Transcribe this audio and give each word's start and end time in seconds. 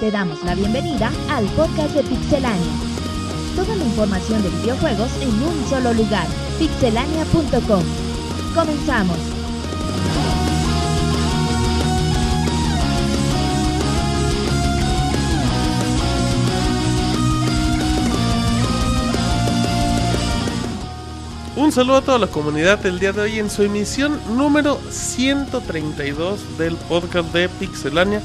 Te 0.00 0.10
damos 0.10 0.42
la 0.44 0.54
bienvenida 0.54 1.12
al 1.28 1.44
podcast 1.48 1.94
de 1.94 2.02
Pixelania. 2.02 2.72
Toda 3.54 3.76
la 3.76 3.84
información 3.84 4.42
de 4.42 4.48
videojuegos 4.48 5.10
en 5.20 5.28
un 5.28 5.66
solo 5.68 5.92
lugar, 5.92 6.26
pixelania.com. 6.58 7.82
Comenzamos. 8.54 9.18
Un 21.56 21.72
saludo 21.72 21.96
a 21.96 22.00
toda 22.00 22.18
la 22.18 22.26
comunidad 22.26 22.78
del 22.78 22.98
día 22.98 23.12
de 23.12 23.20
hoy 23.20 23.38
en 23.38 23.50
su 23.50 23.62
emisión 23.62 24.18
número 24.34 24.80
132 24.88 26.56
del 26.56 26.76
podcast 26.76 27.34
de 27.34 27.50
Pixelania. 27.50 28.22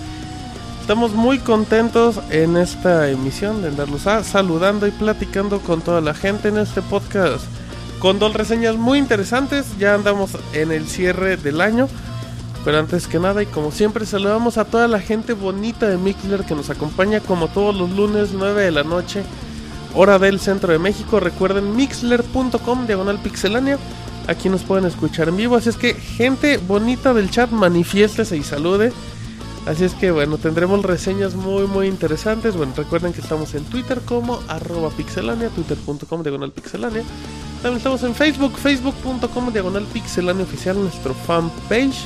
Estamos 0.85 1.13
muy 1.13 1.39
contentos 1.39 2.19
en 2.29 2.57
esta 2.57 3.09
emisión 3.09 3.63
de 3.63 3.69
andarlos 3.69 4.03
saludando 4.03 4.85
y 4.85 4.91
platicando 4.91 5.59
con 5.59 5.81
toda 5.81 5.99
la 5.99 6.13
gente 6.13 6.49
en 6.49 6.59
este 6.59 6.83
podcast 6.83 7.43
con 7.97 8.19
dos 8.19 8.35
reseñas 8.35 8.75
muy 8.75 8.99
interesantes. 8.99 9.65
Ya 9.79 9.95
andamos 9.95 10.37
en 10.53 10.71
el 10.71 10.85
cierre 10.85 11.37
del 11.37 11.61
año. 11.61 11.87
Pero 12.63 12.77
antes 12.77 13.07
que 13.07 13.17
nada 13.17 13.41
y 13.41 13.47
como 13.47 13.71
siempre 13.71 14.05
saludamos 14.05 14.59
a 14.59 14.65
toda 14.65 14.87
la 14.87 14.99
gente 14.99 15.33
bonita 15.33 15.87
de 15.87 15.97
Mixler 15.97 16.45
que 16.45 16.53
nos 16.53 16.69
acompaña 16.69 17.19
como 17.19 17.47
todos 17.47 17.75
los 17.75 17.89
lunes 17.89 18.29
9 18.33 18.65
de 18.65 18.71
la 18.71 18.83
noche 18.83 19.23
hora 19.95 20.19
del 20.19 20.39
centro 20.39 20.71
de 20.71 20.77
México. 20.77 21.19
Recuerden 21.19 21.75
mixler.com 21.75 22.85
diagonal 22.85 23.17
pixelania. 23.17 23.79
Aquí 24.27 24.49
nos 24.49 24.61
pueden 24.61 24.85
escuchar 24.85 25.29
en 25.29 25.37
vivo. 25.37 25.55
Así 25.55 25.69
es 25.69 25.77
que, 25.77 25.95
gente 25.95 26.57
bonita 26.57 27.15
del 27.15 27.31
chat, 27.31 27.49
manifiéstese 27.49 28.37
y 28.37 28.43
salude. 28.43 28.93
Así 29.65 29.83
es 29.83 29.93
que, 29.95 30.11
bueno, 30.11 30.37
tendremos 30.37 30.83
reseñas 30.83 31.35
muy, 31.35 31.65
muy 31.65 31.87
interesantes. 31.87 32.55
Bueno, 32.55 32.73
recuerden 32.75 33.13
que 33.13 33.21
estamos 33.21 33.55
en 33.55 33.63
Twitter 33.65 34.01
como 34.05 34.39
arroba 34.47 34.89
pixelania, 34.91 35.49
twitter.com 35.49 36.21
diagonal 36.21 36.51
pixelania. 36.51 37.03
También 37.61 37.77
estamos 37.77 38.03
en 38.03 38.13
Facebook, 38.13 38.55
facebook.com 38.57 39.51
diagonal 39.51 39.85
pixelania 39.85 40.43
oficial, 40.43 40.79
nuestro 40.79 41.13
fanpage. 41.13 42.05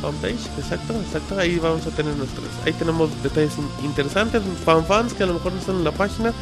Fanpage, 0.00 0.46
exacto, 0.58 0.94
exacto. 0.94 1.38
Ahí 1.38 1.58
vamos 1.58 1.86
a 1.86 1.90
tener 1.90 2.14
nuestros. 2.16 2.46
Ahí 2.64 2.72
tenemos 2.74 3.10
detalles 3.22 3.54
interesantes, 3.82 4.42
fanfans 4.64 5.12
que 5.12 5.24
a 5.24 5.26
lo 5.26 5.34
mejor 5.34 5.52
no 5.52 5.58
están 5.58 5.76
en 5.76 5.84
la 5.84 5.92
página 5.92 6.32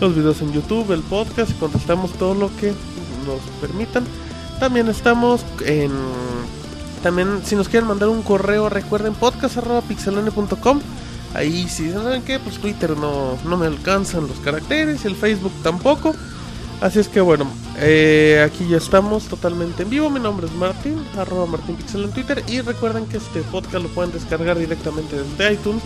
los 0.00 0.14
videos 0.14 0.40
en 0.42 0.52
YouTube, 0.52 0.92
el 0.92 1.02
podcast, 1.02 1.58
contestamos 1.58 2.12
todo 2.12 2.34
lo 2.34 2.54
que 2.56 2.68
nos 3.26 3.40
permitan. 3.60 4.04
También 4.60 4.88
estamos 4.88 5.44
en 5.64 5.90
también 6.98 7.40
si 7.44 7.56
nos 7.56 7.68
quieren 7.68 7.88
mandar 7.88 8.08
un 8.08 8.22
correo, 8.22 8.68
recuerden 8.68 9.14
podcast@pixelane.com. 9.14 10.80
Ahí 11.34 11.68
si 11.68 11.92
saben 11.92 12.22
que 12.22 12.38
pues 12.38 12.58
Twitter 12.58 12.96
no, 12.96 13.36
no 13.44 13.56
me 13.56 13.66
alcanzan 13.66 14.26
los 14.26 14.38
caracteres, 14.38 15.04
el 15.04 15.16
Facebook 15.16 15.52
tampoco. 15.62 16.14
Así 16.80 17.00
es 17.00 17.08
que 17.08 17.20
bueno, 17.20 17.46
eh, 17.78 18.44
aquí 18.46 18.68
ya 18.68 18.76
estamos 18.76 19.24
totalmente 19.24 19.82
en 19.82 19.90
vivo. 19.90 20.10
Mi 20.10 20.20
nombre 20.20 20.46
es 20.46 20.52
Martín, 20.54 21.04
arroba 21.18 21.46
Martín 21.46 21.76
Twitter. 22.14 22.42
Y 22.46 22.60
recuerden 22.60 23.06
que 23.06 23.16
este 23.16 23.42
podcast 23.42 23.82
lo 23.82 23.88
pueden 23.88 24.12
descargar 24.12 24.58
directamente 24.58 25.16
desde 25.16 25.54
iTunes 25.54 25.82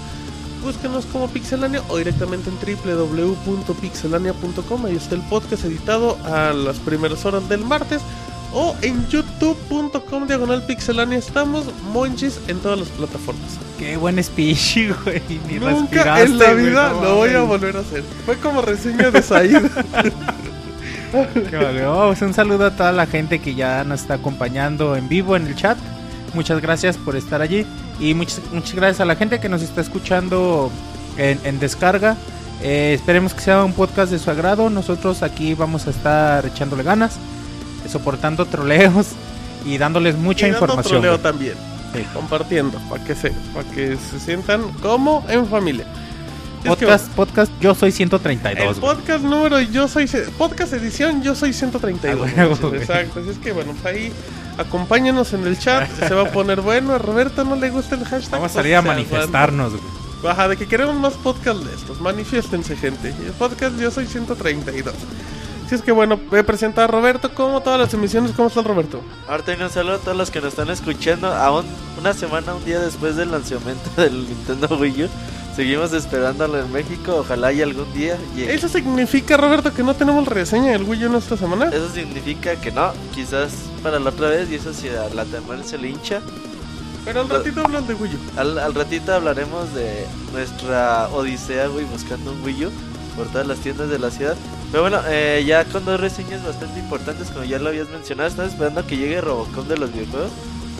búsquenos 0.62 1.04
como 1.06 1.28
Pixelania 1.28 1.82
o 1.88 1.96
directamente 1.98 2.50
en 2.50 2.56
www.pixelania.com. 2.56 4.86
Ahí 4.86 4.96
está 4.96 5.14
el 5.16 5.22
podcast 5.22 5.64
editado 5.64 6.16
a 6.24 6.52
las 6.52 6.78
primeras 6.78 7.24
horas 7.24 7.48
del 7.48 7.64
martes. 7.64 8.02
O 8.54 8.76
en 8.82 9.08
youtube.com 9.08 10.26
diagonal 10.26 10.62
pixelania 10.66 11.18
estamos 11.18 11.66
monchis 11.92 12.38
en 12.48 12.58
todas 12.58 12.80
las 12.80 12.88
plataformas. 12.88 13.58
Qué 13.78 13.96
buen 13.96 14.22
speech, 14.22 14.90
güey. 15.04 15.22
Ni 15.48 15.58
Nunca 15.58 16.20
en 16.20 16.38
la 16.38 16.52
vida 16.52 16.92
lo 16.92 17.16
voy 17.16 17.30
a 17.30 17.40
volver 17.40 17.76
a 17.76 17.80
hacer. 17.80 18.02
Fue 18.26 18.36
como 18.36 18.60
reseña 18.62 19.10
de 19.10 19.22
Said. 19.22 19.62
un 22.22 22.34
saludo 22.34 22.66
a 22.66 22.70
toda 22.70 22.92
la 22.92 23.06
gente 23.06 23.38
que 23.38 23.54
ya 23.54 23.84
nos 23.84 24.02
está 24.02 24.14
acompañando 24.14 24.96
en 24.96 25.08
vivo 25.08 25.36
en 25.36 25.46
el 25.46 25.56
chat. 25.56 25.78
Muchas 26.34 26.60
gracias 26.60 26.96
por 26.96 27.16
estar 27.16 27.42
allí. 27.42 27.66
Y 28.00 28.14
muchas, 28.14 28.40
muchas 28.52 28.74
gracias 28.74 29.00
a 29.00 29.04
la 29.04 29.16
gente 29.16 29.40
que 29.40 29.48
nos 29.48 29.62
está 29.62 29.80
escuchando 29.80 30.70
en, 31.16 31.58
descarga. 31.58 32.16
Eh, 32.62 32.92
esperemos 32.94 33.34
que 33.34 33.40
sea 33.40 33.64
un 33.64 33.72
podcast 33.72 34.10
de 34.12 34.18
su 34.18 34.30
agrado. 34.30 34.70
Nosotros 34.70 35.22
aquí 35.22 35.54
vamos 35.54 35.86
a 35.86 35.90
estar 35.90 36.46
echándole 36.46 36.82
ganas, 36.82 37.18
soportando 37.88 38.46
troleos 38.46 39.08
y 39.64 39.78
dándoles 39.78 40.16
mucha 40.16 40.46
y 40.46 40.50
información. 40.50 41.00
troleo 41.00 41.20
también. 41.20 41.54
Compartiendo, 42.14 42.78
para 42.88 43.04
que, 43.04 43.14
se, 43.14 43.30
para 43.52 43.68
que 43.70 43.98
se 43.98 44.18
sientan 44.18 44.62
como 44.80 45.24
en 45.28 45.46
familia. 45.46 45.84
Podcast, 46.64 47.08
podcast, 47.10 47.52
yo 47.60 47.74
soy 47.74 47.92
132. 47.92 48.78
podcast 48.78 49.24
número, 49.24 49.60
yo 49.60 49.88
soy. 49.88 50.06
Podcast 50.38 50.72
edición, 50.72 51.22
yo 51.22 51.34
soy 51.34 51.52
132. 51.52 52.30
Ah, 52.36 52.44
exacto, 52.74 53.20
así 53.20 53.30
es 53.30 53.38
que 53.38 53.52
bueno, 53.52 53.74
pues 53.82 53.94
ahí 53.94 54.12
Acompáñenos 54.58 55.32
en 55.32 55.46
el 55.46 55.58
chat, 55.58 55.88
se 55.90 56.14
va 56.14 56.22
a 56.22 56.32
poner 56.32 56.60
bueno. 56.60 56.92
A 56.92 56.98
Roberto 56.98 57.44
no 57.44 57.56
le 57.56 57.70
gusta 57.70 57.94
el 57.94 58.04
hashtag. 58.04 58.32
Vamos 58.32 58.52
a 58.52 58.54
salir 58.54 58.74
a 58.74 58.82
manifestarnos, 58.82 59.72
Baja, 60.22 60.46
de 60.46 60.56
que 60.56 60.66
queremos 60.66 60.94
más 60.96 61.14
podcast 61.14 61.60
de 61.60 61.74
estos. 61.74 62.00
Manifiéstense, 62.00 62.76
gente. 62.76 63.08
El 63.08 63.32
podcast 63.32 63.76
yo 63.78 63.90
soy 63.90 64.06
132. 64.06 64.94
Así 65.64 65.74
es 65.74 65.82
que 65.82 65.92
bueno, 65.92 66.18
voy 66.30 66.40
a 66.40 66.42
presentar 66.44 66.84
a 66.84 66.86
Roberto. 66.86 67.32
Como 67.34 67.60
todas 67.60 67.78
las 67.78 67.94
emisiones, 67.94 68.32
¿cómo 68.32 68.48
está 68.48 68.62
Roberto? 68.62 69.00
Ahorita 69.28 69.56
un 69.60 69.70
saludo 69.70 69.94
a 69.94 69.98
todos 69.98 70.16
los 70.16 70.30
que 70.30 70.40
nos 70.40 70.50
están 70.50 70.70
escuchando. 70.70 71.32
Aún 71.32 71.64
una 71.98 72.12
semana, 72.12 72.54
un 72.54 72.64
día 72.64 72.80
después 72.80 73.16
del 73.16 73.30
lanzamiento 73.30 73.90
del 73.96 74.28
Nintendo 74.28 74.76
Wii 74.76 75.04
U. 75.04 75.08
Seguimos 75.54 75.92
esperándolo 75.92 76.58
en 76.58 76.72
México, 76.72 77.16
ojalá 77.16 77.52
y 77.52 77.60
algún 77.60 77.92
día 77.92 78.16
llegue. 78.34 78.54
¿Eso 78.54 78.68
significa, 78.68 79.36
Roberto, 79.36 79.72
que 79.74 79.82
no 79.82 79.94
tenemos 79.94 80.26
reseña 80.26 80.72
del 80.72 80.84
Wii 80.84 81.04
U 81.04 81.06
en 81.08 81.14
esta 81.16 81.36
semana? 81.36 81.66
Eso 81.66 81.90
significa 81.90 82.56
que 82.56 82.72
no, 82.72 82.92
quizás 83.14 83.52
para 83.82 83.98
la 83.98 84.08
otra 84.10 84.30
vez 84.30 84.50
y 84.50 84.54
eso 84.54 84.72
si 84.72 84.88
a 84.88 85.10
la 85.10 85.26
temporada 85.26 85.62
se 85.62 85.76
le 85.76 85.90
hincha. 85.90 86.22
Pero 87.04 87.20
al 87.20 87.28
ratito 87.28 87.60
hablan 87.62 87.86
de 87.86 87.94
Wii 87.94 88.14
U. 88.14 88.40
Al, 88.40 88.74
ratito 88.74 89.12
hablaremos 89.12 89.74
de 89.74 90.06
nuestra 90.32 91.08
odisea, 91.08 91.66
güey, 91.66 91.84
buscando 91.84 92.32
un 92.32 92.42
Wii 92.42 92.66
U 92.66 92.72
por 93.16 93.26
todas 93.28 93.46
las 93.46 93.58
tiendas 93.58 93.88
de 93.88 93.98
la 93.98 94.10
ciudad. 94.10 94.36
Pero 94.70 94.82
bueno, 94.82 95.00
eh, 95.06 95.44
ya 95.46 95.64
con 95.64 95.84
dos 95.84 96.00
reseñas 96.00 96.44
bastante 96.44 96.80
importantes, 96.80 97.30
como 97.30 97.44
ya 97.44 97.58
lo 97.58 97.68
habías 97.68 97.88
mencionado, 97.90 98.28
estás 98.28 98.52
esperando 98.52 98.86
que 98.86 98.96
llegue 98.96 99.20
Robocop 99.20 99.66
de 99.66 99.76
los 99.76 99.92
videojuegos. 99.92 100.30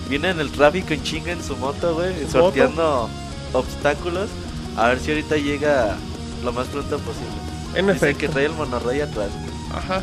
Viene 0.09 0.31
en 0.31 0.41
el 0.41 0.50
tráfico 0.50 0.94
en 0.94 1.03
chinga 1.03 1.32
en 1.32 1.43
su 1.43 1.56
moto, 1.56 1.94
güey, 1.94 2.12
sorteando 2.31 3.09
obstáculos. 3.53 4.28
A 4.76 4.88
ver 4.88 4.98
si 4.98 5.10
ahorita 5.10 5.37
llega 5.37 5.97
lo 6.44 6.53
más 6.53 6.66
pronto 6.69 6.98
posible. 6.98 7.28
En 7.75 7.88
efecto. 7.88 8.20
que 8.20 8.28
trae 8.28 8.47
el 8.47 8.53
monorrey 8.53 9.00
atrás. 9.00 9.31
Ajá. 9.75 10.03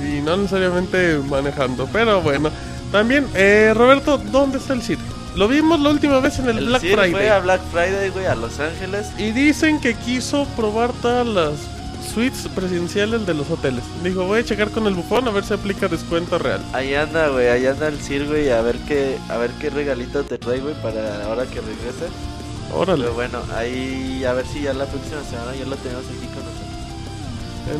Y 0.00 0.20
no 0.20 0.36
necesariamente 0.36 1.18
manejando. 1.28 1.88
Pero 1.92 2.20
bueno. 2.20 2.50
También, 2.92 3.26
eh, 3.34 3.72
Roberto, 3.74 4.16
¿dónde 4.16 4.58
está 4.58 4.72
el 4.72 4.82
Cid? 4.82 4.98
Lo 5.38 5.46
vimos 5.46 5.78
la 5.78 5.90
última 5.90 6.18
vez 6.18 6.40
en 6.40 6.48
el, 6.48 6.66
Black 6.66 6.80
Friday. 6.80 7.12
fue 7.12 7.30
a 7.30 7.38
Black 7.38 7.60
Friday, 7.70 8.10
güey, 8.10 8.26
a 8.26 8.34
Los 8.34 8.58
Ángeles. 8.58 9.06
Y 9.18 9.30
dicen 9.30 9.80
que 9.80 9.94
quiso 9.94 10.46
probar 10.56 10.92
todas 10.94 11.24
las 11.24 11.52
suites 12.12 12.48
presidenciales 12.52 13.24
de 13.24 13.34
los 13.34 13.48
hoteles. 13.48 13.84
Dijo, 14.02 14.24
voy 14.24 14.40
a 14.40 14.44
checar 14.44 14.68
con 14.70 14.88
el 14.88 14.94
bufón 14.94 15.28
a 15.28 15.30
ver 15.30 15.44
si 15.44 15.54
aplica 15.54 15.86
descuento 15.86 16.40
real. 16.40 16.60
Ahí 16.72 16.92
anda, 16.96 17.28
güey, 17.28 17.46
ahí 17.46 17.66
anda 17.66 17.86
el 17.86 18.00
Cid, 18.00 18.26
güey, 18.26 18.50
a 18.50 18.60
ver 18.62 18.78
qué, 18.88 19.16
a 19.28 19.36
ver 19.36 19.52
qué 19.60 19.70
regalitos 19.70 20.26
te 20.26 20.38
trae, 20.38 20.58
güey, 20.58 20.74
para 20.82 21.24
ahora 21.26 21.44
que 21.44 21.60
regrese. 21.60 22.08
Órale. 22.74 23.04
Pero 23.04 23.14
bueno, 23.14 23.40
ahí 23.54 24.24
a 24.24 24.32
ver 24.32 24.44
si 24.44 24.62
ya 24.62 24.72
la 24.72 24.86
próxima 24.86 25.22
semana 25.22 25.54
ya 25.54 25.66
lo 25.66 25.76
tenemos 25.76 26.04
aquí 26.04 26.26
con 26.34 26.44
nosotros. 26.44 26.68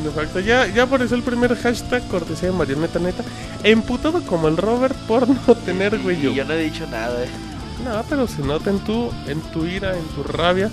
En 0.01 0.07
efecto, 0.07 0.39
ya, 0.39 0.65
ya 0.69 0.85
apareció 0.85 1.17
el 1.17 1.25
primer 1.25 1.57
hashtag 1.57 2.07
cortesía 2.07 2.51
de 2.51 2.57
Marioneta 2.57 3.01
Neta. 3.01 3.25
Emputado 3.65 4.23
como 4.23 4.47
el 4.47 4.57
Robert 4.57 4.95
por 5.09 5.27
no 5.29 5.55
tener 5.67 5.99
güey. 5.99 6.25
Y 6.25 6.35
yo 6.37 6.45
no 6.45 6.55
he 6.55 6.63
dicho 6.63 6.87
nada, 6.87 7.25
eh. 7.25 7.48
No, 7.85 8.05
pero 8.09 8.27
se 8.27 8.43
nota 8.43 8.71
en 8.71 8.81
tu, 8.81 9.11
en 9.27 9.41
tu 9.53 9.65
ira, 9.65 9.97
en 9.97 10.05
tu 10.09 10.23
rabia. 10.23 10.71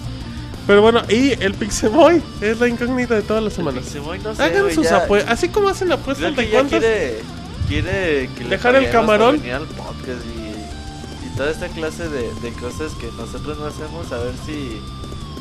Pero 0.68 0.82
bueno, 0.82 1.02
y 1.10 1.32
el 1.44 1.54
Pixemoy 1.54 2.22
es 2.42 2.60
la 2.60 2.68
incógnita 2.68 3.16
de 3.16 3.22
todas 3.22 3.44
las 3.44 3.54
semanas. 3.54 3.84
Pixemoy 3.84 4.20
no 4.20 4.34
sé, 4.34 4.44
Hagan 4.44 4.74
sus 4.74 4.92
apuestas, 4.92 5.32
así 5.32 5.50
como 5.50 5.70
hacen 5.70 5.92
apuestas 5.92 6.36
de 6.36 6.50
cuántos. 6.50 6.80
Quiere, 6.80 7.22
quiere 7.68 8.30
que 8.36 8.44
dejar 8.46 8.76
el 8.76 8.90
camarón. 8.90 9.38
y 9.38 11.38
toda 11.38 11.52
esta 11.52 11.68
clase 11.68 12.10
de, 12.10 12.52
cosas 12.60 12.94
que 12.94 13.08
nosotros 13.18 13.60
no 13.60 13.68
hacemos, 13.68 14.12
a 14.12 14.18
ver 14.18 14.34
si 14.46 14.82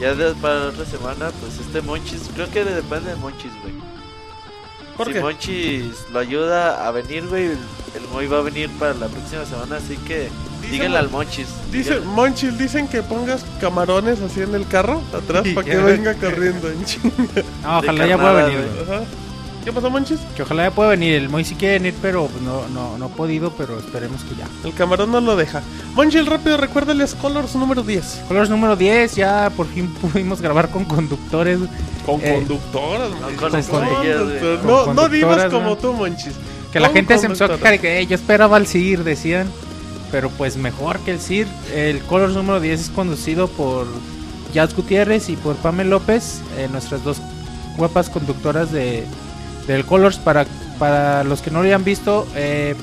ya 0.00 0.14
para 0.42 0.60
la 0.60 0.66
otra 0.66 0.84
semana, 0.84 1.30
pues 1.40 1.58
este 1.58 1.80
Monchis, 1.80 2.28
creo 2.34 2.50
que 2.50 2.64
depende 2.64 3.10
de 3.10 3.16
Monchis, 3.16 3.52
güey. 3.62 3.93
Si 5.04 5.14
Monchis 5.14 6.06
lo 6.12 6.18
ayuda 6.18 6.86
a 6.86 6.90
venir, 6.90 7.26
güey, 7.26 7.46
el 7.46 8.08
Moy 8.12 8.26
va 8.26 8.38
a 8.38 8.42
venir 8.42 8.70
para 8.78 8.94
la 8.94 9.08
próxima 9.08 9.44
semana, 9.44 9.76
así 9.76 9.96
que 9.98 10.28
díganle 10.70 10.98
al 10.98 11.10
Monchis. 11.10 11.48
Dice, 11.70 12.00
Monchis, 12.00 12.56
dicen 12.58 12.88
que 12.88 13.02
pongas 13.02 13.44
camarones 13.60 14.20
así 14.20 14.40
en 14.42 14.54
el 14.54 14.66
carro, 14.66 15.02
atrás, 15.12 15.46
para 15.54 15.66
que 15.66 15.76
venga 15.76 16.14
corriendo 16.20 16.70
en 16.70 16.84
chinga. 16.84 17.42
ojalá 17.66 18.06
ya 18.06 18.16
pueda 18.16 18.32
venir. 18.46 18.68
¿Qué 19.64 19.72
pasó, 19.72 19.88
Monchis? 19.88 20.20
Que 20.36 20.42
ojalá 20.42 20.64
ya 20.64 20.70
pueda 20.70 20.90
venir. 20.90 21.14
El 21.14 21.30
Moy 21.30 21.42
sí 21.44 21.54
quiere 21.54 21.78
venir, 21.78 21.94
pero 22.02 22.26
pues, 22.26 22.42
no, 22.42 22.68
no, 22.68 22.98
no 22.98 23.06
ha 23.06 23.08
podido, 23.08 23.50
pero 23.56 23.78
esperemos 23.78 24.22
que 24.24 24.34
ya. 24.36 24.46
El 24.62 24.74
camarón 24.74 25.10
no 25.10 25.20
lo 25.22 25.36
deja. 25.36 25.62
Monchis, 25.94 26.26
rápido, 26.26 26.58
recuérdales 26.58 27.14
Colors 27.14 27.54
número 27.56 27.82
10. 27.82 28.24
Colors 28.28 28.50
número 28.50 28.76
10, 28.76 29.14
ya 29.16 29.50
por 29.56 29.66
fin 29.66 29.88
pudimos 30.02 30.42
grabar 30.42 30.68
con 30.70 30.84
conductores. 30.84 31.60
Con 32.04 32.20
Eh, 32.22 32.34
conductoras, 32.34 33.10
no, 33.12 33.26
con 33.38 33.50
con 33.50 33.58
estrellas, 33.58 34.22
güey. 34.24 34.38
conductoras. 34.38 34.58
Con 34.60 34.94
No, 34.96 35.02
no 35.02 35.08
divas 35.08 35.44
como 35.46 35.70
¿no? 35.70 35.76
tú, 35.76 35.92
Monchis. 35.94 36.34
Que 36.70 36.80
la 36.80 36.90
gente 36.90 37.16
se 37.18 37.26
empezó 37.26 37.46
a 37.46 37.56
quejar 37.56 37.74
y 37.74 37.78
que 37.78 38.00
"Eh, 38.00 38.06
yo 38.06 38.14
esperaba 38.16 38.56
al 38.58 38.66
CIR, 38.66 39.02
decían. 39.04 39.48
Pero 40.12 40.28
pues 40.30 40.56
mejor 40.56 40.98
que 41.00 41.12
el 41.12 41.20
CIR. 41.20 41.46
El 41.74 42.00
Colors 42.02 42.34
número 42.34 42.60
10 42.60 42.80
es 42.80 42.88
conducido 42.90 43.48
por 43.48 43.86
Jazz 44.52 44.74
Gutiérrez 44.76 45.28
y 45.30 45.36
por 45.36 45.56
Pamela 45.56 45.90
López, 45.90 46.40
eh, 46.58 46.68
nuestras 46.70 47.02
dos 47.02 47.16
guapas 47.76 48.10
conductoras 48.10 48.70
de 48.70 49.04
del 49.66 49.84
Colors. 49.84 50.18
Para, 50.18 50.46
para 50.78 51.24
los 51.24 51.40
que 51.42 51.50
no 51.50 51.60
lo 51.60 51.66
hayan 51.66 51.84
visto, 51.84 52.26
eh, 52.34 52.74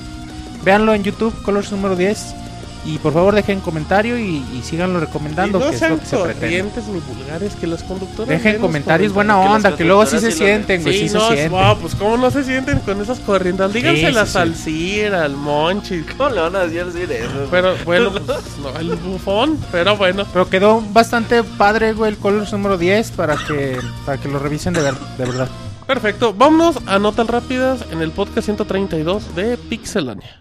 véanlo 0.64 0.94
en 0.94 1.04
YouTube, 1.04 1.34
Colors 1.44 1.72
número 1.72 1.96
10. 1.96 2.36
Y 2.84 2.98
por 2.98 3.14
favor 3.14 3.36
dejen 3.36 3.60
comentario 3.60 4.18
y, 4.18 4.38
y 4.38 4.64
síganlo 4.64 5.00
recomendando, 5.00 5.60
Y 5.60 5.62
no 5.62 5.70
que 5.70 5.76
es 5.76 5.82
lo 5.84 6.00
que 6.00 6.06
se 6.08 6.18
pretende. 6.18 6.40
corrientes 6.40 6.88
ni 6.88 7.00
vulgares 7.00 7.54
que 7.54 7.68
las 7.68 7.84
conductoras. 7.84 8.28
Dejen 8.28 8.54
los 8.54 8.62
comentarios 8.62 9.14
buena 9.14 9.36
que 9.40 9.50
onda, 9.50 9.76
que 9.76 9.86
luego 9.86 10.04
sí 10.08 10.18
se 10.18 10.32
sienten, 10.32 10.82
güey, 10.82 10.98
Sí, 11.02 11.10
sí, 11.10 11.14
no, 11.14 11.28
se 11.30 11.36
sienten. 11.36 11.52
wow, 11.52 11.78
pues 11.80 11.94
cómo 11.94 12.18
no 12.18 12.32
se 12.32 12.44
sienten 12.44 12.80
con 12.80 13.00
esas 13.00 13.20
corrientes. 13.20 13.72
Díganselas 13.72 14.30
sí, 14.30 14.34
sí. 14.34 14.40
al 14.40 14.56
Cir, 14.56 15.14
al 15.14 15.36
Monchis. 15.36 16.06
¿Cómo 16.18 16.32
le 16.32 16.42
van 16.42 16.56
a 16.56 16.66
decir 16.66 17.12
eso? 17.12 17.48
Pero 17.52 17.76
bueno, 17.86 18.12
pues, 18.26 18.58
no, 18.64 18.80
el 18.80 18.96
bufón, 18.96 19.60
pero 19.72 19.96
bueno. 19.96 20.26
Pero 20.34 20.50
quedó 20.50 20.82
bastante 20.92 21.44
padre, 21.44 21.94
güey, 21.94 22.14
el 22.14 22.18
Colors 22.18 22.52
número 22.52 22.80
10 22.80 23.12
para 23.12 23.36
que, 23.38 23.78
para 24.08 24.18
que 24.20 24.28
lo 24.28 24.40
revisen 24.40 24.74
de, 24.74 24.82
ver- 24.82 24.98
de 25.20 25.26
verdad. 25.26 25.50
Perfecto, 25.92 26.34
vámonos 26.34 26.78
a 26.88 27.00
notas 27.00 27.28
rápidas 27.28 27.86
en 27.92 28.02
el 28.02 28.12
podcast 28.12 28.46
132 28.46 29.36
de 29.36 29.58
Pixelania. 29.58 30.40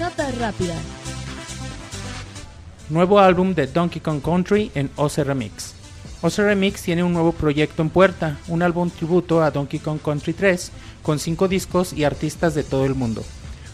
Notas 0.00 0.36
rápidas. 0.36 0.78
Nuevo 2.90 3.20
álbum 3.20 3.54
de 3.54 3.68
Donkey 3.68 4.00
Kong 4.00 4.20
Country 4.20 4.72
en 4.74 4.90
OC 4.96 5.18
Remix. 5.18 5.74
OC 6.22 6.38
Remix 6.38 6.82
tiene 6.82 7.04
un 7.04 7.12
nuevo 7.12 7.30
proyecto 7.30 7.82
en 7.82 7.90
puerta, 7.90 8.36
un 8.48 8.62
álbum 8.62 8.90
tributo 8.90 9.44
a 9.44 9.52
Donkey 9.52 9.78
Kong 9.78 10.00
Country 10.04 10.32
3, 10.32 10.72
con 11.04 11.20
5 11.20 11.46
discos 11.46 11.92
y 11.92 12.02
artistas 12.02 12.56
de 12.56 12.64
todo 12.64 12.86
el 12.86 12.96
mundo. 12.96 13.22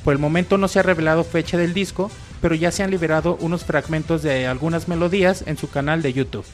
Por 0.05 0.13
el 0.13 0.19
momento 0.19 0.59
no 0.59 0.69
se 0.69 0.81
ha 0.81 0.83
revelado 0.83 1.25
fecha 1.25 1.57
del 1.57 1.73
disco, 1.73 2.11
pero 2.43 2.55
ya 2.55 2.71
se 2.73 2.83
han 2.83 2.91
liberado 2.91 3.39
unos 3.41 3.65
fragmentos 3.65 4.23
de 4.23 4.47
algunas 4.47 4.87
melodías 4.87 5.45
en 5.47 5.57
su 5.57 5.71
canal 5.71 6.03
de 6.03 6.13
YouTube. 6.13 6.45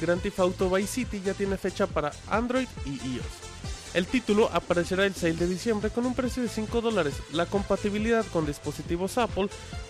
Grand 0.00 0.20
Theft 0.20 0.40
Auto 0.40 0.70
Vice 0.70 0.88
City 0.88 1.20
ya 1.24 1.34
tiene 1.34 1.56
fecha 1.56 1.86
para 1.86 2.12
Android 2.28 2.66
y 2.84 2.90
iOS. 3.14 3.50
El 3.92 4.06
título 4.06 4.48
aparecerá 4.52 5.04
el 5.04 5.14
6 5.14 5.38
de 5.38 5.48
diciembre 5.48 5.90
con 5.90 6.06
un 6.06 6.14
precio 6.14 6.42
de 6.42 6.48
5 6.48 6.80
dólares. 6.80 7.14
La 7.32 7.46
compatibilidad 7.46 8.24
con 8.32 8.46
dispositivos 8.46 9.18
Apple 9.18 9.48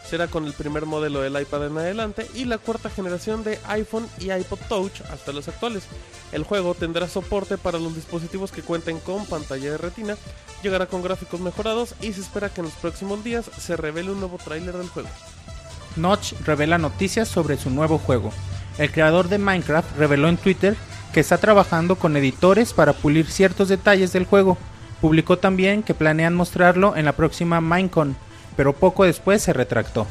será 0.09 0.27
con 0.27 0.47
el 0.47 0.55
primer 0.55 0.87
modelo 0.87 1.21
del 1.21 1.39
iPad 1.39 1.67
en 1.67 1.77
adelante 1.77 2.27
y 2.35 2.47
la 2.47 2.57
cuarta 2.57 2.89
generación 2.89 3.45
de 3.45 3.59
iPhone 3.69 4.09
y 4.19 4.33
iPod 4.33 4.59
Touch 4.71 5.03
hasta 5.11 5.33
los 5.33 5.49
actuales. 5.49 5.85
El 6.33 6.45
juego 6.45 6.75
tendrá 6.75 7.09
soporte 7.09 7.59
para 7.59 7.79
los 7.79 7.95
dispositivos 7.95 8.53
que 8.53 8.63
cuenten 8.63 9.01
con 9.01 9.27
pantalla 9.27 9.73
de 9.73 9.79
retina, 9.79 10.17
llegará 10.63 10.87
con 10.87 11.03
gráficos 11.03 11.41
mejorados 11.41 11.95
y 12.01 12.15
se 12.15 12.23
espera 12.23 12.49
que 12.49 12.63
en 12.63 12.67
los 12.67 12.75
próximos 12.75 13.23
días 13.23 13.51
se 13.59 13.77
revele 13.77 14.13
un 14.13 14.21
nuevo 14.21 14.39
tráiler 14.39 14.77
del 14.79 14.89
juego. 14.89 15.11
Notch 15.97 16.33
revela 16.47 16.79
noticias 16.79 17.29
sobre 17.29 17.59
su 17.59 17.69
nuevo 17.69 17.99
juego. 17.99 18.33
El 18.79 18.91
creador 18.91 19.29
de 19.29 19.39
Minecraft 19.39 19.97
reveló 19.97 20.29
en 20.29 20.37
Twitter 20.37 20.77
que 21.13 21.21
está 21.21 21.39
trabajando 21.39 21.97
con 21.97 22.17
editores 22.17 22.73
para 22.73 22.93
pulir 22.93 23.27
ciertos 23.27 23.69
detalles 23.69 24.13
del 24.13 24.27
juego. 24.27 24.57
Publicó 25.01 25.39
también 25.39 25.83
que 25.83 25.95
planean 25.95 26.35
mostrarlo 26.35 26.97
en 26.97 27.05
la 27.05 27.13
próxima 27.13 27.61
Minecon, 27.61 28.17
pero 28.57 28.75
poco 28.75 29.05
después 29.05 29.43
se 29.43 29.53
retractó. 29.53 30.07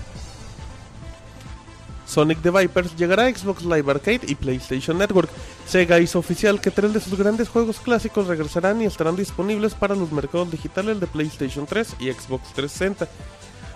Sonic 2.09 2.41
the 2.41 2.49
Vipers 2.49 2.95
llegará 2.95 3.25
a 3.25 3.31
Xbox 3.31 3.63
Live 3.63 3.91
Arcade 3.91 4.21
y 4.23 4.33
PlayStation 4.33 4.97
Network. 4.97 5.29
Sega 5.67 5.99
hizo 5.99 6.17
oficial 6.17 6.59
que 6.59 6.71
tres 6.71 6.91
de 6.91 6.99
sus 6.99 7.15
grandes 7.15 7.49
juegos 7.49 7.79
clásicos 7.79 8.25
regresarán 8.25 8.81
y 8.81 8.85
estarán 8.85 9.15
disponibles 9.15 9.75
para 9.75 9.95
los 9.95 10.11
mercados 10.11 10.49
digitales 10.49 10.99
de 10.99 11.05
PlayStation 11.05 11.67
3 11.67 11.97
y 11.99 12.11
Xbox 12.11 12.51
360. 12.53 13.07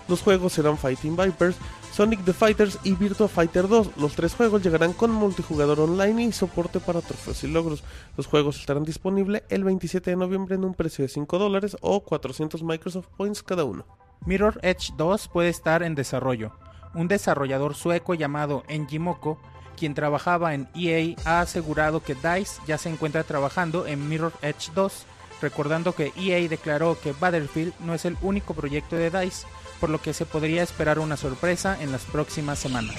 Los 0.08 0.22
juegos 0.22 0.54
serán 0.54 0.80
Fighting 0.80 1.16
Vipers, 1.16 1.56
Sonic 1.94 2.26
the 2.26 2.34
Fighters 2.34 2.80
y 2.84 2.94
Virtua 2.96 3.28
Fighter 3.28 3.68
2. 3.68 3.98
Los 3.98 4.16
tres 4.16 4.34
juegos 4.34 4.64
llegarán 4.64 4.94
con 4.94 5.12
multijugador 5.12 5.80
online 5.80 6.24
y 6.24 6.32
soporte 6.32 6.80
para 6.80 7.02
trofeos 7.02 7.44
y 7.44 7.48
logros. 7.48 7.84
Los 8.18 8.26
juegos 8.26 8.60
estarán 8.60 8.84
disponibles 8.84 9.44
el 9.50 9.64
27 9.64 10.10
de 10.10 10.16
noviembre 10.16 10.56
en 10.56 10.64
un 10.64 10.74
precio 10.74 11.04
de 11.04 11.10
5 11.10 11.38
dólares 11.38 11.78
o 11.82 12.00
400 12.04 12.64
Microsoft 12.64 13.10
Points 13.16 13.44
cada 13.44 13.64
uno. 13.64 13.86
Mirror 14.26 14.60
Edge 14.64 14.92
2 14.98 15.28
puede 15.28 15.50
estar 15.50 15.84
en 15.84 15.94
desarrollo. 15.94 16.54
Un 16.96 17.08
desarrollador 17.08 17.76
sueco 17.76 18.16
llamado 18.16 18.64
Enjimoko, 18.70 19.38
quien 19.78 19.94
trabajaba 19.94 20.56
en 20.56 20.68
EA, 20.74 21.16
ha 21.26 21.42
asegurado 21.42 22.02
que 22.02 22.16
DICE 22.16 22.60
ya 22.66 22.80
se 22.80 22.90
encuentra 22.90 23.24
trabajando 23.24 23.86
en 23.86 24.10
Mirror 24.10 24.34
Edge 24.42 24.72
2, 24.74 25.06
recordando 25.44 25.94
que 25.94 26.12
EA 26.18 26.50
declaró 26.50 26.98
que 27.00 27.12
Battlefield 27.12 27.76
no 27.82 27.94
es 27.94 28.06
el 28.06 28.18
único 28.24 28.56
proyecto 28.56 28.96
de 28.96 29.12
DICE, 29.12 29.46
por 29.84 29.90
lo 29.90 30.02
que 30.02 30.14
se 30.14 30.26
podría 30.26 30.64
esperar 30.64 30.98
una 30.98 31.18
sorpresa 31.18 31.78
en 31.82 31.92
las 31.92 32.06
próximas 32.06 32.58
semanas. 32.58 32.96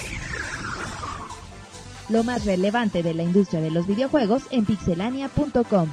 Lo 2.11 2.23
más 2.25 2.45
relevante 2.45 3.03
de 3.03 3.15
la 3.15 3.23
industria 3.23 3.63
de 3.63 3.71
los 3.71 3.87
videojuegos 3.87 4.43
en 4.51 4.67
pixelania.com. 4.67 5.89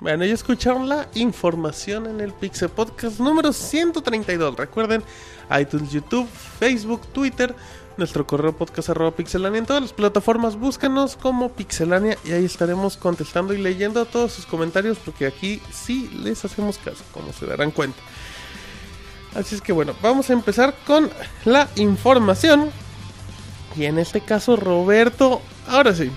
Bueno, 0.00 0.24
ya 0.24 0.34
escucharon 0.34 0.88
la 0.88 1.06
información 1.14 2.06
en 2.06 2.20
el 2.20 2.32
Pixel 2.32 2.70
Podcast 2.70 3.20
número 3.20 3.52
132. 3.52 4.56
Recuerden, 4.56 5.04
iTunes, 5.56 5.92
YouTube, 5.92 6.28
Facebook, 6.58 7.06
Twitter, 7.12 7.54
nuestro 7.98 8.26
correo 8.26 8.52
podcast 8.56 8.90
arroba 8.90 9.12
pixelania 9.12 9.58
en 9.58 9.66
todas 9.66 9.82
las 9.82 9.92
plataformas. 9.92 10.56
Búscanos 10.56 11.16
como 11.16 11.50
Pixelania 11.52 12.16
y 12.24 12.32
ahí 12.32 12.44
estaremos 12.44 12.96
contestando 12.96 13.54
y 13.54 13.58
leyendo 13.58 14.04
todos 14.04 14.32
sus 14.32 14.46
comentarios 14.46 14.98
porque 14.98 15.26
aquí 15.26 15.60
sí 15.70 16.10
les 16.22 16.44
hacemos 16.44 16.78
caso, 16.78 17.04
como 17.12 17.32
se 17.32 17.46
darán 17.46 17.70
cuenta. 17.70 17.98
Así 19.34 19.54
es 19.54 19.60
que 19.60 19.72
bueno, 19.72 19.94
vamos 20.02 20.30
a 20.30 20.32
empezar 20.32 20.74
con 20.86 21.10
la 21.44 21.68
información. 21.76 22.70
Y 23.76 23.86
en 23.86 23.98
este 23.98 24.20
caso, 24.20 24.56
Roberto, 24.56 25.40
ahora 25.66 25.94
sí, 25.94 26.10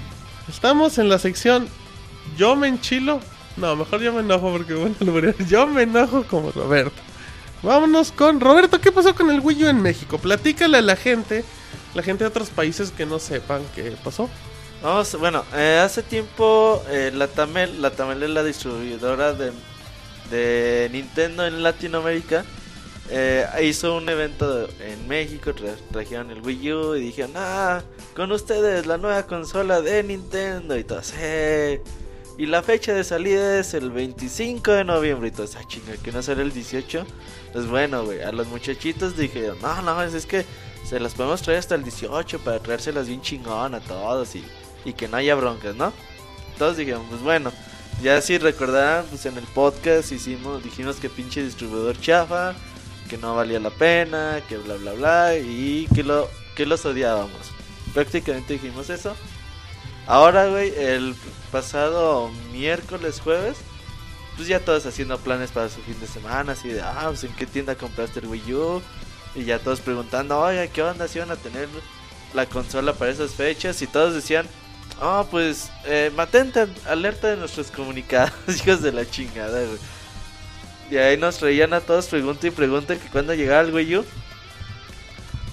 estamos 0.49 0.97
en 0.97 1.07
la 1.07 1.19
sección 1.19 1.69
Yo 2.37 2.57
me 2.57 2.67
enchilo 2.67 3.21
no, 3.57 3.75
mejor 3.75 4.01
yo 4.01 4.11
me 4.11 4.19
enojo 4.19 4.51
porque 4.51 4.73
bueno, 4.73 4.95
yo 5.47 5.67
me 5.67 5.83
enojo 5.83 6.23
como 6.23 6.51
Roberto. 6.51 7.01
Vámonos 7.63 8.11
con 8.11 8.39
Roberto, 8.41 8.81
¿qué 8.81 8.91
pasó 8.91 9.15
con 9.15 9.31
el 9.31 9.39
Wii 9.39 9.63
U 9.63 9.67
en 9.69 9.81
México? 9.81 10.17
Platícale 10.17 10.77
a 10.77 10.81
la 10.81 10.95
gente, 10.95 11.43
la 11.95 12.03
gente 12.03 12.23
de 12.23 12.27
otros 12.27 12.49
países 12.49 12.91
que 12.91 13.05
no 13.05 13.17
sepan 13.19 13.63
qué 13.73 13.95
pasó. 14.03 14.29
Vamos, 14.83 15.17
bueno, 15.19 15.43
eh, 15.55 15.81
hace 15.83 16.03
tiempo 16.03 16.83
eh, 16.89 17.11
la 17.13 17.27
Tamel, 17.27 17.81
la 17.81 17.89
Tamel 17.91 18.21
es 18.23 18.29
la 18.29 18.43
distribuidora 18.43 19.33
de, 19.33 19.51
de 20.29 20.89
Nintendo 20.91 21.45
en 21.45 21.63
Latinoamérica. 21.63 22.45
eh, 23.09 23.45
hizo 23.63 23.95
un 23.95 24.09
evento 24.09 24.67
en 24.79 25.07
México, 25.07 25.51
tra- 25.53 25.75
trajeron 25.91 26.31
el 26.31 26.41
Wii 26.41 26.73
U 26.73 26.95
y 26.95 27.01
dijeron, 27.01 27.31
ah, 27.35 27.81
con 28.15 28.31
ustedes 28.31 28.85
la 28.87 28.97
nueva 28.97 29.23
consola 29.27 29.79
de 29.81 30.03
Nintendo 30.03 30.75
y 30.77 30.83
todo, 30.83 31.01
"Sí". 31.03 31.13
Y 32.37 32.47
la 32.47 32.61
fecha 32.63 32.93
de 32.93 33.03
salida 33.05 33.59
es 33.59 33.73
el 33.75 33.91
25 33.91 34.71
de 34.73 34.83
noviembre 34.83 35.29
y 35.29 35.31
todo, 35.31 35.47
ah, 35.57 35.61
chinga, 35.67 35.93
que 36.03 36.11
no 36.11 36.21
sale 36.21 36.41
el 36.41 36.51
18. 36.51 37.05
Pues 37.53 37.67
bueno, 37.67 38.03
güey, 38.05 38.21
a 38.23 38.31
los 38.33 38.47
muchachitos 38.47 39.15
dije, 39.15 39.51
no, 39.61 39.81
no, 39.83 40.03
es 40.03 40.25
que 40.25 40.43
se 40.87 40.99
las 40.99 41.13
podemos 41.13 41.41
traer 41.41 41.59
hasta 41.59 41.75
el 41.75 41.83
18 41.83 42.39
para 42.39 42.59
traérselas 42.59 43.07
bien 43.07 43.21
chingón 43.21 43.73
a 43.75 43.79
todos 43.79 44.35
y, 44.35 44.43
y 44.85 44.93
que 44.93 45.07
no 45.07 45.17
haya 45.17 45.35
broncas, 45.35 45.75
¿no? 45.75 45.91
Todos 46.57 46.77
dijeron, 46.77 47.05
pues 47.09 47.21
bueno, 47.21 47.51
ya 48.01 48.21
si 48.21 48.37
recordarán, 48.37 49.05
pues 49.09 49.25
en 49.25 49.37
el 49.37 49.45
podcast 49.45 50.11
hicimos, 50.11 50.63
dijimos 50.63 50.97
que 50.97 51.09
pinche 51.09 51.43
distribuidor 51.43 51.99
chafa, 51.99 52.53
que 53.09 53.17
no 53.17 53.35
valía 53.35 53.59
la 53.59 53.69
pena, 53.69 54.41
que 54.47 54.57
bla 54.57 54.75
bla 54.75 54.93
bla 54.93 55.37
y 55.37 55.87
que 55.93 56.03
lo 56.03 56.29
que 56.55 56.65
los 56.65 56.85
odiábamos. 56.85 57.51
Prácticamente 57.93 58.53
dijimos 58.53 58.89
eso. 58.89 59.15
Ahora, 60.07 60.47
güey, 60.47 60.73
el 60.77 61.15
pasado 61.51 62.29
miércoles, 62.51 63.19
jueves, 63.19 63.57
pues 64.35 64.47
ya 64.47 64.59
todos 64.59 64.85
haciendo 64.85 65.17
planes 65.17 65.51
para 65.51 65.69
su 65.69 65.81
fin 65.81 65.99
de 65.99 66.07
semana, 66.07 66.53
así 66.53 66.69
de, 66.69 66.81
ah, 66.81 67.05
pues 67.07 67.23
en 67.23 67.33
qué 67.33 67.45
tienda 67.45 67.75
compraste 67.75 68.19
el 68.19 68.27
Wii 68.27 68.53
U. 68.53 68.81
Y 69.35 69.43
ya 69.43 69.59
todos 69.59 69.81
preguntando, 69.81 70.39
oiga, 70.39 70.67
¿qué 70.67 70.81
onda 70.81 71.07
si 71.07 71.19
van 71.19 71.31
a 71.31 71.35
tener 71.35 71.67
la 72.33 72.45
consola 72.45 72.93
para 72.93 73.11
esas 73.11 73.31
fechas? 73.31 73.81
Y 73.81 73.87
todos 73.87 74.13
decían, 74.13 74.47
ah, 75.01 75.25
pues, 75.29 75.69
eh, 75.85 76.11
mantente 76.15 76.67
alerta 76.87 77.27
de 77.27 77.37
nuestros 77.37 77.69
comunicados, 77.69 78.33
hijos 78.47 78.81
de 78.81 78.91
la 78.91 79.09
chingada, 79.09 79.59
güey. 79.61 79.79
Y 80.89 80.97
ahí 80.97 81.17
nos 81.17 81.37
traían 81.37 81.73
a 81.73 81.81
todos 81.81 82.07
pregunta 82.07 82.47
y 82.47 82.51
pregunta 82.51 82.95
que 82.95 83.09
cuando 83.09 83.33
llegaba 83.33 83.61
el 83.61 83.73
Wii 83.73 83.97
U. 83.97 84.05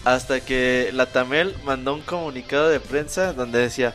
Hasta 0.05 0.41
que 0.41 0.91
la 0.93 1.07
Tamel 1.07 1.57
mandó 1.65 1.95
un 1.95 2.03
comunicado 2.03 2.69
de 2.69 2.81
prensa 2.81 3.33
donde 3.33 3.61
decía: 3.61 3.95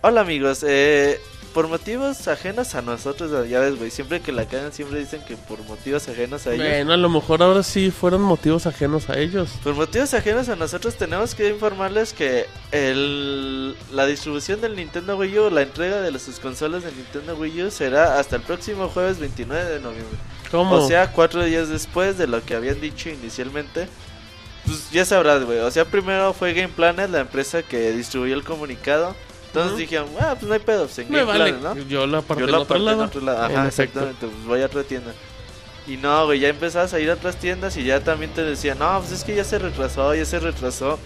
Hola 0.00 0.22
amigos, 0.22 0.64
eh, 0.66 1.20
por 1.54 1.68
motivos 1.68 2.26
ajenos 2.28 2.74
a 2.74 2.82
nosotros, 2.82 3.48
ya 3.48 3.60
ves, 3.60 3.76
güey, 3.78 3.90
siempre 3.90 4.20
que 4.20 4.32
la 4.32 4.46
cagan, 4.46 4.72
siempre 4.72 4.98
dicen 4.98 5.20
que 5.26 5.36
por 5.36 5.58
motivos 5.64 6.08
ajenos 6.08 6.46
a 6.46 6.54
ellos. 6.54 6.66
Bueno, 6.66 6.92
a 6.92 6.96
lo 6.96 7.08
mejor 7.08 7.42
ahora 7.42 7.62
sí 7.62 7.90
fueron 7.90 8.22
motivos 8.22 8.66
ajenos 8.66 9.08
a 9.10 9.18
ellos. 9.18 9.50
Por 9.64 9.74
motivos 9.74 10.14
ajenos 10.14 10.48
a 10.48 10.56
nosotros 10.56 10.94
tenemos 10.96 11.34
que 11.34 11.48
informarles 11.48 12.12
que 12.12 12.46
el, 12.72 13.74
la 13.92 14.06
distribución 14.06 14.60
del 14.60 14.76
Nintendo 14.76 15.16
Wii 15.16 15.38
U, 15.38 15.50
la 15.50 15.62
entrega 15.62 16.00
de 16.00 16.10
las- 16.12 16.22
sus 16.22 16.38
consolas 16.38 16.82
de 16.84 16.92
Nintendo 16.92 17.34
Wii 17.36 17.62
U 17.64 17.70
será 17.70 18.18
hasta 18.18 18.36
el 18.36 18.42
próximo 18.42 18.88
jueves 18.88 19.18
29 19.18 19.64
de 19.64 19.80
noviembre. 19.80 20.18
¿Cómo? 20.50 20.74
O 20.76 20.86
sea, 20.88 21.12
cuatro 21.12 21.44
días 21.44 21.68
después 21.68 22.18
de 22.18 22.26
lo 22.26 22.42
que 22.44 22.54
habían 22.54 22.80
dicho 22.80 23.08
inicialmente. 23.08 23.88
Pues 24.66 24.90
ya 24.90 25.04
sabrás, 25.04 25.44
güey. 25.44 25.58
O 25.60 25.70
sea, 25.70 25.84
primero 25.84 26.32
fue 26.34 26.52
Game 26.52 26.68
Planet, 26.74 27.08
la 27.10 27.20
empresa 27.20 27.62
que 27.62 27.92
distribuyó 27.92 28.34
el 28.34 28.44
comunicado. 28.44 29.16
Entonces 29.52 29.78
dijeron, 29.78 30.08
ah, 30.20 30.34
pues 30.38 30.46
no 30.48 30.54
hay 30.54 30.60
pedo, 30.60 30.84
pues 30.86 30.98
en 31.00 31.10
me 31.10 31.24
vale. 31.24 31.52
¿no? 31.52 31.76
Yo 31.76 32.06
la 32.06 32.18
aparté 32.18 32.42
Yo 32.42 32.46
en 32.46 32.52
la 32.52 32.58
otro 32.60 32.76
aparté 32.76 32.84
lado. 32.84 33.02
en 33.02 33.08
otro 33.08 33.20
lado. 33.20 33.44
Ajá, 33.44 33.66
exactamente. 33.66 34.26
Pues 34.26 34.44
voy 34.46 34.62
a 34.62 34.66
otra 34.66 34.84
tienda. 34.84 35.12
Y 35.88 35.96
no, 35.96 36.24
güey, 36.26 36.38
ya 36.38 36.48
empezabas 36.48 36.94
a 36.94 37.00
ir 37.00 37.10
a 37.10 37.14
otras 37.14 37.36
tiendas 37.36 37.76
y 37.76 37.82
ya 37.82 37.98
también 38.00 38.30
te 38.32 38.44
decían, 38.44 38.78
no, 38.78 39.00
pues 39.00 39.10
es 39.12 39.24
que 39.24 39.34
ya 39.34 39.42
se 39.42 39.58
retrasó, 39.58 40.14
ya 40.14 40.24
se 40.24 40.38
retrasó. 40.38 41.00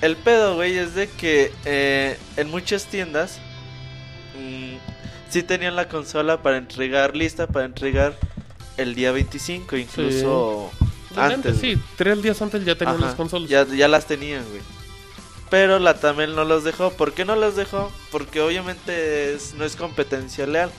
El 0.00 0.16
pedo, 0.16 0.56
güey, 0.56 0.76
es 0.76 0.94
de 0.94 1.08
que 1.08 1.52
eh, 1.64 2.18
en 2.36 2.50
muchas 2.50 2.86
tiendas 2.86 3.38
mm, 4.36 4.74
sí 5.30 5.42
tenían 5.44 5.76
la 5.76 5.88
consola 5.88 6.42
para 6.42 6.56
entregar, 6.58 7.14
lista 7.16 7.46
para 7.46 7.66
entregar 7.66 8.16
el 8.76 8.94
día 8.96 9.12
25, 9.12 9.76
incluso 9.76 10.70
antes. 11.16 11.58
sí, 11.58 11.78
tres 11.96 12.20
días 12.20 12.42
antes 12.42 12.64
ya 12.64 12.74
tenían 12.74 12.96
Ajá, 12.96 13.06
las 13.06 13.14
consolas. 13.14 13.48
Ya, 13.48 13.64
ya 13.64 13.86
las 13.86 14.06
tenían, 14.06 14.44
güey. 14.50 14.60
Pero 15.50 15.78
la 15.78 15.94
Tamel 15.94 16.34
no 16.34 16.44
los 16.44 16.64
dejó. 16.64 16.90
¿Por 16.92 17.12
qué 17.12 17.24
no 17.24 17.36
los 17.36 17.54
dejó? 17.56 17.92
Porque 18.10 18.40
obviamente 18.40 19.34
es- 19.34 19.54
no 19.54 19.64
es 19.64 19.76
competencia 19.76 20.46
leal. 20.46 20.70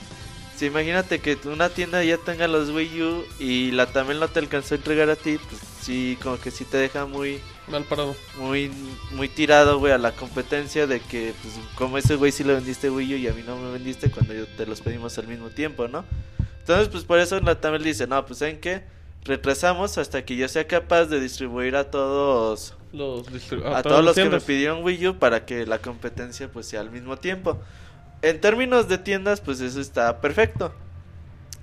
Si 0.56 0.66
imagínate 0.66 1.18
que 1.20 1.36
una 1.44 1.68
tienda 1.68 2.02
ya 2.02 2.16
tenga 2.16 2.48
los 2.48 2.70
Wii 2.70 3.02
U 3.02 3.24
y 3.38 3.70
la 3.72 3.86
Tamel 3.86 4.18
no 4.18 4.28
te 4.28 4.38
alcanzó 4.38 4.74
a 4.74 4.78
entregar 4.78 5.10
a 5.10 5.16
ti, 5.16 5.38
pues 5.48 5.60
sí, 5.82 6.18
como 6.22 6.38
que 6.40 6.50
sí 6.50 6.64
te 6.64 6.78
deja 6.78 7.04
muy, 7.04 7.40
Mal 7.68 7.84
parado. 7.84 8.16
muy, 8.38 8.70
muy 9.12 9.28
tirado, 9.28 9.78
güey, 9.78 9.92
a 9.92 9.98
la 9.98 10.12
competencia 10.12 10.86
de 10.86 11.00
que, 11.00 11.34
pues, 11.42 11.54
como 11.74 11.98
ese 11.98 12.16
güey 12.16 12.32
sí 12.32 12.42
le 12.42 12.54
vendiste 12.54 12.88
Wii 12.90 13.14
U 13.14 13.16
y 13.18 13.28
a 13.28 13.32
mí 13.34 13.42
no 13.46 13.56
me 13.58 13.70
vendiste 13.70 14.10
cuando 14.10 14.32
yo 14.32 14.46
te 14.46 14.64
los 14.64 14.80
pedimos 14.80 15.16
al 15.18 15.26
mismo 15.28 15.50
tiempo, 15.50 15.88
¿no? 15.88 16.04
Entonces, 16.60 16.88
pues 16.88 17.04
por 17.04 17.18
eso 17.18 17.38
la 17.40 17.60
Tamel 17.60 17.84
dice, 17.84 18.06
no, 18.06 18.24
pues 18.24 18.38
¿saben 18.38 18.58
qué? 18.58 18.82
Retrasamos 19.26 19.98
hasta 19.98 20.24
que 20.24 20.36
yo 20.36 20.48
sea 20.48 20.66
capaz 20.66 21.06
de 21.06 21.20
distribuir 21.20 21.76
a 21.76 21.90
todos 21.90 22.74
Los 22.92 23.26
distribu- 23.28 23.74
a 23.74 23.82
todos 23.82 24.04
los 24.04 24.14
que 24.14 24.28
me 24.28 24.40
pidieron 24.40 24.84
Wii 24.84 25.08
U 25.08 25.18
para 25.18 25.44
que 25.44 25.66
la 25.66 25.78
competencia 25.78 26.48
pues 26.48 26.66
sea 26.66 26.80
al 26.80 26.90
mismo 26.90 27.16
tiempo. 27.16 27.58
En 28.22 28.40
términos 28.40 28.88
de 28.88 28.98
tiendas, 28.98 29.40
pues 29.40 29.60
eso 29.60 29.80
está 29.80 30.20
perfecto. 30.20 30.72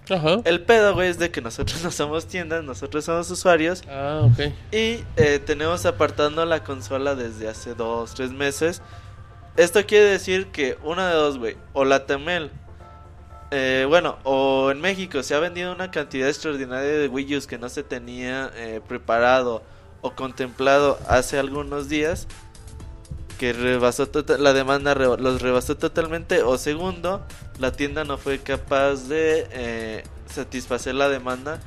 Ajá. 0.10 0.42
El 0.44 0.62
pedo, 0.62 0.94
güey, 0.94 1.08
es 1.10 1.18
de 1.18 1.32
que 1.32 1.42
nosotros 1.42 1.82
no 1.84 1.92
somos 1.92 2.28
tiendas, 2.28 2.64
nosotros 2.64 3.06
somos 3.06 3.32
usuarios 3.32 3.84
Ah, 3.90 4.22
ok. 4.26 4.52
y 4.72 5.04
eh, 5.16 5.40
tenemos 5.46 5.86
apartando 5.86 6.46
la 6.46 6.64
consola 6.64 7.16
desde 7.16 7.48
hace 7.48 7.74
dos, 7.74 8.14
tres 8.14 8.32
meses. 8.32 8.82
Esto 9.56 9.86
quiere 9.86 10.06
decir 10.06 10.48
que 10.48 10.78
una 10.84 11.08
de 11.10 11.16
dos, 11.16 11.38
güey, 11.38 11.56
o 11.74 11.86
la 11.86 12.06
Temel, 12.06 12.52
eh, 13.54 13.86
bueno, 13.88 14.18
o 14.24 14.72
en 14.72 14.82
México 14.82 15.22
se 15.24 15.36
ha 15.36 15.40
vendido 15.40 15.72
una 15.72 15.92
cantidad 15.92 16.28
extraordinaria 16.28 16.90
de 16.98 17.08
Wii 17.08 17.38
U's 17.38 17.48
que 17.48 17.58
no 17.58 17.70
se 17.70 17.84
tenía 17.84 18.52
eh, 18.56 18.82
preparado 18.88 19.62
o 20.02 20.12
contemplado 20.12 20.98
hace 21.08 21.38
algunos 21.40 21.88
días, 21.88 22.28
que 23.40 23.54
rebasó 23.54 24.08
tota- 24.08 24.38
la 24.38 24.54
demanda 24.54 24.96
los 24.96 25.42
rebasó 25.42 25.78
totalmente, 25.78 26.42
o 26.44 26.58
segundo, 26.58 27.26
la 27.60 27.72
tienda 27.72 28.04
no 28.04 28.18
fue 28.18 28.40
capaz 28.40 29.08
de 29.08 29.48
eh, 29.52 30.04
satisfacer 30.34 30.96
la 30.96 31.10
demanda 31.10 31.60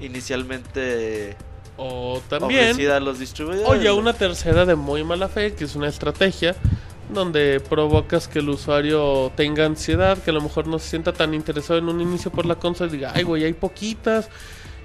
inicialmente 0.00 1.36
O 1.76 2.20
también. 2.28 2.70
ofrecida 2.70 2.96
a 2.96 3.00
los 3.00 3.18
distribuidores. 3.18 3.68
O 3.68 3.76
ya 3.76 3.94
una 3.94 4.12
tercera 4.12 4.64
de 4.66 4.74
muy 4.74 5.04
mala 5.04 5.28
fe, 5.28 5.54
que 5.54 5.64
es 5.64 5.74
una 5.76 5.88
estrategia 5.88 6.56
donde 7.10 7.60
provocas 7.60 8.28
que 8.28 8.40
el 8.40 8.48
usuario 8.48 9.32
tenga 9.36 9.64
ansiedad, 9.64 10.18
que 10.18 10.30
a 10.30 10.34
lo 10.34 10.40
mejor 10.40 10.66
no 10.66 10.78
se 10.78 10.90
sienta 10.90 11.12
tan 11.12 11.34
interesado 11.34 11.78
en 11.78 11.88
un 11.88 12.00
inicio 12.00 12.30
por 12.30 12.46
la 12.46 12.56
consola 12.56 12.90
y 12.90 12.96
diga, 12.96 13.12
ay, 13.14 13.22
güey, 13.22 13.44
hay 13.44 13.54
poquitas. 13.54 14.28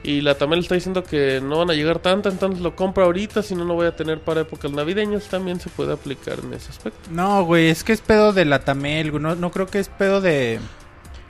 Y 0.03 0.19
la 0.19 0.35
Tamel 0.35 0.59
está 0.59 0.75
diciendo 0.75 1.03
que 1.03 1.39
no 1.41 1.59
van 1.59 1.69
a 1.69 1.73
llegar 1.73 1.99
tantas, 1.99 2.33
entonces 2.33 2.59
lo 2.59 2.75
compro 2.75 3.05
ahorita, 3.05 3.41
si 3.41 3.55
no, 3.55 3.63
no 3.63 3.73
voy 3.73 3.87
a 3.87 3.95
tener 3.95 4.19
para 4.19 4.41
épocas 4.41 4.69
navideñas. 4.71 5.29
También 5.29 5.61
se 5.61 5.69
puede 5.69 5.93
aplicar 5.93 6.39
en 6.43 6.53
ese 6.53 6.71
aspecto. 6.71 7.09
No, 7.09 7.45
güey, 7.45 7.69
es 7.69 7.85
que 7.85 7.93
es 7.93 8.01
pedo 8.01 8.33
de 8.33 8.43
la 8.43 8.65
Tamel. 8.65 9.21
No, 9.21 9.35
no 9.35 9.51
creo 9.51 9.67
que 9.67 9.79
es 9.79 9.87
pedo 9.87 10.19
de. 10.19 10.59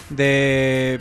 de. 0.10 1.00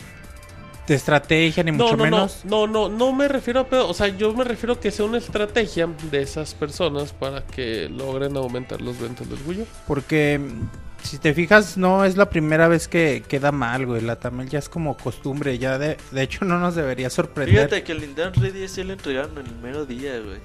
De 0.87 0.95
estrategia, 0.95 1.63
ni 1.63 1.71
No, 1.73 1.85
mucho 1.85 1.97
no, 1.97 2.05
menos. 2.05 2.41
no, 2.45 2.67
no, 2.67 2.89
no, 2.89 2.97
no 2.97 3.13
me 3.13 3.29
refiero 3.29 3.61
a 3.61 3.67
pedo, 3.69 3.89
o 3.89 3.95
sea, 3.95 4.09
yo 4.09 4.35
me 4.35 4.45
refiero 4.45 4.75
a 4.75 4.81
que 4.81 4.91
sea 4.91 5.05
una 5.05 5.19
estrategia 5.19 5.89
de 6.11 6.23
esas 6.23 6.55
personas 6.55 7.13
para 7.13 7.47
que 7.47 7.89
logren 7.89 8.37
aumentar 8.37 8.81
los 8.83 8.99
ventas 8.99 9.29
del 9.29 9.39
Wii 9.47 9.61
U. 9.63 9.67
Porque. 9.87 10.39
mm, 10.39 10.69
Si 11.03 11.19
te 11.19 11.35
fijas, 11.35 11.77
no 11.77 12.05
es 12.05 12.17
la 12.17 12.31
primera 12.31 12.69
vez 12.69 12.87
que 12.87 13.25
queda 13.27 13.51
mal, 13.51 13.87
güey. 13.87 14.01
La 14.03 14.21
Tamel 14.21 14.49
ya 14.49 14.61
es 14.61 14.69
como 14.69 14.97
costumbre. 14.97 15.59
Ya 15.59 15.77
de, 15.77 15.97
de 16.13 16.23
hecho, 16.23 16.45
no 16.45 16.61
nos 16.61 16.77
debería 16.77 17.11
sorprender. 17.11 17.57
Fíjate 17.57 17.83
que 17.83 17.91
el 17.91 18.01
Nintendo 18.03 18.31
3DS 18.41 18.69
sí 18.69 18.85
lo 18.85 18.93
entregaron 18.93 19.37
el 19.39 19.53
mero 19.57 19.85
día, 19.85 20.21
güey. 20.21 20.39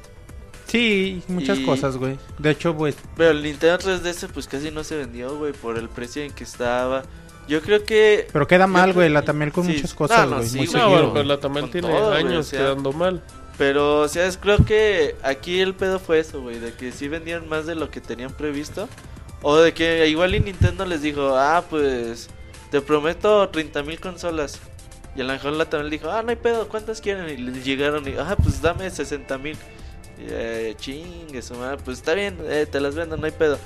Sí, 0.65 1.21
muchas 1.27 1.59
Y- 1.59 1.63
cosas, 1.65 1.97
güey. 1.97 2.17
De 2.39 2.49
hecho, 2.51 2.75
pues. 2.75 2.97
Pero 3.15 3.31
el 3.31 3.43
Nintendo 3.43 3.77
3DS 3.77 4.27
pues 4.33 4.47
casi 4.47 4.71
no 4.71 4.83
se 4.83 4.97
vendió, 4.97 5.37
güey, 5.37 5.53
por 5.53 5.77
el 5.77 5.89
precio 5.89 6.23
en 6.23 6.31
que 6.31 6.43
estaba. 6.43 7.03
Yo 7.47 7.61
creo 7.61 7.83
que... 7.83 8.27
Pero 8.31 8.47
queda 8.47 8.67
mal, 8.67 8.93
güey. 8.93 9.07
que- 9.07 9.13
La 9.13 9.21
Tamel 9.23 9.51
con 9.51 9.65
sí, 9.65 9.73
muchas 9.73 9.91
no, 9.91 9.97
cosas, 9.97 10.29
no, 10.29 10.35
güey. 10.37 10.47
sí, 10.49 10.57
muy 10.57 10.65
güey. 10.67 10.75
No, 10.75 10.81
seguido, 10.81 10.89
bueno, 10.89 11.03
güey. 11.11 11.13
pero 11.13 11.25
la 11.35 11.39
Tamel 11.39 11.69
tiene 11.71 11.87
todo, 11.89 12.11
años 12.13 12.47
o 12.47 12.49
sea. 12.49 12.59
quedando 12.59 12.91
mal. 12.91 13.21
Pero, 13.57 14.01
o 14.01 14.07
sea, 14.07 14.25
es- 14.27 14.37
creo 14.37 14.57
que 14.65 15.15
aquí 15.23 15.59
el 15.61 15.73
pedo 15.73 15.99
fue 15.99 16.19
eso, 16.19 16.41
güey, 16.41 16.59
de 16.59 16.73
que 16.73 16.91
sí 16.91 17.07
vendían 17.07 17.47
más 17.49 17.65
de 17.65 17.75
lo 17.75 17.89
que 17.89 18.01
tenían 18.01 18.31
previsto. 18.31 18.87
O 19.41 19.55
de 19.57 19.73
que 19.73 20.07
igual 20.07 20.35
y 20.35 20.39
Nintendo 20.39 20.85
les 20.85 21.01
dijo, 21.01 21.35
ah, 21.37 21.63
pues 21.69 22.29
te 22.71 22.81
prometo 22.81 23.47
30 23.49 23.81
mil 23.83 23.99
consolas. 23.99 24.59
Y 25.15 25.21
a 25.21 25.23
lo 25.23 25.33
mejor 25.33 25.53
la 25.53 25.65
también 25.65 25.89
dijo, 25.91 26.09
ah, 26.11 26.21
no 26.21 26.29
hay 26.29 26.35
pedo, 26.35 26.67
¿cuántas 26.67 27.01
quieren? 27.01 27.29
Y 27.29 27.37
les 27.41 27.63
llegaron 27.63 28.07
y, 28.07 28.13
ah, 28.19 28.35
pues 28.41 28.61
dame 28.61 28.89
60 28.89 29.37
mil. 29.37 29.57
Eh, 30.19 30.73
chingue 30.79 31.41
su 31.43 31.53
madre, 31.55 31.77
pues 31.83 31.99
está 31.99 32.13
bien, 32.15 32.37
eh, 32.45 32.65
te 32.69 32.79
las 32.79 32.95
vendo, 32.95 33.17
no 33.17 33.25
hay 33.25 33.31
pedo. 33.31 33.57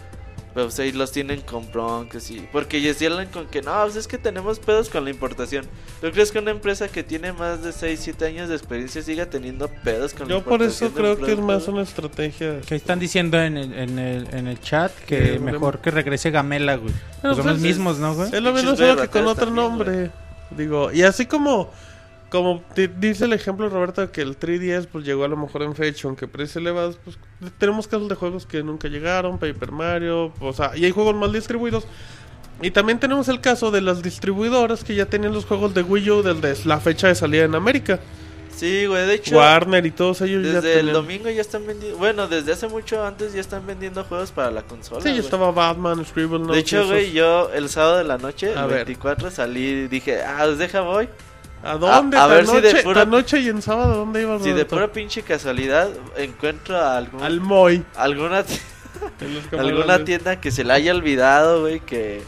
Pero 0.54 0.66
pues 0.66 0.78
ahí 0.80 0.92
los 0.92 1.14
tienen 1.14 1.40
con 1.42 1.72
broncas 1.72 2.30
y... 2.30 2.42
Porque 2.52 2.82
ya 2.82 2.94
cierran 2.94 3.28
con 3.28 3.48
que 3.48 3.62
no, 3.62 3.72
pues 3.84 3.96
es 3.96 4.06
que 4.08 4.18
tenemos 4.18 4.60
pedos 4.60 4.90
con 4.90 5.06
la 5.06 5.10
importación. 5.10 5.66
¿Tú 6.02 6.12
crees 6.12 6.30
que 6.32 6.40
una 6.40 6.52
empresa 6.52 6.90
que 6.90 7.04
tiene 7.04 7.32
más 7.32 7.64
de 7.64 7.72
6, 7.72 8.00
7 8.04 8.26
años 8.26 8.50
de 8.50 8.56
experiencia 8.56 9.02
siga 9.02 9.28
teniendo 9.28 9.70
pedos 9.70 10.14
con 10.14 10.28
la 10.28 10.36
Yo 10.36 10.44
por 10.44 10.62
eso 10.62 10.88
importación 10.88 10.92
creo 11.16 11.26
que 11.26 11.32
es 11.34 11.40
más 11.40 11.68
una 11.70 11.84
estrategia. 11.84 12.60
Que 12.62 12.76
están 12.76 13.00
diciendo 13.00 13.42
en 13.42 13.56
el, 13.58 13.74
en 13.74 13.98
el, 14.00 14.28
en 14.34 14.48
el 14.48 14.60
chat 14.60 14.92
que 15.06 15.32
Que 15.34 15.40
mejor 15.40 15.80
que 15.80 15.90
regrese 15.92 16.32
Gamela, 16.32 16.76
güey. 16.76 16.94
Pero 17.22 17.34
Pues 17.34 17.36
son 17.38 17.44
pues 17.44 17.46
los 17.46 17.56
es- 17.56 17.62
mismos, 17.62 17.98
¿no, 18.00 18.14
güey? 18.16 18.28
Es 18.28 18.42
lo 18.42 18.52
mismo 18.52 18.72
Pinches 18.72 18.88
solo 18.90 19.02
que 19.04 19.08
con 19.08 19.28
otro 19.28 19.46
también, 19.46 19.66
nombre. 19.68 20.12
Digo, 20.52 20.92
y 20.92 21.04
así 21.04 21.28
como 21.28 21.72
como 22.32 22.64
te 22.74 22.88
dice 22.88 23.26
el 23.26 23.34
ejemplo 23.34 23.70
Roberto 23.70 24.12
que 24.12 24.22
el 24.22 24.40
3DS 24.40 24.88
pues 24.92 25.06
llegó 25.06 25.26
a 25.26 25.28
lo 25.28 25.38
mejor 25.38 25.62
en 25.64 25.76
fecha, 25.76 26.08
aunque 26.08 26.28
precios 26.28 26.56
elevados, 26.56 26.98
pues 27.04 27.18
tenemos 27.60 27.88
casos 27.88 28.08
de 28.10 28.16
juegos 28.16 28.46
que 28.48 28.64
nunca 28.64 28.88
llegaron, 28.88 29.38
Paper 29.38 29.72
Mario, 29.72 30.34
o 30.40 30.54
sea, 30.54 30.72
y 30.76 30.86
hay 30.86 30.92
juegos 30.92 31.14
mal 31.16 31.32
distribuidos. 31.34 31.86
Y 32.64 32.72
también 32.72 33.00
tenemos 33.00 33.28
el 33.28 33.42
caso 33.42 33.70
de 33.72 33.82
las 33.82 34.02
distribuidoras 34.02 34.84
que 34.84 34.96
ya 34.96 35.06
tenían 35.08 35.34
los 35.34 35.46
juegos 35.46 35.74
de 35.74 35.82
Wii 35.84 36.10
U 36.12 36.22
desde 36.24 36.66
la 36.68 36.80
fecha 36.80 37.08
de 37.08 37.16
salida 37.16 37.44
en 37.44 37.56
América. 37.56 38.00
Sí, 38.56 38.86
güey, 38.86 39.08
de 39.08 39.16
hecho... 39.16 39.36
Warner 39.38 39.84
y 39.86 39.92
todos 39.92 40.22
ellos 40.22 40.46
ya 40.46 40.54
Desde 40.62 40.74
el 40.74 40.80
tenían- 40.88 40.94
domingo 40.94 41.30
ya 41.30 41.42
están 41.42 41.66
vendiendo... 41.66 41.98
Bueno, 41.98 42.28
desde 42.28 42.52
hace 42.52 42.68
mucho 42.68 43.04
antes 43.04 43.34
ya 43.34 43.40
están 43.42 43.66
vendiendo 43.66 44.04
juegos 44.04 44.32
para 44.32 44.52
la 44.52 44.62
consola, 44.62 45.02
Sí, 45.02 45.14
ya 45.16 45.20
estaba 45.22 45.52
Batman, 45.52 46.06
Scribble 46.06 46.54
De 46.54 46.60
hecho, 46.60 46.86
güey, 46.86 47.12
yo 47.12 47.50
el 47.54 47.68
sábado 47.70 47.98
de 47.98 48.04
la 48.04 48.18
noche, 48.20 48.54
A 48.56 48.62
el 48.66 48.68
ver. 48.68 48.76
24, 48.86 49.32
salí 49.32 49.62
y 49.66 49.88
dije, 49.88 50.22
ah, 50.22 50.42
pues 50.46 50.60
deja 50.60 50.82
voy. 50.82 51.10
¿A 51.64 51.78
dónde? 51.78 52.18
a 52.18 52.22
tan 52.22 52.30
ver 52.30 52.48
si 52.48 52.56
de 52.62 52.74
noche, 52.74 52.84
pura- 52.84 53.06
noche 53.06 53.40
y 53.40 53.50
en 53.50 53.62
sábado, 53.62 53.96
¿dónde 53.98 54.22
ibas? 54.24 54.42
Si 54.44 54.52
de 54.52 54.66
pura 54.66 54.92
pinche 54.92 55.22
casualidad 55.22 55.90
encuentro 56.18 56.78
a 56.78 56.98
algún, 56.98 57.22
Al 57.24 57.40
Moy. 57.40 57.84
alguna, 57.96 58.44
alguna 59.58 60.04
tienda 60.04 60.40
que 60.42 60.52
se 60.52 60.64
le 60.64 60.74
haya 60.74 60.94
olvidado, 60.94 61.62
güey, 61.62 61.80
que, 61.80 62.22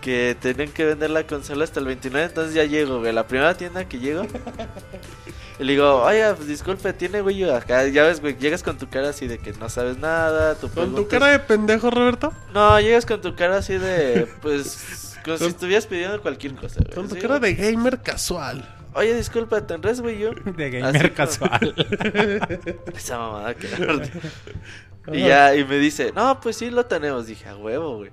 que 0.00 0.36
tienen 0.40 0.70
que 0.70 0.84
vender 0.84 1.10
la 1.10 1.26
consola 1.26 1.64
hasta 1.64 1.80
el 1.80 1.86
29, 1.86 2.26
entonces 2.28 2.54
ya 2.54 2.64
llego, 2.64 3.00
güey. 3.00 3.12
La 3.12 3.26
primera 3.26 3.54
tienda 3.56 3.86
que 3.88 3.98
llego, 3.98 4.22
y 5.58 5.64
le 5.64 5.72
digo, 5.72 6.02
oiga, 6.02 6.34
pues 6.34 6.46
disculpe, 6.48 6.92
tiene, 6.92 7.22
güey, 7.22 7.42
acá, 7.50 7.86
ya 7.88 8.04
ves, 8.04 8.20
güey, 8.20 8.36
llegas 8.38 8.62
con 8.62 8.78
tu 8.78 8.88
cara 8.88 9.08
así 9.08 9.26
de 9.26 9.38
que 9.38 9.52
no 9.54 9.68
sabes 9.68 9.98
nada, 9.98 10.54
tu 10.54 10.68
¿Con 10.70 10.94
tu 10.94 11.08
cara 11.08 11.26
de 11.28 11.38
pendejo, 11.40 11.90
Roberto? 11.90 12.32
No, 12.54 12.78
llegas 12.80 13.06
con 13.06 13.20
tu 13.20 13.34
cara 13.34 13.56
así 13.58 13.74
de, 13.78 14.28
pues, 14.42 15.15
como 15.26 15.38
si 15.38 15.44
estuvieras 15.46 15.86
pidiendo 15.86 16.22
cualquier 16.22 16.54
cosa, 16.54 16.80
güey. 16.82 16.94
Con 16.94 17.08
tu 17.08 17.14
Sí, 17.16 17.20
cara 17.20 17.38
güey. 17.38 17.54
de 17.54 17.70
gamer 17.72 18.00
casual. 18.02 18.66
oye, 18.94 19.14
disculpa, 19.14 19.66
¿tendrás 19.66 20.00
Wii 20.00 20.24
U? 20.26 20.34
De 20.56 20.66
Así 20.66 20.78
gamer 20.78 21.02
como- 21.12 21.14
casual. 21.16 21.74
Esa 22.96 23.18
mamada 23.18 23.54
que 23.54 23.68
Y 25.12 25.20
ya, 25.20 25.54
y 25.54 25.64
me 25.64 25.78
dice, 25.78 26.12
no, 26.16 26.40
pues 26.40 26.56
sí 26.56 26.70
lo 26.70 26.86
tenemos. 26.86 27.26
Dije, 27.26 27.48
a 27.48 27.56
huevo, 27.56 27.98
güey. 27.98 28.10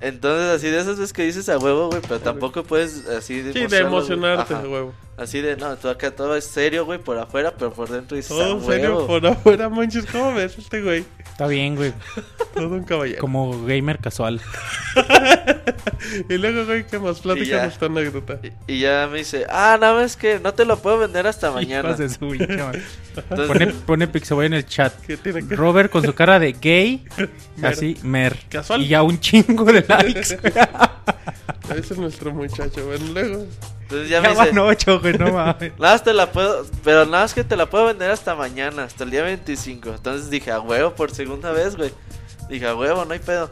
Entonces, 0.00 0.48
así 0.56 0.68
de 0.70 0.78
esas 0.80 0.98
veces 0.98 1.12
que 1.12 1.22
dices 1.24 1.48
a 1.48 1.58
huevo, 1.58 1.88
güey, 1.88 2.00
pero 2.02 2.20
tampoco 2.20 2.62
puedes 2.64 3.06
así 3.08 3.40
de 3.42 3.52
Sí, 3.52 3.60
de 3.60 3.66
güey. 3.66 3.80
emocionarte, 3.82 4.54
huevo. 4.54 4.94
Así 5.16 5.40
de, 5.40 5.56
no, 5.56 5.76
tú 5.76 5.88
acá 5.88 6.10
todo 6.10 6.36
es 6.36 6.44
serio, 6.44 6.84
güey, 6.84 6.98
por 6.98 7.16
afuera, 7.18 7.54
pero 7.58 7.72
por 7.72 7.88
dentro 7.88 8.16
dices, 8.16 8.28
Todo 8.28 8.60
serio 8.60 8.96
huevo. 8.96 9.06
por 9.06 9.26
afuera, 9.26 9.68
manches. 9.70 10.04
¿Cómo 10.06 10.34
ves 10.34 10.58
este 10.58 10.82
güey? 10.82 11.04
Está 11.18 11.46
bien, 11.46 11.74
güey. 11.74 11.94
Todo 12.54 12.68
un 12.68 12.84
caballero. 12.84 13.20
Como 13.20 13.64
gamer 13.64 13.98
casual. 13.98 14.40
Y 16.28 16.34
luego, 16.38 16.64
güey, 16.66 16.86
¿qué 16.86 16.98
más? 16.98 17.16
ya. 17.16 17.22
Platícanos 17.22 17.72
esta 17.72 17.86
anécdota. 17.86 18.38
Y, 18.66 18.74
y 18.74 18.80
ya 18.80 19.08
me 19.10 19.18
dice, 19.18 19.44
ah, 19.48 19.76
no, 19.80 20.00
es 20.00 20.16
que 20.16 20.38
no 20.38 20.54
te 20.54 20.64
lo 20.64 20.78
puedo 20.78 20.98
vender 20.98 21.26
hasta 21.26 21.50
mañana. 21.50 21.94
De 21.94 22.08
su. 22.08 22.32
Entonces, 22.32 22.82
Pone, 23.48 23.66
pone 23.68 24.06
Pixaboy 24.08 24.46
en 24.46 24.54
el 24.54 24.66
chat. 24.66 24.94
¿Qué 25.06 25.16
tiene 25.16 25.46
que 25.46 25.56
Robert 25.56 25.90
con 25.90 26.04
su 26.04 26.14
cara 26.14 26.38
de 26.38 26.52
gay, 26.52 27.04
Mer. 27.56 27.72
así, 27.72 27.96
mer. 28.02 28.36
Casual. 28.48 28.82
Y 28.82 28.88
ya 28.88 29.02
un 29.02 29.18
chingo 29.18 29.64
de 29.64 29.84
likes. 29.88 30.38
Ese 31.70 31.94
es 31.94 31.98
nuestro 31.98 32.32
muchacho. 32.32 32.86
Bueno, 32.86 33.06
luego. 33.12 33.46
entonces 33.82 34.08
ya 34.08 34.20
ya 34.20 34.22
me 34.22 34.28
dice, 34.28 34.50
van 34.52 34.58
ocho, 34.58 35.00
güey, 35.00 35.14
no 35.14 35.32
mames. 35.32 35.72
Nada 35.78 35.94
más 35.94 36.04
te 36.04 36.12
la 36.12 36.30
puedo, 36.30 36.66
pero 36.84 37.04
nada 37.06 37.24
más 37.24 37.34
que 37.34 37.44
te 37.44 37.56
la 37.56 37.66
puedo 37.66 37.86
vender 37.86 38.10
hasta 38.10 38.34
mañana, 38.34 38.84
hasta 38.84 39.04
el 39.04 39.10
día 39.10 39.22
25. 39.22 39.90
Entonces 39.90 40.30
dije, 40.30 40.50
a 40.50 40.60
huevo 40.60 40.94
por 40.94 41.10
segunda 41.10 41.52
vez, 41.52 41.76
güey. 41.76 41.92
Dije, 42.48 42.66
a 42.66 42.74
huevo, 42.74 43.04
no 43.04 43.12
hay 43.12 43.18
pedo. 43.18 43.50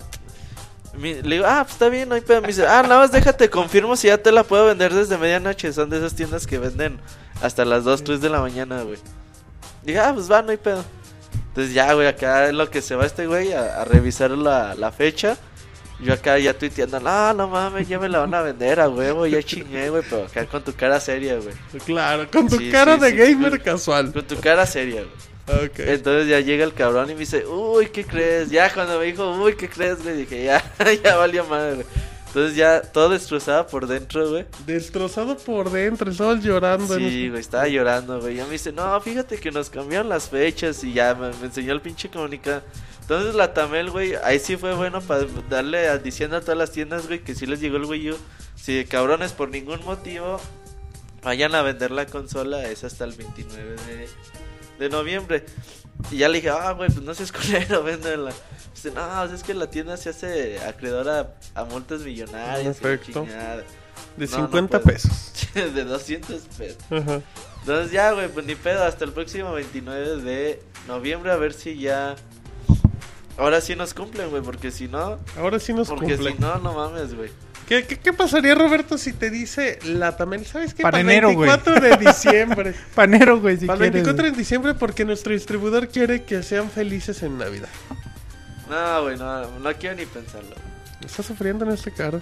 Le 0.96 1.22
digo, 1.22 1.44
ah, 1.46 1.62
pues 1.64 1.72
está 1.72 1.88
bien, 1.88 2.08
no 2.08 2.14
hay 2.14 2.20
pedo. 2.20 2.40
Me 2.40 2.48
dice, 2.48 2.66
ah, 2.66 2.82
nada 2.82 3.00
más 3.00 3.10
déjate, 3.10 3.50
confirmo 3.50 3.96
si 3.96 4.06
ya 4.06 4.18
te 4.18 4.30
la 4.30 4.44
puedo 4.44 4.66
vender 4.66 4.94
desde 4.94 5.18
medianoche. 5.18 5.72
Son 5.72 5.90
de 5.90 5.98
esas 5.98 6.14
tiendas 6.14 6.46
que 6.46 6.58
venden 6.58 7.00
hasta 7.42 7.64
las 7.64 7.84
2, 7.84 8.04
3 8.04 8.20
de 8.20 8.30
la 8.30 8.40
mañana, 8.40 8.82
güey. 8.82 8.98
Dije, 9.82 9.98
ah, 9.98 10.12
pues 10.14 10.30
va, 10.30 10.42
no 10.42 10.50
hay 10.50 10.56
pedo. 10.56 10.84
Entonces 11.48 11.74
ya, 11.74 11.92
güey, 11.92 12.06
acá 12.06 12.46
es 12.46 12.54
lo 12.54 12.70
que 12.70 12.80
se 12.80 12.94
va 12.94 13.06
este 13.06 13.26
güey 13.26 13.52
a, 13.52 13.80
a 13.80 13.84
revisar 13.84 14.30
la, 14.30 14.74
la 14.74 14.92
fecha. 14.92 15.36
Yo 16.00 16.12
acá 16.12 16.38
ya 16.38 16.52
tuiteando, 16.58 16.98
no, 17.00 17.32
no 17.34 17.48
mames, 17.48 17.86
ya 17.88 17.98
me 17.98 18.08
la 18.08 18.18
van 18.18 18.34
a 18.34 18.42
vender 18.42 18.80
a 18.80 18.88
huevo, 18.88 19.26
ya 19.26 19.42
chingué, 19.42 19.90
güey, 19.90 20.02
pero 20.08 20.24
acá 20.24 20.44
con 20.46 20.62
tu 20.62 20.74
cara 20.74 20.98
seria, 21.00 21.36
güey. 21.36 21.54
Claro, 21.86 22.28
con 22.30 22.48
tu 22.48 22.58
Sí, 22.58 22.70
cara 22.70 22.96
sí, 22.96 23.00
de 23.02 23.10
sí. 23.10 23.16
gamer 23.16 23.62
casual. 23.62 24.12
Con 24.12 24.26
tu 24.26 24.36
cara 24.40 24.66
seria, 24.66 25.02
güey. 25.02 25.66
Ok. 25.66 25.78
Entonces 25.78 26.26
ya 26.28 26.40
llega 26.40 26.64
el 26.64 26.72
cabrón 26.74 27.10
y 27.10 27.14
me 27.14 27.20
dice, 27.20 27.46
uy, 27.46 27.86
¿qué 27.88 28.04
crees? 28.04 28.50
Ya 28.50 28.72
cuando 28.72 28.98
me 28.98 29.04
dijo, 29.04 29.30
uy, 29.40 29.54
¿qué 29.56 29.68
crees? 29.68 30.04
Le 30.04 30.14
dije, 30.16 30.44
ya, 30.44 30.64
ya 31.04 31.16
valió 31.16 31.44
madre, 31.44 31.74
güey. 31.74 31.86
Entonces 32.26 32.56
ya 32.56 32.82
todo 32.82 33.10
destrozado 33.10 33.64
por 33.68 33.86
dentro, 33.86 34.28
güey. 34.30 34.44
Destrozado 34.66 35.36
por 35.36 35.70
dentro, 35.70 36.10
estaba 36.10 36.34
llorando. 36.34 36.96
Sí, 36.98 37.28
güey, 37.28 37.40
estaba 37.40 37.68
llorando, 37.68 38.20
güey. 38.20 38.34
Ya 38.34 38.44
me 38.46 38.50
dice, 38.52 38.72
no, 38.72 39.00
fíjate 39.00 39.38
que 39.38 39.52
nos 39.52 39.70
cambiaron 39.70 40.08
las 40.08 40.28
fechas 40.28 40.82
y 40.82 40.92
ya 40.92 41.14
me, 41.14 41.28
me 41.34 41.46
enseñó 41.46 41.72
el 41.72 41.80
pinche 41.80 42.08
comunicado. 42.08 42.62
Entonces 43.04 43.34
la 43.34 43.52
Tamel, 43.52 43.90
güey, 43.90 44.14
ahí 44.24 44.38
sí 44.38 44.56
fue 44.56 44.72
bueno 44.74 45.00
para 45.02 45.26
darle 45.50 45.88
a, 45.88 45.98
diciendo 45.98 46.38
a 46.38 46.40
todas 46.40 46.56
las 46.56 46.72
tiendas, 46.72 47.06
güey, 47.06 47.20
que 47.22 47.34
sí 47.34 47.44
les 47.44 47.60
llegó 47.60 47.76
el 47.76 47.84
Wii 47.84 48.12
U. 48.12 48.18
Si 48.56 48.82
cabrones 48.86 49.32
por 49.32 49.50
ningún 49.50 49.84
motivo 49.84 50.40
vayan 51.22 51.54
a 51.54 51.60
vender 51.62 51.90
la 51.90 52.06
consola, 52.06 52.66
es 52.66 52.82
hasta 52.82 53.04
el 53.04 53.12
29 53.12 53.76
de, 53.86 54.08
de 54.78 54.88
noviembre. 54.88 55.44
Y 56.10 56.16
ya 56.18 56.28
le 56.28 56.36
dije, 56.36 56.48
ah, 56.48 56.72
güey, 56.72 56.88
pues 56.90 57.04
no 57.04 57.12
seas 57.14 57.30
culero, 57.30 57.82
véndela. 57.84 58.32
Dice, 58.74 58.90
no, 58.90 59.24
es 59.24 59.42
que 59.42 59.52
la 59.52 59.68
tienda 59.70 59.96
se 59.98 60.08
hace 60.08 60.58
acreedora 60.60 61.34
a 61.54 61.64
multas 61.64 62.00
millonarias. 62.00 62.78
Perfecto. 62.78 63.24
chingada". 63.24 63.62
De 64.16 64.26
No, 64.26 64.38
no 64.38 64.46
50 64.46 64.80
puedo. 64.80 64.94
pesos. 64.94 65.32
de 65.54 65.84
200 65.84 66.40
pesos. 66.56 66.78
Ajá. 66.90 67.20
Entonces 67.60 67.92
ya, 67.92 68.12
güey, 68.12 68.28
pues 68.28 68.46
ni 68.46 68.54
pedo, 68.54 68.82
hasta 68.84 69.04
el 69.04 69.12
próximo 69.12 69.52
29 69.52 70.16
de 70.22 70.62
noviembre 70.88 71.32
a 71.32 71.36
ver 71.36 71.52
si 71.52 71.78
ya... 71.78 72.16
Ahora 73.36 73.60
sí 73.60 73.74
nos 73.74 73.94
cumplen, 73.94 74.30
güey, 74.30 74.42
porque 74.42 74.70
si 74.70 74.86
no... 74.88 75.18
Ahora 75.38 75.58
sí 75.58 75.72
nos 75.72 75.88
Porque 75.88 76.14
cumple. 76.14 76.32
si 76.32 76.38
no, 76.38 76.58
no 76.58 76.72
mames, 76.72 77.14
güey. 77.14 77.30
¿Qué, 77.68 77.84
qué, 77.86 77.98
qué 77.98 78.12
pasaría, 78.12 78.54
Roberto, 78.54 78.98
si 78.98 79.12
te 79.12 79.30
dice 79.30 79.78
la 79.84 80.16
Tamel? 80.16 80.44
¿Sabes 80.46 80.74
qué? 80.74 80.82
Para 80.82 81.00
el 81.00 81.08
enero, 81.08 81.32
güey. 81.32 81.48
24 81.48 81.80
de 81.80 81.96
diciembre. 82.06 82.74
Panero, 82.94 83.40
güey, 83.40 83.56
si 83.56 83.66
Para 83.66 83.76
el 83.86 83.90
quieres. 83.90 84.04
24 84.04 84.24
de 84.32 84.36
diciembre 84.38 84.74
porque 84.74 85.04
nuestro 85.04 85.32
distribuidor 85.32 85.88
quiere 85.88 86.24
que 86.24 86.42
sean 86.42 86.70
felices 86.70 87.22
en 87.22 87.38
Navidad. 87.38 87.68
No, 88.68 89.02
güey, 89.02 89.16
no, 89.16 89.58
no 89.58 89.72
quiero 89.74 89.96
ni 89.96 90.06
pensarlo. 90.06 90.54
Está 91.04 91.22
sufriendo 91.22 91.64
en 91.64 91.72
este 91.72 91.90
cara. 91.90 92.20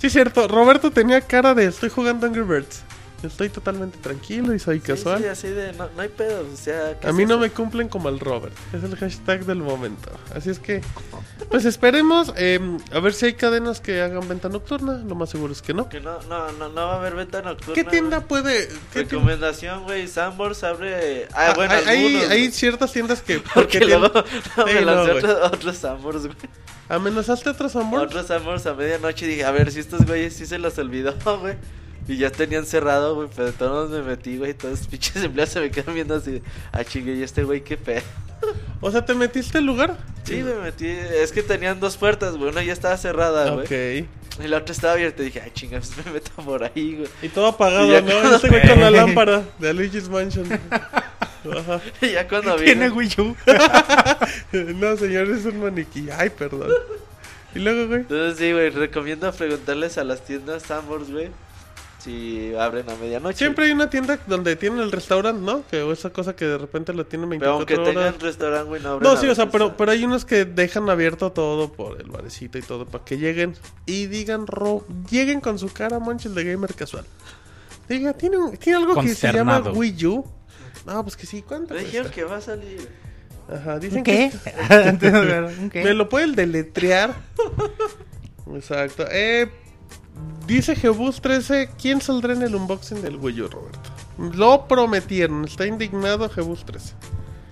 Sí, 0.00 0.08
es 0.08 0.12
cierto. 0.12 0.48
Roberto 0.48 0.90
tenía 0.90 1.20
cara 1.20 1.54
de 1.54 1.66
estoy 1.66 1.88
jugando 1.90 2.26
Angry 2.26 2.42
Birds. 2.42 2.82
Estoy 3.22 3.48
totalmente 3.48 3.98
tranquilo 3.98 4.54
y 4.54 4.60
soy 4.60 4.76
Sí, 4.78 4.86
casual. 4.86 5.20
sí, 5.20 5.26
así 5.28 5.48
de, 5.48 5.72
no, 5.72 5.88
no 5.96 6.02
hay 6.02 6.08
pedo, 6.08 6.46
o 6.52 6.56
sea... 6.56 6.96
¿qué 7.00 7.08
A 7.08 7.10
es 7.10 7.16
mí 7.16 7.24
no 7.24 7.34
eso? 7.34 7.40
me 7.40 7.50
cumplen 7.50 7.88
como 7.88 8.08
al 8.08 8.20
Robert. 8.20 8.54
Es 8.72 8.84
el 8.84 8.94
hashtag 8.96 9.44
del 9.44 9.58
momento. 9.58 10.08
Así 10.32 10.50
es 10.50 10.60
que, 10.60 10.82
pues 11.50 11.64
esperemos. 11.64 12.32
eh, 12.36 12.60
a 12.92 13.00
ver 13.00 13.12
si 13.14 13.26
hay 13.26 13.32
cadenas 13.34 13.80
que 13.80 14.00
hagan 14.02 14.28
venta 14.28 14.48
nocturna. 14.48 15.02
Lo 15.04 15.16
más 15.16 15.30
seguro 15.30 15.52
es 15.52 15.62
que 15.62 15.74
no. 15.74 15.88
Que 15.88 16.00
no, 16.00 16.20
no, 16.28 16.52
no, 16.52 16.68
no 16.68 16.86
va 16.86 16.94
a 16.94 16.98
haber 16.98 17.16
venta 17.16 17.42
nocturna. 17.42 17.74
¿Qué 17.74 17.82
tienda 17.82 18.18
güey. 18.18 18.28
puede.? 18.28 18.68
qué 18.92 19.00
Recomendación, 19.02 19.82
güey, 19.82 20.06
Sambors 20.06 20.62
abre... 20.62 21.26
Ah, 21.32 21.48
Ah, 21.48 21.52
bueno, 21.56 21.74
hay, 21.74 21.84
hay- 21.86 22.06
algunos, 22.06 22.30
hay 22.30 22.38
güey. 22.42 22.52
ciertas 22.52 22.92
tiendas 22.92 23.20
que. 23.22 23.40
Porque 23.54 23.80
luego 23.80 24.12
no, 24.56 24.64
me 24.66 24.80
lancé 24.80 25.10
otros, 25.12 25.36
otros 25.52 25.76
Sambors, 25.76 26.26
güey. 26.26 26.36
¿Amenazaste 26.88 27.50
otros 27.50 27.74
amor? 27.74 28.02
Otros 28.04 28.26
Sambors 28.28 28.64
a 28.66 28.74
medianoche 28.74 29.26
y 29.26 29.28
dije, 29.30 29.44
a 29.44 29.50
ver 29.50 29.72
si 29.72 29.80
estos 29.80 30.06
güeyes 30.06 30.34
sí 30.34 30.46
se 30.46 30.58
los 30.58 30.78
olvidó, 30.78 31.14
güey. 31.40 31.56
Y 32.08 32.16
ya 32.16 32.30
tenían 32.30 32.64
cerrado, 32.66 33.14
güey, 33.14 33.28
pero 33.34 33.46
de 33.48 33.52
todos 33.52 33.70
modos 33.90 33.90
me 34.04 34.10
metí, 34.10 34.38
güey. 34.38 34.54
Todos 34.54 34.78
los 34.80 34.88
pinches 34.88 35.16
empleados 35.22 35.52
se 35.52 35.60
me 35.60 35.70
quedan 35.70 35.94
viendo 35.94 36.14
así. 36.14 36.42
Ah, 36.72 36.82
chingue, 36.84 37.14
¿y 37.14 37.22
este 37.22 37.44
güey 37.44 37.62
qué 37.62 37.76
pedo? 37.76 38.02
O 38.80 38.92
sea, 38.92 39.04
¿te 39.04 39.12
metiste 39.12 39.58
al 39.58 39.64
lugar? 39.66 39.96
Sí, 40.22 40.40
güey, 40.40 40.54
me 40.54 40.60
metí. 40.60 40.86
Es 40.86 41.32
que 41.32 41.42
tenían 41.42 41.80
dos 41.80 41.96
puertas, 41.96 42.36
güey. 42.36 42.50
Una 42.52 42.62
ya 42.62 42.72
estaba 42.72 42.96
cerrada, 42.96 43.50
güey. 43.50 43.64
Ok. 43.66 44.44
Y 44.44 44.46
la 44.46 44.58
otra 44.58 44.72
estaba 44.72 44.92
abierta. 44.92 45.20
Y 45.22 45.26
dije, 45.26 45.40
ay, 45.44 45.50
chinga, 45.52 45.78
pues 45.80 45.92
me 46.06 46.12
meto 46.12 46.30
por 46.44 46.62
ahí, 46.62 46.94
güey. 46.94 47.08
Y 47.20 47.28
todo 47.28 47.46
apagado, 47.48 47.88
Y 47.88 47.90
ya 47.90 48.00
¿no? 48.02 48.06
cuando- 48.12 48.36
Este 48.36 48.48
güey 48.48 48.68
con 48.68 48.80
la 48.80 48.90
lámpara 48.92 49.42
de 49.58 49.74
Luigi's 49.74 50.08
Mansion. 50.08 50.46
Ajá. 50.70 51.80
Y 52.00 52.12
ya 52.12 52.28
cuando 52.28 52.56
vi. 52.56 52.66
Tiene 52.66 52.88
Wii 52.90 53.10
U. 53.18 53.36
No, 54.76 54.96
señor, 54.96 55.28
es 55.30 55.44
un 55.44 55.60
maniquí. 55.60 56.08
Ay, 56.16 56.30
perdón. 56.30 56.70
Y 57.56 57.58
luego, 57.58 57.88
güey. 57.88 58.00
Entonces, 58.02 58.38
sí, 58.38 58.52
güey, 58.52 58.70
recomiendo 58.70 59.30
preguntarles 59.32 59.98
a 59.98 60.04
las 60.04 60.24
tiendas 60.24 60.62
Sambors, 60.62 61.10
güey. 61.10 61.30
Si 62.08 62.54
abren 62.58 62.88
a 62.88 62.94
medianoche. 62.96 63.36
Siempre 63.36 63.66
hay 63.66 63.72
una 63.72 63.90
tienda 63.90 64.18
donde 64.26 64.56
tienen 64.56 64.80
el 64.80 64.90
restaurante, 64.90 65.42
¿no? 65.44 65.62
Que 65.70 65.90
esa 65.92 66.08
cosa 66.08 66.34
que 66.34 66.46
de 66.46 66.56
repente 66.56 66.94
lo 66.94 67.04
tienen 67.04 67.28
Pero 67.28 67.58
24 67.58 67.58
aunque 67.58 67.74
horas. 67.74 68.12
tengan 68.14 68.20
restaurante, 68.20 68.68
güey, 68.70 68.82
no 68.82 68.88
abren 68.92 69.10
No, 69.12 69.16
sí, 69.20 69.26
o 69.28 69.34
sea, 69.34 69.50
pero, 69.50 69.76
pero 69.76 69.92
hay 69.92 70.04
unos 70.04 70.24
que 70.24 70.46
dejan 70.46 70.88
abierto 70.88 71.32
todo 71.32 71.70
por 71.70 72.00
el 72.00 72.08
barecito 72.10 72.56
y 72.56 72.62
todo 72.62 72.86
para 72.86 73.04
que 73.04 73.18
lleguen 73.18 73.54
y 73.84 74.06
digan, 74.06 74.46
ro 74.46 74.86
lleguen 75.10 75.42
con 75.42 75.58
su 75.58 75.68
cara 75.70 76.00
manches 76.00 76.34
de 76.34 76.44
gamer 76.44 76.72
casual. 76.74 77.04
Diga, 77.90 78.14
¿tiene, 78.14 78.38
un- 78.38 78.56
¿tiene 78.56 78.78
algo 78.78 78.98
que 79.02 79.14
se 79.14 79.30
llama. 79.30 79.60
Wii 79.60 80.06
U? 80.06 80.24
No, 80.86 81.02
pues 81.02 81.14
que 81.14 81.26
sí, 81.26 81.42
¿cuánto 81.42 81.74
Me 81.74 81.80
dijeron 81.80 82.10
que 82.10 82.24
va 82.24 82.36
a 82.36 82.40
salir. 82.40 82.88
Ajá, 83.54 83.78
dicen 83.78 83.98
¿Un 83.98 84.04
qué? 84.04 84.30
que... 84.44 85.50
¿Un 85.60 85.68
qué? 85.70 85.84
¿Me 85.84 85.92
lo 85.92 86.08
pueden 86.08 86.34
deletrear? 86.34 87.14
Exacto. 88.54 89.04
Eh, 89.10 89.50
dice 90.46 90.74
Jebus 90.76 91.20
13, 91.20 91.70
¿quién 91.80 92.00
saldrá 92.00 92.32
en 92.32 92.42
el 92.42 92.54
unboxing 92.54 93.02
del 93.02 93.16
Wii 93.16 93.42
U, 93.42 93.48
Roberto? 93.48 93.90
Lo 94.34 94.66
prometieron, 94.66 95.44
está 95.44 95.66
indignado 95.66 96.28
Jebus 96.28 96.64
13. 96.64 96.94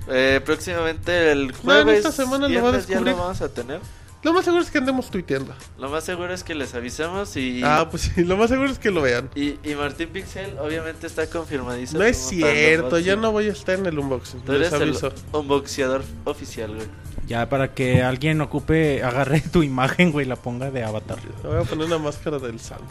Eh, 0.09 0.40
próximamente 0.44 1.33
el 1.33 1.48
No, 1.48 1.52
en 1.52 1.55
jueves. 1.85 1.96
esta 1.98 2.12
semana 2.12 2.48
lo 2.48 2.62
va 2.62 2.68
a 2.70 2.72
descubrir. 2.72 3.02
lo 3.12 3.16
vamos 3.16 3.40
a 3.42 3.48
tener. 3.48 3.81
Lo 4.22 4.33
más 4.33 4.44
seguro 4.44 4.62
es 4.62 4.70
que 4.72 4.79
andemos 4.79 5.09
tuiteando. 5.11 5.55
Lo 5.79 5.88
más 5.88 6.02
seguro 6.02 6.33
es 6.35 6.42
que 6.42 6.55
les 6.57 6.74
avisemos 6.74 7.37
y. 7.37 7.61
Ah, 7.62 7.87
pues 7.88 8.11
sí, 8.14 8.24
lo 8.24 8.37
más 8.37 8.50
seguro 8.50 8.68
es 8.70 8.79
que 8.81 8.90
lo 8.90 9.00
vean. 9.02 9.31
Y, 9.37 9.59
y 9.62 9.74
Martín 9.76 10.09
Pixel 10.09 10.59
obviamente 10.59 11.07
está 11.07 11.29
confirmadísimo. 11.29 12.00
No 12.00 12.07
es 12.07 12.16
cierto, 12.16 12.98
ya 12.98 13.12
unboxing. 13.14 13.20
no 13.20 13.33
voy 13.33 13.48
a 13.48 13.52
estar 13.52 13.79
en 13.79 13.87
el 13.87 13.98
unboxing. 13.98 14.40
Tú 14.40 14.52
Les 14.52 14.62
eres 14.62 14.72
el 14.81 14.88
aviso. 14.88 15.12
unboxeador 15.33 16.02
oficial, 16.24 16.74
güey. 16.74 16.88
Ya 17.27 17.49
para 17.49 17.75
que 17.75 18.03
alguien 18.03 18.41
ocupe, 18.41 19.03
agarre 19.03 19.41
tu 19.53 19.62
imagen, 19.62 20.12
güey, 20.12 20.27
y 20.27 20.29
la 20.29 20.37
ponga 20.37 20.71
de 20.71 20.85
avatar. 20.85 21.19
Me 21.43 21.49
voy 21.51 21.59
a 21.59 21.62
poner 21.65 21.87
una 21.87 21.99
máscara 21.99 22.39
del 22.39 22.61
santo. 22.61 22.85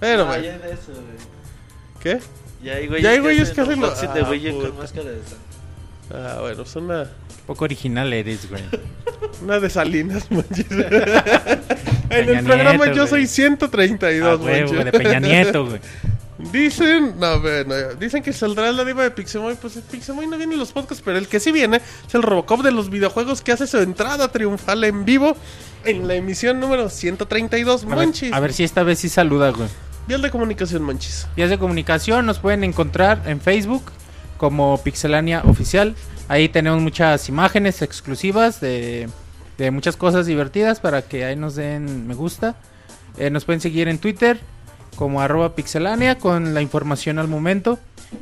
Pero, 0.00 0.22
Ah, 0.22 0.26
bueno, 0.26 0.42
ya 0.44 0.52
hay 0.54 0.58
de 0.58 0.72
eso, 0.72 0.92
güey. 0.92 1.02
¿qué? 2.02 2.20
Ya 2.62 2.74
hay 2.74 2.86
güeyes 2.86 3.02
Ya 3.04 3.10
hay 3.10 3.18
güeyes 3.18 3.50
que 3.50 3.60
hacen 3.60 3.80
lo- 3.80 3.86
unboxing 3.88 4.14
de 4.14 4.20
Ah, 4.20 4.28
Wii 4.30 4.50
U 4.50 4.60
con 4.62 4.78
máscara 4.78 5.10
de 5.10 5.22
santo. 5.22 5.36
Ah, 6.14 6.38
bueno, 6.40 6.62
es 6.62 6.76
una, 6.76 7.10
Poco 7.46 7.64
original 7.64 8.12
eres, 8.12 8.48
güey. 8.48 8.62
una 9.42 9.58
de 9.60 9.68
Salinas, 9.70 10.30
manches. 10.30 10.66
en 10.70 12.26
Peña 12.26 12.38
el 12.40 12.44
programa 12.44 12.84
Nieto, 12.86 12.92
yo 12.96 13.06
soy 13.06 13.20
güey. 13.20 13.26
132, 13.26 14.28
Ah, 14.30 14.34
güey, 14.34 14.64
güey, 14.66 14.84
de 14.84 14.92
Peña 14.92 15.20
Nieto, 15.20 15.66
güey. 15.68 15.80
Dicen, 16.50 17.14
no, 17.18 17.40
bueno, 17.40 17.74
dicen 17.98 18.22
que 18.22 18.32
saldrá 18.32 18.72
la 18.72 18.84
diva 18.84 19.04
de 19.04 19.10
Pixemoy. 19.10 19.54
Pues 19.54 19.78
Pixemoy 19.90 20.26
no 20.26 20.36
viene 20.36 20.54
en 20.54 20.58
los 20.58 20.72
podcasts, 20.72 21.02
pero 21.04 21.16
el 21.18 21.28
que 21.28 21.38
sí 21.38 21.52
viene 21.52 21.80
es 22.06 22.14
el 22.14 22.22
Robocop 22.22 22.62
de 22.62 22.72
los 22.72 22.90
videojuegos 22.90 23.42
que 23.42 23.52
hace 23.52 23.66
su 23.66 23.78
entrada 23.78 24.28
triunfal 24.32 24.82
en 24.84 25.04
vivo 25.04 25.36
en 25.84 26.08
la 26.08 26.14
emisión 26.14 26.58
número 26.58 26.88
132. 26.88 27.84
A 27.84 27.86
ver, 27.86 27.96
Manches. 27.96 28.32
a 28.32 28.40
ver 28.40 28.52
si 28.52 28.64
esta 28.64 28.82
vez 28.82 28.98
sí 28.98 29.08
saluda, 29.08 29.50
güey. 29.50 29.68
Vías 30.08 30.20
de 30.20 30.30
comunicación, 30.30 30.82
Monchis. 30.82 31.28
Vías 31.36 31.48
de 31.48 31.58
comunicación 31.58 32.26
nos 32.26 32.40
pueden 32.40 32.64
encontrar 32.64 33.22
en 33.26 33.40
Facebook 33.40 33.84
como 34.36 34.82
Pixelania 34.82 35.42
Oficial. 35.44 35.94
Ahí 36.26 36.48
tenemos 36.48 36.82
muchas 36.82 37.28
imágenes 37.28 37.82
exclusivas 37.82 38.60
de, 38.60 39.08
de 39.58 39.70
muchas 39.70 39.96
cosas 39.96 40.26
divertidas 40.26 40.80
para 40.80 41.02
que 41.02 41.24
ahí 41.24 41.36
nos 41.36 41.54
den 41.54 42.08
me 42.08 42.14
gusta. 42.14 42.56
Eh, 43.16 43.30
nos 43.30 43.44
pueden 43.44 43.60
seguir 43.60 43.86
en 43.88 43.98
Twitter 43.98 44.40
como 44.96 45.20
arroba 45.20 45.54
pixelania 45.54 46.18
con 46.18 46.54
la 46.54 46.62
información 46.62 47.18
al 47.18 47.28
momento. 47.28 47.78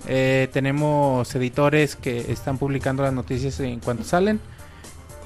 Eh, 0.06 0.48
tenemos 0.52 1.34
editores 1.34 1.96
que 1.96 2.30
están 2.32 2.58
publicando 2.58 3.02
las 3.02 3.12
noticias 3.12 3.58
en 3.60 3.80
cuanto 3.80 4.04
salen. 4.04 4.40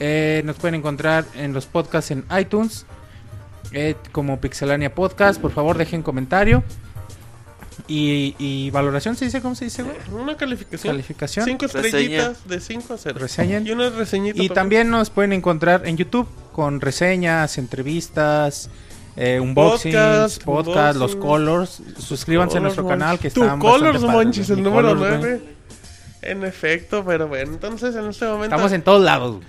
Eh, 0.00 0.42
nos 0.44 0.56
pueden 0.56 0.76
encontrar 0.76 1.24
en 1.34 1.52
los 1.52 1.66
podcasts 1.66 2.10
en 2.10 2.24
iTunes 2.38 2.86
eh, 3.72 3.94
como 4.12 4.40
Pixelania 4.40 4.94
Podcast. 4.94 5.40
Por 5.40 5.52
favor, 5.52 5.78
dejen 5.78 6.02
comentario. 6.02 6.64
Y, 7.86 8.34
y 8.38 8.70
valoración, 8.70 9.14
¿se 9.14 9.26
dice? 9.26 9.42
¿Cómo 9.42 9.54
se 9.54 9.66
dice, 9.66 9.82
güey? 9.82 9.96
Una 10.12 10.36
calificación. 10.36 10.94
Calificación. 10.94 11.44
Cinco 11.44 11.66
estrellitas 11.66 12.48
de 12.48 12.60
5 12.60 12.94
a 12.94 12.98
0. 12.98 13.18
Reseñen. 13.20 13.66
Y 13.66 13.72
una 13.72 13.90
reseñita. 13.90 14.42
Y 14.42 14.48
también 14.48 14.88
nos 14.90 15.10
pueden 15.10 15.32
encontrar 15.32 15.86
en 15.86 15.96
YouTube 15.96 16.26
con 16.52 16.80
reseñas, 16.80 17.58
entrevistas, 17.58 18.70
eh, 19.16 19.40
unboxings, 19.40 19.94
Podcast, 19.94 20.44
podcast, 20.44 20.98
los 20.98 21.16
colors. 21.16 21.82
Suscríbanse 21.98 22.58
a 22.58 22.60
nuestro 22.60 22.86
canal 22.86 23.18
que 23.18 23.28
está 23.28 23.58
Colors, 23.58 24.02
Monchis, 24.02 24.50
el 24.50 24.62
número 24.62 24.94
9. 24.94 25.18
nueve 25.20 25.42
En 26.22 26.44
efecto, 26.44 27.04
pero 27.04 27.28
bueno, 27.28 27.52
entonces 27.52 27.94
en 27.94 28.06
este 28.06 28.26
momento. 28.26 28.46
Estamos 28.46 28.72
en 28.72 28.82
todos 28.82 29.02
lados. 29.02 29.40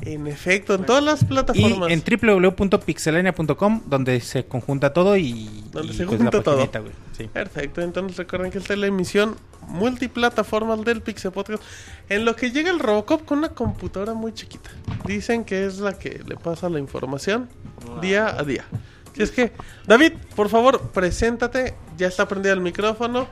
En 0.00 0.26
efecto, 0.26 0.74
en 0.74 0.84
todas 0.84 1.04
las 1.04 1.22
Y 1.22 1.26
plataformas. 1.26 1.90
en 1.90 2.02
www.pixelania.com 2.02 3.82
donde 3.86 4.20
se 4.20 4.44
conjunta 4.44 4.92
todo 4.92 5.16
y 5.16 5.64
Donde 5.70 5.92
y, 5.92 5.96
se 5.96 6.04
pues, 6.04 6.18
junta 6.18 6.42
todo. 6.42 6.68
Sí. 7.16 7.28
Perfecto, 7.28 7.80
entonces 7.80 8.16
recuerden 8.16 8.50
que 8.50 8.58
esta 8.58 8.72
es 8.72 8.80
la 8.80 8.88
emisión 8.88 9.36
multiplataforma 9.68 10.76
del 10.76 11.00
Pixel 11.00 11.30
Podcast. 11.30 11.62
En 12.08 12.24
lo 12.24 12.34
que 12.34 12.50
llega 12.50 12.70
el 12.70 12.80
Robocop 12.80 13.24
con 13.24 13.38
una 13.38 13.50
computadora 13.50 14.14
muy 14.14 14.34
chiquita. 14.34 14.70
Dicen 15.06 15.44
que 15.44 15.64
es 15.64 15.78
la 15.78 15.96
que 15.96 16.20
le 16.26 16.36
pasa 16.36 16.68
la 16.68 16.80
información 16.80 17.48
día 18.00 18.36
a 18.36 18.42
día. 18.42 18.64
Si 19.14 19.22
es 19.22 19.30
que, 19.30 19.52
David, 19.86 20.12
por 20.34 20.48
favor, 20.48 20.80
preséntate. 20.92 21.74
Ya 21.96 22.08
está 22.08 22.26
prendido 22.26 22.54
el 22.54 22.60
micrófono. 22.60 23.28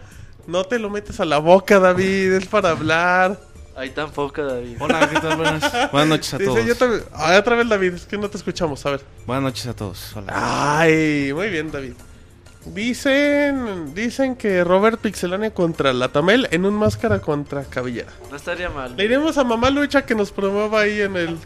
No 0.46 0.64
te 0.64 0.78
lo 0.78 0.90
metes 0.90 1.20
a 1.20 1.24
la 1.24 1.38
boca, 1.38 1.78
David, 1.78 2.32
es 2.32 2.46
para 2.46 2.70
hablar. 2.70 3.38
Ahí 3.76 3.90
tampoco, 3.90 4.42
David. 4.42 4.76
Hola, 4.80 5.08
¿qué 5.08 5.18
tal? 5.20 5.36
Buenas, 5.36 5.90
buenas 5.92 6.08
noches 6.08 6.34
a 6.34 6.38
Dice, 6.38 6.50
todos. 6.50 6.64
yo 6.66 6.76
también. 6.76 7.02
Ay, 7.14 7.38
otra 7.38 7.56
vez, 7.56 7.68
David, 7.68 7.94
es 7.94 8.04
que 8.04 8.18
no 8.18 8.28
te 8.28 8.36
escuchamos. 8.36 8.84
A 8.86 8.90
ver. 8.90 9.00
Buenas 9.26 9.42
noches 9.44 9.66
a 9.66 9.74
todos. 9.74 10.14
Hola. 10.16 10.32
Ay, 10.78 11.32
muy 11.34 11.48
bien, 11.48 11.70
David. 11.70 11.92
Dicen, 12.66 13.94
dicen 13.94 14.36
que 14.36 14.62
Robert 14.62 15.00
Pixelania 15.00 15.52
contra 15.52 15.92
Latamel 15.92 16.48
en 16.52 16.64
un 16.64 16.74
máscara 16.74 17.20
contra 17.20 17.64
cabellera. 17.64 18.12
No 18.30 18.36
estaría 18.36 18.68
mal. 18.70 18.94
Le 18.96 19.04
iremos 19.04 19.36
a 19.38 19.44
Mamá 19.44 19.70
Lucha 19.70 20.04
que 20.06 20.14
nos 20.14 20.30
promueva 20.30 20.82
ahí 20.82 21.00
en 21.00 21.16
el 21.16 21.38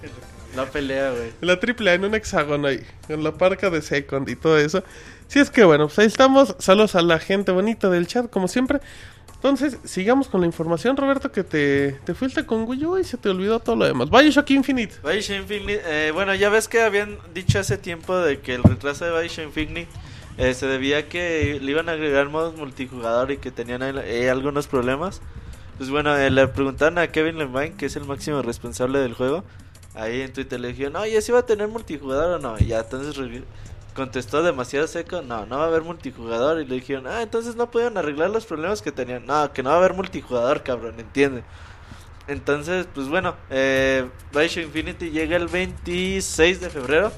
La 0.56 0.66
pelea, 0.66 1.10
güey. 1.10 1.32
la 1.40 1.60
triple 1.60 1.90
A, 1.90 1.94
en 1.94 2.04
un 2.04 2.14
hexágono 2.14 2.68
ahí, 2.68 2.82
en 3.08 3.22
la 3.22 3.32
parca 3.32 3.70
de 3.70 3.82
Second 3.82 4.28
y 4.28 4.36
todo 4.36 4.58
eso. 4.58 4.82
Si 5.28 5.38
es 5.38 5.50
que 5.50 5.64
bueno, 5.64 5.86
pues 5.86 5.98
ahí 5.98 6.06
estamos. 6.06 6.56
Saludos 6.58 6.94
a 6.94 7.02
la 7.02 7.18
gente 7.18 7.52
bonita 7.52 7.90
del 7.90 8.06
chat, 8.06 8.30
como 8.30 8.48
siempre. 8.48 8.80
Entonces, 9.34 9.78
sigamos 9.84 10.28
con 10.28 10.40
la 10.40 10.46
información, 10.46 10.96
Roberto, 10.96 11.30
que 11.30 11.44
te, 11.44 11.92
te 12.04 12.14
fuiste 12.14 12.46
con 12.46 12.66
Guyo 12.66 12.98
y 12.98 13.04
se 13.04 13.18
te 13.18 13.28
olvidó 13.28 13.60
todo 13.60 13.76
lo 13.76 13.84
demás. 13.84 14.08
Bioshock 14.10 14.50
Infinite. 14.50 14.94
Bioshock 15.04 15.36
Infinite, 15.36 15.82
eh, 15.86 16.10
bueno, 16.10 16.34
ya 16.34 16.48
ves 16.48 16.68
que 16.68 16.80
habían 16.80 17.18
dicho 17.34 17.58
hace 17.58 17.76
tiempo 17.76 18.16
de 18.16 18.40
que 18.40 18.54
el 18.54 18.62
retraso 18.62 19.04
de 19.04 19.12
Bioshock 19.12 19.44
Infinite 19.44 19.88
eh, 20.38 20.52
se 20.54 20.66
debía 20.66 20.98
a 20.98 21.02
que 21.02 21.58
le 21.62 21.70
iban 21.70 21.88
a 21.88 21.92
agregar 21.92 22.28
modos 22.28 22.56
multijugador 22.56 23.30
y 23.30 23.38
que 23.38 23.50
tenían 23.50 23.82
eh, 23.82 24.30
algunos 24.30 24.66
problemas. 24.66 25.22
Pues 25.78 25.90
bueno, 25.90 26.16
eh, 26.16 26.30
le 26.30 26.48
preguntaron 26.48 26.98
a 26.98 27.08
Kevin 27.08 27.38
Levine, 27.38 27.74
que 27.74 27.86
es 27.86 27.96
el 27.96 28.04
máximo 28.04 28.42
responsable 28.42 28.98
del 28.98 29.14
juego. 29.14 29.44
Ahí 29.96 30.20
en 30.20 30.32
Twitter 30.32 30.60
le 30.60 30.68
dijeron, 30.68 30.96
oye, 30.96 31.20
¿sí 31.22 31.32
va 31.32 31.38
a 31.40 31.46
tener 31.46 31.68
multijugador 31.68 32.34
o 32.34 32.38
no? 32.38 32.56
Y 32.58 32.66
ya 32.66 32.80
entonces 32.80 33.16
contestó 33.94 34.42
demasiado 34.42 34.86
seco, 34.86 35.22
no, 35.22 35.46
no 35.46 35.56
va 35.56 35.64
a 35.64 35.68
haber 35.68 35.82
multijugador. 35.82 36.60
Y 36.60 36.66
le 36.66 36.74
dijeron, 36.76 37.06
ah, 37.06 37.22
entonces 37.22 37.56
no 37.56 37.70
pudieron 37.70 37.96
arreglar 37.96 38.30
los 38.30 38.44
problemas 38.44 38.82
que 38.82 38.92
tenían. 38.92 39.24
No, 39.24 39.52
que 39.52 39.62
no 39.62 39.70
va 39.70 39.76
a 39.76 39.78
haber 39.78 39.94
multijugador, 39.94 40.62
cabrón, 40.62 41.00
entiende. 41.00 41.42
Entonces, 42.28 42.86
pues 42.94 43.08
bueno, 43.08 43.36
eh, 43.50 44.06
Bioshock 44.32 44.64
Infinity 44.64 45.10
llega 45.10 45.36
el 45.36 45.46
26 45.46 46.60
de 46.60 46.70
febrero 46.70 47.12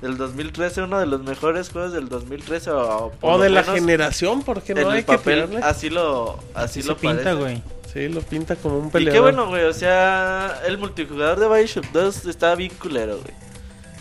del 0.00 0.16
2013, 0.16 0.82
uno 0.82 1.00
de 1.00 1.06
los 1.06 1.22
mejores 1.22 1.68
juegos 1.68 1.92
del 1.92 2.08
2013 2.08 2.70
o, 2.70 3.12
O 3.20 3.38
de 3.38 3.50
la 3.50 3.62
menos 3.62 3.76
generación, 3.76 4.42
porque 4.42 4.74
no 4.74 4.88
hay 4.88 5.02
que 5.02 5.16
papel 5.16 5.34
tirarle. 5.46 5.58
así 5.62 5.90
lo 5.90 6.38
así 6.54 6.82
Sí 6.82 6.88
lo 6.88 6.96
pinta, 6.96 7.34
güey. 7.34 7.62
Sí, 7.92 8.08
lo 8.08 8.22
pinta 8.22 8.56
como 8.56 8.78
un 8.78 8.88
Y 8.88 8.90
peleador. 8.90 9.12
qué 9.14 9.20
bueno, 9.20 9.48
güey, 9.48 9.64
o 9.64 9.72
sea, 9.74 10.60
el 10.66 10.78
multijugador 10.78 11.38
de 11.38 11.48
Bioshock 11.48 11.84
2 11.92 12.24
está 12.26 12.54
bien 12.54 12.72
culero, 12.80 13.18
güey. 13.18 13.34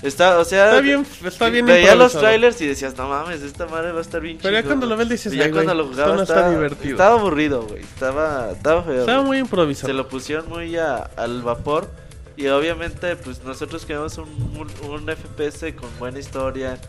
Está, 0.02 0.40
o 0.40 0.46
sea, 0.46 0.70
Está 0.70 0.82
bien, 0.82 1.06
está 1.26 1.50
bien 1.50 1.66
veía 1.66 1.94
los 1.94 2.14
trailers 2.14 2.60
y 2.62 2.66
decías, 2.68 2.98
no 2.98 3.08
mames, 3.08 3.42
esta 3.44 3.68
madre 3.68 3.92
va 3.92 4.00
a 4.00 4.02
estar 4.02 4.20
bien 4.20 4.40
Pero 4.42 4.52
ya 4.54 4.64
cuando 4.64 4.88
lo 4.88 4.96
güey". 4.96 5.08
ves 5.08 5.10
dices, 5.20 5.34
Y 5.34 5.38
ya 5.38 5.44
"Ay, 5.46 5.52
cuando 5.52 5.74
güey, 5.76 5.86
lo 5.86 5.92
jugaba 5.94 6.16
no 6.16 6.22
está 6.24 6.34
estaba, 6.36 6.50
divertido". 6.56 6.92
estaba 6.94 7.20
aburrido, 7.20 7.62
güey. 7.68 7.82
Estaba, 7.84 8.52
estaba 8.52 8.82
feo. 8.84 9.00
Estaba 9.02 9.18
güey. 9.20 9.28
muy 9.28 9.38
improvisado. 9.40 9.88
Se 9.88 9.94
lo 9.94 10.08
pusieron 10.08 10.50
muy 10.50 10.76
a- 10.78 11.04
al 11.18 11.44
vapor. 11.44 11.88
Y 12.36 12.48
obviamente, 12.48 13.16
pues 13.18 13.44
nosotros 13.44 13.86
queremos 13.86 14.18
un, 14.18 14.30
un, 14.58 14.90
un 14.90 15.06
FPS 15.16 15.76
con 15.76 15.90
buena 16.00 16.18
historia, 16.18 16.80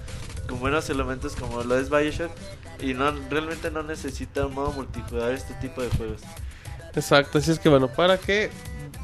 con 0.48 0.58
buenos 0.60 0.88
elementos 0.88 1.34
como 1.36 1.62
lo 1.64 1.76
es 1.76 1.90
Bioshock. 1.90 2.30
Y 2.80 2.94
no 2.94 3.12
realmente 3.28 3.70
no 3.70 3.82
necesita 3.82 4.46
un 4.46 4.54
modo 4.54 4.72
multijugador 4.72 5.34
este 5.34 5.52
tipo 5.54 5.82
de 5.82 5.90
juegos. 5.90 6.22
Exacto, 6.94 7.38
así 7.38 7.50
es 7.50 7.58
que 7.58 7.68
bueno, 7.68 7.88
para 7.88 8.18
que 8.18 8.50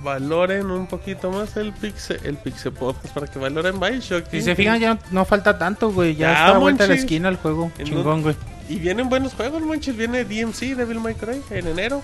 valoren 0.02 0.70
un 0.70 0.86
poquito 0.86 1.30
más 1.30 1.56
el 1.56 1.72
Pixel, 1.72 2.20
el 2.24 2.36
Pixel 2.36 2.72
Podcast, 2.72 3.12
para 3.14 3.26
que 3.26 3.38
valoren 3.38 3.80
Bioshock. 3.80 4.28
Si 4.30 4.42
se 4.42 4.54
fijan, 4.54 4.78
ya 4.78 4.94
no, 4.94 5.00
no 5.10 5.24
falta 5.24 5.58
tanto, 5.58 5.90
güey. 5.90 6.14
Ya, 6.14 6.32
Ya, 6.32 6.46
está 6.46 6.58
vuelta 6.58 6.86
la 6.86 6.94
esquina 6.94 7.28
el 7.28 7.36
juego. 7.36 7.72
En 7.78 7.86
Chingón, 7.86 8.22
güey. 8.22 8.36
Y 8.68 8.76
vienen 8.76 9.08
buenos 9.08 9.32
juegos, 9.32 9.62
manches. 9.62 9.96
Viene 9.96 10.24
DMC, 10.24 10.74
Devil 10.76 11.00
May 11.00 11.14
Cry, 11.14 11.40
en 11.50 11.66
enero. 11.68 12.02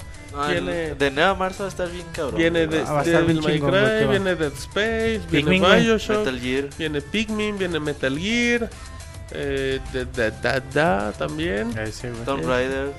Viene- 0.48 0.88
el- 0.88 0.98
de 0.98 1.06
enero 1.08 1.28
a 1.28 1.34
marzo 1.34 1.64
va 1.64 1.66
a 1.66 1.68
estar 1.68 1.88
bien 1.90 2.06
cabrón. 2.12 2.36
Viene 2.36 2.66
de, 2.66 2.80
Ah, 2.86 3.02
Devil 3.04 3.42
May 3.42 3.54
chingón, 3.56 3.70
Cry, 3.70 4.06
viene 4.08 4.34
Dead 4.34 4.52
Space, 4.54 5.20
viene 5.30 5.50
Pikmin. 5.50 5.62
Bioshock, 5.62 6.18
Metal 6.18 6.40
Gear. 6.40 6.68
viene 6.78 7.00
Pikmin, 7.02 7.58
viene 7.58 7.78
Metal 7.80 8.18
Gear, 8.18 8.70
eh, 9.30 9.78
da, 9.92 10.04
da, 10.04 10.30
da, 10.30 10.60
da, 10.72 11.12
también. 11.12 11.76
Ese, 11.78 12.10
güey. 12.10 12.24
Tomb 12.24 12.44
Raider. 12.46 12.92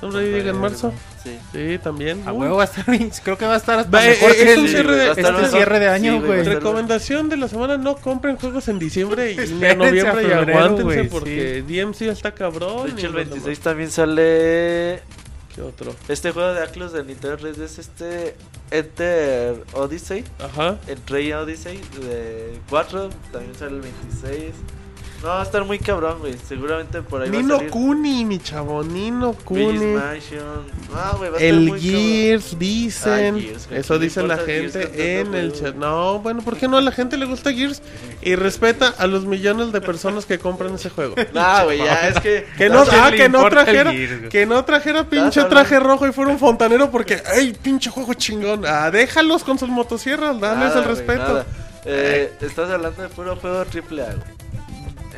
¿Tomb 0.00 0.14
Raider 0.14 0.34
llega 0.34 0.50
en 0.50 0.58
marzo? 0.58 0.92
Sí. 1.22 1.38
Sí, 1.52 1.78
también. 1.82 2.22
A 2.26 2.32
huevo 2.32 2.56
va 2.56 2.62
a 2.62 2.66
estar. 2.66 2.84
Creo 3.24 3.36
que 3.36 3.46
va 3.46 3.54
a 3.54 3.56
estar 3.56 3.78
hasta 3.80 3.90
Va, 3.90 4.04
mejor 4.04 4.30
eh, 4.30 4.34
que 4.36 4.52
es 4.52 4.58
un 4.58 4.64
el- 4.64 4.70
cierre 4.70 4.96
de- 4.96 5.10
este 5.10 5.22
mejor. 5.22 5.46
cierre 5.48 5.78
de 5.80 5.88
año, 5.88 6.12
Sí, 6.12 6.18
güey. 6.18 6.28
va 6.30 6.34
a 6.36 6.38
estar- 6.42 6.54
Recomendación 6.54 7.28
de 7.28 7.36
la 7.36 7.48
semana, 7.48 7.76
no 7.78 7.96
compren 7.96 8.36
juegos 8.36 8.68
en 8.68 8.78
diciembre 8.78 9.32
y 9.32 9.36
ni 9.36 9.40
a 9.40 9.44
Espérense 9.44 9.76
noviembre 9.76 10.10
a 10.10 10.22
y 10.22 10.26
febrero, 10.26 10.58
aguántense 10.58 10.82
güey, 10.84 11.08
porque 11.08 11.64
DMC 11.66 12.02
está 12.08 12.32
cabrón. 12.32 12.84
De 12.84 12.90
y 12.90 12.92
hecho, 12.92 13.06
el 13.06 13.12
los 13.12 13.14
26 13.14 13.44
demás. 13.44 13.58
también 13.60 13.90
sale 13.90 15.02
¿Qué 15.54 15.62
otro? 15.62 15.94
este 16.08 16.30
juego 16.30 16.52
de 16.54 16.62
Atlus 16.62 16.92
de 16.92 17.02
Nintendo 17.04 17.36
3 17.36 17.58
es 17.58 17.78
este 17.78 18.36
Enter 18.70 19.64
Odyssey. 19.72 20.24
Ajá. 20.38 20.78
El 20.86 20.98
Train 21.00 21.32
Odyssey 21.34 21.80
de 22.00 22.58
4 22.70 23.10
también 23.32 23.54
sale 23.56 23.76
el 23.76 23.80
26. 23.80 24.54
No, 25.20 25.28
va 25.30 25.40
a 25.40 25.42
estar 25.42 25.64
muy 25.64 25.80
cabrón, 25.80 26.20
güey. 26.20 26.36
Seguramente 26.46 27.02
por 27.02 27.22
ahí 27.22 27.28
va 27.28 27.38
a 27.38 27.42
Nino 27.42 27.56
salir. 27.56 27.70
Kuni, 27.70 28.24
mi 28.24 28.38
chavo, 28.38 28.84
Nino 28.84 29.32
Kuni. 29.32 29.86
Mansion. 29.86 30.38
No, 30.92 31.18
güey, 31.18 31.30
va 31.30 31.36
a 31.38 31.40
estar 31.40 31.42
El 31.42 31.60
muy 31.62 31.80
cabrón. 31.80 31.80
Gears, 31.80 32.58
dicen. 32.58 33.34
Ah, 33.34 33.40
Gears, 33.40 33.68
güey, 33.68 33.80
Eso 33.80 33.94
¿qué 33.94 33.98
le 33.98 34.04
dice 34.04 34.22
la 34.22 34.36
gente 34.38 35.20
en 35.20 35.34
el 35.34 35.52
chat. 35.52 35.74
No, 35.74 36.20
bueno, 36.20 36.42
¿por 36.42 36.56
qué 36.56 36.68
no? 36.68 36.76
A 36.76 36.80
la 36.80 36.92
gente 36.92 37.16
le 37.16 37.26
gusta 37.26 37.52
Gears 37.52 37.82
y 38.22 38.36
respeta 38.36 38.94
a 38.96 39.08
los 39.08 39.24
millones 39.26 39.72
de 39.72 39.80
personas 39.80 40.24
que 40.24 40.38
compran 40.38 40.74
ese 40.74 40.88
juego. 40.90 41.16
No, 41.34 41.64
güey, 41.64 41.78
ya 41.78 42.08
es 42.08 42.20
que. 42.20 42.46
Que 42.56 42.68
no, 42.68 42.84
ah, 42.88 43.10
que 43.10 43.28
no 43.28 43.48
trajera, 43.48 43.90
Gears, 43.90 44.18
güey. 44.18 44.30
que 44.30 44.46
no 44.46 44.64
trajera 44.64 45.04
pinche 45.08 45.42
traje 45.44 45.80
rojo 45.80 46.06
y 46.06 46.12
fuera 46.12 46.30
un 46.30 46.38
fontanero 46.38 46.90
porque, 46.92 47.20
¡ay, 47.34 47.56
pinche 47.60 47.90
juego 47.90 48.14
chingón! 48.14 48.64
Ah, 48.64 48.90
déjalos 48.92 49.42
con 49.42 49.58
sus 49.58 49.68
motosierras, 49.68 50.38
dales 50.38 50.68
Nada, 50.68 50.78
el 50.78 50.84
güey, 50.84 50.94
respeto. 50.96 51.22
nada. 51.22 51.46
Eh, 51.84 52.32
estás 52.40 52.70
hablando 52.70 53.02
de 53.02 53.08
puro 53.08 53.34
juego 53.36 53.64
triple 53.64 54.02
A, 54.02 54.06
güey. 54.14 54.37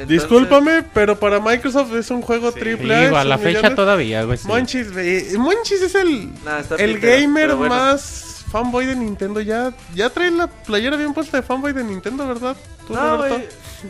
Entonces- 0.02 0.08
Discúlpame, 0.22 0.82
pero 0.94 1.18
para 1.18 1.40
Microsoft 1.40 1.94
es 1.94 2.10
un 2.10 2.22
juego 2.22 2.52
triple 2.52 2.94
A. 2.94 3.08
Sí, 3.10 3.14
a 3.14 3.24
la 3.24 3.38
fecha 3.38 3.58
millones. 3.58 3.74
todavía, 3.76 4.22
güey. 4.24 4.38
sí. 4.38 4.46
Monchis, 4.48 4.86
eh, 4.96 5.34
Monchis 5.38 5.82
es 5.82 5.94
el, 5.94 6.28
Nah, 6.44 6.60
el 6.78 6.98
gamer 7.00 7.54
bueno. 7.54 7.74
más 7.74 8.44
fanboy 8.50 8.86
de 8.86 8.96
Nintendo. 8.96 9.40
Ya, 9.40 9.72
ya 9.94 10.10
trae 10.10 10.30
la 10.30 10.46
playera 10.48 10.96
bien 10.96 11.12
puesta 11.14 11.36
de 11.36 11.42
fanboy 11.42 11.72
de 11.72 11.84
Nintendo, 11.84 12.26
¿verdad? 12.26 12.56
¿Tú, 12.86 12.94
No, 12.94 13.18
güey. 13.18 13.46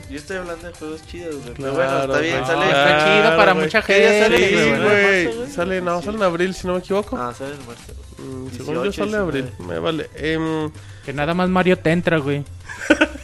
Yo 0.08 0.18
estoy 0.18 0.36
hablando 0.36 0.68
de 0.68 0.72
juegos 0.74 1.04
chidos, 1.08 1.34
güey. 1.42 1.54
Claro, 1.54 1.74
Pero 1.74 1.88
bueno, 1.88 2.00
está 2.02 2.18
bien, 2.20 2.46
sale. 2.46 2.66
Está 2.66 3.04
chido 3.22 3.36
para 3.36 3.54
mucha 3.54 3.82
¿Qué 3.82 3.98
día 3.98 4.08
gente. 4.08 4.24
sale? 4.24 4.48
Sí, 4.48 4.54
güey. 4.54 4.64
¿19 4.64 4.70
de 4.70 4.78
güey. 4.78 5.24
marzo, 5.24 5.38
güey? 5.40 5.50
Sale, 5.52 5.80
no, 5.80 6.02
sale 6.02 6.16
en 6.16 6.22
abril, 6.22 6.54
si 6.54 6.66
no 6.68 6.72
me 6.74 6.78
equivoco. 6.78 7.16
Ah, 7.16 7.34
sale 7.36 7.54
en 7.54 7.66
marzo. 7.66 7.92
Mm, 8.18 8.50
según 8.56 8.74
18, 8.74 8.84
yo 8.84 8.92
sale 8.92 9.10
en 9.10 9.16
abril. 9.16 9.44
19. 9.46 9.74
Me 9.74 9.78
vale. 9.80 10.10
Em, 10.14 10.70
Que 11.04 11.12
nada 11.12 11.34
más 11.34 11.48
Mario 11.48 11.76
te 11.78 11.90
entra, 11.90 12.18
güey. 12.18 12.44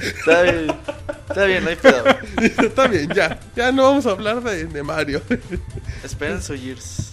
Está 0.00 0.42
bien. 0.42 0.66
Está 1.28 1.44
bien, 1.46 1.64
no 1.64 1.70
hay 1.70 1.76
pedo. 1.76 2.04
Dice, 2.40 2.66
está 2.66 2.86
bien, 2.86 3.08
ya. 3.14 3.40
Ya 3.56 3.72
no 3.72 3.84
vamos 3.84 4.06
a 4.06 4.10
hablar 4.10 4.42
de, 4.42 4.66
de 4.66 4.82
Mario. 4.82 5.22
Esperen 6.02 6.42
su 6.42 6.54
Gears. 6.54 7.12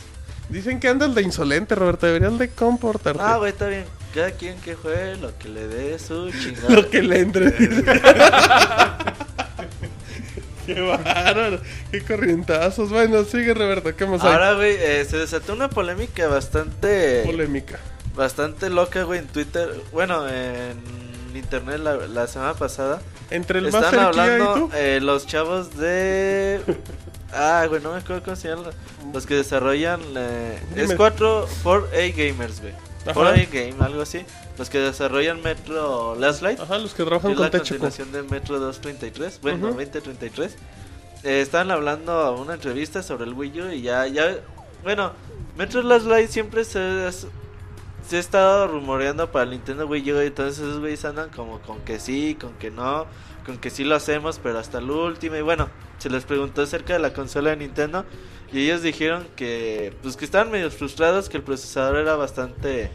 Dicen 0.49 0.79
que 0.79 0.89
andas 0.89 1.15
de 1.15 1.21
insolente, 1.21 1.75
Roberto. 1.75 2.05
Deberías 2.05 2.37
de 2.37 2.49
comportarte. 2.49 3.21
Ah, 3.23 3.37
güey, 3.37 3.51
está 3.51 3.67
bien. 3.67 3.85
Cada 4.13 4.31
quien 4.31 4.59
que 4.59 4.75
juegue 4.75 5.15
lo 5.15 5.37
que 5.37 5.47
le 5.47 5.67
dé 5.67 5.97
su 5.97 6.29
chingada. 6.31 6.69
Lo 6.69 6.89
que 6.89 7.01
le 7.01 7.19
entre. 7.19 7.53
Qué 10.65 10.81
bárbaro. 10.81 11.61
Qué 11.91 12.01
corrientazos. 12.01 12.89
Bueno, 12.89 13.23
sigue, 13.23 13.53
Roberto. 13.53 13.95
¿Qué 13.95 14.05
más 14.05 14.21
hay? 14.23 14.33
Ahora, 14.33 14.53
güey, 14.53 14.75
eh, 14.75 15.05
se 15.09 15.17
desató 15.17 15.53
una 15.53 15.69
polémica 15.69 16.27
bastante... 16.27 17.23
Polémica. 17.25 17.79
Bastante 18.15 18.69
loca, 18.69 19.03
güey, 19.03 19.19
en 19.19 19.27
Twitter. 19.27 19.69
Bueno, 19.91 20.27
en 20.27 20.75
internet 21.39 21.79
la, 21.79 21.95
la 21.95 22.27
semana 22.27 22.53
pasada. 22.53 23.01
Entre 23.29 23.59
el 23.59 23.67
Están 23.67 23.93
y 23.93 23.97
hablando 23.97 24.53
tú. 24.55 24.69
eh, 24.75 24.99
los 25.01 25.25
chavos 25.27 25.77
de... 25.77 26.61
Ah, 27.33 27.65
güey, 27.69 27.81
no 27.81 27.93
me 27.93 27.99
acuerdo 27.99 28.23
cómo 28.23 28.35
se 28.35 28.49
llaman. 28.49 28.71
Los 29.13 29.25
que 29.25 29.35
desarrollan... 29.35 30.01
eh, 30.17 30.59
es 30.75 30.81
Dime. 30.89 30.97
4 30.97 31.47
4A 31.63 32.13
Gamers, 32.13 32.59
güey. 32.59 32.73
Ajá. 33.07 33.13
4A 33.13 33.47
Game, 33.49 33.75
algo 33.85 34.01
así. 34.01 34.25
Los 34.57 34.69
que 34.69 34.79
desarrollan 34.79 35.41
Metro 35.41 36.15
Last 36.15 36.41
Light. 36.41 36.59
Ajá, 36.59 36.77
los 36.77 36.91
que 36.91 36.97
que 36.97 37.03
trabajan 37.05 37.31
es 37.31 37.37
con 37.37 37.45
la 37.45 37.49
Techo. 37.51 37.63
continuación 37.75 38.11
del 38.11 38.25
Metro 38.25 38.59
233. 38.59 39.39
Bueno, 39.41 39.57
Ujú. 39.59 39.67
2033. 39.67 40.55
Eh, 41.23 41.39
estaban 41.41 41.71
hablando 41.71 42.11
a 42.11 42.31
una 42.31 42.55
entrevista 42.55 43.01
sobre 43.01 43.23
el 43.23 43.33
Wii 43.33 43.61
U 43.61 43.71
y 43.71 43.81
ya... 43.81 44.05
ya 44.07 44.35
bueno, 44.83 45.13
Metro 45.57 45.81
Last 45.83 46.07
Light 46.07 46.29
siempre 46.29 46.65
se... 46.65 47.07
es- 47.07 47.27
se 48.11 48.17
ha 48.17 48.19
estado 48.19 48.67
rumoreando 48.67 49.31
para 49.31 49.45
el 49.45 49.51
Nintendo 49.51 49.87
Wii 49.87 50.11
U, 50.11 50.19
entonces 50.19 50.59
esos 50.59 50.81
güeyes 50.81 51.05
andan 51.05 51.29
como 51.29 51.61
con 51.61 51.79
que 51.79 51.97
sí, 51.97 52.35
con 52.37 52.51
que 52.55 52.69
no, 52.69 53.05
con 53.45 53.57
que 53.57 53.69
sí 53.69 53.85
lo 53.85 53.95
hacemos, 53.95 54.37
pero 54.43 54.59
hasta 54.59 54.79
el 54.79 54.91
último. 54.91 55.37
Y 55.37 55.41
bueno, 55.41 55.69
se 55.97 56.09
les 56.09 56.25
preguntó 56.25 56.61
acerca 56.63 56.91
de 56.91 56.99
la 56.99 57.13
consola 57.13 57.51
de 57.51 57.55
Nintendo 57.55 58.03
y 58.51 58.65
ellos 58.65 58.81
dijeron 58.81 59.25
que 59.37 59.95
pues 60.01 60.17
que 60.17 60.25
estaban 60.25 60.51
medio 60.51 60.69
frustrados, 60.71 61.29
que 61.29 61.37
el 61.37 61.43
procesador 61.43 61.99
era 61.99 62.17
bastante 62.17 62.91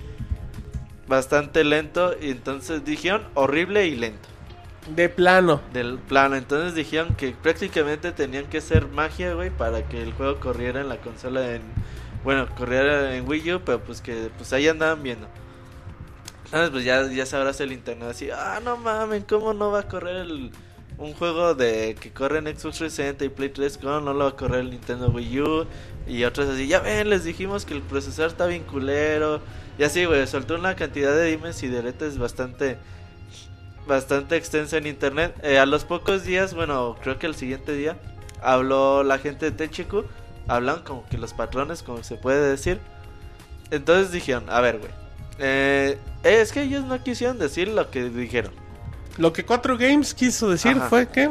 bastante 1.08 1.64
lento 1.64 2.14
y 2.20 2.28
entonces 2.28 2.84
dijeron 2.84 3.22
horrible 3.32 3.86
y 3.86 3.96
lento 3.96 4.28
De 4.94 5.08
plano. 5.08 5.62
del 5.72 5.96
plano. 5.96 6.36
Entonces 6.36 6.74
dijeron 6.74 7.14
que 7.14 7.30
prácticamente 7.30 8.12
tenían 8.12 8.44
que 8.48 8.60
ser 8.60 8.86
magia, 8.88 9.32
güey, 9.32 9.48
para 9.48 9.88
que 9.88 10.02
el 10.02 10.12
juego 10.12 10.38
corriera 10.40 10.82
en 10.82 10.90
la 10.90 10.98
consola 10.98 11.54
en 11.54 11.62
bueno, 12.24 12.48
corriera 12.56 13.16
en 13.16 13.28
Wii 13.28 13.54
U, 13.54 13.60
pero 13.64 13.80
pues 13.80 14.00
que 14.00 14.30
pues 14.36 14.52
ahí 14.52 14.68
andaban 14.68 15.02
viendo. 15.02 15.28
Entonces 16.46 16.70
pues 16.70 16.84
ya 16.84 17.06
ya 17.10 17.26
sabrás 17.26 17.60
el 17.60 17.72
internet 17.72 18.08
así, 18.10 18.30
ah, 18.30 18.60
no 18.62 18.76
mames, 18.76 19.24
¿cómo 19.24 19.52
no 19.52 19.70
va 19.70 19.80
a 19.80 19.88
correr 19.88 20.16
el 20.16 20.52
un 20.98 21.12
juego 21.12 21.54
de 21.54 21.94
que 22.00 22.10
corre 22.10 22.38
en 22.38 22.46
Xbox 22.46 22.78
360 22.78 23.24
y 23.24 23.28
Play 23.28 23.50
3, 23.50 23.78
¿cómo 23.78 24.00
no 24.00 24.14
lo 24.14 24.24
va 24.24 24.30
a 24.30 24.36
correr 24.36 24.60
el 24.60 24.70
Nintendo 24.70 25.08
Wii 25.10 25.40
U? 25.40 25.66
Y 26.06 26.24
otros 26.24 26.48
así, 26.48 26.66
ya 26.66 26.80
ven, 26.80 27.10
les 27.10 27.24
dijimos 27.24 27.66
que 27.66 27.74
el 27.74 27.82
procesador 27.82 28.30
está 28.30 28.46
bien 28.46 28.62
culero. 28.62 29.40
Y 29.78 29.82
así, 29.82 30.04
güey, 30.04 30.26
soltó 30.26 30.54
una 30.54 30.74
cantidad 30.74 31.14
de 31.14 31.24
dimes 31.24 31.62
y 31.62 31.68
diretes 31.68 32.18
bastante 32.18 32.78
bastante 33.86 34.36
extensa 34.36 34.78
en 34.78 34.86
internet. 34.86 35.34
Eh, 35.42 35.58
a 35.58 35.66
los 35.66 35.84
pocos 35.84 36.24
días, 36.24 36.54
bueno, 36.54 36.96
creo 37.02 37.18
que 37.18 37.26
el 37.26 37.34
siguiente 37.34 37.72
día, 37.72 37.96
habló 38.42 39.04
la 39.04 39.18
gente 39.18 39.46
de 39.46 39.52
Tenchiku. 39.52 40.04
Hablan 40.48 40.82
como 40.82 41.06
que 41.08 41.18
los 41.18 41.32
patrones, 41.32 41.82
como 41.82 42.02
se 42.02 42.16
puede 42.16 42.48
decir. 42.50 42.78
Entonces 43.70 44.12
dijeron, 44.12 44.44
a 44.48 44.60
ver, 44.60 44.78
güey. 44.78 44.90
eh, 45.38 45.98
es 46.22 46.52
que 46.52 46.62
ellos 46.62 46.84
no 46.84 47.02
quisieron 47.02 47.38
decir 47.38 47.68
lo 47.68 47.90
que 47.90 48.04
dijeron. 48.10 48.52
Lo 49.18 49.32
que 49.32 49.44
4 49.44 49.76
Games 49.78 50.14
quiso 50.14 50.48
decir 50.50 50.76
Ajá. 50.76 50.88
fue 50.88 51.08
que. 51.08 51.30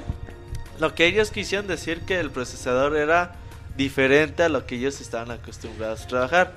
Lo 0.80 0.94
que 0.94 1.06
ellos 1.06 1.32
quisieron 1.32 1.68
decir 1.68 2.02
que 2.02 2.20
el 2.20 2.32
procesador 2.32 2.98
era 2.98 3.36
diferente 3.78 4.44
a 4.44 4.50
lo 4.50 4.66
que 4.66 4.76
ellos 4.76 5.00
estaban 5.02 5.32
acostumbrados 5.32 6.04
a 6.04 6.08
trabajar. 6.08 6.52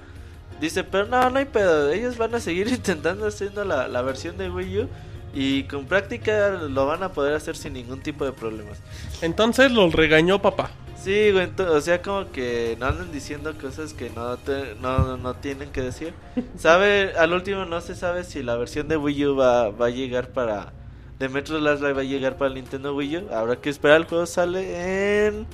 Dice, 0.61 0.83
pero 0.83 1.07
no, 1.07 1.31
no 1.31 1.38
hay 1.38 1.44
pedo. 1.44 1.90
Ellos 1.92 2.16
van 2.18 2.35
a 2.35 2.40
seguir 2.40 2.66
intentando 2.73 3.27
haciendo 3.29 3.64
la, 3.64 3.87
la 3.87 4.03
versión 4.03 4.37
de 4.37 4.51
Wii 4.51 4.79
U. 4.81 4.88
Y 5.35 5.64
con 5.64 5.85
práctica 5.85 6.49
lo 6.51 6.87
van 6.87 7.03
a 7.03 7.12
poder 7.12 7.35
hacer 7.35 7.57
sin 7.57 7.75
ningún 7.75 8.01
tipo 8.03 8.25
de 8.25 8.33
problemas. 8.33 8.79
Entonces 9.21 9.71
los 9.71 9.92
regañó 9.92 10.40
papá. 10.42 10.71
Sí, 11.03 11.31
güey, 11.31 11.49
o 11.59 11.81
sea, 11.81 12.03
como 12.03 12.31
que 12.33 12.77
no 12.81 12.87
andan 12.87 13.13
diciendo 13.13 13.55
cosas 13.61 13.95
que 13.95 14.11
no, 14.11 14.37
te- 14.37 14.75
no, 14.83 15.17
no 15.17 15.35
tienen 15.35 15.71
que 15.71 15.81
decir. 15.81 16.13
Sabe, 16.59 17.13
al 17.17 17.33
último 17.33 17.65
no 17.65 17.81
se 17.81 17.95
sabe 17.95 18.25
si 18.25 18.43
la 18.43 18.57
versión 18.57 18.89
de 18.89 18.97
Wii 18.97 19.27
U 19.27 19.37
va, 19.37 19.71
va 19.71 19.87
a 19.87 19.91
llegar 19.91 20.29
para... 20.31 20.73
De 21.19 21.29
Metro 21.29 21.59
Last 21.59 21.83
Light 21.83 21.97
va 21.97 22.01
a 22.03 22.05
llegar 22.05 22.37
para 22.37 22.49
el 22.49 22.55
Nintendo 22.55 22.95
Wii 22.95 23.17
U. 23.19 23.29
Habrá 23.35 23.57
que 23.57 23.71
esperar, 23.71 23.97
el 23.99 24.05
juego 24.07 24.27
sale 24.27 25.27
en... 25.27 25.47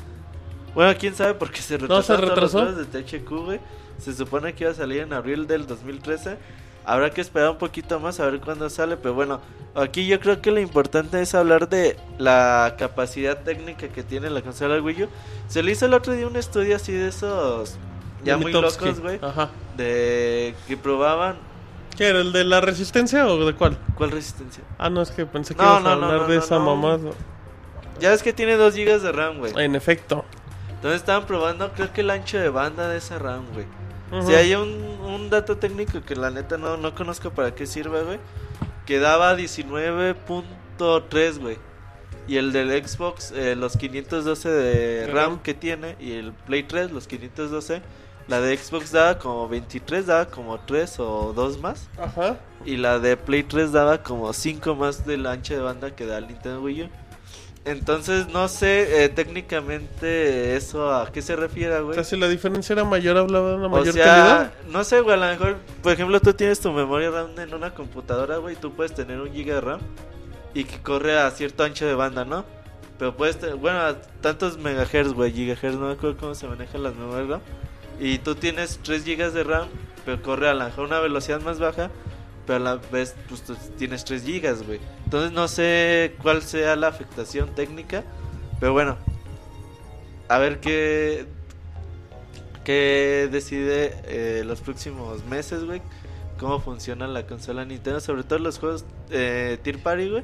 Bueno, 0.74 0.94
quién 0.98 1.14
sabe 1.14 1.34
porque 1.34 1.60
se 1.62 1.78
No, 1.78 2.02
se 2.02 2.16
retrasaron 2.16 2.20
todos 2.34 2.52
los 2.52 2.52
retrasó. 2.52 2.58
juegos 2.84 2.92
de 2.92 3.02
THQ, 3.20 3.30
güey. 3.44 3.60
Se 3.98 4.12
supone 4.14 4.54
que 4.54 4.64
iba 4.64 4.72
a 4.72 4.74
salir 4.74 5.00
en 5.02 5.12
abril 5.12 5.46
del 5.46 5.66
2013. 5.66 6.36
Habrá 6.84 7.10
que 7.10 7.20
esperar 7.20 7.50
un 7.50 7.58
poquito 7.58 7.98
más 8.00 8.20
a 8.20 8.26
ver 8.26 8.40
cuándo 8.40 8.68
sale, 8.68 8.96
pero 8.96 9.14
bueno, 9.14 9.40
aquí 9.74 10.06
yo 10.06 10.20
creo 10.20 10.42
que 10.42 10.50
lo 10.50 10.60
importante 10.60 11.20
es 11.22 11.34
hablar 11.34 11.68
de 11.68 11.96
la 12.18 12.74
capacidad 12.78 13.42
técnica 13.42 13.88
que 13.88 14.02
tiene 14.02 14.28
la 14.30 14.42
consola 14.42 14.80
Wii 14.80 15.04
U. 15.04 15.08
Se 15.48 15.62
le 15.62 15.72
hizo 15.72 15.86
el 15.86 15.94
otro 15.94 16.12
día 16.12 16.26
un 16.26 16.36
estudio 16.36 16.76
así 16.76 16.92
de 16.92 17.08
esos 17.08 17.76
ya 18.22 18.36
muy 18.36 18.52
locos, 18.52 19.00
güey, 19.00 19.18
Ajá. 19.22 19.50
de 19.76 20.54
que 20.66 20.76
probaban 20.76 21.36
¿Qué 21.96 22.08
era? 22.08 22.20
¿El 22.20 22.32
de 22.32 22.44
la 22.44 22.60
resistencia 22.60 23.26
o 23.26 23.44
de 23.46 23.54
cuál? 23.54 23.78
cuál 23.94 24.10
resistencia. 24.10 24.64
Ah, 24.78 24.90
no, 24.90 25.00
es 25.02 25.10
que 25.10 25.26
pensé 25.26 25.54
que 25.54 25.62
No, 25.62 25.78
ibas 25.78 25.80
a 25.80 25.82
no, 25.82 25.96
no, 25.96 26.06
hablar 26.06 26.20
no, 26.22 26.28
de 26.28 26.38
esa 26.38 26.58
mamá. 26.58 26.98
Ya 28.00 28.12
es 28.12 28.22
que 28.22 28.32
tiene 28.32 28.56
2 28.56 28.74
GB 28.74 29.00
de 29.00 29.12
RAM, 29.12 29.38
güey. 29.38 29.52
En 29.56 29.76
efecto. 29.76 30.24
Entonces 30.70 31.00
estaban 31.00 31.24
probando, 31.26 31.72
creo 31.72 31.92
que 31.92 32.00
el 32.00 32.10
ancho 32.10 32.38
de 32.38 32.48
banda 32.48 32.88
de 32.88 32.98
esa 32.98 33.18
RAM, 33.18 33.44
güey. 33.52 33.66
Ujú. 34.10 34.28
Si 34.28 34.34
hay 34.34 34.54
un, 34.54 34.93
un 35.04 35.30
dato 35.30 35.58
técnico 35.58 36.02
que 36.02 36.16
la 36.16 36.30
neta 36.30 36.58
no, 36.58 36.76
no 36.76 36.94
conozco 36.94 37.30
para 37.30 37.54
qué 37.54 37.66
sirve, 37.66 38.02
güey. 38.02 38.18
Que 38.86 38.98
daba 38.98 39.36
19.3, 39.36 41.38
güey. 41.38 41.58
Y 42.26 42.36
el 42.36 42.52
del 42.52 42.86
Xbox, 42.86 43.32
eh, 43.32 43.54
los 43.54 43.76
512 43.76 44.48
de 44.48 45.06
RAM. 45.08 45.40
que 45.40 45.54
tiene. 45.54 45.96
Y 46.00 46.12
el 46.12 46.32
Play 46.32 46.62
3, 46.62 46.90
los 46.90 47.06
512. 47.06 47.82
La 48.26 48.40
de 48.40 48.56
Xbox 48.56 48.92
daba 48.92 49.18
como 49.18 49.46
23, 49.48 50.06
daba 50.06 50.26
como 50.26 50.58
3 50.58 50.98
o 51.00 51.32
2 51.34 51.60
más. 51.60 51.88
Ajá. 51.98 52.38
Y 52.64 52.78
la 52.78 52.98
de 52.98 53.18
Play 53.18 53.42
3 53.42 53.72
daba 53.72 54.02
como 54.02 54.32
5 54.32 54.74
más 54.74 55.04
del 55.04 55.26
ancho 55.26 55.54
de 55.54 55.60
banda 55.60 55.94
que 55.94 56.06
da 56.06 56.16
el 56.18 56.28
Nintendo 56.28 56.62
Wii 56.62 56.84
U. 56.84 56.88
Entonces, 57.64 58.28
no 58.28 58.46
sé 58.48 59.04
eh, 59.04 59.08
técnicamente 59.08 60.54
eso 60.54 60.92
a 60.92 61.10
qué 61.10 61.22
se 61.22 61.34
refiere, 61.34 61.76
O 61.78 61.84
güey. 61.86 61.94
sea, 61.94 62.04
si 62.04 62.16
la 62.16 62.28
diferencia 62.28 62.74
era 62.74 62.84
mayor, 62.84 63.16
hablaba 63.16 63.50
de 63.50 63.56
una 63.56 63.66
O 63.66 63.70
mayor 63.70 63.94
sea, 63.94 64.04
calidad. 64.04 64.52
no 64.70 64.84
sé, 64.84 65.00
güey, 65.00 65.14
a 65.14 65.16
lo 65.16 65.26
mejor, 65.26 65.56
por 65.82 65.92
ejemplo, 65.92 66.20
tú 66.20 66.34
tienes 66.34 66.60
tu 66.60 66.70
memoria 66.72 67.10
RAM 67.10 67.38
en 67.38 67.54
una 67.54 67.72
computadora, 67.72 68.36
güey, 68.36 68.56
tú 68.56 68.72
puedes 68.72 68.92
tener 68.94 69.18
un 69.18 69.32
giga 69.32 69.54
de 69.54 69.60
RAM 69.62 69.80
y 70.52 70.64
que 70.64 70.78
corre 70.82 71.18
a 71.18 71.30
cierto 71.30 71.64
ancho 71.64 71.86
de 71.86 71.94
banda, 71.94 72.24
¿no? 72.26 72.44
Pero 72.98 73.16
puedes 73.16 73.38
tener, 73.38 73.56
bueno, 73.56 73.80
a 73.80 73.94
tantos 74.20 74.58
megahertz, 74.58 75.14
güey, 75.14 75.32
gigahertz, 75.32 75.74
no 75.76 75.86
me 75.86 75.92
acuerdo 75.94 76.18
cómo 76.18 76.34
se 76.34 76.46
manejan 76.46 76.82
las 76.82 76.94
memorias 76.94 77.28
RAM. 77.28 77.40
Y 77.98 78.18
tú 78.18 78.34
tienes 78.34 78.78
3 78.82 79.04
gigas 79.04 79.32
de 79.32 79.42
RAM, 79.42 79.68
pero 80.04 80.20
corre 80.20 80.48
a 80.50 80.54
lo 80.54 80.64
mejor 80.64 80.84
una 80.86 81.00
velocidad 81.00 81.40
más 81.40 81.58
baja, 81.60 81.90
pero 82.46 82.56
a 82.56 82.60
la 82.60 82.76
vez, 82.76 83.14
pues 83.28 83.42
tienes 83.78 84.04
3 84.04 84.22
gigas, 84.22 84.66
güey. 84.66 84.80
Entonces 85.04 85.32
no 85.32 85.48
sé 85.48 86.14
cuál 86.22 86.42
sea 86.42 86.76
la 86.76 86.88
afectación 86.88 87.54
técnica, 87.54 88.04
pero 88.60 88.72
bueno, 88.72 88.96
a 90.28 90.38
ver 90.38 90.60
qué 90.60 91.26
que 92.64 93.28
decide 93.30 93.94
eh, 94.04 94.42
los 94.46 94.60
próximos 94.62 95.22
meses, 95.26 95.64
güey, 95.64 95.82
cómo 96.38 96.60
funciona 96.60 97.06
la 97.06 97.26
consola 97.26 97.64
Nintendo, 97.66 98.00
sobre 98.00 98.22
todo 98.22 98.38
los 98.38 98.58
juegos 98.58 98.86
eh, 99.10 99.58
Tier 99.62 99.82
Party, 99.82 100.08
güey. 100.08 100.22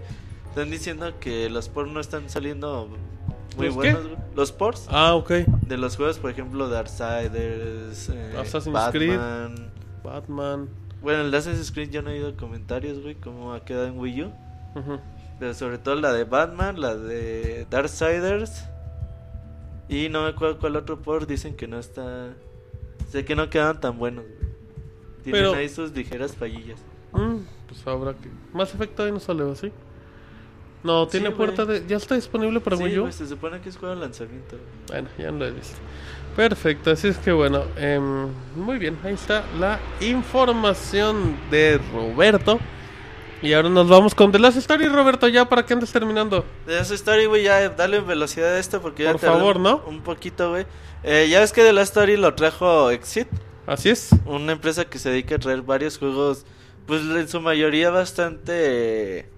Están 0.49 0.71
diciendo 0.71 1.13
que 1.21 1.49
los 1.51 1.69
ports 1.69 1.93
no 1.93 2.01
están 2.01 2.29
saliendo 2.31 2.89
muy 3.57 3.67
¿Los 3.67 3.75
buenos, 3.75 4.03
güey. 4.05 4.17
Los 4.35 4.53
ports 4.53 4.87
Ah, 4.91 5.15
ok. 5.15 5.31
de 5.67 5.77
los 5.77 5.97
juegos, 5.97 6.19
por 6.19 6.31
ejemplo, 6.31 6.69
Darksiders, 6.69 8.09
eh, 8.09 8.37
Assassin's 8.41 8.79
Creed. 8.91 9.19
Batman. 10.03 10.69
Bueno, 11.03 11.23
el 11.23 11.31
de 11.31 11.37
Assassin's 11.39 11.73
Creed 11.73 11.91
yo 11.91 12.03
no 12.03 12.11
he 12.11 12.15
oído 12.15 12.37
comentarios, 12.37 13.01
güey, 13.01 13.15
cómo 13.15 13.55
ha 13.55 13.65
quedado 13.65 13.87
en 13.87 13.99
Wii 13.99 14.23
U. 14.25 14.33
Pero 15.39 15.55
sobre 15.55 15.79
todo 15.79 15.95
la 15.95 16.13
de 16.13 16.25
Batman, 16.25 16.81
la 16.81 16.95
de 16.95 17.67
Darksiders. 17.71 18.65
Y 19.89 20.09
no 20.09 20.23
me 20.25 20.29
acuerdo 20.29 20.59
cuál 20.59 20.77
otro 20.77 21.01
port 21.01 21.29
dicen 21.29 21.57
que 21.57 21.67
no 21.67 21.79
está. 21.79 22.35
Sé 23.09 23.25
que 23.25 23.35
no 23.35 23.49
quedan 23.51 23.81
tan 23.81 23.99
buenos, 23.99 24.25
güey. 24.25 24.51
Tienen 25.25 25.43
Pero- 25.43 25.55
ahí 25.55 25.69
sus 25.69 25.93
ligeras 25.93 26.37
fallillas. 26.37 26.81
Mm, 27.13 27.39
pues 27.67 27.85
habrá 27.87 28.15
que. 28.15 28.29
Más 28.53 28.73
efecto 28.75 29.03
ahí 29.03 29.11
no 29.11 29.19
sale, 29.19 29.43
¿o 29.43 29.55
¿sí? 29.57 29.73
No, 30.85 31.05
Sí, 31.07 31.13
tiene 31.13 31.27
güey. 31.31 31.37
puerta 31.39 31.65
de. 31.65 31.85
¿Ya 31.89 31.97
está 31.97 32.15
disponible 32.15 32.61
para 32.61 32.77
sí, 32.77 32.85
Wii 32.85 32.99
U? 33.01 33.11
se 33.13 33.27
supone 33.27 33.61
que 33.61 33.69
es 33.71 33.77
juego 33.77 33.95
de 33.97 34.01
lanzamiento. 34.03 34.57
Bueno, 34.89 35.09
ya 35.19 35.31
no 35.33 35.39
lo 35.39 35.47
he 35.47 35.51
visto. 35.51 35.77
Perfecto, 36.41 36.91
así 36.93 37.07
es 37.09 37.19
que 37.19 37.33
bueno, 37.33 37.65
em, 37.77 38.29
muy 38.57 38.79
bien, 38.79 38.99
ahí 39.05 39.13
está 39.13 39.45
la 39.59 39.79
información 40.01 41.37
de 41.51 41.79
Roberto. 41.93 42.59
Y 43.43 43.53
ahora 43.53 43.69
nos 43.69 43.91
vamos 43.91 44.15
con 44.15 44.33
The 44.33 44.39
Last 44.39 44.57
Story, 44.57 44.87
Roberto, 44.87 45.29
ya 45.29 45.47
para 45.51 45.67
que 45.67 45.75
andes 45.75 45.93
terminando. 45.93 46.47
De 46.67 46.81
esa 46.81 46.95
story, 46.95 47.27
güey, 47.27 47.43
ya 47.43 47.69
dale 47.69 48.01
velocidad 48.01 48.55
a 48.55 48.59
esto 48.59 48.81
porque 48.81 49.03
ya 49.03 49.13
Por 49.13 49.21
te 49.21 49.27
hablé 49.27 49.39
favor, 49.41 49.61
¿no? 49.61 49.83
Un 49.87 50.01
poquito, 50.01 50.49
güey. 50.49 50.65
Eh, 51.03 51.29
ya 51.31 51.41
ves 51.41 51.53
que 51.53 51.63
de 51.63 51.75
la 51.75 51.83
story 51.83 52.17
lo 52.17 52.35
trajo 52.35 52.91
Exit, 52.91 53.29
Así 53.67 53.91
es. 53.91 54.09
una 54.25 54.53
empresa 54.53 54.87
que 54.87 54.99
se 54.99 55.11
dedica 55.11 55.35
a 55.35 55.39
traer 55.39 55.61
varios 55.61 55.99
juegos, 55.99 56.47
pues 56.87 57.03
en 57.03 57.29
su 57.29 57.43
mayoría 57.43 57.91
bastante, 57.91 59.29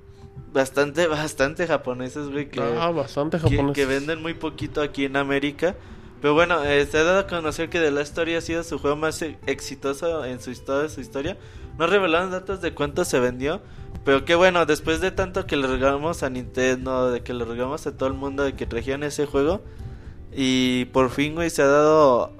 bastante, 0.52 1.06
bastante 1.08 1.66
japoneses, 1.66 2.28
güey, 2.28 2.48
que, 2.48 2.60
Ah, 2.60 2.90
bastante 2.92 3.38
que, 3.38 3.50
japonés. 3.50 3.74
que 3.74 3.86
venden 3.86 4.22
muy 4.22 4.34
poquito 4.34 4.80
aquí 4.82 5.04
en 5.04 5.16
América. 5.16 5.74
Pero 6.22 6.34
bueno, 6.34 6.64
eh, 6.64 6.86
se 6.86 6.98
ha 6.98 7.02
dado 7.02 7.18
a 7.18 7.26
conocer 7.26 7.68
que 7.68 7.80
The 7.80 7.90
Last 7.90 8.10
Story 8.10 8.36
ha 8.36 8.40
sido 8.40 8.62
su 8.62 8.78
juego 8.78 8.94
más 8.94 9.20
e- 9.22 9.38
exitoso 9.46 10.24
en 10.24 10.40
su 10.40 10.52
historia. 10.52 11.36
No 11.78 11.88
revelaron 11.88 12.30
datos 12.30 12.60
de 12.62 12.72
cuánto 12.74 13.04
se 13.04 13.18
vendió, 13.18 13.60
pero 14.04 14.24
que 14.24 14.36
bueno, 14.36 14.64
después 14.64 15.00
de 15.00 15.10
tanto 15.10 15.46
que 15.46 15.56
le 15.56 15.66
regalamos 15.66 16.22
a 16.22 16.30
Nintendo, 16.30 17.10
de 17.10 17.22
que 17.22 17.34
le 17.34 17.44
regalamos 17.44 17.88
a 17.88 17.96
todo 17.96 18.08
el 18.08 18.14
mundo 18.14 18.44
de 18.44 18.54
que 18.54 18.66
trajeron 18.66 19.02
ese 19.02 19.26
juego, 19.26 19.62
y 20.32 20.84
por 20.86 21.10
fin, 21.10 21.34
güey, 21.34 21.50
se 21.50 21.62
ha 21.62 21.66
dado... 21.66 22.32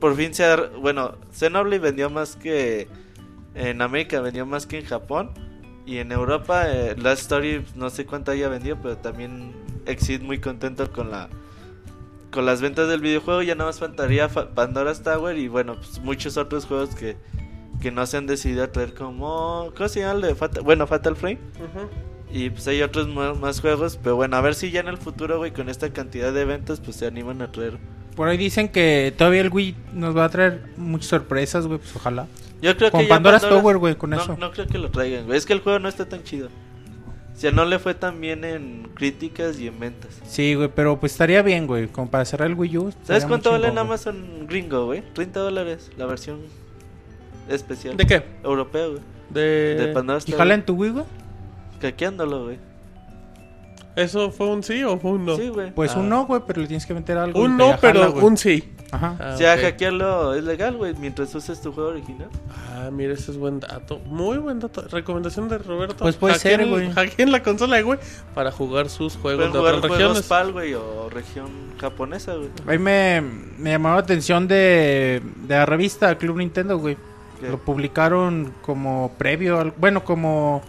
Por 0.00 0.16
fin 0.16 0.34
se 0.34 0.44
ha... 0.44 0.56
Bueno, 0.56 1.14
Xenoblade 1.32 1.78
vendió 1.78 2.10
más 2.10 2.34
que... 2.34 2.88
En 3.54 3.82
América 3.82 4.20
vendió 4.20 4.44
más 4.46 4.66
que 4.66 4.80
en 4.80 4.84
Japón. 4.84 5.30
Y 5.86 5.98
en 5.98 6.10
Europa, 6.10 6.64
eh, 6.68 6.96
Last 6.98 7.22
Story, 7.22 7.64
no 7.76 7.88
sé 7.88 8.04
cuánto 8.04 8.32
haya 8.32 8.48
vendido, 8.48 8.76
pero 8.82 8.98
también 8.98 9.54
Exit 9.86 10.20
muy 10.22 10.40
contento 10.40 10.90
con 10.92 11.10
la 11.10 11.30
con 12.36 12.46
las 12.46 12.60
ventas 12.60 12.88
del 12.88 13.00
videojuego. 13.00 13.42
Ya 13.42 13.56
nada 13.56 13.70
más 13.70 13.80
faltaría 13.80 14.28
Fa- 14.28 14.50
Pandora's 14.50 15.02
Tower 15.02 15.36
y 15.36 15.48
bueno, 15.48 15.74
pues 15.74 15.98
muchos 15.98 16.36
otros 16.36 16.66
juegos 16.66 16.94
que, 16.94 17.16
que 17.80 17.90
no 17.90 18.06
se 18.06 18.16
han 18.18 18.26
decidido 18.28 18.62
a 18.62 18.70
traer 18.70 18.94
como... 18.94 19.72
¿Cómo 19.76 19.88
se 19.88 20.00
llama 20.00 20.34
Fatal? 20.36 20.62
Bueno, 20.62 20.86
Fatal 20.86 21.16
Frame. 21.16 21.38
Y 22.30 22.50
pues 22.50 22.68
hay 22.68 22.82
otros 22.82 23.08
más, 23.08 23.36
más 23.38 23.60
juegos, 23.60 23.98
pero 24.02 24.14
bueno, 24.16 24.36
a 24.36 24.40
ver 24.40 24.54
si 24.54 24.70
ya 24.70 24.80
en 24.80 24.88
el 24.88 24.98
futuro, 24.98 25.38
güey, 25.38 25.52
con 25.52 25.68
esta 25.68 25.90
cantidad 25.92 26.32
de 26.32 26.44
ventas, 26.44 26.80
pues 26.80 26.96
se 26.96 27.06
animan 27.06 27.40
a 27.42 27.50
traer. 27.50 27.78
Por 28.14 28.28
ahí 28.28 28.36
dicen 28.36 28.68
que 28.68 29.12
todavía 29.16 29.40
el 29.42 29.50
Wii 29.52 29.74
nos 29.94 30.16
va 30.16 30.24
a 30.24 30.28
traer 30.28 30.62
muchas 30.76 31.08
sorpresas, 31.08 31.66
güey, 31.66 31.78
pues 31.78 31.94
ojalá. 31.96 32.26
Yo 32.62 32.76
creo 32.76 32.90
Con 32.90 33.02
que 33.02 33.06
Pandora's 33.08 33.42
Pandora- 33.42 33.62
Tower, 33.62 33.76
güey, 33.78 33.94
con 33.96 34.10
no, 34.10 34.20
eso. 34.20 34.36
No 34.38 34.50
creo 34.52 34.66
que 34.66 34.78
lo 34.78 34.90
traigan, 34.90 35.26
güey. 35.26 35.36
Es 35.38 35.46
que 35.46 35.52
el 35.52 35.60
juego 35.60 35.78
no 35.78 35.88
está 35.88 36.08
tan 36.08 36.22
chido. 36.24 36.48
O 37.36 37.38
sea, 37.38 37.50
no 37.50 37.66
le 37.66 37.78
fue 37.78 37.92
tan 37.94 38.18
bien 38.18 38.44
en 38.44 38.88
críticas 38.94 39.60
y 39.60 39.66
en 39.68 39.78
ventas. 39.78 40.20
Sí, 40.26 40.54
güey, 40.54 40.70
pero 40.74 40.98
pues 40.98 41.12
estaría 41.12 41.42
bien, 41.42 41.66
güey, 41.66 41.86
como 41.88 42.10
para 42.10 42.24
cerrar 42.24 42.48
el 42.48 42.54
Wii 42.54 42.78
U. 42.78 42.92
¿Sabes 43.02 43.26
cuánto 43.26 43.50
vale 43.52 43.68
en. 43.68 43.76
Amazon 43.76 44.46
gringo, 44.48 44.86
güey? 44.86 45.02
30 45.12 45.40
dólares, 45.40 45.90
la 45.98 46.06
versión 46.06 46.40
especial. 47.48 47.96
¿De 47.96 48.06
qué? 48.06 48.22
Europea, 48.42 48.86
güey. 48.86 49.00
De... 49.28 49.74
De 49.74 49.88
Pandora's 49.92 50.26
¿Y 50.28 50.32
jala 50.32 50.54
en 50.54 50.64
tu 50.64 50.74
Wii, 50.76 50.90
güey? 50.92 51.04
Hackeándolo, 51.82 52.44
güey. 52.44 52.58
¿Eso 53.96 54.30
fue 54.30 54.46
un 54.48 54.62
sí 54.62 54.82
o 54.84 54.98
fue 54.98 55.12
un 55.12 55.26
no? 55.26 55.36
Sí, 55.36 55.48
güey. 55.48 55.72
Pues 55.74 55.92
Ah. 55.94 56.00
un 56.00 56.08
no, 56.08 56.26
güey, 56.26 56.40
pero 56.46 56.60
le 56.62 56.66
tienes 56.68 56.86
que 56.86 56.94
meter 56.94 57.18
algo. 57.18 57.40
Un 57.40 57.56
no, 57.56 57.76
pero 57.80 58.12
güey. 58.12 58.24
un 58.24 58.36
sí. 58.36 58.64
Ajá. 58.92 59.16
Ah, 59.18 59.32
o 59.34 59.36
sea, 59.36 59.54
ok. 59.54 59.60
hackearlo 59.62 60.34
es 60.34 60.44
legal, 60.44 60.76
güey, 60.76 60.94
mientras 60.94 61.34
uses 61.34 61.60
tu 61.60 61.72
juego 61.72 61.90
original. 61.90 62.28
Ah, 62.72 62.88
mira, 62.92 63.14
ese 63.14 63.32
es 63.32 63.36
buen 63.36 63.58
dato. 63.60 63.98
Muy 64.06 64.38
buen 64.38 64.60
dato. 64.60 64.82
Recomendación 64.88 65.48
de 65.48 65.58
Roberto. 65.58 65.96
Pues 66.04 66.16
puede 66.16 66.38
ser, 66.38 66.60
Hackeen- 66.60 66.68
güey. 66.70 66.92
hackeen 66.92 67.32
la 67.32 67.42
consola, 67.42 67.80
güey, 67.82 67.98
para 68.34 68.52
jugar 68.52 68.88
sus 68.88 69.16
juegos 69.16 69.38
Pueden 69.48 69.52
de 69.52 69.58
jugar 69.58 69.74
otras 69.74 69.88
juegos 69.90 70.02
regiones. 70.18 70.26
PAL, 70.28 70.52
güey, 70.52 70.74
o 70.74 71.08
región 71.10 71.48
japonesa, 71.80 72.34
güey. 72.34 72.50
Ahí 72.66 72.78
me, 72.78 73.22
me 73.58 73.70
llamaba 73.70 73.96
la 73.96 74.02
atención 74.02 74.46
de, 74.46 75.20
de 75.46 75.54
la 75.54 75.66
revista 75.66 76.16
Club 76.16 76.36
Nintendo, 76.38 76.78
güey. 76.78 76.96
Lo 77.42 77.58
publicaron 77.58 78.52
como 78.62 79.12
previo, 79.18 79.60
al- 79.60 79.74
bueno, 79.76 80.04
como 80.04 80.62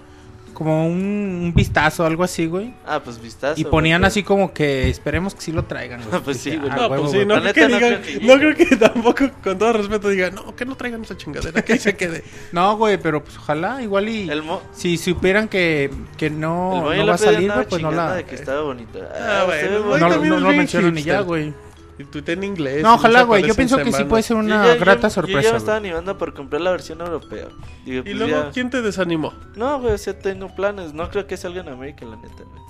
como 0.58 0.88
un, 0.88 0.96
un 0.96 1.54
vistazo, 1.54 2.04
algo 2.04 2.24
así, 2.24 2.48
güey. 2.48 2.74
Ah, 2.84 3.00
pues 3.04 3.22
vistazo. 3.22 3.62
Y 3.62 3.63
ponían 3.63 4.02
güey, 4.02 4.08
así 4.08 4.24
como 4.24 4.54
que 4.54 4.89
esperemos 4.89 5.36
que 5.36 5.41
sí 5.41 5.52
lo 5.52 5.65
traigan, 5.65 6.02
güey. 6.04 6.20
Pues 6.26 6.38
sí, 6.38 6.58
güey. 6.58 6.72
ah, 6.72 6.76
No, 6.76 6.89
pues 6.89 7.12
sí, 7.12 7.17
güey. 7.17 7.28
no 7.28 7.39
creo, 7.39 7.54
que 7.54 7.62
neta, 7.62 7.70
no 7.70 7.76
digan, 7.78 8.02
creo 8.02 8.20
que 8.20 8.26
no 8.26 8.34
creo 8.39 8.56
que 8.56 8.76
tampoco, 8.76 9.30
con 9.43 9.60
todo 9.60 9.74
respeto, 9.74 10.10
digan, 10.10 10.34
no, 10.34 10.56
que 10.56 10.65
no 10.65 10.76
traigan 10.76 11.04
esa 11.04 11.15
chingadera, 11.15 11.62
que 11.62 11.74
ahí 11.74 11.80
se 11.80 11.96
quede. 11.96 12.24
No, 12.52 12.76
güey, 12.76 12.98
pero 12.98 13.24
pues 13.24 13.38
ojalá, 13.38 13.84
igual 13.84 14.10
y... 14.10 14.28
El 14.32 14.41
mo... 14.41 14.63
Si 14.72 14.98
supieran 14.98 15.48
que, 15.48 15.91
que 16.17 16.32
no, 16.32 16.91
no 16.91 17.06
va 17.06 17.13
a 17.13 17.17
salir, 17.20 17.52
güey, 17.52 17.67
pues 17.67 17.84
no 17.84 17.91
la... 17.91 18.15
de 18.15 18.24
que 18.24 18.34
estaba 18.34 18.62
bonita. 18.63 19.12
Ah, 19.13 19.46
ve 19.48 19.62
el 19.62 19.84
Moy 19.84 20.00
No, 20.00 20.10
no, 20.10 20.24
no 20.24 20.39
lo 20.39 20.58
mencionan 20.58 20.96
ni 20.96 21.04
ya, 21.04 21.22
güey. 21.22 21.54
Y 22.00 22.04
tuité 22.06 22.34
en 22.34 22.44
inglés. 22.44 22.84
No, 22.84 22.94
ojalá, 22.96 23.24
güey. 23.24 23.44
Yo 23.48 23.56
pienso 23.56 23.78
que 23.78 23.92
sí 23.92 24.04
puede 24.04 24.22
ser 24.24 24.38
una 24.38 24.74
yo- 24.74 24.80
grata 24.80 25.02
Yo 25.02 25.08
ya 25.08 25.10
sorpresa, 25.10 25.52
me 25.52 25.58
estaba 25.58 25.78
animando 25.78 26.18
por 26.18 26.34
comprar 26.34 26.62
la 26.62 26.72
versión 26.72 27.02
europea. 27.02 27.48
Y 27.86 28.02
pues 28.02 28.16
luego, 28.16 28.32
ya- 28.44 28.52
¿quién 28.52 28.70
te 28.70 28.82
desanimó? 28.82 29.34
No, 29.56 29.80
güey, 29.80 29.94
o 29.94 29.98
sea, 29.98 30.18
tengo 30.18 30.54
planes. 30.56 30.94
No 30.94 31.10
creo 31.10 31.26
que 31.26 31.38
salga 31.38 31.62
en 31.62 31.70
América, 31.70 32.06
la 32.06 32.16
neta, 32.18 32.44
güey. 32.44 32.62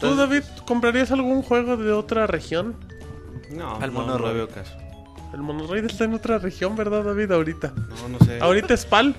¿Tú, 0.00 0.14
David, 0.14 0.42
comprarías 0.66 1.10
algún 1.10 1.42
juego 1.42 1.76
de 1.78 1.90
otra 1.92 2.26
región? 2.26 2.76
No, 3.50 3.76
Al 3.76 3.94
no, 3.94 4.00
mono 4.00 4.18
no 4.18 4.34
veo 4.34 4.48
caso. 4.48 4.72
El 5.32 5.40
Monorail 5.40 5.84
está 5.86 6.04
en 6.04 6.14
otra 6.14 6.38
región, 6.38 6.76
¿verdad, 6.76 7.02
David? 7.02 7.32
Ahorita. 7.32 7.72
No, 7.76 8.08
no 8.18 8.18
sé. 8.24 8.38
Ahorita 8.40 8.74
es 8.74 8.84
PAL. 8.86 9.14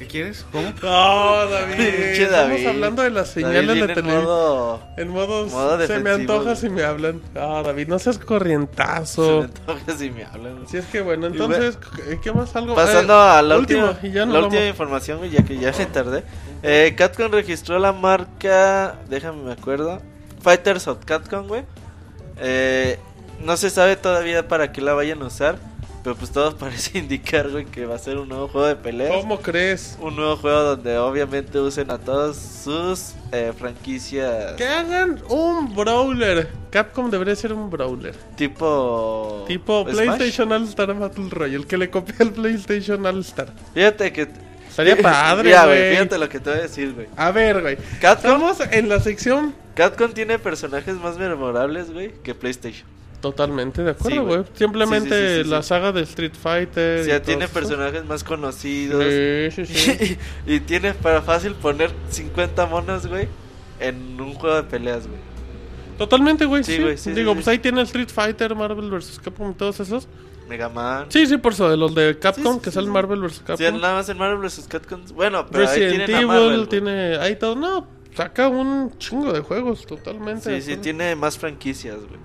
¿Qué 0.00 0.06
quieres? 0.06 0.46
¿Cómo? 0.50 0.72
No, 0.82 1.46
David. 1.46 1.74
Pinche 1.76 2.22
Estamos 2.22 2.64
hablando 2.66 3.02
de 3.02 3.10
las 3.10 3.34
David 3.34 3.46
señales 3.46 3.66
de 3.66 3.74
viene 3.74 3.92
en 3.92 3.94
televisión. 3.94 4.24
modo... 4.24 4.82
En 4.96 5.08
modo, 5.10 5.46
modo 5.46 5.86
se 5.86 5.98
me 5.98 6.10
antoja 6.10 6.56
si 6.56 6.70
me 6.70 6.82
hablan. 6.84 7.20
Ah, 7.36 7.62
David, 7.62 7.86
no 7.88 7.98
seas 7.98 8.16
Se 8.16 8.20
me 8.22 8.26
corrientazo. 8.26 9.42
antoja 9.42 9.98
si 9.98 10.10
me 10.10 10.24
hablan. 10.24 10.66
Si 10.66 10.78
es 10.78 10.86
que 10.86 11.02
bueno, 11.02 11.26
entonces, 11.26 11.78
¿qué 12.22 12.32
más 12.32 12.56
algo? 12.56 12.74
Pasando 12.74 13.12
Eh, 13.12 13.30
a 13.30 13.42
la 13.42 13.58
última, 13.58 13.90
última, 13.90 14.08
y 14.08 14.12
ya 14.14 14.24
nos 14.24 14.34
la 14.34 14.40
última 14.44 14.64
información, 14.66 15.18
güey, 15.18 15.30
ya 15.32 15.44
que 15.44 15.58
ya 15.58 15.70
me 15.74 15.84
tardé. 15.84 16.24
Eh, 16.62 16.94
Capcom 16.96 17.30
registró 17.30 17.78
la 17.78 17.92
marca, 17.92 18.96
déjame 19.10 19.42
me 19.42 19.52
acuerdo, 19.52 20.00
Fighters 20.42 20.88
of 20.88 21.04
Capcom, 21.04 21.46
güey. 21.46 21.64
Eh, 22.38 22.98
no 23.40 23.58
se 23.58 23.68
sabe 23.68 23.96
todavía 23.96 24.48
para 24.48 24.72
qué 24.72 24.80
la 24.80 24.94
vayan 24.94 25.20
a 25.20 25.26
usar, 25.26 25.56
pero 26.02 26.16
pues 26.16 26.30
todo 26.30 26.56
parece 26.58 26.98
indicar, 26.98 27.48
güey, 27.48 27.64
que 27.66 27.86
va 27.86 27.96
a 27.96 27.98
ser 27.98 28.18
un 28.18 28.28
nuevo 28.28 28.48
juego 28.48 28.66
de 28.66 28.76
peleas. 28.76 29.12
¿Cómo 29.14 29.40
crees? 29.40 29.96
Un 30.00 30.16
nuevo 30.16 30.36
juego 30.36 30.60
donde 30.62 30.98
obviamente 30.98 31.58
usen 31.58 31.90
a 31.90 31.98
todas 31.98 32.36
sus 32.36 33.14
eh, 33.32 33.52
franquicias 33.56 34.52
Que 34.56 34.66
hagan 34.66 35.22
un 35.28 35.74
brawler. 35.74 36.48
Capcom 36.70 37.10
debería 37.10 37.36
ser 37.36 37.52
un 37.52 37.70
brawler. 37.70 38.14
tipo... 38.36 39.44
Tipo 39.46 39.82
Smash. 39.82 39.94
PlayStation 39.94 40.52
All 40.52 40.64
Star 40.64 40.94
Battle 40.94 41.28
Royale, 41.30 41.66
que 41.66 41.76
le 41.76 41.90
copia 41.90 42.14
al 42.20 42.32
PlayStation 42.32 43.04
All 43.06 43.20
Star. 43.20 43.48
Fíjate 43.74 44.12
que... 44.12 44.28
Estaría 44.68 44.96
padre, 45.02 45.52
güey. 45.64 45.90
Fíjate 45.90 46.18
lo 46.18 46.28
que 46.28 46.38
te 46.38 46.50
voy 46.50 46.58
a 46.60 46.62
decir, 46.62 46.94
güey. 46.94 47.08
A 47.16 47.30
ver, 47.32 47.60
güey. 47.60 47.76
Estamos 48.00 48.58
en 48.70 48.88
la 48.88 49.00
sección 49.00 49.54
Capcom 49.80 50.12
tiene 50.12 50.38
personajes 50.38 50.96
más 50.96 51.16
memorables, 51.16 51.90
güey, 51.90 52.12
que 52.22 52.34
PlayStation. 52.34 52.86
Totalmente 53.20 53.82
de 53.82 53.92
Sí, 53.94 53.98
acuerdo, 54.00 54.24
güey. 54.24 54.44
Simplemente 54.54 55.08
Sí, 55.08 55.14
sí, 55.28 55.36
sí, 55.38 55.44
sí, 55.44 55.50
la 55.50 55.62
sí. 55.62 55.68
saga 55.68 55.92
de 55.92 56.02
Street 56.02 56.32
Fighter. 56.40 57.00
O 57.00 57.04
sea, 57.04 57.22
tiene 57.22 57.48
personajes 57.48 58.04
más 58.04 58.24
conocidos. 58.24 59.04
Sí, 59.54 59.64
sí, 59.64 59.74
sí. 59.74 60.18
y, 60.46 60.54
y 60.54 60.60
tiene 60.60 60.94
para 60.94 61.22
fácil 61.22 61.54
poner 61.54 61.90
50 62.08 62.66
monos, 62.66 63.06
güey, 63.06 63.28
en 63.78 64.20
un 64.20 64.34
juego 64.34 64.56
de 64.56 64.62
peleas, 64.64 65.06
güey. 65.06 65.18
Totalmente, 65.98 66.44
güey. 66.46 66.64
Sí, 66.64 66.76
Sí, 66.76 66.82
güey, 66.82 66.96
sí, 66.96 67.10
Digo, 67.12 67.32
sí, 67.32 67.34
pues 67.34 67.44
sí. 67.44 67.50
ahí 67.50 67.58
tiene 67.58 67.82
Street 67.82 68.08
Fighter, 68.08 68.54
Marvel 68.54 68.90
vs. 68.90 69.20
Capcom 69.22 69.50
y 69.50 69.54
todos 69.54 69.80
esos. 69.80 70.08
Mega 70.48 70.68
Man. 70.68 71.06
Sí, 71.10 71.26
sí, 71.26 71.36
por 71.36 71.52
eso, 71.52 71.68
de 71.70 71.76
los 71.76 71.94
de 71.94 72.18
Capcom, 72.18 72.54
Sí, 72.54 72.58
sí, 72.58 72.64
que 72.64 72.70
sí, 72.70 72.74
salen 72.74 72.88
sí. 72.88 72.92
Marvel 72.94 73.20
vs. 73.20 73.34
Sí, 73.36 73.42
Capcom. 73.46 73.80
nada 73.80 73.94
más 73.94 74.08
en 74.08 74.18
Marvel 74.18 74.38
vs. 74.38 74.66
Capcom. 74.68 75.00
Bueno, 75.14 75.46
pero 75.46 75.68
ahí 75.68 75.78
Resident 75.80 76.06
tienen 76.06 76.14
a 76.16 76.18
Evil, 76.18 76.26
Marvel, 76.48 76.68
tiene 76.68 77.16
ahí 77.18 77.36
todo. 77.36 77.54
No, 77.54 77.86
saca 78.16 78.48
un 78.48 78.96
chingo 78.98 79.32
de 79.32 79.40
juegos, 79.40 79.86
totalmente. 79.86 80.60
Sí, 80.60 80.72
sí, 80.72 80.76
tiene 80.78 81.14
más 81.14 81.38
franquicias, 81.38 81.96
güey. 81.98 82.18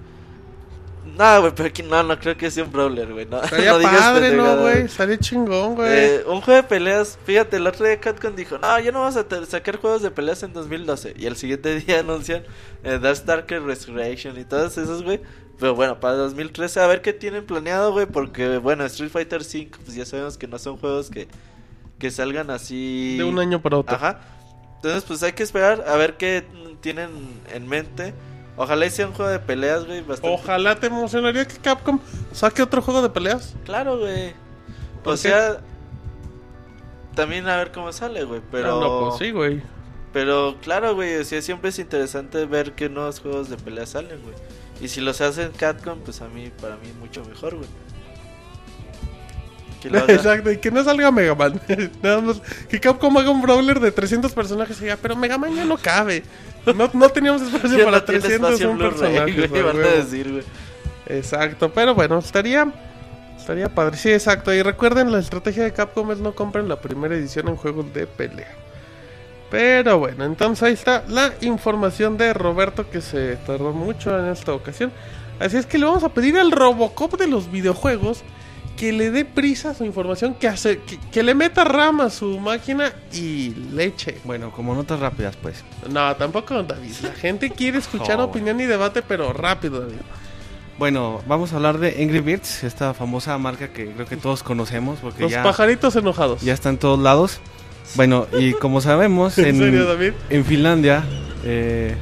No, 1.17 1.41
güey, 1.41 1.53
pero 1.55 1.69
aquí 1.69 1.81
no, 1.81 2.03
no 2.03 2.19
creo 2.19 2.35
que 2.35 2.51
sea 2.51 2.63
un 2.63 2.71
brawler, 2.71 3.11
güey. 3.13 3.25
No, 3.25 3.41
Estaría 3.41 3.71
no 3.71 3.79
digas 3.79 3.97
padre, 3.99 4.35
¿no, 4.35 4.57
güey? 4.57 4.81
Estaría 4.83 5.17
chingón, 5.17 5.75
güey. 5.75 5.89
Eh, 5.91 6.23
un 6.27 6.41
juego 6.41 6.61
de 6.61 6.67
peleas, 6.67 7.17
fíjate, 7.25 7.57
el 7.57 7.67
otro 7.67 7.85
día 7.85 7.99
Capcom 7.99 8.35
dijo, 8.35 8.57
no, 8.57 8.79
ya 8.79 8.91
no 8.91 8.99
vamos 8.99 9.15
a 9.15 9.45
sacar 9.45 9.77
juegos 9.77 10.01
de 10.01 10.11
peleas 10.11 10.43
en 10.43 10.53
2012. 10.53 11.13
Y 11.17 11.25
el 11.25 11.37
siguiente 11.37 11.79
día 11.79 11.99
anuncian 11.99 12.43
eh, 12.83 12.99
Darkstalker 13.01 13.61
Resurrection 13.61 14.37
y 14.37 14.43
todos 14.43 14.77
esos, 14.77 15.03
güey. 15.03 15.21
Pero 15.57 15.73
bueno, 15.73 15.99
para 16.01 16.15
2013 16.15 16.81
a 16.81 16.87
ver 16.87 17.01
qué 17.01 17.13
tienen 17.13 17.45
planeado, 17.45 17.93
güey, 17.93 18.05
porque 18.05 18.57
bueno, 18.57 18.83
Street 18.85 19.09
Fighter 19.09 19.43
5, 19.43 19.79
pues 19.85 19.95
ya 19.95 20.05
sabemos 20.05 20.37
que 20.37 20.47
no 20.47 20.59
son 20.59 20.75
juegos 20.77 21.09
que, 21.09 21.29
que 21.97 22.11
salgan 22.11 22.49
así... 22.49 23.15
de 23.17 23.23
un 23.23 23.39
año 23.39 23.61
para 23.61 23.77
otro. 23.77 23.95
Ajá. 23.95 24.19
Entonces, 24.75 25.03
pues 25.05 25.23
hay 25.23 25.31
que 25.31 25.43
esperar 25.43 25.85
a 25.87 25.95
ver 25.95 26.17
qué 26.17 26.43
tienen 26.81 27.09
en 27.53 27.67
mente. 27.67 28.13
Ojalá 28.57 28.89
sea 28.89 29.07
un 29.07 29.13
juego 29.13 29.29
de 29.31 29.39
peleas, 29.39 29.85
güey, 29.85 30.01
bastante... 30.01 30.33
Ojalá 30.33 30.75
te 30.79 30.87
emocionaría 30.87 31.45
que 31.45 31.57
Capcom 31.57 31.99
saque 32.31 32.61
otro 32.61 32.81
juego 32.81 33.01
de 33.01 33.09
peleas. 33.09 33.53
Claro, 33.65 33.99
güey. 33.99 34.33
¿Por 35.03 35.13
O 35.13 35.15
qué? 35.15 35.21
sea, 35.23 35.57
también 37.15 37.47
a 37.49 37.57
ver 37.57 37.71
cómo 37.71 37.91
sale, 37.91 38.23
güey. 38.23 38.41
Pero, 38.51 38.77
Ah, 38.77 38.79
no, 38.81 38.99
pues 39.09 39.19
sí, 39.19 39.31
güey. 39.31 39.61
pero 40.13 40.55
claro, 40.61 40.95
güey. 40.95 41.15
O 41.17 41.25
sea, 41.25 41.41
siempre 41.41 41.69
es 41.69 41.79
interesante 41.79 42.45
ver 42.45 42.73
qué 42.73 42.87
nuevos 42.89 43.19
juegos 43.19 43.49
de 43.49 43.57
pelea 43.57 43.85
salen, 43.85 44.21
güey. 44.21 44.35
Y 44.81 44.87
si 44.87 45.01
los 45.01 45.19
hacen 45.21 45.51
Catcom, 45.51 45.99
pues 45.99 46.21
a 46.21 46.27
mí, 46.29 46.51
para 46.61 46.75
mí, 46.77 46.87
mucho 46.99 47.23
mejor, 47.25 47.55
güey. 47.55 47.67
Exacto, 50.07 50.51
y 50.51 50.57
que 50.57 50.71
no 50.71 50.83
salga 50.83 51.11
Mega 51.11 51.35
Man. 51.35 51.61
Nada 52.01 52.19
más 52.21 52.41
que 52.69 52.79
Capcom 52.79 53.15
haga 53.17 53.29
un 53.29 53.41
brawler 53.41 53.79
de 53.79 53.91
300 53.91 54.31
personajes 54.33 54.81
y 54.81 54.85
ya, 54.85 54.97
pero 54.97 55.15
Mega 55.15 55.37
Man 55.37 55.53
ya 55.55 55.63
no 55.65 55.77
cabe. 55.77 56.23
No, 56.75 56.89
no 56.93 57.09
teníamos 57.09 57.41
espacio 57.41 57.85
para 57.85 57.97
no 57.97 58.03
tiene 58.03 58.21
300 58.21 58.51
espacio 58.51 58.71
un 58.71 58.77
Blu-ray, 58.77 58.91
personaje. 58.91 59.47
güey, 59.47 59.63
van 59.63 59.77
a 59.77 59.87
decir, 59.87 60.31
güey. 60.31 60.43
Exacto, 61.07 61.71
pero 61.71 61.93
bueno, 61.93 62.17
estaría 62.19 62.71
estaría 63.37 63.69
padre. 63.69 63.97
Sí, 63.97 64.11
exacto. 64.11 64.53
Y 64.53 64.61
recuerden, 64.63 65.11
la 65.11 65.19
estrategia 65.19 65.63
de 65.63 65.73
Capcom 65.73 66.11
es 66.11 66.19
no 66.19 66.33
compren 66.33 66.67
la 66.67 66.81
primera 66.81 67.15
edición 67.15 67.47
en 67.47 67.55
juegos 67.55 67.93
de 67.93 68.07
pelea. 68.07 68.51
Pero 69.51 69.99
bueno, 69.99 70.25
entonces 70.25 70.63
ahí 70.63 70.73
está 70.73 71.03
la 71.07 71.31
información 71.41 72.17
de 72.17 72.33
Roberto 72.33 72.89
que 72.89 73.01
se 73.01 73.35
tardó 73.37 73.71
mucho 73.71 74.17
en 74.17 74.25
esta 74.25 74.53
ocasión. 74.53 74.91
Así 75.39 75.57
es 75.57 75.65
que 75.65 75.77
le 75.77 75.85
vamos 75.85 76.03
a 76.03 76.09
pedir 76.09 76.37
al 76.37 76.51
Robocop 76.51 77.17
de 77.19 77.27
los 77.27 77.51
videojuegos 77.51 78.23
que 78.77 78.91
le 78.91 79.09
dé 79.11 79.23
prisa 79.25 79.69
a 79.71 79.73
su 79.73 79.85
información, 79.85 80.33
que, 80.35 80.47
hace, 80.47 80.79
que, 80.79 80.97
que 81.11 81.23
le 81.23 81.33
meta 81.33 81.63
RAM 81.63 82.01
a 82.01 82.09
su 82.09 82.39
máquina 82.39 82.91
y 83.13 83.53
leche. 83.73 84.17
Bueno, 84.25 84.51
como 84.51 84.75
notas 84.75 84.99
rápidas, 84.99 85.35
pues. 85.41 85.63
No, 85.89 86.15
tampoco, 86.15 86.61
David. 86.63 86.91
La 87.03 87.11
gente 87.13 87.49
quiere 87.51 87.77
escuchar 87.77 88.19
Oh. 88.19 88.25
opinión 88.25 88.59
y 88.59 88.65
debate, 88.65 89.01
pero 89.01 89.31
rápido, 89.33 89.81
David. 89.81 89.95
Bueno, 90.77 91.21
vamos 91.25 91.53
a 91.53 91.55
hablar 91.55 91.77
de 91.77 92.03
Angry 92.03 92.19
Birds, 92.19 92.65
esta 92.65 92.93
famosa 92.93 93.37
marca 93.37 93.69
que 93.69 93.91
creo 93.91 94.05
que 94.05 94.17
todos 94.17 94.43
conocemos 94.43 94.99
porque 95.01 95.23
Los 95.23 95.31
ya, 95.31 95.41
pajaritos 95.41 95.95
enojados. 95.95 96.41
ya 96.41 96.53
está 96.53 96.67
en 96.69 96.77
todos 96.77 96.99
lados. 96.99 97.39
Bueno, 97.95 98.27
y 98.37 98.51
como 98.59 98.81
sabemos, 98.81 99.37
¿En 99.37 99.45
en, 99.45 99.57
serio, 99.57 99.85
David? 99.85 100.11
en 100.29 100.43
Finlandia, 100.43 101.05
eh, 101.45 101.95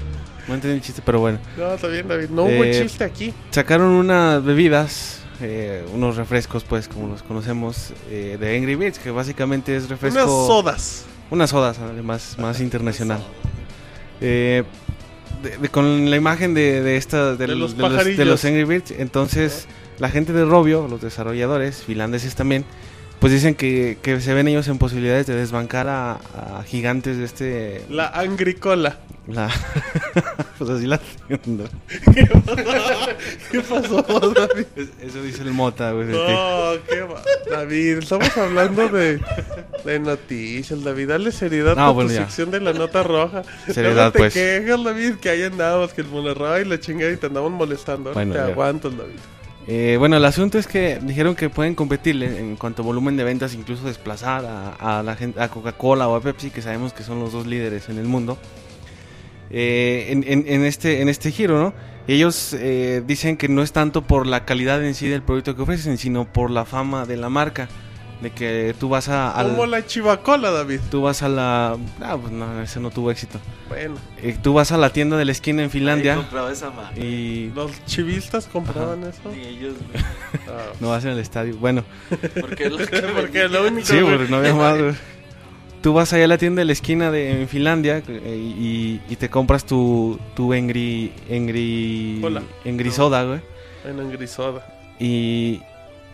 no 0.48 0.56
entendí 0.56 0.78
el 0.78 0.82
chiste, 0.82 1.04
pero 1.06 1.20
bueno, 1.20 1.38
No, 1.56 1.74
está 1.76 1.88
bien, 1.88 2.08
David. 2.08 2.30
No 2.30 2.46
hubo 2.46 2.64
Eh, 2.64 2.82
chiste 2.82 3.04
aquí. 3.04 3.32
sacaron 3.52 3.90
unas 3.90 4.44
bebidas, 4.44 5.20
eh, 5.42 5.84
unos 5.94 6.16
refrescos, 6.16 6.64
pues 6.64 6.88
como 6.88 7.08
los 7.08 7.24
conocemos, 7.24 7.94
eh, 8.10 8.38
de 8.40 8.58
Angry 8.58 8.76
Birds, 8.76 9.00
que 9.00 9.12
básicamente 9.12 9.76
es 9.76 9.90
refresco... 9.90 10.20
Unas 10.24 10.48
sodas. 10.48 11.06
Unas 11.32 11.50
sodas, 11.50 11.80
además, 11.80 12.36
más 12.40 12.60
internacional. 12.62 13.22
Eh, 14.22 14.64
de- 15.42 15.58
de- 15.58 15.70
con 15.70 16.10
la 16.10 16.16
imagen 16.16 16.54
de, 16.54 16.82
de 16.82 16.96
esta 16.98 17.36
De 17.36 17.48
los 17.48 17.76
de, 17.76 17.82
los, 17.90 18.18
los 18.18 18.46
Angry 18.46 18.64
Birds, 18.64 18.92
entonces 18.92 19.68
la 20.00 20.10
gente 20.10 20.32
de 20.34 20.46
Robio, 20.46 20.88
los 20.88 21.02
desarrolladores 21.02 21.84
finlandeses 21.84 22.36
también, 22.36 22.64
pues 23.20 23.32
dicen 23.34 23.56
que, 23.56 23.98
que 24.02 24.20
se 24.22 24.34
ven 24.34 24.48
ellos 24.48 24.68
en 24.68 24.78
posibilidades 24.78 25.28
de 25.28 25.36
desbancar 25.36 25.88
a, 25.88 26.14
a 26.14 26.64
gigantes 26.66 27.18
de 27.18 27.26
este... 27.26 27.86
La 27.90 28.08
angricola. 28.08 29.00
La, 29.28 29.50
así 30.70 30.86
la 30.88 31.00
entiendo. 31.30 31.66
¿Qué 33.52 33.62
pasó, 33.62 34.02
David? 34.36 34.66
Es- 34.76 34.90
Eso 35.02 35.22
dice 35.24 35.44
el 35.44 35.52
Mota, 35.54 35.92
güey. 35.92 36.08
No, 36.08 36.74
qué 36.90 37.02
va. 37.02 37.22
David, 37.50 37.98
estamos 38.00 38.36
hablando 38.38 38.88
de, 38.90 39.20
de 39.86 40.00
noticias, 40.00 40.84
David. 40.84 41.10
Dale 41.10 41.32
seriedad 41.32 41.76
No, 41.76 41.84
a 41.88 41.90
bueno, 41.92 42.10
tu 42.10 42.16
ya. 42.16 42.22
sección 42.26 42.52
de 42.52 42.60
la 42.62 42.74
nota 42.74 43.04
roja. 43.04 43.44
Seriedad, 43.68 43.96
Luego 43.96 44.12
te 44.12 44.20
pues. 44.20 44.34
quejas, 44.34 44.84
David, 44.84 45.14
que 45.16 45.30
ahí 45.30 45.44
andabas, 45.44 45.94
que 45.94 46.02
el 46.02 46.08
monorroy 46.08 46.62
y 46.62 46.66
la 46.66 46.80
chingada 46.80 47.12
y 47.12 47.18
te 47.18 47.28
andaban 47.28 47.52
molestando. 47.54 48.14
Bueno, 48.14 48.34
te 48.34 48.40
ya. 48.40 48.46
aguanto, 48.46 48.90
David. 48.90 49.16
Eh, 49.66 49.96
bueno, 49.98 50.18
el 50.18 50.26
asunto 50.26 50.58
es 50.58 50.68
que 50.68 51.00
dijeron 51.02 51.36
que 51.36 51.50
pueden 51.50 51.74
competirle 51.74 52.38
en 52.38 52.58
cuanto 52.58 52.82
a 52.82 52.86
volumen 52.86 53.16
de 53.16 53.24
ventas, 53.24 53.54
incluso 53.54 53.86
desplazar 53.88 54.44
a, 54.46 55.00
a 55.00 55.04
la 55.04 55.16
gente, 55.16 55.42
a 55.42 55.48
Coca-Cola 55.48 56.10
o 56.10 56.16
a 56.16 56.22
Pepsi, 56.22 56.50
que 56.50 56.62
sabemos 56.62 56.92
que 56.92 57.02
son 57.04 57.22
los 57.22 57.32
dos 57.32 57.48
líderes 57.48 57.88
en 57.88 57.98
el 57.98 58.04
mundo. 58.06 58.38
Eh, 59.54 60.08
en, 60.10 60.24
en- 60.28 60.46
en 60.48 60.66
este, 60.66 61.02
en 61.02 61.10
este 61.10 61.32
giro, 61.32 61.60
¿no? 61.62 61.74
Ellos 62.08 62.54
eh, 62.60 63.02
dicen 63.06 63.38
que 63.38 63.48
no 63.48 63.62
es 63.62 63.72
tanto 63.72 64.02
por 64.02 64.28
la 64.28 64.44
calidad 64.46 64.84
en 64.84 64.94
sí 64.96 65.08
del 65.08 65.22
producto 65.22 65.56
que 65.56 65.62
ofrecen, 65.62 65.98
sino 65.98 66.26
por 66.26 66.50
la 66.52 66.66
fama 66.66 67.06
de 67.06 67.16
la 67.18 67.30
marca. 67.30 67.70
De 68.22 68.32
que 68.32 68.74
tú 68.80 68.88
vas 68.88 69.10
a, 69.10 69.32
al- 69.32 69.50
Como 69.50 69.66
la 69.66 69.86
chivacola, 69.86 70.50
David. 70.50 70.80
tú 70.90 71.02
vas 71.02 71.24
a 71.24 71.28
la, 71.30 71.76
ah, 72.02 72.18
pues 72.20 72.32
no, 72.32 72.62
ese 72.62 72.80
no 72.80 72.90
tuvo 72.90 73.12
éxito. 73.12 73.38
Bueno, 73.68 73.96
Eh, 74.22 74.38
tú 74.42 74.54
vas 74.54 74.72
a 74.72 74.78
la 74.78 74.92
tienda 74.92 75.18
de 75.18 75.26
la 75.26 75.34
esquina 75.34 75.62
en 75.62 75.70
Finlandia 75.70 76.16
compraba 76.16 76.50
esa 76.52 76.72
y 76.96 77.52
los 77.54 77.72
chivistas 77.86 78.48
compraban 78.48 79.04
eso. 79.04 79.30
Ni 79.36 79.42
ellos, 79.42 79.74
no 80.80 80.90
vas 80.90 81.04
en 81.04 81.12
el 81.12 81.20
estadio. 81.20 81.58
Bueno. 81.58 81.84
Porque 82.40 82.66
es 82.66 82.72
lo 82.72 82.78
que 82.88 83.02
Porque 83.02 83.48
lo 83.50 83.68
único 83.68 83.88
Sí, 83.88 83.98
porque 84.02 84.28
no 84.30 84.38
había 84.38 84.54
más. 84.54 84.78
Tú 85.84 85.92
vas 85.94 86.14
allá 86.14 86.24
a 86.24 86.28
la 86.30 86.38
tienda 86.38 86.62
de 86.62 86.66
la 86.66 86.72
esquina 86.72 87.12
de 87.12 87.42
en 87.42 87.48
Finlandia 87.50 88.02
eh, 88.08 88.38
y, 88.38 89.02
y 89.10 89.16
te 89.18 89.30
compras 89.30 89.66
tu, 89.66 90.18
tu 90.34 90.54
Engri, 90.54 91.12
Engri, 91.30 92.20
Cola. 92.22 92.42
Engri 92.64 92.90
soda, 92.90 93.24
güey. 93.26 93.42
en 93.86 94.00
angrisoda. 94.00 94.66
Y, 94.98 95.60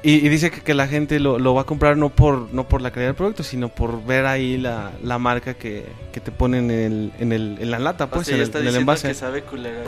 y, 0.02 0.26
y 0.26 0.30
dice 0.30 0.50
que, 0.50 0.62
que 0.62 0.74
la 0.74 0.88
gente 0.88 1.20
lo, 1.20 1.38
lo 1.38 1.54
va 1.54 1.62
a 1.62 1.64
comprar 1.66 1.98
no 1.98 2.10
por, 2.10 2.52
no 2.52 2.68
por 2.68 2.82
la 2.82 2.90
calidad 2.90 3.10
del 3.10 3.16
producto, 3.16 3.44
sino 3.44 3.70
por 3.70 4.04
ver 4.04 4.26
ahí 4.26 4.58
la, 4.58 4.92
la 5.04 5.20
marca 5.20 5.54
que, 5.54 5.86
que 6.12 6.20
te 6.20 6.32
ponen 6.32 6.72
en, 6.72 6.80
el, 6.92 7.12
en, 7.20 7.32
el, 7.32 7.58
en 7.62 7.70
la 7.70 7.78
lata, 7.78 8.06
O 8.06 8.10
pues, 8.10 8.26
sea, 8.26 8.34
en 8.36 8.40
ya 8.40 8.44
el, 8.44 8.48
está 8.50 8.58
en 8.58 8.64
el 8.66 8.72
diciendo 8.72 8.92
envase. 8.92 9.08
que 9.10 9.14
sabe 9.14 9.44
culera. 9.44 9.84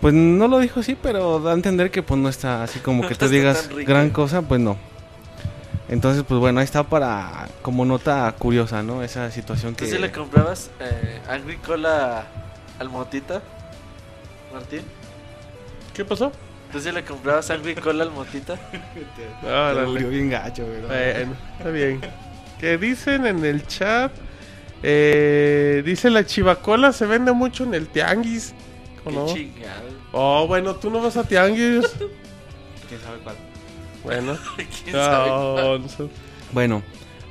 Pues 0.00 0.14
no 0.14 0.48
lo 0.48 0.58
dijo 0.58 0.80
así, 0.80 0.96
pero 1.00 1.38
da 1.40 1.50
a 1.52 1.54
entender 1.54 1.90
que 1.90 2.02
pues 2.02 2.18
no 2.18 2.30
está 2.30 2.62
así 2.62 2.78
como 2.80 3.02
que 3.08 3.10
No 3.10 3.16
tú 3.18 3.28
digas 3.28 3.68
gran 3.86 4.08
cosa, 4.08 4.40
pues 4.40 4.58
no. 4.60 4.78
Entonces, 5.88 6.24
pues 6.26 6.40
bueno, 6.40 6.60
ahí 6.60 6.64
está 6.64 6.82
para 6.84 7.48
como 7.62 7.84
nota 7.84 8.32
curiosa, 8.38 8.82
¿no? 8.82 9.02
Esa 9.02 9.30
situación 9.30 9.74
¿Tú 9.74 9.84
que... 9.84 9.90
sí 9.90 9.98
le 9.98 10.10
comprabas 10.10 10.70
eh, 10.80 11.20
Angry 11.28 11.56
Cola 11.58 12.24
al 12.78 12.88
Motita? 12.88 13.42
Martín. 14.52 14.82
¿Qué 15.92 16.04
pasó? 16.04 16.32
¿Tú 16.72 16.80
sí 16.80 16.90
le 16.90 17.04
comprabas 17.04 17.50
Angry 17.50 17.74
Cola 17.74 18.02
al 18.04 18.10
Motita? 18.10 18.56
Te 19.42 19.46
Órale. 19.46 19.86
murió 19.86 20.08
bien 20.08 20.30
gacho, 20.30 20.64
güey. 20.66 20.80
Bueno, 20.80 21.34
está 21.58 21.70
bien. 21.70 22.00
¿Qué 22.58 22.78
dicen 22.78 23.26
en 23.26 23.44
el 23.44 23.66
chat? 23.66 24.10
Eh, 24.82 25.82
dice 25.84 26.10
la 26.10 26.24
chivacola 26.26 26.92
se 26.92 27.06
vende 27.06 27.32
mucho 27.32 27.64
en 27.64 27.74
el 27.74 27.88
tianguis. 27.88 28.54
¿O 29.04 29.10
Qué 29.10 29.16
no? 29.16 29.26
chingado. 29.26 29.88
Oh, 30.12 30.46
bueno, 30.46 30.74
tú 30.76 30.90
no 30.90 31.02
vas 31.02 31.16
a 31.16 31.24
tianguis. 31.24 31.86
¿Quién 32.88 33.00
sabe 33.02 33.18
cuál? 33.22 33.36
Bueno, 34.04 34.36
¿Quién 34.56 34.94
sabe? 34.94 35.30
no. 35.30 35.80
Bueno, 36.52 36.82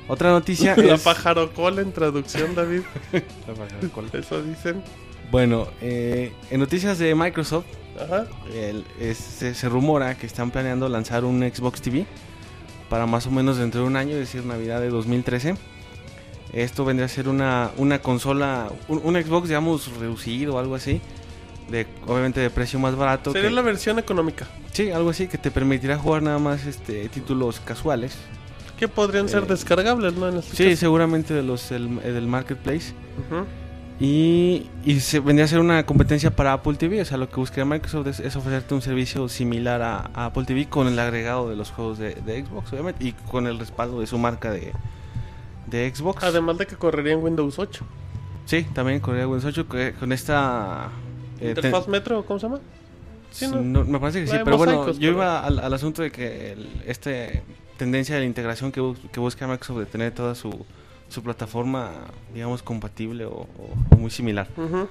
otra 0.08 0.30
noticia 0.30 0.76
la 0.76 0.94
es... 0.94 1.00
pajarocola 1.02 1.80
en 1.80 1.92
traducción, 1.92 2.54
David. 2.54 2.82
La 3.46 3.54
pajarocola. 3.54 4.08
Eso 4.12 4.42
dicen. 4.42 4.82
Bueno, 5.30 5.68
eh, 5.80 6.32
en 6.50 6.60
noticias 6.60 6.98
de 6.98 7.14
Microsoft, 7.14 7.64
Ajá. 7.98 8.26
el- 8.52 8.84
es- 9.00 9.16
se, 9.18 9.54
se 9.54 9.68
rumora 9.68 10.16
que 10.16 10.26
están 10.26 10.50
planeando 10.50 10.88
lanzar 10.88 11.24
un 11.24 11.40
Xbox 11.42 11.80
TV 11.80 12.06
para 12.90 13.06
más 13.06 13.26
o 13.26 13.30
menos 13.30 13.56
dentro 13.56 13.80
de 13.80 13.86
un 13.86 13.96
año, 13.96 14.12
es 14.12 14.18
decir, 14.20 14.44
Navidad 14.44 14.80
de 14.80 14.90
2013. 14.90 15.54
Esto 16.52 16.84
vendría 16.84 17.06
a 17.06 17.08
ser 17.08 17.28
una, 17.28 17.70
una 17.78 18.00
consola, 18.00 18.68
un, 18.86 19.00
un 19.02 19.14
Xbox, 19.20 19.48
digamos, 19.48 19.90
reducido 19.98 20.54
o 20.54 20.58
algo 20.58 20.74
así. 20.76 21.00
De, 21.70 21.86
obviamente 22.06 22.40
de 22.40 22.50
precio 22.50 22.78
más 22.78 22.94
barato. 22.96 23.32
Sería 23.32 23.48
que- 23.48 23.54
la 23.54 23.62
versión 23.62 23.98
económica. 23.98 24.46
Sí, 24.72 24.90
algo 24.90 25.10
así 25.10 25.28
que 25.28 25.38
te 25.38 25.50
permitirá 25.50 25.96
jugar 25.98 26.22
nada 26.22 26.38
más 26.38 26.66
este 26.66 27.08
títulos 27.08 27.60
casuales. 27.60 28.16
Que 28.78 28.88
podrían 28.88 29.28
ser 29.28 29.44
Eh, 29.44 29.46
descargables, 29.48 30.14
¿no? 30.14 30.28
En 30.28 30.38
este 30.38 30.56
Sí, 30.56 30.64
caso. 30.64 30.76
seguramente 30.80 31.32
de 31.32 31.42
los 31.42 31.68
del, 31.70 32.00
del 32.00 32.26
marketplace. 32.26 32.92
Y, 34.00 34.68
y 34.84 34.98
se 35.00 35.20
vendría 35.20 35.44
a 35.44 35.48
ser 35.48 35.60
una 35.60 35.86
competencia 35.86 36.34
para 36.34 36.52
Apple 36.52 36.74
TV. 36.74 37.00
O 37.00 37.04
sea, 37.04 37.16
lo 37.16 37.28
que 37.28 37.36
buscaría 37.36 37.64
Microsoft 37.64 38.08
es, 38.08 38.20
es 38.20 38.34
ofrecerte 38.36 38.74
un 38.74 38.82
servicio 38.82 39.28
similar 39.28 39.82
a, 39.82 40.10
a 40.12 40.26
Apple 40.26 40.44
TV 40.44 40.66
con 40.68 40.88
el 40.88 40.98
agregado 40.98 41.48
de 41.48 41.54
los 41.56 41.70
juegos 41.70 41.98
de, 41.98 42.14
de 42.16 42.44
Xbox, 42.44 42.72
obviamente, 42.72 43.04
y 43.04 43.12
con 43.12 43.46
el 43.46 43.58
respaldo 43.58 44.00
de 44.00 44.06
su 44.08 44.18
marca 44.18 44.50
de, 44.50 44.72
de 45.68 45.92
Xbox. 45.94 46.24
Además 46.24 46.58
de 46.58 46.66
que 46.66 46.74
correría 46.76 47.12
en 47.12 47.22
Windows 47.22 47.58
8. 47.58 47.84
Sí, 48.46 48.64
también 48.74 48.98
corría 49.00 49.28
Windows 49.28 49.44
8 49.44 49.68
que- 49.68 49.92
con 49.94 50.12
esta... 50.12 50.88
eh, 51.44 51.48
¿Interfaz 51.50 51.84
te- 51.84 51.90
Metro, 51.90 52.24
¿cómo 52.24 52.38
se 52.38 52.46
llama? 52.46 52.60
Sí, 53.30 53.46
¿no? 53.48 53.60
no, 53.62 53.84
me 53.84 53.98
parece 53.98 54.20
que 54.20 54.26
sí, 54.28 54.36
pero 54.44 54.56
bueno, 54.56 54.86
yo 54.92 54.94
pero- 54.98 55.12
iba 55.12 55.44
al, 55.44 55.58
al 55.58 55.72
asunto 55.74 56.02
de 56.02 56.10
que 56.10 56.52
el- 56.52 56.82
este 56.86 57.42
tendencia 57.76 58.14
de 58.14 58.20
la 58.20 58.26
integración 58.26 58.70
que, 58.70 58.94
que 59.12 59.18
busca 59.18 59.46
Microsoft 59.48 59.78
de 59.80 59.86
tener 59.86 60.12
toda 60.12 60.36
su, 60.36 60.64
su 61.08 61.22
plataforma, 61.24 61.90
digamos, 62.32 62.62
compatible 62.62 63.24
o, 63.24 63.48
muy 63.98 64.10
similar. 64.10 64.46
Ujú. 64.56 64.86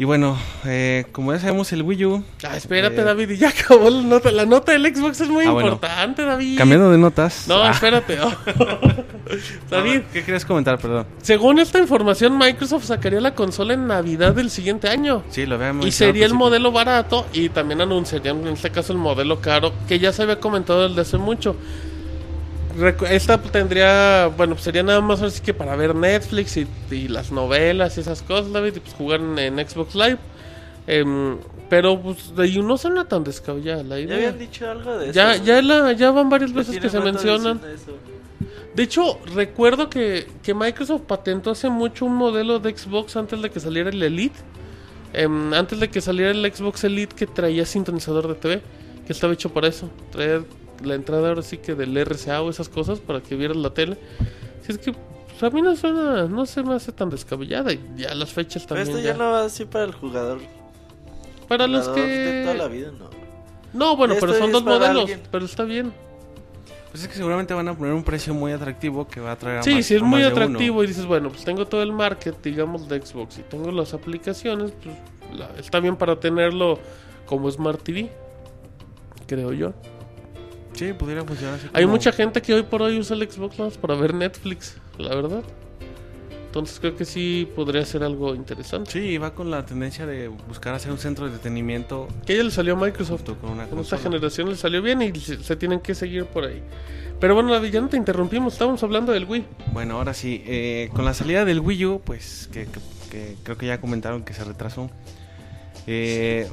Y 0.00 0.04
bueno, 0.04 0.38
eh, 0.64 1.06
como 1.10 1.32
ya 1.32 1.40
sabemos, 1.40 1.72
el 1.72 1.82
Wii 1.82 2.04
U. 2.04 2.24
Ah, 2.48 2.56
espérate, 2.56 3.00
eh, 3.00 3.04
David, 3.04 3.30
y 3.30 3.36
ya 3.36 3.48
acabó 3.48 3.90
la 3.90 4.00
nota. 4.02 4.30
La 4.30 4.46
nota 4.46 4.70
del 4.70 4.94
Xbox 4.94 5.20
es 5.22 5.28
muy 5.28 5.44
Ah, 5.44 5.50
bueno. 5.50 5.72
importante, 5.72 6.24
David. 6.24 6.56
Cambiando 6.56 6.88
de 6.92 6.98
notas. 6.98 7.48
No, 7.48 7.60
Ah, 7.64 7.72
espérate. 7.72 8.16
oh. 8.20 8.32
David, 9.70 10.02
¿Qué 10.12 10.22
querías 10.22 10.44
comentar, 10.44 10.78
perdón? 10.78 11.04
según 11.20 11.58
esta 11.58 11.80
información, 11.80 12.38
Microsoft 12.38 12.84
sacaría 12.84 13.20
la 13.20 13.34
consola 13.34 13.74
en 13.74 13.88
Navidad 13.88 14.34
del 14.34 14.50
siguiente 14.50 14.88
año. 14.88 15.24
Sí, 15.30 15.46
lo 15.46 15.56
habíamos 15.56 15.84
Y 15.84 15.90
sería 15.90 16.26
el 16.26 16.34
modelo 16.34 16.70
barato 16.70 17.26
y 17.32 17.48
también 17.48 17.80
anunciarían 17.80 18.40
en 18.46 18.52
este 18.54 18.70
caso 18.70 18.92
el 18.92 18.98
modelo 19.00 19.40
caro 19.40 19.72
que 19.88 19.98
ya 19.98 20.12
se 20.12 20.22
había 20.22 20.38
comentado 20.38 20.88
desde 20.88 21.00
hace 21.00 21.18
mucho. 21.18 21.56
Esta 23.10 23.38
tendría, 23.40 24.28
bueno, 24.36 24.54
pues 24.54 24.64
sería 24.64 24.82
nada 24.82 25.00
más 25.00 25.20
así 25.22 25.40
que 25.42 25.52
para 25.54 25.74
ver 25.76 25.94
Netflix 25.94 26.56
y, 26.56 26.66
y 26.90 27.08
las 27.08 27.32
novelas 27.32 27.96
y 27.96 28.00
esas 28.00 28.22
cosas, 28.22 28.52
David, 28.52 28.76
y 28.76 28.80
pues 28.80 28.94
jugar 28.94 29.20
en, 29.20 29.38
en 29.38 29.68
Xbox 29.68 29.94
Live. 29.94 30.18
Em, 30.86 31.36
pero 31.68 32.00
pues 32.00 32.34
de 32.34 32.44
ahí 32.44 32.62
no 32.62 32.78
suena 32.78 33.06
tan 33.06 33.22
descabellada 33.24 33.82
la 33.82 33.96
Ya 33.96 34.02
idea. 34.02 34.16
habían 34.16 34.38
dicho 34.38 34.70
algo 34.70 34.96
de 34.96 35.06
eso. 35.10 35.12
Ya, 35.14 35.34
güey. 35.34 35.44
ya, 35.44 35.62
la, 35.62 35.92
ya 35.92 36.10
van 36.12 36.30
varias 36.30 36.50
Ya 36.52 36.56
veces 36.58 36.78
que 36.78 36.88
se 36.88 37.00
mencionan. 37.00 37.60
eso. 37.74 37.92
De 38.74 38.82
hecho, 38.84 39.18
recuerdo 39.34 39.90
que, 39.90 40.26
que 40.42 40.54
Microsoft 40.54 41.02
patentó 41.02 41.50
hace 41.50 41.68
mucho 41.68 42.06
un 42.06 42.14
modelo 42.14 42.58
de 42.60 42.76
Xbox 42.76 43.16
antes 43.16 43.42
de 43.42 43.50
que 43.50 43.60
saliera 43.60 43.90
el 43.90 44.02
Elite. 44.02 44.38
Em, 45.12 45.52
antes 45.52 45.80
de 45.80 45.88
que 45.90 46.00
saliera 46.00 46.30
el 46.30 46.54
Xbox 46.54 46.84
Elite 46.84 47.14
que 47.16 47.26
traía 47.26 47.66
sintonizador 47.66 48.28
de 48.28 48.34
TV. 48.34 48.62
Que 49.06 49.12
estaba 49.12 49.32
hecho 49.32 49.50
para 49.52 49.68
eso. 49.68 49.90
Traer 50.12 50.44
la 50.82 50.94
entrada 50.94 51.28
ahora 51.28 51.42
sí 51.42 51.58
que 51.58 51.74
del 51.74 51.96
RCA 51.96 52.42
o 52.42 52.50
esas 52.50 52.68
cosas 52.68 52.98
para 53.00 53.20
que 53.22 53.34
vieras 53.36 53.56
la 53.56 53.70
tele. 53.70 53.96
Si 54.64 54.72
es 54.72 54.78
que 54.78 54.92
pues, 54.92 55.42
a 55.42 55.50
mí 55.54 55.62
no 55.62 55.74
suena, 55.76 56.24
no 56.26 56.46
se 56.46 56.62
me 56.62 56.74
hace 56.74 56.92
tan 56.92 57.10
descabellada. 57.10 57.72
Y 57.72 57.80
ya 57.96 58.14
las 58.14 58.32
fechas 58.32 58.64
Pero 58.68 58.80
también. 58.80 58.96
esto 58.96 59.00
ya 59.08 59.12
ya- 59.12 59.18
no 59.18 59.30
va 59.32 59.44
así 59.44 59.64
para 59.64 59.84
el 59.84 59.92
jugador. 59.94 60.38
Para 61.48 61.66
los 61.66 61.86
jugador 61.86 62.06
De 62.08 62.42
toda 62.42 62.54
la 62.54 62.68
que... 62.68 62.76
vida, 62.76 62.90
no. 62.98 63.08
No, 63.72 63.96
bueno, 63.96 64.14
Esto 64.14 64.26
pero 64.26 64.38
son 64.38 64.52
dos 64.52 64.64
modelos. 64.64 65.02
alguien. 65.02 65.20
Pero 65.30 65.44
está 65.44 65.64
bien. 65.64 65.92
Pues 66.90 67.02
es 67.02 67.08
que 67.08 67.14
seguramente 67.16 67.52
van 67.52 67.68
a 67.68 67.76
poner 67.76 67.92
un 67.92 68.02
precio 68.02 68.32
muy 68.32 68.50
atractivo 68.52 69.06
que 69.06 69.20
va 69.20 69.32
a 69.32 69.36
traer 69.36 69.58
a 69.58 69.62
Sí, 69.62 69.74
más- 69.74 69.84
si 69.86 69.94
es 69.94 70.02
muy 70.02 70.22
atractivo 70.22 70.82
y 70.82 70.86
dices, 70.86 71.04
bueno, 71.04 71.28
pues 71.28 71.44
tengo 71.44 71.66
todo 71.66 71.82
el 71.82 71.92
market, 71.92 72.34
digamos, 72.42 72.88
de 72.88 73.00
Xbox 73.04 73.38
y 73.38 73.42
tengo 73.42 73.70
las 73.70 73.92
aplicaciones, 73.92 74.72
pues 74.82 74.96
la- 75.38 75.50
está 75.58 75.80
bien 75.80 75.96
para 75.96 76.18
tenerlo 76.18 76.78
como 77.26 77.50
Smart 77.50 77.82
TV, 77.82 78.10
creo 79.26 79.52
yo. 79.52 79.74
Sí, 80.78 80.92
pudiera 80.92 81.24
funcionar 81.24 81.54
así 81.56 81.66
Hay 81.72 81.84
como- 81.84 81.94
mucha 81.96 82.12
gente 82.12 82.40
que 82.42 82.54
hoy 82.54 82.62
por 82.62 82.82
hoy 82.82 82.98
usa 82.98 83.16
el 83.16 83.30
Xbox 83.30 83.58
más 83.58 83.76
para 83.78 83.94
ver 83.94 84.14
Netflix, 84.14 84.76
la 84.98 85.14
verdad. 85.14 85.42
Entonces 86.46 86.80
creo 86.80 86.96
que 86.96 87.04
sí 87.04 87.46
podría 87.54 87.84
ser 87.84 88.02
algo 88.02 88.34
interesante. 88.34 88.90
Sí, 88.90 89.18
va 89.18 89.34
con 89.34 89.50
la 89.50 89.66
tendencia 89.66 90.06
de 90.06 90.28
buscar 90.28 90.74
hacer 90.74 90.90
un 90.90 90.96
centro 90.98 91.26
de 91.26 91.32
entretenimiento 91.32 92.08
Que 92.24 92.36
ya 92.38 92.42
le 92.42 92.50
salió 92.50 92.72
a 92.72 92.76
Microsoft. 92.76 93.24
con 93.40 93.50
una 93.50 93.66
Con 93.66 93.80
esta 93.80 93.98
generación 93.98 94.48
le 94.48 94.56
salió 94.56 94.80
bien 94.80 95.02
y 95.02 95.14
se, 95.20 95.42
se 95.42 95.56
tienen 95.56 95.80
que 95.80 95.94
seguir 95.94 96.24
por 96.24 96.44
ahí. 96.44 96.62
Pero 97.20 97.34
bueno, 97.34 97.52
David, 97.52 97.70
ya 97.70 97.80
no 97.80 97.88
te 97.88 97.96
interrumpimos, 97.98 98.54
estábamos 98.54 98.82
hablando 98.82 99.12
del 99.12 99.24
Wii. 99.26 99.44
Bueno, 99.72 99.96
ahora 99.96 100.14
sí, 100.14 100.42
eh, 100.46 100.88
con 100.94 101.04
la 101.04 101.12
salida 101.12 101.44
del 101.44 101.60
Wii 101.60 101.84
U, 101.86 102.00
pues 102.02 102.48
que, 102.52 102.64
que- 102.66 102.80
que 103.10 103.36
creo 103.42 103.58
que 103.58 103.66
ya 103.66 103.80
comentaron 103.80 104.22
que 104.24 104.32
se 104.32 104.44
retrasó. 104.44 104.90
eh, 105.86 106.48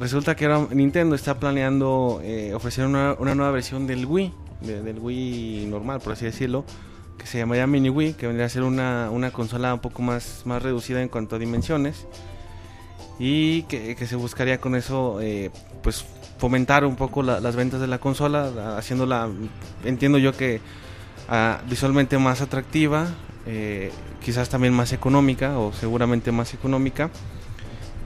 resulta 0.00 0.34
que 0.34 0.46
ahora 0.46 0.68
Nintendo 0.74 1.14
está 1.14 1.38
planeando 1.38 2.20
eh, 2.22 2.52
ofrecer 2.54 2.86
una, 2.86 3.14
una 3.18 3.34
nueva 3.34 3.52
versión 3.52 3.86
del 3.86 4.06
Wii, 4.06 4.32
de- 4.62 4.82
del 4.82 4.98
Wii 4.98 5.66
normal, 5.66 6.00
por 6.00 6.12
así 6.14 6.24
decirlo, 6.24 6.64
que 7.18 7.26
se 7.26 7.38
llamaría 7.38 7.66
Mini 7.66 7.90
Wii, 7.90 8.14
que 8.14 8.26
vendría 8.26 8.46
a 8.46 8.48
ser 8.48 8.62
una, 8.62 9.08
una 9.10 9.30
consola 9.30 9.72
un 9.74 9.80
poco 9.80 10.02
más, 10.02 10.42
más 10.44 10.62
reducida 10.62 11.00
en 11.00 11.08
cuanto 11.08 11.36
a 11.36 11.38
dimensiones. 11.38 12.06
Y 13.18 13.62
que, 13.64 13.94
que 13.94 14.06
se 14.06 14.16
buscaría 14.16 14.60
con 14.60 14.74
eso, 14.74 15.20
eh, 15.20 15.50
pues 15.82 16.04
fomentar 16.38 16.84
un 16.84 16.96
poco 16.96 17.22
la- 17.22 17.38
las 17.40 17.54
ventas 17.54 17.80
de 17.80 17.86
la 17.86 17.98
consola, 17.98 18.50
la- 18.50 18.76
haciéndola, 18.76 19.28
entiendo 19.84 20.18
yo 20.18 20.32
que 20.32 20.60
ah, 21.28 21.60
visualmente 21.70 22.18
más 22.18 22.40
atractiva, 22.40 23.06
eh, 23.46 23.92
quizás 24.22 24.48
también 24.48 24.72
más 24.74 24.92
económica 24.92 25.58
o 25.58 25.72
seguramente 25.72 26.32
más 26.32 26.52
económica 26.54 27.10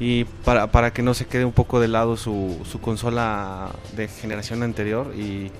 y 0.01 0.25
para, 0.25 0.69
para 0.71 0.93
que 0.93 1.03
no 1.03 1.15
se 1.15 1.27
quede 1.27 1.45
un 1.45 1.53
poco 1.53 1.81
de 1.81 1.89
lado 1.89 2.17
su, 2.17 2.59
su 2.71 2.81
consola 2.81 3.71
de 3.97 4.09
generación 4.09 4.63
anterior 4.63 5.13
y, 5.17 5.51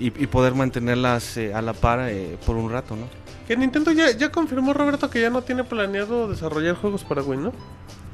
y, 0.00 0.06
y 0.06 0.26
poder 0.26 0.54
mantenerlas 0.54 1.36
eh, 1.36 1.54
a 1.54 1.62
la 1.62 1.72
par 1.72 2.00
eh, 2.08 2.36
por 2.44 2.56
un 2.56 2.70
rato, 2.70 2.96
¿no? 2.96 3.06
Que 3.46 3.56
Nintendo 3.56 3.92
ya, 3.92 4.10
ya 4.10 4.30
confirmó, 4.30 4.74
Roberto, 4.74 5.08
que 5.08 5.20
ya 5.20 5.30
no 5.30 5.42
tiene 5.42 5.64
planeado 5.64 6.28
desarrollar 6.28 6.74
juegos 6.76 7.04
para 7.04 7.22
Wii, 7.22 7.38
¿no? 7.38 7.52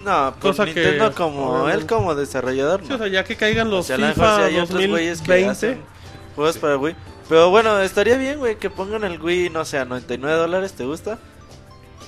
No, 0.05 0.35
pues 0.39 0.57
Cosa 0.57 0.65
que- 0.67 0.75
Nintendo 0.75 1.13
como 1.15 1.57
Ahora 1.57 1.75
él 1.75 1.87
como 1.87 2.15
desarrollador. 2.15 2.83
Sí, 2.83 2.89
no. 2.91 2.95
o 2.97 2.99
sea, 2.99 3.09
ya 3.09 3.25
que 3.25 3.35
caigan 3.37 3.69
O 3.69 3.71
los 3.71 3.87
sea, 3.87 3.97
a 3.97 3.99
lo 3.99 4.07
mejor 4.09 4.23
FIFA 4.25 4.45
hay 4.45 4.59
otros 4.59 4.87
güeyes 4.87 5.21
que 5.23 5.45
2020. 5.47 5.79
juegos 6.37 6.59
para 6.59 6.77
Wii. 6.77 6.95
Pero 7.29 7.49
bueno, 7.51 7.81
estaría 7.81 8.17
bien, 8.19 8.39
güey, 8.39 8.57
que 8.59 8.69
pongan 8.69 9.03
el 9.05 9.19
Wii, 9.21 9.49
no 9.49 9.65
sé, 9.65 9.79
a 9.79 9.87
99 9.87 10.37
dólares, 10.37 10.75
¿te 10.75 10.85
gusta? 10.85 11.19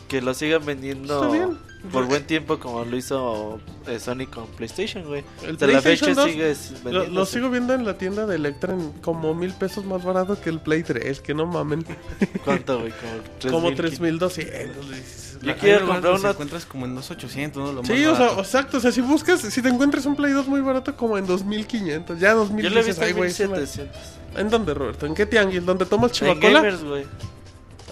Que 0.09 0.20
lo 0.22 0.34
sigan 0.34 0.64
vendiendo 0.64 1.57
por 1.92 2.07
buen 2.07 2.24
tiempo 2.26 2.59
como 2.59 2.84
lo 2.84 2.96
hizo 2.96 3.61
eh, 3.86 3.98
Sony 4.00 4.26
con 4.32 4.46
PlayStation, 4.48 5.04
güey. 5.04 5.24
El 5.42 5.52
Hasta 5.52 5.66
la 5.66 5.80
PlayStation 5.80 6.11
fecha 6.11 6.20
2 6.22 6.30
sigues 6.30 6.70
Lo, 6.70 6.90
vendiendo. 6.90 7.20
lo 7.20 7.26
sigo 7.26 7.50
viendo 7.50 7.74
en 7.74 7.84
la 7.84 7.96
tienda 7.98 8.26
de 8.26 8.36
Electra 8.36 8.72
en 8.74 8.92
como 9.02 9.34
mil 9.34 9.52
pesos 9.52 9.84
más 9.84 10.02
barato 10.04 10.40
que 10.40 10.50
el 10.50 10.61
Play 10.61 10.82
3, 10.82 11.20
que 11.20 11.34
no 11.34 11.46
mamen. 11.46 11.84
¿Cuánto, 12.44 12.80
güey? 12.80 12.92
Como 12.92 13.12
3,000. 13.38 13.52
como 13.52 13.74
3200. 13.74 14.90
dices, 14.90 15.38
Yo 15.40 15.46
la- 15.48 15.54
quiero 15.57 15.86
comprar 15.86 16.14
una- 16.14 16.30
encuentras 16.30 16.66
como 16.66 16.86
en 16.86 16.94
2800, 16.96 17.62
¿no? 17.62 17.72
Lo 17.72 17.82
más 17.82 17.90
Sí, 17.90 18.04
o 18.07 18.16
sea, 18.16 18.32
exacto. 18.38 18.78
O 18.78 18.80
sea, 18.80 18.90
si 18.92 19.00
buscas, 19.00 19.40
si 19.40 19.62
te 19.62 19.68
encuentras 19.68 20.07
un 20.07 20.16
Play 20.16 20.32
2 20.32 20.48
muy 20.48 20.61
barato, 20.62 20.96
como 20.96 21.18
en 21.18 21.26
2500, 21.26 22.18
ya 22.18 22.32
2000 22.34 22.64
Yo 22.64 22.70
lo 22.70 22.80
he 22.80 22.84
visto 22.84 23.02
"Ay, 23.02 23.11
en 23.11 23.16
güey, 23.16 23.30
es 23.30 23.40
una- 23.40 23.48
1700. 23.59 23.96
¿En 24.36 24.50
dónde, 24.50 24.74
Roberto? 24.74 25.07
¿En 25.07 25.14
qué 25.14 25.26
tianguis? 25.26 25.64
¿Dónde 25.64 25.84
tomas 25.86 26.11
En 26.11 26.14
chivacola? 26.16 26.61
Gamers, 26.62 26.82
güey. 26.84 27.04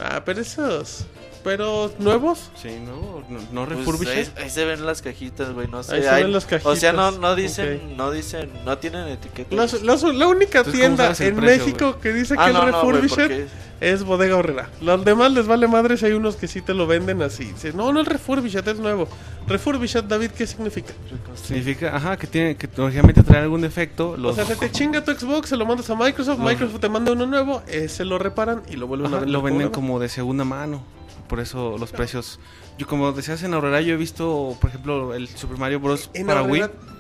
Ah, 0.01 0.23
pero 0.25 0.41
esos. 0.41 1.07
¿Pero 1.45 1.93
nuevos? 1.99 2.51
Sí, 2.61 2.71
no, 2.85 3.23
no, 3.29 3.39
no 3.53 3.67
Pues 3.67 3.79
refurbished. 3.79 4.13
ahí, 4.39 4.45
ahí 4.45 4.51
se 4.51 4.65
ven 4.65 4.85
las 4.87 5.03
cajitas, 5.03 5.53
güey, 5.53 5.69
no 5.69 5.83
sé. 5.83 5.97
Ahí 5.97 6.03
se 6.03 6.09
hay- 6.09 6.23
ven 6.23 6.33
las 6.33 6.45
O 6.65 6.75
sea, 6.75 6.93
no, 6.93 6.99
cajitas. 7.03 7.21
no 7.21 7.35
dicen, 7.37 7.97
no 7.99 8.11
dicen, 8.11 8.51
no 8.65 8.79
tienen 8.79 9.07
etiqueta. 9.09 9.55
La, 9.55 9.67
la- 9.67 10.13
la 10.13 10.27
única 10.27 10.61
Entonces, 10.61 10.65
¿cómo 10.65 10.73
tienda 10.97 11.11
el 11.11 11.23
en 11.23 11.37
precio, 11.37 11.65
México 11.67 11.99
que 12.01 12.13
dice 12.15 12.35
Ah, 12.39 12.47
que 12.47 12.53
no, 12.55 12.81
porque 12.81 13.47
es 13.81 14.05
Bodega 14.05 14.37
Horrera. 14.37 14.71
Los 14.81 15.05
demás 15.05 15.33
les 15.33 15.47
vale 15.47 15.69
madres. 15.69 16.03
Hay 16.03 16.13
unos 16.13 16.37
que 16.37 16.49
sí 16.49 16.63
te 16.63 16.73
lo 16.73 16.87
venden 16.87 17.21
así. 17.21 17.53
No, 17.75 17.93
no 17.93 18.01
es 18.01 18.09
refurbished, 18.09 18.67
es 18.67 18.79
nuevo. 18.79 19.07
Refurbished, 19.47 20.05
David, 20.05 20.31
¿qué 20.31 20.47
significa? 20.47 20.95
Significa, 21.35 21.95
ajá, 21.95 22.17
que 22.17 22.27
tiene 22.27 22.57
que 22.57 22.67
lógicamente 22.75 23.23
traer 23.23 23.43
algún 23.43 23.61
defecto. 23.61 24.17
Los, 24.17 24.33
O 24.33 24.35
sea, 24.37 24.47
se 24.47 24.57
te 24.57 24.71
chinga 24.73 25.05
tu 25.05 25.13
Xbox, 25.13 25.51
se 25.51 25.57
lo 25.59 25.67
mandas 25.67 25.91
a 25.91 25.95
Microsoft, 25.95 26.39
Los- 26.39 26.49
Microsoft 26.49 26.81
te 26.81 26.89
manda 26.89 27.13
uno 27.13 27.27
nuevo, 27.27 27.63
eh, 27.67 27.89
se 27.91 28.07
lo 28.07 28.19
reparan 28.19 28.63
y 28.71 28.77
lo 28.77 28.87
vuelven 28.87 29.09
ajá, 29.09 29.17
a 29.17 29.21
vender. 29.21 29.33
lo 29.35 29.43
venden 29.43 29.69
como 29.69 29.99
de 30.01 30.09
segunda 30.09 30.45
mano. 30.45 30.83
Por 31.29 31.41
eso 31.41 31.77
los 31.79 31.91
precios. 31.93 32.39
Yo, 32.79 32.87
como 32.87 33.11
decías 33.13 33.43
en 33.43 33.55
Aurora, 33.55 33.81
yo 33.81 33.95
he 33.95 33.97
visto, 33.97 34.57
por 34.61 34.71
ejemplo, 34.71 35.15
el 35.15 35.29
Super 35.29 35.59
Mario 35.59 35.81
Bros. 35.81 36.11
En 36.15 36.27
para 36.27 36.41
Aurrera- 36.41 36.67
Wii 36.67 36.95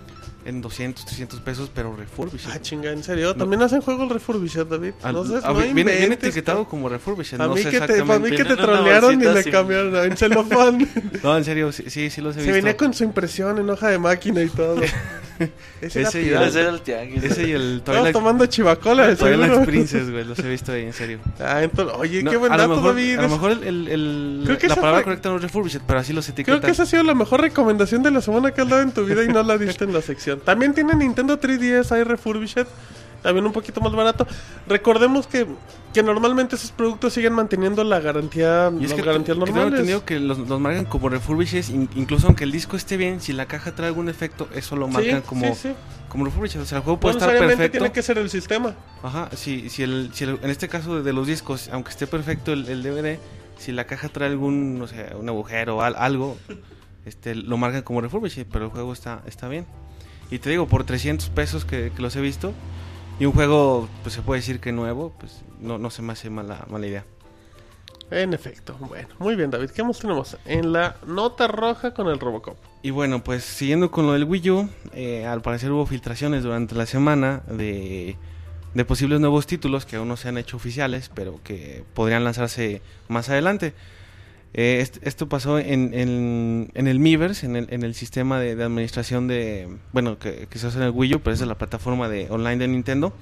en 0.46 0.60
200, 0.60 1.06
300 1.06 1.40
pesos, 1.40 1.70
pero 1.74 1.96
refurbished. 1.96 2.50
Ah, 2.52 2.60
chinga, 2.60 2.90
¿en 2.90 3.02
serio? 3.02 3.34
¿También 3.34 3.62
hacen 3.62 3.80
juegos 3.80 4.10
refurbished, 4.12 4.66
David? 4.66 4.92
Al- 5.02 5.14
No 5.14 5.24
sé, 5.24 5.40
no 5.40 5.54
viene, 5.54 5.96
viene 5.96 6.14
etiquetado 6.16 6.66
como 6.68 6.90
refurbished. 6.90 7.40
A 7.40 7.46
no 7.46 7.54
mí, 7.54 7.62
sé 7.62 7.70
que 7.70 7.80
te, 7.80 8.00
a 8.00 8.04
mí 8.18 8.30
que 8.30 8.44
te 8.44 8.54
trolearon 8.56 9.22
y 9.22 9.24
le 9.24 9.44
cambiaron 9.50 9.96
en 10.04 10.16
celofán. 10.18 10.86
No, 11.22 11.34
en 11.36 11.44
serio, 11.44 11.72
sí, 11.72 11.84
sí, 11.88 12.10
sí 12.10 12.20
los 12.20 12.36
he 12.36 12.40
Se 12.40 12.46
visto. 12.46 12.54
venía 12.56 12.76
con 12.76 12.92
su 12.92 13.04
impresión 13.04 13.58
en 13.58 13.70
hoja 13.70 13.88
de 13.88 13.98
máquina 13.98 14.42
y 14.42 14.48
todo. 14.50 14.80
Ese, 15.80 16.00
era 16.00 16.08
Ese 16.08 16.22
y 16.22 16.28
era 16.28 16.68
el 16.70 16.80
tianguis. 16.80 17.22
Ese 17.24 17.48
y 17.48 17.52
el 17.52 17.82
Twilight, 17.84 18.12
tomando 18.12 18.46
chivacola, 18.46 19.06
de 19.08 19.16
Twilight 19.16 19.44
seguro. 19.50 19.66
Princess, 19.66 20.10
güey, 20.10 20.24
los 20.24 20.38
he 20.38 20.48
visto 20.48 20.72
ahí, 20.72 20.82
en 20.84 20.92
serio. 20.92 21.18
Ah, 21.40 21.62
entonces, 21.62 21.94
oye, 21.98 22.22
No, 22.22 22.30
qué 22.30 22.36
buen 22.36 22.52
dato, 22.52 22.68
mejor, 22.68 22.84
David. 22.94 23.18
a 23.18 23.22
lo 23.22 23.28
mejor 23.28 23.50
el, 23.52 23.62
el- 23.64 23.88
el- 23.88 24.42
Creo 24.44 24.58
que 24.58 24.68
la 24.68 24.74
palabra 24.76 24.98
fue- 24.98 25.04
correcta 25.04 25.28
no 25.30 25.36
es 25.36 25.42
refurbished, 25.42 25.80
pero 25.86 25.98
así 25.98 26.12
los 26.12 26.28
etiquetan. 26.28 26.58
Creo 26.60 26.66
que 26.66 26.72
esa 26.72 26.84
ha 26.84 26.86
sido 26.86 27.02
la 27.02 27.14
mejor 27.14 27.40
recomendación 27.40 28.02
de 28.02 28.10
la 28.10 28.20
semana 28.20 28.52
que 28.52 28.60
has 28.60 28.68
dado 28.68 28.82
en 28.82 28.92
tu 28.92 29.04
vida 29.04 29.24
y 29.24 29.28
no 29.28 29.42
la 29.42 29.58
diste 29.58 29.84
en 29.84 29.92
la 29.92 30.02
sección. 30.02 30.40
También 30.40 30.72
tiene 30.74 30.94
Nintendo 30.94 31.38
3DS, 31.40 31.90
hay 31.92 32.02
refurbished, 32.04 32.66
también 33.24 33.44
un 33.46 33.52
poquito 33.52 33.80
más 33.80 33.90
barato. 33.92 34.24
Recordemos 34.68 35.26
que, 35.26 35.46
que 35.92 36.02
normalmente 36.02 36.54
esos 36.54 36.70
productos 36.70 37.12
siguen 37.14 37.32
manteniendo 37.32 37.82
la 37.82 37.98
garantía, 37.98 38.70
Y 38.78 38.84
es 38.84 38.90
las 38.90 39.00
que 39.00 39.04
garantías 39.06 39.34
tengo 39.36 39.46
normales. 39.46 39.72
entendido 39.72 40.04
que 40.04 40.20
los, 40.20 40.38
los 40.38 40.60
marcan 40.60 40.84
como 40.84 41.08
refurbished, 41.08 41.70
in- 41.70 41.88
incluso 41.96 42.26
aunque 42.28 42.44
el 42.44 42.52
disco 42.52 42.76
esté 42.76 42.96
bien, 42.96 43.20
si 43.20 43.32
la 43.32 43.46
caja 43.46 43.74
trae 43.74 43.88
algún 43.88 44.08
efecto, 44.08 44.48
eso 44.54 44.76
lo 44.76 44.86
marcan 44.86 45.22
sí, 45.22 45.26
como, 45.26 45.46
sí, 45.54 45.60
sí. 45.70 45.74
como 46.08 46.26
refurbished. 46.26 46.60
O 46.60 46.66
sea, 46.66 46.78
el 46.78 46.84
juego 46.84 46.96
No 46.96 47.00
puede 47.00 47.14
estar 47.16 47.30
perfecto. 47.36 47.70
tiene 47.72 47.90
que 47.92 48.02
ser 48.02 48.18
el 48.18 48.28
sistema. 48.30 48.74
Ajá, 49.02 49.30
si, 49.34 49.70
si, 49.70 49.82
el, 49.82 50.10
si 50.12 50.24
el- 50.24 50.38
en 50.42 50.50
este 50.50 50.68
caso 50.68 51.02
de 51.02 51.12
los 51.12 51.26
discos, 51.26 51.68
aunque 51.72 51.90
esté 51.90 52.06
perfecto 52.06 52.52
el, 52.52 52.68
el 52.68 52.82
DVD, 52.82 53.18
si 53.58 53.72
la 53.72 53.84
caja 53.86 54.08
trae 54.10 54.28
algún, 54.28 54.78
no 54.78 54.86
sé, 54.86 55.12
un 55.18 55.28
agujero 55.28 55.78
o 55.78 55.80
al- 55.80 55.96
algo, 55.96 56.36
este, 57.06 57.34
lo 57.34 57.56
marcan 57.56 57.82
como 57.82 58.00
refurbished, 58.02 58.46
pero 58.52 58.66
el 58.66 58.70
juego 58.70 58.92
está, 58.92 59.22
está 59.26 59.48
bien. 59.48 59.64
Y 60.30 60.38
te 60.38 60.50
digo, 60.50 60.66
por 60.66 60.84
300 60.84 61.28
pesos 61.30 61.64
que, 61.64 61.92
que 61.94 62.02
los 62.02 62.16
he 62.16 62.20
visto, 62.20 62.52
y 63.18 63.26
un 63.26 63.32
juego, 63.32 63.88
pues 64.02 64.14
se 64.14 64.22
puede 64.22 64.40
decir 64.40 64.60
que 64.60 64.72
nuevo, 64.72 65.12
pues 65.18 65.42
no, 65.60 65.78
no 65.78 65.90
se 65.90 66.02
me 66.02 66.12
hace 66.12 66.30
mala, 66.30 66.66
mala 66.68 66.86
idea. 66.86 67.04
En 68.10 68.34
efecto. 68.34 68.76
Bueno, 68.80 69.08
muy 69.18 69.34
bien, 69.34 69.50
David. 69.50 69.70
¿Qué 69.70 69.82
más 69.82 69.98
tenemos? 69.98 70.36
En 70.44 70.72
la 70.72 70.96
nota 71.06 71.48
roja 71.48 71.94
con 71.94 72.08
el 72.08 72.20
Robocop. 72.20 72.56
Y 72.82 72.90
bueno, 72.90 73.24
pues 73.24 73.44
siguiendo 73.44 73.90
con 73.90 74.06
lo 74.06 74.12
del 74.12 74.24
Wii 74.24 74.50
U, 74.50 74.68
eh, 74.92 75.26
al 75.26 75.40
parecer 75.40 75.72
hubo 75.72 75.86
filtraciones 75.86 76.42
durante 76.42 76.74
la 76.74 76.86
semana 76.86 77.42
de, 77.48 78.16
de 78.74 78.84
posibles 78.84 79.20
nuevos 79.20 79.46
títulos 79.46 79.86
que 79.86 79.96
aún 79.96 80.08
no 80.08 80.16
se 80.16 80.28
han 80.28 80.36
hecho 80.36 80.56
oficiales, 80.56 81.10
pero 81.14 81.40
que 81.42 81.84
podrían 81.94 82.24
lanzarse 82.24 82.82
más 83.08 83.30
adelante. 83.30 83.72
Eh, 84.56 84.78
est- 84.80 85.04
esto 85.04 85.28
pasó 85.28 85.58
en, 85.58 85.92
en- 85.94 86.70
en 86.74 86.86
el 86.86 87.00
Miiverse, 87.00 87.44
en 87.44 87.56
el, 87.56 87.66
en 87.70 87.82
el 87.82 87.94
sistema 87.94 88.38
de, 88.38 88.52
administración 88.62 89.26
de, 89.26 89.68
bueno, 89.92 90.18
que, 90.18 90.46
que 90.48 90.58
se 90.58 90.68
usa 90.68 90.80
en 90.80 90.86
el 90.86 90.92
Wii 90.92 91.16
U, 91.16 91.20
pero 91.20 91.34
es 91.34 91.40
de 91.40 91.46
la 91.46 91.56
plataforma 91.58 92.08
de 92.08 92.28
online 92.30 92.58
de 92.58 92.68
Nintendo, 92.68 93.12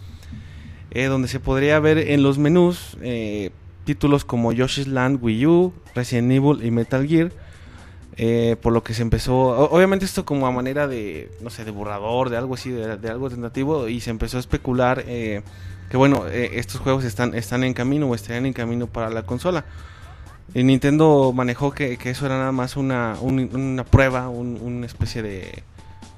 eh, 0.91 1.07
donde 1.07 1.29
se 1.29 1.41
podría 1.41 1.81
ver 1.81 1.97
en 1.99 2.23
los 2.23 2.37
menús 2.39 2.99
eh, 3.01 3.51
títulos 3.85 4.25
como 4.27 4.53
Yoshi's 4.53 4.89
Land 4.89 5.21
Wii 5.23 5.47
U, 5.47 5.73
Resident 5.95 6.31
Evil 6.33 6.65
y 6.65 6.71
Metal 6.71 7.07
Gear, 7.07 7.33
Eh, 8.19 8.57
por 8.61 8.75
lo 8.75 8.83
que 8.83 8.93
se 8.93 9.01
empezó, 9.01 9.35
obviamente 9.71 10.05
esto 10.05 10.27
como 10.27 10.47
a 10.47 10.51
manera 10.51 10.87
de, 10.87 11.31
no 11.41 11.49
sé, 11.49 11.65
de 11.65 11.71
borrador, 11.71 12.29
de 12.29 12.37
algo 12.37 12.53
así, 12.57 12.71
de, 12.71 12.99
de 12.99 13.09
algo 13.09 13.31
tentativo, 13.31 13.89
y 13.89 14.01
se 14.01 14.11
empezó 14.11 14.37
a 14.37 14.41
especular 14.41 15.03
eh, 15.09 15.41
que 15.91 15.97
bueno, 15.97 16.27
eh, 16.29 16.51
estos 16.61 16.79
juegos 16.83 17.05
están, 17.05 17.35
están 17.35 17.65
en 17.65 17.73
camino 17.73 18.07
o 18.07 18.15
estarían 18.15 18.45
en 18.45 18.53
camino 18.53 18.87
para 18.87 19.09
la 19.09 19.23
consola. 19.23 19.65
Y 20.55 20.65
Nintendo 20.65 21.33
manejó 21.35 21.73
que, 21.73 21.97
que 21.97 22.11
eso 22.11 22.27
era 22.27 22.37
nada 22.39 22.53
más 22.53 22.77
una, 22.77 23.17
un- 23.21 23.55
una 23.55 23.85
prueba, 23.85 24.29
un- 24.29 24.59
una 24.63 24.87
especie 24.87 25.23
de, 25.23 25.63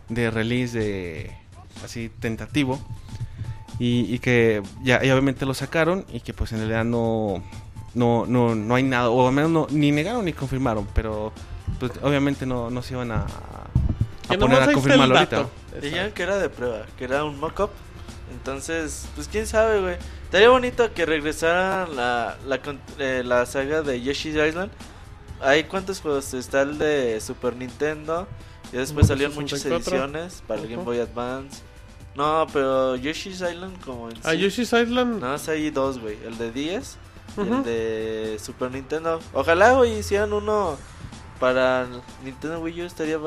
de 0.09 0.31
release 0.31 0.77
de 0.79 1.31
así 1.85 2.11
tentativo. 2.21 2.81
Y, 3.79 4.13
y 4.15 4.19
que 4.21 4.63
ya 4.85 5.05
y 5.05 5.11
obviamente 5.11 5.47
lo 5.47 5.55
sacaron 5.55 6.05
y 6.13 6.21
que 6.21 6.33
pues 6.33 6.53
en 6.53 6.59
realidad 6.59 6.85
no, 6.85 7.43
no, 7.95 8.25
no, 8.27 8.55
no 8.55 8.75
hay 8.77 8.85
nada, 8.85 9.11
o 9.11 9.27
al 9.27 9.35
menos 9.35 9.51
no, 9.51 9.67
ni 9.71 9.91
negaron 9.91 10.25
ni 10.25 10.33
confirmaron, 10.33 10.87
pero 10.95 11.33
pues 11.81 11.91
obviamente 12.03 12.47
no, 12.47 12.71
no 12.71 12.83
se 12.83 12.95
iban 12.95 13.11
a, 13.11 13.23
a 13.23 14.35
poner 14.39 14.63
a 14.63 14.67
confirmarlo 14.75 15.17
ahorita. 15.17 15.37
Dijeron 15.83 16.13
que 16.13 16.23
era 16.23 16.39
de 16.39 16.49
prueba, 16.51 16.87
que 16.97 17.05
era 17.05 17.25
un 17.25 17.39
mock-up. 17.41 17.71
Entonces, 18.33 19.07
pues 19.17 19.27
quién 19.29 19.47
sabe, 19.47 19.81
güey. 19.81 19.97
Estaría 20.35 20.51
bonito 20.51 20.93
que 20.93 21.07
regresaran 21.07 21.95
la, 21.95 22.37
la, 22.45 22.59
eh, 22.99 23.23
la 23.25 23.47
saga 23.47 23.83
de 23.83 24.03
Yoshi's 24.03 24.35
Island. 24.35 24.73
¿Hay 25.41 25.63
cuántos 25.63 26.01
juegos? 26.01 26.35
Está 26.35 26.63
el 26.63 26.77
de 26.77 27.21
Super 27.21 27.55
Nintendo. 27.55 28.27
Y 28.73 28.79
después 28.79 29.07
salieron 29.07 29.33
muchas 29.37 29.61
64. 29.61 29.97
ediciones 29.97 30.43
para 30.45 30.61
el 30.61 30.69
Game. 30.69 30.83
Boy 30.83 30.99
Advance. 30.99 31.63
No, 32.17 32.49
pero 32.53 32.97
Yoshi's 32.97 33.43
Island 33.43 33.81
como 33.85 34.11
en 34.11 34.17
A 34.25 34.33
sí. 34.33 34.39
Yoshi's 34.39 34.73
Island. 34.73 35.21
No, 35.21 35.37
hay 35.53 35.71
dos, 35.71 36.01
güey. 36.01 36.19
El 36.25 36.37
de 36.37 36.51
10 36.51 36.97
y 37.37 37.41
el 37.41 37.63
de 37.63 38.37
Super 38.43 38.73
Nintendo. 38.73 39.21
Ojalá, 39.35 39.75
güey, 39.75 40.01
hicieran 40.01 40.33
uno 40.33 40.77
para 41.39 41.87
Nintendo 42.25 42.59
Wii 42.59 42.83
U. 42.83 42.85
Estaría 42.87 43.21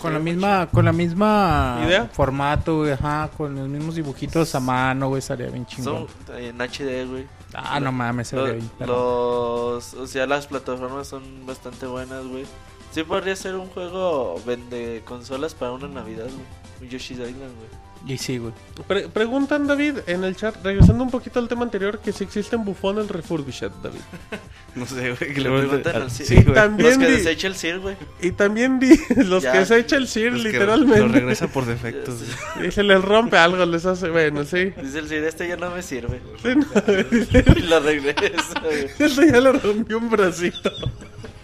Con 0.00 0.12
la 0.12 0.18
misma, 0.18 0.68
con 0.72 0.84
la 0.84 0.92
misma 0.92 1.82
¿Idea? 1.84 2.08
formato, 2.12 2.78
güey, 2.78 2.92
ajá, 2.92 3.30
con 3.36 3.54
los 3.54 3.68
mismos 3.68 3.94
dibujitos 3.94 4.54
a 4.54 4.60
mano, 4.60 5.08
güey, 5.08 5.18
estaría 5.18 5.48
bien 5.48 5.66
chingón. 5.66 6.06
Son 6.26 6.36
en 6.36 6.58
HD, 6.60 7.06
güey. 7.08 7.26
Ah, 7.54 7.80
no 7.80 7.92
mames, 7.92 8.28
se 8.28 8.36
ve 8.36 8.52
bien. 8.52 8.70
los, 8.80 9.94
o 9.94 10.06
sea, 10.06 10.26
las 10.26 10.46
plataformas 10.46 11.08
son 11.08 11.46
bastante 11.46 11.86
buenas, 11.86 12.24
güey. 12.26 12.44
Sí 12.92 13.02
podría 13.04 13.36
ser 13.36 13.54
un 13.54 13.68
juego 13.68 14.40
vende 14.44 15.02
consolas 15.04 15.54
para 15.54 15.72
una 15.72 15.88
Navidad, 15.88 16.24
güey. 16.24 16.46
Un 16.80 16.88
Yoshi's 16.88 17.18
Island, 17.18 17.36
güey. 17.38 17.89
Y 18.06 18.16
sí, 18.16 18.38
güey. 18.38 18.52
Pre- 18.88 19.08
preguntan, 19.08 19.66
David, 19.66 19.98
en 20.06 20.24
el 20.24 20.34
chat, 20.34 20.56
regresando 20.64 21.04
un 21.04 21.10
poquito 21.10 21.38
al 21.38 21.48
tema 21.48 21.62
anterior, 21.64 21.98
que 21.98 22.12
si 22.12 22.24
existen 22.24 22.64
bufones 22.64 23.08
refurbished, 23.08 23.70
David. 23.82 24.00
No 24.76 24.86
sé, 24.86 25.14
güey, 25.14 25.34
que 25.34 25.40
Le 25.40 25.50
preguntan 25.50 25.96
al- 25.96 26.02
al 26.02 26.10
Sir. 26.12 26.26
sí, 26.26 26.34
Y 26.38 26.42
güey. 26.44 26.54
también 26.54 26.90
Los 26.90 26.98
que 26.98 27.06
di- 27.06 27.16
desecha 27.18 27.48
el 27.48 27.56
Sir, 27.56 27.80
güey. 27.80 27.96
Y 28.22 28.30
también 28.30 28.78
di 28.78 28.96
los 29.16 29.42
Ya. 29.42 29.52
que 29.52 29.66
se 29.66 29.76
echa 29.78 29.96
el 29.96 30.06
Sir, 30.06 30.32
Los 30.32 30.42
que 30.42 30.52
literalmente. 30.52 31.00
Lo 31.00 31.08
regresa 31.08 31.48
por 31.48 31.66
defecto. 31.66 32.16
Y 32.66 32.70
se 32.70 32.84
les 32.84 33.02
rompe 33.02 33.36
algo, 33.36 33.66
les 33.66 33.84
hace. 33.84 34.08
Bueno, 34.10 34.44
sí. 34.44 34.72
Dice 34.80 35.00
el 35.00 35.08
Sir, 35.08 35.24
este 35.24 35.48
ya 35.48 35.56
no 35.56 35.70
me 35.70 35.82
sirve. 35.82 36.20
Sí, 36.42 36.50
no, 36.54 37.52
y 37.56 37.60
lo 37.62 37.80
regresa, 37.80 38.60
güey. 38.62 38.86
Eso 38.98 39.22
ya 39.24 39.40
le 39.40 39.52
rompió 39.52 39.98
un 39.98 40.08
bracito. 40.08 40.70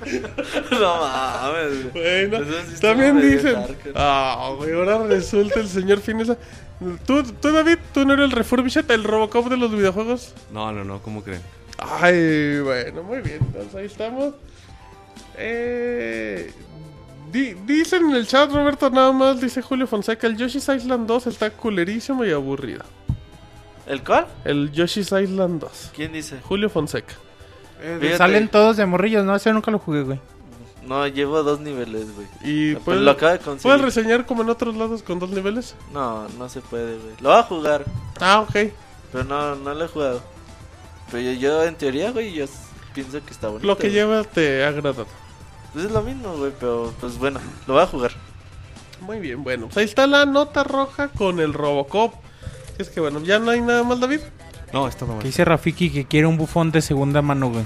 No 0.71 0.97
mames. 1.01 1.93
Bueno, 1.93 2.39
sí 2.73 2.81
también 2.81 3.21
dicen. 3.21 3.57
Ah, 3.95 4.53
güey, 4.57 4.73
ahora 4.73 5.05
resulta 5.07 5.61
el 5.61 5.69
señor 5.69 6.01
Finesa. 6.01 6.37
¿Tú, 7.07 7.23
tú, 7.23 7.53
David, 7.53 7.79
tú 7.95 8.05
no 8.05 8.13
eres 8.15 8.27
el 8.27 8.31
refurbished, 8.33 8.91
el 8.91 9.05
Robocop 9.05 9.49
de 9.49 9.57
los 9.57 9.71
videojuegos? 9.73 10.35
No, 10.53 10.71
no, 10.73 10.85
no, 10.85 11.01
¿cómo 11.01 11.23
creen? 11.23 11.41
Ay, 11.79 12.61
bueno, 12.61 13.03
muy 13.03 13.21
bien. 13.21 13.39
Entonces 13.41 13.75
ahí 13.75 13.87
estamos. 13.87 14.35
Eh, 15.39 16.51
di- 17.33 17.55
dicen 17.67 18.11
en 18.11 18.17
el 18.17 18.27
chat, 18.27 18.51
Roberto, 18.51 18.91
nada 18.91 19.13
más, 19.13 19.41
dice 19.41 19.63
Julio 19.63 19.87
Fonseca, 19.87 20.27
el 20.27 20.37
Yoshi's 20.37 20.69
Island 20.69 21.07
2 21.07 21.27
está 21.29 21.51
culerísimo 21.51 22.25
y 22.25 22.33
aburrido. 22.33 22.85
¿El 23.87 24.03
cuál? 24.03 24.27
El 24.45 24.73
Yoshi's 24.73 25.13
Island 25.13 25.61
2. 25.61 25.91
¿Quién 25.95 26.13
dice? 26.13 26.39
Julio 26.43 26.69
Fonseca. 26.69 27.15
Fíjate. 27.81 28.17
Salen 28.17 28.49
todos 28.49 28.77
de 28.77 28.87
morrillos, 28.87 29.25
¿no? 29.25 29.35
Ese 29.37 29.53
nunca 29.53 29.71
lo 29.71 29.79
jugué, 29.79 30.03
güey. 30.03 30.21
No, 30.87 31.07
llevo 31.09 31.43
dos 31.43 31.59
niveles, 31.61 32.15
güey. 32.15 32.27
Y 32.45 32.75
Pues 32.75 32.85
puedes, 32.85 33.03
lo 33.03 33.11
acabo 33.11 33.33
de 33.33 33.39
¿puedes 33.39 33.63
conseguir. 33.63 33.85
reseñar 33.85 34.25
como 34.27 34.43
en 34.43 34.51
otros 34.51 34.77
lados 34.77 35.03
con 35.03 35.19
dos 35.19 35.31
niveles. 35.31 35.75
No, 35.93 36.29
no 36.39 36.49
se 36.49 36.61
puede, 36.61 36.97
güey. 36.99 37.15
Lo 37.21 37.31
voy 37.31 37.39
a 37.39 37.43
jugar, 37.43 37.85
Ah, 38.21 38.41
ok. 38.41 38.73
pero 39.13 39.25
no, 39.25 39.57
no 39.57 39.75
lo 39.75 39.85
he 39.85 39.89
jugado. 39.89 40.23
Pero 41.11 41.23
yo, 41.23 41.33
yo, 41.33 41.65
en 41.65 41.75
teoría, 41.77 42.13
güey, 42.13 42.33
yo 42.33 42.45
pienso 42.95 43.25
que 43.25 43.33
está 43.33 43.49
bonito. 43.49 43.67
Lo 43.67 43.77
que 43.77 43.85
güey. 43.89 43.95
lleva 43.95 44.23
te 44.25 44.65
ha 44.65 44.69
agradado. 44.69 45.07
Pues 45.73 45.87
es 45.87 45.91
lo 45.91 46.03
mismo, 46.03 46.35
güey, 46.37 46.53
pero 46.59 46.95
pues 47.01 47.19
bueno, 47.19 47.41
lo 47.67 47.75
voy 47.75 47.83
a 47.83 47.87
jugar. 47.87 48.13
Muy 49.01 49.19
bien, 49.19 49.43
bueno. 49.45 49.67
Pues 49.67 49.77
ahí 49.79 49.85
está 49.85 50.07
la 50.07 50.25
nota 50.25 50.63
roja 50.65 51.09
con 51.09 51.41
el 51.41 51.53
Robocop. 51.53 52.15
Es 52.79 52.89
que 52.91 53.01
bueno, 53.01 53.21
ya 53.23 53.39
no 53.39 53.51
hay 53.51 53.61
nada 53.61 53.83
más, 53.83 53.99
David. 54.01 54.21
No, 54.73 54.89
está 54.89 55.07
mal. 55.07 55.19
Que 55.19 55.29
dice 55.29 55.45
Rafiki 55.45 55.91
que 55.91 56.05
quiere 56.07 56.27
un 56.27 56.37
bufón 56.37 56.71
de 56.73 56.83
segunda 56.83 57.23
mano, 57.23 57.51
güey. 57.51 57.65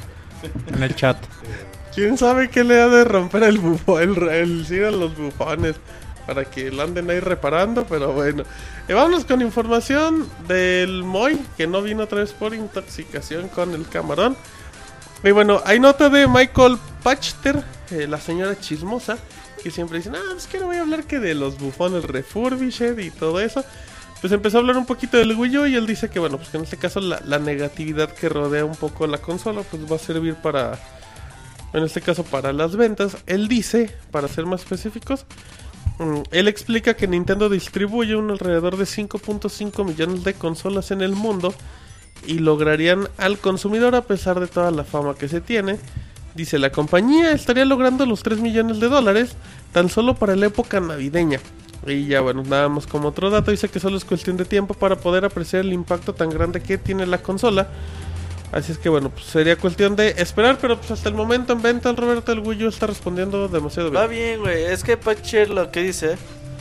En 0.75 0.83
el 0.83 0.95
chat. 0.95 1.17
¿Quién 1.95 2.17
sabe 2.17 2.49
qué 2.49 2.65
le 2.65 2.81
ha 2.81 2.89
de 2.89 3.05
romper 3.05 3.43
el 3.43 3.59
bufón, 3.59 4.03
el, 4.03 4.29
el 4.29 4.67
Sir 4.67 4.85
a 4.85 4.91
los 4.91 5.17
bufones? 5.17 5.77
Para 6.27 6.45
que 6.45 6.71
lo 6.71 6.83
anden 6.83 7.11
ahí 7.11 7.19
reparando, 7.19 7.85
pero 7.85 8.13
bueno. 8.13 8.45
Y 8.89 8.93
vámonos 8.93 9.25
con 9.25 9.43
información 9.43 10.29
del 10.47 11.03
Moy, 11.03 11.41
que 11.57 11.67
no 11.67 11.83
vino 11.83 12.05
otra 12.05 12.21
vez 12.21 12.33
por 12.33 12.55
intoxicación 12.55 13.49
con 13.49 13.75
el 13.75 13.89
camarón. 13.89 14.37
Y 15.25 15.33
bueno, 15.33 15.61
hay 15.65 15.81
nota 15.81 16.09
de 16.09 16.27
Michael 16.29 16.79
Pachter, 17.03 17.63
eh, 17.91 18.07
la 18.09 18.19
señora 18.21 18.59
chismosa, 18.59 19.19
que 19.63 19.71
siempre 19.71 19.99
dice, 19.99 20.11
ah, 20.15 20.35
es 20.37 20.47
que 20.47 20.59
no 20.59 20.67
voy 20.67 20.77
a 20.77 20.83
hablar 20.83 21.05
que 21.05 21.19
de 21.19 21.35
los 21.35 21.59
bufones 21.59 22.05
refurbished 22.05 22.99
y 22.99 23.11
todo 23.11 23.41
eso. 23.41 23.65
Pues 24.21 24.33
empezó 24.33 24.59
a 24.59 24.61
hablar 24.61 24.77
un 24.77 24.87
poquito 24.87 25.17
del 25.17 25.35
Wii 25.35 25.59
U 25.59 25.67
y 25.67 25.77
él 25.77 25.87
dice 25.87 26.11
que 26.11 26.19
bueno, 26.19 26.37
pues 26.37 26.51
que 26.51 26.59
en 26.59 26.65
este 26.65 26.77
caso 26.77 27.01
la, 27.01 27.21
la 27.25 27.39
negatividad 27.39 28.11
que 28.13 28.29
rodea 28.29 28.65
un 28.65 28.77
poco 28.77 29.07
la 29.07 29.19
consola 29.19 29.63
pues 29.63 29.91
va 29.91 29.97
a 29.97 29.99
servir 29.99 30.35
para, 30.35 30.79
en 31.73 31.85
este 31.85 32.01
caso 32.01 32.25
para 32.25 32.53
las 32.53 32.77
ventas. 32.77 33.17
Él 33.27 33.49
dice, 33.49 33.95
para 34.11 34.29
ser 34.29 34.47
más 34.47 34.63
específicos, 34.63 35.27
mm, 35.99 36.23
él 36.31 36.49
explica 36.49 36.95
que 36.95 37.09
Nintendo 37.09 37.49
distribuye 37.49 38.17
un 38.17 38.31
alrededor 38.31 38.77
de 38.77 38.85
5.5 38.85 39.85
millones 39.85 40.25
de 40.25 40.35
consolas 40.35 40.91
en 40.91 41.01
el 41.01 41.13
mundo 41.13 41.55
y 42.27 42.39
lograrían 42.39 43.09
al 43.17 43.39
consumidor 43.39 43.95
a 43.95 44.03
pesar 44.03 44.41
de 44.41 44.47
toda 44.47 44.71
la 44.71 44.85
fama 44.85 45.15
que 45.15 45.29
se 45.29 45.41
tiene. 45.41 45.79
Dice, 46.35 46.59
la 46.59 46.71
compañía 46.71 47.33
estaría 47.33 47.65
logrando 47.65 48.07
los 48.07 48.23
3 48.23 48.41
millones 48.41 48.81
de 48.81 48.89
dólares 48.89 49.35
tan 49.73 49.89
solo 49.89 50.15
para 50.15 50.37
la 50.37 50.47
época 50.47 50.79
navideña. 50.81 51.41
Y 51.87 52.07
ya 52.07 52.21
bueno, 52.21 52.43
nada 52.43 52.69
más 52.69 52.87
como 52.87 53.09
otro 53.09 53.31
dato, 53.31 53.51
dice 53.51 53.69
que 53.69 53.81
solo 53.81 53.97
es 53.97 54.05
cuestión 54.05 54.37
de 54.37 54.45
tiempo 54.45 54.75
para 54.75 54.97
poder 54.97 55.25
apreciar 55.25 55.65
el 55.65 55.73
impacto 55.73 56.15
tan 56.15 56.29
grande 56.31 56.61
que 56.61 56.79
tiene 56.79 57.07
la 57.07 57.19
consola. 57.19 57.69
Así 58.53 58.73
es 58.73 58.79
que 58.79 58.89
bueno, 58.89 59.11
pues 59.11 59.27
sería 59.27 59.57
cuestión 59.57 59.95
de 59.97 60.09
esperar, 60.19 60.59
pero 60.61 60.77
pues 60.77 60.91
hasta 60.91 61.09
el 61.09 61.15
momento 61.15 61.53
en 61.53 61.63
venta 61.63 61.89
el 61.89 61.97
Roberto 61.97 62.33
el 62.33 62.41
Wii 62.41 62.65
U 62.65 62.69
está 62.69 62.87
respondiendo 62.87 63.47
demasiado 63.49 63.93
Va 63.93 64.07
bien. 64.07 64.41
bien, 64.41 64.41
güey. 64.41 64.65
Es 64.65 64.83
que 64.83 64.97
Patcher 64.97 65.51
lo 65.51 65.71
que 65.71 65.83
dice. 65.83 66.19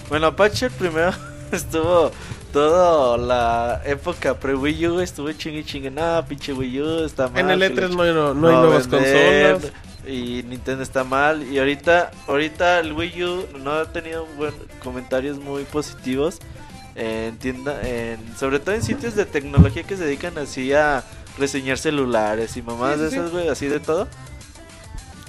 Bueno, 0.07 0.35
Patcher 0.35 0.71
primero 0.71 1.11
estuvo 1.51 2.11
toda 2.53 3.17
la 3.17 3.81
época 3.85 4.35
pre 4.39 4.53
Wii 4.55 4.87
U, 4.87 4.99
estuvo 4.99 5.31
chingue 5.31 5.65
chingue. 5.65 5.89
No, 5.89 6.23
pinche 6.27 6.53
Wii 6.53 6.81
U 6.81 7.05
está 7.05 7.27
mal. 7.27 7.39
En 7.39 7.49
el 7.49 7.59
que 7.59 7.75
E3 7.75 7.89
la 7.89 7.95
no 7.95 8.01
hay, 8.03 8.13
no, 8.13 8.33
no 8.35 8.47
hay 8.47 8.55
nuevas 8.55 8.87
vender, 8.87 9.57
consolas. 9.57 9.73
Y 10.09 10.43
Nintendo 10.43 10.81
está 10.81 11.03
mal. 11.03 11.43
Y 11.43 11.59
ahorita, 11.59 12.11
ahorita 12.27 12.79
el 12.79 12.93
Wii 12.93 13.23
U 13.23 13.47
no 13.59 13.73
ha 13.73 13.85
tenido 13.91 14.25
buen, 14.37 14.53
comentarios 14.83 15.37
muy 15.37 15.63
positivos. 15.65 16.39
En 16.95 17.37
tienda, 17.37 17.79
en, 17.87 18.19
sobre 18.37 18.59
todo 18.59 18.75
en 18.75 18.81
sitios 18.83 19.15
de 19.15 19.25
tecnología 19.25 19.83
que 19.83 19.95
se 19.95 20.03
dedican 20.03 20.37
así 20.37 20.73
a 20.73 21.03
reseñar 21.37 21.77
celulares 21.77 22.57
y 22.57 22.61
mamás 22.61 22.95
Sí, 22.95 23.03
de 23.03 23.09
sí, 23.11 23.15
esas, 23.15 23.31
güey, 23.31 23.47
así 23.47 23.67
de 23.67 23.79
todo. 23.79 24.07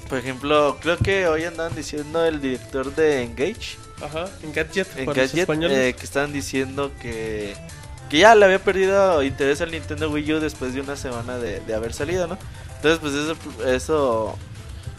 Por 0.09 0.19
ejemplo, 0.19 0.79
creo 0.81 0.97
que 0.97 1.29
hoy 1.29 1.45
andaban 1.45 1.77
diciendo 1.77 2.25
el 2.25 2.41
director 2.41 2.93
de 2.95 3.23
Engage, 3.23 3.77
Ajá, 4.03 4.29
en 4.43 4.53
Gadget, 4.53 4.89
en 4.97 5.13
Gadget, 5.13 5.49
eh, 5.49 5.95
que 5.97 6.05
estaban 6.05 6.33
diciendo 6.33 6.91
que, 7.01 7.55
que 8.09 8.19
ya 8.19 8.35
le 8.35 8.47
había 8.47 8.59
perdido 8.59 9.23
interés 9.23 9.61
al 9.61 9.71
Nintendo 9.71 10.11
Wii 10.11 10.33
U 10.33 10.41
después 10.41 10.75
de 10.75 10.81
una 10.81 10.97
semana 10.97 11.39
de, 11.39 11.61
de 11.61 11.75
haber 11.75 11.93
salido, 11.93 12.27
¿no? 12.27 12.39
Entonces, 12.77 12.99
pues 12.99 13.15
eso, 13.15 13.37
eso 13.69 14.39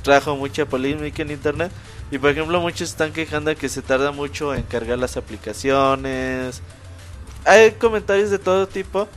trajo 0.03 0.35
mucha 0.35 0.65
polémica 0.65 1.21
en 1.21 1.31
internet. 1.31 1.71
Y 2.11 2.17
por 2.17 2.31
ejemplo, 2.31 2.59
muchos 2.59 2.89
están 2.89 3.13
quejando 3.13 3.55
que 3.55 3.69
se 3.69 3.81
tarda 3.81 4.11
mucho 4.11 4.53
en 4.53 4.63
cargar 4.63 4.97
las 4.99 5.15
aplicaciones. 5.17 6.61
Hay 7.45 7.71
comentarios 7.71 8.29
de 8.29 8.39
todo 8.39 8.67
tipo. 8.67 9.07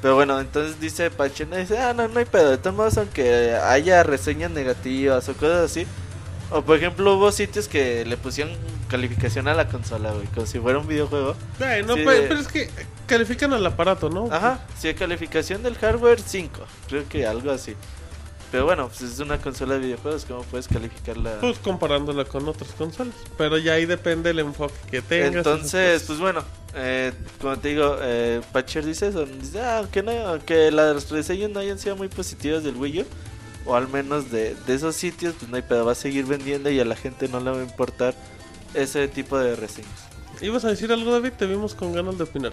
Pero 0.00 0.14
bueno, 0.14 0.38
entonces 0.40 0.78
dice 0.80 1.10
Pachena, 1.10 1.56
dice, 1.56 1.76
ah, 1.78 1.92
no, 1.92 2.06
no 2.06 2.18
hay 2.20 2.24
pedo. 2.24 2.50
De 2.50 2.58
todos 2.58 2.76
modos, 2.76 2.96
aunque 2.98 3.56
haya 3.56 4.04
reseñas 4.04 4.50
negativas 4.52 5.28
o 5.28 5.34
cosas 5.34 5.70
así. 5.70 5.86
O 6.50 6.62
por 6.62 6.76
ejemplo, 6.76 7.16
hubo 7.16 7.32
sitios 7.32 7.66
que 7.66 8.04
le 8.04 8.16
pusieron 8.16 8.54
calificación 8.88 9.48
a 9.48 9.54
la 9.54 9.68
consola, 9.68 10.12
güey, 10.12 10.26
como 10.28 10.46
si 10.46 10.60
fuera 10.60 10.78
un 10.78 10.86
videojuego. 10.86 11.34
Eh, 11.60 11.82
no, 11.84 11.94
sí, 11.94 12.04
pe- 12.04 12.20
de- 12.22 12.28
pero 12.28 12.40
es 12.40 12.46
que 12.48 12.70
califican 13.06 13.52
al 13.52 13.66
aparato, 13.66 14.08
¿no? 14.08 14.28
Ajá, 14.32 14.60
sí, 14.80 14.94
calificación 14.94 15.62
del 15.64 15.74
hardware 15.74 16.20
5. 16.24 16.60
Creo 16.88 17.06
que 17.08 17.26
algo 17.26 17.50
así. 17.50 17.74
Pero 18.50 18.64
bueno, 18.64 18.88
pues 18.88 19.02
es 19.02 19.18
una 19.18 19.38
consola 19.38 19.74
de 19.74 19.80
videojuegos, 19.80 20.24
¿cómo 20.24 20.42
puedes 20.42 20.68
calificarla? 20.68 21.38
Pues 21.40 21.58
comparándola 21.58 22.24
con 22.24 22.48
otras 22.48 22.70
consolas. 22.72 23.14
Pero 23.36 23.58
ya 23.58 23.74
ahí 23.74 23.84
depende 23.84 24.30
el 24.30 24.38
enfoque 24.38 24.74
que 24.90 25.02
tengas. 25.02 25.36
Entonces, 25.36 26.04
pues 26.04 26.18
bueno, 26.18 26.42
eh, 26.74 27.12
como 27.40 27.58
te 27.58 27.68
digo, 27.68 27.96
eh, 28.00 28.40
Patcher 28.52 28.86
dice 28.86 29.08
eso, 29.08 29.26
dice, 29.26 29.60
ah, 29.60 29.86
que, 29.92 30.02
no, 30.02 30.12
que 30.46 30.70
las 30.70 31.10
reseñas 31.10 31.50
no 31.50 31.60
hayan 31.60 31.78
sido 31.78 31.96
muy 31.96 32.08
positivas 32.08 32.64
del 32.64 32.76
Wii 32.76 33.02
U, 33.02 33.06
o 33.66 33.74
al 33.74 33.86
menos 33.88 34.30
de, 34.30 34.54
de 34.54 34.74
esos 34.74 34.96
sitios, 34.96 35.34
pues 35.38 35.50
no 35.50 35.56
hay 35.56 35.62
pedo, 35.62 35.84
va 35.84 35.92
a 35.92 35.94
seguir 35.94 36.24
vendiendo 36.24 36.70
y 36.70 36.80
a 36.80 36.86
la 36.86 36.96
gente 36.96 37.28
no 37.28 37.40
le 37.40 37.50
va 37.50 37.58
a 37.58 37.62
importar 37.62 38.14
ese 38.72 39.08
tipo 39.08 39.38
de 39.38 39.56
reseñas. 39.56 40.08
¿Ibas 40.40 40.64
a 40.64 40.68
decir 40.68 40.90
algo, 40.92 41.12
David? 41.12 41.32
Te 41.36 41.46
vimos 41.46 41.74
con 41.74 41.92
ganas 41.92 42.16
de 42.16 42.24
opinar. 42.24 42.52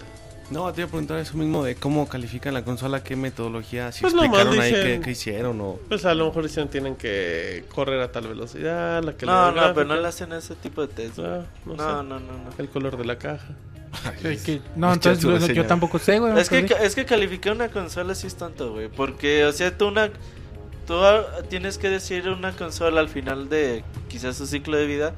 No, 0.50 0.72
te 0.72 0.80
iba 0.82 0.86
a 0.86 0.90
preguntar 0.90 1.18
eso 1.18 1.36
mismo 1.36 1.64
de 1.64 1.74
cómo 1.74 2.08
califican 2.08 2.54
la 2.54 2.62
consola, 2.64 3.02
qué 3.02 3.16
metodología, 3.16 3.90
si 3.90 4.02
Pues 4.02 4.14
nomás 4.14 4.28
explicaron 4.28 4.60
ahí 4.60 4.70
dicen- 4.72 4.98
qué, 5.00 5.04
qué 5.04 5.10
hicieron 5.10 5.60
o... 5.60 5.80
Pues 5.88 6.04
a 6.04 6.14
lo 6.14 6.26
mejor 6.26 6.44
dicen 6.44 6.68
tienen 6.68 6.94
que 6.94 7.64
correr 7.74 8.00
a 8.00 8.12
tal 8.12 8.28
velocidad, 8.28 9.02
la 9.02 9.16
que 9.16 9.26
No, 9.26 9.50
la 9.50 9.68
no, 9.68 9.74
pero 9.74 9.86
no 9.88 9.96
le 9.96 10.06
hacen 10.06 10.32
ese 10.32 10.54
tipo 10.54 10.82
de 10.86 10.88
test. 10.88 11.16
güey. 11.18 11.28
Ah, 11.28 11.44
no, 11.64 11.74
No, 11.74 11.82
sé. 11.82 11.88
no, 11.88 12.02
no, 12.04 12.20
no. 12.20 12.30
El 12.58 12.68
color 12.68 12.96
de 12.96 13.04
la 13.04 13.18
caja. 13.18 13.48
Es 14.22 14.42
que- 14.44 14.60
no, 14.76 14.90
Es 14.90 14.94
entonces 14.94 15.24
lo- 15.24 15.54
yo 15.54 15.66
tampoco 15.66 15.98
sé, 15.98 16.18
güey. 16.20 16.38
Es 16.38 16.48
que, 16.48 16.64
es 16.80 16.94
que 16.94 17.04
calificar 17.06 17.52
una 17.52 17.68
consola 17.68 18.14
sí 18.14 18.26
es 18.28 18.36
tonto, 18.36 18.72
güey. 18.72 18.88
Porque, 18.88 19.44
o 19.46 19.52
sea, 19.52 19.76
tú 19.76 19.88
una. 19.88 20.10
Tú 20.86 21.00
tienes 21.48 21.78
que 21.78 21.88
decir 21.90 22.28
una 22.28 22.52
consola 22.52 23.00
al 23.00 23.08
final 23.08 23.48
de 23.48 23.82
quizás 24.08 24.36
su 24.36 24.46
ciclo 24.46 24.76
de 24.76 24.86
vida. 24.86 25.14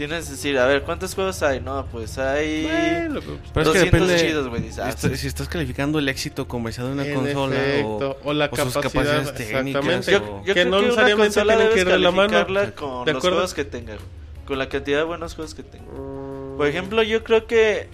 Tienes 0.00 0.24
que 0.24 0.30
decir, 0.30 0.58
a 0.58 0.64
ver, 0.64 0.82
¿cuántos 0.82 1.14
juegos 1.14 1.42
hay? 1.42 1.60
No, 1.60 1.84
pues 1.92 2.16
hay. 2.16 2.62
Bueno, 2.62 3.20
pues, 3.20 3.38
Pero 3.52 3.66
es 3.66 3.72
que 3.72 3.78
200 3.90 4.08
depende 4.08 4.16
chidos, 4.16 4.48
güey. 4.48 4.62
Dices, 4.62 4.78
ah, 4.78 4.92
sí. 4.96 5.14
si 5.16 5.26
estás 5.26 5.46
calificando 5.46 5.98
el 5.98 6.08
éxito 6.08 6.48
comercial 6.48 6.86
de 6.86 6.92
una 6.94 7.06
en 7.06 7.14
consola 7.14 7.56
efecto, 7.56 8.16
o, 8.24 8.32
la 8.32 8.46
o 8.46 8.48
sus 8.56 8.72
capacidad, 8.72 8.82
capacidades 8.82 9.34
técnicas, 9.34 9.66
exactamente. 9.66 10.12
Yo, 10.12 10.18
o- 10.18 10.38
yo 10.42 10.54
que 10.54 10.62
creo 10.62 10.64
no 10.64 10.70
que 10.70 10.76
una 10.78 10.86
necesariamente 10.86 11.34
consola 11.34 11.54
tienen 11.56 11.74
que 11.74 11.80
ir 11.80 11.86
de 11.88 11.98
la 11.98 12.10
mano. 12.10 12.30
calificarla 12.30 12.74
con 12.74 13.04
¿De 13.04 13.12
los 13.12 13.20
juegos 13.22 13.52
que 13.54 13.64
tenga. 13.66 13.92
güey. 13.96 14.06
Con 14.46 14.58
la 14.58 14.68
cantidad 14.70 14.98
de 14.98 15.04
buenos 15.04 15.34
juegos 15.34 15.54
que 15.54 15.62
tenga. 15.64 15.84
Mm, 15.92 16.56
Por 16.56 16.66
ejemplo, 16.66 17.02
yo 17.02 17.22
creo 17.22 17.46
que 17.46 17.88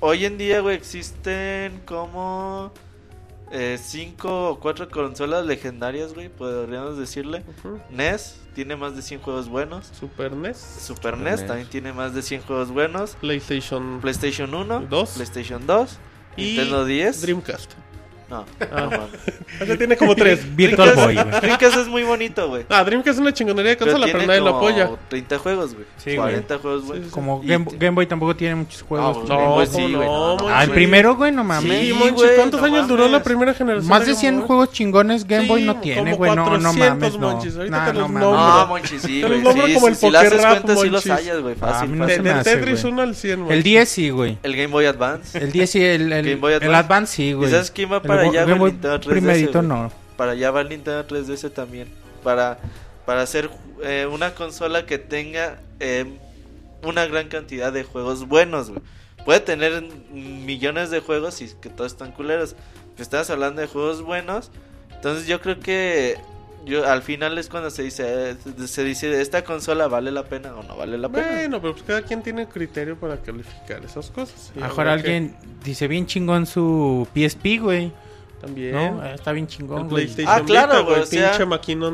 hoy 0.00 0.24
en 0.24 0.38
día, 0.38 0.60
güey, 0.60 0.74
existen 0.76 1.80
como 1.86 2.72
eh, 3.52 3.78
cinco 3.80 4.50
o 4.50 4.58
cuatro 4.58 4.88
consolas 4.90 5.46
legendarias, 5.46 6.12
güey, 6.12 6.28
podríamos 6.28 6.98
decirle. 6.98 7.44
ujú. 7.58 7.78
NES 7.90 8.38
tiene 8.52 8.76
más 8.76 8.94
de 8.96 9.02
100 9.02 9.20
juegos 9.20 9.48
buenos. 9.48 9.90
Super 9.98 10.32
NES, 10.32 10.56
Super 10.56 11.14
Super 11.14 11.18
NES 11.18 11.40
NES. 11.40 11.46
también 11.48 11.68
tiene 11.68 11.92
más 11.92 12.14
de 12.14 12.22
100 12.22 12.42
juegos 12.42 12.70
buenos. 12.70 13.16
PlayStation 13.20 14.00
PlayStation 14.00 14.54
1, 14.54 14.80
Dos. 14.88 15.10
PlayStation 15.10 15.66
2, 15.66 15.98
y 16.36 16.42
Nintendo 16.44 16.84
10. 16.84 17.22
Dreamcast. 17.22 17.72
No, 18.32 18.44
Ah. 18.60 18.66
no 18.80 18.90
mames. 18.90 19.08
Ese 19.60 19.76
tiene 19.76 19.96
como 19.96 20.14
tres. 20.16 20.40
Virtual 20.56 20.88
Dreamcast- 20.94 21.04
Boy, 21.04 21.14
güey. 21.14 21.40
Dreamcast 21.42 21.76
es 21.76 21.86
muy 21.88 22.02
bonito, 22.02 22.48
güey. 22.48 22.64
Ah, 22.70 22.82
Dreamcast 22.82 23.16
es 23.16 23.20
una 23.20 23.32
chingonería 23.34 23.70
de 23.72 23.76
Pero 23.76 23.90
consola, 23.92 24.06
tiene 24.06 24.18
pero 24.20 24.26
nadie 24.28 24.40
lo 24.40 24.52
como 24.54 24.68
apoya. 24.68 24.90
30 25.08 25.38
juegos, 25.38 25.74
güey. 25.74 25.86
Sí, 25.98 26.16
40 26.16 26.58
juegos, 26.58 26.84
güey. 26.84 26.98
Sí, 27.00 27.04
sí. 27.06 27.10
Como 27.12 27.40
Y 27.44 27.48
Game, 27.48 27.90
Boy 27.90 28.06
tampoco 28.06 28.34
tiene 28.34 28.54
muchos 28.54 28.82
juegos. 28.82 29.28
No, 29.28 29.36
Game 29.36 29.48
Boy 29.50 29.66
¿cómo 29.66 29.78
sí, 29.86 29.94
güey, 29.94 30.08
no, 30.08 30.18
no, 30.18 30.36
Monchi? 30.36 30.46
ah, 30.50 30.62
el 30.62 30.68
güey. 30.68 30.76
primero, 30.78 31.16
güey, 31.16 31.32
no 31.32 31.44
mames. 31.44 31.70
Sí, 31.70 31.86
Sí, 31.88 31.92
Monchi, 31.92 32.14
güey, 32.14 32.36
¿cuántos 32.36 32.60
no 32.60 32.66
años 32.66 32.88
duró 32.88 33.08
la 33.08 33.22
primera 33.22 33.52
generación? 33.54 33.88
Más 33.90 34.00
de 34.00 34.06
Game 34.06 34.20
100 34.20 34.36
Boy? 34.38 34.46
juegos 34.46 34.72
chingones 34.72 35.26
Game 35.26 35.46
Boy 35.46 35.62
no 35.62 35.76
tiene, 35.76 36.14
güey. 36.14 36.30
No, 36.34 36.44
no 36.58 36.72
400, 36.72 36.78
mames, 37.18 37.18
no. 37.18 37.68
Nah, 37.68 37.92
no 37.92 38.08
mames. 38.08 38.22
No, 38.22 38.66
Monchi, 38.66 38.98
sí, 38.98 39.20
Te 39.20 39.26
güey. 39.28 39.42
los 39.42 39.42
nombro 39.42 39.66
Sí, 39.66 39.74
como 39.74 39.86
sí, 39.86 39.92
el 39.92 39.96
si 39.96 40.10
le 40.10 40.18
haces 40.18 40.30
Poker 40.32 40.44
Rap, 40.44 40.52
cuenta, 40.62 40.80
sí 40.82 40.88
los 40.88 41.06
Monchis. 41.06 41.10
hallas, 41.26 41.42
güey. 41.42 41.54
Ah, 41.60 41.66
a 41.66 41.72
Fácil, 41.72 41.88
mí 41.90 41.98
no 41.98 42.06
De, 42.06 42.12
se 42.14 42.16
fácil. 42.16 42.22
me 42.22 42.28
del 42.30 42.38
hace, 42.40 42.56
Tetris 42.56 42.82
güey. 42.82 42.92
1 42.94 43.02
al 43.02 43.14
100, 43.14 43.32
El 43.32 43.38
Monchis. 43.44 43.64
10 43.64 43.88
sí, 43.88 44.10
güey. 44.10 44.38
El 44.42 44.52
Game 44.56 44.68
Boy 44.68 44.86
Advance. 44.86 45.38
El 45.38 45.52
10 45.52 45.70
sí, 45.70 45.84
el, 45.84 46.12
el, 46.12 46.24
Game 46.24 46.36
Boy 46.36 46.52
el 46.54 46.62
Advance. 46.62 46.76
Advance 46.82 47.12
sí, 47.16 47.32
güey. 47.32 47.48
¿Y 47.48 47.52
sabes 47.52 47.70
quién 47.70 47.92
va 47.92 47.96
El 47.96 48.02
para 48.02 48.21
Go- 48.24 48.30
allá, 48.30 48.40
Game 48.44 48.58
güey? 48.58 48.58
Boy 48.60 48.72
Nintendo 48.72 49.00
3DS, 49.00 49.08
primerito 49.10 49.58
güey. 49.58 49.66
no. 49.68 49.92
Para 50.16 50.32
allá 50.32 50.50
va 50.50 50.60
el 50.62 50.68
Nintendo 50.68 51.06
3DS 51.06 51.52
también. 51.52 51.88
Para, 52.22 52.58
para 53.06 53.22
hacer 53.22 53.50
eh, 53.82 54.06
una 54.10 54.34
consola 54.34 54.86
que 54.86 54.98
tenga 54.98 55.58
eh, 55.80 56.06
una 56.82 57.06
gran 57.06 57.28
cantidad 57.28 57.72
de 57.72 57.84
juegos 57.84 58.28
buenos, 58.28 58.70
güey. 58.70 58.82
Puede 59.24 59.40
tener 59.40 59.82
millones 60.12 60.90
de 60.90 61.00
juegos 61.00 61.40
y 61.42 61.48
que 61.60 61.68
todos 61.68 61.92
están 61.92 62.12
culeros. 62.12 62.54
Pero 62.94 63.02
estás 63.02 63.30
hablando 63.30 63.60
de 63.60 63.66
juegos 63.68 64.02
buenos. 64.02 64.50
Entonces 64.94 65.26
yo 65.26 65.40
creo 65.40 65.58
que 65.60 66.16
yo 66.64 66.86
al 66.88 67.02
final 67.02 67.38
es 67.38 67.48
cuando 67.48 67.70
se 67.70 67.82
dice 67.82 68.30
eh, 68.30 68.36
se 68.68 68.84
dice 68.84 69.20
esta 69.20 69.42
consola 69.42 69.88
vale 69.88 70.12
la 70.12 70.22
pena 70.24 70.54
o 70.54 70.62
no 70.62 70.76
vale 70.76 70.96
la 70.98 71.08
pena. 71.08 71.26
Bueno, 71.28 71.60
pero 71.60 71.72
pues 71.72 71.84
cada 71.84 72.02
quien 72.02 72.22
tiene 72.22 72.46
criterio 72.48 72.96
para 72.96 73.16
calificar 73.16 73.84
esas 73.84 74.10
cosas. 74.10 74.52
Mejor 74.54 74.70
habrá 74.88 75.02
que- 75.02 75.14
alguien 75.14 75.36
dice 75.64 75.88
bien 75.88 76.06
chingón 76.06 76.46
su 76.46 77.08
PSP, 77.14 77.58
güey. 77.60 77.92
También. 78.42 78.72
¿No? 78.72 79.04
Está 79.06 79.32
bien 79.32 79.46
El 79.46 79.50
chingón, 79.50 79.88
güey. 79.88 80.04
PlayStation 80.04 80.34
Ah, 80.42 80.44
claro, 80.44 80.84
güey, 80.84 81.00
o 81.00 81.06
sea, 81.06 81.30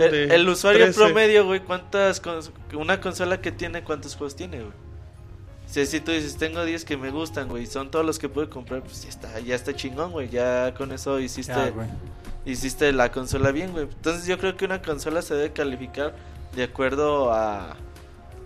El, 0.07 0.11
de 0.11 0.35
el 0.35 0.49
usuario 0.49 0.85
13. 0.87 0.99
promedio, 1.01 1.45
güey, 1.47 1.61
¿cuántas 1.61 2.21
cons- 2.23 2.51
una 2.73 3.01
consola 3.01 3.41
que 3.41 3.53
tiene 3.53 3.85
cuántos 3.85 4.17
juegos 4.17 4.35
tiene, 4.35 4.59
güey? 4.61 4.73
Si, 5.67 5.85
si 5.85 6.01
tú 6.01 6.11
dices, 6.13 6.37
tengo 6.39 6.65
10 6.65 6.87
que 6.87 6.97
me 6.97 7.11
gustan, 7.11 7.49
güey, 7.49 7.67
son 7.67 7.91
todos 7.91 8.05
los 8.05 8.19
que 8.19 8.31
puedo 8.31 8.49
comprar, 8.49 8.83
pues 8.83 9.03
ya 9.03 9.11
está, 9.11 9.39
ya 9.41 9.55
está 9.55 9.77
chingón, 9.77 10.11
güey, 10.13 10.31
ya 10.31 10.73
con 10.73 10.91
eso 10.93 11.21
hiciste 11.21 11.53
Ya, 11.53 11.71
hiciste 12.47 12.91
la 12.93 13.13
consola 13.13 13.53
bien, 13.53 13.73
güey. 13.73 13.85
Entonces 13.85 14.27
yo 14.27 14.39
creo 14.39 14.57
que 14.57 14.65
una 14.65 14.81
consola 14.81 15.21
se 15.21 15.35
debe 15.35 15.53
calificar 15.53 16.15
de 16.57 16.63
acuerdo 16.65 17.31
a 17.35 17.77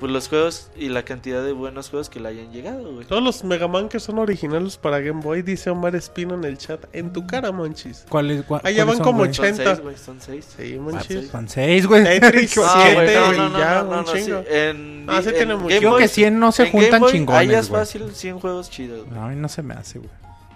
pues, 0.02 0.12
los 0.12 0.28
juegos 0.28 0.68
y 0.76 0.88
la 0.90 1.04
cantidad 1.04 1.42
de 1.42 1.52
buenos 1.52 1.88
juegos 1.88 2.10
que 2.10 2.20
le 2.20 2.28
hayan 2.28 2.52
llegado, 2.52 2.92
güey. 2.92 3.06
Todos 3.06 3.22
los 3.22 3.42
Mega 3.44 3.68
Man 3.68 3.88
que 3.88 3.98
son 4.00 4.18
originales 4.18 4.76
para 4.76 5.00
Game 5.00 5.22
Boy, 5.22 5.40
dice 5.42 5.70
Omar 5.70 5.96
Espino 5.96 6.34
en 6.34 6.44
el 6.44 6.58
chat. 6.58 6.84
En 6.92 7.12
tu 7.12 7.26
cara, 7.26 7.50
Monchis. 7.52 8.04
¿Cuál 8.08 8.30
es, 8.32 8.46
cua- 8.46 8.58
Ah, 8.58 8.60
cuáles 8.62 8.86
van 8.86 8.96
son, 8.96 9.04
como 9.04 9.18
güey? 9.20 9.32
Son 9.34 9.44
80. 9.46 9.64
6, 9.64 9.80
güey, 9.80 9.96
son 9.96 10.20
6. 10.20 10.46
Sí, 10.56 10.74
Ah, 10.76 10.80
Monchis. 10.82 11.06
seis. 11.06 11.28
Son 11.30 11.48
seis, 11.48 11.86
güey. 11.86 12.04
Tetris, 12.04 12.54
Qué- 12.54 12.60
Ah, 12.64 12.82
siete, 12.84 12.94
güey, 13.04 13.14
no, 13.16 13.32
y 13.34 13.36
no, 13.38 13.48
no, 13.48 13.58
ya, 13.58 13.82
no, 13.82 13.88
un 13.88 13.96
no, 13.96 14.06
sí. 14.06 14.22
chingo. 14.24 14.44
En, 14.50 15.06
Ah, 15.08 15.22
sí 15.22 15.28
en 15.30 15.34
tiene 15.34 15.56
mucho. 15.56 15.90
Boy- 15.90 16.02
que 16.02 16.08
100 16.08 16.38
no 16.38 16.52
se 16.52 16.62
en 16.64 16.72
Game 16.72 16.82
juntan 16.82 17.00
Boy, 17.00 17.10
Ahí 17.10 17.18
chingones, 17.18 17.58
es 17.58 17.68
güey. 17.70 17.80
fácil 17.80 18.10
100 18.12 18.40
juegos 18.40 18.70
chidos. 18.70 19.04
güey. 19.06 19.10
No, 19.18 19.24
a 19.24 19.28
mí 19.28 19.36
no 19.36 19.48
se 19.48 19.62
me 19.62 19.74
hace, 19.74 19.98
güey. 19.98 20.10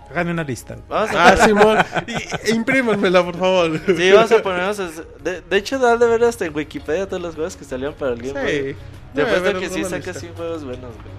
Háganme 0.09 0.31
una 0.31 0.45
lista. 0.45 0.77
Vamos 0.89 1.11
a 1.17 1.29
Ah, 1.31 1.37
Simón. 1.49 1.79
Y, 2.07 2.53
imprímanmela, 2.55 3.25
por 3.25 3.37
favor. 3.37 3.81
Sí, 3.87 4.13
vamos 4.13 4.31
a 4.31 4.41
ponernos. 4.41 4.79
De, 5.25 5.41
de 5.41 5.57
hecho, 5.57 5.81
da 5.81 5.97
de 5.97 6.07
ver 6.07 6.23
hasta 6.23 6.47
en 6.47 6.55
Wikipedia 6.55 7.09
todos 7.09 7.21
los 7.21 7.35
juegos 7.35 7.57
que 7.57 7.65
salieron 7.65 7.93
para 7.95 8.13
el 8.13 8.23
Game 8.23 8.41
Boy. 8.41 8.51
Sí. 8.51 8.77
Te 9.06 9.06
Apuesto 9.23 9.49
haber 9.49 9.59
que 9.59 9.69
sí 9.71 9.79
lista. 9.81 10.01
100 10.01 10.35
juegos 10.35 10.65
buenos, 10.65 10.95
güey. 10.95 11.17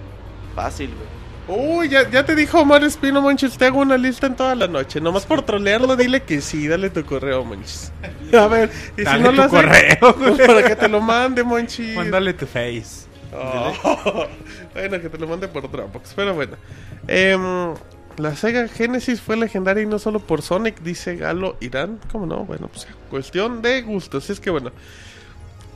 Fácil, 0.54 0.90
güey. 0.94 1.18
Uy, 1.48 1.88
ya, 1.88 2.08
ya 2.10 2.26
te 2.26 2.34
dijo 2.34 2.60
Omar 2.60 2.84
Espino, 2.84 3.22
Monchis. 3.22 3.56
Te 3.56 3.64
hago 3.66 3.78
una 3.80 3.96
lista 3.96 4.26
en 4.26 4.36
toda 4.36 4.54
la 4.54 4.68
noche. 4.68 5.00
Nomás 5.00 5.24
por 5.24 5.40
trolearlo, 5.42 5.96
dile 5.96 6.22
que 6.22 6.42
sí. 6.42 6.68
Dale 6.68 6.90
tu 6.90 7.04
correo, 7.06 7.42
Monchis. 7.42 7.90
A 8.38 8.46
ver, 8.48 8.70
y 8.98 9.02
Dale 9.02 9.18
si 9.18 9.24
no 9.24 9.30
tu 9.30 9.36
lo 9.36 9.42
hace, 9.44 9.56
correo, 9.56 10.16
pues 10.16 10.36
güey. 10.36 10.46
para 10.46 10.62
que 10.64 10.76
te 10.76 10.88
lo 10.88 11.00
mande, 11.00 11.42
Monchis. 11.42 11.96
Mándale 11.96 12.34
tu 12.34 12.46
face. 12.46 13.06
Oh, 13.34 14.26
bueno, 14.74 15.00
que 15.00 15.08
te 15.08 15.18
lo 15.18 15.26
mande 15.26 15.48
por 15.48 15.70
Dropbox. 15.70 16.12
Pero 16.14 16.34
bueno. 16.34 16.56
Em, 17.06 17.74
la 18.18 18.36
Sega 18.36 18.68
Genesis 18.68 19.20
fue 19.22 19.36
legendaria 19.36 19.82
y 19.82 19.86
no 19.86 19.98
solo 19.98 20.20
por 20.20 20.42
Sonic, 20.42 20.80
dice 20.82 21.16
Galo 21.16 21.56
Irán. 21.60 21.98
¿Cómo 22.12 22.26
no? 22.26 22.44
Bueno, 22.44 22.68
pues 22.68 22.86
cuestión 23.08 23.62
de 23.62 23.80
gustos. 23.82 24.28
Es 24.28 24.38
que 24.38 24.50
bueno. 24.50 24.70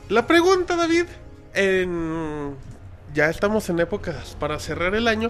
La 0.09 0.27
pregunta, 0.27 0.75
David. 0.75 1.05
En... 1.53 2.55
Ya 3.13 3.29
estamos 3.29 3.69
en 3.69 3.79
épocas 3.79 4.35
para 4.39 4.59
cerrar 4.59 4.95
el 4.95 5.07
año. 5.07 5.29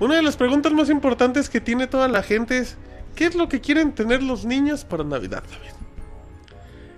Una 0.00 0.16
de 0.16 0.22
las 0.22 0.36
preguntas 0.36 0.72
más 0.72 0.88
importantes 0.88 1.50
que 1.50 1.60
tiene 1.60 1.86
toda 1.86 2.08
la 2.08 2.22
gente 2.22 2.58
es: 2.58 2.76
¿qué 3.14 3.26
es 3.26 3.34
lo 3.34 3.48
que 3.48 3.60
quieren 3.60 3.92
tener 3.92 4.22
los 4.22 4.44
niños 4.44 4.84
para 4.84 5.04
Navidad, 5.04 5.42
David? 5.42 5.74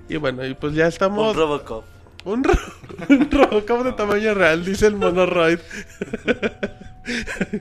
Y 0.09 0.17
bueno, 0.17 0.45
y 0.45 0.55
pues 0.55 0.75
ya 0.75 0.87
estamos. 0.87 1.35
Un 1.35 1.41
Robocop. 1.41 1.85
Un, 2.25 2.45
ro 2.45 2.53
un 3.09 3.31
Robocop 3.31 3.85
de 3.85 3.93
tamaño 3.93 4.35
real, 4.35 4.65
dice 4.65 4.87
el 4.87 4.97
Monoroid. 4.97 5.59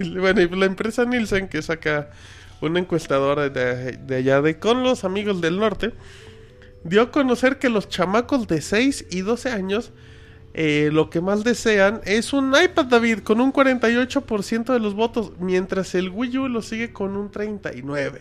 bueno, 0.20 0.42
y 0.42 0.50
la 0.50 0.66
empresa 0.66 1.06
Nielsen, 1.06 1.48
que 1.48 1.62
saca 1.62 2.10
una 2.62 2.80
encuestadora 2.80 3.50
de, 3.50 3.94
de 3.98 4.16
allá 4.16 4.42
de 4.42 4.60
con 4.60 4.84
los 4.84 5.06
amigos 5.06 5.42
del 5.42 5.60
norte, 5.60 5.94
dio 6.84 7.02
a 7.04 7.12
conocer 7.12 7.58
que 7.58 7.70
los 7.70 7.88
chamacos 7.88 8.48
de 8.48 8.62
6 8.62 9.06
y 9.12 9.22
12 9.22 9.52
años 9.52 9.92
eh, 10.62 10.90
lo 10.92 11.10
que 11.10 11.22
más 11.22 11.46
desean 11.46 12.02
es 12.04 12.34
un 12.34 12.54
iPad, 12.54 12.88
David, 12.88 13.20
con 13.20 13.40
un 13.40 13.54
48% 13.54 14.74
de 14.74 14.80
los 14.82 14.94
votos, 14.94 15.32
mientras 15.40 15.96
el 15.96 16.10
Wii 16.10 16.38
U 16.38 16.48
lo 16.50 16.62
sigue 16.62 16.92
con 16.92 17.16
un 17.16 17.32
39%. 17.32 18.20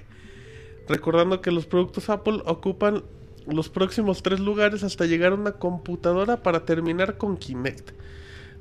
Recordando 0.86 1.40
que 1.40 1.50
los 1.50 1.66
productos 1.66 2.08
Apple 2.08 2.40
ocupan 2.44 3.02
los 3.48 3.68
próximos 3.68 4.22
tres 4.22 4.38
lugares 4.38 4.84
hasta 4.84 5.04
llegar 5.04 5.32
a 5.32 5.34
una 5.34 5.52
computadora 5.54 6.44
para 6.44 6.64
terminar 6.64 7.18
con 7.18 7.38
Kinect. 7.38 7.90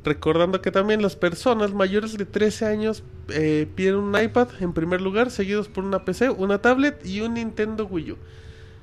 Recordando 0.03 0.59
que 0.59 0.71
también 0.71 1.03
las 1.03 1.15
personas 1.15 1.71
mayores 1.71 2.17
de 2.17 2.25
13 2.25 2.65
años 2.65 3.03
eh, 3.29 3.67
piden 3.75 3.97
un 3.97 4.19
iPad 4.19 4.47
en 4.59 4.73
primer 4.73 5.01
lugar, 5.01 5.29
seguidos 5.29 5.67
por 5.67 5.83
una 5.83 6.03
PC, 6.03 6.31
una 6.31 6.63
tablet 6.63 7.05
y 7.05 7.21
un 7.21 7.35
Nintendo 7.35 7.85
Wii 7.85 8.13
U. 8.13 8.17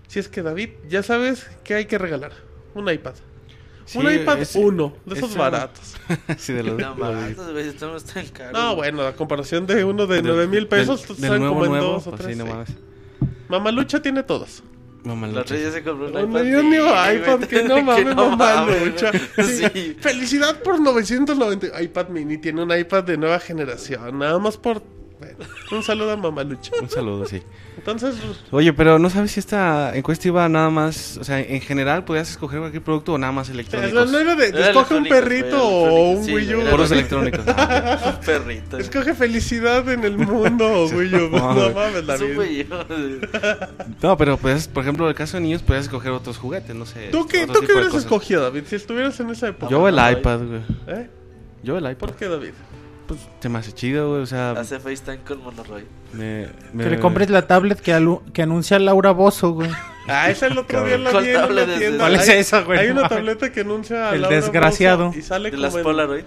Si 0.06 0.20
es 0.20 0.28
que 0.28 0.42
David, 0.42 0.68
ya 0.88 1.02
sabes 1.02 1.50
que 1.64 1.74
hay 1.74 1.86
que 1.86 1.98
regalar 1.98 2.30
un 2.76 2.88
iPad. 2.88 3.14
Un 3.94 4.06
Sí, 4.08 4.14
iPad 4.14 4.40
es- 4.40 4.54
1, 4.56 4.96
de 5.04 5.14
esos 5.14 5.30
es- 5.30 5.36
baratos. 5.36 5.94
sí, 6.38 6.52
de 6.52 6.62
los, 6.62 6.78
No 6.78 6.94
de 6.94 7.00
mames, 7.00 7.36
güey, 7.52 7.68
estamos 7.68 8.04
tan 8.04 8.26
caros. 8.28 8.52
No, 8.52 8.76
bueno, 8.76 9.02
a 9.02 9.12
comparación 9.14 9.66
de 9.66 9.84
uno 9.84 10.06
de 10.06 10.16
del- 10.16 10.26
9 10.26 10.46
mil 10.46 10.66
pesos, 10.68 11.00
del- 11.06 11.16
del 11.16 11.24
están 11.24 11.38
nuevo, 11.40 11.54
como 11.54 11.64
en 11.66 11.70
nuevo, 11.72 11.92
dos 11.94 12.06
o 12.06 12.10
pues 12.10 12.22
tres. 12.22 12.36
sí, 12.36 12.42
no 12.42 12.46
mames. 12.46 12.68
Mamalucha 13.48 14.00
tiene 14.02 14.22
todos. 14.22 14.62
La 15.04 15.10
Mamalucha. 15.10 15.40
otra 15.42 15.58
ya 15.58 15.70
se 15.70 15.82
compró 15.82 16.06
un 16.06 16.12
No, 16.14 16.20
iPad. 16.22 16.44
yo 16.44 16.62
ni 16.62 16.68
mini, 16.70 16.78
iPad, 16.78 17.40
que 17.44 17.62
no 17.64 17.82
mames, 17.82 18.06
no 18.06 18.30
mamá 18.30 18.36
mames, 18.64 18.86
lucha. 18.86 19.10
güey. 19.36 19.48
Sí. 19.48 19.64
Sí. 19.72 19.96
Felicidad 20.00 20.62
por 20.62 20.80
990. 20.80 21.82
iPad 21.82 22.08
mini 22.08 22.38
tiene 22.38 22.62
un 22.62 22.74
iPad 22.74 23.04
de 23.04 23.18
nueva 23.18 23.38
generación. 23.38 24.18
Nada 24.18 24.38
más 24.38 24.56
por. 24.56 24.82
Bueno, 25.36 25.50
un 25.72 25.82
saludo 25.82 26.12
a 26.12 26.16
Mamalucha. 26.16 26.72
Un 26.80 26.90
saludo, 26.90 27.26
sí. 27.26 27.42
Entonces, 27.76 28.14
Oye, 28.50 28.72
pero 28.72 28.98
no 28.98 29.10
sabes 29.10 29.32
si 29.32 29.40
esta 29.40 29.94
encuesta 29.96 30.28
iba 30.28 30.48
nada 30.48 30.70
más, 30.70 31.18
o 31.18 31.24
sea, 31.24 31.40
en 31.40 31.60
general 31.60 32.04
podías 32.04 32.30
escoger 32.30 32.60
cualquier 32.60 32.82
producto 32.82 33.14
o 33.14 33.18
nada 33.18 33.32
más 33.32 33.48
electrónicos. 33.50 34.10
no 34.10 34.18
era 34.18 34.34
de. 34.36 34.48
Era 34.48 34.68
escoge 34.68 34.94
un 34.94 35.04
perrito 35.04 35.62
o 35.62 36.10
un 36.12 36.24
sí, 36.24 36.32
Wii 36.34 36.54
U. 36.54 36.70
Puros 36.70 36.88
güey. 36.88 37.00
electrónicos. 37.00 37.44
Ah, 37.48 38.14
Un 38.20 38.24
perrito. 38.24 38.78
Escoge 38.78 39.14
felicidad 39.14 39.88
en 39.88 40.04
el 40.04 40.16
mundo, 40.16 40.86
Wii 40.92 41.14
U. 41.14 41.30
No, 41.30 41.70
mames, 41.70 42.04
la 42.04 42.16
vida. 42.16 42.86
no, 44.02 44.16
pero 44.16 44.36
pues, 44.36 44.68
por 44.68 44.82
ejemplo, 44.82 45.04
en 45.06 45.10
el 45.10 45.14
caso 45.16 45.36
de 45.36 45.42
niños 45.42 45.62
podías 45.62 45.84
escoger 45.84 46.12
otros 46.12 46.38
juguetes, 46.38 46.74
no 46.74 46.86
sé. 46.86 47.08
¿Tú 47.10 47.26
qué, 47.26 47.42
otro 47.44 47.60
¿tú 47.60 47.66
qué 47.66 47.72
hubieras 47.72 47.94
escogido, 47.94 48.42
David? 48.42 48.62
Si 48.66 48.76
estuvieras 48.76 49.18
en 49.20 49.30
esa 49.30 49.48
época. 49.48 49.70
Yo 49.70 49.86
el 49.88 49.94
iPad, 49.94 50.40
güey. 50.40 50.60
¿Eh? 50.86 51.08
Yo 51.62 51.76
el 51.76 51.84
iPad. 51.84 51.98
¿Por 51.98 52.14
qué, 52.14 52.28
David? 52.28 52.52
Pues 53.06 53.20
se 53.40 53.48
me 53.50 53.58
hace 53.58 53.72
chido, 53.72 54.10
güey, 54.10 54.22
o 54.22 54.26
sea, 54.26 54.52
Hace 54.52 54.80
FaceTime 54.80 55.18
con 55.18 55.42
Monoroy. 55.42 55.84
me, 56.14 56.48
me- 56.72 56.84
Que 56.84 56.90
le 56.90 56.98
compres 57.00 57.28
la 57.28 57.46
tablet 57.46 57.78
que, 57.80 57.92
alu- 57.94 58.22
que 58.32 58.40
anuncia 58.42 58.78
Laura 58.78 59.10
Bozo, 59.10 59.50
güey. 59.52 59.70
Ah, 60.08 60.30
esa 60.30 60.46
el 60.46 60.56
otro 60.56 60.84
día 60.84 60.96
la 60.98 61.10
¿Cuál 61.10 61.24
vi 61.24 61.30
en 61.30 61.36
una 61.44 61.62
es 61.62 61.78
tienda. 61.78 61.86
esa? 61.88 61.98
¿Cuál 61.98 62.14
es 62.14 62.28
esa, 62.28 62.60
güey? 62.62 62.78
Hay 62.78 62.88
una 62.90 63.08
tableta 63.08 63.52
que 63.52 63.60
anuncia 63.60 64.10
a 64.10 64.14
El 64.14 64.22
Laura 64.22 64.36
desgraciado. 64.36 65.06
Bozo 65.08 65.18
y 65.18 65.22
sale 65.22 65.50
¿De 65.50 65.56
como 65.56 65.62
las 65.66 65.74
en- 65.76 65.82
Polaroid? 65.82 66.24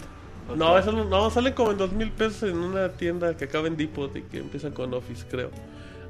No, 0.55 0.77
eso 0.77 0.91
no, 0.91 1.03
no, 1.03 1.29
sale 1.31 1.53
como 1.53 1.71
en 1.71 1.77
dos 1.77 1.91
mil 1.91 2.11
pesos 2.11 2.43
en 2.49 2.57
una 2.57 2.89
tienda 2.89 3.35
que 3.35 3.45
acaba 3.45 3.67
en 3.67 3.75
Depot 3.75 4.15
y 4.15 4.21
que 4.21 4.37
empieza 4.37 4.69
con 4.71 4.93
Office, 4.93 5.25
creo. 5.29 5.49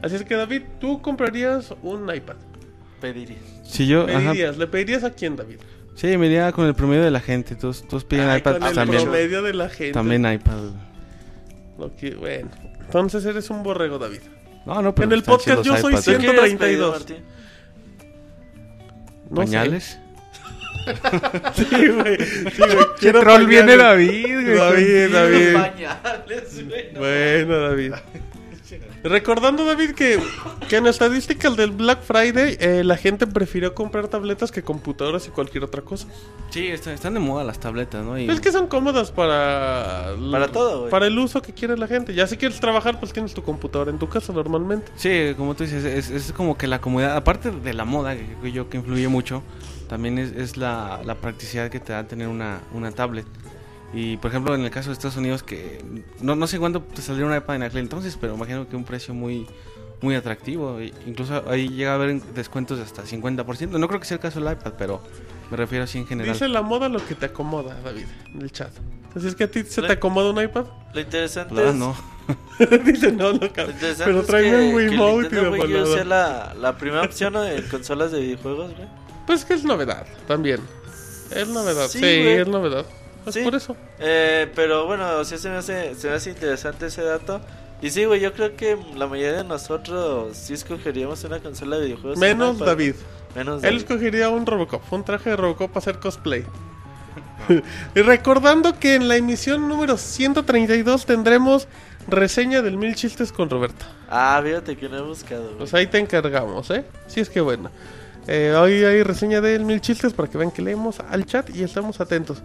Así 0.01 0.15
es 0.15 0.23
que, 0.23 0.35
David, 0.35 0.61
tú 0.79 1.01
comprarías 1.01 1.73
un 1.81 2.13
iPad. 2.13 2.35
Pediría. 3.01 3.37
Si 3.63 3.87
yo, 3.87 4.03
ajá, 4.03 4.17
¿Pedirías? 4.31 4.57
¿Le 4.57 4.67
pedirías 4.67 5.03
a 5.03 5.11
quién, 5.11 5.35
David? 5.35 5.57
Sí, 5.97 6.17
me 6.17 6.27
iría 6.27 6.51
con 6.53 6.65
el 6.65 6.73
promedio 6.73 7.03
de 7.03 7.11
la 7.11 7.19
gente, 7.19 7.55
todos, 7.55 7.85
todos 7.87 8.05
piden 8.05 8.29
Ay, 8.29 8.39
iPad, 8.39 8.59
con 8.59 8.67
el 8.69 8.75
también, 8.75 9.03
promedio 9.03 9.41
de 9.41 9.53
la 9.53 9.67
gente. 9.69 9.91
también 9.91 10.25
iPad. 10.31 10.69
Lo 11.77 11.95
que- 11.95 12.15
bueno, 12.15 12.49
entonces 12.79 13.25
eres 13.25 13.49
un 13.49 13.61
borrego, 13.63 13.99
David. 13.99 14.21
No, 14.65 14.81
no, 14.81 14.95
pero 14.95 15.05
En 15.07 15.11
el 15.13 15.19
están 15.19 15.35
podcast 15.35 15.61
chidos 15.61 15.65
yo 15.67 15.77
soy 15.77 15.91
iPads. 15.93 16.05
¿Tú 16.05 16.11
qué 16.11 16.17
hubieras 16.17 16.45
132. 16.47 16.59
pedido, 16.59 16.91
Martín? 16.91 17.17
No 19.29 19.35
sé. 19.41 19.45
¿Pañales? 19.45 19.99
Sí, 21.53 21.65
güey. 21.69 21.85
Sí, 21.85 21.95
güey. 21.97 22.17
Qué 22.57 22.85
Quiero 22.99 23.19
troll 23.19 23.43
pañales. 23.43 23.47
viene 23.49 23.75
David, 23.77 24.23
güey. 24.25 24.57
David, 24.57 25.13
David. 25.13 25.53
Pañales, 25.53 26.65
güey. 26.67 26.93
no. 26.93 26.99
Bueno, 27.01 27.59
David. 27.59 27.93
Recordando, 29.03 29.65
David, 29.65 29.91
que, 29.91 30.19
que 30.67 30.77
en 30.77 30.87
estadísticas 30.87 31.55
del 31.55 31.71
Black 31.71 32.01
Friday 32.01 32.57
eh, 32.59 32.83
la 32.83 32.97
gente 32.97 33.25
prefirió 33.27 33.73
comprar 33.73 34.07
tabletas 34.07 34.51
que 34.51 34.63
computadoras 34.63 35.27
y 35.27 35.31
cualquier 35.31 35.63
otra 35.63 35.81
cosa. 35.81 36.07
Sí, 36.49 36.67
está- 36.67 36.93
están 36.93 37.13
de 37.13 37.19
moda 37.19 37.43
las 37.43 37.59
tabletas, 37.59 38.03
¿no? 38.03 38.17
Y- 38.19 38.29
Es 38.29 38.41
que 38.41 38.51
son 38.51 38.67
cómodas 38.67 39.11
para... 39.11 40.13
Para 40.31 40.47
todo, 40.51 40.79
güey. 40.81 40.91
Para 40.91 41.07
el 41.07 41.17
uso 41.17 41.41
que 41.41 41.53
quiere 41.53 41.77
la 41.77 41.87
gente. 41.87 42.13
Ya 42.13 42.27
si 42.27 42.37
quieres 42.37 42.59
trabajar, 42.59 42.99
pues 42.99 43.13
tienes 43.13 43.33
tu 43.33 43.43
computadora 43.43 43.91
en 43.91 43.99
tu 43.99 44.09
casa 44.09 44.33
normalmente. 44.33 44.91
Sí, 44.95 45.33
como 45.37 45.55
tú 45.55 45.63
dices, 45.63 45.85
es, 45.85 46.09
es 46.09 46.31
como 46.33 46.57
que 46.57 46.67
la 46.67 46.81
comodidad, 46.81 47.15
aparte 47.15 47.51
de 47.51 47.73
la 47.73 47.85
moda, 47.85 48.15
que 48.15 48.25
creo 48.41 48.53
yo 48.53 48.69
que 48.69 48.77
influye 48.77 49.07
mucho, 49.07 49.43
también 49.89 50.17
es, 50.17 50.31
es 50.33 50.57
la, 50.57 51.01
la 51.05 51.15
practicidad 51.15 51.69
que 51.69 51.79
te 51.79 51.93
da 51.93 52.05
tener 52.07 52.27
una, 52.27 52.61
una 52.73 52.91
tablet. 52.91 53.25
Y 53.93 54.17
por 54.17 54.31
ejemplo, 54.31 54.53
en 54.53 54.61
el 54.61 54.69
caso 54.71 54.89
de 54.89 54.93
Estados 54.93 55.17
Unidos, 55.17 55.43
que 55.43 55.81
no, 56.21 56.35
no 56.35 56.47
sé 56.47 56.59
cuánto 56.59 56.81
te 56.81 57.01
saldría 57.01 57.25
una 57.25 57.37
iPad 57.37 57.55
en 57.55 57.63
aquel 57.63 57.79
entonces, 57.79 58.17
pero 58.19 58.35
imagino 58.35 58.67
que 58.67 58.75
un 58.75 58.83
precio 58.83 59.13
muy 59.13 59.47
muy 60.01 60.15
atractivo. 60.15 60.79
E 60.79 60.93
incluso 61.05 61.43
ahí 61.49 61.69
llega 61.69 61.91
a 61.91 61.95
haber 61.95 62.21
descuentos 62.21 62.77
de 62.77 62.83
hasta 62.83 63.03
50%. 63.03 63.69
No 63.79 63.87
creo 63.87 63.99
que 63.99 64.05
sea 64.05 64.15
el 64.15 64.21
caso 64.21 64.39
del 64.39 64.53
iPad, 64.53 64.73
pero 64.77 65.01
me 65.49 65.57
refiero 65.57 65.83
así 65.85 65.97
en 65.97 66.07
general. 66.07 66.33
Dice 66.33 66.47
la 66.47 66.61
moda 66.61 66.89
lo 66.89 67.05
que 67.05 67.15
te 67.15 67.27
acomoda, 67.27 67.79
David, 67.83 68.05
en 68.33 68.41
el 68.41 68.51
chat. 68.51 68.71
Así 69.15 69.27
es 69.27 69.35
que 69.35 69.45
a 69.45 69.51
ti 69.51 69.63
se 69.63 69.81
te 69.81 69.93
acomoda 69.93 70.29
un 70.31 70.41
iPad. 70.41 70.65
Lo 70.93 70.99
interesante 70.99 71.53
verdad, 71.53 71.71
es... 71.71 71.77
no. 71.77 71.95
Dice, 72.85 73.11
no, 73.13 73.31
no, 73.31 73.39
Pero 73.39 74.23
tráeme 74.23 74.67
un 74.67 74.75
Wiimote 74.75 75.27
y 75.27 75.29
de 75.29 75.49
volada. 75.49 75.85
sea 75.85 76.03
la, 76.03 76.53
la 76.59 76.77
primera 76.77 77.03
opción 77.03 77.33
¿no? 77.33 77.45
en 77.45 77.65
consolas 77.69 78.11
de 78.11 78.19
videojuegos, 78.19 78.75
güey. 78.75 78.87
Pues 79.25 79.45
que 79.45 79.53
es 79.53 79.63
novedad, 79.63 80.05
también. 80.27 80.59
Es 81.31 81.47
novedad, 81.47 81.87
sí, 81.87 81.99
Sí, 81.99 82.05
es 82.05 82.47
novedad. 82.47 82.85
Pues 83.27 83.35
Sí. 83.35 83.43
por 83.43 83.55
eso. 83.55 83.75
Eh, 83.99 84.49
pero 84.55 84.85
bueno, 84.85 85.23
sí 85.25 85.37
se 85.37 85.49
me, 85.49 85.57
hace, 85.57 85.95
se 85.95 86.07
me 86.07 86.15
hace 86.15 86.29
interesante 86.29 86.85
ese 86.85 87.03
dato. 87.03 87.41
Y 87.81 87.89
sí, 87.89 88.05
güey, 88.05 88.21
yo 88.21 88.31
creo 88.33 88.55
que 88.55 88.77
la 88.95 89.05
mayoría 89.05 89.33
de 89.33 89.43
nosotros 89.43 90.35
sí 90.37 90.53
escogeríamos 90.53 91.23
una 91.25 91.39
consola 91.39 91.77
de 91.77 91.85
videojuegos. 91.87 92.17
Menos 92.17 92.55
Una, 92.57 92.65
David. 92.67 92.95
Menos 93.35 93.55
Él 93.57 93.61
David. 93.63 93.77
escogería 93.77 94.29
un 94.29 94.45
Robocop, 94.45 94.81
un 94.93 95.03
traje 95.03 95.31
de 95.31 95.35
Robocop 95.35 95.67
para 95.71 95.79
hacer 95.79 95.99
cosplay. 95.99 96.45
y 97.95 98.01
recordando 98.01 98.79
que 98.79 98.95
en 98.95 99.07
la 99.07 99.15
emisión 99.17 99.67
número 99.67 99.97
132 99.97 101.05
tendremos 101.05 101.67
reseña 102.07 102.61
del 102.61 102.77
Mil 102.77 102.95
Chistes 102.95 103.31
con 103.31 103.49
Roberto. 103.49 103.85
Ah, 104.09 104.39
fíjate 104.43 104.77
que 104.77 104.87
no 104.89 104.97
he 104.97 105.01
buscado, 105.01 105.43
güey. 105.43 105.57
Pues 105.57 105.73
ahí 105.73 105.87
te 105.87 105.97
encargamos, 105.99 106.71
¿eh? 106.71 106.85
Sí, 107.07 107.19
es 107.19 107.29
que 107.29 107.41
bueno. 107.41 107.69
Eh, 108.29 108.53
hoy 108.57 108.83
hay 108.83 109.03
reseña 109.03 109.39
del 109.39 109.63
Mil 109.65 109.79
Chistes 109.81 110.13
para 110.13 110.29
que 110.29 110.37
vean 110.37 110.51
que 110.51 110.61
leemos 110.61 110.99
al 110.99 111.25
chat 111.25 111.49
y 111.55 111.63
estamos 111.63 112.01
atentos. 112.01 112.41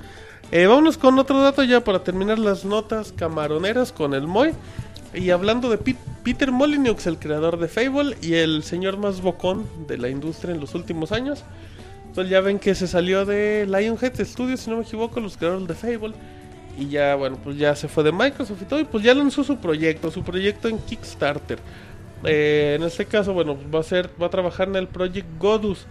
Eh, 0.55 0.67
vámonos 0.67 0.99
con 0.99 1.19
otro 1.19 1.41
dato 1.41 1.65
ya 1.65 1.83
para 1.83 2.05
terminar 2.05 2.39
las 2.39 2.67
notas 2.67 3.13
camaroneras 3.13 3.91
con 3.91 4.13
el 4.13 4.27
Moy. 4.27 4.53
Y 5.15 5.31
hablando 5.31 5.71
de 5.71 5.79
Peter 6.23 6.53
Molyneux, 6.53 7.07
el 7.07 7.19
creador 7.19 7.59
de 7.59 7.69
Fable 7.69 8.19
y 8.21 8.35
el 8.35 8.63
señor 8.63 8.99
más 8.99 9.23
bocón 9.23 9.67
de 9.89 9.97
la 9.97 10.11
industria 10.11 10.55
en 10.55 10.61
los 10.61 10.75
últimos 10.75 11.11
años. 11.11 11.43
Entonces 12.07 12.31
ya 12.31 12.43
ven 12.43 12.59
que 12.59 12.75
se 12.75 12.87
salió 12.87 13.25
de 13.25 13.67
Lionhead 13.67 14.23
Studios, 14.23 14.61
si 14.61 14.69
no 14.69 14.77
me 14.77 14.83
equivoco, 14.83 15.21
los 15.21 15.39
creadores 15.39 15.67
de 15.69 15.75
Fable. 15.75 16.15
Y 16.79 16.89
ya, 16.89 17.15
bueno, 17.15 17.39
pues 17.43 17.57
ya 17.57 17.75
se 17.75 17.89
fue 17.89 18.05
de 18.05 18.13
Microsoft 18.13 18.61
y 18.61 18.65
todo. 18.67 18.81
Y 18.81 18.85
pues 18.85 19.03
ya 19.03 19.15
lanzó 19.15 19.45
su 19.45 19.57
proyecto, 19.57 20.11
su 20.11 20.23
proyecto 20.23 20.69
en 20.69 20.79
Kickstarter. 20.81 21.61
Eh, 22.25 22.77
en 22.79 22.83
este 22.83 23.07
caso, 23.07 23.33
bueno, 23.33 23.57
va 23.75 23.81
a 23.81 23.85
ser, 23.85 24.11
va 24.21 24.27
a 24.27 24.31
trabajar 24.31 24.69
en 24.69 24.77
el 24.77 24.87
Project 24.87 25.27
Godus. 25.39 25.87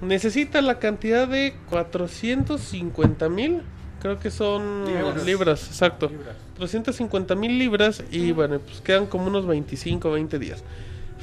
Necesita 0.00 0.60
la 0.62 0.78
cantidad 0.78 1.26
de 1.26 1.54
450 1.70 3.28
mil, 3.28 3.62
creo 4.00 4.18
que 4.20 4.30
son 4.30 4.84
libras, 4.86 5.24
Libras. 5.26 5.66
exacto. 5.68 6.10
350 6.56 7.34
mil 7.34 7.58
libras 7.58 8.02
y 8.10 8.32
bueno, 8.32 8.58
pues 8.60 8.80
quedan 8.80 9.06
como 9.06 9.26
unos 9.26 9.46
25, 9.46 10.10
20 10.10 10.38
días. 10.38 10.62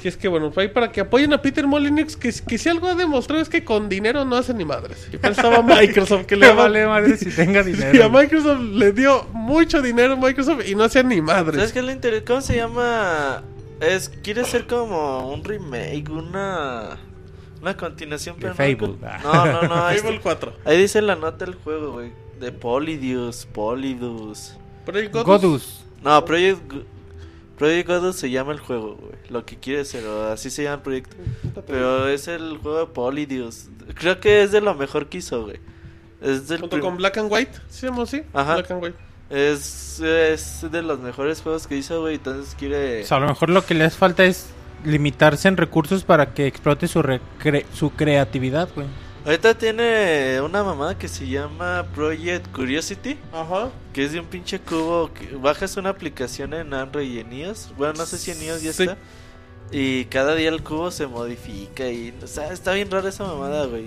Si 0.02 0.10
es 0.10 0.18
que 0.18 0.28
bueno, 0.28 0.52
pues 0.52 0.68
ahí 0.68 0.74
para 0.74 0.92
que 0.92 1.00
apoyen 1.02 1.32
a 1.34 1.42
Peter 1.42 1.66
Molyneux, 1.66 2.18
que, 2.18 2.34
que 2.46 2.58
si 2.58 2.68
algo 2.68 2.88
ha 2.88 2.96
demostrado 2.96 3.42
es 3.42 3.48
que 3.48 3.64
con 3.64 3.88
dinero 3.88 4.26
no 4.26 4.36
hace 4.36 4.54
ni 4.54 4.66
madres. 4.66 5.08
Y 5.12 5.18
pensaba 5.18 5.62
Microsoft 5.64 6.26
que 6.26 6.36
le 6.36 6.52
vale 6.54 6.86
madre 6.86 7.16
si 7.18 7.30
tenga 7.32 7.64
Sí, 7.64 7.72
a 7.72 7.74
dinero. 7.74 8.10
Microsoft 8.10 8.60
le 8.60 8.92
dio 8.92 9.26
mucho 9.32 9.82
dinero 9.82 10.14
a 10.14 10.16
Microsoft 10.18 10.68
y 10.68 10.76
no 10.76 10.84
hacía 10.84 11.02
ni 11.04 11.22
madres. 11.22 11.56
¿Sabes 11.56 11.72
qué 11.72 11.80
es 11.80 11.86
lo 11.86 11.92
interesante? 11.94 12.26
¿Cómo 12.28 12.42
se 12.42 12.56
llama? 12.58 13.44
Es, 13.80 14.10
quiere 14.22 14.44
ser 14.44 14.68
como 14.68 15.32
un 15.34 15.44
remake, 15.44 16.10
una 16.10 16.98
una 17.66 17.78
continuación, 17.78 18.36
De 18.36 18.42
pero 18.42 18.54
Fable. 18.56 18.98
no, 19.24 19.46
no, 19.46 19.62
no, 19.64 19.68
Fable 19.70 19.96
está- 19.98 20.22
4. 20.22 20.54
ahí 20.66 20.78
dice 20.78 21.02
la 21.02 21.16
nota 21.16 21.46
del 21.46 21.56
juego, 21.56 21.94
güey, 21.94 22.12
de 22.40 22.52
Polydeus, 22.52 23.46
Polydus. 23.52 24.54
Project 24.86 25.14
Godus. 25.14 25.26
Godus. 25.26 25.86
No, 26.04 26.24
Project 26.26 26.62
Project 27.58 27.88
Godus 27.88 28.16
se 28.18 28.30
llama 28.30 28.52
el 28.52 28.60
juego, 28.60 28.98
güey. 28.98 29.16
Lo 29.30 29.46
que 29.46 29.58
quiere 29.58 29.84
ser, 29.86 30.06
o 30.06 30.28
así 30.32 30.50
se 30.50 30.64
llama 30.64 30.76
el 30.76 30.82
proyecto. 30.82 31.16
Pero 31.66 32.08
es 32.10 32.28
el 32.28 32.58
juego 32.58 32.80
de 32.80 32.86
Polydeus. 32.88 33.68
Creo 33.96 34.20
que 34.20 34.44
es 34.44 34.52
de 34.52 34.62
lo 34.62 34.76
mejor 34.76 35.08
que 35.08 35.18
hizo, 35.20 35.44
güey. 35.46 35.60
Es 36.22 36.48
del 36.48 36.60
Junto 36.62 36.80
con 36.82 36.98
Black 36.98 37.18
and 37.18 37.32
White, 37.32 37.60
¿sí 37.70 37.88
así? 37.88 38.24
Ajá. 38.34 38.56
Black 38.56 38.72
and 38.72 38.84
White. 38.84 38.98
es, 39.30 40.00
es 40.02 40.66
de 40.72 40.82
los 40.84 41.00
mejores 41.00 41.42
juegos 41.42 41.66
que 41.66 41.78
hizo, 41.78 42.02
güey. 42.02 42.16
Entonces 42.16 42.56
quiere. 42.60 43.04
O 43.04 43.06
sea, 43.06 43.18
a 43.18 43.20
lo 43.22 43.28
mejor 43.28 43.50
lo 43.50 43.66
que 43.66 43.74
les 43.74 43.96
falta 43.96 44.24
es 44.26 44.48
limitarse 44.86 45.48
en 45.48 45.58
recursos 45.58 46.04
para 46.04 46.34
que 46.34 46.48
explote 46.48 46.88
su, 46.88 47.02
recre- 47.02 47.66
su 47.74 47.92
creatividad, 47.92 48.70
güey. 48.76 48.88
Ahorita 49.26 49.58
tiene 49.58 50.40
una 50.42 50.64
mamada 50.64 50.98
que 50.98 51.08
se 51.08 51.28
llama 51.28 51.86
Project 51.96 52.48
Curiosity, 52.52 53.18
Ajá. 53.34 53.70
que 53.92 54.06
es 54.06 54.12
de 54.12 54.20
un 54.20 54.28
pinche 54.28 54.60
cubo 54.60 55.12
que 55.12 55.36
bajas 55.36 55.78
una 55.78 55.90
aplicación 55.90 56.54
en 56.54 56.74
Android 56.76 57.10
y 57.12 57.20
en 57.20 57.34
iOS. 57.34 57.74
Bueno, 57.76 57.94
no 57.98 58.06
sé 58.06 58.20
si 58.20 58.30
en 58.32 58.42
iOS 58.44 58.62
ya 58.62 58.72
Sí. 58.74 58.84
está. 58.84 58.98
Y 59.72 60.06
cada 60.06 60.36
día 60.36 60.50
el 60.50 60.62
cubo 60.62 60.92
se 60.92 61.08
modifica 61.08 61.90
y 61.90 62.14
o 62.24 62.28
sea, 62.28 62.54
está 62.54 62.74
bien 62.74 62.92
rara 62.92 63.10
esa 63.10 63.24
mamada, 63.24 63.66
güey. 63.66 63.86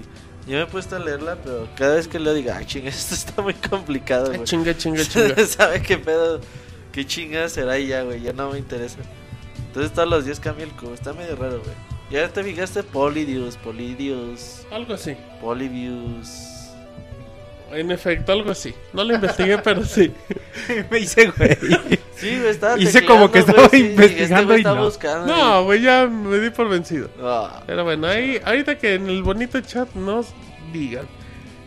Yo 0.48 0.56
me 0.56 0.62
he 0.62 0.66
puesto 0.66 0.96
a 0.96 0.98
leerla, 0.98 1.36
pero 1.44 1.68
cada 1.76 1.94
vez 1.94 2.08
que 2.08 2.18
leo 2.18 2.34
digo, 2.34 2.50
ah, 2.52 2.64
chinga, 2.66 2.88
esto 2.88 3.14
está 3.14 3.40
muy 3.40 3.54
complicado, 3.54 4.24
Ah, 4.32 4.36
güey. 4.38 4.44
Chinga, 4.44 4.76
chinga, 4.76 5.04
chinga. 5.08 5.46
¿Sabe 5.46 5.82
qué 5.82 5.98
pedo? 5.98 6.40
¿Qué 6.90 7.06
chingada 7.06 7.48
será 7.48 7.78
y 7.78 7.86
ya, 7.86 8.02
güey? 8.02 8.20
Ya 8.22 8.32
no 8.32 8.50
me 8.50 8.58
interesa. 8.58 8.98
Entonces 9.78 9.94
todos 9.94 10.10
los 10.10 10.24
días 10.24 10.40
cambia 10.40 10.64
el 10.64 10.72
cubo, 10.72 10.92
está 10.92 11.12
medio 11.12 11.36
raro, 11.36 11.60
güey. 11.60 11.76
Y 12.10 12.16
ahora 12.16 12.32
te 12.32 12.42
fijaste 12.42 12.82
Polydius, 12.82 13.56
Polydius, 13.58 14.66
Algo 14.72 14.94
así. 14.94 15.14
Polybius. 15.40 16.72
En 17.70 17.92
efecto, 17.92 18.32
algo 18.32 18.50
así. 18.50 18.74
No 18.92 19.04
lo 19.04 19.14
investigué, 19.14 19.56
pero 19.62 19.84
sí. 19.84 20.12
Me 20.90 20.98
hice, 20.98 21.30
güey. 21.30 21.56
Sí, 22.16 22.40
güey, 22.40 22.48
estaba 22.48 22.76
Hice 22.76 23.06
como 23.06 23.30
que 23.30 23.38
estaba 23.38 23.68
güey, 23.68 23.82
sí, 23.82 23.86
investigando 23.90 24.54
este 24.54 24.68
y 24.68 24.74
no. 24.74 24.84
buscando. 24.84 25.26
No, 25.28 25.62
güey, 25.62 25.80
ya 25.80 26.08
me 26.08 26.38
di 26.38 26.50
por 26.50 26.68
vencido. 26.68 27.08
Ah, 27.22 27.62
Pero 27.64 27.84
bueno, 27.84 28.08
ahí, 28.08 28.40
ahorita 28.44 28.78
que 28.78 28.94
en 28.94 29.08
el 29.08 29.22
bonito 29.22 29.60
chat 29.60 29.94
nos 29.94 30.26
digan. 30.72 31.06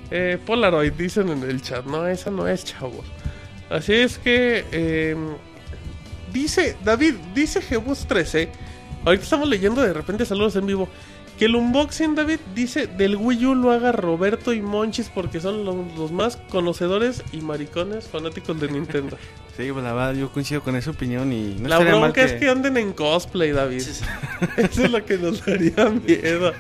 Eh, 0.10 0.38
Polaroid 0.46 0.92
dicen 0.92 1.30
en 1.30 1.44
el 1.44 1.62
chat, 1.62 1.86
no, 1.86 2.06
esa 2.06 2.30
no 2.30 2.46
es, 2.46 2.66
chavos. 2.66 3.06
Así 3.70 3.94
es 3.94 4.18
que, 4.18 4.66
eh, 4.74 5.16
dice, 6.32 6.76
David, 6.84 7.16
dice 7.36 7.62
Jebus 7.62 8.06
13. 8.08 8.50
Ahorita 9.06 9.24
estamos 9.24 9.50
leyendo 9.50 9.82
de 9.82 9.94
repente 9.94 10.26
saludos 10.26 10.56
en 10.56 10.66
vivo. 10.66 10.88
Que 11.40 11.46
el 11.46 11.56
unboxing, 11.56 12.14
David, 12.14 12.40
dice 12.54 12.86
del 12.86 13.16
Wii 13.16 13.46
U 13.48 13.56
lo 13.56 13.72
haga 13.72 13.92
Roberto 13.92 14.54
y 14.54 14.62
Monchis 14.62 15.10
porque 15.10 15.40
son 15.40 15.66
los, 15.66 15.76
los 15.98 16.12
más 16.12 16.36
conocedores 16.50 17.24
y 17.32 17.38
maricones 17.42 18.08
fanáticos 18.08 18.60
de 18.60 18.70
Nintendo. 18.70 19.18
Sí, 19.58 19.70
pues 19.70 19.84
la 19.84 19.92
verdad, 19.92 20.14
yo 20.16 20.32
coincido 20.32 20.62
con 20.64 20.78
esa 20.78 20.92
opinión 20.92 21.34
y 21.34 21.56
no 21.60 21.68
La 21.68 21.78
mal 21.82 21.88
bronca 21.90 22.24
es 22.24 22.34
que 22.34 22.50
anden 22.50 22.78
en 22.78 22.94
cosplay, 22.94 23.52
David. 23.52 23.82
sí, 23.82 23.94
sí. 23.96 24.06
Eso 24.58 24.86
es 24.86 24.92
lo 24.92 25.06
que 25.06 25.18
nos 25.18 25.46
daría 25.46 25.90
miedo. 26.08 26.54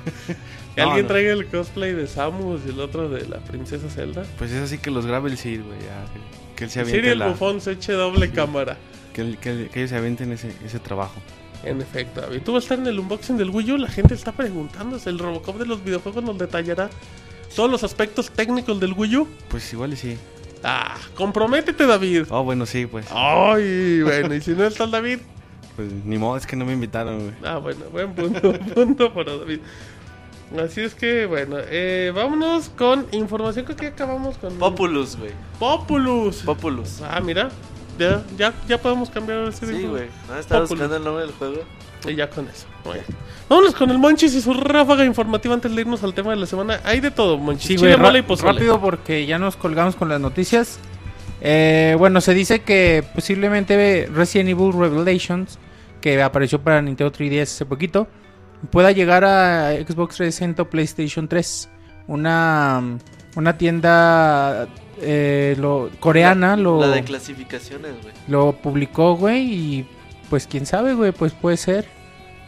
Que 0.75 0.81
No, 0.81 0.87
alguien 0.89 1.03
no. 1.03 1.07
traiga 1.07 1.31
el 1.31 1.45
cosplay 1.47 1.93
de 1.93 2.05
Samus 2.05 2.59
y 2.67 2.69
el 2.71 2.79
otro 2.81 3.07
de 3.09 3.25
la 3.29 3.37
princesa 3.39 3.89
Zelda. 3.89 4.23
Pues 4.37 4.51
es 4.51 4.61
así 4.61 4.77
que 4.77 4.91
los 4.91 5.05
grabe 5.05 5.29
el 5.31 5.37
Sir, 5.37 5.63
güey. 5.63 5.79
ya, 5.79 6.05
que- 6.57 6.65
él 6.65 6.69
se 6.69 6.81
aviente 6.81 7.11
el 7.13 7.19
la... 7.19 7.29
bufón 7.29 7.61
se 7.61 7.71
eche 7.71 7.93
doble 7.93 8.29
cámara. 8.29 8.77
Que, 9.13 9.37
que, 9.37 9.69
que 9.69 9.79
ellos 9.79 9.89
se 9.89 9.97
avienten 9.97 10.31
ese, 10.31 10.53
ese 10.65 10.79
trabajo. 10.79 11.21
En 11.63 11.81
efecto, 11.81 12.21
David. 12.21 12.41
Tú 12.43 12.53
vas 12.53 12.63
a 12.63 12.65
estar 12.65 12.79
en 12.79 12.87
el 12.87 12.99
unboxing 12.99 13.37
del 13.37 13.49
Wii 13.49 13.73
U. 13.73 13.77
La 13.77 13.89
gente 13.89 14.13
está 14.13 14.31
preguntando. 14.31 14.97
¿El 15.05 15.19
Robocop 15.19 15.57
de 15.57 15.65
los 15.65 15.83
videojuegos 15.83 16.23
nos 16.23 16.37
detallará 16.37 16.89
todos 17.55 17.69
los 17.69 17.83
aspectos 17.83 18.31
técnicos 18.31 18.79
del 18.79 18.93
Wii 18.93 19.17
U? 19.17 19.27
Pues 19.49 19.71
igual 19.73 19.93
y 19.93 19.95
sí. 19.95 20.17
Ah, 20.63 20.97
comprométete, 21.15 21.85
David. 21.85 22.25
Oh, 22.29 22.43
bueno, 22.43 22.65
sí, 22.65 22.85
pues. 22.85 23.05
Ay, 23.11 24.01
bueno, 24.03 24.33
y 24.33 24.41
si 24.41 24.51
no 24.51 24.65
está 24.65 24.85
el 24.85 24.91
David. 24.91 25.19
Pues 25.75 25.91
ni 26.05 26.17
modo, 26.17 26.37
es 26.37 26.45
que 26.45 26.55
no 26.55 26.65
me 26.65 26.73
invitaron, 26.73 27.19
güey. 27.19 27.33
Ah, 27.43 27.57
bueno, 27.57 27.85
buen 27.91 28.13
punto, 28.13 28.53
punto 28.75 29.13
para 29.13 29.37
David. 29.37 29.59
Así 30.59 30.81
es 30.81 30.93
que, 30.93 31.25
bueno, 31.25 31.57
eh, 31.59 32.11
vámonos 32.13 32.69
con 32.69 33.07
información. 33.11 33.65
Que 33.65 33.87
acabamos 33.87 34.37
con 34.37 34.55
Populus, 34.55 35.15
güey. 35.15 35.31
Populus. 35.59 36.37
Populus. 36.37 37.01
Ah, 37.01 37.21
mira. 37.21 37.49
Ya, 38.01 38.23
ya, 38.35 38.53
ya 38.67 38.77
podemos 38.79 39.11
cambiar 39.11 39.39
ahora 39.39 39.51
sí 39.51 39.65
güey. 39.65 40.07
No 40.27 40.35
estaba 40.37 40.61
Populus. 40.61 40.69
buscando 40.69 40.95
el 40.95 41.03
nombre 41.03 41.25
del 41.25 41.33
juego. 41.35 41.61
Y 42.07 42.15
ya 42.15 42.27
con 42.29 42.47
eso. 42.47 42.65
Bueno. 42.83 43.03
Vámonos 43.47 43.75
con 43.75 43.91
el 43.91 43.99
Monchis 43.99 44.33
y 44.33 44.41
su 44.41 44.53
ráfaga 44.55 45.05
informativa 45.05 45.53
antes 45.53 45.75
de 45.75 45.81
irnos 45.81 46.03
al 46.03 46.15
tema 46.15 46.31
de 46.31 46.37
la 46.37 46.47
semana. 46.47 46.79
Hay 46.83 46.99
de 46.99 47.11
todo, 47.11 47.37
Monchis. 47.37 47.67
Sí, 47.67 47.75
Chile, 47.75 47.95
y 48.17 48.21
pozole. 48.23 48.53
rápido 48.53 48.81
porque 48.81 49.25
ya 49.27 49.37
nos 49.37 49.55
colgamos 49.55 49.95
con 49.95 50.09
las 50.09 50.19
noticias. 50.19 50.79
Eh, 51.41 51.95
bueno, 51.99 52.21
se 52.21 52.33
dice 52.33 52.61
que 52.61 53.03
posiblemente 53.13 54.07
Resident 54.11 54.49
Evil 54.49 54.73
Revelations, 54.73 55.59
que 55.99 56.21
apareció 56.23 56.59
para 56.61 56.81
Nintendo 56.81 57.11
3DS 57.11 57.41
hace 57.43 57.65
poquito, 57.65 58.07
pueda 58.71 58.91
llegar 58.91 59.25
a 59.25 59.73
Xbox 59.73 60.15
360 60.15 60.63
o 60.63 60.69
PlayStation 60.69 61.27
3. 61.27 61.69
Una, 62.07 62.81
una 63.35 63.57
tienda 63.57 64.67
eh, 65.01 65.55
lo, 65.57 65.89
coreana 65.99 66.55
lo, 66.55 66.79
La 66.79 66.87
de 66.87 67.03
clasificaciones, 67.03 67.93
güey. 68.01 68.13
lo 68.27 68.53
publicó, 68.53 69.15
güey, 69.15 69.53
y 69.53 69.87
pues 70.29 70.47
quién 70.47 70.65
sabe, 70.65 70.93
güey, 70.93 71.11
pues 71.11 71.33
puede 71.33 71.57
ser. 71.57 71.85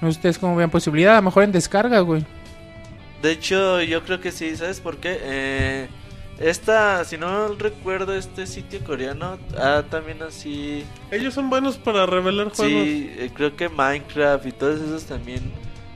No 0.02 0.12
sé 0.12 0.18
ustedes 0.18 0.38
cómo 0.38 0.56
vean 0.56 0.70
posibilidad, 0.70 1.14
a 1.14 1.18
lo 1.18 1.24
mejor 1.24 1.44
en 1.44 1.52
descarga, 1.52 2.00
güey. 2.02 2.26
De 3.22 3.32
hecho, 3.32 3.82
yo 3.82 4.04
creo 4.04 4.20
que 4.20 4.32
sí, 4.32 4.56
¿sabes 4.56 4.82
por 4.82 4.98
qué? 4.98 5.18
Eh, 5.22 5.88
esta, 6.40 7.06
si 7.06 7.18
no 7.18 7.48
recuerdo, 7.56 8.14
este 8.14 8.48
sitio 8.48 8.84
coreano, 8.84 9.38
ah, 9.58 9.84
también 9.90 10.22
así... 10.24 10.84
Ellos 11.12 11.34
son 11.34 11.50
buenos 11.50 11.78
para 11.78 12.06
revelar 12.06 12.50
juegos. 12.50 12.84
Sí, 12.84 13.14
eh, 13.18 13.32
creo 13.34 13.56
que 13.56 13.70
Minecraft 13.70 14.46
y 14.46 14.52
todos 14.52 14.82
esos 14.82 15.06
también... 15.06 15.42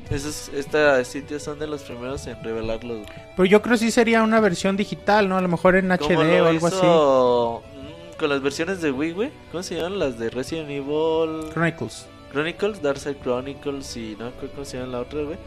Esos 0.10 0.50
estos 0.50 1.08
sitios 1.08 1.44
son 1.44 1.60
de 1.60 1.68
los 1.68 1.82
primeros 1.84 2.26
en 2.28 2.42
revelarlos. 2.44 3.06
Pero 3.36 3.46
yo 3.46 3.62
creo 3.62 3.74
que 3.74 3.80
sí 3.80 3.92
sería 3.92 4.24
una 4.24 4.40
versión 4.40 4.78
digital, 4.78 5.28
¿no? 5.28 5.38
A 5.38 5.42
lo 5.42 5.48
mejor 5.50 5.76
en 5.76 5.92
HD 5.92 6.16
o 6.42 6.48
algo 6.48 6.68
así. 6.68 6.78
hizo, 6.78 7.62
mm, 7.74 8.18
Con 8.18 8.30
las 8.30 8.42
versiones 8.42 8.82
de 8.82 8.92
Wii, 8.92 9.12
güey. 9.12 9.32
¿Cómo 9.52 9.64
se 9.64 9.76
llaman? 9.76 10.00
Las 10.00 10.18
de 10.18 10.30
Resident 10.30 10.70
Evil 10.70 11.50
Chronicles. 11.54 12.06
Chronicles, 12.32 12.82
Darkside 12.82 13.18
Chronicles 13.22 13.98
y 13.98 14.16
no 14.20 14.32
creo 14.32 14.52
cómo 14.52 14.66
se 14.66 14.78
llama 14.78 14.92
la 14.94 15.00
otra, 15.02 15.22
güey. 15.24 15.38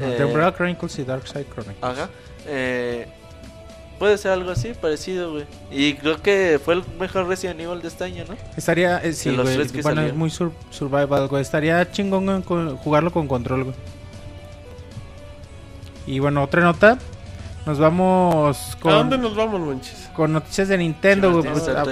Eh, 0.00 0.14
The 0.16 0.24
Umbrella 0.24 0.52
Chronicles 0.54 0.98
y 0.98 1.04
Darkside 1.04 1.46
Chronicles. 1.46 1.78
Ajá. 1.82 2.08
Eh, 2.46 3.06
puede 3.98 4.18
ser 4.18 4.32
algo 4.32 4.50
así, 4.50 4.72
parecido, 4.80 5.32
güey. 5.32 5.44
Y 5.70 5.94
creo 5.94 6.20
que 6.22 6.60
fue 6.64 6.74
el 6.74 6.82
mejor 6.98 7.26
Resident 7.28 7.60
Evil 7.60 7.80
de 7.82 7.88
este 7.88 8.04
año, 8.04 8.24
¿no? 8.28 8.36
Estaría, 8.56 8.98
eh, 8.98 9.12
sí, 9.12 9.34
güey. 9.34 9.56
Bueno, 9.82 10.02
es 10.02 10.14
muy 10.14 10.30
sur- 10.30 10.52
survival, 10.70 11.28
güey. 11.28 11.42
Estaría 11.42 11.90
chingón 11.90 12.42
jugarlo 12.42 13.12
con 13.12 13.26
control, 13.28 13.64
güey. 13.64 13.76
Y 16.06 16.18
bueno, 16.18 16.42
otra 16.42 16.62
nota. 16.62 16.98
Nos 17.66 17.78
vamos 17.78 18.76
¿A 18.84 18.90
dónde 18.90 19.16
con, 19.16 19.22
nos 19.22 19.36
vamos, 19.36 19.58
Monchis? 19.58 20.10
con 20.14 20.34
noticias 20.34 20.68
de 20.68 20.76
Nintendo, 20.76 21.32
güey. 21.32 21.48
Ah, 21.74 21.84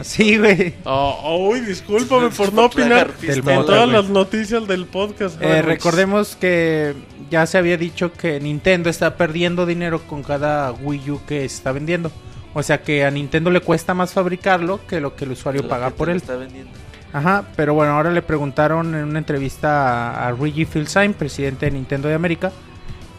sí, 0.00 0.36
güey. 0.36 0.74
Oh, 0.84 1.48
uy, 1.52 1.60
discúlpame 1.60 2.30
por 2.30 2.52
no 2.52 2.64
opinar 2.64 3.14
Del 3.18 3.40
motor, 3.44 3.66
todas 3.66 3.88
las 3.88 4.08
noticias 4.08 4.66
del 4.66 4.86
podcast. 4.86 5.40
Eh, 5.40 5.62
recordemos 5.62 6.34
que 6.34 6.94
ya 7.30 7.46
se 7.46 7.56
había 7.56 7.76
dicho 7.76 8.12
que 8.12 8.40
Nintendo 8.40 8.90
está 8.90 9.16
perdiendo 9.16 9.64
dinero 9.64 10.00
con 10.08 10.24
cada 10.24 10.72
Wii 10.72 11.10
U 11.12 11.20
que 11.24 11.44
está 11.44 11.70
vendiendo. 11.70 12.10
O 12.52 12.62
sea 12.64 12.82
que 12.82 13.04
a 13.04 13.10
Nintendo 13.12 13.50
le 13.50 13.60
cuesta 13.60 13.94
más 13.94 14.12
fabricarlo 14.12 14.84
que 14.88 15.00
lo 15.00 15.14
que 15.14 15.24
el 15.24 15.30
usuario 15.30 15.68
paga 15.68 15.90
por 15.90 16.10
él. 16.10 16.16
está 16.16 16.34
vendiendo. 16.34 16.72
Ajá, 17.12 17.44
pero 17.54 17.74
bueno, 17.74 17.92
ahora 17.92 18.10
le 18.10 18.22
preguntaron 18.22 18.94
en 18.94 19.04
una 19.04 19.18
entrevista 19.20 20.10
a, 20.10 20.28
a 20.28 20.32
Reggie 20.32 20.66
Fils-Aime, 20.66 21.14
presidente 21.14 21.66
de 21.66 21.72
Nintendo 21.72 22.08
de 22.08 22.14
América, 22.14 22.50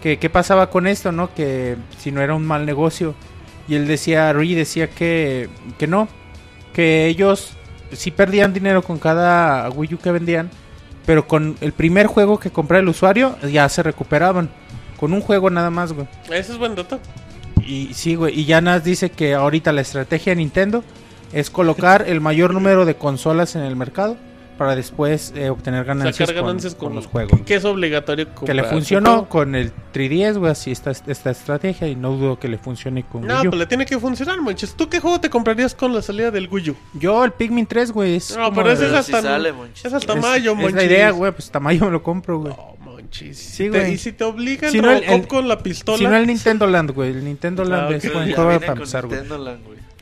que 0.03 0.19
qué 0.19 0.29
pasaba 0.29 0.69
con 0.69 0.85
esto, 0.85 1.13
¿no? 1.13 1.33
Que 1.33 1.77
si 1.97 2.11
no 2.11 2.19
era 2.19 2.35
un 2.35 2.45
mal 2.45 2.65
negocio. 2.65 3.15
Y 3.69 3.75
él 3.75 3.87
decía, 3.87 4.33
Reggie 4.33 4.53
decía 4.53 4.89
que, 4.89 5.47
que 5.79 5.87
no, 5.87 6.09
que 6.73 7.07
ellos 7.07 7.53
sí 7.93 8.11
perdían 8.11 8.51
dinero 8.51 8.81
con 8.81 8.99
cada 8.99 9.69
Wii 9.69 9.93
U 9.93 9.97
que 9.99 10.11
vendían, 10.11 10.49
pero 11.05 11.25
con 11.25 11.55
el 11.61 11.71
primer 11.71 12.07
juego 12.07 12.37
que 12.37 12.51
comprara 12.51 12.81
el 12.81 12.89
usuario 12.89 13.37
ya 13.49 13.69
se 13.69 13.81
recuperaban. 13.81 14.49
Con 14.99 15.13
un 15.13 15.21
juego 15.21 15.49
nada 15.49 15.69
más, 15.69 15.93
güey. 15.93 16.05
Ese 16.29 16.51
es 16.51 16.57
buen 16.57 16.75
dato. 16.75 16.99
Y 17.65 17.93
sí, 17.93 18.15
güey. 18.15 18.37
Y 18.37 18.43
Yanas 18.43 18.83
dice 18.83 19.09
que 19.09 19.35
ahorita 19.35 19.71
la 19.71 19.81
estrategia 19.81 20.31
de 20.31 20.37
Nintendo 20.37 20.83
es 21.31 21.49
colocar 21.49 22.03
el 22.09 22.19
mayor 22.19 22.53
número 22.53 22.83
de 22.83 22.95
consolas 22.95 23.55
en 23.55 23.61
el 23.61 23.77
mercado 23.77 24.17
para 24.63 24.75
después 24.75 25.33
eh, 25.35 25.49
obtener 25.49 25.83
ganancias, 25.85 26.15
Sacar 26.27 26.35
con- 26.35 26.45
ganancias 26.45 26.75
con, 26.75 26.87
con, 26.89 26.95
los 26.95 27.07
juegos. 27.07 27.41
Que 27.45 27.55
es 27.55 27.65
obligatorio 27.65 28.27
Que 28.27 28.33
comprar 28.33 28.55
le 28.55 28.63
su 28.63 28.69
funcionó 28.69 29.09
juego. 29.11 29.29
con 29.29 29.55
el 29.55 29.71
3DS, 29.93 30.37
güey, 30.37 30.51
así 30.51 30.71
esta, 30.71 30.91
esta 30.91 31.31
estrategia 31.31 31.87
y 31.87 31.95
no 31.95 32.11
dudo 32.11 32.39
que 32.39 32.47
le 32.47 32.57
funcione 32.57 33.03
con 33.03 33.21
No, 33.27 33.39
Wii 33.39 33.47
U. 33.47 33.49
pues 33.51 33.59
le 33.59 33.65
tiene 33.67 33.85
que 33.85 33.99
funcionar, 33.99 34.39
Monchis. 34.41 34.75
¿Tú 34.75 34.89
qué 34.89 34.99
juego 34.99 35.19
te 35.19 35.29
comprarías 35.29 35.75
con 35.75 35.93
la 35.93 36.01
salida 36.01 36.31
del 36.31 36.47
Wii 36.49 36.69
U? 36.71 36.75
Yo 36.93 37.23
el 37.25 37.31
Pikmin 37.33 37.65
3, 37.65 37.91
güey, 37.91 38.15
es 38.15 38.35
No, 38.37 38.45
como 38.45 38.55
pero 38.57 38.71
ese 38.71 38.83
es 38.83 38.87
Pero 38.89 38.99
hasta, 38.99 39.17
si 39.21 39.23
sale, 39.27 39.53
es 39.83 39.93
hasta 39.93 40.13
es- 40.13 40.21
mayo, 40.21 40.51
es 40.51 40.57
Monchis. 40.57 40.75
la 40.75 40.83
idea, 40.83 41.11
güey, 41.11 41.31
pues 41.31 41.51
tamaño 41.51 41.85
me 41.85 41.91
lo 41.91 42.01
compro, 42.03 42.39
güey. 42.39 42.53
No. 42.53 42.73
Sí, 43.11 43.31
Si 43.35 43.63
te- 43.65 43.69
güey. 43.69 43.93
y 43.93 43.97
si 43.99 44.11
te 44.13 44.23
obliga 44.23 44.67
el 44.69 44.71
Si 44.73 44.81
no, 44.81 44.89
el- 44.89 45.03
el- 45.03 45.27
con 45.27 45.47
la 45.47 45.59
pistola. 45.59 45.97
Si 45.99 46.03
no 46.05 46.15
el 46.15 46.25
Nintendo 46.25 46.65
Land, 46.65 46.91
güey, 46.91 47.11
el 47.11 47.23
Nintendo 47.23 47.63
Land 47.63 47.93
Ah, 47.93 47.95
es 47.95 48.11
buen 48.11 48.33
juego 48.33 48.49
para 48.49 48.65
con 48.65 48.77
empezar, 48.77 49.05
güey. 49.05 49.19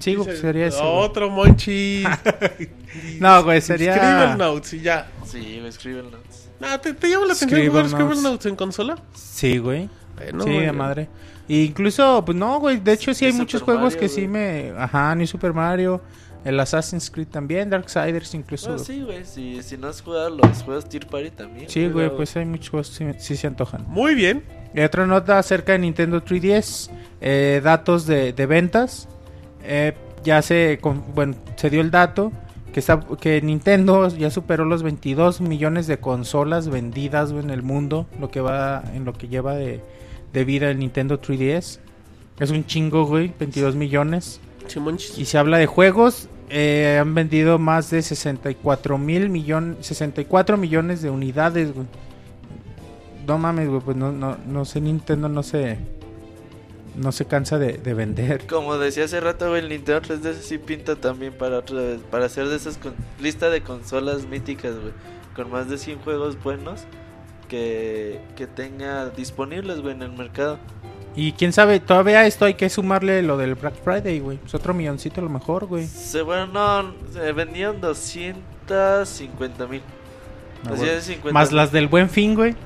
Güey. 0.02 0.16
Sí, 0.16 0.16
güey, 0.16 0.28
Dice, 0.30 0.42
sería 0.42 0.68
eso. 0.68 0.80
güey. 0.80 1.04
Otro 1.06 1.30
Monchis. 1.30 2.06
No, 3.20 3.44
güey, 3.44 3.62
sería... 3.62 3.96
Scribble 3.96 4.36
Notes 4.38 4.74
y 4.74 4.82
ya. 4.82 5.08
Sí, 5.26 5.60
me 5.62 5.70
escriben 5.70 6.12
notes. 6.12 6.50
Ah, 6.62 6.78
¿te, 6.78 6.94
te 6.94 7.10
llama 7.10 7.26
la 7.28 7.34
atención 7.34 7.66
jugar 7.70 7.86
Scribble 7.88 8.06
Scribble 8.08 8.22
Notes. 8.30 8.46
En 8.48 8.56
consola? 8.56 8.98
Sí, 9.14 9.58
güey. 9.60 9.90
Bueno, 10.18 10.44
sí, 10.44 10.50
de 10.52 10.72
madre. 10.74 11.08
Y 11.48 11.64
incluso, 11.64 12.24
pues 12.26 12.38
no, 12.38 12.60
güey. 12.60 12.80
De 12.80 12.94
hecho, 12.94 13.14
sí 13.14 13.26
hay 13.26 13.32
New 13.32 13.42
muchos 13.42 13.60
Super 13.62 13.76
juegos 13.76 13.94
Mario, 13.94 14.00
que 14.00 14.10
sí 14.10 14.22
güey. 14.28 14.28
me. 14.28 14.74
Ajá, 14.78 15.16
New 15.16 15.26
Super 15.26 15.54
Mario. 15.54 16.02
El 16.44 16.60
Assassin's 16.60 17.10
Creed 17.10 17.28
también. 17.28 17.70
Darksiders 17.70 18.34
incluso. 18.34 18.74
Güey. 18.74 18.86
sí, 18.86 19.02
güey. 19.04 19.26
Si, 19.26 19.64
si 19.64 19.78
no 19.78 19.88
has 19.88 20.02
jugado 20.02 20.30
los 20.32 20.64
juegos 20.64 20.88
Tier 20.90 21.08
Party 21.08 21.32
también. 21.32 21.70
Sí, 21.70 21.88
güey, 21.88 22.08
pero- 22.08 22.18
pues 22.18 22.36
hay 22.36 22.46
muchos 22.46 22.70
juegos 22.70 22.90
que 22.90 23.14
sí, 23.14 23.20
sí 23.20 23.38
se 23.38 23.48
antojan. 23.48 23.86
Muy 23.88 24.16
bien. 24.16 24.44
Y 24.76 24.82
otra 24.82 25.06
nota 25.08 25.40
acerca 25.40 25.72
de 25.74 25.80
Nintendo 25.80 26.22
3DS. 26.24 26.90
eh, 27.22 27.62
datos 27.64 28.06
de, 28.06 28.34
de 28.34 28.46
ventas. 28.46 29.08
Eh, 29.64 29.94
ya 30.24 30.42
se. 30.42 30.80
con- 30.82 31.04
bueno, 31.16 31.36
se 31.56 31.70
dio 31.70 31.82
el 31.82 31.92
dato. 31.92 32.32
Que, 32.74 32.80
está, 32.80 33.02
que 33.20 33.42
Nintendo 33.42 34.08
ya 34.08 34.30
superó 34.32 34.64
los 34.64 34.82
22 34.82 35.42
millones 35.42 35.88
de 35.88 35.98
consolas 36.00 36.70
vendidas 36.70 37.32
en 37.32 37.50
el 37.50 37.64
mundo. 37.64 38.08
Lo 38.20 38.30
que 38.30 38.40
va. 38.42 38.84
En 38.94 39.04
lo 39.06 39.14
que 39.14 39.28
lleva 39.28 39.56
de, 39.56 39.82
de 40.32 40.46
vida 40.46 40.70
el 40.70 40.80
Nintendo 40.80 41.20
3DS. 41.22 41.80
Es 42.40 42.50
un 42.52 42.66
chingo, 42.66 43.06
güey. 43.06 43.34
22 43.40 43.76
millones. 43.76 44.40
Y 45.18 45.26
se 45.26 45.38
habla 45.38 45.58
de 45.58 45.66
juegos, 45.66 46.30
eh, 46.50 46.98
han 47.02 47.14
vendido 47.14 47.60
más 47.60 47.90
de 47.90 48.02
64 48.02 48.98
mil 48.98 49.30
millones, 49.30 49.86
64 49.86 50.56
millones 50.56 51.02
de 51.02 51.10
unidades, 51.10 51.74
güey. 51.74 51.88
No 53.28 53.38
mames, 53.38 53.68
güey, 53.68 53.82
pues 53.82 53.98
no, 53.98 54.12
no, 54.12 54.38
no 54.48 54.66
sé, 54.66 54.80
Nintendo 54.82 55.28
no 55.30 55.44
sé, 55.44 55.78
no 56.96 57.12
se 57.12 57.26
cansa 57.26 57.58
de, 57.60 57.74
de 57.74 57.94
vender. 57.94 58.46
Como 58.50 58.78
decía 58.78 59.06
hace 59.06 59.20
rato, 59.20 59.50
güey, 59.50 59.62
el 59.62 59.70
Nintendo 59.70 60.02
3DS 60.02 60.42
sí 60.42 60.58
pinta 60.58 60.96
también 60.96 61.34
para 61.34 61.60
otra 61.60 61.78
vez, 61.82 62.00
para 62.10 62.26
hacer 62.26 62.48
de 62.48 62.56
esas 62.56 62.78
con- 62.78 62.96
lista 63.20 63.50
de 63.50 63.62
consolas 63.62 64.26
míticas, 64.26 64.74
güey, 64.80 64.94
con 65.36 65.50
más 65.52 65.70
de 65.70 65.78
100 65.78 66.00
juegos 66.00 66.42
buenos 66.44 66.82
que, 67.48 68.22
que 68.36 68.48
tenga 68.48 69.10
disponibles, 69.10 69.82
güey, 69.82 69.94
en 69.96 70.02
el 70.04 70.12
mercado. 70.14 70.58
Y 71.14 71.34
quién 71.34 71.52
sabe, 71.52 71.82
todavía 71.82 72.20
a 72.20 72.26
esto 72.26 72.46
hay 72.46 72.54
que 72.54 72.70
sumarle 72.70 73.22
lo 73.22 73.36
del 73.36 73.56
Black 73.56 73.76
Friday, 73.84 74.20
güey. 74.22 74.40
Es 74.46 74.56
otro 74.56 74.74
milloncito 74.74 75.20
a 75.20 75.24
lo 75.26 75.30
mejor, 75.30 75.66
güey. 75.66 75.86
Se, 75.86 76.22
bueno, 76.22 76.48
no, 76.48 76.94
se 77.12 77.34
vendían 77.34 77.82
250 77.82 79.68
mil. 79.68 79.82
Ah, 80.66 80.74
bueno. 80.76 80.94
Más 81.24 81.34
Más 81.34 81.52
las 81.52 81.72
del 81.72 81.88
buen 81.88 82.10
fin, 82.10 82.36
güey. 82.36 82.56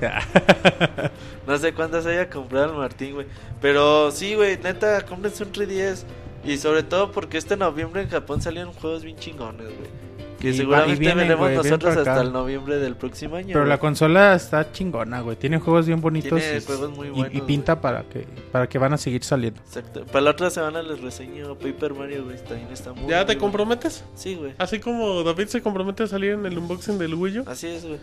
No 1.46 1.56
sé 1.58 1.72
cuántas 1.72 2.04
haya 2.06 2.28
comprado 2.28 2.72
el 2.72 2.76
Martín, 2.76 3.14
güey. 3.14 3.26
Pero 3.60 4.10
sí, 4.10 4.34
güey, 4.34 4.58
neta, 4.58 5.02
cómprense 5.06 5.44
un 5.44 5.52
3DS. 5.52 6.02
Y 6.44 6.56
sobre 6.58 6.82
todo 6.82 7.12
porque 7.12 7.38
este 7.38 7.56
noviembre 7.56 8.02
en 8.02 8.08
Japón 8.08 8.42
salieron 8.42 8.72
juegos 8.72 9.04
bien 9.04 9.16
chingones, 9.16 9.66
güey. 9.66 10.05
Que 10.46 10.52
Y 10.52 10.56
seguramente 10.58 11.00
vienen, 11.00 11.26
veremos 11.26 11.50
nosotros 11.50 11.96
hasta 11.96 12.20
el 12.20 12.32
noviembre 12.32 12.76
del 12.78 12.94
próximo 12.94 13.34
año. 13.34 13.48
Pero 13.48 13.66
la 13.66 13.78
consola 13.78 14.32
está 14.36 14.70
chingona, 14.70 15.20
güey. 15.20 15.36
Tiene 15.36 15.58
juegos 15.58 15.86
bien 15.86 16.00
bonitos 16.00 16.40
Tiene 16.40 16.58
y, 16.58 16.60
juegos 16.60 16.90
muy 16.90 17.10
buenos, 17.10 17.34
y 17.34 17.40
pinta 17.40 17.80
para 17.80 18.04
que 18.04 18.28
para 18.52 18.68
que 18.68 18.78
van 18.78 18.92
a 18.92 18.96
seguir 18.96 19.24
saliendo. 19.24 19.60
Exacto. 19.60 20.06
Para 20.06 20.20
la 20.20 20.30
otra 20.30 20.50
semana 20.50 20.82
les 20.82 21.00
reseño 21.00 21.56
Paper 21.56 21.94
Mario, 21.94 22.26
güey. 22.26 22.36
También 22.36 22.68
está 22.70 22.92
muy 22.92 23.10
¿Ya 23.10 23.26
te 23.26 23.36
comprometes? 23.36 24.04
Sí, 24.14 24.36
güey. 24.36 24.54
Así 24.58 24.78
como 24.78 25.24
David 25.24 25.48
se 25.48 25.60
compromete 25.62 26.04
a 26.04 26.06
salir 26.06 26.34
en 26.34 26.46
el 26.46 26.56
unboxing 26.56 26.96
del 26.96 27.14
Wii 27.14 27.40
U. 27.40 27.44
Así 27.48 27.66
es, 27.66 27.84
güey. 27.84 27.98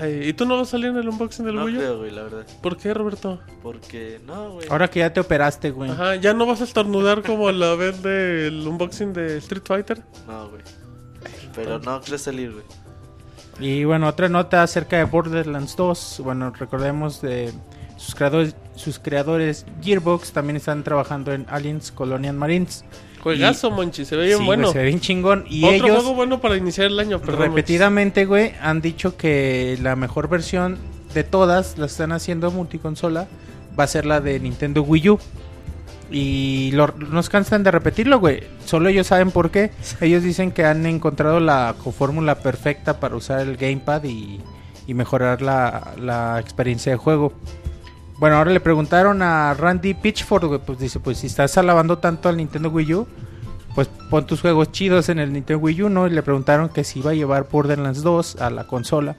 Ay, 0.00 0.30
¿Y 0.30 0.32
tú 0.32 0.46
no 0.46 0.56
vas 0.56 0.66
a 0.66 0.70
salir 0.72 0.88
en 0.88 0.96
el 0.96 1.08
unboxing 1.08 1.46
del 1.46 1.54
No 1.54 1.66
Wii 1.66 1.76
U? 1.76 1.78
creo, 1.78 1.98
güey, 1.98 2.10
la 2.10 2.24
verdad. 2.24 2.46
¿Por 2.60 2.76
qué, 2.76 2.92
Roberto? 2.92 3.38
Porque, 3.62 4.20
no, 4.26 4.54
güey. 4.54 4.66
Ahora 4.68 4.90
que 4.90 4.98
ya 4.98 5.12
te 5.12 5.20
operaste, 5.20 5.70
güey. 5.70 5.92
Ajá, 5.92 6.16
¿ya 6.16 6.34
no 6.34 6.44
vas 6.44 6.60
a 6.60 6.64
estornudar 6.64 7.22
como 7.22 7.52
la 7.52 7.76
vez 7.76 8.02
del 8.02 8.66
unboxing 8.66 9.12
de 9.12 9.38
Street 9.38 9.62
Fighter? 9.64 10.02
No, 10.26 10.48
güey. 10.48 10.62
Pero 11.54 11.78
no 11.78 12.00
creo 12.00 12.18
salir, 12.18 12.52
güey. 12.52 12.64
Y 13.60 13.84
bueno, 13.84 14.08
otra 14.08 14.28
nota 14.28 14.62
acerca 14.62 14.96
de 14.98 15.04
Borderlands 15.04 15.76
2. 15.76 16.20
Bueno, 16.24 16.50
recordemos 16.50 17.20
de 17.22 17.52
sus 17.96 18.14
creadores, 18.14 18.56
sus 18.74 18.98
creadores 18.98 19.64
Gearbox 19.82 20.32
también 20.32 20.56
están 20.56 20.82
trabajando 20.82 21.32
en 21.32 21.46
Aliens 21.48 21.92
Colonial 21.92 22.34
Marines. 22.34 22.84
Juegazo, 23.22 23.70
Monchi, 23.70 24.04
se 24.04 24.16
ve 24.16 24.26
bien 24.26 24.38
Sí, 24.38 24.44
bueno. 24.44 24.62
güey, 24.64 24.72
se 24.72 24.78
ve 24.80 24.84
bien 24.86 25.00
chingón. 25.00 25.44
Y 25.48 25.64
Otro 25.64 25.86
ellos 25.86 25.96
juego 25.98 26.14
bueno 26.14 26.40
para 26.40 26.56
iniciar 26.56 26.88
el 26.88 26.98
año, 26.98 27.20
perdón. 27.20 27.40
repetidamente, 27.42 28.26
güey, 28.26 28.52
han 28.60 28.82
dicho 28.82 29.16
que 29.16 29.78
la 29.80 29.96
mejor 29.96 30.28
versión 30.28 30.76
de 31.14 31.24
todas, 31.24 31.78
la 31.78 31.86
están 31.86 32.12
haciendo 32.12 32.50
multiconsola, 32.50 33.28
va 33.78 33.84
a 33.84 33.86
ser 33.86 34.04
la 34.04 34.20
de 34.20 34.38
Nintendo 34.40 34.82
Wii 34.82 35.08
U. 35.10 35.18
Y 36.10 36.72
nos 37.10 37.28
cansan 37.28 37.62
de 37.62 37.70
repetirlo, 37.70 38.20
güey. 38.20 38.42
Solo 38.64 38.88
ellos 38.88 39.06
saben 39.06 39.30
por 39.30 39.50
qué. 39.50 39.70
Ellos 40.00 40.22
dicen 40.22 40.52
que 40.52 40.64
han 40.64 40.86
encontrado 40.86 41.40
la 41.40 41.74
fórmula 41.96 42.36
perfecta 42.36 43.00
para 43.00 43.16
usar 43.16 43.40
el 43.40 43.56
gamepad 43.56 44.04
y, 44.04 44.40
mejorar 44.88 45.42
la, 45.42 45.94
la 45.98 46.38
experiencia 46.38 46.92
de 46.92 46.98
juego. 46.98 47.32
Bueno, 48.18 48.36
ahora 48.36 48.52
le 48.52 48.60
preguntaron 48.60 49.22
a 49.22 49.54
Randy 49.54 49.94
Pitchford, 49.94 50.44
güey, 50.46 50.60
pues 50.64 50.78
dice, 50.78 51.00
pues 51.00 51.18
si 51.18 51.26
estás 51.26 51.58
alabando 51.58 51.98
tanto 51.98 52.28
al 52.28 52.36
Nintendo 52.36 52.68
Wii 52.70 52.94
U, 52.94 53.06
pues 53.74 53.88
pon 54.08 54.24
tus 54.26 54.40
juegos 54.40 54.70
chidos 54.70 55.08
en 55.08 55.18
el 55.18 55.32
Nintendo 55.32 55.60
Wii 55.60 55.82
U, 55.82 55.88
¿no? 55.88 56.06
Y 56.06 56.10
le 56.10 56.22
preguntaron 56.22 56.68
que 56.68 56.84
si 56.84 57.00
iba 57.00 57.10
a 57.10 57.14
llevar 57.14 57.48
Borderlands 57.50 58.02
2 58.02 58.36
a 58.36 58.50
la 58.50 58.66
consola. 58.66 59.16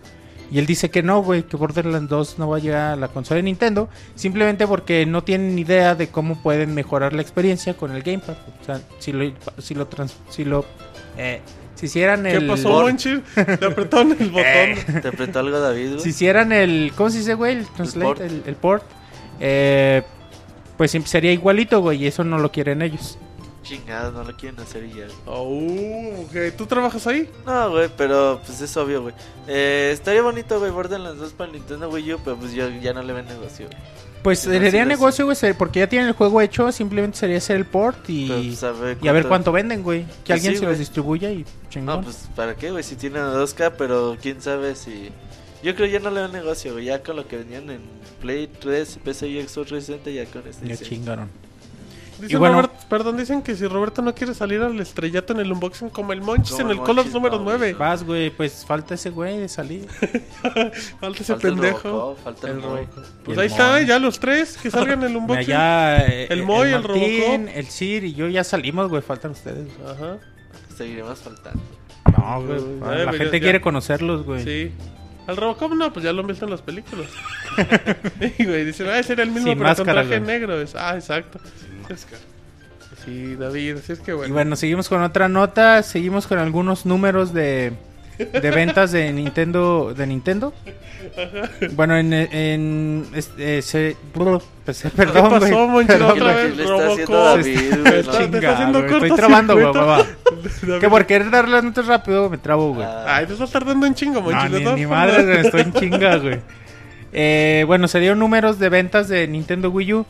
Y 0.51 0.59
él 0.59 0.65
dice 0.65 0.89
que 0.91 1.01
no, 1.03 1.21
güey, 1.23 1.43
que 1.43 1.57
Borderlands 1.57 2.09
2 2.09 2.39
no 2.39 2.47
va 2.49 2.57
a 2.57 2.59
llegar 2.59 2.93
a 2.93 2.95
la 2.95 3.07
consola 3.07 3.37
de 3.37 3.43
Nintendo, 3.43 3.89
simplemente 4.15 4.67
porque 4.67 5.05
no 5.05 5.23
tienen 5.23 5.57
idea 5.57 5.95
de 5.95 6.07
cómo 6.09 6.41
pueden 6.41 6.73
mejorar 6.75 7.13
la 7.13 7.21
experiencia 7.21 7.73
con 7.75 7.91
el 7.95 8.03
gamepad. 8.03 8.35
O 8.61 8.65
sea, 8.65 8.79
si 8.99 9.11
lo 9.11 9.31
si 9.57 9.73
lo 9.73 9.87
trans- 9.87 10.15
si 10.29 10.45
lo 10.45 10.63
eh, 11.17 11.41
si 11.73 11.87
hicieran 11.87 12.23
¿Qué 12.23 12.33
el 12.35 12.47
pasó, 12.47 12.69
Monchi? 12.69 13.21
Le 13.35 13.65
apretaron 13.65 14.15
el 14.19 14.29
botón. 14.85 15.01
¿Te 15.01 15.07
apretó 15.07 15.39
algo 15.39 15.59
David, 15.59 15.87
güey? 15.89 15.99
si 16.01 16.09
hicieran 16.09 16.51
el 16.51 16.91
¿cómo 16.95 17.09
se 17.09 17.17
dice, 17.19 17.33
güey? 17.33 17.57
El 17.57 17.65
translate, 17.67 18.05
port. 18.05 18.21
el, 18.21 18.43
el 18.45 18.55
port, 18.55 18.83
eh, 19.39 20.03
pues 20.77 20.91
sería 21.05 21.31
igualito, 21.31 21.81
güey, 21.81 22.03
y 22.03 22.07
eso 22.07 22.23
no 22.23 22.37
lo 22.37 22.51
quieren 22.51 22.81
ellos. 22.81 23.17
Chingados, 23.65 24.13
no 24.13 24.23
lo 24.23 24.35
quieren 24.37 24.59
hacer 24.59 24.85
y 24.85 24.93
ya. 24.93 25.07
Oh, 25.25 26.23
ok. 26.23 26.55
¿Tú 26.55 26.65
trabajas 26.65 27.05
ahí? 27.07 27.29
No, 27.45 27.71
güey, 27.71 27.89
pero 27.97 28.39
pues 28.45 28.61
es 28.61 28.77
obvio, 28.77 29.01
güey. 29.01 29.13
Eh, 29.47 29.89
estaría 29.91 30.21
bonito, 30.21 30.59
güey, 30.59 30.71
Borderlands 30.71 31.19
2 31.19 31.33
para 31.33 31.51
el 31.51 31.57
Nintendo 31.57 31.89
Wii 31.89 32.13
U, 32.13 32.19
pero 32.23 32.37
pues 32.37 32.53
yo 32.53 32.69
ya 32.69 32.93
no 32.93 33.01
le 33.03 33.11
ven 33.11 33.25
negocio. 33.25 33.67
güey. 33.67 33.77
Pues 34.23 34.39
sería 34.39 34.85
negocio, 34.85 35.25
güey, 35.25 35.37
porque 35.57 35.79
ya 35.81 35.87
tienen 35.87 36.07
el 36.07 36.13
juego 36.15 36.41
hecho, 36.41 36.71
simplemente 36.71 37.17
sería 37.17 37.37
hacer 37.37 37.57
el 37.57 37.65
port 37.65 38.09
y, 38.09 38.27
Pero, 38.27 38.41
pues, 38.41 38.63
a 38.63 38.71
ver 38.71 38.97
y 39.01 39.07
a 39.07 39.11
ver 39.11 39.27
cuánto 39.27 39.51
venden, 39.51 39.83
güey. 39.83 40.03
Que 40.03 40.09
Pues 40.25 40.31
alguien 40.39 40.53
sí, 40.53 40.59
se 40.59 40.65
los 40.65 40.79
distribuya 40.79 41.31
y 41.31 41.45
chingón. 41.69 41.97
No, 41.97 42.01
pues 42.03 42.27
¿para 42.35 42.55
qué, 42.55 42.71
güey? 42.71 42.83
Si 42.83 42.95
tienen 42.95 43.21
a 43.21 43.33
2K, 43.33 43.73
pero 43.77 44.17
quién 44.21 44.41
sabe 44.41 44.73
si... 44.75 45.09
Yo 45.61 45.75
creo 45.75 45.87
ya 45.87 45.99
no 45.99 46.09
le 46.11 46.21
ven 46.21 46.31
negocio, 46.31 46.73
güey. 46.73 46.85
Ya 46.85 47.03
con 47.03 47.15
lo 47.15 47.27
que 47.27 47.37
venían 47.37 47.69
en 47.69 47.81
Play 48.21 48.47
3, 48.47 48.99
PC 49.03 49.27
y 49.27 49.41
Xbox 49.41 49.67
360, 49.69 50.09
ya 50.11 50.25
con 50.25 50.47
este. 50.47 50.67
ya 50.67 50.77
chingaron. 50.77 51.29
Dicen 52.19 52.39
bueno- 52.39 52.61
Robert- 52.61 52.73
perdón, 52.89 53.17
dicen 53.17 53.41
que 53.41 53.55
si 53.55 53.67
Roberto 53.67 54.01
no 54.01 54.15
quiere 54.15 54.33
salir 54.33 54.61
al 54.61 54.79
estrellato 54.79 55.33
en 55.33 55.39
el 55.41 55.51
unboxing 55.51 55.89
como 55.89 56.13
el 56.13 56.21
Monchis 56.21 56.51
Como 56.51 56.61
en 56.61 56.67
el 56.71 56.77
el 56.77 56.83
Colors 56.83 57.11
número 57.13 57.37
no, 57.37 57.43
9. 57.43 57.73
Vas, 57.73 58.03
güey, 58.03 58.29
pues 58.29 58.65
falta 58.65 58.93
ese 58.93 59.09
güey 59.09 59.37
de 59.37 59.49
salir. 59.49 59.87
Falta 60.99 61.21
ese 61.21 61.33
Falta 61.33 61.47
el 61.47 61.53
pendejo. 61.53 61.89
Robocop, 61.89 62.23
falta 62.23 62.47
el 62.47 62.53
El 62.53 62.59
Moy. 62.61 62.69
Robocop. 62.85 63.03
Pues 63.25 63.37
el 63.37 63.41
ahí 63.41 63.47
está, 63.47 63.71
Moy. 63.73 63.85
ya 63.85 63.99
los 63.99 64.19
tres 64.19 64.57
que 64.57 64.71
salgan 64.71 64.99
en 65.03 65.05
el 65.05 65.09
Mira, 65.13 65.19
unboxing. 65.21 65.47
ya, 65.47 65.97
eh, 66.05 66.27
El 66.29 66.43
Moy, 66.43 66.69
el 66.69 66.81
Martín, 66.81 67.21
Robocop. 67.43 67.57
el 67.57 67.65
Sir 67.67 68.03
y 68.05 68.13
yo 68.13 68.27
ya 68.29 68.43
salimos, 68.43 68.89
güey, 68.89 69.01
faltan 69.01 69.31
ustedes. 69.31 69.67
Ajá. 69.85 70.17
Seguiremos 70.77 71.19
faltando. 71.19 71.61
No, 72.17 72.41
güey, 72.45 72.59
la 73.05 73.11
eh, 73.11 73.17
gente 73.17 73.39
ya- 73.39 73.43
quiere 73.43 73.61
conocerlos, 73.61 74.23
güey. 74.23 74.43
Sí. 74.43 74.71
Al 75.27 75.37
Robocop 75.37 75.73
no, 75.73 75.91
pues 75.91 76.05
ya 76.05 76.13
lo 76.13 76.21
han 76.21 76.27
visto 76.27 76.45
en 76.45 76.51
las 76.51 76.61
películas. 76.61 77.07
y 78.37 78.45
güey, 78.45 78.63
dicen, 78.65 78.87
ah, 78.89 78.99
ese 78.99 79.13
era 79.13 79.23
el 79.23 79.29
mismo 79.31 79.47
Sin 79.49 79.57
pero 79.57 79.69
máscara, 79.69 80.01
con 80.01 80.07
traje 80.07 80.19
güey. 80.23 80.31
negro. 80.39 80.61
Es- 80.61 80.75
ah, 80.75 80.93
exacto. 80.95 81.39
Sí, 81.43 81.65
David, 83.37 83.77
así 83.77 83.93
es 83.93 83.99
que 83.99 84.11
Y 84.11 84.13
bueno. 84.15 84.33
bueno, 84.33 84.55
seguimos 84.55 84.89
con 84.89 85.01
otra 85.03 85.27
nota, 85.27 85.83
seguimos 85.83 86.27
con 86.27 86.39
algunos 86.39 86.85
números 86.85 87.33
de, 87.33 87.73
de 88.17 88.51
ventas 88.51 88.91
de 88.91 89.11
Nintendo, 89.13 89.93
de 89.95 90.07
Nintendo. 90.07 90.53
Bueno, 91.73 91.95
en, 91.97 92.13
en 92.13 93.05
este, 93.13 93.61
se, 93.61 93.95
pues, 94.11 94.13
perdón, 94.13 94.41
¿Qué 94.65 94.71
pasó? 94.71 94.89
Perdón, 94.95 95.33
Otra 95.33 95.69
güey. 95.71 95.87
¿Qué 95.87 96.23
vez 96.23 96.57
le 96.57 96.63
está 96.63 96.87
haciendo. 96.87 97.23
David, 97.23 97.59
güey? 97.69 97.77
No. 97.77 97.83
te 97.83 97.99
está 97.99 98.17
Chinga, 98.17 98.53
haciendo 98.53 98.79
güey, 98.81 98.93
Estoy 98.93 99.11
trabando, 99.11 99.53
güey, 99.53 99.65
va, 99.65 99.85
va. 99.85 99.97
David. 99.97 100.79
Que 100.79 100.89
por 100.89 101.05
querer 101.05 101.29
dar 101.29 101.47
las 101.47 101.63
notas 101.63 101.85
rápido 101.85 102.29
me 102.29 102.37
trabo, 102.37 102.73
güey. 102.73 102.87
Ah, 102.87 103.17
Ay, 103.17 103.25
te 103.27 103.33
estás 103.33 103.51
tardando 103.51 103.85
un 103.85 103.93
chingo, 103.93 104.21
Monchi. 104.21 104.49
No, 104.49 104.73
ni, 104.73 104.81
ni 104.81 104.87
madre, 104.87 105.23
güey, 105.23 105.37
estoy 105.45 105.61
en 105.61 105.73
chinga, 105.73 106.17
güey. 106.17 106.39
Eh, 107.13 107.63
bueno, 107.67 107.87
se 107.87 107.99
dieron 107.99 108.19
números 108.19 108.57
de 108.59 108.69
ventas 108.69 109.07
de 109.07 109.27
Nintendo 109.27 109.69
Wii 109.69 109.93
U. 109.93 110.05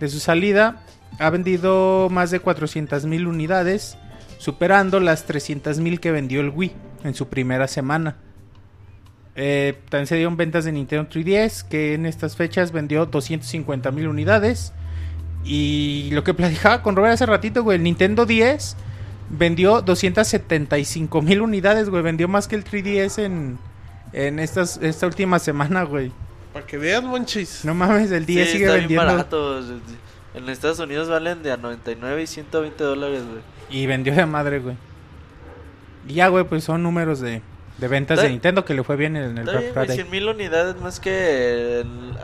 De 0.00 0.08
su 0.08 0.20
salida, 0.20 0.76
ha 1.18 1.30
vendido 1.30 2.08
más 2.10 2.30
de 2.30 2.40
400.000 2.40 3.26
unidades, 3.26 3.98
superando 4.38 5.00
las 5.00 5.28
300.000 5.28 5.98
que 5.98 6.12
vendió 6.12 6.40
el 6.40 6.50
Wii 6.50 6.72
en 7.04 7.14
su 7.14 7.28
primera 7.28 7.66
semana. 7.68 8.16
Eh, 9.34 9.78
también 9.88 10.06
se 10.06 10.16
dieron 10.16 10.36
ventas 10.36 10.64
de 10.64 10.72
Nintendo 10.72 11.08
3DS, 11.08 11.68
que 11.68 11.94
en 11.94 12.06
estas 12.06 12.36
fechas 12.36 12.72
vendió 12.72 13.10
250.000 13.10 14.08
unidades. 14.08 14.72
Y 15.44 16.10
lo 16.12 16.24
que 16.24 16.34
platicaba 16.34 16.82
con 16.82 16.96
Robert 16.96 17.14
hace 17.14 17.26
ratito, 17.26 17.62
güey, 17.62 17.76
el 17.76 17.84
Nintendo 17.84 18.26
10 18.26 18.76
vendió 19.30 19.84
275.000 19.84 21.40
unidades, 21.40 21.88
güey. 21.88 22.02
Vendió 22.02 22.28
más 22.28 22.48
que 22.48 22.56
el 22.56 22.64
3DS 22.64 23.22
en, 23.22 23.58
en 24.12 24.38
estas, 24.38 24.78
esta 24.82 25.06
última 25.06 25.38
semana, 25.38 25.84
güey. 25.84 26.12
Para 26.52 26.66
que 26.66 26.78
veas, 26.78 27.02
Monchis. 27.02 27.64
No 27.64 27.74
mames, 27.74 28.10
el 28.10 28.26
10 28.26 28.46
sí, 28.46 28.52
sigue 28.52 28.64
está 28.64 28.74
bien 28.74 28.88
vendiendo. 28.88 29.06
barato. 29.06 29.64
En 30.38 30.48
Estados 30.48 30.78
Unidos 30.78 31.08
valen 31.08 31.42
de 31.42 31.52
a 31.52 31.56
99 31.56 32.22
y 32.22 32.26
120 32.26 32.84
dólares, 32.84 33.22
güey. 33.28 33.42
Y 33.70 33.86
vendió 33.86 34.14
de 34.14 34.24
madre, 34.26 34.60
güey. 34.60 34.76
Y 36.08 36.14
ya, 36.14 36.28
güey, 36.28 36.44
pues 36.44 36.64
son 36.64 36.82
números 36.82 37.20
de, 37.20 37.42
de 37.78 37.88
ventas 37.88 38.16
Está- 38.18 38.26
de 38.26 38.30
Nintendo 38.30 38.64
que 38.64 38.74
le 38.74 38.82
fue 38.84 38.96
bien 38.96 39.16
en 39.16 39.36
el 39.36 39.46
Está 39.46 39.58
Black 39.58 39.72
Friday. 39.74 39.96
100 39.96 40.10
mil 40.10 40.28
unidades 40.28 40.76
más 40.80 41.00
que 41.00 41.80
el- 41.80 42.16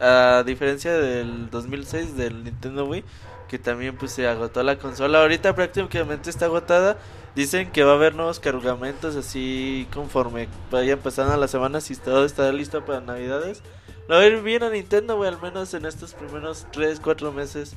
a, 0.00 0.38
a 0.38 0.42
diferencia 0.44 0.92
del 0.92 1.50
2006 1.50 2.16
del 2.16 2.44
Nintendo 2.44 2.86
Wii, 2.86 3.04
que 3.48 3.58
también 3.58 3.96
pues 3.96 4.12
se 4.12 4.26
agotó 4.26 4.62
la 4.62 4.76
consola. 4.78 5.20
Ahorita 5.20 5.54
prácticamente 5.54 6.30
está 6.30 6.46
agotada. 6.46 6.96
Dicen 7.34 7.70
que 7.70 7.84
va 7.84 7.92
a 7.92 7.96
haber 7.96 8.14
nuevos 8.14 8.40
cargamentos 8.40 9.14
así 9.14 9.86
conforme 9.92 10.48
vayan 10.70 10.98
pasando 11.00 11.36
las 11.36 11.50
semanas 11.50 11.90
y 11.90 11.96
todo 11.96 12.24
estará 12.24 12.50
listo 12.52 12.82
para 12.86 13.00
Navidades. 13.02 13.62
A 14.08 14.24
ir 14.24 14.42
bien 14.42 14.62
a 14.62 14.70
Nintendo, 14.70 15.16
güey, 15.16 15.28
al 15.28 15.40
menos 15.40 15.74
en 15.74 15.84
estos 15.84 16.14
primeros 16.14 16.66
3, 16.72 17.00
4 17.00 17.32
meses. 17.32 17.74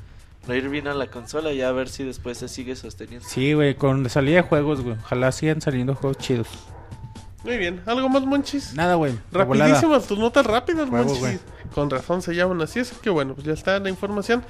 A 0.48 0.56
ir 0.56 0.70
bien 0.70 0.88
a 0.88 0.94
la 0.94 1.08
consola 1.08 1.52
y 1.52 1.62
a 1.62 1.72
ver 1.72 1.90
si 1.90 2.04
después 2.04 2.38
se 2.38 2.48
sigue 2.48 2.76
sosteniendo. 2.76 3.28
Sí, 3.28 3.54
güey, 3.54 3.76
con 3.76 4.10
salida 4.10 4.38
de 4.38 4.42
juegos, 4.44 4.82
güey. 4.82 4.96
Ojalá 5.04 5.32
sigan 5.32 5.62
saliendo 5.62 5.96
juegos 5.96 6.18
chidos. 6.18 6.48
Muy 7.44 7.58
bien. 7.58 7.82
¿Algo 7.86 8.10
más, 8.10 8.26
Monchis? 8.26 8.74
Nada, 8.74 8.96
güey. 8.96 9.14
Rapidísimas 9.32 10.08
tus 10.08 10.18
notas 10.18 10.46
rápidas, 10.46 10.90
Monchis. 10.90 11.40
Con 11.74 11.90
razón 11.90 12.22
se 12.22 12.34
llaman 12.34 12.62
así. 12.62 12.80
Es 12.80 12.92
que 12.92 13.10
bueno, 13.10 13.34
pues 13.36 13.46
ya 13.46 13.54
está 13.54 13.80
la 13.80 13.90
información. 13.90 14.44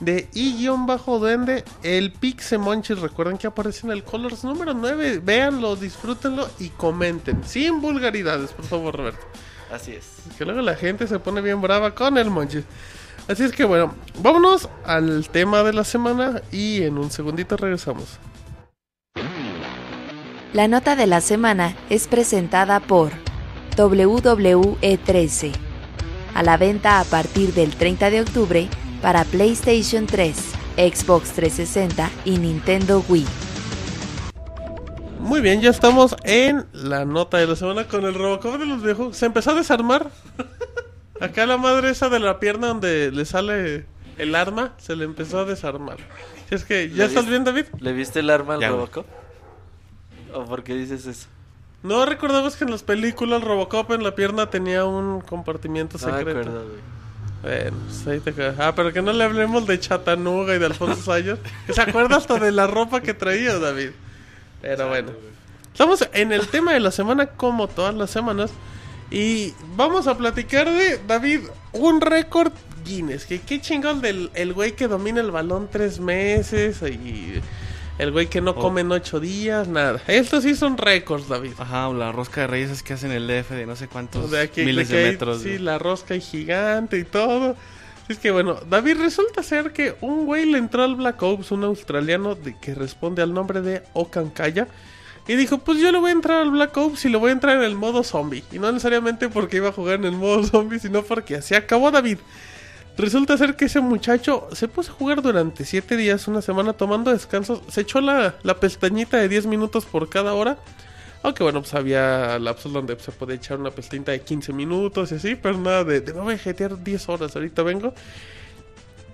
de 0.00 0.28
I-Duende, 0.32 1.64
el 1.82 2.12
Pixemonchis. 2.12 2.98
Recuerden 2.98 3.38
que 3.38 3.46
aparece 3.46 3.86
en 3.86 3.92
el 3.92 4.02
Colors 4.02 4.42
número 4.44 4.74
9. 4.74 5.20
Véanlo, 5.22 5.76
disfrútenlo 5.76 6.48
y 6.58 6.70
comenten. 6.70 7.44
Sin 7.44 7.80
vulgaridades, 7.80 8.50
por 8.52 8.64
favor, 8.64 8.96
Roberto. 8.96 9.24
Así 9.72 9.92
es. 9.92 10.06
Que 10.36 10.44
luego 10.44 10.60
la 10.62 10.74
gente 10.74 11.06
se 11.06 11.18
pone 11.18 11.40
bien 11.40 11.60
brava 11.60 11.94
con 11.94 12.18
el 12.18 12.30
Monchis. 12.30 12.64
Así 13.28 13.44
es 13.44 13.52
que 13.52 13.64
bueno, 13.64 13.94
vámonos 14.18 14.68
al 14.84 15.28
tema 15.28 15.62
de 15.62 15.72
la 15.72 15.84
semana 15.84 16.42
y 16.50 16.82
en 16.82 16.98
un 16.98 17.10
segundito 17.10 17.56
regresamos. 17.56 18.18
La 20.52 20.66
nota 20.66 20.96
de 20.96 21.06
la 21.06 21.20
semana 21.20 21.76
es 21.90 22.08
presentada 22.08 22.80
por 22.80 23.12
WWE13. 23.76 25.52
A 26.34 26.42
la 26.42 26.56
venta 26.56 26.98
a 26.98 27.04
partir 27.04 27.54
del 27.54 27.76
30 27.76 28.10
de 28.10 28.20
octubre 28.20 28.68
para 29.00 29.24
PlayStation 29.24 30.06
3, 30.06 30.36
Xbox 30.76 31.30
360 31.32 32.10
y 32.24 32.38
Nintendo 32.38 33.04
Wii. 33.08 33.49
Muy 35.20 35.40
bien, 35.40 35.60
ya 35.60 35.70
estamos 35.70 36.16
en 36.24 36.66
la 36.72 37.04
nota 37.04 37.38
de 37.38 37.46
la 37.46 37.56
semana 37.56 37.84
con 37.86 38.04
el 38.04 38.14
Robocop 38.14 38.58
de 38.58 38.66
los 38.66 38.82
viejos. 38.82 39.16
Se 39.16 39.26
empezó 39.26 39.50
a 39.52 39.54
desarmar. 39.54 40.10
Acá 41.20 41.46
la 41.46 41.56
madre 41.58 41.90
esa 41.90 42.08
de 42.08 42.18
la 42.18 42.40
pierna 42.40 42.68
donde 42.68 43.10
le 43.12 43.24
sale 43.24 43.84
el 44.18 44.34
arma, 44.34 44.72
se 44.78 44.96
le 44.96 45.04
empezó 45.04 45.40
a 45.40 45.44
desarmar. 45.44 45.98
Si 46.48 46.54
es 46.54 46.64
que, 46.64 46.88
¿ya 46.88 46.96
¿Le 46.96 47.04
estás 47.04 47.24
viste? 47.26 47.30
bien, 47.30 47.44
David? 47.44 47.64
¿Le 47.78 47.92
viste 47.92 48.20
el 48.20 48.30
arma 48.30 48.54
al 48.54 48.60
Ya. 48.60 48.68
Robocop? 48.70 49.06
¿O 50.34 50.44
por 50.46 50.62
qué 50.62 50.74
dices 50.74 51.06
eso? 51.06 51.28
No 51.82 52.04
recordabas 52.06 52.56
que 52.56 52.64
en 52.64 52.70
las 52.70 52.82
películas 52.82 53.42
Robocop 53.42 53.90
en 53.92 54.02
la 54.02 54.14
pierna 54.14 54.48
tenía 54.50 54.84
un 54.84 55.20
compartimiento 55.20 55.98
No 56.00 56.06
me 56.06 56.12
secreto. 56.18 56.40
acuerdo, 56.40 56.64
güey. 56.66 56.80
Bueno, 57.42 57.76
pues 57.86 58.06
ahí 58.06 58.20
te 58.20 58.34
quedas. 58.34 58.58
Ah, 58.58 58.74
pero 58.74 58.92
que 58.92 59.00
no 59.00 59.12
le 59.12 59.24
hablemos 59.24 59.66
de 59.66 59.78
Chatanuga 59.80 60.54
y 60.54 60.58
de 60.58 60.66
Alfonso 60.66 61.00
Sayas. 61.02 61.38
Se 61.72 61.80
acuerda 61.80 62.16
hasta 62.16 62.38
de 62.38 62.52
la 62.52 62.66
ropa 62.66 63.00
que 63.00 63.14
traía, 63.14 63.58
David. 63.58 63.90
Pero 64.62 64.88
bueno. 64.88 65.10
Estamos 65.72 66.06
en 66.12 66.32
el 66.32 66.48
tema 66.48 66.72
de 66.72 66.80
la 66.80 66.90
semana, 66.90 67.26
como 67.26 67.68
todas 67.68 67.94
las 67.94 68.10
semanas. 68.10 68.50
Y 69.10 69.54
vamos 69.76 70.06
a 70.06 70.16
platicar 70.16 70.70
de, 70.70 71.00
David, 71.06 71.40
un 71.72 72.00
récord 72.00 72.52
Guinness. 72.84 73.24
Que 73.26 73.40
qué 73.40 73.60
chingón 73.60 74.00
del 74.00 74.30
el 74.34 74.52
güey 74.52 74.72
que 74.72 74.88
domina 74.88 75.20
el 75.20 75.30
balón 75.30 75.68
tres 75.70 76.00
meses. 76.00 76.80
Y 76.82 77.40
el 77.98 78.12
güey 78.12 78.26
que 78.28 78.40
no 78.40 78.52
Oh. 78.52 78.54
come 78.56 78.80
en 78.82 78.92
ocho 78.92 79.20
días, 79.20 79.68
nada. 79.68 80.00
Estos 80.06 80.44
sí 80.44 80.54
son 80.54 80.76
récords, 80.78 81.28
David. 81.28 81.52
Ajá, 81.58 81.88
o 81.88 81.94
la 81.94 82.12
rosca 82.12 82.42
de 82.42 82.46
reyes 82.46 82.70
es 82.70 82.82
que 82.82 82.92
hacen 82.94 83.10
el 83.12 83.26
DF 83.26 83.50
de 83.54 83.66
no 83.66 83.76
sé 83.76 83.88
cuántos 83.88 84.30
miles 84.30 84.30
de 84.30 84.38
de, 84.38 84.50
que 84.50 84.96
hay- 85.06 85.10
metros. 85.12 85.38
sí, 85.42 85.48
güey. 85.48 85.58
la 85.58 85.78
rosca 85.78 86.14
y 86.14 86.20
gigante 86.20 86.98
y 86.98 87.04
todo. 87.04 87.56
Es 88.10 88.18
que 88.18 88.32
bueno, 88.32 88.58
David 88.68 88.96
resulta 88.98 89.40
ser 89.44 89.72
que 89.72 89.94
un 90.00 90.26
güey 90.26 90.44
le 90.44 90.58
entró 90.58 90.82
al 90.82 90.96
Black 90.96 91.22
Ops, 91.22 91.52
un 91.52 91.62
australiano 91.62 92.34
de, 92.34 92.58
que 92.58 92.74
responde 92.74 93.22
al 93.22 93.32
nombre 93.32 93.62
de 93.62 93.84
Okankaya. 93.92 94.66
Y 95.28 95.36
dijo, 95.36 95.58
pues 95.58 95.78
yo 95.78 95.92
le 95.92 95.98
voy 95.98 96.08
a 96.08 96.14
entrar 96.14 96.42
al 96.42 96.50
Black 96.50 96.76
Ops 96.76 97.04
y 97.04 97.08
le 97.08 97.18
voy 97.18 97.28
a 97.28 97.34
entrar 97.34 97.58
en 97.58 97.62
el 97.62 97.76
modo 97.76 98.02
zombie. 98.02 98.42
Y 98.50 98.58
no 98.58 98.72
necesariamente 98.72 99.28
porque 99.28 99.58
iba 99.58 99.68
a 99.68 99.72
jugar 99.72 99.94
en 99.94 100.06
el 100.06 100.16
modo 100.16 100.42
zombie, 100.42 100.80
sino 100.80 101.04
porque 101.04 101.36
así 101.36 101.54
acabó 101.54 101.92
David. 101.92 102.18
Resulta 102.98 103.38
ser 103.38 103.54
que 103.54 103.66
ese 103.66 103.80
muchacho 103.80 104.48
se 104.54 104.66
puso 104.66 104.90
a 104.90 104.94
jugar 104.96 105.22
durante 105.22 105.64
7 105.64 105.96
días, 105.96 106.26
una 106.26 106.42
semana 106.42 106.72
tomando 106.72 107.12
descansos. 107.12 107.60
Se 107.68 107.82
echó 107.82 108.00
la, 108.00 108.34
la 108.42 108.58
pestañita 108.58 109.18
de 109.18 109.28
10 109.28 109.46
minutos 109.46 109.84
por 109.86 110.08
cada 110.08 110.34
hora. 110.34 110.58
Aunque 111.22 111.42
bueno, 111.42 111.60
pues 111.60 111.74
había 111.74 112.38
lapsos 112.38 112.72
donde 112.72 112.98
se 112.98 113.12
podía 113.12 113.36
echar 113.36 113.58
una 113.58 113.70
pestañita 113.70 114.12
de 114.12 114.20
15 114.22 114.52
minutos 114.54 115.12
y 115.12 115.16
así, 115.16 115.34
pero 115.34 115.58
nada 115.58 115.84
de, 115.84 116.00
de 116.00 116.14
me 116.14 116.20
voy 116.20 116.34
a 116.34 116.38
jetear 116.38 116.82
10 116.82 117.08
horas, 117.10 117.36
ahorita 117.36 117.62
vengo. 117.62 117.92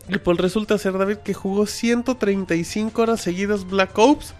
Y 0.09 0.19
pues 0.19 0.39
resulta 0.39 0.79
ser 0.79 0.97
David 0.99 1.17
que 1.19 1.35
jugó 1.35 1.67
135 1.67 3.03
horas 3.03 3.21
seguidas 3.21 3.67
Black 3.69 3.99
Ops 3.99 4.35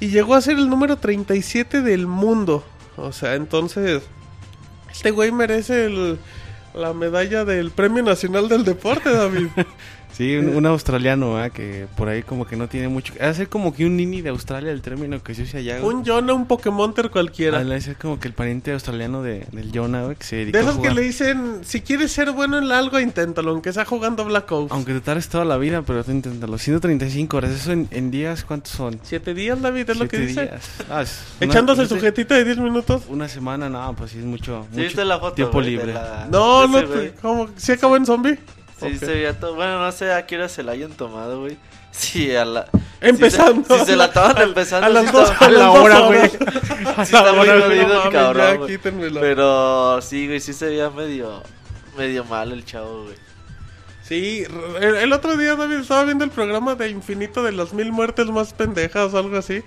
y 0.00 0.08
llegó 0.08 0.34
a 0.34 0.40
ser 0.40 0.56
el 0.56 0.70
número 0.70 0.96
37 0.96 1.82
del 1.82 2.06
mundo. 2.06 2.64
O 2.96 3.12
sea, 3.12 3.34
entonces, 3.34 4.02
este 4.90 5.10
güey 5.10 5.30
merece 5.32 5.84
el- 5.86 6.18
la 6.74 6.94
medalla 6.94 7.44
del 7.44 7.70
Premio 7.72 8.02
Nacional 8.02 8.48
del 8.48 8.64
Deporte, 8.64 9.10
David. 9.12 9.48
Sí, 10.12 10.36
un, 10.36 10.50
un 10.56 10.66
australiano, 10.66 11.42
¿eh? 11.42 11.50
que 11.50 11.86
por 11.96 12.08
ahí 12.08 12.22
como 12.22 12.46
que 12.46 12.54
no 12.56 12.68
tiene 12.68 12.88
mucho... 12.88 13.14
Ha 13.20 13.28
de 13.28 13.34
ser 13.34 13.48
como 13.48 13.72
que 13.74 13.86
un 13.86 13.96
nini 13.96 14.20
de 14.20 14.28
Australia, 14.28 14.70
el 14.70 14.82
término 14.82 15.22
que 15.22 15.34
se 15.34 15.42
usa 15.42 15.60
allá. 15.60 15.80
un 15.82 16.04
Jonah, 16.04 16.34
un 16.34 16.46
Pokémonter 16.46 17.10
cualquiera. 17.10 17.64
De 17.64 17.80
ser 17.80 17.96
como 17.96 18.20
que 18.20 18.28
el 18.28 18.34
pariente 18.34 18.72
australiano 18.72 19.22
de, 19.22 19.46
del 19.52 19.70
Jonah, 19.72 20.04
güey, 20.04 20.16
que 20.16 20.24
se 20.24 20.36
dedicó 20.36 20.58
De 20.58 20.64
a 20.64 20.68
esos 20.70 20.82
que 20.82 20.90
le 20.90 21.00
dicen, 21.00 21.60
si 21.62 21.80
quieres 21.80 22.12
ser 22.12 22.30
bueno 22.32 22.58
en 22.58 22.70
algo, 22.70 23.00
inténtalo, 23.00 23.50
aunque 23.52 23.72
sea 23.72 23.84
jugando 23.86 24.24
Black 24.26 24.52
Ops. 24.52 24.70
Aunque 24.72 24.92
te 24.92 25.00
tardes 25.00 25.28
toda 25.28 25.44
la 25.46 25.56
vida, 25.56 25.82
pero 25.82 26.04
tú 26.04 26.10
inténtalo. 26.10 26.58
135 26.58 27.36
horas, 27.36 27.50
eso 27.52 27.72
en, 27.72 27.88
en 27.90 28.10
días, 28.10 28.44
¿cuántos 28.44 28.72
son? 28.72 29.00
Siete 29.02 29.32
días, 29.34 29.60
David, 29.62 29.88
es 29.88 29.96
lo 29.98 30.08
que 30.08 30.16
Siete 30.18 30.26
dice. 30.28 30.42
días. 30.42 30.70
Ah, 30.90 31.02
es 31.02 31.22
una- 31.40 31.50
Echándose 31.50 31.86
sujetito 31.88 32.34
de 32.34 32.44
10 32.44 32.58
minutos. 32.58 33.02
Una 33.08 33.28
semana, 33.28 33.68
no, 33.70 33.94
pues 33.96 34.10
sí 34.10 34.18
es 34.18 34.24
mucho, 34.24 34.62
¿Sí 34.70 34.76
mucho 34.76 34.82
viste 34.84 35.04
la 35.04 35.18
foto? 35.18 35.34
tiempo 35.34 35.54
güey, 35.54 35.64
de 35.64 35.70
libre. 35.70 35.94
la- 35.94 36.28
No, 36.30 36.62
de 36.62 36.68
no, 36.68 36.78
ese 36.78 36.86
güey? 36.86 37.10
te- 37.12 37.16
¿cómo? 37.20 37.48
¿Sí 37.56 37.72
acabó 37.72 37.96
en 37.96 38.04
zombie? 38.06 38.38
Sí, 38.88 38.94
Ok. 38.94 39.00
se 39.00 39.06
veía 39.06 39.38
todo. 39.38 39.54
Bueno, 39.54 39.80
no 39.80 39.92
sé 39.92 40.12
a 40.12 40.26
qué 40.26 40.36
hora 40.36 40.48
se 40.48 40.62
la 40.62 40.72
hayan 40.72 40.92
tomado, 40.92 41.40
güey. 41.40 41.56
Sí, 41.92 42.34
a 42.34 42.46
la. 42.46 42.66
Empezando. 43.02 43.62
Si 43.68 43.74
se, 43.74 43.80
si 43.80 43.86
se 43.92 43.96
la 43.96 44.06
estaban 44.06 44.40
empezando. 44.48 44.86
A 44.86 44.88
las 44.88 45.12
dos, 45.12 45.30
a 45.38 45.50
la 45.50 45.70
hora, 45.72 46.00
güey. 46.00 46.20
El 46.22 48.10
cabrón, 48.10 48.36
ya, 48.36 48.54
güey. 48.56 48.78
Pero 49.20 50.00
sí, 50.00 50.26
güey, 50.26 50.40
sí 50.40 50.52
se 50.52 50.66
veía 50.66 50.90
medio. 50.90 51.42
Medio 51.98 52.24
mal 52.24 52.52
el 52.52 52.64
chavo, 52.64 53.04
güey. 53.04 53.16
Sí, 54.02 54.44
el, 54.80 54.94
el 54.96 55.12
otro 55.12 55.36
día, 55.36 55.54
David, 55.54 55.76
estaba 55.76 56.04
viendo 56.04 56.24
el 56.24 56.30
programa 56.30 56.74
de 56.74 56.88
Infinito 56.88 57.42
de 57.42 57.52
las 57.52 57.72
mil 57.72 57.92
muertes 57.92 58.26
más 58.26 58.52
pendejas 58.54 59.12
o 59.12 59.18
algo 59.18 59.36
así. 59.38 59.62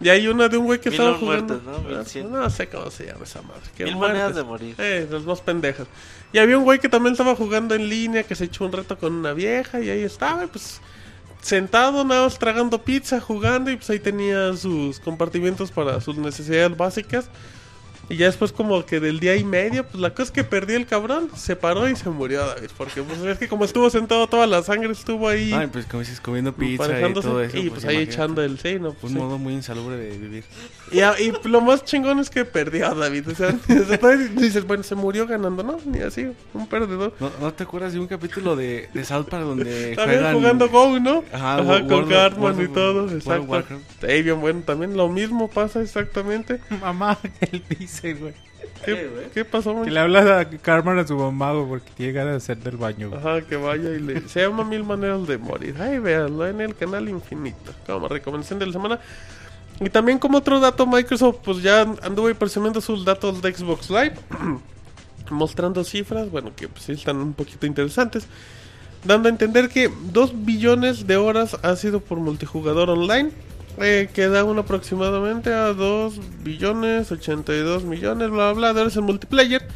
Y 0.00 0.08
hay 0.10 0.28
una 0.28 0.48
de 0.48 0.58
un 0.58 0.66
güey 0.66 0.78
que 0.80 0.90
Mil 0.90 1.00
estaba 1.00 1.18
jugando. 1.18 1.54
muertes, 1.60 1.82
¿no? 1.84 1.88
Mil 1.96 2.06
cien. 2.06 2.30
No 2.30 2.48
sé 2.50 2.68
cómo 2.68 2.90
se 2.90 3.06
llama 3.06 3.24
esa 3.24 3.42
madre. 3.42 3.62
Mil 3.78 3.96
maneras 3.96 4.34
de 4.34 4.42
morir. 4.44 4.74
Eh, 4.78 5.08
las 5.10 5.22
más 5.22 5.40
pendejas. 5.40 5.86
Y 6.32 6.38
había 6.38 6.58
un 6.58 6.64
güey 6.64 6.78
que 6.78 6.88
también 6.88 7.12
estaba 7.12 7.34
jugando 7.34 7.74
en 7.74 7.88
línea, 7.88 8.24
que 8.24 8.34
se 8.34 8.44
echó 8.44 8.64
un 8.64 8.72
reto 8.72 8.98
con 8.98 9.12
una 9.14 9.32
vieja 9.32 9.80
y 9.80 9.90
ahí 9.90 10.02
estaba, 10.02 10.46
pues 10.46 10.80
sentado 11.40 12.04
nada 12.04 12.24
más 12.24 12.38
tragando 12.38 12.82
pizza, 12.82 13.20
jugando 13.20 13.70
y 13.70 13.76
pues 13.76 13.88
ahí 13.90 14.00
tenía 14.00 14.54
sus 14.56 14.98
compartimientos 14.98 15.70
para 15.70 16.00
sus 16.00 16.16
necesidades 16.16 16.76
básicas. 16.76 17.30
Y 18.08 18.16
ya 18.16 18.26
después 18.26 18.52
como 18.52 18.86
que 18.86 19.00
del 19.00 19.18
día 19.18 19.34
y 19.36 19.42
medio, 19.44 19.84
pues 19.84 20.00
la 20.00 20.10
cosa 20.10 20.22
es 20.24 20.30
que 20.30 20.44
perdió 20.44 20.76
el 20.76 20.86
cabrón, 20.86 21.28
se 21.34 21.56
paró 21.56 21.88
y 21.88 21.96
se 21.96 22.08
murió 22.08 22.46
David, 22.46 22.70
porque 22.76 23.02
pues 23.02 23.18
es 23.20 23.38
que 23.38 23.48
como 23.48 23.64
estuvo 23.64 23.90
sentado 23.90 24.26
toda 24.28 24.46
la 24.46 24.62
sangre 24.62 24.92
estuvo 24.92 25.28
ahí 25.28 25.52
Ay, 25.52 25.66
pues 25.66 25.86
como 25.86 26.00
dices, 26.00 26.20
comiendo 26.20 26.52
pizza 26.54 26.84
y 27.00 27.12
todo 27.12 27.42
eso. 27.42 27.56
y 27.58 27.68
pues, 27.70 27.84
ahí 27.84 27.94
imagínate. 27.96 28.02
echando 28.02 28.42
el 28.44 28.58
sí, 28.60 28.78
no, 28.78 28.92
pues, 28.92 29.04
Un 29.04 29.10
sí. 29.10 29.16
modo 29.24 29.38
muy 29.38 29.54
insalubre 29.54 29.96
de 29.96 30.16
vivir. 30.18 30.44
Y, 30.92 31.00
a- 31.00 31.18
y 31.20 31.32
lo 31.48 31.60
más 31.60 31.84
chingón 31.84 32.20
es 32.20 32.30
que 32.30 32.44
perdió 32.44 32.86
a 32.86 32.94
David. 32.94 33.28
O 33.28 33.34
sea, 33.34 33.52
dices, 34.36 34.64
bueno, 34.66 34.84
se 34.84 34.94
murió 34.94 35.26
ganando, 35.26 35.64
¿no? 35.64 35.78
Ni 35.84 35.98
así, 36.00 36.28
un 36.54 36.66
perdedor. 36.68 37.12
¿No, 37.18 37.30
no 37.40 37.52
te 37.52 37.64
acuerdas 37.64 37.92
de 37.92 37.98
un 37.98 38.06
capítulo 38.06 38.54
de, 38.54 38.88
de 38.94 39.04
South 39.04 39.26
Park 39.28 39.44
donde 39.44 39.64
También 39.96 40.20
juegan... 40.20 40.34
jugando 40.36 40.68
Go, 40.68 41.00
¿no? 41.00 41.24
Ajá, 41.32 41.54
Ajá, 41.54 41.62
World 41.62 41.88
con 41.90 42.08
Cartman 42.08 42.42
World 42.54 42.70
y 42.70 42.72
todo. 42.72 43.00
World 43.02 43.16
Exacto. 43.16 43.42
Warcraft. 43.42 43.82
Sí, 44.00 44.22
bien 44.22 44.40
bueno. 44.40 44.62
También 44.64 44.96
lo 44.96 45.08
mismo 45.08 45.48
pasa 45.50 45.82
exactamente. 45.82 46.60
Mamá, 46.80 47.18
él 47.40 47.62
dice, 48.02 48.14
güey. 48.14 48.34
¿Qué, 49.32 49.44
pasó, 49.44 49.82
Que 49.82 49.90
le 49.90 50.00
habla 50.00 50.40
a 50.40 50.48
Carmen 50.48 50.98
a 50.98 51.06
su 51.06 51.16
mamá, 51.16 51.52
güey, 51.52 51.66
porque 51.66 51.90
tiene 51.96 52.12
ganas 52.12 52.32
de 52.32 52.36
hacer 52.36 52.58
del 52.58 52.76
baño, 52.76 53.10
güey. 53.10 53.20
Ajá, 53.20 53.42
que 53.42 53.56
vaya 53.56 53.90
y 53.90 54.00
le... 54.00 54.28
Se 54.28 54.40
llama 54.40 54.64
Mil 54.64 54.84
Maneras 54.84 55.26
de 55.26 55.38
Morir. 55.38 55.76
Ay, 55.78 55.98
véanlo 55.98 56.46
en 56.46 56.60
el 56.60 56.74
canal 56.74 57.08
Infinito. 57.08 57.72
Como 57.86 58.08
recomendación 58.08 58.58
de 58.58 58.66
la 58.66 58.72
semana. 58.72 59.00
Y 59.80 59.90
también 59.90 60.18
como 60.18 60.38
otro 60.38 60.60
dato, 60.60 60.86
Microsoft 60.86 61.38
pues 61.44 61.62
ya 61.62 61.82
anduvo 62.02 62.32
presumiendo 62.34 62.80
sus 62.80 63.04
datos 63.04 63.42
de 63.42 63.54
Xbox 63.54 63.90
Live. 63.90 64.14
mostrando 65.30 65.84
cifras, 65.84 66.30
bueno, 66.30 66.52
que 66.54 66.68
pues 66.68 66.84
sí 66.84 66.92
están 66.92 67.16
un 67.16 67.32
poquito 67.32 67.66
interesantes. 67.66 68.26
Dando 69.04 69.28
a 69.28 69.30
entender 69.30 69.68
que 69.68 69.90
2 70.12 70.44
billones 70.44 71.06
de 71.06 71.16
horas 71.16 71.56
ha 71.62 71.76
sido 71.76 72.00
por 72.00 72.18
multijugador 72.18 72.90
online. 72.90 73.30
Eh, 73.78 74.08
que 74.14 74.28
da 74.28 74.44
un 74.44 74.58
aproximadamente 74.58 75.52
a 75.52 75.74
2 75.74 76.20
billones 76.42 77.12
82 77.12 77.84
millones, 77.84 78.30
bla 78.30 78.52
bla 78.54 78.72
de 78.72 78.80
horas 78.80 78.96
en 78.96 79.04
multiplayer. 79.04 79.66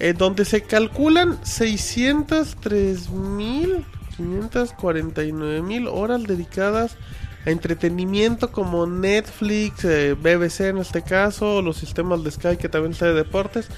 eh, 0.00 0.14
donde 0.14 0.44
se 0.44 0.62
calculan 0.64 1.38
603 1.44 3.10
mil 3.10 3.86
549 4.16 5.62
mil 5.62 5.88
horas 5.88 6.24
dedicadas 6.24 6.98
a 7.46 7.50
entretenimiento 7.50 8.52
como 8.52 8.86
Netflix, 8.86 9.84
eh, 9.84 10.14
BBC 10.14 10.68
en 10.70 10.78
este 10.78 11.02
caso, 11.04 11.62
los 11.62 11.76
sistemas 11.78 12.22
de 12.24 12.30
Sky 12.32 12.56
que 12.58 12.68
también 12.68 12.92
está 12.92 13.06
de 13.06 13.14
deportes. 13.14 13.70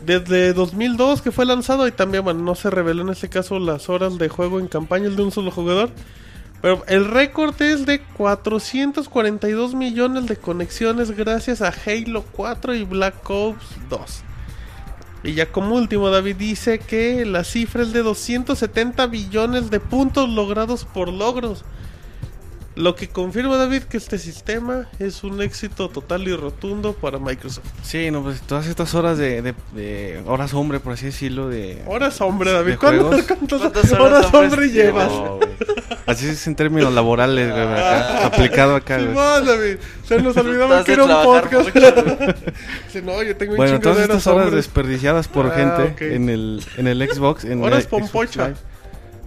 Desde 0.00 0.52
2002 0.52 1.22
que 1.22 1.32
fue 1.32 1.46
lanzado 1.46 1.86
y 1.88 1.92
también, 1.92 2.24
bueno, 2.24 2.42
no 2.42 2.54
se 2.54 2.70
reveló 2.70 3.02
en 3.02 3.10
este 3.10 3.28
caso 3.30 3.58
las 3.58 3.88
horas 3.88 4.18
de 4.18 4.28
juego 4.28 4.60
en 4.60 4.68
campañas 4.68 5.16
de 5.16 5.22
un 5.22 5.32
solo 5.32 5.50
jugador. 5.50 5.90
Pero 6.64 6.82
el 6.86 7.04
récord 7.04 7.60
es 7.60 7.84
de 7.84 8.00
442 8.00 9.74
millones 9.74 10.24
de 10.24 10.38
conexiones 10.38 11.10
gracias 11.10 11.60
a 11.60 11.68
Halo 11.68 12.24
4 12.32 12.74
y 12.74 12.84
Black 12.84 13.28
Ops 13.28 13.66
2. 13.90 14.22
Y 15.24 15.34
ya 15.34 15.52
como 15.52 15.74
último, 15.74 16.08
David 16.08 16.36
dice 16.36 16.78
que 16.78 17.26
la 17.26 17.44
cifra 17.44 17.82
es 17.82 17.92
de 17.92 18.02
270 18.02 19.06
billones 19.08 19.68
de 19.68 19.78
puntos 19.78 20.30
logrados 20.30 20.86
por 20.86 21.12
logros. 21.12 21.66
Lo 22.76 22.96
que 22.96 23.06
confirma, 23.08 23.56
David, 23.56 23.84
que 23.84 23.96
este 23.96 24.18
sistema 24.18 24.88
es 24.98 25.22
un 25.22 25.40
éxito 25.40 25.88
total 25.88 26.26
y 26.26 26.34
rotundo 26.34 26.92
para 26.92 27.20
Microsoft. 27.20 27.64
Sí, 27.84 28.10
no, 28.10 28.22
pues 28.24 28.40
todas 28.42 28.66
estas 28.66 28.96
horas 28.96 29.16
de, 29.16 29.42
de- 29.42 29.54
de 29.74 30.20
horas 30.26 30.52
hombre, 30.54 30.80
por 30.80 30.94
así 30.94 31.06
decirlo, 31.06 31.48
de... 31.48 31.82
Horas 31.86 32.20
hombre, 32.20 32.50
David. 32.50 32.72
¿De 32.72 32.78
¿Cuántas, 32.78 33.22
cuántas 33.26 33.60
¿Cuántas 33.60 33.92
horas, 33.92 34.26
horas 34.26 34.34
hombre 34.34 34.68
llevas? 34.70 35.08
No. 35.08 35.38
Así 36.06 36.26
es 36.26 36.44
en 36.48 36.56
términos 36.56 36.92
laborales, 36.92 37.48
güey, 37.48 37.62
acá, 37.62 38.26
aplicado 38.26 38.74
acá, 38.74 38.96
güey. 38.96 39.08
Simón, 39.10 39.46
David. 39.46 39.76
Se 40.08 40.20
nos 40.20 40.36
olvidaba 40.36 40.82
que 40.82 40.92
era 40.94 41.04
un 41.04 41.22
podcast. 41.24 41.74
mucho, 41.74 43.02
no, 43.04 43.22
yo 43.22 43.36
tengo 43.36 43.52
un 43.52 43.56
Bueno, 43.56 43.72
chingo 43.74 43.82
todas 43.82 43.98
de 43.98 44.02
estas 44.04 44.26
horas 44.26 44.46
hombres. 44.46 44.64
desperdiciadas 44.64 45.28
por 45.28 45.46
Ah, 45.46 45.50
gente 45.54 45.82
ok. 45.94 46.00
en 46.12 46.28
el 46.28 46.62
en 46.76 46.88
el 46.88 47.08
Xbox, 47.08 47.44
en 47.44 47.62
Horas 47.62 47.78
el 47.78 47.84
Xbox 47.84 48.02
pompocha. 48.10 48.48
Live, 48.48 48.56
Horas 48.56 48.62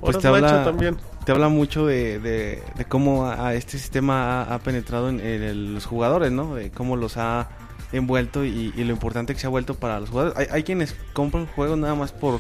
pues 0.02 0.20
te 0.20 0.28
habla- 0.28 0.64
también. 0.66 0.98
Te 1.28 1.34
habla 1.34 1.50
mucho 1.50 1.86
de, 1.86 2.20
de, 2.20 2.64
de 2.78 2.86
cómo 2.86 3.26
a, 3.26 3.50
a 3.50 3.54
este 3.54 3.78
sistema 3.78 4.44
ha, 4.44 4.54
ha 4.56 4.60
penetrado 4.60 5.10
en, 5.10 5.20
en 5.20 5.44
el- 5.44 5.74
los 5.74 5.86
jugadores, 5.86 6.32
¿no? 6.32 6.56
De 6.56 6.72
cómo 6.72 6.96
los 6.96 7.18
ha 7.18 7.50
envuelto 7.92 8.46
y, 8.46 8.72
y 8.78 8.84
lo 8.86 8.94
importante 8.94 9.34
que 9.34 9.40
se 9.42 9.46
ha 9.46 9.50
vuelto 9.50 9.76
para 9.76 10.00
los 10.00 10.10
jugadores. 10.10 10.38
Hay, 10.38 10.48
hay 10.50 10.64
quienes 10.64 10.96
compran 11.12 11.46
juegos 11.48 11.78
nada 11.78 11.96
más 11.96 12.14
por, 12.14 12.40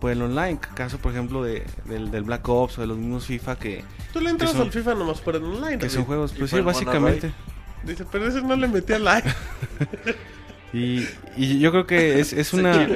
por 0.00 0.10
el 0.10 0.20
online, 0.20 0.58
caso 0.74 0.98
por 0.98 1.12
ejemplo 1.12 1.44
de, 1.44 1.62
del, 1.84 2.10
del 2.10 2.24
Black 2.24 2.48
Ops 2.48 2.78
o 2.78 2.80
de 2.80 2.88
los 2.88 2.98
mismos 2.98 3.24
FIFA 3.24 3.56
que, 3.56 3.84
Tú 4.12 4.20
le 4.20 4.30
entras 4.30 4.50
son- 4.50 4.62
al 4.62 4.72
FIFA 4.72 4.94
nomás 4.96 5.20
por 5.20 5.36
el 5.36 5.44
online. 5.44 5.78
que 5.78 5.88
son 5.88 6.04
juegos, 6.04 6.34
pues 6.36 6.50
sí, 6.50 6.60
básicamente. 6.60 7.30
Dice, 7.84 8.04
pero 8.10 8.26
ese 8.26 8.42
no 8.42 8.56
le 8.56 8.66
metía 8.66 8.98
like. 8.98 9.28
Y, 10.72 11.06
y 11.34 11.60
yo 11.60 11.70
creo 11.70 11.86
que 11.86 12.20
es, 12.20 12.32
es 12.34 12.52
una... 12.52 12.86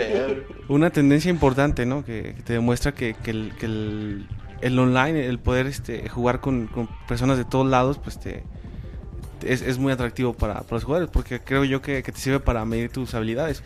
una 0.69 0.90
tendencia 0.90 1.31
importante, 1.31 1.86
¿no? 1.86 2.05
Que, 2.05 2.35
que 2.36 2.43
te 2.43 2.53
demuestra 2.53 2.93
que, 2.93 3.15
que 3.15 3.31
el, 3.31 3.53
que 3.59 3.65
el, 3.66 4.28
el 4.62 4.78
online, 4.78 5.26
el 5.26 5.39
poder 5.39 5.66
este, 5.66 6.09
jugar 6.09 6.40
con, 6.40 6.66
con 6.68 6.89
personas 7.06 7.36
de 7.36 7.44
todos 7.44 7.66
lados, 7.66 7.98
pues 7.98 8.18
te 8.18 8.44
es, 9.44 9.62
es 9.62 9.78
muy 9.78 9.93
atractivo 9.93 10.32
para, 10.34 10.55
para 10.62 10.74
los 10.74 10.84
jugadores, 10.84 11.10
porque 11.12 11.40
creo 11.40 11.64
yo 11.64 11.82
que, 11.82 12.02
que 12.02 12.12
te 12.12 12.18
sirve 12.18 12.40
para 12.40 12.64
medir 12.64 12.90
tus 12.90 13.14
habilidades. 13.14 13.62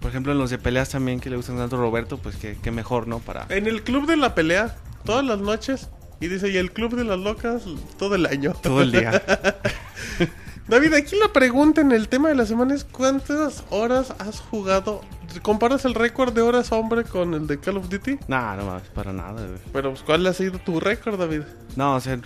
Por 0.00 0.10
ejemplo, 0.10 0.32
en 0.32 0.38
los 0.38 0.50
de 0.50 0.58
peleas 0.58 0.90
también 0.90 1.20
que 1.20 1.28
le 1.28 1.36
gustan 1.36 1.56
tanto 1.56 1.76
a 1.76 1.80
Roberto, 1.80 2.18
pues 2.18 2.36
que, 2.36 2.56
que 2.56 2.70
mejor, 2.70 3.08
¿no? 3.08 3.18
Para... 3.18 3.46
En 3.48 3.66
el 3.66 3.82
club 3.82 4.06
de 4.06 4.16
la 4.16 4.34
pelea, 4.34 4.76
todas 5.04 5.24
las 5.24 5.38
noches. 5.38 5.88
Y 6.20 6.28
dice, 6.28 6.50
y 6.50 6.56
el 6.56 6.72
club 6.72 6.96
de 6.96 7.04
las 7.04 7.18
locas, 7.18 7.62
todo 7.96 8.14
el 8.14 8.26
año. 8.26 8.52
Todo 8.62 8.82
el 8.82 8.92
día. 8.92 9.22
David, 10.68 10.94
aquí 10.94 11.16
la 11.16 11.32
pregunta 11.32 11.80
en 11.80 11.92
el 11.92 12.08
tema 12.08 12.28
de 12.28 12.34
la 12.34 12.44
semana 12.44 12.74
es: 12.74 12.84
¿cuántas 12.84 13.64
horas 13.70 14.12
has 14.18 14.40
jugado? 14.40 15.00
¿Comparas 15.42 15.84
el 15.84 15.94
récord 15.94 16.32
de 16.32 16.42
horas 16.42 16.72
hombre 16.72 17.04
con 17.04 17.34
el 17.34 17.46
de 17.46 17.58
Call 17.58 17.76
of 17.76 17.88
Duty? 17.88 18.18
no, 18.28 18.56
no 18.56 18.64
más, 18.64 18.82
para 18.94 19.12
nada, 19.12 19.32
güey. 19.46 19.58
Pero, 19.72 19.90
pues, 19.90 20.02
¿cuál 20.02 20.26
ha 20.26 20.32
sido 20.32 20.58
tu 20.58 20.80
récord, 20.80 21.18
David? 21.18 21.42
No, 21.76 21.96
o 21.96 22.00
sea, 22.00 22.18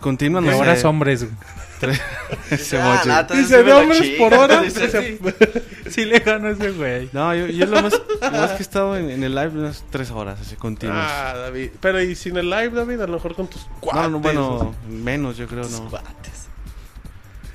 continúan 0.00 0.44
sé, 0.44 0.54
horas 0.54 0.84
hombres, 0.84 1.24
güey. 1.24 1.34
ese 2.50 2.78
Ah, 2.80 3.26
Dice, 3.34 3.62
de 3.62 3.72
hombres 3.72 4.10
por 4.18 4.32
hora. 4.32 4.62
dice, 4.62 5.18
Sí 5.90 6.04
le 6.06 6.18
gano 6.20 6.48
ese 6.48 6.70
güey. 6.70 7.10
No, 7.12 7.34
yo, 7.34 7.46
yo 7.46 7.66
lo, 7.66 7.82
más, 7.82 7.92
lo 8.22 8.30
más 8.30 8.52
que 8.52 8.58
he 8.58 8.62
estado 8.62 8.96
en, 8.96 9.10
en 9.10 9.22
el 9.22 9.34
live 9.34 9.50
unas 9.58 9.84
tres 9.90 10.10
horas, 10.10 10.40
así 10.40 10.56
continuas. 10.56 11.06
ah, 11.10 11.34
David. 11.36 11.70
Pero, 11.80 12.00
¿y 12.02 12.14
sin 12.14 12.36
el 12.38 12.48
live, 12.48 12.70
David? 12.70 13.00
A 13.00 13.06
lo 13.06 13.14
mejor 13.14 13.34
con 13.34 13.48
tus 13.48 13.66
cuates. 13.80 14.02
No, 14.02 14.08
no, 14.10 14.20
bueno, 14.20 14.74
menos 14.88 15.36
yo 15.36 15.46
creo, 15.46 15.68
no. 15.68 15.90
Bates. 15.90 16.43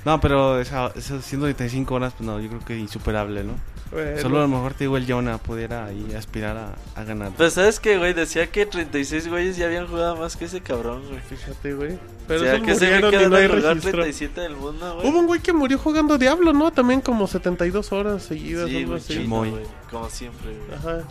No, 0.04 0.20
pero 0.20 0.60
esa- 0.60 0.92
esas 0.96 1.24
135 1.24 1.94
horas, 1.94 2.14
pues 2.16 2.26
no, 2.26 2.40
yo 2.40 2.48
creo 2.48 2.64
que 2.64 2.76
insuperable, 2.78 3.44
¿no? 3.44 3.52
Bueno, 3.92 4.20
Solo 4.20 4.38
a 4.38 4.42
lo 4.42 4.48
mejor 4.48 4.72
te 4.74 4.84
digo 4.84 4.96
el 4.96 5.04
Jonah 5.04 5.38
pudiera 5.38 5.84
ahí 5.86 6.14
aspirar 6.16 6.56
a, 6.56 6.74
a 6.94 7.02
ganar. 7.02 7.32
Pues 7.36 7.54
sabes 7.54 7.80
que, 7.80 7.98
güey, 7.98 8.12
decía 8.14 8.46
que 8.46 8.64
36 8.64 9.26
güeyes 9.26 9.56
ya 9.56 9.66
habían 9.66 9.88
jugado 9.88 10.14
más 10.16 10.36
que 10.36 10.44
ese 10.44 10.60
cabrón, 10.60 11.02
güey. 11.08 11.20
Fíjate, 11.20 11.74
güey. 11.74 11.98
Pero 12.28 12.40
o 12.40 12.44
sea, 12.44 12.60
que 12.60 12.76
se 12.76 12.88
me 12.88 13.10
quedó 13.10 13.28
no 13.28 13.36
en 13.36 13.42
hay 13.42 13.44
el 13.46 13.56
lugar 13.56 13.74
registro. 13.74 13.90
37 14.02 14.40
del 14.42 14.54
mundo, 14.54 14.94
güey. 14.94 15.08
Hubo 15.08 15.18
un 15.18 15.26
güey 15.26 15.40
que 15.40 15.52
murió 15.52 15.76
jugando 15.76 16.18
Diablo, 16.18 16.52
¿no? 16.52 16.70
También 16.70 17.00
como 17.00 17.26
72 17.26 17.90
horas 17.90 18.22
seguidas. 18.22 18.68
Sí, 18.70 18.84
güey, 18.84 19.00
chino, 19.00 19.36
güey. 19.38 19.54
Como 19.90 20.08
siempre, 20.08 20.50
güey. 20.56 20.78
Ajá. 20.78 21.04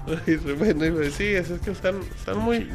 Bueno, 0.58 0.86
y 0.86 0.92
pues, 0.92 1.14
sí, 1.16 1.26
es 1.26 1.50
es 1.50 1.60
que 1.60 1.72
están, 1.72 2.00
están 2.18 2.38
muy... 2.38 2.70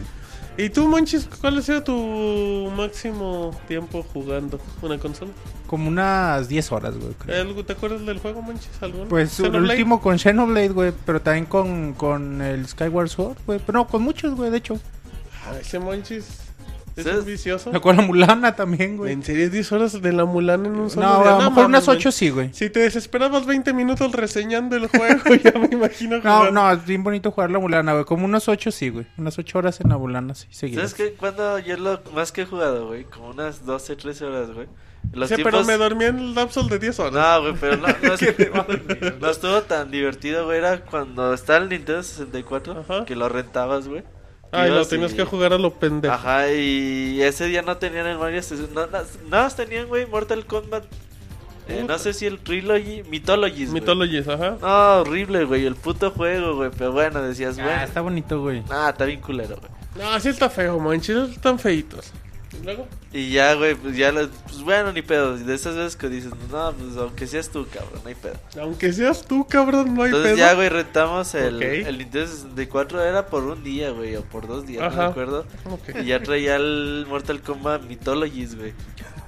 ¿Y 0.57 0.69
tú, 0.71 0.87
Monchis, 0.89 1.29
cuál 1.41 1.59
ha 1.59 1.63
sido 1.63 1.83
tu 1.83 2.71
máximo 2.77 3.51
tiempo 3.67 4.05
jugando 4.13 4.61
una 4.83 4.99
consola? 4.99 5.33
Como 5.67 5.89
unas 5.89 6.47
10 6.49 6.71
horas, 6.71 6.97
güey. 6.97 7.13
creo. 7.15 7.43
¿Algo- 7.43 7.65
¿Te 7.65 7.73
acuerdas 7.73 8.07
del 8.07 8.19
juego, 8.21 8.41
Monchis? 8.41 8.71
¿Alguno? 8.81 9.07
Pues 9.09 9.41
el 9.41 9.55
último 9.57 10.01
con 10.01 10.17
Xenoblade, 10.19 10.69
güey. 10.69 10.93
Pero 11.05 11.21
también 11.21 11.47
con, 11.47 11.95
con 11.95 12.41
el 12.41 12.69
Skyward 12.69 13.09
Sword, 13.09 13.37
güey. 13.47 13.59
Pero 13.67 13.79
no, 13.81 13.89
con 13.89 14.03
muchos, 14.03 14.37
güey, 14.37 14.51
de 14.51 14.59
hecho. 14.59 14.79
Ah, 15.45 15.55
ese 15.61 15.81
Monchis 15.81 16.25
es 16.97 17.05
¿Sabes? 17.05 17.21
un 17.21 17.27
vicioso. 17.27 17.71
Me 17.73 17.79
acuerdo 17.79 18.03
la 18.03 18.07
Mulana 18.07 18.55
también, 18.57 18.97
güey. 18.97 19.13
¿En 19.13 19.23
serio 19.23 19.51
10 19.51 19.73
horas 19.73 20.01
de 20.01 20.13
la 20.13 20.25
Mulan 20.25 20.65
en 20.67 20.77
un 20.77 20.91
solo 20.91 21.07
No, 21.07 21.23
día? 21.23 21.37
a 21.37 21.41
lo 21.43 21.51
mejor 21.51 21.67
unas 21.67 21.87
güey. 21.87 21.97
8 21.99 22.13
sí, 22.13 22.31
güey. 22.31 22.51
Si 22.55 22.71
te 22.71 22.81
desesperabas 22.81 23.47
20 23.47 23.73
minutos 23.73 24.13
reseñando 24.13 24.77
el 24.77 24.87
juego, 24.89 25.35
ya 25.43 25.53
me 25.59 25.69
imagino 25.73 26.17
No, 26.17 26.23
jugando. 26.23 26.51
no, 26.53 26.71
es 26.73 26.85
bien 26.87 27.03
bonito 27.03 27.31
jugar 27.31 27.51
la 27.51 27.59
Mulana, 27.59 27.93
güey. 27.95 28.05
Como 28.05 28.25
unos 28.27 28.49
8 28.49 28.71
sí, 28.71 28.91
güey. 28.91 29.07
Unas 29.19 29.39
8 29.39 29.59
horas 29.59 29.81
en 29.81 29.89
la 29.91 29.99
Mulana, 29.99 30.35
sí, 30.35 30.47
seguidas. 30.51 30.91
¿Sabes 30.91 31.11
qué? 31.13 31.17
Cuando 31.17 31.59
yo 31.59 31.77
lo 31.77 32.01
más 32.15 32.31
que 32.33 32.43
he 32.43 32.47
jugado, 32.47 32.87
güey, 32.87 33.05
como 33.05 33.31
unas 33.31 33.65
12, 33.67 33.97
13 33.97 34.25
horas, 34.25 34.51
güey. 34.53 34.69
Los 35.13 35.29
Sí, 35.29 35.35
pero 35.37 35.51
tiempos- 35.63 35.67
me 35.67 35.77
dormí 35.77 36.05
en 36.07 36.19
el 36.19 36.35
lapso 36.35 36.63
de 36.63 36.79
10 36.79 36.99
horas. 37.01 37.13
No, 37.13 37.43
güey, 37.43 37.55
pero 37.61 37.77
no, 37.77 37.87
no, 37.89 38.15
es- 38.15 39.21
no 39.21 39.31
estuvo 39.31 39.61
tan 39.63 39.91
divertido, 39.91 40.47
güey. 40.47 40.59
Era 40.59 40.81
cuando 40.81 41.35
estaba 41.35 41.59
el 41.59 41.69
Nintendo 41.69 42.03
64, 42.03 42.81
Ajá. 42.89 43.05
que 43.05 43.15
lo 43.15 43.29
rentabas, 43.29 43.87
güey. 43.87 44.03
Ay, 44.55 44.71
lo 44.71 44.87
tenías 44.87 45.13
y- 45.13 45.17
que 45.17 45.25
jugar 45.25 45.53
a 45.53 45.59
lo 45.59 45.73
pendejo. 45.75 46.15
Ajá, 46.15 46.51
y 46.53 47.21
ese 47.23 47.47
día 47.47 47.63
no 47.63 47.77
tenían 47.77 48.07
el 48.07 48.19
Mario 48.19 48.43
60. 48.43 48.73
No, 48.73 48.87
no, 48.87 48.99
nada 49.29 49.45
más 49.45 49.57
tenían, 49.57 49.87
güey, 49.89 50.07
Mortal 50.07 50.47
Kombat. 50.47 50.85
Eh, 51.67 51.85
no 51.89 51.99
sé 51.99 52.13
si 52.13 52.27
el 52.27 52.39
Trilogy, 52.41 53.03
Mythologies. 53.05 53.71
Mythologies, 53.71 54.29
ajá. 54.29 54.59
No, 54.61 55.01
horrible, 55.01 55.45
güey, 55.45 55.65
el 55.65 55.75
puto 55.77 56.11
juego, 56.11 56.57
güey. 56.57 56.71
Pero 56.77 56.93
bueno, 56.93 57.23
decías, 57.23 57.57
güey. 57.57 57.69
Ah, 57.69 57.85
está 57.85 58.03
bonito, 58.03 58.41
güey. 58.41 58.63
Ah, 58.69 58.91
está 58.93 59.07
bien 59.07 59.21
culero, 59.21 59.57
güey. 59.57 59.71
No, 59.97 60.13
así 60.13 60.29
está 60.29 60.51
feo, 60.51 60.79
manches, 60.79 61.31
están 61.31 61.59
feitos. 61.59 62.13
¿Y 62.61 62.65
luego? 62.65 62.87
Y 63.13 63.31
ya, 63.31 63.55
güey, 63.55 63.75
pues 63.75 63.97
ya, 63.97 64.13
pues 64.13 64.63
bueno, 64.63 64.93
ni 64.93 65.03
pedo. 65.03 65.37
De 65.37 65.55
esas 65.55 65.77
veces 65.77 65.97
que 65.97 66.09
dices, 66.09 66.33
no, 66.51 66.73
pues 66.73 66.97
aunque 66.97 67.27
seas 67.27 67.49
tú, 67.51 67.67
cabrón, 67.73 68.01
no 68.03 68.09
hay 68.09 68.15
pedo. 68.15 68.35
Aunque 68.61 68.93
seas 68.93 69.23
tú, 69.25 69.47
cabrón, 69.47 69.95
no 69.95 70.03
hay 70.03 70.09
Entonces 70.09 70.33
pedo. 70.35 70.37
ya, 70.47 70.55
güey, 70.55 70.69
rentamos 70.69 71.35
el, 71.35 71.57
Ok. 71.57 71.63
el 71.63 71.99
Nintendo 71.99 72.27
64, 72.27 73.05
era 73.05 73.27
por 73.27 73.45
un 73.45 73.63
día, 73.63 73.91
güey, 73.91 74.17
o 74.17 74.23
por 74.23 74.47
dos 74.49 74.67
días, 74.67 74.81
no 74.83 74.87
Ajá. 74.89 75.03
me 75.05 75.11
acuerdo. 75.11 75.47
Ok. 75.71 75.97
Y 76.03 76.07
ya 76.07 76.23
traía 76.23 76.57
el 76.57 77.07
Mortal 77.09 77.41
Kombat 77.41 77.83
Mythologies, 77.85 78.57
güey. 78.57 78.73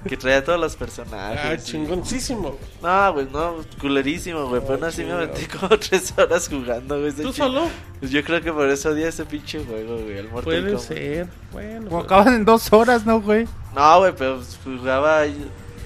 Que 0.07 0.17
traía 0.17 0.43
todos 0.43 0.59
los 0.59 0.75
personajes. 0.75 1.39
Ah, 1.43 1.57
chingoncísimo. 1.57 2.49
güey. 2.51 2.61
No, 2.81 3.13
güey, 3.13 3.27
no, 3.31 3.55
culerísimo, 3.79 4.47
güey. 4.47 4.61
Pero 4.61 4.75
aún 4.75 4.83
así 4.85 5.03
me 5.03 5.13
metí 5.15 5.45
como 5.45 5.69
tres 5.79 6.13
horas 6.17 6.47
jugando, 6.49 6.99
güey. 6.99 7.11
¿Tú 7.11 7.31
solo? 7.33 7.67
Pues 7.99 8.11
yo 8.11 8.23
creo 8.23 8.41
que 8.41 8.51
por 8.53 8.67
eso 8.69 8.89
odié 8.89 9.07
ese 9.07 9.25
pinche 9.25 9.63
juego, 9.65 9.95
güey. 9.97 10.17
El 10.17 10.25
Mortal 10.29 10.43
Puede 10.43 10.61
Kombat. 10.73 10.81
ser. 10.81 11.27
Bueno. 11.51 11.89
Como 11.89 12.01
pues, 12.01 12.05
acaban 12.05 12.33
en 12.33 12.45
2 12.45 12.73
horas, 12.73 13.05
¿no, 13.05 13.21
güey? 13.21 13.47
No, 13.75 13.99
güey, 13.99 14.13
pero 14.17 14.35
pues, 14.37 14.57
jugaba. 14.63 15.23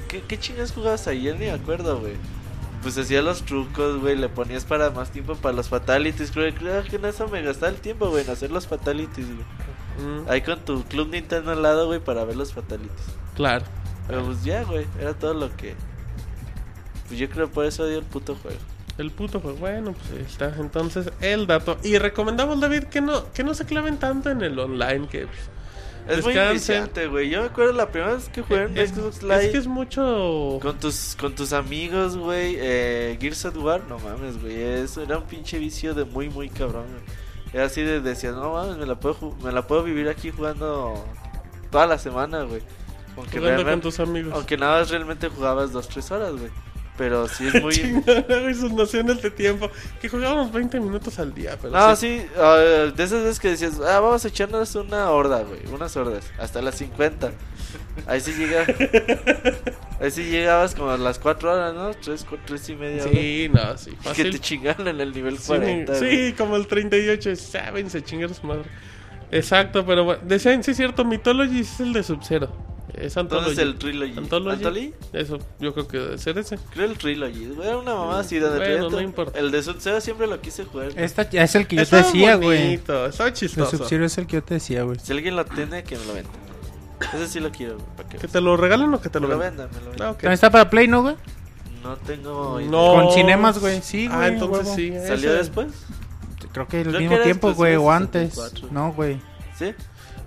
¿Qué, 0.07 0.21
qué 0.27 0.37
chingas 0.39 0.71
jugabas 0.73 1.07
ayer? 1.07 1.33
Ni 1.39 1.45
me 1.45 1.51
acuerdo, 1.51 1.99
güey. 1.99 2.13
Pues 2.81 2.97
hacía 2.97 3.21
los 3.21 3.43
trucos, 3.43 3.99
güey. 4.01 4.17
Le 4.17 4.27
ponías 4.27 4.65
para 4.65 4.89
más 4.89 5.11
tiempo 5.11 5.35
para 5.35 5.55
los 5.55 5.69
fatalities. 5.69 6.31
Creo, 6.31 6.53
creo 6.55 6.83
que 6.83 6.95
en 6.95 7.05
eso 7.05 7.27
me 7.27 7.41
gastaba 7.43 7.71
el 7.71 7.77
tiempo, 7.79 8.09
güey, 8.09 8.25
en 8.25 8.31
hacer 8.31 8.49
los 8.51 8.65
fatalities, 8.67 9.27
güey. 9.27 9.45
mm, 10.23 10.29
Ahí 10.29 10.41
con 10.41 10.59
tu 10.65 10.83
club 10.85 11.09
Nintendo 11.09 11.51
al 11.51 11.61
lado, 11.61 11.85
güey, 11.87 11.99
para 11.99 12.25
ver 12.25 12.35
los 12.35 12.51
fatalities. 12.53 12.91
claro. 13.35 13.63
Pero 14.07 14.25
pues 14.25 14.43
ya, 14.43 14.63
güey, 14.63 14.85
era 14.99 15.13
todo 15.13 15.33
lo 15.33 15.55
que. 15.55 15.75
Pues 17.07 17.19
yo 17.19 17.29
creo 17.29 17.49
por 17.49 17.65
eso 17.65 17.83
odio 17.83 17.99
el 17.99 18.05
puto 18.05 18.35
juego. 18.35 18.57
El 18.97 19.11
puto 19.11 19.39
juego. 19.39 19.57
Bueno, 19.57 19.93
pues 19.93 20.11
ahí 20.11 20.25
está. 20.25 20.53
Entonces, 20.59 21.11
el 21.21 21.47
dato. 21.47 21.77
Y 21.83 21.97
recomendamos, 21.97 22.59
David, 22.59 22.83
que 22.83 23.01
no, 23.01 23.31
que 23.31 23.43
no 23.43 23.53
se 23.53 23.65
claven 23.65 23.97
tanto 23.97 24.29
en 24.29 24.41
el 24.41 24.57
online. 24.59 25.07
Que 25.07 25.27
pues, 25.27 26.17
Es 26.19 26.23
muy 26.23 26.33
viciante, 26.53 27.07
güey. 27.07 27.29
Yo 27.29 27.41
me 27.41 27.47
acuerdo 27.47 27.73
la 27.73 27.89
primera 27.89 28.15
vez 28.15 28.29
que 28.29 28.41
jugué 28.41 28.63
en 28.63 28.77
es, 28.77 28.91
Xbox 28.91 29.23
Live. 29.23 29.45
es 29.45 29.51
que 29.51 29.57
es 29.57 29.67
mucho. 29.67 30.59
Con 30.61 30.77
tus, 30.79 31.15
con 31.19 31.33
tus 31.35 31.53
amigos, 31.53 32.17
güey, 32.17 32.55
eh, 32.59 33.17
Gears 33.19 33.45
of 33.45 33.57
War, 33.57 33.81
no 33.87 33.99
mames, 33.99 34.41
güey, 34.41 34.61
eso 34.61 35.01
era 35.01 35.17
un 35.17 35.25
pinche 35.25 35.57
vicio 35.57 35.93
de 35.93 36.05
muy, 36.05 36.29
muy 36.29 36.49
cabrón, 36.49 36.85
güey. 36.89 37.03
Era 37.53 37.65
así 37.65 37.81
de, 37.81 37.99
decías, 37.99 38.35
no 38.35 38.53
mames, 38.53 38.77
me 38.77 38.85
la, 38.85 38.99
puedo, 38.99 39.35
me 39.43 39.51
la 39.51 39.67
puedo 39.67 39.83
vivir 39.83 40.07
aquí 40.09 40.31
jugando 40.31 41.05
toda 41.69 41.85
la 41.85 41.97
semana, 41.97 42.43
güey. 42.43 42.61
Aunque, 43.17 43.37
Jugando 43.39 43.63
con 43.65 43.81
tus 43.81 43.99
amigos. 43.99 44.33
aunque 44.33 44.57
nada 44.57 44.79
más 44.79 44.89
realmente 44.89 45.27
jugabas 45.27 45.71
dos, 45.71 45.87
tres 45.89 46.09
horas, 46.11 46.31
güey. 46.33 46.49
pero 46.97 47.27
sí 47.27 47.47
es 47.47 47.61
muy... 47.61 47.73
Chingada, 47.73 48.53
sus 48.53 48.71
nociones 48.71 49.21
de 49.21 49.31
tiempo. 49.31 49.69
Que 50.01 50.07
jugábamos 50.09 50.51
20 50.51 50.79
minutos 50.79 51.17
al 51.19 51.33
día, 51.33 51.57
pero 51.61 51.73
No, 51.73 51.95
sí. 51.95 52.19
sí, 52.21 52.27
ah, 52.37 52.55
de 52.95 53.03
esas 53.03 53.23
veces 53.23 53.39
que 53.39 53.49
decías, 53.49 53.79
ah, 53.79 53.99
vamos 53.99 54.23
a 54.23 54.27
echarnos 54.27 54.73
una 54.75 55.09
horda, 55.09 55.41
güey, 55.43 55.61
unas 55.73 55.95
hordas, 55.97 56.25
hasta 56.37 56.61
las 56.61 56.75
50. 56.75 57.31
Ahí 58.07 58.19
sí 58.21 58.33
llega. 58.33 58.65
Ahí 60.01 60.09
sí 60.09 60.23
llegabas 60.23 60.73
como 60.73 60.89
a 60.89 60.97
las 60.97 61.19
4 61.19 61.53
horas, 61.53 61.73
¿no? 61.75 61.91
3, 61.93 62.25
3 62.45 62.69
y 62.69 62.75
media. 62.75 63.03
horas. 63.03 63.13
Sí, 63.13 63.49
no, 63.53 63.77
sí. 63.77 63.91
Que 63.91 63.97
Fácil. 64.09 64.31
te 64.31 64.39
chingaron 64.39 64.87
en 64.87 64.99
el 64.99 65.13
nivel 65.13 65.37
Sí, 65.37 65.47
40. 65.47 65.95
sí, 65.95 66.05
güey. 66.05 66.33
como 66.33 66.55
el 66.55 66.65
38. 66.67 67.35
Sábense 67.35 68.01
chingar 68.03 68.33
su 68.33 68.45
madre. 68.47 68.63
Exacto, 69.31 69.85
pero 69.85 70.03
bueno. 70.03 70.21
Decían, 70.25 70.63
sí, 70.63 70.71
es 70.71 70.77
cierto. 70.77 71.05
Mythology 71.05 71.59
es 71.61 71.79
el 71.79 71.93
de 71.93 72.01
Sub-Zero. 72.03 72.51
Es 72.93 73.15
Anthology. 73.17 73.49
Entonces 73.51 73.57
el 73.65 73.75
Trilogy. 73.79 74.17
Anthology. 74.17 74.55
¿Anthology? 74.57 74.93
Eso, 75.13 75.39
yo 75.59 75.73
creo 75.73 75.87
que 75.87 75.97
debe 75.97 76.17
ser 76.17 76.37
ese. 76.37 76.57
Creo 76.73 76.85
el 76.85 76.97
Trilogy. 76.97 77.53
Era 77.63 77.77
una 77.77 77.95
mamá 77.95 78.19
así 78.19 78.37
donde 78.39 78.59
Bueno, 78.59 78.89
no 78.89 79.01
importa. 79.01 79.39
El 79.39 79.51
de 79.51 79.63
Sub-Zero 79.63 80.01
siempre 80.01 80.27
lo 80.27 80.39
quise 80.41 80.65
jugar. 80.65 80.89
Esta 80.95 81.21
es 81.21 81.55
el 81.55 81.67
que 81.67 81.75
yo 81.77 81.79
te 81.81 81.83
Estaba 81.83 82.03
decía, 82.03 82.35
güey. 82.35 82.63
bonito, 82.63 83.05
Estaba 83.05 83.29
El 83.29 83.35
chistoso. 83.35 83.77
Sub-Zero 83.77 84.05
es 84.05 84.17
el 84.17 84.27
que 84.27 84.33
yo 84.37 84.43
te 84.43 84.55
decía, 84.55 84.83
güey. 84.83 84.99
Si 84.99 85.11
alguien 85.13 85.35
lo 85.35 85.45
tiene, 85.45 85.83
que 85.83 85.97
me 85.97 86.05
lo 86.05 86.13
venda. 86.13 86.29
Ese 87.13 87.27
sí 87.27 87.39
lo 87.39 87.49
quiero, 87.51 87.75
güey. 87.75 87.87
¿Para 87.97 88.09
qué? 88.09 88.17
¿Que 88.17 88.27
te 88.27 88.41
lo 88.41 88.57
regalen 88.57 88.93
o 88.93 89.01
que 89.01 89.09
te 89.09 89.19
Me 89.19 89.27
lo 89.27 89.33
lo 89.33 89.39
vendan? 89.39 89.69
me 89.71 89.79
lo 89.79 89.85
Ah, 89.87 89.89
vendan. 89.91 90.07
ok. 90.09 90.15
También 90.17 90.33
está 90.33 90.49
para 90.51 90.69
Play, 90.69 90.87
¿no, 90.87 91.01
güey? 91.01 91.15
No 91.83 91.95
tengo 91.97 92.59
idea. 92.59 92.69
No. 92.69 92.93
Con 92.93 93.11
cinemas, 93.13 93.57
güey. 93.59 93.81
Sí, 93.81 94.07
güey. 94.07 94.19
Ah, 94.19 94.27
entonces 94.27 94.63
huevo. 94.65 94.75
sí. 94.75 94.91
¿Salió 95.07 95.29
ese- 95.29 95.37
después? 95.39 95.67
Creo 96.51 96.67
que 96.67 96.77
al 96.77 96.83
Creo 96.83 96.93
que 96.93 96.99
mismo 96.99 97.15
era 97.15 97.23
tiempo, 97.23 97.53
güey, 97.53 97.75
o 97.75 97.83
de 97.83 97.89
antes. 97.89 98.33
64. 98.35 98.67
No, 98.71 98.91
güey. 98.93 99.19
¿Sí? 99.57 99.73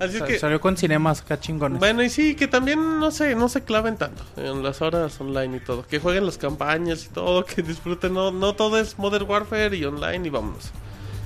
Así 0.05 0.15
es 0.15 0.19
Sa- 0.21 0.27
que, 0.27 0.39
Salió 0.39 0.61
con 0.61 0.77
cinemas 0.77 1.21
acá 1.21 1.39
chingones. 1.41 1.79
bueno, 1.79 2.03
y 2.03 2.11
sí, 2.11 2.35
que 2.35 2.47
también 2.49 2.99
no 3.01 3.11
se, 3.11 3.35
no 3.35 3.49
se 3.49 3.63
claven 3.65 3.97
tanto 3.97 4.23
en 4.37 4.63
las 4.63 4.81
horas 4.83 5.21
online 5.21 5.57
y 5.59 5.61
todo. 5.61 5.87
Que 5.87 5.99
jueguen 5.99 6.27
las 6.27 6.39
campañas 6.39 7.05
y 7.07 7.09
todo, 7.09 7.45
que 7.45 7.63
disfruten. 7.63 8.15
No, 8.15 8.31
no 8.31 8.55
todo 8.55 8.79
es 8.79 8.99
Modern 8.99 9.29
Warfare 9.29 9.77
y 9.77 9.85
online 9.85 10.27
y 10.27 10.31
vámonos. 10.31 10.71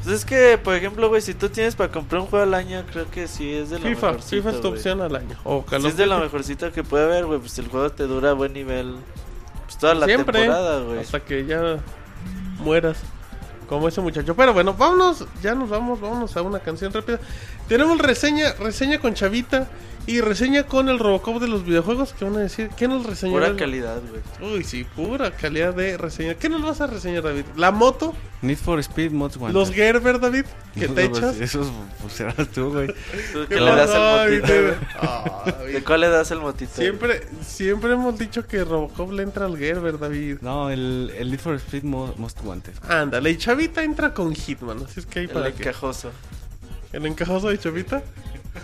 Pues 0.05 0.15
es 0.21 0.25
que, 0.25 0.57
por 0.63 0.75
ejemplo, 0.75 1.09
güey, 1.09 1.21
si 1.21 1.35
tú 1.35 1.49
tienes 1.49 1.75
para 1.75 1.91
comprar 1.93 2.21
un 2.23 2.29
juego 2.29 2.45
al 2.45 2.55
año, 2.55 2.83
creo 2.91 3.11
que 3.11 3.27
sí 3.27 3.53
es 3.53 3.69
de 3.71 3.79
lo 3.81 3.85
FIFA, 3.89 4.15
FIFA 4.19 4.51
es 4.51 4.61
tu 4.61 4.69
opción 4.69 5.01
al 5.03 5.15
año. 5.17 5.37
O 5.45 5.57
of 5.57 5.73
es 5.85 5.97
de 5.97 6.07
lo 6.07 6.15
Duty. 6.15 6.25
mejorcito 6.27 6.73
que 6.73 6.85
puede 6.85 7.05
haber, 7.05 7.27
güey. 7.27 7.41
Pues 7.41 7.59
el 7.59 7.67
juego 7.69 7.91
te 7.91 8.05
dura 8.05 8.31
a 8.31 8.33
buen 8.35 8.53
nivel. 8.53 8.95
Pues 9.67 9.77
toda 9.77 9.95
la 9.95 10.07
Siempre, 10.07 10.39
temporada, 10.39 10.81
güey. 10.83 11.01
hasta 11.01 11.21
que 11.21 11.45
ya 11.45 11.79
mueras. 12.61 12.99
Como 13.69 13.89
ese 13.89 14.01
muchacho. 14.01 14.35
Pero 14.35 14.55
bueno, 14.55 14.75
vámonos, 14.75 15.27
ya 15.43 15.55
nos 15.55 15.69
vamos, 15.69 16.01
vámonos 16.01 16.37
a 16.37 16.43
una 16.43 16.59
canción 16.61 16.93
rápida. 16.93 17.21
Tenemos 17.69 17.99
reseña, 17.99 18.55
reseña 18.59 18.99
con 18.99 19.15
Chavita 19.15 19.69
y 20.09 20.21
reseña 20.23 20.65
con 20.65 20.89
el 20.89 20.99
Robocop 20.99 21.39
de 21.41 21.49
los 21.49 21.65
videojuegos. 21.65 22.15
¿Qué 22.19 22.25
van 22.25 22.37
a 22.37 22.41
decir? 22.41 22.71
¿Qué 22.77 22.89
nos 22.89 23.05
reseñó? 23.07 23.35
Pura 23.35 23.55
calidad, 23.57 24.01
güey. 24.41 24.55
Uy, 24.55 24.65
sí, 24.65 24.85
pura 24.85 25.31
calidad 25.31 25.75
de 25.75 25.97
reseña. 25.99 26.35
¿Qué 26.35 26.49
nos 26.49 26.63
vas 26.63 26.81
a 26.81 26.87
reseñar, 26.87 27.23
David? 27.23 27.45
¿La 27.57 27.71
moto? 27.71 28.15
Need 28.41 28.57
for 28.57 28.79
Speed 28.81 29.11
Most 29.11 29.37
Wanted. 29.37 29.55
¿Los 29.55 29.71
Gerber, 29.71 30.19
David? 30.19 30.45
¿Que 30.75 30.89
No, 30.89 30.95
te 30.95 31.09
pues, 31.09 31.19
echas? 31.23 31.37
Esos, 31.41 31.69
pues 32.01 32.15
serás 32.15 32.49
tú, 32.49 32.73
güey. 32.73 32.87
¿Tú 33.33 33.41
¿Qué 33.49 33.57
qué 33.57 33.61
le 33.61 33.75
das 33.75 33.91
al 33.91 34.31
motito? 34.31 34.53
¿De 35.73 35.85
cuál 35.85 36.01
le 36.01 36.09
das 36.09 36.31
el 36.31 36.39
motito? 36.41 36.73
Siempre, 36.75 37.27
siempre 37.47 37.93
hemos 37.93 38.19
dicho 38.19 38.47
que 38.47 38.65
Robocop 38.65 39.13
le 39.13 39.25
entra 39.25 39.45
al 39.47 39.59
Gerber, 39.59 39.99
David. 39.99 40.39
No, 40.41 40.71
el, 40.71 41.13
el 41.19 41.31
Need 41.31 41.41
for 41.41 41.55
Speed 41.57 41.83
Mo- 41.83 42.15
Most 42.17 42.39
Wanted. 42.43 42.75
Ándale, 42.89 43.31
y 43.31 43.37
Chavita 43.37 43.83
entra 43.83 44.15
con 44.15 44.35
Hitman, 44.35 44.85
así 44.85 45.01
es 45.01 45.07
que 45.07 45.19
hay 45.19 45.25
El 45.27 45.33
para 45.33 45.53
que... 45.53 45.63
encajoso. 45.65 46.11
¿El 46.93 47.05
encajoso 47.07 47.49
de 47.51 47.59
Chavita? 47.59 48.03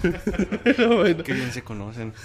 Pero 0.65 0.99
bueno. 0.99 1.23
Qué 1.25 1.33
bien 1.33 1.53
se 1.53 1.62
conocen. 1.62 2.12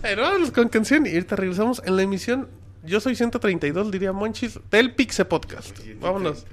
Bueno, 0.00 0.22
vámonos 0.22 0.50
con 0.50 0.68
canción 0.68 1.06
y 1.06 1.10
ahorita 1.10 1.36
regresamos 1.36 1.82
en 1.84 1.96
la 1.96 2.02
emisión. 2.02 2.48
Yo 2.84 3.00
soy 3.00 3.16
132, 3.16 3.90
diría 3.90 4.12
Monchis, 4.12 4.60
del 4.70 4.94
Pixe 4.94 5.24
Podcast. 5.24 5.78
Vámonos. 6.00 6.46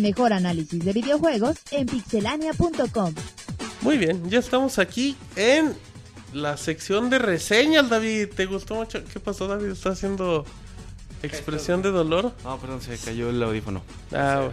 El 0.00 0.06
mejor 0.06 0.32
análisis 0.32 0.82
de 0.82 0.94
videojuegos 0.94 1.58
en 1.72 1.84
pixelania.com. 1.84 3.14
Muy 3.82 3.98
bien, 3.98 4.30
ya 4.30 4.38
estamos 4.38 4.78
aquí 4.78 5.14
en 5.36 5.74
la 6.32 6.56
sección 6.56 7.10
de 7.10 7.18
reseñas, 7.18 7.90
David. 7.90 8.28
¿Te 8.34 8.46
gustó 8.46 8.76
mucho? 8.76 9.04
¿Qué 9.04 9.20
pasó, 9.20 9.46
David? 9.46 9.72
¿Está 9.72 9.90
haciendo 9.90 10.46
expresión 11.22 11.82
de 11.82 11.90
dolor? 11.90 12.32
No, 12.44 12.58
perdón, 12.58 12.80
se 12.80 12.96
cayó 12.96 13.28
el 13.28 13.42
audífono. 13.42 13.82
Ah, 14.10 14.48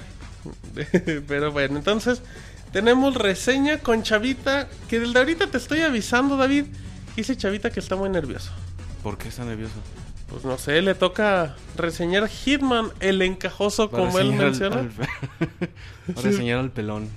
bueno. 0.73 1.23
pero 1.29 1.53
bueno, 1.53 1.77
entonces 1.77 2.21
tenemos 2.73 3.15
reseña 3.15 3.77
con 3.77 4.03
Chavita, 4.03 4.67
que 4.89 4.99
desde 4.99 5.17
ahorita 5.17 5.47
te 5.47 5.59
estoy 5.59 5.79
avisando, 5.79 6.35
David. 6.35 6.65
Dice 7.15 7.37
Chavita 7.37 7.69
que 7.69 7.79
está 7.79 7.95
muy 7.95 8.09
nervioso. 8.09 8.51
¿Por 9.01 9.17
qué 9.17 9.29
está 9.29 9.45
nervioso? 9.45 9.75
Pues 10.37 10.45
no 10.45 10.59
sé, 10.59 10.83
le 10.83 10.93
toca 10.93 11.55
reseñar 11.75 12.27
Hitman, 12.29 12.91
el 12.99 13.23
encajoso, 13.23 13.89
Va 13.89 13.97
como 13.97 14.19
él 14.19 14.33
al- 14.33 14.37
menciona. 14.37 14.75
al- 14.81 14.89
Va 14.99 15.07
a 16.15 16.21
reseñar 16.21 16.59
al 16.59 16.69
pelón. 16.69 17.09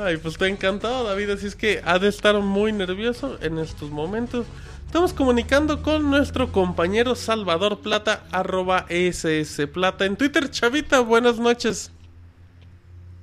Ay, 0.00 0.16
pues 0.16 0.34
estoy 0.34 0.50
encantado, 0.52 1.02
David. 1.02 1.30
Así 1.30 1.48
es 1.48 1.56
que 1.56 1.82
ha 1.84 1.98
de 1.98 2.06
estar 2.06 2.36
muy 2.38 2.70
nervioso 2.72 3.36
en 3.42 3.58
estos 3.58 3.90
momentos. 3.90 4.46
Estamos 4.86 5.12
comunicando 5.12 5.82
con 5.82 6.08
nuestro 6.08 6.52
compañero 6.52 7.16
Salvador 7.16 7.80
Plata, 7.80 8.22
arroba 8.30 8.86
SS 8.88 9.66
Plata. 9.66 10.04
En 10.04 10.16
Twitter, 10.16 10.48
Chavita, 10.52 11.00
buenas 11.00 11.36
noches. 11.40 11.90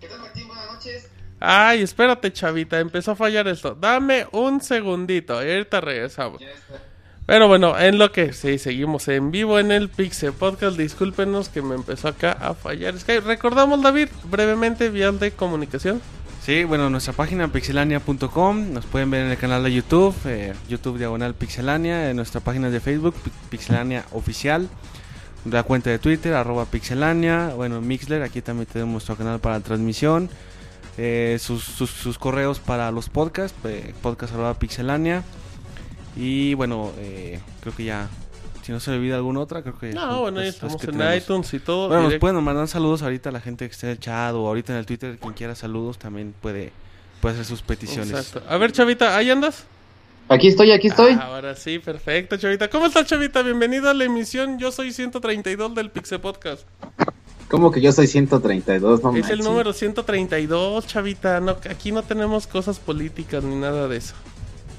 ¿Qué 0.02 0.08
tal, 0.10 0.20
Martín? 0.20 0.48
Buenas 0.50 0.74
noches. 0.74 1.10
Ay, 1.40 1.82
espérate, 1.82 2.34
Chavita, 2.34 2.78
empezó 2.82 3.12
a 3.12 3.16
fallar 3.16 3.48
esto. 3.48 3.74
Dame 3.74 4.28
un 4.34 4.60
segundito, 4.60 5.36
ahorita 5.36 5.80
regresamos. 5.80 6.42
Ya 6.42 6.50
está. 6.50 6.84
Pero 7.28 7.48
bueno, 7.50 7.78
en 7.78 8.00
lo 8.00 8.12
que 8.14 8.32
sí, 8.34 8.58
seguimos 8.58 9.08
en 9.10 9.32
vivo 9.32 9.60
en 9.60 9.72
el 9.72 9.90
Pixel 9.90 10.32
Podcast. 10.34 10.78
Discúlpenos 10.78 11.50
que 11.50 11.62
me 11.62 11.76
empezó 11.76 12.08
acá 12.08 12.32
a 12.32 12.54
fallar 12.54 12.98
Skype. 12.98 13.28
Recordamos, 13.28 13.82
David, 13.84 14.08
brevemente, 14.32 14.90
vías 14.90 15.20
de 15.20 15.32
comunicación. 15.32 16.02
Sí, 16.42 16.64
bueno, 16.64 16.90
nuestra 16.90 17.12
página 17.12 17.50
pixelania.com, 17.52 18.72
nos 18.72 18.86
pueden 18.86 19.12
ver 19.12 19.26
en 19.26 19.32
el 19.32 19.38
canal 19.38 19.62
de 19.62 19.74
YouTube, 19.74 20.16
eh, 20.24 20.54
YouTube 20.70 20.98
Diagonal 20.98 21.34
Pixelania, 21.36 22.10
en 22.10 22.16
nuestra 22.16 22.40
página 22.40 22.70
de 22.70 22.80
Facebook, 22.80 23.14
Pi- 23.16 23.32
Pixelania 23.50 24.06
Oficial, 24.14 24.70
la 25.44 25.64
cuenta 25.64 25.90
de 25.90 26.00
Twitter, 26.00 26.34
arroba 26.34 26.64
Pixelania, 26.64 27.50
bueno, 27.54 27.82
Mixler, 27.82 28.24
aquí 28.24 28.42
también 28.42 28.68
tenemos 28.72 28.94
nuestro 28.94 29.18
canal 29.18 29.42
para 29.42 29.60
transmisión, 29.60 30.30
eh, 30.98 31.38
sus, 31.42 31.66
sus, 31.66 31.90
sus 31.90 32.18
correos 32.18 32.60
para 32.62 32.90
los 32.92 33.10
podcasts, 33.10 33.58
eh, 33.66 33.94
podcast 34.02 34.34
arroba 34.34 34.54
Pixelania, 34.54 35.24
y 36.18 36.54
bueno, 36.56 36.92
eh, 36.98 37.40
creo 37.62 37.76
que 37.76 37.84
ya, 37.86 38.10
si 38.64 38.72
no 38.72 38.80
se 38.80 38.92
me 38.92 38.98
olvida 38.98 39.16
alguna 39.16 39.40
otra, 39.40 39.62
creo 39.62 39.78
que... 39.78 39.94
No, 39.94 40.02
son 40.02 40.20
bueno, 40.22 40.40
ya 40.42 40.46
las- 40.46 40.46
las 40.46 40.56
estamos 40.56 40.82
que 40.82 40.88
en 40.92 40.98
tenemos. 40.98 41.24
iTunes 41.24 41.54
y 41.54 41.60
todo. 41.60 41.88
Bueno, 41.88 42.04
nos 42.10 42.16
pueden 42.16 42.44
mandar 42.44 42.68
saludos 42.68 43.02
ahorita 43.04 43.30
a 43.30 43.32
la 43.32 43.40
gente 43.42 43.66
que 43.68 43.72
esté 43.72 43.88
en 43.88 43.92
el 43.92 44.00
chat 44.00 44.34
o 44.34 44.48
ahorita 44.48 44.74
en 44.74 44.80
el 44.80 44.86
Twitter, 44.86 45.18
quien 45.20 45.34
quiera 45.34 45.56
saludos 45.56 45.98
también 45.98 46.34
puede, 46.42 46.72
puede 47.22 47.36
hacer 47.36 47.46
sus 47.46 47.62
peticiones. 47.62 48.10
Exacto. 48.12 48.42
A 48.50 48.58
ver, 48.58 48.72
Chavita, 48.72 49.16
¿ahí 49.16 49.30
andas? 49.30 49.66
Aquí 50.30 50.48
estoy, 50.50 50.72
aquí 50.72 50.88
estoy. 50.88 51.14
Ah, 51.14 51.28
ahora 51.28 51.56
sí, 51.56 51.80
perfecto, 51.80 52.36
Chavita. 52.36 52.70
¿Cómo 52.70 52.88
estás, 52.88 53.06
Chavita? 53.06 53.42
Bienvenido 53.44 53.90
a 53.90 53.94
la 53.94 54.04
emisión. 54.04 54.60
Yo 54.60 54.74
soy 54.74 54.92
132 54.92 55.74
del 55.74 55.90
Pixel 55.90 56.20
Podcast. 56.20 56.64
¿Cómo 57.48 57.72
que 57.72 57.80
yo 57.80 57.94
soy 57.94 58.08
132? 58.08 59.02
No 59.04 59.16
es 59.16 59.30
el 59.30 59.40
número 59.40 59.72
132, 59.72 60.86
Chavita. 60.86 61.40
No, 61.40 61.52
aquí 61.52 61.94
no 61.94 62.04
tenemos 62.04 62.46
cosas 62.46 62.78
políticas 62.80 63.42
ni 63.42 63.56
nada 63.56 63.88
de 63.88 63.96
eso. 63.96 64.16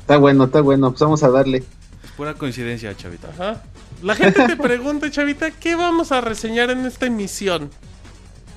Está 0.09 0.17
bueno, 0.17 0.45
está 0.45 0.63
bueno. 0.63 0.91
Pues 0.91 1.03
vamos 1.03 1.23
a 1.23 1.29
darle. 1.29 1.59
Es 1.59 2.11
pura 2.17 2.33
coincidencia, 2.33 2.97
chavita. 2.97 3.29
Ajá. 3.29 3.63
La 4.03 4.15
gente 4.15 4.47
te 4.47 4.57
pregunta, 4.57 5.11
Chavita, 5.11 5.51
¿qué 5.51 5.75
vamos 5.75 6.13
a 6.13 6.23
reseñar 6.23 6.71
en 6.71 6.87
esta 6.87 7.05
emisión? 7.05 7.69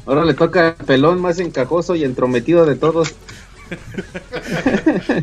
Ahora 0.06 0.24
le 0.24 0.34
toca 0.34 0.78
al 0.80 0.86
pelón 0.86 1.20
más 1.20 1.40
encajoso 1.40 1.94
y 1.96 2.06
entrometido 2.06 2.66
de 2.66 2.76
todos. 2.76 3.14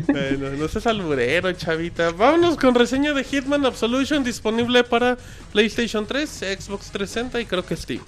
Bueno, 0.07 0.49
no 0.57 0.67
seas 0.67 0.85
alburero, 0.85 1.51
Chavita. 1.53 2.11
Vámonos 2.11 2.57
con 2.57 2.75
reseña 2.75 3.13
de 3.13 3.23
Hitman 3.23 3.65
Absolution 3.65 4.23
disponible 4.23 4.83
para 4.83 5.17
PlayStation 5.51 6.05
3, 6.05 6.29
Xbox 6.59 6.91
360 6.91 7.41
y 7.41 7.45
creo 7.45 7.65
que 7.65 7.75
Steam. 7.75 8.01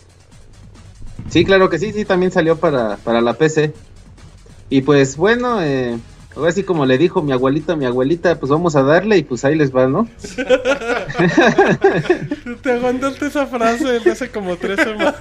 Sí, 1.30 1.44
claro 1.46 1.70
que 1.70 1.80
sí, 1.80 1.92
sí, 1.92 2.06
también 2.06 2.32
salió 2.32 2.56
para, 2.58 2.98
para 2.98 3.22
la 3.22 3.34
PC. 3.34 3.74
Y 4.70 4.82
pues 4.82 5.18
bueno, 5.18 5.62
eh, 5.62 6.00
ahora 6.36 6.52
sí 6.52 6.64
como 6.64 6.86
le 6.86 6.98
dijo 6.98 7.22
mi 7.22 7.32
abuelita, 7.32 7.76
mi 7.76 7.86
abuelita, 7.86 8.40
pues 8.40 8.50
vamos 8.50 8.76
a 8.76 8.84
darle 8.84 9.18
y 9.18 9.24
pues 9.24 9.46
ahí 9.46 9.56
les 9.56 9.74
va, 9.76 9.88
¿no? 9.88 10.08
Te 12.62 12.72
aguantaste 12.74 13.28
esa 13.28 13.46
frase 13.48 13.86
desde 13.86 14.12
hace 14.12 14.30
como 14.30 14.56
tres 14.58 14.80
semanas. 14.80 15.16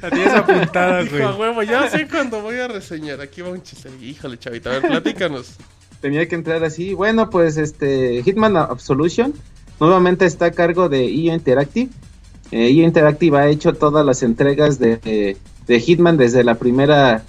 La 0.00 0.10
tienes 0.10 0.32
apuntada, 0.32 1.02
Dijo, 1.02 1.16
güey. 1.16 1.22
a 1.24 1.34
huevo, 1.34 1.62
ya 1.62 1.88
sé 1.90 2.08
cuando 2.08 2.40
voy 2.40 2.58
a 2.58 2.68
reseñar. 2.68 3.20
Aquí 3.20 3.42
va 3.42 3.50
un 3.50 3.62
chiste. 3.62 3.90
Híjole, 4.00 4.38
Chavita, 4.38 4.70
a 4.70 4.78
ver, 4.78 4.82
platícanos. 4.88 5.56
Tenía 6.00 6.26
que 6.26 6.36
entrar 6.36 6.64
así. 6.64 6.94
Bueno, 6.94 7.28
pues 7.28 7.58
este 7.58 8.22
Hitman 8.22 8.56
Absolution 8.56 9.34
nuevamente 9.78 10.24
está 10.24 10.46
a 10.46 10.50
cargo 10.52 10.88
de 10.88 11.04
EA 11.04 11.34
Interactive. 11.34 11.90
Eh, 12.50 12.68
EA 12.70 12.84
Interactive 12.86 13.36
ha 13.38 13.48
hecho 13.48 13.74
todas 13.74 14.04
las 14.06 14.22
entregas 14.22 14.78
de, 14.78 14.96
de- 14.96 15.36
de 15.66 15.80
Hitman 15.80 16.16
desde 16.16 16.42
la 16.44 16.54
primera 16.56 17.22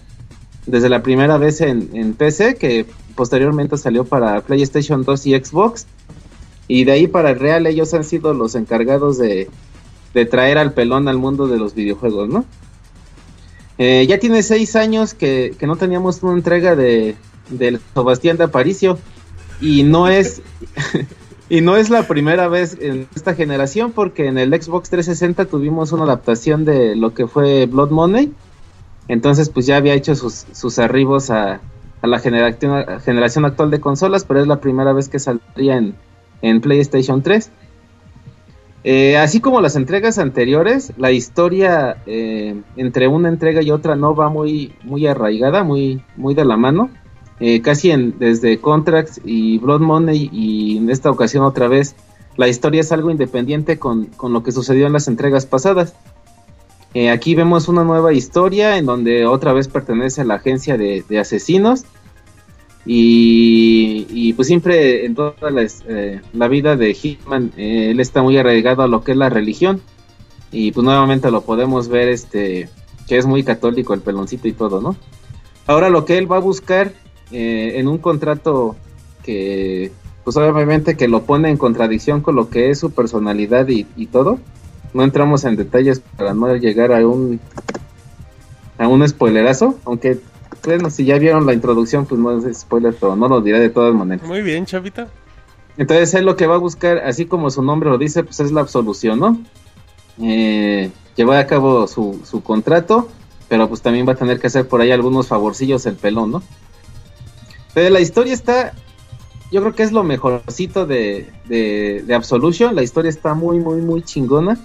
desde 0.65 0.89
la 0.89 1.01
primera 1.03 1.37
vez 1.37 1.61
en, 1.61 1.89
en 1.93 2.13
PC, 2.13 2.55
que 2.55 2.85
posteriormente 3.15 3.77
salió 3.77 4.05
para 4.05 4.41
PlayStation 4.41 5.03
2 5.03 5.27
y 5.27 5.35
Xbox. 5.35 5.87
Y 6.67 6.85
de 6.85 6.91
ahí 6.93 7.07
para 7.07 7.31
el 7.31 7.39
Real 7.39 7.67
ellos 7.67 7.93
han 7.93 8.03
sido 8.03 8.33
los 8.33 8.55
encargados 8.55 9.17
de, 9.17 9.49
de 10.13 10.25
traer 10.25 10.57
al 10.57 10.73
pelón 10.73 11.07
al 11.07 11.17
mundo 11.17 11.47
de 11.47 11.57
los 11.57 11.73
videojuegos, 11.73 12.29
¿no? 12.29 12.45
Eh, 13.77 14.05
ya 14.07 14.19
tiene 14.19 14.43
seis 14.43 14.75
años 14.75 15.13
que, 15.13 15.55
que 15.57 15.65
no 15.65 15.75
teníamos 15.75 16.21
una 16.21 16.33
entrega 16.33 16.75
de 16.75 17.15
del 17.49 17.79
Sebastián 17.93 18.37
de 18.37 18.45
Aparicio 18.45 18.97
y 19.59 19.83
no 19.83 20.07
es 20.07 20.41
y 21.49 21.61
no 21.61 21.75
es 21.75 21.89
la 21.89 22.07
primera 22.07 22.47
vez 22.47 22.77
en 22.79 23.07
esta 23.15 23.35
generación 23.35 23.91
porque 23.91 24.27
en 24.27 24.37
el 24.37 24.49
Xbox 24.49 24.89
360 24.89 25.45
tuvimos 25.45 25.91
una 25.91 26.03
adaptación 26.03 26.65
de 26.65 26.95
lo 26.95 27.13
que 27.13 27.27
fue 27.27 27.65
Blood 27.65 27.91
Money 27.91 28.31
entonces 29.07 29.49
pues 29.49 29.65
ya 29.65 29.77
había 29.77 29.93
hecho 29.93 30.15
sus, 30.15 30.45
sus 30.51 30.79
arribos 30.79 31.29
a, 31.29 31.61
a 32.01 32.07
la 32.07 32.19
generación, 32.19 32.85
generación 33.01 33.45
actual 33.45 33.71
de 33.71 33.79
consolas 33.79 34.25
pero 34.25 34.41
es 34.41 34.47
la 34.47 34.59
primera 34.59 34.93
vez 34.93 35.09
que 35.09 35.19
saldría 35.19 35.77
en, 35.77 35.95
en 36.41 36.61
PlayStation 36.61 37.21
3 37.21 37.51
eh, 38.83 39.17
así 39.17 39.41
como 39.41 39.61
las 39.61 39.75
entregas 39.75 40.17
anteriores, 40.17 40.93
la 40.97 41.11
historia 41.11 41.97
eh, 42.07 42.59
entre 42.77 43.07
una 43.07 43.29
entrega 43.29 43.61
y 43.61 43.69
otra 43.69 43.95
no 43.95 44.15
va 44.15 44.29
muy, 44.29 44.73
muy 44.83 45.05
arraigada, 45.05 45.63
muy, 45.63 46.03
muy 46.15 46.33
de 46.33 46.45
la 46.45 46.57
mano. 46.57 46.89
Eh, 47.39 47.61
casi 47.61 47.91
en, 47.91 48.17
desde 48.19 48.59
Contracts 48.59 49.21
y 49.23 49.59
Blood 49.59 49.81
Money 49.81 50.29
y 50.31 50.77
en 50.77 50.89
esta 50.89 51.11
ocasión 51.11 51.43
otra 51.43 51.67
vez, 51.67 51.95
la 52.37 52.47
historia 52.47 52.81
es 52.81 52.91
algo 52.91 53.11
independiente 53.11 53.77
con, 53.77 54.05
con 54.05 54.33
lo 54.33 54.41
que 54.43 54.51
sucedió 54.51 54.87
en 54.87 54.93
las 54.93 55.07
entregas 55.07 55.45
pasadas. 55.45 55.95
Eh, 56.93 57.09
aquí 57.09 57.35
vemos 57.35 57.69
una 57.69 57.83
nueva 57.83 58.11
historia 58.13 58.77
en 58.77 58.85
donde 58.85 59.25
otra 59.25 59.53
vez 59.53 59.67
pertenece 59.69 60.21
a 60.21 60.25
la 60.25 60.35
agencia 60.35 60.77
de, 60.77 61.03
asesinos. 61.19 61.85
Y, 62.85 64.33
pues 64.33 64.47
siempre 64.47 65.05
en 65.05 65.15
toda 65.15 65.51
la, 65.51 65.67
eh, 65.87 66.21
la 66.33 66.47
vida 66.47 66.75
de 66.75 66.93
Hitman, 66.93 67.53
eh, 67.55 67.91
él 67.91 67.99
está 67.99 68.23
muy 68.23 68.37
arraigado 68.37 68.81
a 68.81 68.87
lo 68.87 69.03
que 69.03 69.11
es 69.11 69.17
la 69.17 69.29
religión. 69.29 69.81
Y 70.51 70.71
pues 70.71 70.83
nuevamente 70.83 71.31
lo 71.31 71.41
podemos 71.41 71.87
ver, 71.87 72.09
este, 72.09 72.67
que 73.07 73.17
es 73.17 73.25
muy 73.25 73.43
católico 73.43 73.93
el 73.93 74.01
peloncito 74.01 74.47
y 74.47 74.53
todo, 74.53 74.81
¿no? 74.81 74.97
Ahora 75.67 75.89
lo 75.89 76.03
que 76.03 76.17
él 76.17 76.29
va 76.29 76.37
a 76.37 76.39
buscar 76.41 76.93
en 77.33 77.87
un 77.87 77.97
contrato 77.97 78.75
que, 79.23 79.89
pues 80.25 80.35
obviamente 80.35 80.97
que 80.97 81.07
lo 81.07 81.23
pone 81.23 81.49
en 81.49 81.55
contradicción 81.55 82.19
con 82.19 82.35
lo 82.35 82.49
que 82.49 82.69
es 82.69 82.79
su 82.79 82.91
personalidad 82.91 83.69
y 83.69 84.05
todo. 84.07 84.39
No 84.93 85.03
entramos 85.03 85.43
en 85.45 85.55
detalles 85.55 86.01
para 86.17 86.33
no 86.33 86.55
llegar 86.55 86.91
a 86.91 87.05
un 87.07 87.39
a 88.77 88.87
un 88.87 89.07
spoilerazo, 89.07 89.77
aunque 89.85 90.19
bueno, 90.63 90.89
si 90.89 91.05
ya 91.05 91.17
vieron 91.17 91.45
la 91.45 91.53
introducción, 91.53 92.05
pues 92.05 92.19
no 92.19 92.37
es 92.37 92.59
spoiler, 92.59 92.95
pero 92.99 93.15
no 93.15 93.27
lo 93.27 93.41
diré 93.41 93.59
de 93.59 93.69
todas 93.69 93.93
maneras. 93.93 94.27
Muy 94.27 94.41
bien, 94.41 94.65
Chavita. 94.65 95.07
Entonces 95.77 96.13
él 96.13 96.25
lo 96.25 96.35
que 96.35 96.47
va 96.47 96.55
a 96.55 96.59
buscar, 96.59 96.99
así 96.99 97.25
como 97.25 97.49
su 97.49 97.63
nombre 97.63 97.89
lo 97.89 97.97
dice, 97.97 98.23
pues 98.23 98.39
es 98.39 98.51
la 98.51 98.61
absolución, 98.61 99.19
¿no? 99.19 99.39
Eh, 100.21 100.91
llevar 101.15 101.37
a 101.37 101.47
cabo 101.47 101.87
su, 101.87 102.21
su 102.23 102.43
contrato, 102.43 103.07
pero 103.49 103.67
pues 103.67 103.81
también 103.81 104.07
va 104.07 104.13
a 104.13 104.17
tener 104.17 104.39
que 104.39 104.47
hacer 104.47 104.67
por 104.67 104.81
ahí 104.81 104.91
algunos 104.91 105.27
favorcillos 105.27 105.85
el 105.85 105.95
pelón, 105.95 106.31
¿no? 106.31 106.43
Pero 107.73 107.89
la 107.89 108.01
historia 108.01 108.33
está, 108.33 108.73
yo 109.51 109.61
creo 109.61 109.73
que 109.73 109.83
es 109.83 109.91
lo 109.91 110.03
mejorcito 110.03 110.85
de, 110.85 111.31
de, 111.47 112.03
de 112.05 112.13
Absolution, 112.13 112.75
la 112.75 112.83
historia 112.83 113.09
está 113.09 113.33
muy, 113.33 113.59
muy, 113.59 113.81
muy 113.81 114.03
chingona. 114.03 114.59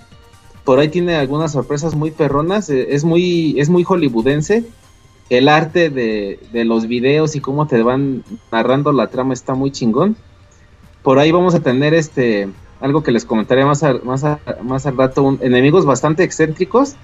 Por 0.66 0.78
ahí 0.80 0.88
tiene 0.90 1.14
algunas 1.14 1.52
sorpresas 1.52 1.94
muy 1.94 2.10
perronas, 2.10 2.68
eh, 2.68 2.88
es 2.90 3.04
muy, 3.04 3.58
es 3.58 3.70
muy 3.70 3.84
hollywoodense. 3.84 4.64
El 5.30 5.48
arte 5.48 5.88
de, 5.90 6.38
de 6.52 6.64
los 6.66 6.86
videos 6.86 7.34
y 7.36 7.40
cómo 7.40 7.66
te 7.66 7.82
van 7.82 8.22
narrando 8.52 8.92
la 8.92 9.06
trama 9.06 9.32
está 9.32 9.54
muy 9.54 9.70
chingón. 9.70 10.16
Por 11.02 11.18
ahí 11.18 11.30
vamos 11.32 11.54
a 11.54 11.60
tener 11.60 11.94
este 11.94 12.48
algo 12.80 13.02
que 13.02 13.10
les 13.10 13.24
comentaré 13.24 13.64
más, 13.64 13.82
más, 14.04 14.22
a- 14.24 14.38
al 14.44 14.96
rato, 14.98 15.38
enemigos 15.40 15.86
bastante 15.86 16.22
excéntricos, 16.24 16.94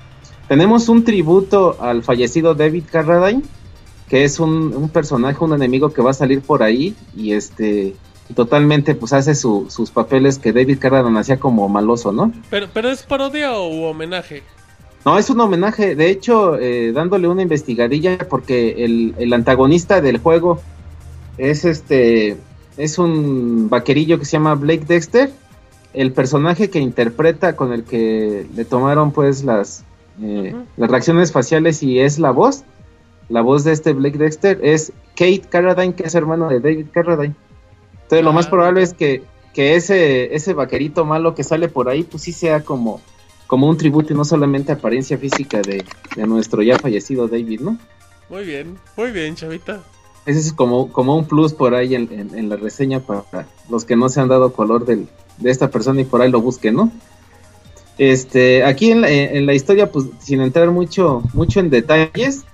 Tenemos 0.48 0.88
un 0.90 1.02
tributo 1.04 1.76
al 1.80 2.02
fallecido 2.02 2.54
David 2.54 2.84
Carradine, 2.90 3.42
que 4.08 4.24
es 4.24 4.38
un 4.40 4.90
personaje, 4.92 5.42
un 5.42 5.54
enemigo 5.54 5.90
que 5.92 6.02
va 6.02 6.10
a 6.10 6.14
salir 6.14 6.42
por 6.42 6.62
ahí 6.62 6.94
y 7.16 7.32
este 7.32 7.94
y 8.32 8.34
totalmente 8.34 8.94
pues 8.94 9.12
hace 9.12 9.34
su- 9.34 9.66
sus 9.68 9.90
papeles 9.90 10.38
que 10.38 10.52
David 10.54 10.78
Carradine 10.78 11.20
hacía 11.20 11.38
como 11.38 11.68
maloso, 11.68 12.12
¿no? 12.12 12.32
Pero, 12.48 12.66
pero 12.72 12.88
es 12.90 13.02
parodia 13.02 13.52
o 13.52 13.90
homenaje. 13.90 14.42
No, 15.04 15.18
es 15.18 15.28
un 15.28 15.38
homenaje, 15.40 15.94
de 15.94 16.08
hecho, 16.10 16.56
eh, 16.58 16.92
dándole 16.92 17.28
una 17.28 17.42
investigadilla 17.42 18.16
porque 18.30 18.84
el, 18.84 19.14
el 19.18 19.32
antagonista 19.34 20.00
del 20.00 20.16
juego 20.18 20.60
es 21.36 21.64
este, 21.66 22.38
es 22.78 22.98
un 22.98 23.68
vaquerillo 23.68 24.18
que 24.18 24.24
se 24.24 24.32
llama 24.32 24.54
Blake 24.54 24.84
Dexter. 24.86 25.30
El 25.92 26.12
personaje 26.12 26.70
que 26.70 26.78
interpreta 26.78 27.54
con 27.54 27.72
el 27.72 27.84
que 27.84 28.46
le 28.56 28.64
tomaron 28.64 29.10
pues 29.12 29.44
las, 29.44 29.84
eh, 30.22 30.54
las 30.78 30.90
reacciones 30.90 31.32
faciales 31.32 31.82
y 31.82 31.98
es 32.00 32.18
la 32.18 32.30
voz, 32.30 32.62
la 33.28 33.42
voz 33.42 33.64
de 33.64 33.72
este 33.72 33.92
Blake 33.92 34.16
Dexter 34.16 34.58
es 34.62 34.92
Kate 35.16 35.42
Carradine, 35.50 35.94
que 35.94 36.04
es 36.04 36.14
hermano 36.14 36.48
de 36.48 36.60
David 36.60 36.86
Carradine. 36.92 37.34
Entonces 38.12 38.24
lo 38.26 38.34
más 38.34 38.46
probable 38.46 38.82
es 38.82 38.92
que, 38.92 39.22
que 39.54 39.74
ese, 39.74 40.34
ese 40.34 40.52
vaquerito 40.52 41.06
malo 41.06 41.34
que 41.34 41.42
sale 41.42 41.68
por 41.68 41.88
ahí, 41.88 42.02
pues 42.02 42.22
sí 42.24 42.32
sea 42.32 42.62
como, 42.62 43.00
como 43.46 43.66
un 43.70 43.78
tributo 43.78 44.12
y 44.12 44.16
no 44.16 44.26
solamente 44.26 44.70
apariencia 44.70 45.16
física 45.16 45.62
de, 45.62 45.82
de 46.14 46.26
nuestro 46.26 46.60
ya 46.60 46.76
fallecido 46.78 47.26
David, 47.26 47.60
¿no? 47.62 47.78
Muy 48.28 48.44
bien, 48.44 48.76
muy 48.98 49.12
bien, 49.12 49.34
chavita. 49.34 49.80
Ese 50.26 50.40
es 50.40 50.52
como, 50.52 50.92
como 50.92 51.16
un 51.16 51.24
plus 51.26 51.54
por 51.54 51.74
ahí 51.74 51.94
en, 51.94 52.06
en- 52.12 52.38
en 52.38 52.50
la 52.50 52.56
reseña 52.56 53.00
para 53.00 53.24
los 53.70 53.86
que 53.86 53.96
no 53.96 54.10
se 54.10 54.20
han 54.20 54.28
dado 54.28 54.52
color 54.52 54.84
del, 54.84 55.08
de 55.38 55.50
esta 55.50 55.70
persona 55.70 56.02
y 56.02 56.04
por 56.04 56.20
ahí 56.20 56.30
lo 56.30 56.42
busquen, 56.42 56.74
¿no? 56.74 56.92
Este, 57.96 58.62
aquí 58.62 58.90
en 58.90 59.00
la, 59.00 59.10
en 59.10 59.46
la 59.46 59.54
historia, 59.54 59.90
pues 59.90 60.04
sin 60.20 60.42
entrar 60.42 60.70
mucho, 60.70 61.22
mucho 61.32 61.60
en 61.60 61.70
detalles, 61.70 62.44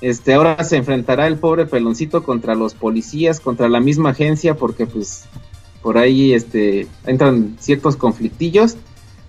este, 0.00 0.34
ahora 0.34 0.62
se 0.64 0.76
enfrentará 0.76 1.26
el 1.26 1.38
pobre 1.38 1.66
peloncito 1.66 2.22
contra 2.22 2.54
los 2.54 2.74
policías, 2.74 3.40
contra 3.40 3.68
la 3.68 3.80
misma 3.80 4.10
agencia, 4.10 4.56
porque 4.56 4.86
pues 4.86 5.24
por 5.82 5.98
ahí 5.98 6.32
este, 6.34 6.86
entran 7.06 7.56
ciertos 7.60 7.96
conflictillos 7.96 8.76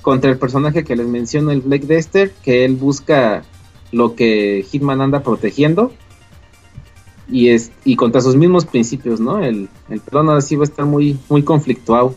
contra 0.01 0.29
el 0.29 0.37
personaje 0.37 0.83
que 0.83 0.95
les 0.95 1.07
menciono, 1.07 1.51
el 1.51 1.61
Blake 1.61 1.85
Dexter, 1.85 2.31
que 2.43 2.65
él 2.65 2.75
busca 2.75 3.43
lo 3.91 4.15
que 4.15 4.65
Hitman 4.71 5.01
anda 5.01 5.21
protegiendo 5.23 5.91
y 7.27 7.49
es 7.49 7.71
y 7.83 7.95
contra 7.95 8.21
sus 8.21 8.35
mismos 8.35 8.65
principios, 8.65 9.19
¿no? 9.19 9.39
El, 9.43 9.69
el 9.89 9.99
pelón 9.99 10.29
ahora 10.29 10.41
sí 10.41 10.55
va 10.55 10.63
a 10.63 10.67
estar 10.67 10.85
muy, 10.85 11.17
muy 11.29 11.43
conflictuado. 11.43 12.15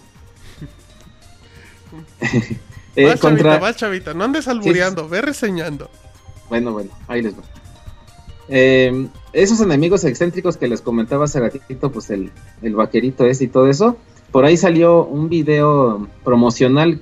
Eh, 2.95 3.07
vas, 3.07 3.21
contra- 3.21 3.43
chavita, 3.53 3.59
vas, 3.59 3.77
chavita. 3.77 4.13
No 4.15 4.25
andes 4.25 4.47
albureando, 4.49 5.09
ve 5.09 5.23
reseñando. 5.23 5.89
Bueno, 6.51 6.73
bueno, 6.73 6.91
ahí 7.09 7.23
les 7.23 7.33
va. 7.35 7.41
Eh, 8.55 9.09
esos 9.33 9.63
enemigos 9.63 10.05
excéntricos 10.05 10.59
que 10.59 10.69
les 10.69 10.83
comentaba 10.83 11.25
hace 11.25 11.41
ratito, 11.41 11.91
pues 11.91 12.11
el, 12.11 12.31
el 12.61 12.75
vaquerito 12.75 13.25
ese 13.25 13.45
y 13.45 13.49
todo 13.49 13.67
eso, 13.67 13.97
por 14.31 14.45
ahí 14.45 14.59
salió 14.59 15.07
un 15.07 15.31
video 15.31 16.07
promocional 16.23 17.01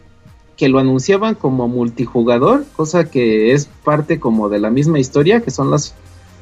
que 0.57 0.69
lo 0.69 0.79
anunciaban 0.79 1.35
como 1.35 1.67
multijugador, 1.67 2.65
cosa 2.77 3.11
que 3.11 3.53
es 3.53 3.67
parte 3.83 4.21
como 4.21 4.49
de 4.49 4.61
la 4.61 4.71
misma 4.71 5.01
historia, 5.01 5.41
que 5.41 5.51
son 5.51 5.73
las, 5.73 5.97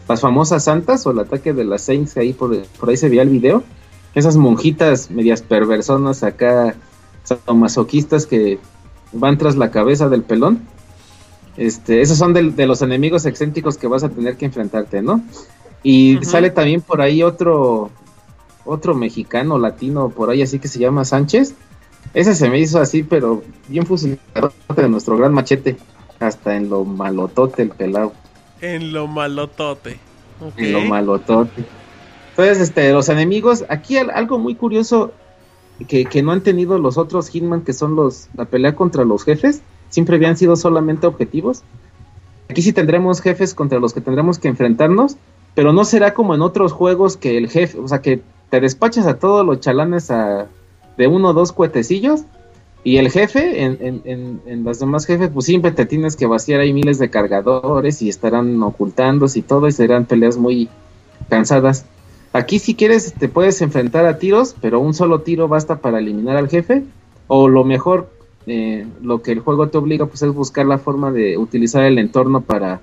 las 0.07 0.21
famosas 0.21 0.65
santas 0.65 1.07
o 1.07 1.13
el 1.13 1.21
ataque 1.21 1.55
de 1.55 1.65
las 1.65 1.83
Saints, 1.83 2.19
ahí 2.19 2.35
por, 2.35 2.63
por 2.79 2.91
ahí 2.91 2.99
se 2.99 3.09
veía 3.09 3.23
el 3.23 3.31
video. 3.31 3.63
Esas 4.15 4.37
monjitas 4.37 5.11
medias 5.11 5.41
perversonas 5.41 6.23
acá, 6.23 6.75
masoquistas 7.55 8.27
que 8.27 8.59
van 9.13 9.39
tras 9.39 9.57
la 9.57 9.71
cabeza 9.71 10.11
del 10.11 10.23
pelón. 10.23 10.61
Este, 11.59 12.01
esos 12.01 12.17
son 12.17 12.33
de, 12.33 12.67
los 12.67 12.83
enemigos 12.83 13.27
excéntricos 13.27 13.77
que 13.77 13.89
vas 13.89 14.05
a 14.05 14.09
tener 14.09 14.37
que 14.37 14.47
enfrentarte, 14.47 15.03
¿no? 15.03 15.23
Y 15.83 16.19
sale 16.23 16.51
también 16.51 16.81
por 16.81 17.01
ahí 17.01 17.23
otro 17.23 17.91
otro 18.65 18.95
mexicano 18.95 19.59
latino 19.59 20.11
por 20.11 20.31
ahí 20.31 20.43
así 20.43 20.59
que 20.59 20.69
se 20.69 20.79
llama 20.79 21.05
Sánchez. 21.05 21.55
Ese 22.15 22.35
se 22.35 22.49
me 22.49 22.59
hizo 22.59 22.81
así, 22.81 23.03
pero 23.03 23.43
bien 23.67 23.87
fusilador 23.87 24.53
de 24.77 24.89
nuestro 24.89 25.17
gran 25.17 25.35
machete, 25.35 25.77
hasta 26.21 26.57
en 26.57 26.71
lo 26.71 26.85
malotote 26.85 27.63
el 27.63 27.71
pelado, 27.71 28.13
En 28.61 28.93
lo 28.93 29.07
malotote. 29.09 29.99
En 30.57 30.73
lo 30.73 30.81
malotote. 30.83 31.65
Entonces, 32.31 32.61
este, 32.61 32.93
los 32.93 33.09
enemigos, 33.09 33.65
aquí 33.69 33.97
al- 33.99 34.11
algo 34.11 34.39
muy 34.39 34.55
curioso 34.55 35.13
que, 35.89 36.05
que 36.05 36.23
no 36.23 36.33
han 36.33 36.43
tenido 36.43 36.79
los 36.79 36.99
otros 36.99 37.29
Hitman, 37.31 37.63
que 37.63 37.73
son 37.73 37.97
los 37.97 38.29
la 38.35 38.45
pelea 38.45 38.77
contra 38.77 39.05
los 39.05 39.25
jefes, 39.25 39.63
siempre 39.89 40.17
habían 40.17 40.37
sido 40.37 40.57
solamente 40.57 41.07
objetivos. 41.07 41.63
Aquí 42.49 42.63
sí 42.63 42.73
tendremos 42.73 43.21
jefes 43.21 43.55
contra 43.55 43.79
los 43.79 43.93
que 43.93 44.01
tendremos 44.01 44.39
que 44.39 44.49
enfrentarnos, 44.49 45.17
pero 45.55 45.73
no 45.73 45.85
será 45.85 46.15
como 46.15 46.35
en 46.35 46.43
otros 46.43 46.73
juegos 46.73 47.17
que 47.17 47.37
el 47.37 47.49
jefe, 47.49 47.79
o 47.79 47.89
sea, 47.89 48.01
que 48.01 48.23
te 48.51 48.61
despachas 48.61 49.07
a 49.07 49.19
todos 49.19 49.45
los 49.45 49.61
chalanes 49.61 50.11
a, 50.11 50.47
de 50.97 51.07
uno 51.07 51.29
o 51.29 51.33
dos 51.33 51.53
cuetecillos 51.53 52.23
y 52.85 52.97
el 52.99 53.11
jefe, 53.11 53.65
en, 53.65 53.77
en, 53.81 54.03
en, 54.05 54.41
en 54.47 54.65
los 54.65 54.79
demás 54.79 55.05
jefes, 55.05 55.31
pues 55.33 55.47
siempre 55.47 55.73
te 55.73 55.85
tienes 55.85 56.17
que 56.17 56.27
vaciar 56.27 56.61
ahí 56.61 56.73
miles 56.73 56.99
de 56.99 57.11
cargadores 57.11 58.01
y 58.03 58.09
estarán 58.09 58.63
ocultándose 58.63 59.41
y 59.41 59.43
todo 59.43 59.67
y 59.67 59.73
serán 59.73 60.07
peleas 60.07 60.37
muy 60.37 60.69
cansadas. 61.29 61.85
Aquí 62.33 62.59
si 62.59 62.75
quieres 62.75 63.15
te 63.15 63.29
puedes 63.29 63.61
enfrentar 63.63 64.07
a 64.07 64.19
tiros, 64.19 64.55
pero 64.61 64.81
un 64.81 64.95
solo 64.95 65.23
tiro 65.23 65.49
basta 65.49 65.77
para 65.77 65.99
eliminar 65.99 66.37
al 66.37 66.49
jefe. 66.49 66.85
O 67.27 67.49
lo 67.49 67.65
mejor, 67.65 68.11
eh, 68.49 68.87
lo 69.03 69.23
que 69.23 69.33
el 69.33 69.41
juego 69.41 69.69
te 69.69 69.79
obliga 69.79 70.07
pues 70.07 70.23
es 70.23 70.33
buscar 70.33 70.67
la 70.67 70.79
forma 70.79 71.13
de 71.13 71.37
utilizar 71.37 71.85
el 71.85 71.99
entorno 71.99 72.41
para, 72.41 72.81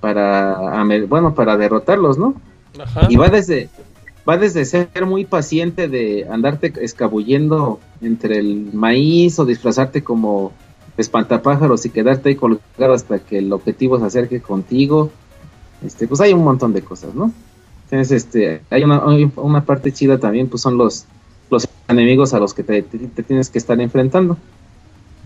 para, 0.00 0.84
bueno, 1.08 1.34
para 1.34 1.56
derrotarlos, 1.56 2.18
¿no? 2.18 2.34
Ajá. 2.78 3.06
Y 3.08 3.16
va 3.16 3.28
desde, 3.28 3.68
va 4.28 4.36
desde 4.36 4.64
ser 4.64 5.06
muy 5.06 5.24
paciente 5.24 5.88
de 5.88 6.26
andarte 6.30 6.72
escabullendo 6.80 7.80
entre 8.02 8.38
el 8.38 8.70
maíz 8.72 9.38
o 9.38 9.44
disfrazarte 9.44 10.04
como 10.04 10.52
espantapájaros 10.96 11.86
y 11.86 11.90
quedarte 11.90 12.28
ahí 12.28 12.34
colgado 12.36 12.92
hasta 12.92 13.18
que 13.18 13.38
el 13.38 13.52
objetivo 13.52 13.98
se 13.98 14.04
acerque 14.04 14.40
contigo. 14.40 15.10
Este, 15.84 16.06
pues 16.06 16.20
hay 16.20 16.34
un 16.34 16.44
montón 16.44 16.72
de 16.72 16.82
cosas, 16.82 17.14
¿no? 17.14 17.32
Entonces, 17.84 18.24
este, 18.24 18.60
hay 18.70 18.84
una, 18.84 19.02
hay 19.06 19.30
una 19.36 19.64
parte 19.64 19.92
chida 19.92 20.18
también, 20.18 20.48
pues 20.48 20.62
son 20.62 20.76
los 20.76 21.06
enemigos 21.90 22.34
a 22.34 22.38
los 22.40 22.54
que 22.54 22.62
te, 22.62 22.82
te- 22.82 22.98
te 22.98 23.22
tienes 23.22 23.50
que 23.50 23.58
estar 23.58 23.80
enfrentando. 23.80 24.36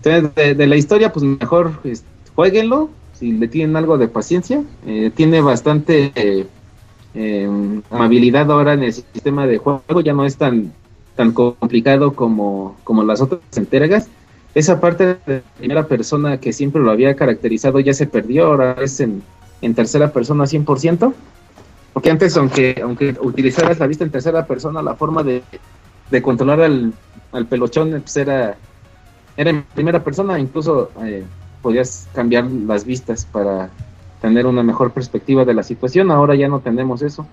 Entonces, 0.03 0.35
de, 0.35 0.55
de 0.55 0.67
la 0.67 0.75
historia, 0.75 1.11
pues 1.11 1.23
mejor 1.25 1.79
este, 1.83 2.07
jueguenlo, 2.35 2.89
si 3.13 3.31
le 3.31 3.47
tienen 3.47 3.75
algo 3.75 3.97
de 3.97 4.07
paciencia. 4.07 4.63
Eh, 4.85 5.11
tiene 5.15 5.41
bastante 5.41 6.11
eh, 6.15 6.45
eh, 7.13 7.49
amabilidad 7.89 8.51
ahora 8.51 8.73
en 8.73 8.83
el 8.83 8.93
sistema 8.93 9.47
de 9.47 9.57
juego, 9.57 10.01
ya 10.03 10.13
no 10.13 10.25
es 10.25 10.37
tan, 10.37 10.71
tan 11.15 11.31
complicado 11.31 12.13
como, 12.13 12.75
como 12.83 13.03
las 13.03 13.21
otras 13.21 13.41
entregas. 13.55 14.07
Esa 14.53 14.79
parte 14.79 15.17
de 15.25 15.41
primera 15.57 15.87
persona 15.87 16.39
que 16.39 16.53
siempre 16.53 16.81
lo 16.81 16.91
había 16.91 17.15
caracterizado 17.15 17.79
ya 17.79 17.93
se 17.93 18.05
perdió, 18.07 18.45
ahora 18.47 18.75
es 18.81 18.99
en, 18.99 19.21
en 19.61 19.73
tercera 19.73 20.11
persona 20.13 20.45
100%. 20.45 21.13
Porque 21.93 22.11
antes, 22.11 22.35
aunque, 22.35 22.79
aunque 22.83 23.15
utilizaras 23.21 23.79
la 23.79 23.87
vista 23.87 24.03
en 24.03 24.11
tercera 24.11 24.45
persona, 24.45 24.81
la 24.81 24.95
forma 24.95 25.23
de, 25.23 25.41
de 26.11 26.21
controlar 26.21 26.61
al, 26.61 26.93
al 27.31 27.45
pelochón 27.45 27.91
pues 27.91 28.17
era, 28.17 28.57
era 29.37 29.49
en 29.49 29.63
primera 29.63 30.03
persona, 30.03 30.39
incluso 30.39 30.91
eh, 31.03 31.23
podías 31.61 32.07
cambiar 32.13 32.45
las 32.45 32.85
vistas 32.85 33.25
para 33.25 33.69
tener 34.21 34.45
una 34.45 34.63
mejor 34.63 34.91
perspectiva 34.91 35.45
de 35.45 35.53
la 35.53 35.63
situación. 35.63 36.11
Ahora 36.11 36.35
ya 36.35 36.47
no 36.47 36.59
tenemos 36.59 37.01
eso. 37.01 37.27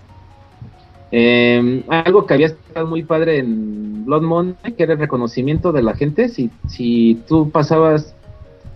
Eh, 1.10 1.84
algo 1.88 2.26
que 2.26 2.34
había 2.34 2.46
estado 2.46 2.86
muy 2.86 3.02
padre 3.02 3.38
en 3.38 4.04
Blood 4.06 4.22
Money, 4.22 4.54
que 4.76 4.82
era 4.82 4.94
el 4.94 4.98
reconocimiento 4.98 5.70
de 5.72 5.82
la 5.82 5.94
gente. 5.94 6.28
Si, 6.28 6.50
si 6.68 7.20
tú 7.28 7.50
pasabas 7.50 8.14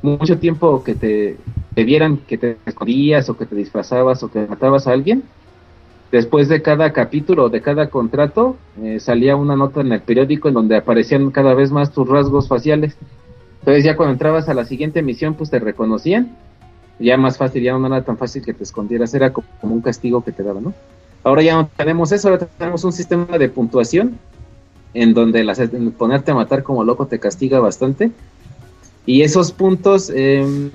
mucho 0.02 0.38
tiempo 0.38 0.84
que 0.84 0.94
te, 0.94 1.36
te 1.74 1.84
vieran 1.84 2.18
que 2.18 2.38
te 2.38 2.58
escondías 2.66 3.28
o 3.28 3.36
que 3.36 3.46
te 3.46 3.56
disfrazabas 3.56 4.22
o 4.22 4.30
que 4.30 4.46
matabas 4.46 4.86
a 4.86 4.92
alguien, 4.92 5.24
después 6.16 6.48
de 6.48 6.62
cada 6.62 6.94
capítulo 6.94 7.50
de 7.50 7.60
cada 7.60 7.90
contrato, 7.90 8.56
eh, 8.82 9.00
salía 9.00 9.36
una 9.36 9.54
nota 9.54 9.82
en 9.82 9.92
el 9.92 10.00
periódico 10.00 10.48
en 10.48 10.54
donde 10.54 10.74
aparecían 10.74 11.30
cada 11.30 11.52
vez 11.52 11.70
más 11.70 11.92
tus 11.92 12.08
rasgos 12.08 12.48
faciales. 12.48 12.96
Entonces 13.58 13.84
ya 13.84 13.96
cuando 13.98 14.14
entrabas 14.14 14.48
a 14.48 14.54
la 14.54 14.64
siguiente 14.64 15.02
misión, 15.02 15.34
pues 15.34 15.50
te 15.50 15.58
reconocían. 15.58 16.34
Ya 16.98 17.18
más 17.18 17.36
fácil, 17.36 17.62
ya 17.62 17.76
no 17.76 17.86
era 17.86 18.02
tan 18.02 18.16
fácil 18.16 18.42
que 18.42 18.54
te 18.54 18.64
escondieras, 18.64 19.12
era 19.12 19.30
como 19.30 19.74
un 19.74 19.82
castigo 19.82 20.24
que 20.24 20.32
te 20.32 20.42
daban, 20.42 20.64
¿no? 20.64 20.74
Ahora 21.22 21.42
ya 21.42 21.54
no 21.56 21.68
tenemos 21.76 22.10
eso, 22.12 22.28
ahora 22.28 22.46
tenemos 22.46 22.82
un 22.84 22.92
sistema 22.92 23.36
de 23.36 23.50
puntuación 23.50 24.18
en 24.94 25.12
donde 25.12 25.44
ponerte 25.98 26.30
a 26.30 26.34
matar 26.34 26.62
como 26.62 26.82
loco 26.82 27.06
te 27.06 27.18
castiga 27.18 27.60
bastante. 27.60 28.10
Y 29.04 29.20
esos 29.20 29.52
puntos 29.52 30.10
eh, 30.14 30.70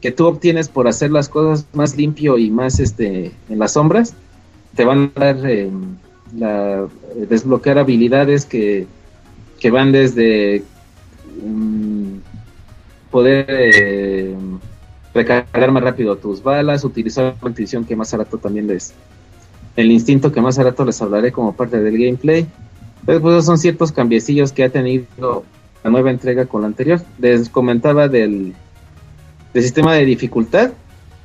que 0.00 0.10
tú 0.10 0.26
obtienes 0.26 0.68
por 0.68 0.88
hacer 0.88 1.10
las 1.10 1.28
cosas 1.28 1.66
más 1.74 1.98
limpio 1.98 2.38
y 2.38 2.50
más 2.50 2.80
este 2.80 3.32
en 3.50 3.58
las 3.58 3.74
sombras, 3.74 4.14
te 4.74 4.84
van 4.84 5.12
a 5.14 5.20
dar 5.20 5.36
eh, 5.48 5.70
la, 6.36 6.86
desbloquear 7.28 7.78
habilidades 7.78 8.46
que, 8.46 8.86
que 9.58 9.70
van 9.70 9.92
desde 9.92 10.62
mm, 11.44 12.14
poder 13.10 13.46
eh, 13.48 14.36
recargar 15.14 15.72
más 15.72 15.82
rápido 15.82 16.16
tus 16.16 16.42
balas, 16.42 16.84
utilizar 16.84 17.34
la 17.42 17.48
intuición 17.48 17.84
que 17.84 17.96
más 17.96 18.12
rato 18.12 18.38
también 18.38 18.66
les... 18.66 18.94
El 19.76 19.90
instinto 19.92 20.32
que 20.32 20.40
más 20.40 20.56
rato 20.56 20.84
les 20.84 21.00
hablaré 21.00 21.32
como 21.32 21.54
parte 21.54 21.80
del 21.80 21.96
gameplay. 21.96 22.46
Pero 23.06 23.20
pues 23.20 23.44
son 23.44 23.56
ciertos 23.56 23.92
cambiecillos 23.92 24.52
que 24.52 24.64
ha 24.64 24.68
tenido 24.68 25.44
la 25.82 25.90
nueva 25.90 26.10
entrega 26.10 26.46
con 26.46 26.62
la 26.62 26.66
anterior. 26.66 27.00
Les 27.18 27.48
comentaba 27.48 28.08
del, 28.08 28.52
del 29.54 29.62
sistema 29.62 29.94
de 29.94 30.04
dificultad. 30.04 30.72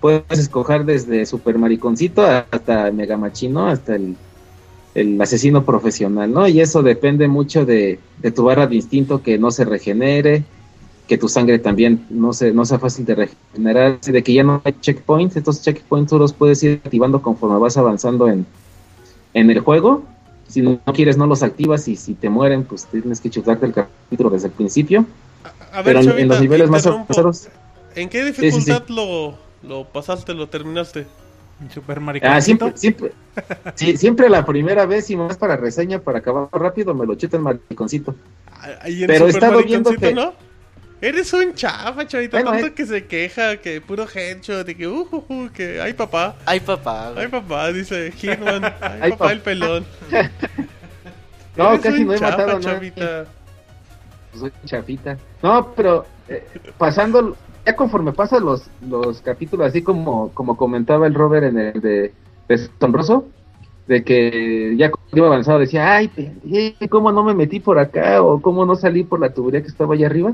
Puedes 0.05 0.37
escoger 0.37 0.85
desde 0.85 1.25
super 1.25 1.57
mariconcito 1.57 2.23
hasta 2.23 2.91
mega 2.91 3.17
machino, 3.17 3.65
hasta 3.65 3.95
el, 3.95 4.15
el 4.93 5.19
asesino 5.19 5.65
profesional, 5.65 6.31
¿no? 6.31 6.47
Y 6.47 6.61
eso 6.61 6.83
depende 6.83 7.27
mucho 7.27 7.65
de, 7.65 7.97
de 8.21 8.29
tu 8.29 8.43
barra 8.43 8.67
de 8.67 8.75
instinto 8.75 9.23
que 9.23 9.39
no 9.39 9.49
se 9.49 9.65
regenere, 9.65 10.43
que 11.07 11.17
tu 11.17 11.27
sangre 11.27 11.57
también 11.57 12.05
no, 12.11 12.33
se, 12.33 12.51
no 12.51 12.65
sea 12.65 12.77
fácil 12.77 13.03
de 13.03 13.15
regenerar, 13.15 13.99
de 13.99 14.21
que 14.21 14.31
ya 14.31 14.43
no 14.43 14.61
hay 14.63 14.75
checkpoints, 14.79 15.37
estos 15.37 15.63
checkpoints 15.63 16.11
tú 16.11 16.19
los 16.19 16.33
puedes 16.33 16.61
ir 16.61 16.81
activando 16.85 17.19
conforme 17.23 17.57
vas 17.57 17.75
avanzando 17.75 18.27
en, 18.27 18.45
en 19.33 19.49
el 19.49 19.59
juego. 19.61 20.03
Si 20.47 20.61
no, 20.61 20.79
quieres, 20.93 21.17
no 21.17 21.25
los 21.25 21.41
activas 21.41 21.87
y 21.87 21.95
si 21.95 22.13
te 22.13 22.29
mueren, 22.29 22.63
pues 22.63 22.85
tienes 22.85 23.21
que 23.21 23.31
chutarte 23.31 23.65
el 23.65 23.73
capítulo 23.73 24.29
desde 24.29 24.49
el 24.49 24.53
principio. 24.53 25.03
A, 25.43 25.79
a 25.79 25.81
ver, 25.81 25.95
Pero 25.95 25.99
en, 26.01 26.05
Chavita, 26.05 26.21
en 26.21 26.27
los 26.27 26.41
niveles 26.41 26.69
más 26.69 26.85
avanzados. 26.85 27.47
¿En 27.95 28.07
qué 28.07 28.23
sí, 28.23 28.33
sí. 28.33 28.41
dificultad 28.41 28.87
Lo, 28.89 29.44
lo 29.67 29.83
pasaste, 29.85 30.33
lo 30.33 30.47
terminaste? 30.47 31.05
Super 31.73 32.01
Ah, 32.23 32.41
siempre, 32.41 32.73
siempre, 32.75 33.13
sí, 33.75 33.95
siempre 33.95 34.29
la 34.29 34.45
primera 34.45 34.85
vez 34.85 35.09
y 35.09 35.15
más 35.15 35.37
para 35.37 35.55
reseña, 35.55 35.99
para 35.99 36.19
acabar 36.19 36.49
rápido, 36.51 36.93
me 36.93 37.05
lo 37.05 37.15
chuta 37.15 37.37
el 37.37 37.43
mariconcito. 37.43 38.13
Pero 39.07 39.27
he 39.27 39.29
estado 39.29 39.63
viendo 39.63 39.91
Mariconcito, 39.91 39.99
que- 39.99 40.13
¿no? 40.13 40.33
Eres 41.01 41.31
un 41.33 41.53
chafa, 41.53 42.07
chavita, 42.07 42.37
Bueno, 42.37 42.51
tanto 42.51 42.67
eh. 42.67 42.73
que 42.73 42.85
se 42.85 43.05
queja, 43.05 43.57
que 43.57 43.79
puro 43.79 44.05
headshot, 44.13 44.65
de 44.65 44.75
que 44.75 44.87
uh, 44.87 45.07
uh, 45.11 45.25
uh, 45.27 45.49
que 45.49 45.79
ay 45.79 45.93
papá, 45.93 46.35
Ay, 46.45 46.59
papá. 46.61 47.11
güey. 47.11 47.25
ay 47.25 47.31
papá, 47.31 47.71
dice 47.71 48.11
Hitman, 48.11 48.63
ay, 48.81 48.99
Ay, 49.01 49.11
papá 49.11 49.17
papá. 49.17 49.31
el 49.33 49.39
pelón. 49.41 49.85
No, 51.57 51.69
Eres 51.69 51.81
casi 51.81 52.01
un 52.01 52.07
no 52.07 52.13
he 52.13 52.19
chafa, 52.19 52.31
matado 52.31 52.49
a 52.51 52.53
nadie. 52.59 52.63
chavita. 52.93 53.25
Soy 54.37 54.51
chafita. 54.65 55.17
No, 55.41 55.73
pero 55.73 56.05
eh, 56.27 56.45
pasando, 56.77 57.37
ya 57.65 57.75
conforme 57.75 58.13
pasan 58.13 58.45
los, 58.45 58.69
los 58.87 59.21
capítulos, 59.21 59.67
así 59.67 59.81
como, 59.81 60.29
como 60.33 60.55
comentaba 60.55 61.07
el 61.07 61.13
Robert 61.13 61.47
en 61.47 61.57
el 61.57 61.81
de 61.81 62.13
Deshonroso, 62.47 63.25
de 63.87 64.03
que 64.03 64.75
ya 64.77 64.91
iba 65.13 65.27
avanzado 65.27 65.59
decía, 65.59 65.95
ay, 65.95 66.09
¿cómo 66.89 67.11
no 67.11 67.23
me 67.23 67.33
metí 67.33 67.59
por 67.59 67.79
acá? 67.79 68.21
O 68.21 68.41
¿cómo 68.41 68.65
no 68.65 68.75
salí 68.75 69.03
por 69.03 69.19
la 69.19 69.33
tubería 69.33 69.61
que 69.61 69.67
estaba 69.67 69.93
allá 69.93 70.07
arriba? 70.07 70.33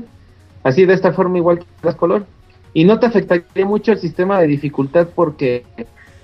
Así 0.62 0.86
de 0.86 0.94
esta 0.94 1.12
forma 1.12 1.38
igual 1.38 1.58
que 1.58 1.66
das 1.82 1.96
color. 1.96 2.26
Y 2.74 2.84
no 2.84 2.98
te 2.98 3.06
afectaría 3.06 3.66
mucho 3.66 3.92
el 3.92 3.98
sistema 3.98 4.40
de 4.40 4.46
dificultad 4.46 5.08
porque 5.14 5.64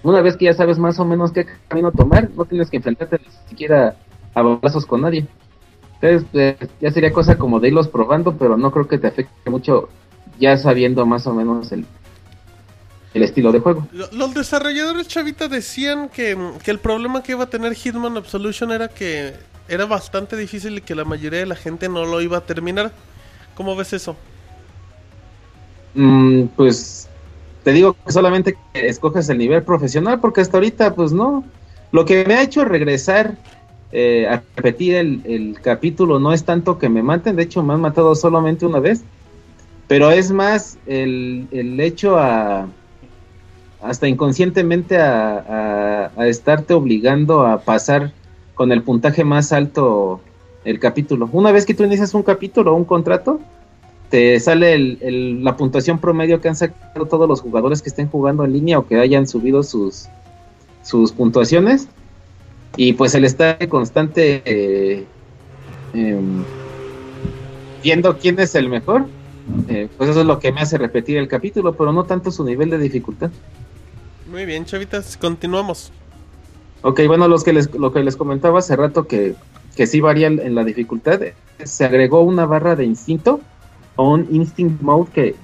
una 0.03 0.23
vez 0.23 0.37
que 0.37 0.47
ya 0.47 0.55
sabes 0.55 0.79
más 0.79 0.99
o 0.99 1.05
menos 1.05 1.33
qué 1.33 1.47
camino 1.69 1.93
tomar, 1.93 2.31
no 2.35 2.45
tienes 2.45 2.71
que 2.71 2.79
enfrentarte 2.79 3.19
ni 3.19 3.49
siquiera 3.49 3.97
a 4.35 4.43
balazos 4.43 4.87
con 4.87 5.03
nadie. 5.03 5.27
Entonces, 6.01 6.29
eh, 6.33 6.57
ya 6.81 6.91
sería 6.91 7.13
cosa 7.13 7.37
como 7.37 7.61
de 7.61 7.69
irlos 7.69 7.89
probando, 7.89 8.37
pero 8.39 8.57
no 8.57 8.71
creo 8.71 8.87
que 8.87 8.99
te 8.99 9.09
afecte 9.09 9.51
mucho 9.51 9.89
ya 10.39 10.57
sabiendo 10.57 11.05
más 11.07 11.27
o 11.27 11.35
menos 11.35 11.73
el, 11.73 11.85
el 13.15 13.23
estilo 13.23 13.53
de 13.53 13.61
juego. 13.61 13.87
Lo- 13.93 14.09
Los 14.13 14.35
desarrolladores 14.35 15.09
chavita 15.09 15.49
decían 15.49 16.09
que, 16.09 16.37
que 16.63 16.71
el 16.71 16.79
problema 16.79 17.23
que 17.23 17.33
iba 17.33 17.45
a 17.45 17.51
tener 17.51 17.75
Hitman 17.75 18.17
Absolution 18.17 18.71
era 18.73 18.89
que 18.89 19.35
era 19.69 19.87
bastante 19.87 20.37
difícil 20.37 20.79
y 20.79 20.81
que 20.81 20.95
la 20.95 21.05
mayoría 21.05 21.41
de 21.41 21.47
la 21.47 21.57
gente 21.57 21.89
no 21.89 22.05
lo 22.07 22.21
iba 22.21 22.39
a 22.39 22.47
terminar. 22.47 22.93
¿Cómo 23.55 23.77
ves 23.77 23.93
eso? 23.93 24.17
Mm, 25.95 26.45
pues 26.57 27.09
te 27.65 27.73
digo 27.73 27.97
que 28.05 28.13
solamente 28.13 28.57
que 28.73 28.87
escoges 28.89 29.29
el 29.29 29.39
nivel 29.39 29.63
profesional, 29.65 30.21
porque 30.21 30.41
hasta 30.41 30.57
ahorita, 30.59 30.95
pues 30.95 31.13
no. 31.13 31.45
Lo 31.93 32.05
que 32.05 32.25
me 32.27 32.35
ha 32.35 32.43
hecho 32.43 32.65
regresar 32.65 33.37
eh, 33.91 34.27
a 34.29 34.43
repetir 34.57 34.95
el, 34.97 35.23
el 35.25 35.61
capítulo 35.61 36.19
no 36.21 36.33
es 36.33 36.45
tanto 36.45 36.79
que 36.79 36.89
me 36.89 37.03
maten, 37.03 37.37
de 37.37 37.43
hecho 37.45 37.63
me 37.63 37.75
han 37.75 37.81
matado 37.81 38.15
solamente 38.15 38.67
una 38.67 38.81
vez, 38.81 39.03
pero 39.89 40.11
es 40.13 40.31
más 40.33 40.79
el, 40.87 41.49
el 41.53 41.81
hecho 41.81 42.19
a 42.19 42.69
hasta 43.81 44.09
inconscientemente 44.09 44.99
a, 44.99 45.39
a- 45.39 46.13
a 46.17 46.27
estarte 46.27 46.75
obligando 46.75 47.47
a 47.47 47.65
pasar 47.65 48.13
con 48.55 48.73
el 48.73 48.83
puntaje 48.83 49.25
más 49.25 49.53
alto 49.53 50.21
el 50.65 50.81
capítulo. 50.81 51.29
Una 51.33 51.53
vez 51.53 51.65
que 51.65 51.75
tú 51.75 51.85
inicias 51.85 52.15
un 52.15 52.23
capítulo 52.25 52.73
o 52.73 52.77
un 52.77 52.85
contrato, 52.85 53.41
te 54.09 54.41
sale 54.41 54.75
el- 54.75 54.99
el- 55.03 55.45
la 55.45 55.57
puntuación 55.57 56.01
promedio 56.01 56.41
que 56.41 56.49
han 56.49 56.57
sacado 56.57 57.07
todos 57.09 57.29
los 57.29 57.41
jugadores 57.41 57.83
que 57.83 57.91
estén 57.91 58.09
jugando 58.09 58.45
en 58.45 58.53
línea 58.55 58.79
o 58.79 58.87
que 58.87 58.97
hayan 58.99 59.29
subido 59.29 59.63
sus, 59.63 60.11
sus 60.83 61.13
puntuaciones. 61.13 61.89
Y 62.77 62.95
pues 62.95 63.15
el 63.15 63.25
estar 63.25 63.69
constante 63.69 64.43
eh, 64.47 65.09
em, 65.93 66.47
viendo 67.83 68.19
quién 68.19 68.39
es 68.41 68.55
el 68.55 68.69
mejor, 68.69 69.11
eh, 69.69 69.89
pues 69.97 70.11
eso 70.11 70.21
es 70.21 70.27
lo 70.27 70.39
que 70.39 70.53
me 70.53 70.61
hace 70.61 70.79
repetir 70.79 71.17
el 71.19 71.29
capítulo, 71.29 71.75
pero 71.75 71.93
no 71.93 72.05
tanto 72.05 72.31
su 72.31 72.45
nivel 72.45 72.71
de 72.71 72.79
dificultad. 72.79 73.31
Muy 74.31 74.45
bien, 74.45 74.65
chavitas, 74.65 75.17
continuamos. 75.17 75.91
Ok, 76.83 77.01
bueno, 77.07 77.27
los 77.29 77.43
que 77.45 77.53
les, 77.53 77.75
lo 77.75 77.93
que 77.93 78.03
les 78.03 78.17
comentaba 78.17 78.59
hace 78.61 78.77
rato 78.77 79.07
que, 79.07 79.35
que 79.75 79.87
sí 79.87 80.01
varía 80.01 80.27
en 80.29 80.55
la 80.55 80.65
dificultad, 80.65 81.21
se 81.65 81.85
agregó 81.85 82.21
una 82.23 82.47
barra 82.47 82.77
de 82.77 82.85
instinto 82.85 83.41
o 83.97 84.13
un 84.13 84.29
instinct 84.31 84.81
mode 84.81 85.11
que, 85.13 85.35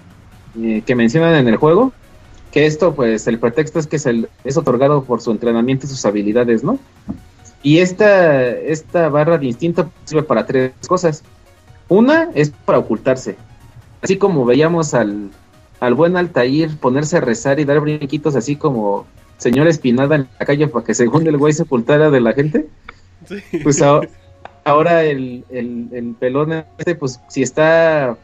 eh, 0.63 0.83
que 0.87 0.95
mencionan 0.95 1.35
en 1.35 1.49
el 1.49 1.57
juego, 1.57 1.93
que 2.53 2.67
esto 2.67 2.95
pues 2.95 3.27
el 3.27 3.41
pretexto 3.41 3.81
es 3.81 3.87
que 3.89 3.97
es, 3.97 4.07
el- 4.07 4.29
es 4.45 4.57
otorgado 4.57 5.03
por 5.03 5.21
su 5.21 5.33
entrenamiento 5.33 5.87
y 5.87 5.89
sus 5.89 6.05
habilidades, 6.07 6.63
¿no? 6.63 6.79
Y 7.65 7.79
esta, 7.79 8.51
esta 8.51 9.09
barra 9.09 9.39
de 9.39 9.47
instinto 9.47 9.91
sirve 10.05 10.23
para 10.23 10.45
tres 10.47 10.73
cosas. 10.87 11.25
Una 11.89 12.29
es 12.35 12.51
para 12.51 12.79
ocultarse. 12.79 13.37
Así 14.05 14.19
como 14.19 14.45
veíamos 14.45 14.95
al, 14.95 15.31
al 15.81 15.95
buen 15.95 16.17
Altair 16.17 16.77
ponerse 16.79 17.17
a 17.17 17.21
rezar 17.21 17.59
y 17.59 17.65
dar 17.65 17.81
brinquitos 17.81 18.37
así 18.37 18.55
como 18.55 19.07
señor 19.39 19.67
Espinada 19.67 20.15
en 20.17 20.29
la 20.39 20.47
calle 20.47 20.69
para 20.69 20.85
que 20.85 20.95
según 20.95 21.27
el 21.27 21.39
güey 21.39 21.53
se 21.55 21.63
ocultara 21.63 22.11
de 22.11 22.21
la 22.21 22.35
gente. 22.35 22.69
Sí. 23.27 23.37
Pues 23.63 23.81
ahora, 23.81 24.09
ahora 24.65 25.05
el, 25.05 25.45
el, 25.49 25.89
el 25.93 26.15
pelón 26.19 26.53
este, 26.79 26.95
pues 26.95 27.19
si 27.29 27.43
está 27.43 28.19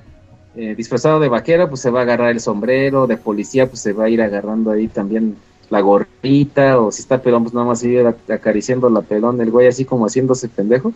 eh, 0.55 0.75
disfrazado 0.77 1.19
de 1.19 1.29
vaquero, 1.29 1.69
pues 1.71 1.81
se 1.81 1.91
va 1.91 2.01
a 2.01 2.03
agarrar 2.03 2.31
el 2.31 2.41
sombrero, 2.41 3.07
de 3.07 3.17
policía, 3.17 3.67
pues 3.67 3.81
se 3.81 3.95
va 3.95 4.05
a 4.05 4.09
ir 4.11 4.21
agarrando 4.21 4.71
ahí 4.71 4.87
también 4.87 5.37
la 5.71 5.81
gorrita, 5.81 6.79
o 6.79 6.93
si 6.93 7.01
está 7.01 7.23
pelón, 7.23 7.45
pues 7.45 7.55
nada 7.55 7.67
más 7.67 7.83
ir 7.85 8.03
ac- 8.03 8.35
acariciando 8.35 8.91
la 8.91 9.01
pelón, 9.01 9.41
el 9.41 9.51
güey 9.51 9.67
así 9.69 9.85
como 9.87 10.05
haciéndose 10.07 10.49
pendejo. 10.49 10.93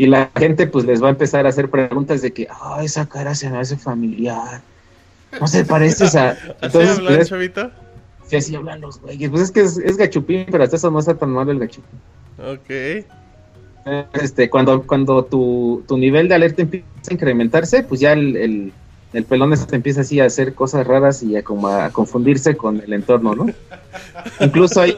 Y 0.00 0.06
la 0.06 0.30
gente 0.34 0.66
pues 0.66 0.86
les 0.86 1.02
va 1.02 1.08
a 1.08 1.10
empezar 1.10 1.44
a 1.44 1.50
hacer 1.50 1.68
preguntas 1.68 2.22
de 2.22 2.32
que, 2.32 2.48
ah, 2.48 2.80
esa 2.82 3.04
cara 3.04 3.34
se 3.34 3.50
me 3.50 3.58
hace 3.58 3.76
familiar. 3.76 4.62
No 5.38 5.46
se 5.46 5.62
pareces 5.62 6.16
a... 6.16 6.30
¿Así 6.30 6.46
Entonces, 6.62 6.96
hablan, 6.96 7.16
pues, 7.16 7.28
chavita? 7.28 7.70
Sí, 8.24 8.36
así 8.36 8.56
hablan 8.56 8.80
los 8.80 8.98
güeyes. 9.02 9.28
Pues 9.28 9.42
es 9.42 9.50
que 9.50 9.60
es, 9.60 9.76
es 9.76 9.98
gachupín, 9.98 10.46
pero 10.50 10.64
hasta 10.64 10.76
eso 10.76 10.90
no 10.90 11.00
está 11.00 11.18
tan 11.18 11.28
mal 11.28 11.50
el 11.50 11.58
gachupín. 11.58 12.00
Ok. 12.38 13.04
Este, 14.14 14.48
cuando, 14.48 14.86
cuando 14.86 15.22
tu, 15.26 15.84
tu 15.86 15.98
nivel 15.98 16.28
de 16.28 16.34
alerta 16.34 16.62
empieza 16.62 16.86
a 17.10 17.12
incrementarse, 17.12 17.82
pues 17.82 18.00
ya 18.00 18.14
el, 18.14 18.36
el, 18.36 18.72
el 19.12 19.24
pelón 19.24 19.52
este 19.52 19.74
empieza 19.74 20.02
así 20.02 20.20
a 20.20 20.26
hacer 20.26 20.54
cosas 20.54 20.86
raras 20.86 21.22
y 21.22 21.36
a 21.36 21.42
como 21.42 21.68
a 21.68 21.90
confundirse 21.90 22.56
con 22.56 22.80
el 22.80 22.92
entorno, 22.92 23.34
¿no? 23.34 23.46
Incluso 24.40 24.80
hay, 24.80 24.96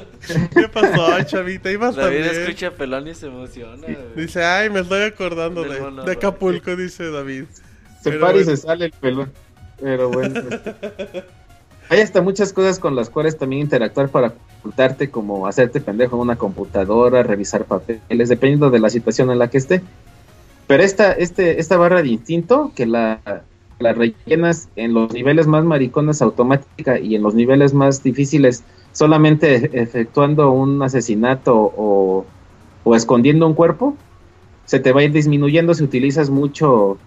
¿Qué 0.55 0.69
pasó, 0.69 1.23
chavita? 1.25 1.71
Ibas 1.71 1.97
David 1.97 2.25
también. 2.25 2.43
escucha 2.43 2.69
a 2.69 2.71
Pelón 2.73 3.09
y 3.09 3.15
se 3.15 3.27
emociona. 3.27 3.87
Dice, 4.15 4.45
ay, 4.45 4.71
me 4.71 4.81
estoy 4.81 5.03
acordando 5.03 5.65
de, 5.65 5.81
mono, 5.81 6.05
de 6.05 6.13
Acapulco, 6.13 6.77
dice 6.77 7.11
David. 7.11 7.45
se 8.03 8.11
Pero 8.11 8.21
para 8.21 8.39
y 8.39 8.45
se 8.45 8.57
sale 8.57 8.87
el 8.87 8.93
pelón. 8.93 9.33
Pero 9.81 10.11
bueno. 10.11 10.39
este, 10.39 11.25
Hay 11.89 12.01
hasta 12.01 12.21
muchas 12.21 12.53
cosas 12.53 12.79
con 12.79 12.95
las 12.95 13.11
cuales 13.11 13.37
también 13.37 13.63
interactuar 13.63 14.09
para 14.11 14.35
ocultarte, 14.61 15.11
como 15.11 15.47
hacerte 15.47 15.81
pendejo 15.81 16.17
en 16.17 16.23
una 16.23 16.37
computadora, 16.37 17.23
revisar 17.23 17.65
papeles, 17.65 18.29
dependiendo 18.29 18.71
de 18.71 18.79
la 18.79 18.91
situación 18.91 19.31
en 19.31 19.39
la 19.39 19.49
que 19.49 19.59
esté. 19.59 19.83
Pero 20.67 20.83
esta, 20.83 21.13
este, 21.13 21.61
esta 21.61 21.77
barra 21.77 22.03
de 22.03 22.09
instinto, 22.09 22.73
que 22.77 22.87
la, 22.87 23.21
la 23.83 23.93
rellenas 23.93 24.69
en 24.77 24.95
los 24.95 25.13
niveles 25.13 25.47
más 25.47 25.65
maricones 25.65 26.23
automática 26.23 26.99
y 26.99 27.15
en 27.15 27.23
los 27.23 27.35
niveles 27.35 27.75
más 27.75 28.03
difíciles 28.03 28.65
solamente 28.93 29.83
efectuando 29.83 30.51
un 30.53 30.83
asesinato 30.83 31.55
o, 31.55 32.25
o 32.85 32.97
escondiendo 32.97 33.47
un 33.47 33.55
cuerpo, 33.55 33.97
se 34.65 34.81
te 34.81 34.93
va 34.93 35.01
a 35.01 35.05
ir 35.05 35.13
disminuyendo 35.13 35.75
si 35.75 35.83
utilizas 35.83 36.31
mucho 36.31 36.99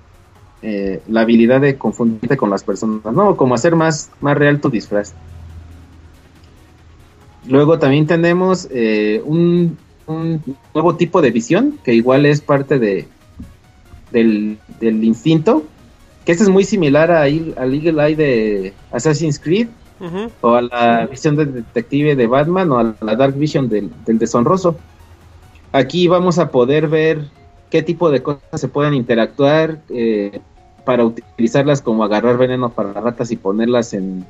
eh, 0.61 1.01
la 1.07 1.21
habilidad 1.21 1.61
de 1.61 1.77
confundirte 1.77 2.37
con 2.37 2.49
las 2.49 2.63
personas, 2.63 3.13
¿no? 3.13 3.37
Como 3.37 3.55
hacer 3.55 3.75
más, 3.75 4.11
más 4.21 4.37
real 4.37 4.59
tu 4.59 4.69
disfraz. 4.69 5.13
Luego 7.47 7.77
también 7.77 8.07
tenemos 8.07 8.67
eh, 8.71 9.21
un, 9.23 9.77
un 10.07 10.41
nuevo 10.73 10.95
tipo 10.95 11.21
de 11.21 11.31
visión, 11.31 11.77
que 11.83 11.93
igual 11.93 12.25
es 12.25 12.41
parte 12.41 12.79
de, 12.79 13.07
del, 14.11 14.57
del 14.79 15.03
instinto, 15.03 15.63
que 16.25 16.31
este 16.31 16.43
es 16.43 16.49
muy 16.49 16.63
similar 16.63 17.11
a, 17.11 17.21
al 17.21 17.29
Eagle 17.73 18.03
Eye 18.03 18.15
de 18.15 18.73
Assassin's 18.91 19.39
Creed 19.39 19.67
o 20.41 20.53
a 20.53 20.61
la 20.61 21.07
visión 21.07 21.35
del 21.35 21.53
detective 21.53 22.15
de 22.15 22.27
Batman 22.27 22.71
o 22.71 22.79
a 22.79 22.95
la 22.99 23.15
Dark 23.15 23.35
Vision 23.35 23.69
del, 23.69 23.91
del 24.05 24.17
deshonroso. 24.17 24.75
Aquí 25.71 26.07
vamos 26.07 26.39
a 26.39 26.51
poder 26.51 26.87
ver 26.87 27.25
qué 27.69 27.81
tipo 27.81 28.09
de 28.09 28.21
cosas 28.21 28.59
se 28.59 28.67
pueden 28.67 28.93
interactuar 28.93 29.79
eh, 29.89 30.39
para 30.83 31.05
utilizarlas 31.05 31.81
como 31.81 32.03
agarrar 32.03 32.37
veneno 32.37 32.69
para 32.69 32.93
ratas 32.93 33.31
y 33.31 33.35
ponerlas 33.35 33.93
en, 33.93 34.25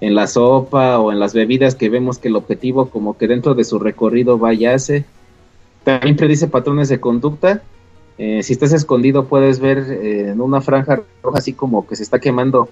en 0.00 0.14
la 0.14 0.26
sopa 0.26 0.98
o 0.98 1.12
en 1.12 1.18
las 1.18 1.34
bebidas 1.34 1.74
que 1.74 1.88
vemos 1.88 2.18
que 2.18 2.28
el 2.28 2.36
objetivo 2.36 2.86
como 2.86 3.16
que 3.16 3.28
dentro 3.28 3.54
de 3.54 3.64
su 3.64 3.78
recorrido 3.78 4.38
va 4.38 4.54
y 4.54 4.66
hace. 4.66 5.04
También 5.84 6.16
predice 6.16 6.48
patrones 6.48 6.88
de 6.88 7.00
conducta. 7.00 7.62
Eh, 8.18 8.42
si 8.42 8.52
estás 8.52 8.72
escondido 8.72 9.24
puedes 9.26 9.58
ver 9.58 9.78
eh, 9.78 10.30
en 10.30 10.40
una 10.40 10.60
franja 10.60 11.02
roja 11.22 11.38
así 11.38 11.54
como 11.54 11.86
que 11.86 11.96
se 11.96 12.02
está 12.02 12.18
quemando 12.20 12.68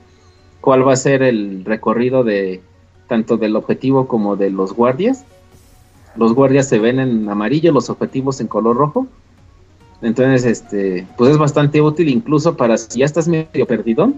cuál 0.60 0.86
va 0.86 0.92
a 0.92 0.96
ser 0.96 1.22
el 1.22 1.64
recorrido 1.64 2.22
de 2.24 2.60
tanto 3.08 3.36
del 3.36 3.56
objetivo 3.56 4.06
como 4.06 4.36
de 4.36 4.50
los 4.50 4.74
guardias. 4.74 5.24
Los 6.16 6.34
guardias 6.34 6.68
se 6.68 6.78
ven 6.78 7.00
en 7.00 7.28
amarillo, 7.28 7.72
los 7.72 7.88
objetivos 7.90 8.40
en 8.40 8.48
color 8.48 8.76
rojo. 8.76 9.06
Entonces, 10.02 10.44
este, 10.44 11.06
pues 11.16 11.30
es 11.32 11.38
bastante 11.38 11.80
útil 11.80 12.08
incluso 12.08 12.56
para 12.56 12.76
si 12.78 13.00
ya 13.00 13.04
estás 13.04 13.28
medio 13.28 13.66
perdido, 13.66 14.12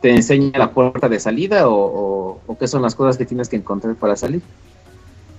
te 0.00 0.10
enseña 0.10 0.58
la 0.58 0.70
puerta 0.72 1.08
de 1.08 1.20
salida 1.20 1.68
o, 1.68 1.74
o- 1.74 2.40
o 2.46 2.58
qué 2.58 2.66
son 2.66 2.82
las 2.82 2.94
cosas 2.94 3.18
que 3.18 3.26
tienes 3.26 3.48
que 3.48 3.56
encontrar 3.56 3.94
para 3.96 4.16
salir. 4.16 4.40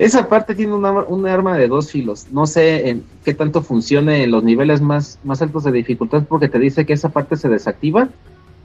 Esa 0.01 0.27
parte 0.27 0.55
tiene 0.55 0.73
una, 0.73 0.91
un 0.91 1.27
arma 1.27 1.55
de 1.57 1.67
dos 1.67 1.91
filos. 1.91 2.25
No 2.31 2.47
sé 2.47 2.89
en 2.89 3.03
qué 3.23 3.35
tanto 3.35 3.61
funcione 3.61 4.23
en 4.23 4.31
los 4.31 4.43
niveles 4.43 4.81
más, 4.81 5.19
más 5.23 5.41
altos 5.43 5.63
de 5.63 5.71
dificultad 5.71 6.23
porque 6.27 6.49
te 6.49 6.57
dice 6.57 6.85
que 6.87 6.93
esa 6.93 7.09
parte 7.09 7.37
se 7.37 7.49
desactiva. 7.49 8.09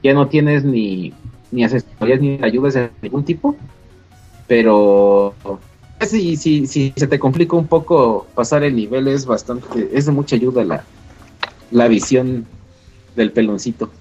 Ya 0.01 0.13
no 0.15 0.27
tienes 0.27 0.63
ni, 0.63 1.13
ni 1.51 1.63
asesorías 1.63 2.19
ni 2.21 2.39
ayudas 2.41 2.73
de 2.73 2.89
ningún 3.03 3.23
tipo. 3.23 3.55
Pero 4.47 5.35
si, 6.01 6.37
si, 6.37 6.65
si 6.67 6.93
se 6.95 7.05
te 7.07 7.19
complica 7.19 7.55
un 7.55 7.67
poco 7.67 8.25
pasar 8.33 8.63
el 8.63 8.75
nivel 8.75 9.07
es 9.07 9.25
bastante, 9.25 9.89
es 9.93 10.05
de 10.05 10.11
mucha 10.11 10.35
ayuda 10.37 10.63
la, 10.63 10.83
la 11.71 11.87
visión 11.87 12.45
del 13.15 13.31
peloncito. 13.31 13.91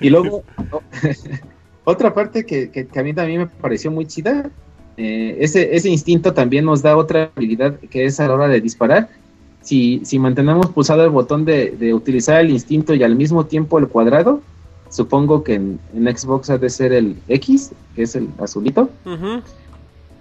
Y 0.00 0.10
luego, 0.10 0.42
otra 1.84 2.12
parte 2.12 2.44
que, 2.44 2.70
que- 2.70 2.86
que 2.86 2.98
a 2.98 3.02
mí 3.02 3.14
también 3.14 3.40
me 3.40 3.46
pareció 3.46 3.90
muy 3.90 4.06
chida, 4.06 4.50
eh, 4.96 5.36
ese, 5.40 5.74
ese 5.76 5.88
instinto 5.90 6.32
también 6.32 6.64
nos 6.64 6.82
da 6.82 6.96
otra 6.96 7.30
habilidad 7.36 7.78
que 7.90 8.04
es 8.06 8.18
a 8.20 8.28
la 8.28 8.34
hora 8.34 8.48
de 8.48 8.60
disparar. 8.60 9.08
Si, 9.62 10.00
si 10.04 10.18
mantenemos 10.18 10.66
pulsado 10.70 11.02
el 11.04 11.10
botón 11.10 11.44
de, 11.44 11.70
de 11.72 11.92
utilizar 11.92 12.40
el 12.40 12.50
instinto 12.50 12.94
y 12.94 13.02
al 13.02 13.16
mismo 13.16 13.46
tiempo 13.46 13.78
el 13.78 13.88
cuadrado, 13.88 14.40
supongo 14.90 15.42
que 15.42 15.54
en, 15.54 15.78
en 15.94 16.16
Xbox 16.16 16.50
ha 16.50 16.58
de 16.58 16.70
ser 16.70 16.92
el 16.92 17.16
X, 17.28 17.72
que 17.94 18.02
es 18.02 18.14
el 18.14 18.28
azulito, 18.38 18.88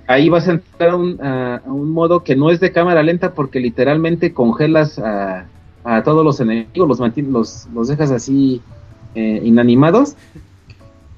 ahí 0.07 0.29
vas 0.29 0.47
a 0.47 0.53
entrar 0.53 0.89
a 0.91 0.95
un, 0.95 1.21
a- 1.21 1.57
a 1.57 1.71
un 1.71 1.91
modo 1.91 2.23
que 2.23 2.35
no 2.35 2.49
es 2.49 2.59
de 2.59 2.71
cámara 2.71 3.03
lenta 3.03 3.33
porque 3.33 3.59
literalmente 3.59 4.33
congelas 4.33 4.97
a, 4.99 5.45
a 5.83 6.03
todos 6.03 6.23
los 6.25 6.39
enemigos, 6.39 6.99
los, 6.99 7.17
los, 7.27 7.67
los 7.73 7.87
dejas 7.87 8.11
así 8.11 8.61
eh, 9.13 9.41
inanimados. 9.43 10.15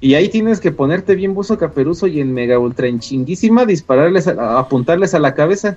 Y 0.00 0.14
ahí 0.14 0.28
tienes 0.28 0.60
que 0.60 0.70
ponerte 0.70 1.14
bien 1.14 1.34
buzo 1.34 1.58
caperuzo 1.58 2.06
y 2.06 2.20
en 2.20 2.32
mega 2.32 2.58
ultra 2.58 2.86
en 2.86 3.00
chinguísima 3.00 3.64
dispararles, 3.66 4.28
a- 4.28 4.58
apuntarles 4.58 5.14
a 5.14 5.18
la 5.18 5.34
cabeza. 5.34 5.76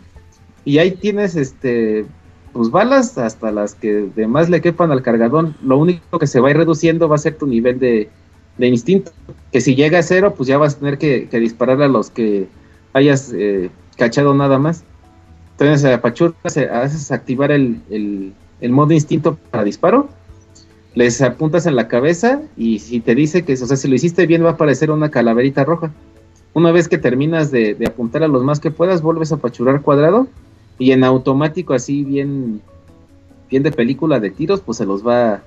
Y 0.63 0.77
ahí 0.77 0.91
tienes 0.91 1.35
este 1.35 2.05
pues 2.53 2.69
balas 2.69 3.17
hasta 3.17 3.49
las 3.51 3.75
que 3.75 4.09
de 4.13 4.27
más 4.27 4.49
le 4.49 4.61
quepan 4.61 4.91
al 4.91 5.01
cargadón. 5.01 5.55
Lo 5.63 5.77
único 5.77 6.19
que 6.19 6.27
se 6.27 6.39
va 6.39 6.49
a 6.49 6.51
ir 6.51 6.57
reduciendo 6.57 7.07
va 7.07 7.15
a 7.15 7.19
ser 7.19 7.35
tu 7.37 7.47
nivel 7.47 7.79
de, 7.79 8.09
de 8.57 8.67
instinto. 8.67 9.11
Que 9.51 9.61
si 9.61 9.73
llega 9.73 9.99
a 9.99 10.03
cero, 10.03 10.33
pues 10.35 10.47
ya 10.47 10.57
vas 10.57 10.75
a 10.75 10.79
tener 10.79 10.97
que, 10.97 11.27
disparar 11.39 11.81
a 11.81 11.87
los 11.87 12.09
que 12.09 12.47
hayas 12.93 13.31
eh, 13.33 13.69
cachado 13.97 14.33
nada 14.33 14.59
más. 14.59 14.83
Entonces, 15.53 15.85
apachurras, 15.93 16.57
haces 16.57 17.11
activar 17.11 17.51
el, 17.51 18.33
el 18.61 18.71
modo 18.71 18.93
instinto 18.93 19.37
para 19.49 19.63
disparo, 19.63 20.09
les 20.93 21.21
apuntas 21.21 21.65
en 21.65 21.75
la 21.75 21.87
cabeza 21.87 22.41
y 22.57 22.79
si 22.79 22.99
te 22.99 23.15
dice 23.15 23.43
que, 23.43 23.53
o 23.53 23.55
sea, 23.55 23.77
si 23.77 23.87
lo 23.87 23.95
hiciste 23.95 24.25
bien, 24.25 24.43
va 24.43 24.49
a 24.49 24.53
aparecer 24.53 24.91
una 24.91 25.09
calaverita 25.09 25.63
roja. 25.63 25.91
Una 26.53 26.71
vez 26.71 26.89
que 26.89 26.97
terminas 26.97 27.49
de, 27.49 27.77
apuntar 27.87 28.23
a 28.23 28.27
los 28.27 28.43
más 28.43 28.59
que 28.59 28.71
puedas, 28.71 29.01
vuelves 29.01 29.31
a 29.31 29.35
apachurar 29.35 29.81
cuadrado 29.81 30.27
y 30.77 30.91
en 30.91 31.03
automático, 31.05 31.73
así 31.73 32.03
bien, 32.03 32.61
bien 33.49 33.63
de 33.63 33.71
película 33.71 34.19
de 34.19 34.31
tiros, 34.31 34.59
pues 34.59 34.77
se 34.79 34.85
los 34.85 35.05
va 35.05 35.41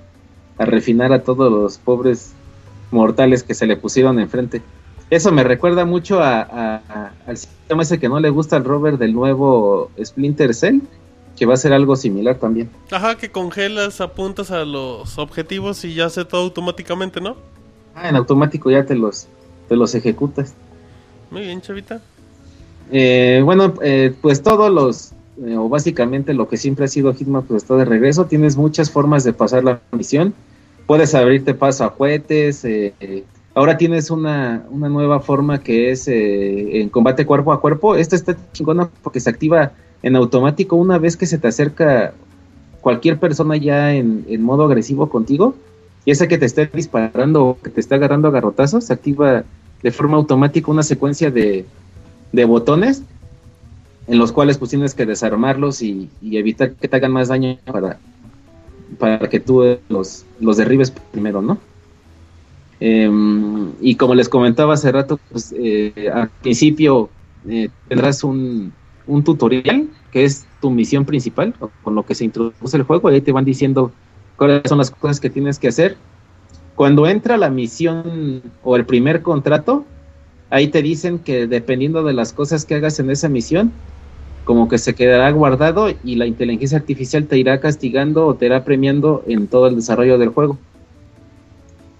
a, 0.57 0.65
refinar 0.65 1.13
a 1.13 1.21
todos 1.21 1.51
los 1.51 1.77
pobres 1.77 2.33
mortales 2.89 3.43
que 3.43 3.53
se 3.53 3.67
le 3.67 3.77
pusieron 3.77 4.19
enfrente. 4.19 4.63
Eso 5.11 5.31
me 5.31 5.43
recuerda 5.43 5.85
mucho 5.85 6.21
a- 6.23 6.81
al 7.27 7.37
sistema 7.37 7.83
ese 7.83 7.99
que 7.99 8.09
no 8.09 8.19
le 8.19 8.29
gusta 8.29 8.55
al 8.55 8.63
Robert 8.63 8.97
del 8.97 9.13
nuevo 9.13 9.91
Splinter 10.03 10.55
Cell, 10.55 10.79
que 11.35 11.45
va 11.45 11.53
a 11.53 11.57
ser 11.57 11.73
algo 11.73 11.95
similar 11.95 12.37
también. 12.37 12.69
Ajá, 12.91 13.15
que 13.15 13.31
congelas, 13.31 14.01
apuntas 14.01 14.51
a 14.51 14.63
los 14.65 15.17
objetivos 15.17 15.83
y 15.85 15.93
ya 15.93 16.05
hace 16.05 16.25
todo 16.25 16.41
automáticamente, 16.41 17.19
¿no? 17.21 17.35
Ah, 17.93 18.09
en 18.09 18.15
automático 18.15 18.71
ya 18.71 18.85
te 18.85 18.95
los, 18.95 19.27
te 19.67 19.75
los 19.75 19.95
ejecutas. 19.95 20.53
Muy 21.31 21.41
bien, 21.41 21.61
chavita. 21.61 22.01
Eh, 22.91 23.41
bueno, 23.43 23.73
eh, 23.81 24.13
pues 24.21 24.43
todos 24.43 24.71
los, 24.71 25.11
eh, 25.45 25.57
o 25.57 25.67
básicamente 25.69 26.33
lo 26.33 26.47
que 26.47 26.57
siempre 26.57 26.85
ha 26.85 26.87
sido 26.87 27.13
Hitman, 27.13 27.43
pues 27.43 27.63
está 27.63 27.75
de 27.75 27.85
regreso. 27.85 28.25
Tienes 28.25 28.57
muchas 28.57 28.91
formas 28.91 29.23
de 29.23 29.33
pasar 29.33 29.63
la 29.63 29.81
misión. 29.91 30.33
Puedes 30.85 31.15
abrirte 31.15 31.53
paso 31.53 31.83
a 31.83 31.95
cohetes. 31.95 32.63
eh, 32.63 32.93
eh, 32.99 33.23
ahora 33.55 33.77
tienes 33.77 34.11
una, 34.11 34.65
una 34.69 34.89
nueva 34.89 35.19
forma 35.19 35.61
que 35.61 35.89
es 35.89 36.07
eh, 36.07 36.81
en 36.81 36.89
combate 36.89 37.25
cuerpo 37.25 37.51
a 37.53 37.59
cuerpo. 37.59 37.95
Esta 37.95 38.15
está 38.15 38.35
chingona 38.53 38.89
porque 39.01 39.19
se 39.19 39.29
activa 39.29 39.71
en 40.05 40.15
automático 40.15 40.75
una 40.75 40.99
vez 40.99 41.17
que 41.17 41.25
se 41.25 41.39
te 41.39 41.47
acerca 41.47 42.13
cualquier 42.79 43.17
persona 43.17 43.57
ya 43.57 43.95
en, 43.95 44.43
modo 44.43 44.65
agresivo 44.65 45.09
contigo. 45.09 45.55
Y 46.05 46.11
esa 46.11 46.27
que 46.27 46.37
te 46.37 46.45
esté 46.45 46.69
disparando 46.71 47.43
o 47.43 47.59
que 47.59 47.71
te 47.71 47.79
está 47.81 47.95
agarrando 47.95 48.27
a 48.27 48.31
garrotazos, 48.31 48.85
se 48.85 48.93
activa 48.93 49.43
de 49.81 49.91
forma 49.91 50.17
automática 50.17 50.69
una 50.69 50.83
secuencia 50.83 51.31
de, 51.31 51.65
de 52.31 52.45
botones 52.45 53.01
en 54.05 54.19
los 54.19 54.31
cuales 54.31 54.59
pues 54.59 54.69
tienes 54.69 54.93
que 54.93 55.07
desarmarlos 55.07 55.81
y, 55.81 56.07
evitar 56.21 56.73
que 56.73 56.87
te 56.87 56.95
hagan 56.95 57.11
más 57.11 57.29
daño 57.29 57.57
para, 57.65 57.97
para 58.99 59.27
que 59.27 59.39
tú 59.39 59.79
los, 59.89 60.23
los 60.39 60.57
derribes 60.57 60.91
primero, 60.91 61.41
¿no? 61.41 61.57
Em, 62.79 63.71
y 63.81 63.95
como 63.95 64.13
les 64.13 64.29
comentaba 64.29 64.75
hace 64.75 64.91
rato, 64.91 65.19
pues 65.31 65.51
eh, 65.57 66.11
al 66.13 66.29
principio 66.29 67.09
eh, 67.47 67.69
tendrás 67.87 68.23
un, 68.23 68.71
un 69.07 69.23
tutorial 69.23 69.89
que 70.11 70.23
es 70.23 70.45
tu 70.61 70.71
misión 70.71 71.05
principal, 71.05 71.53
con 71.83 71.95
lo 71.95 72.05
que 72.05 72.15
se 72.15 72.25
introduce 72.25 72.77
el 72.77 72.83
juego, 72.83 73.11
y 73.11 73.15
ahí 73.15 73.21
te 73.21 73.31
van 73.31 73.45
diciendo 73.45 73.91
cuáles 74.37 74.61
son 74.65 74.77
las 74.77 74.91
cosas 74.91 75.19
que 75.19 75.29
tienes 75.29 75.59
que 75.59 75.67
hacer. 75.67 75.97
Cuando 76.75 77.07
entra 77.07 77.37
la 77.37 77.49
misión 77.49 78.41
o 78.63 78.75
el 78.75 78.85
primer 78.85 79.21
contrato, 79.21 79.85
ahí 80.49 80.67
te 80.67 80.81
dicen 80.81 81.19
que 81.19 81.47
dependiendo 81.47 82.03
de 82.03 82.13
las 82.13 82.33
cosas 82.33 82.65
que 82.65 82.75
hagas 82.75 82.99
en 82.99 83.09
esa 83.09 83.29
misión, 83.29 83.71
como 84.45 84.69
que 84.69 84.77
se 84.77 84.93
quedará 84.93 85.31
guardado 85.31 85.89
y 86.03 86.15
la 86.15 86.27
inteligencia 86.27 86.77
artificial 86.77 87.25
te 87.25 87.37
irá 87.37 87.59
castigando 87.59 88.27
o 88.27 88.35
te 88.35 88.45
irá 88.45 88.63
premiando 88.63 89.23
en 89.27 89.47
todo 89.47 89.67
el 89.67 89.75
desarrollo 89.75 90.17
del 90.17 90.29
juego. 90.29 90.57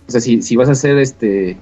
O 0.08 0.12
sea, 0.12 0.22
si, 0.22 0.42
si 0.42 0.56
vas 0.56 0.70
a 0.70 0.76
ser 0.76 0.98
este 1.00 1.58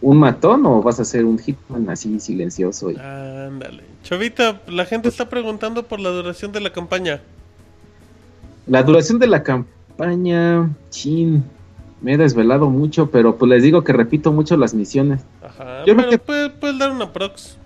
un 0.00 0.18
matón 0.18 0.64
o 0.66 0.82
vas 0.82 1.00
a 1.00 1.04
ser 1.04 1.24
un 1.24 1.38
hitman 1.38 1.88
así 1.90 2.18
silencioso. 2.20 2.90
y- 2.90 2.96
Ándale. 2.96 3.82
Chavita, 4.02 4.60
la 4.68 4.84
gente 4.84 5.08
está 5.08 5.28
preguntando 5.28 5.82
por 5.84 6.00
la 6.00 6.10
duración 6.10 6.52
de 6.52 6.60
la 6.60 6.70
campaña. 6.70 7.20
La 8.66 8.82
duración 8.82 9.18
de 9.18 9.26
la 9.28 9.42
campaña, 9.42 10.70
chin, 10.90 11.42
me 12.02 12.14
he 12.14 12.16
desvelado 12.16 12.68
mucho, 12.70 13.10
pero 13.10 13.36
pues 13.36 13.48
les 13.48 13.62
digo 13.62 13.82
que 13.82 13.92
repito 13.92 14.32
mucho 14.32 14.56
las 14.56 14.74
misiones. 14.74 15.22
Ajá. 15.42 15.84
Yo 15.86 15.96
pero 15.96 16.18
puedes, 16.18 16.50
puedes 16.52 16.78
dar 16.78 16.90
una 16.90 17.12
prox. 17.12 17.56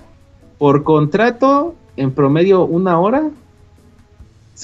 Por 0.58 0.84
contrato, 0.84 1.74
en 1.96 2.12
promedio 2.12 2.64
una 2.64 2.98
hora. 3.00 3.30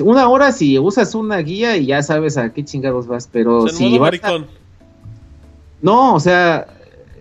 Una 0.01 0.29
hora 0.29 0.53
si 0.53 0.79
usas 0.79 1.15
una 1.17 1.39
guía 1.39 1.77
y 1.77 1.87
ya 1.87 2.03
sabes 2.03 2.37
a 2.37 2.53
qué 2.53 2.65
chingados 2.65 3.09
vas, 3.09 3.29
pero 3.31 3.65
O 3.65 3.69
sea, 3.69 3.87
en 3.87 3.93
si 3.93 3.99
vas 3.99 4.15
a-. 4.23 4.45
No, 5.83 6.15
o 6.15 6.21
sea, 6.21 6.67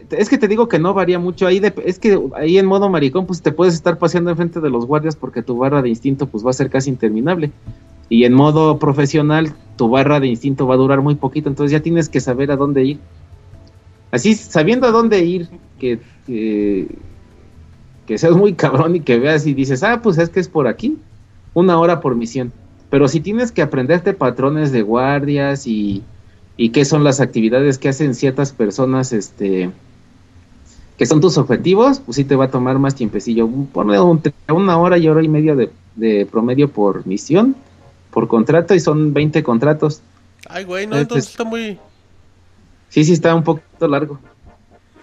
es 0.10 0.30
que 0.30 0.38
te 0.38 0.48
digo 0.48 0.68
que 0.68 0.80
no 0.80 0.94
varía 0.94 1.20
mucho 1.20 1.48
ahí, 1.48 1.60
de- 1.60 1.74
es 1.86 2.00
que 2.00 2.20
ahí 2.36 2.58
en 2.58 2.66
modo 2.66 2.90
maricón 2.90 3.26
pues 3.26 3.42
te 3.42 3.52
puedes 3.52 3.74
estar 3.74 3.98
paseando 3.98 4.30
enfrente 4.32 4.62
de 4.62 4.70
los 4.70 4.86
guardias 4.86 5.16
porque 5.16 5.42
tu 5.42 5.58
barra 5.58 5.82
de 5.82 5.90
instinto 5.90 6.28
pues 6.28 6.46
va 6.46 6.52
a 6.52 6.54
ser 6.54 6.70
casi 6.70 6.90
interminable. 6.90 7.52
Y 8.10 8.24
en 8.24 8.34
modo 8.34 8.80
profesional 8.80 9.54
tu 9.76 9.90
barra 9.90 10.20
de 10.20 10.28
instinto 10.28 10.66
va 10.66 10.76
a 10.76 10.78
durar 10.78 11.02
muy 11.02 11.16
poquito, 11.16 11.50
entonces 11.50 11.72
ya 11.72 11.82
tienes 11.82 12.10
que 12.10 12.22
saber 12.22 12.52
a 12.52 12.56
dónde 12.56 12.84
ir. 12.84 13.00
Así, 14.12 14.36
sabiendo 14.36 14.88
a 14.88 14.92
dónde 14.92 15.24
ir, 15.24 15.50
que, 15.80 16.00
que, 16.26 16.88
seas 18.18 18.36
muy 18.36 18.54
cabrón 18.54 18.96
y 18.96 19.02
que 19.02 19.20
veas 19.20 19.46
y 19.46 19.54
dices, 19.54 19.84
ah, 19.84 20.02
pues 20.02 20.18
es 20.18 20.30
que 20.30 20.40
es 20.40 20.48
por 20.48 20.68
aquí, 20.68 20.98
una 21.54 21.78
hora 21.78 22.00
por 22.00 22.16
misión. 22.16 22.54
Pero 22.90 23.10
si 23.10 23.20
tienes 23.20 23.52
que 23.52 23.62
aprenderte 23.62 24.14
patrones 24.14 24.72
de 24.72 24.82
guardias 24.82 25.68
y, 25.68 26.04
y 26.56 26.70
qué 26.70 26.86
son 26.86 27.04
las 27.04 27.20
actividades 27.20 27.78
que 27.78 27.90
hacen 27.90 28.16
ciertas 28.16 28.54
personas, 28.54 29.12
este, 29.12 29.72
que 30.98 31.06
son 31.06 31.22
tus 31.22 31.38
objetivos, 31.38 32.00
pues 32.00 32.16
sí 32.16 32.24
te 32.24 32.36
va 32.36 32.46
a 32.46 32.52
tomar 32.52 32.80
más 32.80 32.96
tiempecillo. 32.96 33.48
Ponle 33.72 34.00
un- 34.00 34.22
una 34.52 34.78
hora 34.80 34.98
y 34.98 35.08
hora 35.08 35.24
y 35.24 35.28
media 35.28 35.56
de, 35.56 35.70
de 35.96 36.26
promedio 36.26 36.70
por 36.70 37.06
misión, 37.06 37.56
por 38.12 38.28
contrato, 38.28 38.74
y 38.74 38.80
son 38.80 39.14
20 39.14 39.44
contratos. 39.44 40.02
Ay, 40.50 40.64
güey, 40.64 40.88
no, 40.88 40.94
Este 40.96 41.02
entonces 41.04 41.26
es- 41.26 41.32
está 41.32 41.44
muy... 41.44 41.78
Sí, 42.90 43.04
sí, 43.04 43.14
está 43.14 43.36
un 43.36 43.44
poquito 43.44 43.88
largo. 43.88 44.20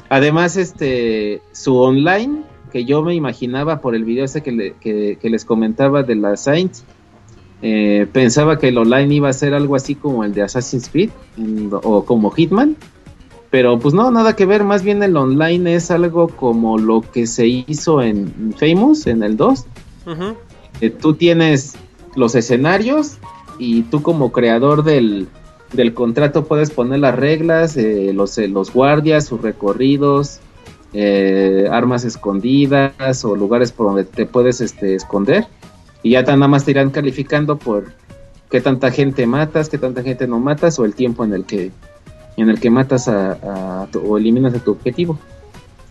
Además, 0.08 0.56
este, 0.56 1.40
su 1.52 1.76
online, 1.76 2.42
que 2.72 2.84
yo 2.84 3.02
me 3.02 3.14
imaginaba 3.14 3.80
por 3.80 3.94
el 3.94 4.04
video 4.04 4.24
ese 4.24 4.42
que, 4.42 4.52
le- 4.52 4.72
que- 4.80 5.18
que 5.20 5.30
les 5.30 5.44
comentaba 5.44 6.02
de 6.02 6.14
la 6.16 6.36
Saints, 6.36 6.82
eh, 7.62 8.06
pensaba 8.12 8.58
que 8.58 8.68
el 8.68 8.78
online 8.78 9.14
iba 9.14 9.28
a 9.28 9.32
ser 9.32 9.54
algo 9.54 9.76
así 9.76 9.94
como 9.94 10.24
el 10.24 10.34
de 10.34 10.42
Assassin's 10.42 10.88
Creed 10.88 11.10
en- 11.38 11.70
o 11.72 12.04
como 12.04 12.30
Hitman, 12.30 12.76
pero 13.55 13.78
pues 13.78 13.94
no, 13.94 14.10
nada 14.10 14.35
que 14.35 14.47
ver, 14.47 14.64
más 14.64 14.82
bien 14.82 15.01
el 15.05 15.16
online 15.16 15.76
es 15.76 15.93
algo 15.93 16.26
como 16.26 16.76
lo 16.76 17.02
que 17.02 17.28
se 17.28 17.47
hizo 17.47 18.02
en 18.02 18.52
Famous, 18.59 19.06
en 19.06 19.22
el 19.22 19.36
2, 19.36 19.66
Ujú. 20.06 20.35
eh, 20.81 20.90
tú 20.90 21.14
tienes 21.14 21.76
los 22.16 22.35
escenarios 22.35 23.18
y 23.60 23.82
tú 23.82 24.02
como 24.02 24.32
creador 24.32 24.82
del, 24.82 25.28
del 25.72 25.94
contrato 25.94 26.47
puedes 26.47 26.72
poner 26.72 26.98
las 26.98 27.14
reglas, 27.14 27.76
eh, 27.76 28.10
los, 28.12 28.36
eh, 28.39 28.48
los 28.48 28.72
guardias, 28.72 29.26
sus 29.26 29.40
recorridos, 29.40 30.40
eh, 30.93 31.68
armas 31.70 32.05
escondidas 32.05 33.24
o 33.24 33.36
lugares 33.36 33.70
por 33.70 33.86
donde 33.86 34.02
te 34.02 34.26
puedes 34.26 34.60
este, 34.60 34.97
esconder. 34.97 35.47
Y 36.02 36.10
ya 36.10 36.24
tan 36.24 36.40
nada 36.40 36.48
más 36.48 36.64
te 36.64 36.72
irán 36.72 36.90
calificando 36.90 37.56
por 37.56 37.93
qué 38.51 38.60
tanta 38.60 38.90
gente 38.90 39.28
matas, 39.28 39.68
qué 39.68 39.78
tanta 39.78 40.02
gente 40.02 40.26
no 40.26 40.40
matas 40.40 40.81
o 40.81 40.85
el 40.85 40.97
tiempo 40.97 41.24
en 41.24 41.35
el 41.35 41.44
que, 41.44 41.70
en 42.36 42.51
el 42.51 42.61
que 42.61 42.70
matas 42.70 43.09
a, 43.09 43.89
o 44.05 44.19
eliminas 44.19 44.55
a 44.55 44.59
tu 44.59 44.73
objetivo. 44.73 45.19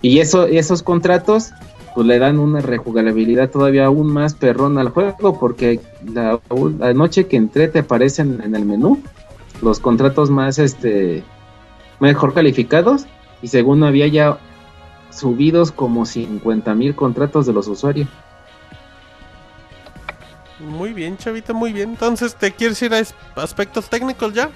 Y 0.01 0.19
eso, 0.19 0.45
esos 0.45 0.83
contratos 0.83 1.51
pues 1.95 2.07
le 2.07 2.19
dan 2.19 2.39
una 2.39 2.59
rejugabilidad 2.59 3.51
todavía 3.51 3.85
aún 3.85 4.11
más 4.11 4.33
perrona 4.33 4.81
al 4.81 4.89
juego 4.89 5.39
porque 5.39 5.79
la, 6.05 6.39
la 6.79 6.93
noche 6.93 7.27
que 7.27 7.37
entré 7.37 7.67
te 7.67 7.79
aparecen 7.79 8.41
en 8.43 8.55
el 8.55 8.65
menú 8.65 9.01
los 9.61 9.79
contratos 9.79 10.29
más 10.29 10.57
este 10.57 11.23
mejor 11.99 12.33
calificados 12.33 13.05
y 13.41 13.47
según 13.47 13.83
había 13.83 14.07
ya 14.07 14.39
subidos 15.11 15.71
como 15.71 16.05
50 16.05 16.73
mil 16.75 16.95
contratos 16.95 17.45
de 17.45 17.53
los 17.53 17.67
usuarios. 17.67 18.09
Muy 20.59 20.93
bien, 20.93 21.17
chavita, 21.17 21.53
muy 21.53 21.73
bien. 21.73 21.91
Entonces, 21.91 22.35
¿te 22.35 22.51
quieres 22.51 22.81
ir 22.81 22.93
a 22.93 23.03
aspectos 23.35 23.89
técnicos 23.89 24.33
ya? 24.33 24.49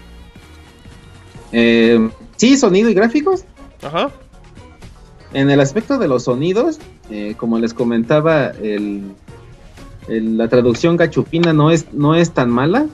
Eh, 1.51 2.09
sí, 2.35 2.57
sonido 2.57 2.89
y 2.89 2.93
gráficos. 2.93 3.43
Ajá. 3.83 4.09
En 5.33 5.49
el 5.49 5.59
aspecto 5.59 5.97
de 5.97 6.07
los 6.07 6.23
sonidos, 6.23 6.79
eh, 7.09 7.35
como 7.37 7.59
les 7.59 7.73
comentaba, 7.73 8.47
el, 8.47 9.03
el- 10.07 10.37
la 10.37 10.47
traducción 10.47 10.97
gachupina 10.97 11.53
no 11.53 11.69
es, 11.71 11.93
no 11.93 12.15
es 12.15 12.31
tan 12.31 12.49
mala. 12.49 12.87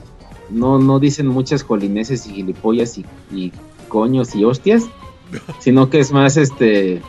No, 0.50 0.78
no 0.78 0.98
dicen 1.00 1.26
muchas 1.26 1.62
jolineses 1.62 2.26
y 2.26 2.34
gilipollas 2.34 2.98
y, 2.98 3.04
y 3.32 3.52
coños 3.88 4.34
y 4.34 4.44
hostias, 4.44 4.84
sino 5.58 5.88
que 5.90 6.00
es 6.00 6.12
más 6.12 6.36
este 6.36 7.00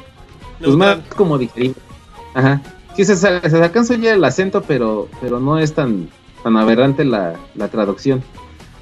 pues 0.59 0.75
más 0.75 0.99
como 1.15 1.37
digerible. 1.37 1.75
Ajá. 2.33 2.61
Sí, 2.95 3.03
se, 3.03 3.15
se 3.17 3.27
alcanza 3.27 3.95
ya 3.95 4.13
el 4.13 4.23
acento, 4.23 4.61
pero, 4.61 5.09
pero 5.19 5.41
no 5.41 5.59
es 5.59 5.73
tan, 5.73 6.07
tan 6.43 6.55
aberrante 6.55 7.03
la, 7.03 7.35
la 7.55 7.67
traducción. 7.67 8.23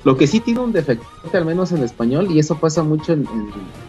Lo 0.04 0.18
que 0.18 0.28
sí 0.28 0.40
tiene 0.42 0.60
un 0.60 0.74
defecto, 0.74 1.06
al 1.34 1.46
menos 1.46 1.72
en 1.72 1.82
español, 1.84 2.28
y 2.30 2.40
eso 2.40 2.56
pasa 2.58 2.84
mucho 2.84 3.14
en, 3.14 3.26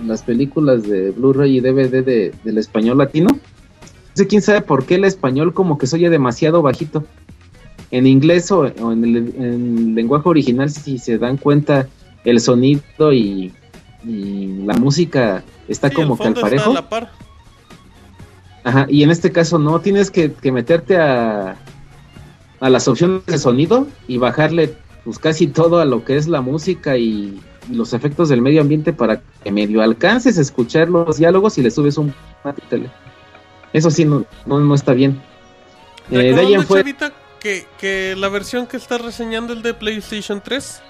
en 0.01 0.07
las 0.09 0.23
películas 0.23 0.85
de 0.85 1.11
Blu-ray 1.11 1.57
y 1.57 1.61
DVD 1.61 2.05
de- 2.05 2.33
del 2.45 2.59
español 2.59 2.99
latino. 2.99 3.29
No 3.31 3.39
sé 4.15 4.27
quién 4.29 4.41
sabe 4.41 4.61
por 4.61 4.85
qué 4.87 4.95
el 4.95 5.05
español 5.05 5.53
como 5.53 5.77
que 5.77 5.89
se 5.89 5.97
oye 5.97 6.09
demasiado 6.11 6.63
bajito. 6.63 7.05
En 7.91 8.07
inglés 8.07 8.51
o, 8.53 8.61
o 8.81 8.93
en, 8.93 9.05
el, 9.05 9.17
en 9.37 9.43
el 9.79 9.95
lenguaje 9.97 10.29
original, 10.29 10.71
si 10.71 10.99
se 10.99 11.19
dan 11.19 11.37
cuenta, 11.37 11.89
el 12.25 12.39
sonido 12.41 13.13
y, 13.13 13.53
y 14.05 14.63
la 14.65 14.75
música 14.75 15.43
está 15.69 15.89
Sí, 15.89 15.97
como 15.97 16.17
que 16.17 16.29
al 16.29 16.35
parejo. 16.35 16.71
a 16.71 16.75
la 16.75 16.89
par. 16.89 17.11
Ajá, 18.63 18.87
y 18.89 19.03
en 19.03 19.11
este 19.11 19.31
caso 19.33 19.59
no, 19.59 19.81
tienes 19.81 20.11
que, 20.11 20.33
que 20.33 20.51
meterte 20.53 20.97
a, 20.97 21.57
a 22.61 22.71
las 22.71 22.89
opciones 22.89 23.27
de 23.27 23.39
sonido 23.39 23.87
y 24.09 24.17
bajarle 24.19 24.75
pues 25.05 25.19
casi 25.19 25.47
todo 25.47 25.81
a 25.81 25.85
lo 25.85 26.05
que 26.05 26.17
es 26.17 26.27
la 26.27 26.41
música 26.41 26.97
y, 26.97 27.41
y 27.71 27.75
los 27.75 27.93
efectos 27.93 28.29
del 28.29 28.43
medio 28.43 28.61
ambiente 28.61 28.93
para 28.93 29.23
que 29.43 29.53
medio 29.53 29.83
alcances 29.83 30.39
a 30.39 30.41
escuchar 30.41 30.89
los 30.89 31.19
diálogos 31.19 31.59
y 31.59 31.63
le 31.63 31.71
subes 31.71 31.99
un. 31.99 32.15
Eso 33.73 33.91
sí, 33.91 34.05
no, 34.05 34.25
no, 34.47 34.61
no 34.61 34.75
está 34.75 34.93
bien. 34.93 35.21
Eh, 36.11 36.35
de 36.35 36.41
ahí 36.41 36.57
chavita, 36.67 37.13
que, 37.41 37.67
que 37.79 38.15
la 38.17 38.29
versión 38.29 38.67
que 38.67 38.77
está 38.77 38.99
reseñando 38.99 39.53
el 39.53 39.63
de 39.63 39.73
PlayStation 39.73 40.43
3 40.45 40.83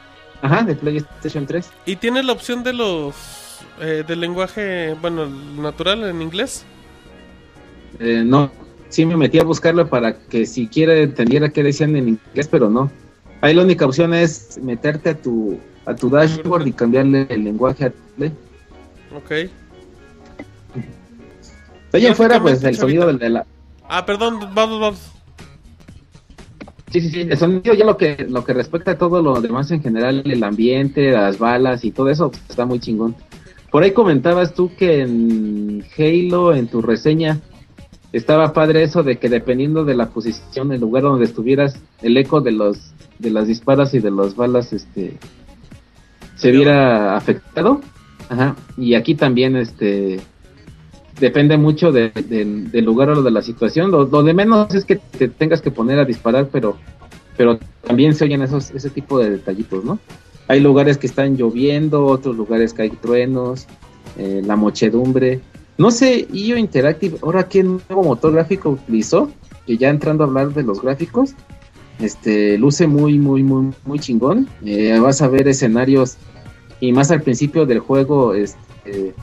ajá, 0.42 0.62
de 0.64 0.74
PlayStation 0.74 1.46
3. 1.46 1.70
y 1.86 1.96
tiene 1.96 2.22
la 2.24 2.32
opción 2.32 2.64
de 2.64 2.72
los 2.72 3.14
eh, 3.80 4.04
del 4.06 4.20
lenguaje, 4.20 4.94
bueno, 5.00 5.24
el 5.24 5.62
natural 5.62 6.04
en 6.04 6.20
inglés. 6.20 6.64
Eh, 8.00 8.22
no, 8.24 8.50
sí 8.88 9.06
me 9.06 9.16
metí 9.16 9.38
a 9.38 9.44
buscarlo 9.44 9.88
para 9.88 10.18
que 10.18 10.46
siquiera 10.46 10.94
entendiera 10.94 11.50
qué 11.50 11.62
decían 11.62 11.94
en 11.96 12.08
inglés, 12.08 12.48
pero 12.48 12.68
no. 12.68 12.90
Ahí 13.44 13.52
la 13.52 13.62
única 13.62 13.84
opción 13.84 14.14
es 14.14 14.58
meterte 14.62 15.10
a 15.10 15.14
tu 15.20 15.58
a 15.84 15.94
tu 15.94 16.08
dashboard 16.08 16.66
y 16.66 16.72
cambiarle 16.72 17.26
el 17.28 17.44
lenguaje 17.44 17.84
a 17.84 17.92
Play. 18.16 18.32
Ok. 19.14 19.30
De 21.92 22.14
fuera, 22.14 22.40
pues 22.40 22.64
el 22.64 22.74
sonido 22.74 23.06
del 23.06 23.18
de 23.18 23.28
la. 23.28 23.46
Ah, 23.86 24.06
perdón, 24.06 24.40
vamos, 24.54 24.80
vamos. 24.80 25.12
Sí, 26.90 27.02
sí, 27.02 27.10
sí. 27.10 27.20
El 27.20 27.36
sonido 27.36 27.74
ya 27.74 27.84
lo 27.84 27.98
que 27.98 28.24
lo 28.26 28.46
que 28.46 28.54
respecta 28.54 28.92
a 28.92 28.98
todo 28.98 29.20
lo 29.20 29.38
demás 29.42 29.70
en 29.70 29.82
general, 29.82 30.22
el 30.24 30.42
ambiente, 30.42 31.10
las 31.10 31.38
balas 31.38 31.84
y 31.84 31.90
todo 31.90 32.08
eso, 32.08 32.30
pues, 32.30 32.42
está 32.48 32.64
muy 32.64 32.80
chingón. 32.80 33.14
Por 33.70 33.82
ahí 33.82 33.92
comentabas 33.92 34.54
tú 34.54 34.74
que 34.74 35.02
en 35.02 35.84
Halo, 35.98 36.54
en 36.54 36.66
tu 36.66 36.80
reseña, 36.80 37.42
estaba 38.16 38.52
padre 38.52 38.82
eso 38.82 39.02
de 39.02 39.16
que 39.18 39.28
dependiendo 39.28 39.84
de 39.84 39.94
la 39.94 40.08
posición, 40.10 40.72
el 40.72 40.80
lugar 40.80 41.02
donde 41.02 41.24
estuvieras, 41.24 41.76
el 42.02 42.16
eco 42.16 42.40
de 42.40 42.52
los 42.52 42.92
de 43.18 43.30
las 43.30 43.46
disparas 43.46 43.94
y 43.94 44.00
de 44.00 44.10
las 44.10 44.34
balas, 44.34 44.72
este, 44.72 45.18
se 46.36 46.50
viera 46.50 47.16
afectado. 47.16 47.80
Ajá. 48.28 48.56
Y 48.76 48.94
aquí 48.94 49.14
también, 49.14 49.54
este, 49.56 50.18
depende 51.20 51.56
mucho 51.56 51.92
de- 51.92 52.10
del- 52.10 52.70
del 52.70 52.84
lugar 52.84 53.10
o 53.10 53.22
de 53.22 53.30
la 53.30 53.40
situación. 53.42 53.90
Lo, 53.90 54.04
lo 54.06 54.22
de 54.22 54.34
menos 54.34 54.74
es 54.74 54.84
que 54.84 54.96
te 54.96 55.28
tengas 55.28 55.60
que 55.62 55.70
poner 55.70 55.98
a 56.00 56.04
disparar, 56.04 56.48
pero, 56.50 56.76
pero 57.36 57.58
también 57.86 58.14
se 58.14 58.24
oyen 58.24 58.42
esos, 58.42 58.72
ese 58.72 58.90
tipo 58.90 59.18
de 59.18 59.30
detallitos, 59.30 59.84
¿no? 59.84 59.98
Hay 60.48 60.60
lugares 60.60 60.98
que 60.98 61.06
están 61.06 61.36
lloviendo, 61.36 62.04
otros 62.06 62.36
lugares 62.36 62.74
que 62.74 62.82
hay 62.82 62.90
truenos, 62.90 63.66
eh, 64.18 64.42
la 64.44 64.56
mochedumbre. 64.56 65.40
No 65.76 65.90
sé, 65.90 66.28
IO 66.32 66.56
Interactive, 66.56 67.18
ahora 67.22 67.48
qué 67.48 67.62
nuevo 67.62 68.04
motor 68.04 68.32
gráfico 68.32 68.70
utilizó, 68.70 69.30
que 69.66 69.76
ya 69.76 69.88
entrando 69.88 70.24
a 70.24 70.26
hablar 70.26 70.52
de 70.54 70.62
los 70.62 70.80
gráficos, 70.80 71.34
este, 71.98 72.58
luce 72.58 72.86
muy, 72.86 73.18
muy, 73.18 73.42
muy, 73.42 73.72
muy 73.84 73.98
chingón. 73.98 74.48
Eh, 74.64 74.98
vas 74.98 75.22
a 75.22 75.28
ver 75.28 75.48
escenarios 75.48 76.16
y 76.80 76.92
más 76.92 77.10
al 77.10 77.22
principio 77.22 77.66
del 77.66 77.80
juego, 77.80 78.34
este, 78.34 79.14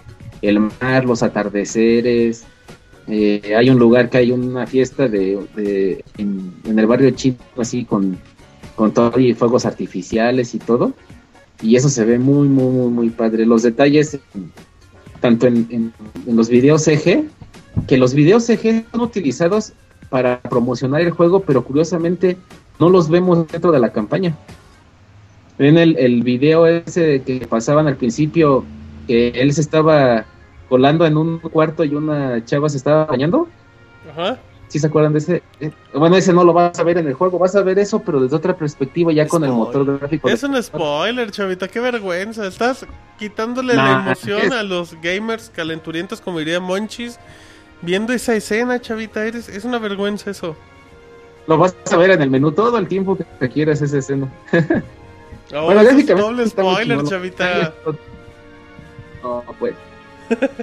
el 0.42 0.60
mar, 0.60 1.06
los 1.06 1.24
atardeceres. 1.24 2.44
eh, 3.08 3.56
hay 3.58 3.70
un 3.70 3.80
lugar 3.80 4.10
que 4.10 4.18
hay 4.20 4.32
una 4.32 4.66
fiesta 4.68 5.08
de, 5.08 6.04
en 6.18 6.80
el 6.80 6.88
barrio 6.88 7.12
chino, 7.12 7.38
así 7.58 7.86
con, 7.86 8.18
con 8.76 8.94
todo 8.94 9.20
y 9.20 9.34
fuegos 9.34 9.66
artificiales 9.66 10.54
y 10.56 10.60
todo. 10.60 10.94
Y 11.62 11.76
eso 11.76 11.90
se 11.90 12.06
ve 12.06 12.18
muy, 12.18 12.48
muy, 12.48 12.72
muy, 12.74 12.90
muy 12.90 13.10
padre. 13.10 13.46
Los 13.46 13.64
detalles, 13.64 14.20
tanto 15.22 15.48
en, 15.48 15.68
en- 15.70 15.94
los 16.36 16.50
videos 16.50 16.84
CG, 16.84 17.24
que 17.88 17.98
los 17.98 18.14
videos 18.14 18.46
CG 18.46 18.84
son 18.92 19.02
utilizados 19.02 19.74
para 20.10 20.42
promocionar 20.42 21.02
el 21.02 21.12
juego, 21.12 21.40
pero 21.40 21.64
curiosamente 21.64 22.36
no 22.80 22.90
los 22.90 23.10
vemos 23.10 23.48
dentro 23.48 23.72
de 23.72 23.80
la 23.80 23.94
campaña. 23.94 24.36
Ven 25.58 25.78
el, 25.78 25.98
el 25.98 26.24
video 26.24 26.68
ese 26.68 27.22
que 27.22 27.46
pasaban 27.48 27.88
al 27.88 27.96
principio, 27.96 28.66
que 29.08 29.30
él 29.30 29.54
se 29.54 29.62
estaba 29.62 30.26
colando 30.68 31.06
en 31.06 31.16
un 31.18 31.40
cuarto 31.40 31.84
y 31.84 31.94
una 31.96 32.44
chava 32.46 32.68
se 32.68 32.78
estaba 32.78 33.06
bañando. 33.06 33.48
Ajá. 34.12 34.40
¿Sí 34.72 34.80
se 34.80 34.88
acuerdan 34.88 35.12
de 35.12 35.20
ese? 35.20 35.44
Eh, 35.60 35.70
Bueno, 35.94 36.16
ese 36.16 36.32
no 36.32 36.46
lo 36.46 36.54
vas 36.54 36.80
a 36.80 36.84
ver 36.84 36.98
en 36.98 37.06
el 37.06 37.14
juego, 37.14 37.38
vas 37.38 37.54
a 37.58 37.62
ver 37.62 37.78
eso, 37.78 38.00
pero 38.00 38.22
desde 38.22 38.38
otra 38.38 38.56
perspectiva, 38.56 39.12
ya 39.12 39.28
con 39.28 39.44
el 39.44 39.52
motor 39.52 40.00
gráfico. 40.00 40.30
de- 40.30 40.34
Es 40.34 40.44
un 40.44 40.64
spoiler, 40.64 41.30
chavita, 41.30 41.68
qué 41.68 41.82
vergüenza. 41.82 42.48
Estás 42.48 42.86
quitándole 43.20 43.76
la 43.76 44.04
emoción 44.06 44.40
es- 44.44 44.52
a 44.54 44.64
los 44.64 44.96
gamers 45.02 45.52
calenturientos, 45.54 46.22
como 46.22 46.40
diría 46.40 46.62
Monchis, 46.62 47.20
viendo 47.82 48.14
esa 48.14 48.34
escena, 48.34 48.80
chavita. 48.80 49.26
Eres, 49.26 49.50
es 49.50 49.66
una 49.66 49.78
vergüenza 49.78 50.32
eso. 50.32 50.56
Lo 51.48 51.58
vas 51.58 51.76
a 51.92 51.98
ver 51.98 52.12
en 52.12 52.22
el 52.22 52.30
menú 52.30 52.54
todo 52.54 52.78
el 52.78 52.88
tiempo 52.88 53.18
que 53.18 53.50
quieras 53.50 53.82
esa 53.82 53.98
escena. 53.98 54.32
Oh, 55.54 55.66
Bueno, 55.66 55.82
es 55.82 56.08
doble 56.08 56.48
spoiler, 56.48 57.04
chavita. 57.04 57.74
No, 59.22 59.44
pues. 59.60 59.74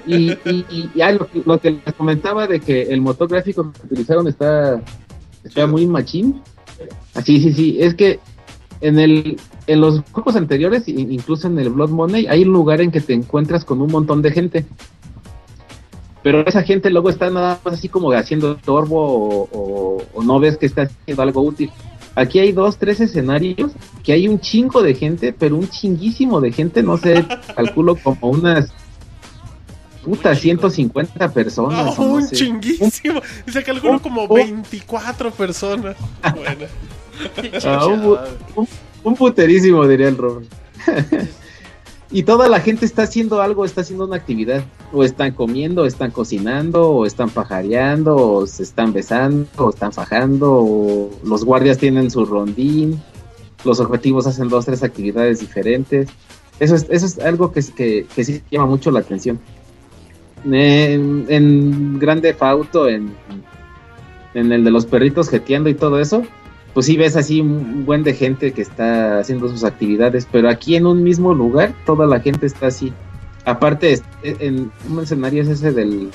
Y, 0.06 0.30
y, 0.32 0.64
y 0.70 0.90
ya 0.94 1.12
lo, 1.12 1.26
que- 1.28 1.42
lo 1.44 1.58
que 1.60 1.70
les 1.84 1.94
comentaba 1.94 2.46
de 2.46 2.60
que 2.60 2.82
el 2.82 3.00
motor 3.00 3.28
gráfico 3.28 3.70
que 3.72 3.86
utilizaron 3.86 4.26
está, 4.28 4.80
está 5.44 5.66
muy 5.66 5.86
machín. 5.86 6.40
Así, 7.14 7.40
sí, 7.40 7.52
sí. 7.52 7.76
Es 7.80 7.94
que 7.94 8.20
en 8.80 8.98
el 8.98 9.38
en 9.66 9.80
los 9.82 10.00
juegos 10.12 10.34
anteriores, 10.36 10.88
incluso 10.88 11.46
en 11.46 11.58
el 11.58 11.68
Blood 11.68 11.90
Money, 11.90 12.26
hay 12.26 12.42
un 12.42 12.52
lugar 12.54 12.80
en 12.80 12.90
que 12.90 13.02
te 13.02 13.12
encuentras 13.12 13.64
con 13.66 13.82
un 13.82 13.90
montón 13.90 14.22
de 14.22 14.30
gente. 14.30 14.64
Pero 16.22 16.44
esa 16.46 16.62
gente 16.62 16.90
luego 16.90 17.10
está 17.10 17.30
nada 17.30 17.60
más 17.64 17.74
así 17.74 17.88
como 17.88 18.10
haciendo 18.12 18.56
torbo 18.56 19.00
o, 19.00 19.48
o- 19.52 20.02
o 20.14 20.22
no 20.22 20.40
ves 20.40 20.56
que 20.56 20.66
está 20.66 20.82
haciendo 20.82 21.22
algo 21.22 21.42
útil. 21.42 21.70
Aquí 22.14 22.40
hay 22.40 22.50
dos, 22.52 22.78
tres 22.78 23.00
escenarios 23.00 23.70
que 24.02 24.12
hay 24.12 24.26
un 24.26 24.40
chingo 24.40 24.82
de 24.82 24.94
gente, 24.94 25.32
pero 25.32 25.54
un 25.56 25.68
chinguísimo 25.68 26.40
de 26.40 26.50
gente, 26.52 26.82
no 26.82 26.96
sé, 26.96 27.24
calculo 27.56 27.94
como 27.96 28.30
unas 28.30 28.72
puta 30.04 30.34
150 30.34 31.28
personas. 31.32 31.98
Oh, 31.98 32.02
no 32.02 32.12
un 32.14 32.26
sé. 32.26 32.36
chinguísimo. 32.36 33.20
Se 33.50 33.62
calculó 33.62 33.94
un- 33.94 33.98
como 33.98 34.22
un- 34.24 34.34
24 34.34 35.30
personas. 35.30 35.96
Bueno. 36.34 36.66
Ah, 37.64 37.86
un, 37.86 38.02
bu- 38.02 38.18
un- 38.56 38.68
un 39.04 39.14
puterísimo, 39.16 39.86
diría 39.88 40.08
el 40.08 40.16
Robert. 40.16 40.46
y 42.10 42.22
toda 42.22 42.48
la 42.48 42.60
gente 42.60 42.86
está 42.86 43.02
haciendo 43.02 43.42
algo, 43.42 43.64
está 43.64 43.80
haciendo 43.82 44.06
una 44.06 44.16
actividad. 44.16 44.62
O 44.92 45.04
están 45.04 45.32
comiendo, 45.32 45.82
o 45.82 45.86
están 45.86 46.10
cocinando, 46.10 46.88
o 46.90 47.04
están 47.06 47.28
pajareando, 47.28 48.16
o 48.16 48.46
se 48.46 48.62
están 48.62 48.92
besando, 48.92 49.46
o 49.56 49.70
están 49.70 49.92
fajando, 49.92 50.50
o 50.52 51.10
los 51.24 51.44
guardias 51.44 51.76
tienen 51.78 52.10
su 52.10 52.24
rondín. 52.24 53.02
Los 53.64 53.80
objetivos 53.80 54.26
hacen 54.26 54.48
dos, 54.48 54.64
tres 54.64 54.82
actividades 54.82 55.40
diferentes. 55.40 56.08
Eso 56.60 56.74
es, 56.76 56.86
eso 56.88 57.06
es 57.06 57.18
algo 57.18 57.52
que, 57.52 57.60
que, 57.76 58.06
que 58.14 58.24
sí 58.24 58.42
llama 58.50 58.66
mucho 58.66 58.90
la 58.90 59.00
atención. 59.00 59.38
En, 60.44 61.26
en 61.28 61.98
Grande 61.98 62.34
Fauto, 62.34 62.88
en, 62.88 63.12
en 64.34 64.52
el 64.52 64.64
de 64.64 64.70
los 64.70 64.86
perritos 64.86 65.28
jeteando 65.28 65.68
y 65.68 65.74
todo 65.74 65.98
eso, 66.00 66.22
pues 66.74 66.86
sí 66.86 66.96
ves 66.96 67.16
así 67.16 67.40
un 67.40 67.84
buen 67.84 68.04
de 68.04 68.14
gente 68.14 68.52
que 68.52 68.62
está 68.62 69.18
haciendo 69.18 69.48
sus 69.48 69.64
actividades, 69.64 70.28
pero 70.30 70.48
aquí 70.48 70.76
en 70.76 70.86
un 70.86 71.02
mismo 71.02 71.34
lugar 71.34 71.72
toda 71.86 72.06
la 72.06 72.20
gente 72.20 72.46
está 72.46 72.68
así. 72.68 72.92
Aparte, 73.44 73.92
es- 73.92 74.02
en 74.22 74.70
un 74.88 75.02
escenario 75.02 75.42
es 75.42 75.48
ese 75.48 75.72
del, 75.72 76.10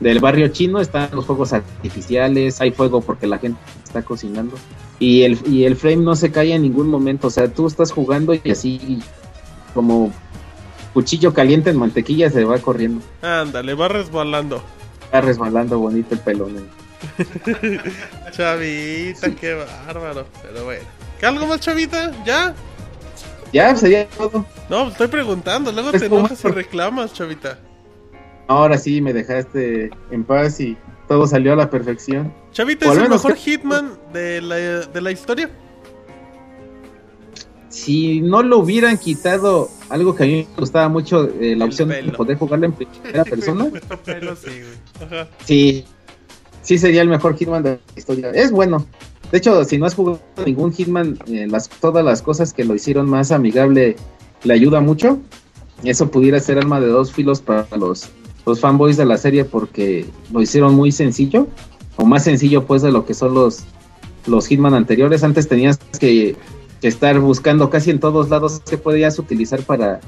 del 0.00 0.18
barrio 0.18 0.48
chino, 0.48 0.80
están 0.80 1.08
los 1.12 1.24
fuegos 1.26 1.52
artificiales, 1.52 2.60
hay 2.60 2.72
fuego 2.72 3.00
porque 3.00 3.26
la 3.26 3.38
gente 3.38 3.60
está 3.84 4.02
cocinando. 4.02 4.56
Y 4.98 5.22
el, 5.22 5.38
y 5.46 5.64
el 5.64 5.76
frame 5.76 5.98
no 5.98 6.16
se 6.16 6.32
cae 6.32 6.52
en 6.54 6.62
ningún 6.62 6.88
momento, 6.88 7.28
o 7.28 7.30
sea, 7.30 7.48
tú 7.48 7.66
estás 7.68 7.92
jugando 7.92 8.34
y 8.34 8.50
así 8.50 8.98
como 9.72 10.12
cuchillo 10.94 11.32
caliente 11.34 11.70
en 11.70 11.76
mantequilla 11.78 12.30
se 12.30 12.44
va 12.44 12.58
corriendo. 12.58 13.04
Ándale, 13.22 13.74
va 13.74 13.88
resbalando. 13.88 14.62
Está 15.04 15.20
resbalando 15.20 15.78
bonito 15.78 16.14
el 16.14 16.20
pelón. 16.20 16.56
eh. 16.58 16.68
Chavita, 18.32 19.30
qué 19.34 19.54
bárbaro. 19.86 20.26
Pero 20.42 20.64
bueno. 20.64 20.82
¿Qué 21.18 21.26
algo 21.26 21.46
más, 21.46 21.60
chavita? 21.60 22.12
¿Ya? 22.24 22.54
Ya, 23.52 23.74
sería 23.76 24.06
todo. 24.08 24.44
No, 24.68 24.88
estoy 24.88 25.08
preguntando. 25.08 25.72
Luego 25.72 25.90
Es 25.90 26.00
te 26.00 26.06
enojas 26.06 26.44
y 26.44 26.48
reclamas, 26.48 27.12
chavita. 27.12 27.58
Ahora 28.46 28.78
sí 28.78 29.00
me 29.00 29.12
dejaste 29.12 29.90
en 30.10 30.24
paz 30.24 30.60
y 30.60 30.76
todo 31.08 31.26
salió 31.26 31.52
a 31.54 31.56
la 31.56 31.70
perfección. 31.70 32.32
Chavita 32.52 32.90
es 32.90 32.98
el 32.98 33.08
mejor 33.08 33.34
que- 33.34 33.40
Hitman 33.40 33.98
de 34.12 34.40
la, 34.40 34.56
de 34.56 35.00
la 35.00 35.10
historia. 35.10 35.50
Si 37.84 38.20
no 38.20 38.42
lo 38.42 38.58
hubieran 38.58 38.98
quitado 38.98 39.68
algo 39.88 40.14
que 40.14 40.24
a 40.24 40.26
mí 40.26 40.46
me 40.50 40.60
gustaba 40.60 40.88
mucho, 40.88 41.24
eh, 41.40 41.54
la 41.56 41.64
El 41.64 41.70
opción 41.70 41.88
de 41.88 41.96
pelo. 41.96 42.12
poder 42.16 42.36
jugarla 42.38 42.66
en 42.66 42.72
primera 42.74 43.24
persona, 43.24 43.68
Pero 44.04 44.36
sí, 44.36 44.46
güey. 44.48 45.06
Ajá. 45.08 45.28
sí, 45.44 45.84
sí 46.62 46.78
sería 46.78 47.02
el 47.02 47.08
mejor 47.08 47.36
Hitman 47.36 47.62
de 47.62 47.70
la 47.70 47.80
historia. 47.96 48.30
Es 48.30 48.50
bueno. 48.50 48.84
De 49.30 49.38
hecho, 49.38 49.64
si 49.64 49.78
no 49.78 49.86
has 49.86 49.94
jugado 49.94 50.20
ningún 50.44 50.72
Hitman, 50.72 51.18
eh, 51.28 51.46
las, 51.48 51.68
todas 51.68 52.04
las 52.04 52.22
cosas 52.22 52.52
que 52.52 52.64
lo 52.64 52.74
hicieron 52.74 53.08
más 53.08 53.30
amigable 53.30 53.96
le 54.42 54.54
ayuda 54.54 54.80
mucho. 54.80 55.18
Eso 55.84 56.10
pudiera 56.10 56.40
ser 56.40 56.58
arma 56.58 56.80
de 56.80 56.88
dos 56.88 57.12
filos 57.12 57.40
para 57.40 57.66
los, 57.76 58.08
los 58.46 58.58
fanboys 58.60 58.96
de 58.96 59.04
la 59.04 59.16
serie 59.18 59.44
porque 59.44 60.06
lo 60.32 60.42
hicieron 60.42 60.74
muy 60.74 60.90
sencillo, 60.90 61.46
o 61.96 62.04
más 62.04 62.24
sencillo 62.24 62.66
pues 62.66 62.82
de 62.82 62.90
lo 62.90 63.04
que 63.06 63.14
son 63.14 63.34
los, 63.34 63.60
los 64.26 64.46
Hitman 64.48 64.74
anteriores. 64.74 65.22
Antes 65.22 65.46
tenías 65.48 65.78
que, 66.00 66.36
que 66.80 66.88
estar 66.88 67.18
buscando 67.18 67.70
casi 67.70 67.90
en 67.90 68.00
todos 68.00 68.28
lados 68.28 68.62
qué 68.68 68.78
podías 68.78 69.18
utilizar 69.18 69.60
para, 69.62 70.00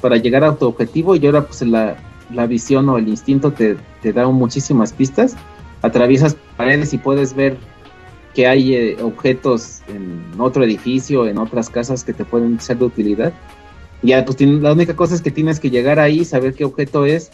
para 0.00 0.16
llegar 0.16 0.44
a 0.44 0.54
tu 0.54 0.66
objetivo 0.66 1.16
y 1.16 1.24
ahora 1.26 1.46
pues 1.46 1.62
la, 1.62 1.96
la 2.32 2.46
visión 2.46 2.88
o 2.88 2.98
el 2.98 3.08
instinto 3.08 3.52
te, 3.52 3.76
te 4.02 4.12
da 4.12 4.26
muchísimas 4.28 4.92
pistas. 4.92 5.36
Atraviesas 5.82 6.36
paredes 6.56 6.92
y 6.92 6.98
puedes 6.98 7.34
ver 7.34 7.56
que 8.34 8.46
hay 8.46 8.74
eh, 8.74 8.96
objetos 9.02 9.80
en 9.88 10.22
otro 10.38 10.64
edificio, 10.64 11.26
en 11.26 11.38
otras 11.38 11.70
casas 11.70 12.04
que 12.04 12.12
te 12.12 12.24
pueden 12.24 12.60
ser 12.60 12.78
de 12.78 12.84
utilidad. 12.84 13.32
Ya, 14.02 14.24
pues 14.24 14.40
la 14.40 14.72
única 14.72 14.94
cosa 14.94 15.14
es 15.14 15.22
que 15.22 15.30
tienes 15.30 15.58
que 15.58 15.70
llegar 15.70 15.98
ahí, 15.98 16.24
saber 16.24 16.54
qué 16.54 16.64
objeto 16.64 17.04
es 17.04 17.30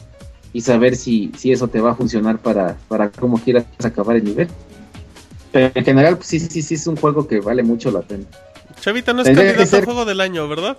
y 0.52 0.62
saber 0.62 0.96
si, 0.96 1.30
si 1.36 1.52
eso 1.52 1.68
te 1.68 1.80
va 1.80 1.90
a 1.90 1.94
funcionar 1.94 2.38
para, 2.38 2.78
para 2.88 3.10
cómo 3.10 3.38
quieras 3.38 3.66
acabar 3.82 4.16
el 4.16 4.24
nivel. 4.24 4.48
Pero 5.52 5.70
en 5.74 5.84
general, 5.84 6.16
pues 6.16 6.28
sí, 6.28 6.40
sí, 6.40 6.62
sí, 6.62 6.74
es 6.74 6.86
un 6.86 6.96
juego 6.96 7.26
que 7.26 7.40
vale 7.40 7.62
mucho 7.62 7.90
la 7.90 8.00
pena. 8.00 8.24
Chavita 8.85 9.15
no 9.15 9.23
es 9.23 9.24
Tendría 9.24 9.47
candidato 9.55 9.62
a 9.62 9.66
ser- 9.78 9.85
juego 9.86 10.05
del 10.05 10.20
año, 10.20 10.47
¿verdad? 10.47 10.77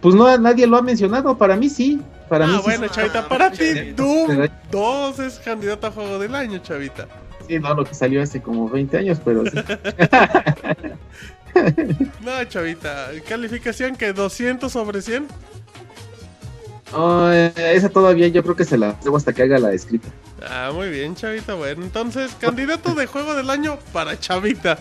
Pues 0.00 0.14
no, 0.14 0.38
nadie 0.38 0.64
lo 0.68 0.76
ha 0.76 0.82
mencionado, 0.82 1.36
para 1.36 1.56
mí 1.56 1.68
sí. 1.68 2.00
Para 2.28 2.46
ah, 2.46 2.60
bueno, 2.62 2.86
sí. 2.86 2.94
Chavita, 2.94 3.26
para 3.26 3.50
ti 3.50 3.90
Doom 3.96 4.26
Pero- 4.28 4.48
2 4.70 5.18
es 5.18 5.40
candidato 5.40 5.88
a 5.88 5.90
juego 5.90 6.20
del 6.20 6.36
año, 6.36 6.58
Chavita. 6.58 7.08
Sí, 7.48 7.58
no, 7.58 7.74
lo 7.74 7.84
que 7.84 7.94
salió 7.94 8.22
hace 8.22 8.40
como 8.40 8.68
20 8.68 8.96
años, 8.98 9.18
pero 9.24 9.42
sí. 9.44 9.58
No, 12.20 12.44
Chavita, 12.44 13.08
calificación 13.28 13.96
que 13.96 14.12
200 14.12 14.70
sobre 14.70 15.02
100. 15.02 15.26
No, 16.92 17.32
eh, 17.32 17.52
esa 17.56 17.88
todavía 17.90 18.28
yo 18.28 18.42
creo 18.42 18.56
que 18.56 18.64
se 18.64 18.78
la 18.78 18.92
debo 19.04 19.16
hasta 19.16 19.32
que 19.32 19.42
haga 19.42 19.58
la 19.58 19.72
escrita. 19.72 20.08
Ah, 20.48 20.70
muy 20.72 20.88
bien, 20.88 21.14
Chavita. 21.14 21.54
Bueno, 21.54 21.82
entonces, 21.82 22.32
candidato 22.40 22.94
de 22.94 23.06
juego 23.06 23.34
del 23.34 23.50
año 23.50 23.78
para 23.92 24.18
Chavita. 24.18 24.78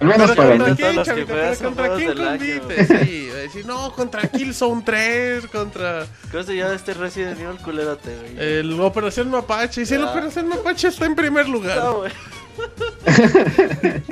Al 0.00 0.06
menos 0.06 0.30
para 0.36 0.50
contra 0.50 0.68
mí. 0.68 0.76
quién, 0.76 1.02
Chavita, 1.02 1.34
pero 1.34 1.58
contra 1.58 1.94
quién 1.96 2.14
compite. 2.16 2.86
Sí, 3.04 3.26
decir, 3.26 3.66
no, 3.66 3.92
contra 3.92 4.22
Killzone 4.28 4.82
3, 4.84 5.46
contra 5.48 6.06
¿Cómo 6.30 6.44
se 6.44 6.54
llama 6.54 6.74
este 6.74 6.94
Resident 6.94 7.40
Evil 7.40 7.56
culerote, 7.58 8.14
güey? 8.16 8.38
el 8.38 8.80
Operación 8.80 9.28
Mapache. 9.28 9.82
Y 9.82 9.86
si 9.86 9.94
el 9.94 10.04
Ah. 10.04 10.10
Operación 10.12 10.46
Mapache 10.48 10.86
está 10.86 11.06
en 11.06 11.16
primer 11.16 11.48
lugar. 11.48 11.78
No, 11.78 11.94
güey. 11.98 12.12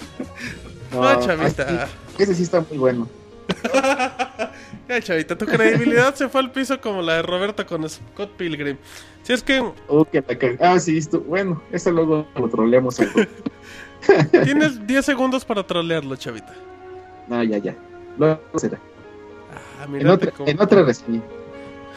No, 0.92 1.20
Chavita. 1.20 1.62
así- 1.84 2.22
Ese 2.22 2.34
sí 2.34 2.42
está 2.44 2.60
muy 2.60 2.78
bueno. 2.78 3.08
Ya, 4.88 5.00
Chavita, 5.00 5.36
tu 5.36 5.46
credibilidad 5.46 6.14
se 6.14 6.28
fue 6.28 6.40
al 6.40 6.52
piso 6.52 6.80
como 6.80 7.02
la 7.02 7.14
de 7.16 7.22
Roberto 7.22 7.66
con 7.66 7.88
Scott 7.88 8.30
Pilgrim. 8.36 8.76
Si 9.22 9.32
es 9.32 9.42
que 9.42 9.58
Oh, 9.88 10.06
la 10.12 10.22
ca- 10.38 10.56
Ah, 10.60 10.78
sí, 10.78 10.96
esto- 10.98 11.20
bueno, 11.20 11.60
eso 11.72 11.90
luego 11.90 12.26
lo 12.36 12.48
troleamos. 12.48 12.96
tienes 14.44 14.86
10 14.86 15.04
segundos 15.04 15.44
para 15.44 15.66
trolearlo, 15.66 16.14
Chavita. 16.16 16.54
No, 17.26 17.42
ya, 17.42 17.58
ya. 17.58 17.74
Luego 18.18 18.40
será. 18.56 18.78
Ah, 19.80 19.86
En 19.92 20.06
otra, 20.08 20.30
cómo- 20.30 20.48
en 20.48 20.60
otra 20.60 20.82
reseña. 20.82 21.20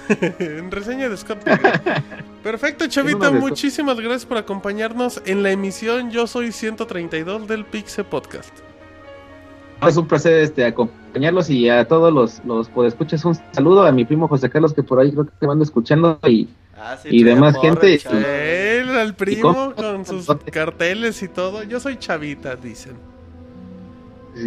en 0.40 0.72
reseña 0.72 1.08
de 1.10 1.18
Scott 1.18 1.44
Pilgrim. 1.44 1.72
Perfecto, 2.44 2.88
Chavita, 2.88 3.30
muchísimas 3.30 4.00
gracias 4.00 4.26
por 4.26 4.38
acompañarnos 4.38 5.22
en 5.26 5.44
la 5.44 5.52
emisión 5.52 6.10
Yo 6.10 6.26
Soy 6.26 6.52
132 6.52 7.48
del 7.48 7.66
Pixel 7.66 8.06
Podcast. 8.06 8.52
Es 9.86 9.96
un 9.96 10.08
placer 10.08 10.34
este, 10.42 10.66
acompañarlos 11.10 11.50
y 11.50 11.70
a 11.70 11.88
todos 11.88 12.14
los, 12.14 12.44
los 12.46 12.70
podescuchas 12.70 13.26
un 13.26 13.36
saludo 13.52 13.84
a 13.86 13.92
mi 13.92 14.06
primo 14.06 14.28
José 14.28 14.50
Carlos 14.50 14.74
que 14.74 14.84
por 14.84 15.00
ahí 15.00 15.12
creo 15.12 15.26
que 15.26 15.32
te 15.40 15.48
van 15.48 15.62
escuchando 15.62 16.20
y 16.28 16.48
Ah, 16.82 16.96
sí, 17.02 17.10
Y 17.12 17.24
demás 17.24 17.58
gente, 17.60 17.94
el 17.94 18.00
chavo. 18.00 18.18
Él, 18.18 18.90
al 18.92 19.14
primo, 19.14 19.54
cómo? 19.54 19.76
con 19.76 20.06
sus 20.06 20.28
carteles 20.50 21.22
y 21.22 21.28
todo. 21.28 21.64
Yo 21.64 21.78
soy 21.80 21.98
Chavita, 21.98 22.56
dicen. 22.56 22.94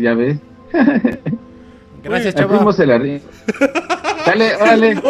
ya 0.00 0.14
ves. 0.14 0.38
Gracias, 2.02 2.34
Al 2.36 2.42
chava. 2.42 2.56
primo 2.56 2.72
se 2.72 2.86
la 2.86 2.98
ríe. 2.98 3.20
Dale, 4.26 4.54
órale. 4.56 5.02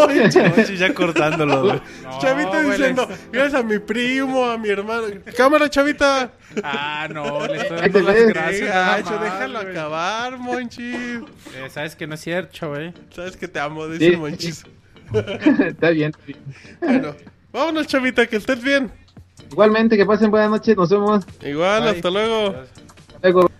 Ya 0.78 0.94
cortándolo, 0.94 1.62
güey. 1.62 1.80
Chavita 2.20 2.50
güey, 2.62 2.70
diciendo, 2.70 3.08
gracias 3.32 3.60
a 3.60 3.62
mi 3.64 3.78
primo, 3.78 4.44
a 4.46 4.56
mi 4.58 4.68
hermano. 4.68 5.04
Cámara, 5.36 5.68
Chavita. 5.68 6.32
Ah, 6.62 7.08
no, 7.12 7.46
le 7.46 7.56
estoy 7.56 7.76
dando 7.80 8.00
las 8.00 8.14
ves. 8.14 8.28
gracias. 8.28 8.68
Gacho, 8.68 9.10
más, 9.10 9.22
déjalo 9.22 9.60
güey. 9.60 9.70
acabar, 9.72 10.38
Monchis. 10.38 10.94
Eh, 10.96 11.68
Sabes 11.70 11.96
que 11.96 12.06
no 12.06 12.14
es 12.14 12.20
cierto, 12.20 12.68
güey. 12.70 12.92
Sabes 13.14 13.36
que 13.36 13.48
te 13.48 13.58
amo, 13.58 13.86
dice 13.88 14.10
Sí. 14.10 14.16
Monchis. 14.16 14.64
Está 15.66 15.90
bien. 15.90 16.12
Bueno, 16.80 17.14
vámonos, 17.52 17.86
Chavita, 17.86 18.26
que 18.26 18.36
estés 18.36 18.62
bien. 18.62 18.90
Igualmente, 19.50 19.96
que 19.96 20.06
pasen 20.06 20.30
buena 20.30 20.48
noche. 20.48 20.74
Nos 20.74 20.88
vemos 20.90 21.26
Igual, 21.42 21.82
Bye. 21.82 21.90
hasta 21.90 22.10
luego. 22.10 22.54
luego. 23.22 23.50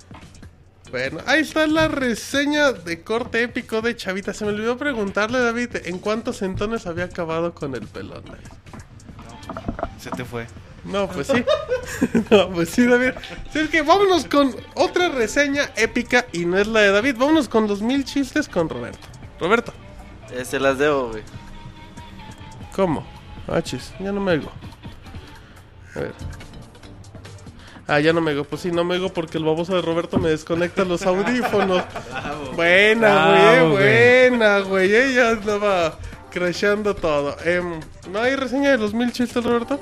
Bueno, 0.93 1.21
ahí 1.25 1.41
está 1.41 1.67
la 1.67 1.89
reseña 1.89 2.71
de 2.73 3.03
corte 3.03 3.43
épico 3.43 3.81
de 3.81 3.97
Chavita. 3.97 4.35
Se 4.35 4.45
me 4.45 4.53
olvidó 4.53 4.77
preguntarle, 4.77 5.41
David, 5.41 5.71
¿en 5.87 5.99
cuántos 5.99 6.37
centones 6.37 6.87
había 6.87 7.05
acabado 7.07 7.55
con 7.55 7.75
el 7.75 7.87
pelón? 7.89 8.23
Se 9.99 10.11
te 10.11 10.27
fue. 10.27 10.47
No, 10.85 11.09
pues 11.09 11.29
sí. 11.29 11.43
no, 12.31 12.51
pues 12.51 12.69
sí, 12.69 12.85
David. 12.85 13.13
Sí, 13.51 13.61
es 13.61 13.71
que 13.71 13.81
vámonos 13.81 14.27
con 14.27 14.55
otra 14.75 15.09
reseña 15.09 15.71
épica 15.77 16.27
y 16.31 16.45
no 16.45 16.59
es 16.59 16.67
la 16.67 16.81
de 16.81 16.93
David. 16.93 17.17
Vámonos 17.17 17.49
con 17.49 17.67
los 17.67 17.81
mil 17.81 18.05
chistes 18.05 18.47
con 18.47 18.69
Roberto. 18.69 19.09
Roberto, 19.41 19.73
Eh, 20.31 20.45
se 20.45 20.61
las 20.61 20.77
debo, 20.77 21.09
güey. 21.09 21.23
¿cómo? 22.77 23.07
Ah, 23.49 23.63
chis, 23.63 23.93
ya 23.99 24.13
no 24.13 24.21
me 24.21 24.33
oigo. 24.33 24.53
A 25.95 26.01
ver. 26.01 26.13
Ah, 27.89 27.99
ya 28.01 28.13
no 28.13 28.21
me 28.21 28.31
oigo. 28.33 28.45
Pues 28.45 28.63
sí, 28.63 28.71
no 28.71 28.85
me 28.85 28.95
oigo 28.95 29.13
porque 29.13 29.39
el 29.39 29.45
baboso 29.45 29.75
de 29.75 29.83
Roberto 29.83 30.19
me 30.19 30.29
desconecta 30.31 30.85
los 30.85 31.03
audífonos. 31.05 31.83
Buena, 32.55 33.09
Bravo, 33.29 33.71
güey, 33.71 33.71
güey. 33.71 34.29
buena, 34.31 34.59
güey. 34.61 34.95
Ella 34.95 35.31
andaba 35.31 35.99
crasheando 36.31 36.95
todo. 36.95 37.37
Em, 37.45 37.81
¿No 38.11 38.21
hay 38.21 38.37
reseña 38.37 38.71
de 38.71 38.79
los 38.79 38.95
mil 38.95 39.13
chistes, 39.13 39.43
Roberto? 39.45 39.81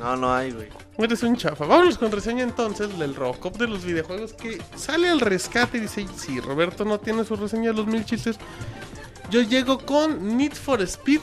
No, 0.00 0.16
no 0.16 0.32
hay, 0.34 0.52
güey. 0.52 0.68
Eres 0.98 1.22
un 1.22 1.36
chafa. 1.36 1.66
Vámonos 1.66 1.98
con 1.98 2.12
reseña 2.12 2.44
entonces 2.44 2.96
del 2.98 3.14
Robocop 3.14 3.56
de 3.56 3.66
los 3.66 3.84
videojuegos 3.84 4.34
que 4.34 4.60
sale 4.76 5.08
al 5.08 5.20
rescate 5.20 5.78
y 5.78 5.80
dice, 5.80 6.06
si 6.16 6.38
Roberto 6.38 6.84
no 6.84 7.00
tiene 7.00 7.24
su 7.24 7.34
reseña 7.34 7.70
de 7.70 7.76
los 7.78 7.86
mil 7.86 8.04
chistes, 8.04 8.36
yo 9.30 9.40
llego 9.42 9.78
con 9.78 10.36
Need 10.36 10.52
for 10.52 10.80
Speed 10.82 11.20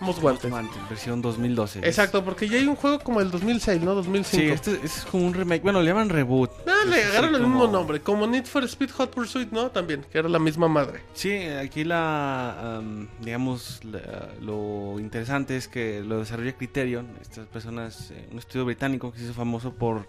Most 0.00 0.22
Wanted. 0.22 0.50
Wanted, 0.52 0.80
versión 0.88 1.20
2012. 1.20 1.80
Exacto, 1.80 2.24
porque 2.24 2.48
ya 2.48 2.58
hay 2.58 2.66
un 2.66 2.76
juego 2.76 3.00
como 3.00 3.20
el 3.20 3.30
2006, 3.30 3.82
¿no? 3.82 3.94
2005. 3.94 4.42
Sí, 4.44 4.50
este, 4.50 4.72
este 4.74 4.86
es 4.86 5.04
como 5.10 5.26
un 5.26 5.34
remake. 5.34 5.62
Bueno, 5.62 5.80
le 5.82 5.88
llaman 5.88 6.08
reboot. 6.08 6.50
Ah, 6.66 6.84
le 6.88 6.98
Es 7.00 7.06
así 7.06 7.10
agarran 7.16 7.34
el 7.34 7.42
como- 7.42 7.54
mismo 7.60 7.66
nombre, 7.72 8.00
como 8.00 8.26
Need 8.26 8.44
for 8.46 8.62
Speed 8.64 8.90
Hot 8.90 9.10
Pursuit, 9.14 9.50
¿no? 9.50 9.70
También, 9.70 10.04
que 10.10 10.18
era 10.18 10.28
la 10.28 10.38
misma 10.38 10.68
madre. 10.68 11.00
Sí, 11.14 11.32
aquí 11.32 11.82
la, 11.84 12.76
am, 12.78 13.08
digamos, 13.20 13.80
la- 13.84 14.28
lo 14.40 14.96
interesante 15.00 15.56
es 15.56 15.66
que 15.68 16.00
lo 16.04 16.20
desarrolla 16.20 16.52
Criterion, 16.56 17.08
estas 17.20 17.46
personas, 17.48 18.10
eh, 18.12 18.28
un 18.32 18.38
estudio 18.38 18.64
británico 18.64 19.10
que 19.12 19.18
se 19.18 19.24
hizo 19.24 19.34
famoso 19.34 19.72
por 19.74 20.06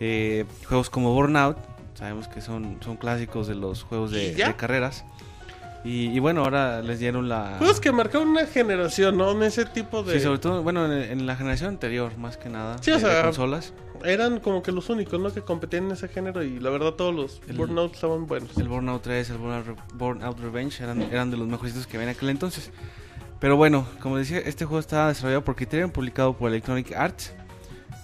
eh, 0.00 0.44
juegos 0.66 0.88
como 0.88 1.12
Burnout, 1.12 1.56
sabemos 1.94 2.26
que 2.28 2.40
son, 2.40 2.78
son 2.82 2.96
clásicos 2.96 3.46
de 3.48 3.54
los 3.54 3.82
juegos 3.82 4.10
de, 4.12 4.34
de 4.34 4.56
carreras. 4.56 5.04
Y, 5.84 6.08
y 6.08 6.18
bueno, 6.18 6.42
ahora 6.44 6.82
les 6.82 6.98
dieron 6.98 7.28
la... 7.28 7.54
Juegos 7.58 7.80
que 7.80 7.90
marcaron 7.90 8.28
una 8.28 8.44
generación, 8.46 9.16
¿no? 9.16 9.30
En 9.32 9.42
ese 9.42 9.64
tipo 9.64 10.02
de... 10.02 10.14
Sí, 10.18 10.20
sobre 10.20 10.38
todo, 10.38 10.62
bueno, 10.62 10.84
en, 10.84 10.92
en 10.92 11.26
la 11.26 11.36
generación 11.36 11.70
anterior, 11.70 12.16
más 12.18 12.36
que 12.36 12.50
nada, 12.50 12.76
Sí, 12.82 12.90
o 12.90 12.98
de- 12.98 13.04
de 13.04 13.10
sea, 13.10 13.22
consolas. 13.22 13.72
Eran 14.04 14.40
como 14.40 14.62
que 14.62 14.72
los 14.72 14.90
únicos, 14.90 15.18
¿no? 15.20 15.32
Que 15.32 15.40
competían 15.40 15.84
en 15.86 15.92
ese 15.92 16.08
género 16.08 16.42
y 16.42 16.58
la 16.60 16.68
verdad 16.70 16.92
todos 16.92 17.14
los 17.14 17.40
El- 17.48 17.56
Burnout 17.56 17.94
estaban 17.94 18.26
buenos. 18.26 18.56
El 18.58 18.68
Burnout 18.68 19.00
3, 19.02 19.30
el 19.30 19.38
Burnout, 19.38 19.78
Burnout 19.94 20.38
Revenge 20.40 20.82
eran, 20.82 21.00
eran 21.02 21.30
de 21.30 21.36
los 21.38 21.48
mejorcitos 21.48 21.86
que 21.86 21.96
había 21.96 22.10
en 22.10 22.16
aquel 22.16 22.28
entonces. 22.28 22.70
Pero 23.40 23.56
bueno, 23.56 23.86
como 24.00 24.18
decía, 24.18 24.38
este 24.38 24.66
juego 24.66 24.80
está 24.80 25.08
desarrollado 25.08 25.44
por 25.44 25.56
Criterion, 25.56 25.90
publicado 25.90 26.34
por 26.34 26.50
Electronic 26.50 26.92
Arts. 26.94 27.32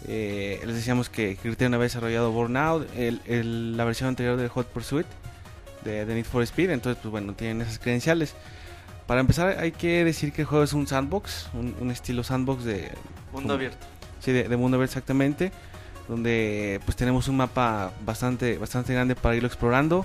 Eh, 0.09 0.61
les 0.65 0.75
decíamos 0.77 1.09
que 1.11 1.37
Criterion 1.37 1.75
había 1.75 1.85
desarrollado 1.85 2.31
Burnout, 2.33 2.87
el- 2.97 3.21
el- 3.27 3.77
la 3.77 3.85
versión 3.85 4.09
anterior 4.09 4.37
de 4.39 4.49
Hot 4.49 4.67
Pursuit, 4.69 5.07
de, 5.87 6.05
de 6.05 6.15
Need 6.15 6.25
for 6.27 6.43
Speed. 6.43 6.71
Entonces, 6.71 6.99
pues 7.03 7.11
bueno, 7.11 7.33
tienen 7.35 7.63
esas 7.63 7.79
credenciales. 7.79 8.35
Para 9.07 9.21
empezar, 9.21 9.57
hay 9.61 9.73
que 9.73 10.05
decir 10.05 10.33
que 10.33 10.43
el 10.43 10.47
juego 10.47 10.65
es 10.65 10.73
un 10.73 10.87
sandbox, 10.87 11.49
un, 11.55 11.75
un 11.81 11.91
estilo 11.91 12.23
sandbox 12.25 12.65
de, 12.65 12.91
Mundo 13.33 13.55
abierto. 13.55 13.87
Sí, 14.21 14.33
de, 14.33 14.49
de 14.49 14.57
mundo 14.57 14.77
abierto 14.77 14.93
exactamente. 14.93 15.53
Donde 16.09 16.81
pues 16.85 16.97
tenemos 16.97 17.27
un 17.29 17.37
mapa 17.37 17.93
bastante, 18.05 18.59
bastante 18.59 18.93
grande 18.93 19.15
para 19.17 19.35
irlo 19.37 19.47
explorando. 19.49 20.05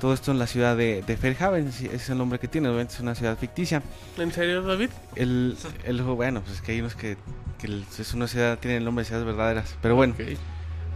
Todo 0.00 0.12
esto 0.12 0.32
en 0.32 0.38
la 0.38 0.46
ciudad 0.46 0.76
de, 0.76 1.02
de 1.02 1.16
Fairhaven, 1.16 1.68
ese 1.68 1.94
es 1.94 2.10
el 2.10 2.18
nombre 2.18 2.38
que 2.38 2.46
tiene, 2.48 2.68
obviamente 2.68 2.94
es 2.94 3.00
una 3.00 3.14
ciudad 3.14 3.38
ficticia. 3.38 3.82
¿En 4.18 4.32
serio, 4.32 4.62
David? 4.62 4.90
El, 5.16 5.56
el 5.84 5.96
juego, 5.98 6.16
bueno, 6.16 6.40
pues 6.42 6.56
es 6.56 6.60
que 6.62 6.72
hay 6.72 6.80
unos 6.80 6.94
que, 6.94 7.16
que 7.58 7.68
el- 7.68 7.84
es 7.98 8.12
una 8.14 8.26
ciudad, 8.26 8.58
tienen 8.58 8.78
el 8.78 8.84
nombre 8.84 9.02
de 9.02 9.06
ciudades 9.06 9.26
verdaderas. 9.26 9.76
Pero 9.80 9.94
bueno, 9.94 10.14
Ok. 10.14 10.36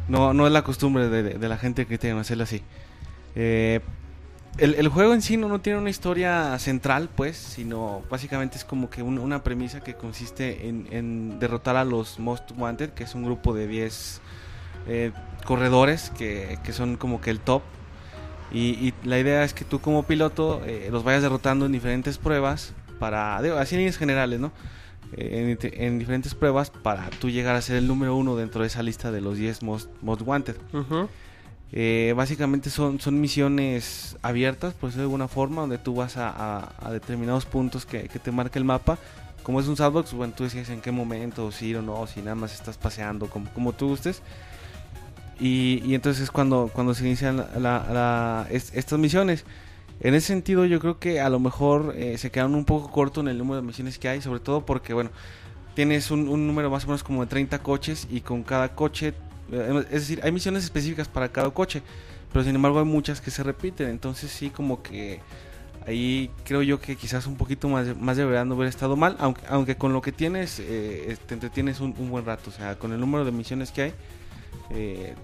no, 0.08 0.34
no 0.34 0.46
es 0.46 0.52
la 0.52 0.62
costumbre 0.62 1.08
de, 1.08 1.22
de- 1.22 1.34
de 1.38 1.48
la 1.48 1.56
gente 1.56 1.86
que 1.86 1.96
tiene 1.96 2.18
hacerlo 2.20 2.44
así. 2.44 2.62
Eh, 3.34 3.80
el, 4.58 4.88
juego 4.88 5.14
en 5.14 5.22
sí 5.22 5.36
no, 5.36 5.60
tiene 5.60 5.78
una 5.78 5.90
historia 5.90 6.58
central, 6.58 7.08
pues, 7.14 7.36
sino 7.36 8.02
básicamente 8.10 8.58
es 8.58 8.64
como 8.64 8.90
que 8.90 9.02
un- 9.02 9.18
una 9.18 9.42
premisa 9.42 9.80
que 9.80 9.94
consiste 9.94 10.68
en, 10.68 11.38
derrotar 11.38 11.76
a 11.76 11.84
los 11.84 12.18
Most 12.18 12.50
Wanted, 12.56 12.90
que 12.90 13.04
es 13.04 13.14
un 13.14 13.24
grupo 13.24 13.54
de 13.54 13.66
10 13.66 14.20
eh, 14.86 15.12
corredores 15.44 16.10
que, 16.10 16.58
son 16.72 16.96
como 16.96 17.20
que 17.20 17.30
el 17.30 17.40
top. 17.40 17.62
Y, 18.50 18.94
la 19.04 19.18
idea 19.18 19.44
es 19.44 19.52
que 19.52 19.64
tú 19.64 19.80
como 19.80 20.04
piloto 20.04 20.62
eh, 20.64 20.88
los 20.90 21.04
vayas 21.04 21.22
derrotando 21.22 21.66
en 21.66 21.72
diferentes 21.72 22.16
pruebas 22.16 22.72
para, 22.98 23.40
digo, 23.42 23.56
así 23.56 23.74
en 23.74 23.80
líneas 23.80 23.98
generales, 23.98 24.40
¿no? 24.40 24.52
Eh, 25.16 25.56
en, 25.60 25.82
en 25.82 25.98
diferentes 25.98 26.34
pruebas 26.34 26.70
para 26.70 27.08
tú 27.10 27.30
llegar 27.30 27.56
a 27.56 27.62
ser 27.62 27.76
el 27.76 27.86
número 27.86 28.16
uno 28.16 28.36
dentro 28.36 28.62
de 28.62 28.66
esa 28.66 28.82
lista 28.82 29.10
de 29.10 29.20
los 29.20 29.38
10 29.38 29.62
most, 29.62 29.88
wanted. 30.02 30.56
Ujú. 30.72 31.08
Eh, 31.72 32.14
básicamente 32.16 32.70
son, 32.70 32.98
son 32.98 33.20
misiones 33.20 34.16
abiertas, 34.22 34.72
por 34.74 34.88
decirlo 34.88 35.02
de 35.02 35.06
alguna 35.06 35.28
forma, 35.28 35.60
donde 35.62 35.78
tú 35.78 35.94
vas 35.94 36.14
a, 36.16 36.72
determinados 36.90 37.44
puntos 37.44 37.84
que, 37.84 38.08
te 38.08 38.30
marca 38.32 38.58
el 38.58 38.64
mapa. 38.64 38.98
Como 39.42 39.60
es 39.60 39.68
un 39.68 39.76
sandbox, 39.76 40.12
bueno, 40.12 40.34
tú 40.36 40.44
decides 40.44 40.68
en 40.70 40.80
qué 40.80 40.92
momento, 40.92 41.52
si 41.52 41.66
ir 41.68 41.78
o 41.78 41.82
no, 41.82 42.06
si 42.06 42.20
nada 42.20 42.34
más 42.34 42.54
estás 42.54 42.76
paseando, 42.76 43.28
como, 43.28 43.50
como 43.50 43.72
tú 43.72 43.88
gustes. 43.88 44.22
Y, 45.40 45.94
entonces 45.94 46.24
es 46.24 46.30
cuando, 46.30 46.70
cuando 46.72 46.94
se 46.94 47.06
inician 47.06 47.44
estas 48.50 48.98
misiones. 48.98 49.44
En 50.00 50.14
ese 50.14 50.28
sentido, 50.28 50.64
yo 50.64 50.80
creo 50.80 50.98
que 50.98 51.20
a 51.20 51.28
lo 51.28 51.40
mejor 51.40 51.94
eh, 51.96 52.18
se 52.18 52.30
quedaron 52.30 52.54
un 52.54 52.64
poco 52.64 52.90
corto 52.90 53.20
en 53.20 53.28
el 53.28 53.38
número 53.38 53.60
de 53.60 53.66
misiones 53.66 53.98
que 53.98 54.08
hay, 54.08 54.20
sobre 54.22 54.40
todo 54.40 54.64
porque, 54.64 54.94
bueno, 54.94 55.10
tienes 55.74 56.10
un, 56.10 56.28
un 56.28 56.46
número 56.46 56.70
más 56.70 56.84
o 56.84 56.88
menos 56.88 57.02
como 57.02 57.22
de 57.22 57.28
30 57.28 57.60
coches 57.60 58.06
y 58.10 58.20
con 58.20 58.42
cada 58.42 58.74
coche, 58.74 59.14
es 59.50 59.90
decir, 59.90 60.20
hay 60.22 60.32
misiones 60.32 60.64
específicas 60.64 61.08
para 61.08 61.28
cada 61.30 61.50
coche, 61.50 61.82
pero 62.32 62.44
sin 62.44 62.54
embargo 62.54 62.78
hay 62.78 62.84
muchas 62.84 63.20
que 63.20 63.30
se 63.30 63.42
repiten, 63.42 63.88
entonces 63.88 64.30
sí 64.30 64.50
como 64.50 64.82
que 64.82 65.20
ahí 65.86 66.30
creo 66.44 66.62
yo 66.62 66.80
que 66.80 66.96
quizás 66.96 67.26
un 67.26 67.36
poquito 67.36 67.68
más, 67.68 67.96
más 67.96 68.16
debería 68.16 68.44
no 68.44 68.54
haber 68.54 68.68
estado 68.68 68.96
mal, 68.96 69.16
aunque, 69.18 69.42
aunque 69.48 69.76
con 69.76 69.92
lo 69.92 70.02
que 70.02 70.12
tienes 70.12 70.60
eh, 70.60 71.16
te 71.26 71.34
entretienes 71.34 71.80
un, 71.80 71.94
buen 72.10 72.24
rato, 72.24 72.50
o 72.50 72.52
sea, 72.52 72.78
con 72.78 72.92
el 72.92 73.00
número 73.00 73.24
de 73.24 73.32
misiones 73.32 73.72
que 73.72 73.82
hay, 73.82 73.92
eh, 74.70 75.14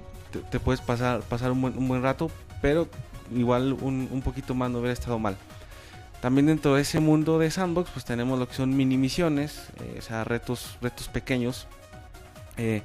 te, 0.51 0.61
puedes 0.61 0.81
pasar, 0.81 1.21
pasar 1.23 1.53
un, 1.53 1.61
buen, 1.61 1.77
un 1.77 1.87
buen 1.89 2.03
rato, 2.03 2.31
pero 2.63 2.89
igual 3.35 3.75
un, 3.75 4.09
un 4.11 4.23
poquito 4.23 4.55
más 4.55 4.71
no 4.71 4.79
hubiera 4.79 4.93
estado 4.93 5.19
mal. 5.19 5.37
También 6.25 6.47
dentro 6.47 6.75
de 6.75 6.81
ese 6.81 7.01
mundo 7.01 7.39
de 7.39 7.51
sandbox, 7.51 7.91
pues 7.91 8.07
tenemos 8.07 8.39
lo 8.39 8.49
que 8.49 8.55
son 8.55 8.75
mini 8.75 8.97
misiones, 8.97 9.69
eh, 9.83 9.97
o 9.99 10.01
sea, 10.01 10.25
retos, 10.25 10.79
retos 10.81 11.09
pequeños, 11.09 11.67
eh, 12.57 12.81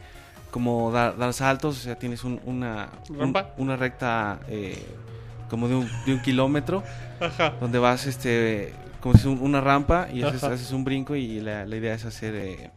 como 0.52 0.92
dar, 0.92 1.18
dar 1.18 1.34
saltos, 1.34 1.78
o 1.78 1.82
sea, 1.82 1.96
tienes 1.98 2.24
un- 2.24 2.40
una, 2.46 2.90
un- 3.10 3.36
una 3.58 3.76
recta 3.76 4.40
eh, 4.48 4.78
como 5.50 5.68
de 5.68 5.76
un, 5.76 5.90
de 6.06 6.14
un 6.14 6.22
kilómetro, 6.22 6.84
Ajá. 7.20 7.54
donde 7.60 7.80
vas 7.80 8.06
este 8.06 8.74
como 9.02 9.16
si 9.18 9.28
un- 9.28 9.40
una 9.42 9.62
rampa 9.62 10.08
y 10.14 10.24
haces, 10.24 10.72
un 10.72 10.84
brinco 10.84 11.16
y 11.16 11.40
la, 11.40 11.66
la 11.66 11.76
idea 11.78 11.94
es 11.94 12.04
hacer 12.06 12.36
eh, 12.36 12.70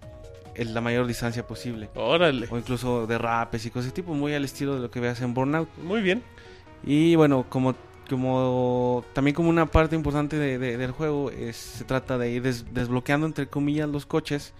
el- 0.55 0.73
la 0.74 0.81
mayor 0.81 1.07
distancia 1.07 1.47
posible. 1.47 1.89
Órale. 1.94 2.47
O 2.51 2.57
incluso 2.59 3.07
derrapes 3.07 3.65
y 3.66 3.70
cosas 3.70 3.86
de 3.86 3.93
tipo, 3.93 4.15
muy 4.15 4.32
al 4.35 4.44
estilo 4.44 4.74
de 4.74 4.81
lo 4.82 4.90
que 4.90 5.01
veas 5.01 5.20
en 5.23 5.35
Burnout. 5.35 5.69
Muy 5.82 6.01
bien. 6.03 6.23
Y 6.85 7.15
bueno, 7.16 7.47
como, 7.49 7.74
como 8.09 9.05
también 9.15 9.35
como 9.35 9.49
una 9.49 9.66
parte 9.66 9.97
importante 9.97 10.36
de- 10.36 10.59
de- 10.59 10.77
del 10.77 10.90
juego, 10.93 11.31
es, 11.31 11.57
se 11.57 11.85
trata 11.85 12.19
de 12.19 12.31
ir 12.31 12.43
des- 12.43 12.73
desbloqueando 12.73 13.27
entre 13.27 13.47
comillas 13.49 13.89
los 13.89 14.07
coches, 14.07 14.53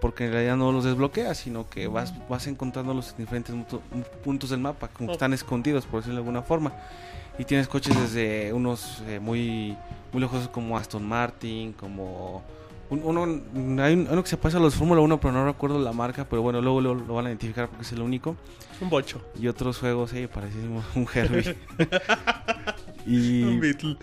porque 0.00 0.26
en 0.26 0.32
realidad 0.32 0.56
no 0.56 0.70
los 0.72 0.84
desbloqueas, 0.84 1.38
sino 1.38 1.68
que 1.68 1.86
vas, 1.86 2.12
vas 2.28 2.46
encontrándolos 2.46 3.10
en 3.12 3.16
diferentes 3.18 3.54
puntos 4.22 4.50
del 4.50 4.60
mapa, 4.60 4.88
como 4.88 5.08
que 5.08 5.12
están 5.14 5.32
escondidos, 5.32 5.86
por 5.86 6.00
decirlo 6.00 6.16
de 6.16 6.20
alguna 6.20 6.42
forma. 6.42 6.72
Y 7.38 7.44
tienes 7.44 7.66
coches 7.68 7.96
desde 7.98 8.52
unos 8.52 9.02
eh, 9.06 9.18
muy, 9.20 9.76
muy 10.12 10.20
lujosos 10.22 10.48
como 10.48 10.76
Aston 10.76 11.04
Martin, 11.08 11.72
como... 11.72 12.42
un- 12.90 13.00
uno, 13.02 13.22
hay 13.82 13.94
un- 13.94 14.06
uno 14.10 14.22
que 14.22 14.28
se 14.28 14.36
pasa 14.36 14.58
a 14.58 14.60
los 14.60 14.74
Fórmula 14.74 15.00
1, 15.00 15.18
pero 15.20 15.32
no 15.32 15.44
recuerdo 15.44 15.78
la 15.80 15.92
marca, 15.92 16.26
pero 16.28 16.42
bueno, 16.42 16.60
luego, 16.60 16.80
lo 16.80 17.14
van 17.14 17.26
a 17.26 17.30
identificar 17.30 17.68
porque 17.68 17.82
es 17.82 17.92
el 17.92 18.02
único 18.02 18.36
Un 18.80 18.88
bocho. 18.90 19.20
y 19.40 19.48
otros 19.48 19.78
juegos, 19.78 20.10
sí, 20.10 20.26
parecísimos 20.26 20.84
un 20.94 21.08
Herbie. 21.12 21.56
y, 23.06 23.42
Un 23.42 23.60
Beatle. 23.60 23.96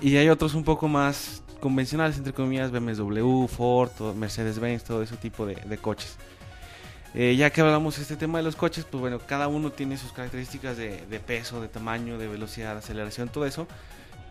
y 0.00 0.16
hay 0.16 0.28
otros 0.28 0.54
un 0.54 0.62
poco 0.64 0.86
más 0.88 1.42
convencionales, 1.62 2.18
entre 2.18 2.32
comillas, 2.32 2.72
BMW, 2.72 3.46
Ford, 3.46 3.92
Mercedes-Benz, 4.16 4.82
todo 4.82 5.00
ese 5.00 5.16
tipo 5.16 5.46
de, 5.46 5.78
coches. 5.78 6.16
Eh, 7.14 7.36
ya 7.36 7.50
que 7.50 7.60
hablamos 7.60 7.96
de 7.96 8.02
este 8.02 8.16
tema 8.16 8.38
de 8.38 8.44
los 8.44 8.56
coches, 8.56 8.84
pues 8.84 9.00
bueno, 9.00 9.20
cada 9.20 9.46
uno 9.46 9.70
tiene 9.70 9.96
sus 9.96 10.12
características 10.12 10.76
de, 10.76 11.22
peso, 11.24 11.60
de 11.60 11.68
tamaño, 11.68 12.18
de 12.18 12.26
velocidad, 12.26 12.72
de 12.72 12.78
aceleración, 12.80 13.28
todo 13.28 13.46
eso, 13.46 13.68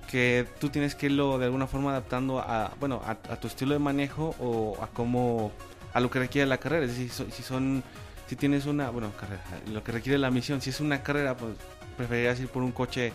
que 0.09 0.45
tú 0.59 0.67
tienes 0.67 0.93
que 0.93 1.05
irlo 1.05 1.39
de 1.39 1.45
alguna 1.45 1.67
forma 1.67 1.91
adaptando 1.91 2.39
a, 2.39 2.73
bueno, 2.81 3.01
a, 3.05 3.15
tu 3.15 3.47
estilo 3.47 3.71
de 3.71 3.79
manejo 3.79 4.35
o 4.37 4.77
a 4.83 4.87
cómo, 4.87 5.53
a 5.93 6.01
lo 6.01 6.11
que 6.11 6.19
requiere 6.19 6.45
la 6.47 6.57
carrera. 6.57 6.85
Es 6.85 6.97
decir, 6.97 7.11
si 7.31 7.43
son 7.43 7.81
Si 8.27 8.35
tienes 8.35 8.65
una, 8.65 8.89
bueno, 8.89 9.11
carrera, 9.17 9.41
lo 9.71 9.83
que 9.85 9.93
requiere 9.93 10.17
la 10.17 10.31
misión, 10.31 10.59
si 10.61 10.69
es 10.69 10.81
una 10.81 11.01
carrera, 11.01 11.37
pues 11.37 11.53
preferirías 11.95 12.41
ir 12.41 12.49
por 12.49 12.61
un 12.61 12.73
coche 12.73 13.13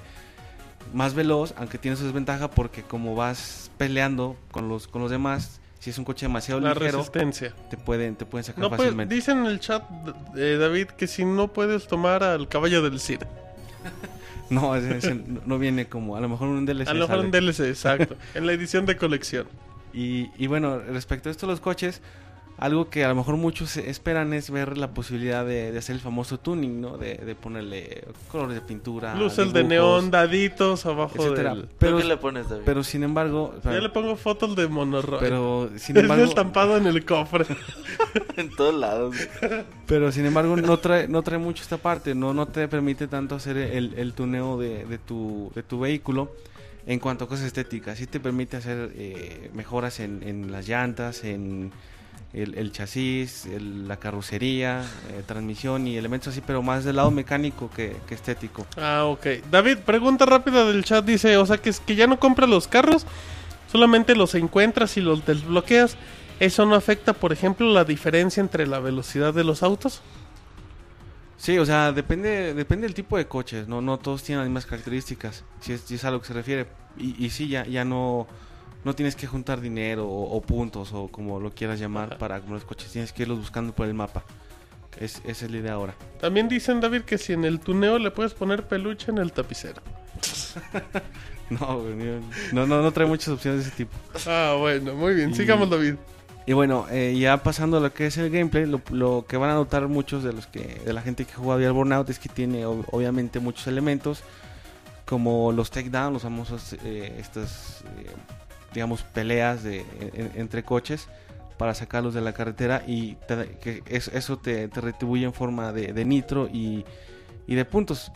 más 0.95 1.15
veloz, 1.15 1.55
aunque 1.57 1.79
tienes 1.79 1.99
su 1.99 2.05
desventaja 2.07 2.51
porque 2.51 2.83
como 2.83 3.15
vas 3.15 3.71
peleando 3.79 4.37
con 4.51 4.69
los 4.69 4.87
con 4.89 5.03
los 5.03 5.11
demás, 5.11 5.61
si 5.79 5.91
es 5.91 5.99
un 5.99 6.05
coche 6.05 6.27
demasiado 6.27 6.61
La 6.61 6.75
ligero, 6.75 6.99
resistencia. 6.99 7.53
te 7.71 7.77
pueden 7.77 8.17
te 8.17 8.25
pueden 8.27 8.45
sacar 8.45 8.61
No 8.63 8.69
puede- 8.71 8.83
fácilmente. 8.83 9.15
dicen 9.15 9.39
en 9.39 9.47
el 9.47 9.61
chat, 9.61 9.83
eh, 10.37 10.57
David, 10.59 10.89
que 10.89 11.07
si 11.07 11.25
no 11.25 11.49
puedes 11.53 11.87
tomar 11.87 12.23
al 12.25 12.49
caballo 12.49 12.83
del 12.83 13.01
Cid. 13.01 13.21
No, 14.49 14.77
ese- 14.77 14.97
ese 14.99 15.15
no 15.45 15.59
viene 15.59 15.87
como 15.89 16.17
a 16.17 16.21
lo 16.21 16.29
mejor 16.29 16.47
un 16.49 16.65
DLC. 16.67 16.89
A 16.89 16.95
lo 16.95 17.01
mejor 17.09 17.17
sale. 17.17 17.25
en 17.25 17.31
DLC, 17.33 17.61
exacto. 17.69 18.15
en 18.35 18.47
la 18.47 18.53
edición 18.53 18.87
de 18.87 18.97
colección. 18.97 19.47
Y, 19.95 20.31
y 20.37 20.47
bueno, 20.47 20.79
respecto 20.79 21.31
a 21.31 21.33
esto 21.33 21.47
los 21.47 21.59
coches, 21.59 22.03
algo 22.59 22.89
que 22.89 23.05
a 23.05 23.09
lo 23.09 23.15
mejor 23.15 23.37
muchos 23.37 23.77
esperan 23.77 24.33
es 24.33 24.51
ver 24.51 24.79
la 24.79 24.89
posibilidad 24.95 25.45
de, 25.45 25.73
de 25.73 25.79
hacer 25.79 25.95
el 25.97 26.01
famoso 26.01 26.39
tuning, 26.41 26.81
¿no? 26.81 26.97
De, 26.97 27.15
de 27.17 27.35
ponerle 27.35 28.05
colores 28.31 28.55
de 28.55 28.61
pintura, 28.63 29.15
Luces 29.15 29.53
de 29.53 29.63
neón, 29.65 30.11
daditos 30.11 30.87
abajo 30.87 31.17
etcétera. 31.17 31.55
del... 31.55 31.63
¿Pero 31.67 31.77
Pero, 31.79 31.99
qué 31.99 32.05
le 32.05 32.17
pones, 32.17 32.49
David? 32.49 32.63
pero 32.65 32.83
sin 32.83 33.03
embargo, 33.03 33.55
Yo 33.63 33.81
le 33.81 33.89
pongo 33.91 34.17
fotos 34.17 34.57
de 34.57 34.67
monorroy. 34.69 35.19
pero 35.21 35.69
sin 35.77 35.97
es 35.97 36.03
embargo, 36.05 36.25
estampado 36.25 36.77
en 36.79 36.87
el 36.87 37.05
cofre. 37.05 37.45
en 38.37 38.51
todos 38.57 38.75
lados. 38.75 39.17
pero 39.87 40.11
sin 40.13 40.25
embargo 40.27 40.57
no 40.57 40.79
trae 40.79 41.09
no 41.09 41.23
trae 41.23 41.39
mucho 41.39 41.63
esta 41.63 41.77
parte, 41.77 42.15
no 42.15 42.33
no 42.33 42.47
te 42.47 42.67
permite 42.69 43.07
tanto 43.07 43.35
hacer 43.35 43.57
el, 43.59 43.95
el 43.95 44.13
tuneo 44.15 44.59
de, 44.59 44.87
de 44.87 44.99
tu 44.99 45.53
de 45.55 45.63
tu 45.63 45.81
vehículo. 45.81 46.31
En 46.89 47.01
cuanto 47.01 47.25
a 47.25 47.29
cosas 47.29 47.47
estéticas, 47.47 47.99
sí 47.99 48.07
te 48.07 48.21
permite 48.21 48.57
hacer 48.57 48.93
eh, 48.95 49.51
mejoras 49.55 49.99
en, 49.99 50.23
en 50.23 50.53
las 50.53 50.69
llantas, 50.69 51.25
en 51.25 51.73
el, 52.37 52.57
el 52.59 52.71
chasis, 52.71 53.47
el- 53.47 53.89
la 53.89 53.97
carrocería, 53.97 54.83
eh, 55.11 55.23
transmisión 55.27 55.87
y 55.89 55.97
elementos 55.97 56.29
así, 56.33 56.43
pero 56.47 56.63
más 56.63 56.85
del 56.85 56.97
lado 56.97 57.11
mecánico 57.11 57.71
que, 57.75 57.97
que 58.07 58.15
estético. 58.15 58.67
Ah, 58.77 59.05
ok. 59.07 59.27
David, 59.51 59.79
pregunta 59.79 60.27
rápida 60.27 60.65
del 60.65 60.85
chat. 60.85 61.05
Dice, 61.05 61.37
o 61.37 61.47
sea, 61.47 61.59
que, 61.59 61.71
es 61.71 61.81
que 61.81 61.97
ya 61.97 62.07
no 62.07 62.19
compras 62.21 62.49
los 62.49 62.69
carros, 62.69 63.07
solamente 63.73 64.15
los 64.15 64.35
encuentras 64.35 64.97
y 64.97 65.01
los 65.01 65.25
desbloqueas. 65.27 65.97
¿Eso 66.39 66.67
no 66.67 66.75
afecta, 66.75 67.15
por 67.15 67.33
ejemplo, 67.33 67.73
la 67.73 67.85
diferencia 67.85 68.43
entre 68.43 68.67
la 68.67 68.79
velocidad 68.79 69.33
de 69.33 69.43
los 69.43 69.63
autos? 69.63 70.03
Sí, 71.39 71.59
o 71.59 71.67
sea, 71.67 71.93
depende 71.93 72.55
depende 72.55 72.87
del 72.87 72.95
tipo 72.95 73.17
de 73.19 73.27
coches, 73.27 73.69
no 73.69 73.81
no 73.83 73.99
todos 73.99 74.23
tienen 74.23 74.41
las 74.41 74.49
mismas 74.49 74.65
características, 74.67 75.45
si 75.61 75.75
es, 75.75 75.83
si 75.83 75.95
es 75.97 76.05
a 76.05 76.11
lo 76.11 76.21
que 76.21 76.27
se 76.27 76.33
refiere. 76.33 76.67
Y, 76.99 77.25
y 77.25 77.31
sí, 77.31 77.49
ya, 77.49 77.67
ya 77.67 77.85
no, 77.85 78.27
no 78.87 78.95
tienes 78.95 79.15
que 79.17 79.27
juntar 79.27 79.61
dinero 79.61 80.07
o, 80.09 80.35
o 80.37 80.41
puntos 80.41 80.93
o 80.95 81.09
como 81.09 81.39
lo 81.41 81.51
quieras 81.51 81.79
llamar 81.79 82.09
Ajá. 82.13 82.19
para 82.19 82.37
comprar 82.39 82.55
los 82.61 82.65
coches, 82.65 82.91
tienes 82.91 83.13
que 83.13 83.25
irlos 83.25 83.39
buscando 83.39 83.75
por 83.75 83.87
el 83.87 83.93
mapa. 83.95 84.25
Es, 84.99 85.21
esa 85.27 85.45
es 85.45 85.51
la 85.51 85.59
idea 85.59 85.73
ahora. 85.75 85.95
También 86.21 86.49
dicen, 86.49 86.81
David, 86.81 87.03
que 87.03 87.19
si 87.19 87.35
en 87.35 87.45
el 87.45 87.61
tuneo 87.61 87.99
le 87.99 88.11
puedes 88.11 88.33
poner 88.33 88.67
peluche 88.67 89.11
en 89.11 89.19
el 89.19 89.31
tapicero. 89.33 89.83
No, 91.49 91.79
güey, 91.81 91.95
no, 92.53 92.67
no, 92.67 92.83
no 92.83 92.91
trae 92.93 93.07
muchas 93.07 93.29
opciones 93.29 93.61
de 93.63 93.69
ese 93.69 93.77
tipo. 93.77 93.93
Ah, 94.27 94.57
bueno, 94.59 94.95
muy 94.97 95.15
bien. 95.15 95.31
Y- 95.31 95.35
Sigamos, 95.35 95.71
David. 95.71 95.95
Y 96.45 96.53
bueno, 96.55 96.87
eh, 96.91 97.17
ya 97.17 97.37
pasando 97.43 97.77
a 97.77 97.81
lo 97.81 97.93
que 97.93 98.07
es 98.07 98.17
el 98.19 98.31
gameplay, 98.31 98.67
lo, 98.67 98.81
lo 98.91 99.27
que 99.29 99.37
van 99.37 99.51
a 99.51 99.55
notar 99.55 99.87
muchos 99.87 100.25
de 100.25 100.33
los 100.33 100.49
que 100.49 100.81
de 100.85 100.93
la 100.93 101.03
gente 101.03 101.25
que 101.25 101.33
juega 101.35 101.57
Real 101.59 101.73
Burnout 101.73 102.09
es 102.11 102.19
que 102.19 102.29
tiene 102.29 102.65
ob- 102.67 102.85
obviamente 102.91 103.39
muchos 103.39 103.67
elementos 103.69 104.23
como 105.05 105.53
los 105.53 105.71
takedowns, 105.71 106.13
los 106.15 106.23
famosos 106.23 106.75
eh, 106.85 107.17
estas 107.21 107.85
eh, 107.99 108.11
digamos 108.77 109.03
peleas 109.03 109.63
de 109.63 109.81
en- 110.01 110.33
entre 110.35 110.63
coches 110.63 111.09
para 111.57 111.75
sacarlos 111.75 112.13
de 112.13 112.21
la 112.21 112.35
carretera 112.35 112.83
y 112.87 113.15
te- 113.27 113.57
que 113.59 113.83
es- 113.87 114.09
eso 114.09 114.37
te, 114.37 114.69
te 114.69 114.81
retribuye 114.83 115.25
en 115.25 115.33
forma 115.33 115.73
de, 115.73 116.05
nitro 116.05 116.47
y, 116.53 116.85
de 117.47 117.65
puntos. 117.65 118.13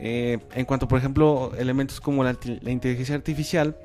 Eh, 0.00 0.38
en 0.54 0.64
cuanto, 0.64 0.88
por 0.88 0.98
ejemplo, 0.98 1.52
elementos 1.58 2.00
como 2.00 2.24
la, 2.24 2.34
inteligencia 2.66 3.14
artificial, 3.14 3.76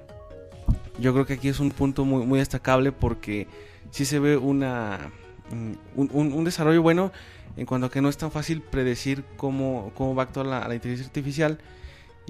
yo 0.97 1.11
creo 1.11 1.25
que 1.25 1.33
aquí 1.33 1.49
es 1.49 1.59
un 1.59 1.71
punto 1.71 2.05
muy, 2.05 2.39
destacable 2.39 2.93
porque 2.93 3.47
sí 3.91 4.05
se 4.05 4.19
ve 4.19 4.37
una, 4.37 5.11
mm, 5.51 5.99
un, 6.17 6.43
desarrollo 6.45 6.81
bueno 6.81 7.11
en 7.57 7.65
cuanto 7.65 7.87
a 7.87 7.91
que 7.91 8.01
no 8.01 8.07
es 8.07 8.15
tan 8.15 8.31
fácil 8.31 8.61
predecir 8.61 9.25
cómo, 9.35 9.91
cómo 9.95 10.15
va 10.15 10.23
a 10.23 10.25
actuar 10.27 10.45
la 10.45 10.73
inteligencia 10.73 11.07
artificial 11.07 11.59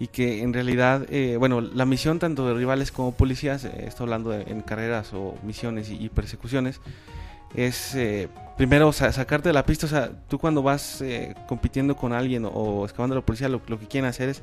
y 0.01 0.07
que 0.07 0.41
en 0.43 0.53
realidad, 0.53 1.05
eh, 1.09 1.35
bueno, 1.37 1.59
la 1.59 1.85
misión 1.85 2.19
tanto 2.19 2.47
de 2.47 2.53
rivales 2.53 2.89
como 2.91 3.11
policías, 3.11 3.65
eh, 3.65 3.83
estoy 3.85 4.05
hablando 4.05 4.29
de- 4.29 4.43
en 4.43 4.61
carreras 4.61 5.11
o 5.13 5.35
misiones 5.43 5.89
y, 5.89 5.95
y 6.01 6.07
persecuciones, 6.07 6.79
es 7.53 7.95
eh, 7.95 8.29
primero 8.57 8.93
sa- 8.93 9.11
sacarte 9.11 9.49
de 9.49 9.53
la 9.53 9.65
pista, 9.65 9.87
o 9.87 9.89
sea, 9.89 10.09
tú 10.29 10.37
cuando 10.39 10.61
vas 10.63 11.01
eh, 11.01 11.35
compitiendo 11.47 11.95
con 11.97 12.13
alguien 12.13 12.45
o, 12.45 12.49
o 12.49 12.85
excavando 12.85 13.15
a 13.15 13.19
la 13.19 13.25
policía, 13.25 13.49
lo, 13.49 13.61
lo 13.67 13.77
que 13.77 13.87
quieren 13.87 14.07
hacer 14.09 14.29
es, 14.29 14.41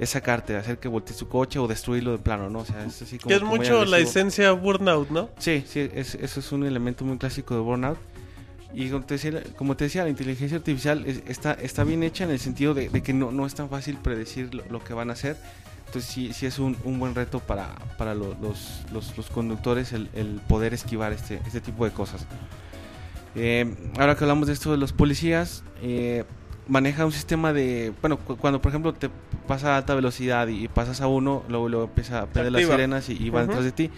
es 0.00 0.10
sacarte, 0.10 0.56
hacer 0.56 0.78
que 0.78 0.88
voltee 0.88 1.14
su 1.16 1.28
coche 1.28 1.58
o 1.58 1.66
destruirlo 1.66 2.12
de 2.12 2.18
plano, 2.18 2.50
¿no? 2.50 2.58
O 2.60 2.64
sea, 2.66 2.84
es 2.84 3.00
así 3.00 3.18
como... 3.18 3.28
Que 3.28 3.36
es 3.36 3.42
mucho 3.42 3.84
la 3.84 3.98
esencia 3.98 4.52
Burnout, 4.52 5.08
¿no? 5.10 5.28
Sí, 5.38 5.64
sí, 5.66 5.88
es- 5.94 6.14
eso 6.16 6.40
es 6.40 6.52
un 6.52 6.66
elemento 6.66 7.04
muy 7.06 7.16
clásico 7.16 7.54
de 7.54 7.60
Burnout. 7.60 7.98
Y 8.72 8.88
como 8.90 9.04
te 9.04 9.14
decía, 9.14 9.42
como 9.56 9.76
te 9.76 9.84
decía 9.84 10.04
la 10.04 10.10
inteligencia 10.10 10.56
artificial 10.58 11.04
es- 11.06 11.22
está, 11.26 11.52
está 11.54 11.82
bien 11.84 12.02
hecha 12.02 12.24
en 12.24 12.30
el 12.30 12.38
sentido 12.38 12.72
de, 12.74 12.88
de 12.88 13.02
que 13.02 13.12
no, 13.12 13.32
no 13.32 13.44
es 13.46 13.54
tan 13.54 13.68
fácil 13.68 13.96
predecir 13.96 14.54
lo, 14.54 14.64
lo 14.70 14.82
que 14.84 14.94
van 14.94 15.10
a 15.10 15.14
hacer. 15.14 15.36
Entonces 15.86 16.08
sí, 16.08 16.32
sí 16.32 16.46
es 16.46 16.60
un, 16.60 16.76
un 16.84 17.00
buen 17.00 17.16
reto 17.16 17.40
para, 17.40 17.74
para 17.98 18.14
lo- 18.14 18.36
los, 18.40 18.82
los, 18.92 19.16
los 19.16 19.26
conductores 19.28 19.92
el, 19.92 20.08
el 20.14 20.40
poder 20.48 20.72
esquivar 20.72 21.12
este, 21.12 21.40
este 21.46 21.60
tipo 21.60 21.84
de 21.84 21.90
cosas. 21.90 22.26
Eh, 23.34 23.74
ahora 23.98 24.14
que 24.16 24.24
hablamos 24.24 24.46
de 24.48 24.52
esto 24.54 24.70
de 24.72 24.76
los 24.76 24.92
policías, 24.92 25.62
eh, 25.82 26.24
maneja 26.68 27.04
un 27.04 27.12
sistema 27.12 27.52
de... 27.52 27.92
Bueno, 28.00 28.18
cu- 28.18 28.36
cuando 28.36 28.60
por 28.60 28.70
ejemplo 28.70 28.92
te 28.94 29.10
pasa 29.48 29.74
a 29.74 29.78
alta 29.78 29.94
velocidad 29.96 30.46
y, 30.48 30.64
y 30.64 30.68
pasas 30.68 31.00
a 31.00 31.06
uno, 31.08 31.42
luego, 31.48 31.68
luego 31.68 31.84
empieza 31.86 32.20
a 32.22 32.26
prender 32.26 32.52
las 32.52 32.62
sirenas 32.76 33.08
y, 33.08 33.12
y 33.20 33.30
va 33.30 33.40
Ujú. 33.40 33.48
detrás 33.48 33.64
de 33.64 33.72
ti. 33.72 33.90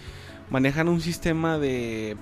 Manejan 0.51 0.89
un 0.89 1.01
sistema 1.03 1.59
de... 1.59 2.17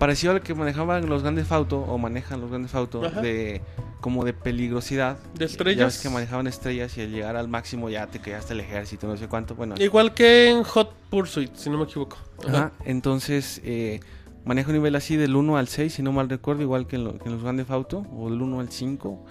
Parecido 0.00 0.32
al 0.32 0.40
que 0.40 0.54
manejaban 0.54 1.08
los 1.08 1.22
grandes 1.22 1.52
auto 1.52 1.78
o 1.80 1.96
manejan 1.98 2.40
los 2.40 2.48
grandes 2.50 2.74
auto 2.74 3.04
Ajá. 3.04 3.20
de 3.20 3.60
como 4.00 4.24
de 4.24 4.32
peligrosidad. 4.32 5.18
De 5.34 5.40
Ya 5.40 5.44
estrellas. 5.46 5.86
ves 5.94 6.02
que 6.02 6.08
manejaban 6.08 6.46
estrellas 6.46 6.96
y 6.96 7.02
al 7.02 7.10
llegar 7.12 7.36
al 7.36 7.48
máximo 7.48 7.88
ya 7.90 8.06
te 8.08 8.18
quedaste 8.18 8.54
el 8.54 8.60
ejército, 8.60 9.06
no 9.06 9.16
sé 9.18 9.28
cuánto. 9.28 9.54
Bueno, 9.54 9.74
Igual 9.78 10.14
que 10.14 10.48
en 10.50 10.62
Hot 10.64 10.92
Pursuit, 11.10 11.54
si 11.54 11.68
no 11.70 11.76
me 11.78 11.84
equivoco. 11.84 12.16
Ajá, 12.48 12.72
entonces 12.86 13.60
eh, 13.62 14.00
maneja 14.46 14.70
un 14.70 14.76
nivel 14.76 14.96
así 14.96 15.16
del 15.16 15.36
1 15.36 15.56
al 15.58 15.68
6, 15.68 15.92
si 15.92 16.02
no 16.02 16.12
mal 16.12 16.30
recuerdo, 16.30 16.62
igual 16.62 16.86
que 16.86 16.96
en, 16.96 17.04
lo- 17.04 17.18
que 17.18 17.26
en 17.28 17.32
los 17.34 17.42
Grand 17.42 17.58
Theft 17.58 17.70
Auto, 17.70 18.06
o 18.16 18.30
del 18.30 18.40
1 18.40 18.58
al 18.60 18.70
5. 18.72 19.24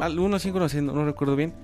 Al 0.00 0.18
1 0.18 0.34
al 0.34 0.40
5 0.40 0.58
no 0.58 0.68
sé, 0.68 0.82
no, 0.82 0.92
no 0.92 1.06
recuerdo 1.06 1.34
bien. 1.34 1.54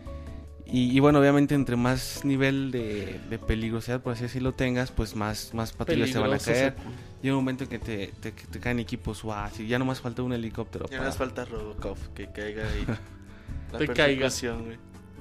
Y, 0.65 0.97
y 0.97 1.01
bueno, 1.01 1.19
obviamente 1.21 1.55
entre 1.55 1.77
más 1.77 2.25
nivel 2.25 2.71
de, 2.71 3.21
de 3.29 3.39
peligrosidad, 3.39 4.01
por 4.01 4.15
así 4.15 4.23
decirlo, 4.23 4.55
tengas, 4.55 4.91
pues 4.93 5.15
más, 5.15 5.53
más 5.53 5.73
patrullas 5.73 6.11
te 6.11 6.19
van 6.19 6.33
a 6.33 6.39
caer. 6.39 6.75
sí. 6.79 6.83
Llega 7.25 7.37
un 7.37 7.41
momento 7.43 7.65
en 7.65 7.71
que 7.71 7.79
te, 7.79 8.09
te, 8.21 8.33
que 8.35 8.47
te 8.47 8.61
caen 8.61 8.79
equipos 8.81 9.17
SWAT 9.19 9.59
y 9.61 9.67
ya 9.67 9.79
nomás 9.79 9.99
falta 9.99 10.23
un 10.23 10.35
helicóptero. 10.35 10.85
Ya 10.91 10.99
para- 10.99 11.09
nos 11.09 11.17
falta 11.17 11.47
Robocop, 11.47 11.97
que 12.15 12.27
caiga 12.31 12.65
ahí. 12.69 12.85
La 13.73 13.79
Te 13.79 13.89
caiga. 13.89 14.29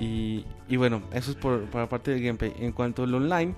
Y, 0.02 0.46
y 0.68 0.76
bueno, 0.76 1.02
eso 1.14 1.32
es 1.32 1.38
por, 1.38 1.62
por 1.68 1.80
la 1.80 1.88
parte 1.88 2.12
del 2.12 2.22
gameplay. 2.22 2.54
En 2.60 2.74
cuanto 2.74 3.04
al 3.04 3.14
online, 3.16 3.56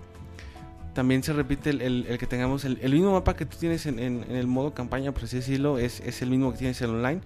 también 0.94 1.24
se 1.24 1.34
repite 1.34 1.72
el, 1.72 1.82
el- 1.82 2.06
el 2.08 2.18
que 2.20 2.28
tengamos 2.28 2.66
el, 2.66 2.78
el 2.84 2.92
mismo 2.94 3.14
mapa 3.14 3.36
que 3.36 3.48
tú 3.48 3.58
tienes 3.58 3.88
en, 3.88 3.98
en- 3.98 4.24
en 4.30 4.36
el 4.36 4.46
modo 4.46 4.76
campaña, 4.76 5.12
por 5.12 5.24
así 5.24 5.38
decirlo, 5.38 5.80
es, 5.80 6.00
es 6.02 6.22
el 6.22 6.30
mismo 6.30 6.52
que 6.52 6.60
tienes 6.60 6.80
en 6.84 6.92
el 6.92 6.96
online. 6.98 7.22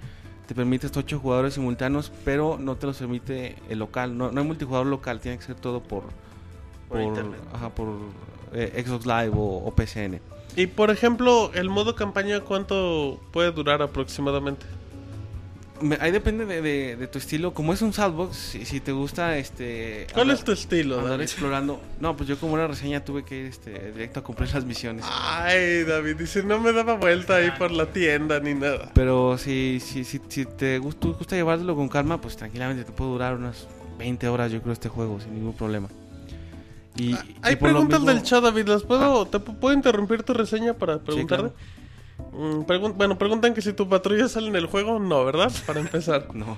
Te 0.47 0.55
permite 0.55 0.85
hasta 0.87 1.01
8 1.01 1.19
jugadores 1.19 1.53
simultáneos, 1.55 2.13
pero 2.23 2.57
no 2.57 2.77
te 2.77 2.87
los 2.87 2.97
permite 2.97 3.57
el 3.67 3.77
local. 3.79 4.17
No, 4.17 4.31
no 4.31 4.39
hay 4.39 4.47
multijugador 4.47 4.87
local, 4.87 5.19
tiene 5.19 5.37
que 5.37 5.43
ser 5.43 5.55
todo 5.55 5.83
por, 5.83 6.03
Por 6.87 7.01
internet. 7.01 7.41
ajá, 7.53 7.69
por 7.75 7.89
eh, 8.53 8.81
Xbox 8.87 9.05
Live 9.05 9.31
o, 9.35 9.57
o 9.65 9.75
PCN. 9.75 10.21
Y 10.55 10.67
por 10.67 10.89
ejemplo, 10.89 11.51
el 11.53 11.69
modo 11.69 11.95
campaña, 11.95 12.41
¿cuánto 12.41 13.19
puede 13.31 13.51
durar 13.51 13.81
aproximadamente? 13.81 14.65
Me- 15.81 15.97
ahí 16.01 16.11
depende 16.11 16.45
de, 16.45 16.61
de- 16.61 16.95
de 16.97 17.07
tu 17.07 17.19
estilo. 17.19 17.53
Como 17.53 17.71
es 17.71 17.81
un 17.81 17.93
sandbox, 17.93 18.35
si, 18.35 18.65
si 18.65 18.81
te 18.81 18.91
gusta 18.91 19.37
este. 19.37 20.07
¿Cuál 20.13 20.23
andar- 20.31 20.37
es 20.39 20.43
tu 20.43 20.51
estilo? 20.51 20.95
andar 20.95 21.11
David? 21.11 21.23
explorando. 21.23 21.81
No, 22.01 22.17
pues 22.17 22.27
yo 22.27 22.37
como 22.37 22.55
una 22.55 22.67
reseña 22.67 23.05
tuve 23.05 23.23
que 23.23 23.39
ir 23.39 23.45
este, 23.45 23.93
directo 23.93 24.19
a 24.19 24.23
cumplir 24.23 24.53
las 24.53 24.65
misiones. 24.65 25.05
Ay, 25.07 25.83
David, 25.85 26.17
dice, 26.17 26.43
no 26.43 26.59
me 26.59 26.73
daba 26.73 26.95
vuelta 26.95 27.35
ahí 27.37 27.51
por 27.57 27.71
la 27.71 27.85
tienda 27.85 28.41
ni 28.41 28.55
nada. 28.55 28.91
Pero 28.93 29.37
si, 29.37 29.79
si, 29.81 30.03
si, 30.03 30.19
si 30.27 30.43
te 30.45 30.79
gusta, 30.79 31.07
gusta 31.07 31.37
llevarlo 31.37 31.73
con 31.77 31.87
calma, 31.87 32.19
pues 32.19 32.35
tranquilamente 32.35 32.83
te 32.83 32.91
puede 32.91 33.11
durar 33.11 33.35
unas 33.35 33.65
20 33.97 34.27
horas, 34.27 34.51
yo 34.51 34.61
creo, 34.61 34.73
este 34.73 34.89
juego, 34.89 35.21
sin 35.21 35.33
ningún 35.35 35.53
problema. 35.53 35.87
Y, 36.99 37.13
Ah, 37.13 37.23
y 37.27 37.35
Hay 37.41 37.55
preguntas 37.55 37.99
mismo- 38.01 38.13
del 38.13 38.23
chat, 38.23 38.43
David. 38.43 38.67
¿Las 38.67 38.83
puedo, 38.83 39.25
te 39.25 39.39
pu- 39.39 39.55
puedo 39.57 39.73
interrumpir 39.75 40.23
tu 40.23 40.33
reseña 40.33 40.73
para 40.73 40.99
preguntarte? 40.99 41.51
Mm, 42.33 42.61
pregun- 42.65 42.93
bueno, 42.95 43.17
preguntan 43.17 43.53
que 43.53 43.61
si 43.61 43.73
tu 43.73 43.87
patrulla 43.87 44.27
sale 44.27 44.47
en 44.49 44.55
el 44.55 44.65
juego. 44.65 44.99
No, 44.99 45.23
¿verdad? 45.25 45.51
Para 45.65 45.79
empezar. 45.79 46.27
No. 46.33 46.57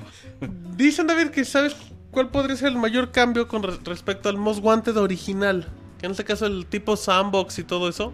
Dicen, 0.76 1.07
David, 1.07 1.27
que 1.30 1.45
sabes 1.45 1.76
cuál 2.11 2.30
podría 2.30 2.55
ser 2.55 2.69
el 2.69 2.77
mayor 2.77 3.11
cambio 3.11 3.47
con 3.47 3.63
re- 3.63 3.77
respecto 3.85 4.30
al 4.30 4.38
Most 4.38 4.63
Wanted 4.63 4.97
original. 4.97 5.68
Que 5.99 6.07
en 6.07 6.11
este 6.13 6.23
caso 6.26 6.45
el 6.47 6.65
tipo 6.65 6.97
sandbox 6.97 7.59
y 7.59 7.63
todo 7.63 7.88
eso. 7.88 8.11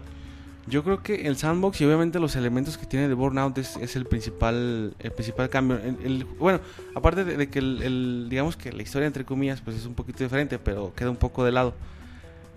Yo 0.66 0.84
creo 0.84 1.02
que 1.02 1.26
el 1.26 1.38
sandbox 1.38 1.80
y 1.80 1.86
obviamente 1.86 2.18
los 2.20 2.36
elementos 2.36 2.76
que 2.76 2.84
tiene 2.84 3.08
de 3.08 3.14
Burnout 3.14 3.56
es, 3.56 3.76
es 3.78 3.96
el 3.96 4.04
principal 4.04 4.94
el 4.98 5.12
principal 5.12 5.48
cambio. 5.48 5.78
El- 5.78 5.96
el- 6.04 6.24
bueno, 6.38 6.60
aparte 6.94 7.24
de, 7.24 7.38
de 7.38 7.48
que 7.48 7.60
el, 7.60 7.82
el- 7.82 8.26
digamos 8.28 8.56
que 8.58 8.70
la 8.70 8.82
historia 8.82 9.06
entre 9.06 9.24
comillas 9.24 9.62
pues 9.62 9.76
es 9.78 9.86
un 9.86 9.94
poquito 9.94 10.22
diferente, 10.22 10.58
pero 10.58 10.92
queda 10.94 11.08
un 11.08 11.16
poco 11.16 11.42
de 11.42 11.52
lado. 11.52 11.72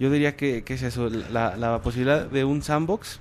Yo 0.01 0.09
diría 0.09 0.35
que, 0.35 0.63
que 0.63 0.73
es 0.73 0.81
eso, 0.81 1.09
la, 1.09 1.55
la 1.57 1.79
posibilidad 1.83 2.25
de 2.25 2.43
un 2.43 2.63
sandbox 2.63 3.19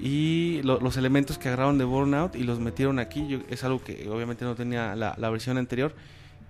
y 0.00 0.60
lo- 0.62 0.80
los 0.80 0.96
elementos 0.96 1.38
que 1.38 1.48
agarraron 1.48 1.78
de 1.78 1.84
Burnout 1.84 2.34
y 2.36 2.42
los 2.44 2.58
metieron 2.60 2.98
aquí. 2.98 3.26
Yo- 3.28 3.38
es 3.48 3.62
algo 3.64 3.82
que 3.82 4.08
obviamente 4.08 4.44
no 4.44 4.54
tenía 4.54 4.94
la, 4.96 5.14
la 5.16 5.30
versión 5.30 5.56
anterior 5.56 5.94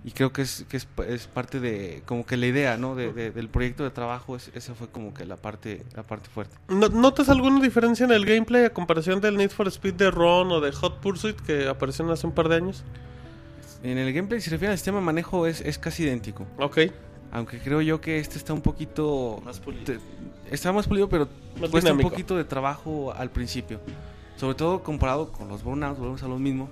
y 0.05 0.12
creo 0.12 0.32
que 0.32 0.42
es 0.42 0.64
que 0.68 0.76
es, 0.78 0.88
es 1.09 1.26
parte 1.26 1.60
de 1.60 2.02
como 2.06 2.24
que 2.24 2.36
la 2.36 2.46
idea 2.46 2.76
no 2.78 2.94
de- 2.94 3.12
de- 3.12 3.30
del 3.30 3.48
proyecto 3.48 3.84
de 3.84 3.90
trabajo. 3.90 4.34
Es- 4.36 4.50
esa 4.55 4.74
fue 4.74 4.88
como 4.88 5.12
que 5.12 5.24
la 5.26 5.36
parte 5.36 5.82
la 5.94 6.02
parte 6.05 6.28
fuerte. 6.30 6.56
¿No- 6.68 6.88
¿Notas 6.88 7.28
alguna 7.28 7.60
diferencia 7.60 8.05
en 8.06 8.12
el 8.12 8.24
gameplay 8.24 8.64
a 8.64 8.70
comparación 8.72 9.20
del 9.20 9.36
Need 9.36 9.50
for 9.50 9.68
Speed 9.68 9.94
de 9.94 10.10
Ron 10.10 10.50
o 10.52 10.60
de 10.60 10.72
Hot 10.72 11.00
Pursuit 11.00 11.38
que 11.40 11.68
aparecieron 11.68 12.12
hace 12.12 12.26
un 12.26 12.32
par 12.32 12.48
de 12.48 12.56
años? 12.56 12.82
en 13.80 13.96
el 13.96 14.12
gameplay 14.12 14.40
si 14.40 14.46
se 14.46 14.56
refiere 14.56 14.72
al 14.72 14.78
sistema 14.78 14.98
de 14.98 15.05
manejo 15.05 15.46
es, 15.46 15.60
es 15.60 15.78
casi 15.78 16.02
idéntico. 16.02 16.44
Ok. 16.59 16.78
Aunque 17.32 17.59
creo 17.59 17.80
yo 17.82 18.00
que 18.00 18.18
este 18.18 18.38
está 18.38 18.52
un 18.52 18.60
poquito 18.62 19.40
Más 19.44 19.60
pulido. 19.60 19.84
te- 19.84 19.98
está 20.50 20.72
más 20.72 20.86
pulido 20.86 21.09
pero 21.09 21.28
Más 21.60 21.70
cuesta 21.70 21.90
dinámico. 21.90 22.09
un 22.09 22.12
poquito 22.12 22.36
de 22.36 22.44
trabajo 22.44 23.12
al 23.12 23.30
principio. 23.30 23.80
Sobre 24.36 24.55
todo 24.55 24.82
comparado 24.82 25.32
con 25.32 25.48
los 25.48 25.62
burnouts 25.62 25.98
volvemos 25.98 26.22
a 26.22 26.28
lo 26.28 26.38
mismo. 26.38 26.68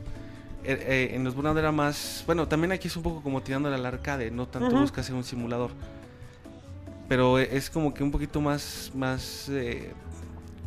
Eh, 0.64 0.78
eh, 1.12 1.14
en 1.14 1.22
los 1.22 1.34
burnout 1.36 1.56
era 1.58 1.70
más 1.70 2.24
bueno 2.26 2.48
también 2.48 2.72
aquí 2.72 2.88
es 2.88 2.96
un 2.96 3.02
poco 3.04 3.22
como 3.22 3.40
tirándole 3.40 3.76
al 3.76 3.86
arcade 3.86 4.32
no 4.32 4.48
tanto 4.48 4.76
busca 4.76 5.02
ser 5.02 5.14
un 5.14 5.22
simulador. 5.24 5.70
Pero 7.08 7.38
es 7.38 7.70
como 7.70 7.94
que 7.94 8.02
un 8.02 8.10
poquito 8.10 8.40
más 8.40 8.90
más 8.94 9.48
eh, 9.48 9.92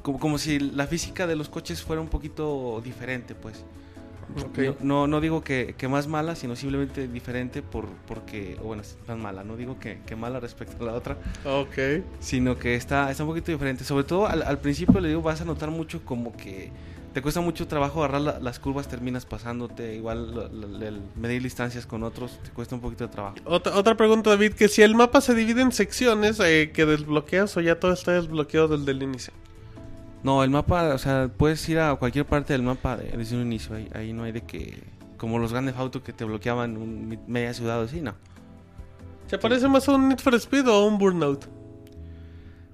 como, 0.01 0.19
como 0.19 0.37
si 0.37 0.59
la 0.59 0.87
física 0.87 1.27
de 1.27 1.35
los 1.35 1.49
coches 1.49 1.81
fuera 1.83 2.01
un 2.01 2.07
poquito 2.07 2.79
diferente 2.83 3.35
pues 3.35 3.63
Ok. 4.35 4.81
no, 4.81 5.07
no, 5.07 5.21
digo 5.21 5.43
que, 5.43 5.75
que 5.77 5.87
más 5.87 6.07
mala, 6.07 6.35
sino 6.35 6.55
simplemente 6.55 7.07
diferente 7.07 7.61
por, 7.61 7.87
porque, 8.07 8.57
o 8.61 8.65
bueno, 8.65 8.81
es 8.83 8.97
tan 9.05 9.21
mala, 9.21 9.43
no 9.43 9.55
digo 9.57 9.79
que, 9.79 9.99
que 10.05 10.15
mala 10.15 10.39
respecto 10.39 10.83
a 10.83 10.87
la 10.87 10.93
otra, 10.93 11.17
Ok. 11.45 12.03
sino 12.19 12.57
que 12.57 12.75
está, 12.75 13.09
está 13.11 13.23
un 13.23 13.29
poquito 13.29 13.51
diferente. 13.51 13.83
Sobre 13.83 14.03
todo 14.03 14.27
al, 14.27 14.43
al 14.43 14.59
principio 14.59 14.99
le 14.99 15.09
digo, 15.09 15.21
vas 15.21 15.41
a 15.41 15.45
notar 15.45 15.71
mucho 15.71 16.03
como 16.05 16.35
que 16.35 16.71
te 17.13 17.23
cuesta 17.23 17.41
mucho 17.41 17.67
trabajo 17.67 17.99
agarrar 18.03 18.21
la- 18.21 18.39
las 18.39 18.59
curvas, 18.59 18.87
terminas 18.87 19.25
pasándote, 19.25 19.95
igual 19.95 20.51
el 20.83 21.01
medir 21.15 21.41
distancias 21.41 21.87
con 21.87 22.03
otros, 22.03 22.37
te 22.43 22.51
cuesta 22.51 22.75
un 22.75 22.81
poquito 22.81 23.05
de 23.07 23.11
trabajo. 23.11 23.35
Otra, 23.45 23.75
otra 23.75 23.97
pregunta, 23.97 24.29
David, 24.29 24.53
que 24.53 24.67
si 24.67 24.83
el 24.83 24.93
mapa 24.93 25.19
se 25.19 25.33
divide 25.33 25.61
en 25.63 25.71
secciones 25.71 26.39
eh, 26.39 26.69
que 26.71 26.85
desbloqueas 26.85 27.57
o 27.57 27.61
ya 27.61 27.79
todo 27.79 27.93
está 27.93 28.11
desbloqueado 28.11 28.77
desde 28.77 28.91
el 28.91 29.01
inicio. 29.01 29.33
No, 30.23 30.43
el 30.43 30.49
mapa, 30.49 30.93
o 30.93 30.97
sea, 30.97 31.29
puedes 31.35 31.67
ir 31.69 31.79
a 31.79 31.95
cualquier 31.95 32.25
parte 32.25 32.53
del 32.53 32.61
mapa 32.63 32.97
de- 32.97 33.11
desde 33.17 33.35
un 33.37 33.43
inicio, 33.43 33.75
ahí, 33.75 33.87
ahí 33.93 34.11
no 34.13 34.23
hay 34.23 34.31
de 34.33 34.41
que, 34.41 34.83
como 35.17 35.39
los 35.39 35.51
grandes 35.51 35.75
autos 35.77 36.01
que 36.01 36.11
te 36.13 36.25
bloqueaban 36.25 36.75
un, 36.77 37.17
media 37.27 37.53
ciudad 37.53 37.79
o 37.79 37.83
así, 37.83 38.01
no. 38.01 38.15
¿Se 39.27 39.37
parece 39.37 39.67
más 39.67 39.87
a 39.87 39.93
un 39.93 40.09
Need 40.09 40.19
for 40.19 40.35
Speed 40.35 40.67
o 40.67 40.73
a 40.73 40.85
un 40.85 40.97
Burnout? 40.97 41.45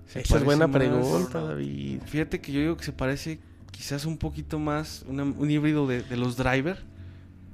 Se 0.07 0.21
Esa 0.21 0.37
es 0.37 0.43
buena 0.43 0.67
pregunta, 0.67 1.41
David. 1.41 2.01
Fíjate 2.05 2.39
que 2.41 2.51
yo 2.51 2.59
digo 2.61 2.77
que 2.77 2.83
se 2.85 2.93
parece 2.93 3.39
quizás 3.71 4.05
un 4.05 4.17
poquito 4.17 4.57
más 4.59 5.03
una- 5.07 5.23
un 5.23 5.51
híbrido 5.51 5.85
de, 5.87 6.01
de 6.03 6.17
los 6.17 6.37
driver. 6.37 6.83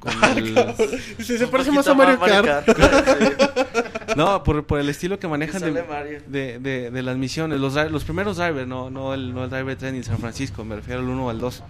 Con 0.02 0.12
el- 0.38 0.76
Sí, 1.20 1.38
se 1.38 1.46
Un 1.46 1.52
parece 1.52 1.72
más 1.72 1.88
a 1.88 1.94
Mario 1.94 2.20
Kart. 2.20 2.66
Sí, 2.66 2.74
no, 4.18 4.44
por, 4.44 4.66
por 4.66 4.80
el 4.80 4.90
estilo 4.90 5.18
que 5.20 5.28
manejan 5.28 5.62
de, 5.62 6.22
de, 6.28 6.60
de- 6.60 6.92
de 6.92 7.02
las 7.04 7.16
misiones. 7.18 7.60
Los, 7.60 7.76
los 7.92 8.04
primeros 8.04 8.38
driver, 8.38 8.68
no, 8.68 8.90
no, 8.90 9.14
el, 9.14 9.34
no 9.34 9.44
el 9.44 9.50
driver 9.50 9.76
3 9.78 9.94
ni 9.94 10.04
San 10.04 10.18
Francisco, 10.18 10.66
me 10.66 10.76
refiero 10.76 11.00
al 11.02 11.08
1 11.08 11.26
o 11.26 11.30
al 11.30 11.40
2. 11.40 11.64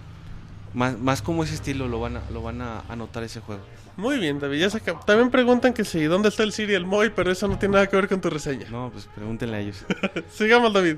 Más, 0.74 0.98
más 0.98 1.20
como 1.20 1.44
ese 1.44 1.54
estilo 1.54 1.86
lo 1.86 2.00
van 2.00 2.16
a, 2.16 2.22
lo 2.32 2.42
van 2.42 2.62
a 2.62 2.80
anotar 2.88 3.22
ese 3.22 3.40
juego. 3.40 3.60
Muy 3.98 4.16
bien, 4.18 4.40
David. 4.40 4.58
Ya 4.58 4.70
se 4.70 4.78
acabó. 4.78 5.00
También 5.04 5.30
preguntan 5.30 5.74
que 5.74 5.84
si, 5.84 6.04
¿dónde 6.04 6.30
está 6.30 6.42
el 6.44 6.52
Siri 6.52 6.72
y 6.72 6.76
el 6.76 6.86
Moy? 6.86 7.12
Pero 7.14 7.30
eso 7.30 7.46
no 7.46 7.58
tiene 7.58 7.74
nada 7.74 7.86
que 7.86 7.94
ver 7.96 8.08
con 8.08 8.22
tu 8.22 8.30
reseña. 8.30 8.66
No, 8.70 8.88
pues 8.90 9.06
pregúntenle 9.14 9.56
a 9.58 9.60
ellos. 9.60 9.84
Sigamos, 10.32 10.72
David. 10.72 10.96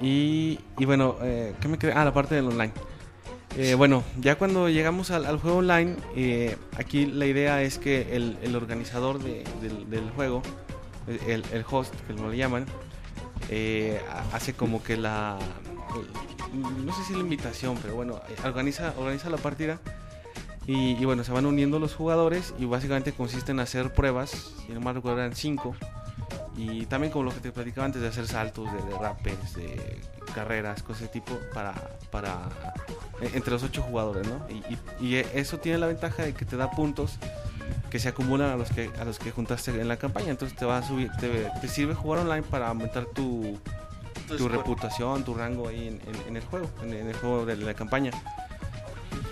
Y, 0.00 0.58
y 0.76 0.84
bueno, 0.84 1.14
eh, 1.22 1.54
¿qué 1.60 1.68
me 1.68 1.78
quedé? 1.78 1.92
Ah, 1.92 2.04
la 2.04 2.12
parte 2.12 2.34
del 2.34 2.46
online. 2.46 2.72
Eh, 3.56 3.74
bueno, 3.74 4.02
ya 4.20 4.36
cuando 4.36 4.68
llegamos 4.70 5.10
al, 5.10 5.38
juego 5.38 5.58
online, 5.58 5.96
eh, 6.16 6.56
aquí 6.78 7.04
la 7.06 7.26
idea 7.26 7.62
es 7.62 7.78
que 7.78 8.16
el, 8.16 8.56
organizador 8.56 9.18
de- 9.22 9.44
del, 9.88 10.10
juego, 10.10 10.42
el, 11.26 11.64
host, 11.70 11.94
que 12.06 12.14
lo 12.14 12.32
llaman, 12.32 12.64
eh, 13.50 14.00
ha- 14.10 14.36
hace 14.36 14.54
como 14.54 14.82
que 14.82 14.96
la... 14.96 15.38
No 16.54 16.94
sé 16.94 17.04
si 17.04 17.12
la 17.14 17.20
invitación, 17.20 17.78
pero 17.80 17.94
bueno, 17.94 18.20
eh, 18.28 18.34
organiza, 18.44 18.94
organiza 18.96 19.28
la 19.30 19.36
partida. 19.38 19.78
Y, 20.66 21.04
bueno, 21.04 21.24
se 21.24 21.32
van 21.32 21.44
uniendo 21.44 21.80
los 21.80 21.92
jugadores 21.94 22.54
y 22.58 22.66
básicamente 22.66 23.12
consiste 23.12 23.50
en 23.50 23.58
hacer 23.58 23.92
pruebas, 23.92 24.52
si 24.64 24.72
no 24.72 24.80
mal 24.80 24.94
recuerdo 24.94 25.18
eran 25.18 25.34
cinco, 25.34 25.74
y 26.56 26.86
también 26.86 27.12
como 27.12 27.24
lo 27.24 27.32
que 27.34 27.40
te 27.40 27.50
platicaba 27.50 27.84
antes 27.86 28.00
de 28.00 28.06
hacer 28.06 28.28
saltos, 28.28 28.72
de 28.72 28.80
derrapes, 28.88 29.54
de 29.56 30.00
carreras, 30.34 30.82
cosas 30.82 31.02
de 31.02 31.08
tipo 31.08 31.38
para, 31.54 31.72
para 32.10 32.48
eh, 33.20 33.30
entre 33.34 33.52
los 33.52 33.62
ocho 33.62 33.82
jugadores, 33.82 34.26
¿no? 34.26 34.44
Y, 34.48 34.54
y- 34.74 34.78
y 35.00 35.16
eso 35.16 35.58
tiene 35.58 35.78
la 35.78 35.86
ventaja 35.86 36.22
de 36.22 36.34
que 36.34 36.44
te 36.44 36.56
da 36.56 36.70
puntos 36.70 37.18
que 37.90 37.98
se 37.98 38.08
acumulan 38.08 38.50
a 38.50 38.56
los 38.56 38.70
que 38.70 38.90
a 39.00 39.04
los 39.04 39.18
que 39.18 39.30
juntaste 39.30 39.70
en 39.70 39.86
la 39.88 39.96
campaña, 39.96 40.30
entonces 40.30 40.56
te 40.56 40.64
va 40.64 40.78
a 40.78 40.82
subir, 40.82 41.10
te, 41.20 41.28
te 41.60 41.68
sirve 41.68 41.94
jugar 41.94 42.20
online 42.20 42.42
para 42.42 42.68
aumentar 42.68 43.04
tu, 43.06 43.58
tu 44.28 44.48
reputación, 44.48 45.24
tu 45.24 45.34
rango 45.34 45.68
ahí 45.68 45.88
en, 45.88 46.00
en- 46.08 46.28
en 46.28 46.36
el 46.36 46.42
juego, 46.44 46.68
en, 46.82 46.92
en 46.94 47.08
el 47.08 47.14
juego 47.16 47.44
de 47.46 47.56
la 47.56 47.74
campaña. 47.74 48.10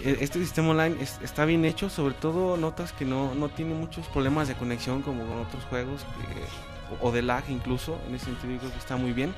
E- 0.05 0.19
Este 0.21 0.39
sistema 0.39 0.71
online 0.71 0.97
es- 1.01 1.19
está 1.23 1.45
bien 1.45 1.65
hecho, 1.65 1.89
sobre 1.91 2.15
todo 2.15 2.57
notas 2.57 2.93
que 2.93 3.05
no, 3.05 3.35
no 3.35 3.49
tiene 3.49 3.75
muchos 3.75 4.07
problemas 4.09 4.49
de 4.49 4.55
conexión 4.55 5.03
como 5.03 5.25
con 5.27 5.39
otros 5.39 5.65
juegos 5.65 6.03
que- 6.05 6.97
o, 7.07 7.13
de 7.13 7.23
lag 7.23 7.45
incluso, 7.49 7.99
en 8.09 8.15
ese 8.17 8.27
sentido 8.27 8.59
creo 8.59 8.73
que 8.73 8.79
está 8.79 8.97
muy 8.97 9.13
bien. 9.13 9.33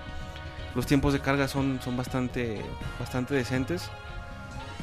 Los 0.74 0.86
tiempos 0.86 1.12
de 1.12 1.20
carga 1.20 1.49
son, 1.49 1.81
son 1.82 1.97
bastante, 1.97 2.61
bastante 2.99 3.35
decentes 3.35 3.90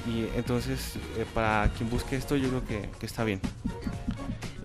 y 0.08 0.26
entonces 0.38 0.96
eh, 1.18 1.26
para 1.34 1.70
quien 1.78 1.90
busque 1.90 2.16
esto 2.16 2.36
yo 2.36 2.50
creo 2.50 2.66
que, 2.66 2.90
que 3.00 3.06
está 3.06 3.24
bien. 3.24 3.42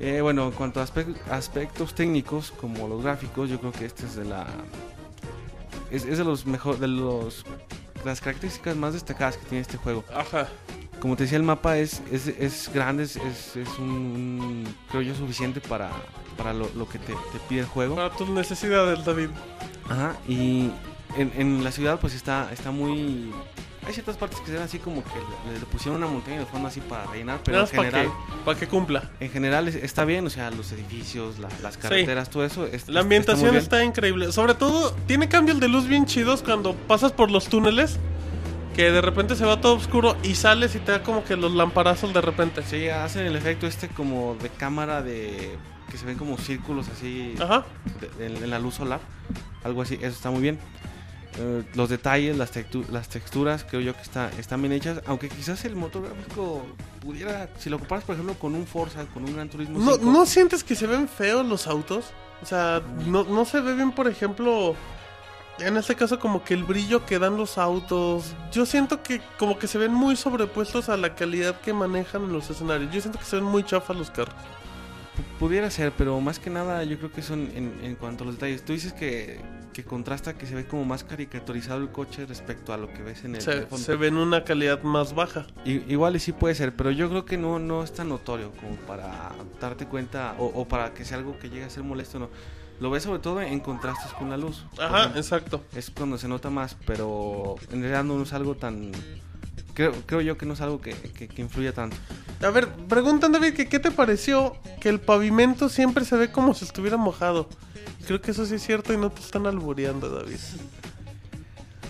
Eh, 0.00 0.20
bueno, 0.20 0.44
en 0.46 0.52
cuanto 0.52 0.80
a 0.80 0.86
aspe- 0.86 1.16
aspectos 1.30 1.94
técnicos 1.94 2.52
como 2.52 2.88
los 2.88 3.02
gráficos, 3.02 3.48
yo 3.48 3.58
creo 3.58 3.72
que 3.72 3.86
este 3.86 4.04
es 4.06 4.16
de 4.16 4.24
la 4.26 4.46
es, 5.90 6.04
es 6.04 6.18
de 6.18 6.24
los 6.24 6.44
mejor 6.46 6.78
de 6.78 6.88
los 6.88 7.44
las 8.04 8.20
características 8.20 8.76
más 8.76 8.92
destacadas 8.92 9.38
que 9.38 9.46
tiene 9.46 9.62
este 9.62 9.78
juego. 9.78 10.04
Ajá. 10.14 10.46
Como 11.00 11.16
te 11.16 11.22
decía, 11.24 11.36
el 11.38 11.42
mapa 11.42 11.78
es, 11.78 12.02
es, 12.12 12.28
es 12.28 12.70
grande, 12.72 13.02
es, 13.04 13.16
es, 13.16 13.78
un- 13.78 14.66
creo 14.90 15.00
yo 15.02 15.14
suficiente 15.14 15.60
para, 15.60 15.90
para 16.36 16.52
lo, 16.52 16.68
lo 16.74 16.86
que 16.88 16.98
te, 16.98 17.12
te 17.12 17.38
pide 17.48 17.60
el 17.60 17.66
juego. 17.66 17.94
Para 17.96 18.10
tus 18.10 18.28
necesidades, 18.28 19.04
David. 19.04 19.28
Ajá, 19.88 20.16
y 20.28 20.70
en, 21.16 21.32
en 21.36 21.64
la 21.64 21.70
ciudad 21.72 21.98
pues 22.00 22.14
está, 22.14 22.50
está 22.52 22.70
muy... 22.70 23.32
Hay 23.86 23.92
ciertas 23.92 24.16
partes 24.16 24.40
que 24.40 24.46
se 24.46 24.52
ven 24.52 24.62
así 24.62 24.78
como 24.78 25.04
que 25.04 25.10
le, 25.52 25.58
le 25.58 25.66
pusieron 25.66 25.96
una 26.02 26.10
montaña 26.10 26.38
de 26.38 26.46
fondo 26.46 26.68
así 26.68 26.80
para 26.80 27.04
rellenar, 27.04 27.40
pero 27.44 27.58
en 27.58 27.62
más 27.64 27.70
para 27.70 27.90
general, 27.90 28.10
que, 28.58 28.66
cumpla. 28.66 29.10
en 29.20 29.30
general 29.30 29.68
es- 29.68 29.74
está 29.74 30.06
bien, 30.06 30.26
o 30.26 30.30
sea, 30.30 30.50
los 30.50 30.72
edificios, 30.72 31.38
la- 31.38 31.50
las 31.62 31.76
carreteras, 31.76 32.30
todo 32.30 32.46
eso. 32.46 32.64
es- 32.66 32.88
La 32.88 33.00
ambientación 33.00 33.54
está, 33.56 33.84
increíble. 33.84 34.32
Sobre 34.32 34.54
todo, 34.54 34.92
tiene 35.06 35.28
cambios 35.28 35.60
de 35.60 35.68
luz 35.68 35.86
bien 35.86 36.06
chidos 36.06 36.42
cuando 36.42 36.74
pasas 36.74 37.12
por 37.12 37.30
los 37.30 37.48
túneles. 37.48 37.98
Que 38.74 38.90
de 38.90 39.00
repente 39.02 39.36
se 39.36 39.44
va 39.44 39.60
todo 39.60 39.74
oscuro 39.76 40.16
y 40.24 40.34
sales 40.34 40.74
y 40.74 40.78
te 40.80 40.90
da 40.90 41.02
como 41.04 41.22
que 41.22 41.36
los 41.36 41.52
lamparazos 41.54 42.12
de 42.12 42.20
repente. 42.22 42.62
Sí, 42.68 42.88
hacen 42.88 43.24
el 43.26 43.36
efecto 43.36 43.66
este 43.68 43.86
como 43.88 44.34
de 44.42 44.48
cámara 44.48 45.00
de... 45.02 45.56
que 45.92 45.96
se 45.98 46.04
ven 46.06 46.16
como 46.18 46.38
círculos 46.38 46.88
así 46.88 47.34
Ajá. 47.40 47.64
de- 48.18 48.26
en, 48.26 48.36
en 48.42 48.50
la 48.50 48.58
luz 48.58 48.74
solar, 48.76 48.98
algo 49.62 49.82
así, 49.82 49.94
eso 49.96 50.06
está 50.08 50.30
muy 50.30 50.40
bien. 50.40 50.58
Eh, 51.36 51.64
los 51.74 51.88
detalles, 51.88 52.36
las, 52.36 52.52
textu- 52.54 52.86
las 52.90 53.08
texturas, 53.08 53.64
creo 53.68 53.80
yo 53.80 53.94
que 53.94 54.02
está, 54.02 54.30
están 54.38 54.62
bien 54.62 54.72
hechas, 54.72 55.00
aunque 55.06 55.28
quizás 55.28 55.64
el 55.64 55.74
motor 55.74 56.02
gráfico 56.08 56.64
pudiera, 57.00 57.48
si 57.58 57.70
lo 57.70 57.78
comparas 57.80 58.04
por 58.04 58.14
ejemplo 58.14 58.34
con 58.38 58.54
un 58.54 58.66
Forza, 58.66 59.04
con 59.12 59.24
un 59.24 59.34
Gran 59.34 59.48
Turismo 59.48 59.80
¿No, 59.80 59.94
5, 59.96 60.12
¿No 60.12 60.26
sientes 60.26 60.62
que 60.62 60.76
se 60.76 60.86
ven 60.86 61.08
feos 61.08 61.44
los 61.44 61.66
autos? 61.66 62.12
O 62.40 62.46
sea, 62.46 62.80
no, 63.06 63.24
no 63.24 63.44
se 63.44 63.60
ve 63.60 63.74
bien, 63.74 63.90
por 63.90 64.06
ejemplo, 64.06 64.76
en 65.58 65.76
este 65.76 65.96
caso 65.96 66.20
como 66.20 66.44
que 66.44 66.54
el 66.54 66.62
brillo 66.62 67.04
que 67.04 67.18
dan 67.18 67.36
los 67.36 67.58
autos. 67.58 68.34
Yo 68.52 68.64
siento 68.64 69.02
que 69.02 69.20
como 69.38 69.58
que 69.58 69.66
se 69.66 69.78
ven 69.78 69.92
muy 69.92 70.14
sobrepuestos 70.14 70.88
a 70.88 70.96
la 70.96 71.14
calidad 71.16 71.60
que 71.60 71.72
manejan 71.72 72.24
en 72.24 72.32
los 72.32 72.48
escenarios. 72.50 72.92
Yo 72.92 73.00
siento 73.00 73.18
que 73.18 73.24
se 73.24 73.36
ven 73.36 73.44
muy 73.44 73.64
chafas 73.64 73.96
los 73.96 74.10
carros. 74.10 74.34
Pu- 75.16 75.38
pudiera 75.38 75.70
ser, 75.70 75.92
pero 75.92 76.20
más 76.20 76.38
que 76.38 76.50
nada 76.50 76.82
yo 76.84 76.98
creo 76.98 77.12
que 77.12 77.22
son 77.22 77.50
en, 77.54 77.78
en 77.82 77.94
cuanto 77.96 78.24
a 78.24 78.26
los 78.26 78.36
detalles. 78.36 78.64
Tú 78.64 78.72
dices 78.72 78.92
que, 78.92 79.40
que 79.72 79.84
contrasta, 79.84 80.34
que 80.34 80.46
se 80.46 80.54
ve 80.54 80.66
como 80.66 80.84
más 80.84 81.04
caricaturizado 81.04 81.80
el 81.80 81.90
coche 81.90 82.26
respecto 82.26 82.72
a 82.72 82.76
lo 82.76 82.92
que 82.92 83.02
ves 83.02 83.24
en 83.24 83.34
el 83.36 83.42
Se, 83.42 83.62
fondo. 83.62 83.78
se 83.84 83.96
ven 83.96 84.16
una 84.16 84.44
calidad 84.44 84.82
más 84.82 85.14
baja. 85.14 85.46
I- 85.64 85.82
Igual 85.92 86.16
y 86.16 86.20
sí 86.20 86.32
puede 86.32 86.54
ser, 86.54 86.74
pero 86.76 86.90
yo 86.90 87.08
creo 87.08 87.24
que 87.24 87.36
no, 87.38 87.58
no 87.58 87.82
es 87.82 87.92
tan 87.92 88.08
notorio 88.08 88.52
como 88.52 88.76
para 88.86 89.32
darte 89.60 89.86
cuenta 89.86 90.34
o, 90.38 90.46
o 90.46 90.68
para 90.68 90.94
que 90.94 91.04
sea 91.04 91.16
algo 91.18 91.38
que 91.38 91.48
llegue 91.50 91.64
a 91.64 91.70
ser 91.70 91.82
molesto, 91.82 92.18
no. 92.18 92.28
lo 92.80 92.90
ves 92.90 93.04
sobre 93.04 93.20
todo 93.20 93.40
en 93.40 93.60
contrastes 93.60 94.12
con 94.14 94.30
la 94.30 94.36
luz. 94.36 94.64
Ajá, 94.78 94.98
ejemplo, 95.00 95.20
exacto. 95.20 95.64
es 95.74 95.90
cuando 95.90 96.18
se 96.18 96.28
nota 96.28 96.50
más, 96.50 96.76
pero 96.86 97.54
en 97.70 97.80
realidad 97.80 98.04
no 98.04 98.20
es 98.22 98.32
algo 98.32 98.56
tan... 98.56 98.90
Creo, 99.74 99.92
creo 100.06 100.20
yo 100.20 100.38
que 100.38 100.46
no 100.46 100.54
es 100.54 100.60
algo 100.60 100.80
que, 100.80 100.92
que, 100.92 101.28
que 101.28 101.42
influya 101.42 101.72
tanto. 101.72 101.96
A 102.42 102.50
ver, 102.50 102.68
preguntan 102.88 103.32
David 103.32 103.54
que 103.54 103.68
qué 103.68 103.78
te 103.78 103.90
pareció 103.90 104.56
que 104.80 104.88
el 104.88 105.00
pavimento 105.00 105.68
siempre 105.68 106.04
se 106.04 106.16
ve 106.16 106.30
como 106.30 106.54
si 106.54 106.64
estuviera 106.64 106.96
mojado. 106.96 107.48
Creo 108.06 108.20
que 108.20 108.30
eso 108.30 108.46
sí 108.46 108.56
es 108.56 108.62
cierto 108.62 108.92
y 108.92 108.96
no 108.96 109.10
te 109.10 109.20
están 109.20 109.46
albureando, 109.46 110.08
David. 110.08 110.36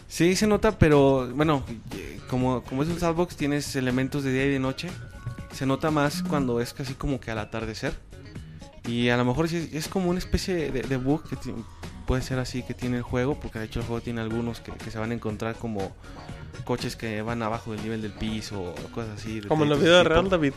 Sí, 0.09 0.37
se 0.37 0.47
nota, 0.47 0.79
pero 0.79 1.29
bueno, 1.35 1.65
eh, 1.97 2.21
como, 2.31 2.63
como 2.63 2.85
es 2.85 2.89
un 2.89 3.01
sandbox, 3.01 3.37
tienes 3.37 3.75
elementos 3.75 4.23
de 4.23 4.33
día 4.33 4.47
y 4.47 4.51
de 4.51 4.61
noche. 4.61 4.89
Se 5.53 5.67
nota 5.67 5.91
más 5.91 6.23
cuando 6.23 6.61
es 6.61 6.73
casi 6.73 6.95
como 6.95 7.19
que 7.19 7.33
al 7.33 7.39
atardecer. 7.39 7.95
Y 8.87 9.09
a 9.09 9.17
lo 9.17 9.25
mejor 9.25 9.47
es, 9.47 9.53
es 9.53 9.89
como 9.89 10.11
una 10.11 10.21
especie 10.21 10.71
de, 10.71 10.83
de 10.83 10.97
bug 10.99 11.25
que 11.29 11.37
puede 12.07 12.23
ser 12.23 12.39
así 12.39 12.63
que 12.63 12.75
tiene 12.75 12.99
el 12.99 13.03
juego, 13.03 13.41
porque 13.41 13.59
de 13.59 13.65
hecho 13.65 13.81
el 13.81 13.87
juego 13.87 14.03
tiene 14.03 14.21
algunos 14.21 14.61
que, 14.61 14.73
que 14.73 14.91
se 14.91 14.99
van 14.99 15.11
a 15.11 15.15
encontrar 15.15 15.57
como 15.57 15.93
coches 16.65 16.97
que 16.97 17.23
van 17.23 17.43
abajo 17.43 17.73
del 17.73 17.83
nivel 17.83 18.03
del 18.03 18.13
piso 18.13 18.61
o 18.63 18.75
cosas 18.93 19.19
así. 19.19 19.41
Como 19.49 19.65
en 19.65 19.71
la 19.71 19.77
vida 19.77 20.03
real, 20.05 20.29
David. 20.31 20.53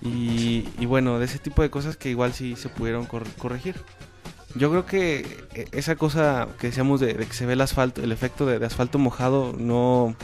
Y, 0.00 0.68
y 0.78 0.86
bueno, 0.86 1.18
de 1.18 1.24
ese 1.24 1.38
tipo 1.38 1.62
de 1.62 1.70
cosas 1.70 1.96
que 1.96 2.08
igual 2.10 2.32
sí 2.32 2.54
se 2.56 2.68
pudieron 2.68 3.04
cor- 3.06 3.26
corregir. 3.38 3.74
Yo 4.54 4.70
creo 4.70 4.86
que 4.86 5.46
eh, 5.54 5.66
esa 5.72 5.96
cosa 5.96 6.48
que 6.58 6.68
decíamos 6.68 7.00
de, 7.00 7.14
de 7.14 7.26
que 7.26 7.32
se 7.32 7.46
ve 7.46 7.54
el 7.54 7.60
asfalto, 7.60 8.02
el 8.02 8.12
efecto 8.12 8.46
de, 8.46 8.58
de 8.58 8.66
asfalto 8.66 8.98
mojado, 8.98 9.54
no, 9.58 10.14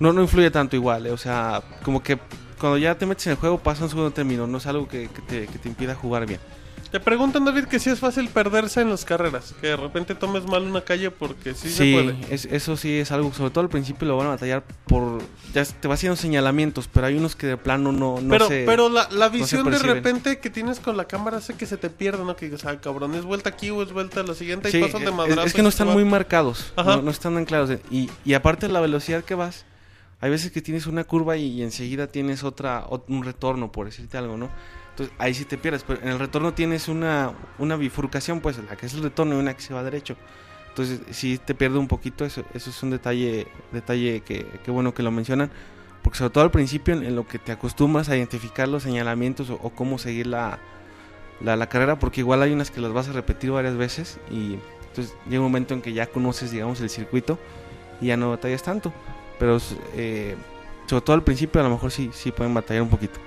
no, 0.00 0.12
no 0.12 0.22
influye 0.22 0.50
tanto 0.50 0.76
igual. 0.76 1.06
eh, 1.06 1.10
O 1.12 1.16
sea, 1.18 1.62
como 1.82 2.02
que 2.02 2.18
cuando 2.58 2.78
ya 2.78 2.96
te 2.96 3.06
metes 3.06 3.26
en 3.26 3.32
el 3.32 3.38
juego 3.38 3.58
pasa 3.58 3.84
un 3.84 3.90
segundo 3.90 4.10
término, 4.12 4.46
no 4.46 4.58
es 4.58 4.66
algo 4.66 4.88
que, 4.88 5.08
que 5.08 5.22
te, 5.22 5.46
que 5.46 5.58
te 5.58 5.68
impida 5.68 5.94
jugar 5.94 6.26
bien. 6.26 6.40
Te 6.92 7.00
preguntan, 7.00 7.44
David, 7.46 7.64
que 7.64 7.78
si 7.78 7.88
es 7.88 7.98
fácil 8.00 8.28
perderse 8.28 8.82
en 8.82 8.90
las 8.90 9.04
carreras. 9.06 9.54
Que 9.62 9.68
de 9.68 9.76
repente 9.76 10.14
tomes 10.14 10.44
mal 10.44 10.62
una 10.62 10.82
calle 10.82 11.10
porque 11.10 11.54
sí, 11.54 11.70
se 11.70 11.90
puede. 11.92 12.16
es- 12.32 12.44
eso 12.44 12.76
sí 12.76 12.98
es 12.98 13.10
algo, 13.10 13.32
sobre 13.32 13.50
todo 13.50 13.62
al 13.62 13.70
principio 13.70 14.06
lo 14.06 14.18
van 14.18 14.26
a 14.26 14.30
batallar 14.30 14.62
por... 14.86 15.20
Ya 15.54 15.64
te 15.64 15.88
va 15.88 15.94
haciendo 15.94 16.16
señalamientos, 16.16 16.88
pero 16.92 17.06
hay 17.06 17.16
unos 17.16 17.34
que 17.34 17.46
de 17.46 17.56
plano 17.56 17.92
no, 17.92 18.20
no 18.20 18.28
pero, 18.30 18.46
se... 18.46 18.64
pero 18.66 18.88
la, 18.90 19.28
visión 19.30 19.70
de 19.70 19.78
repente 19.78 20.38
que 20.38 20.50
tienes 20.50 20.80
con 20.80 20.96
la 20.98 21.06
cámara 21.06 21.38
hace 21.38 21.54
que 21.54 21.64
se 21.64 21.78
te 21.78 21.88
pierda, 21.88 22.24
¿no? 22.24 22.36
Que 22.36 22.44
digas, 22.46 22.64
ah, 22.66 22.78
cabrón, 22.78 23.14
es 23.14 23.24
vuelta 23.24 23.48
aquí 23.48 23.70
o 23.70 23.82
es 23.82 23.90
vuelta 23.92 24.20
a 24.20 24.24
la 24.24 24.34
siguiente 24.34 24.70
Sí, 24.70 24.76
y 24.78 24.82
pasas 24.82 25.00
de 25.00 25.10
madrazo. 25.10 25.42
es 25.44 25.54
que 25.54 25.62
no 25.62 25.70
están 25.70 25.88
muy 25.88 26.04
marcados, 26.04 26.72
no, 26.76 27.00
no 27.00 27.10
están 27.10 27.34
tan 27.34 27.46
claros. 27.46 27.70
Y, 27.90 28.10
y 28.24 28.34
aparte 28.34 28.68
la 28.68 28.80
velocidad 28.80 29.24
que 29.24 29.34
vas, 29.34 29.64
hay 30.20 30.28
veces 30.30 30.52
que 30.52 30.60
tienes 30.60 30.86
una 30.86 31.04
curva 31.04 31.38
y, 31.38 31.46
y 31.46 31.62
enseguida 31.62 32.06
tienes 32.06 32.44
otra 32.44 32.86
ot- 32.88 33.04
un 33.08 33.24
retorno, 33.24 33.72
por 33.72 33.86
decirte 33.86 34.18
algo, 34.18 34.36
¿no? 34.36 34.50
Entonces 34.92 35.14
ahí 35.18 35.32
sí 35.32 35.44
te 35.46 35.56
pierdes, 35.56 35.84
pero 35.84 36.02
en 36.02 36.08
el 36.08 36.18
retorno 36.18 36.52
tienes 36.52 36.88
una, 36.88 37.32
una 37.58 37.76
bifurcación, 37.76 38.40
pues 38.40 38.58
la 38.58 38.76
que 38.76 38.86
es 38.86 38.94
el 38.94 39.02
retorno 39.02 39.34
y 39.34 39.38
una 39.38 39.54
que 39.54 39.62
se 39.62 39.72
va 39.72 39.82
derecho. 39.82 40.16
Entonces 40.68 41.00
sí 41.10 41.38
te 41.38 41.54
pierde 41.54 41.78
un 41.78 41.88
poquito, 41.88 42.24
eso, 42.24 42.44
eso 42.52 42.70
es 42.70 42.82
un 42.82 42.90
detalle, 42.90 43.46
detalle 43.72 44.20
que, 44.20 44.46
que 44.64 44.70
bueno 44.70 44.92
que 44.92 45.02
lo 45.02 45.10
mencionan, 45.10 45.50
porque 46.02 46.18
sobre 46.18 46.30
todo 46.30 46.44
al 46.44 46.50
principio 46.50 46.94
en, 46.94 47.16
lo 47.16 47.26
que 47.26 47.38
te 47.38 47.52
acostumbras 47.52 48.08
a 48.10 48.16
identificar 48.16 48.68
los 48.68 48.82
señalamientos 48.82 49.50
o, 49.50 49.58
o 49.62 49.70
cómo 49.70 49.98
seguir 49.98 50.26
la, 50.26 50.58
la, 51.40 51.56
la 51.56 51.68
carrera, 51.68 51.98
porque 51.98 52.20
igual 52.20 52.42
hay 52.42 52.52
unas 52.52 52.70
que 52.70 52.80
las 52.80 52.92
vas 52.92 53.08
a 53.08 53.12
repetir 53.12 53.50
varias 53.50 53.76
veces 53.76 54.18
y 54.30 54.58
entonces 54.88 55.14
llega 55.26 55.40
un 55.40 55.46
momento 55.46 55.72
en 55.72 55.80
que 55.80 55.94
ya 55.94 56.06
conoces, 56.06 56.50
digamos, 56.50 56.80
el 56.82 56.90
circuito 56.90 57.38
y 58.00 58.08
ya 58.08 58.18
no 58.18 58.28
batallas 58.28 58.62
tanto. 58.62 58.92
Pero 59.38 59.58
eh, 59.94 60.36
sobre 60.86 61.02
todo 61.02 61.14
al 61.14 61.24
principio 61.24 61.60
a 61.62 61.64
lo 61.64 61.70
mejor 61.70 61.90
sí, 61.90 62.10
sí 62.12 62.30
pueden 62.30 62.52
batallar 62.52 62.82
un 62.82 62.90
poquito. 62.90 63.18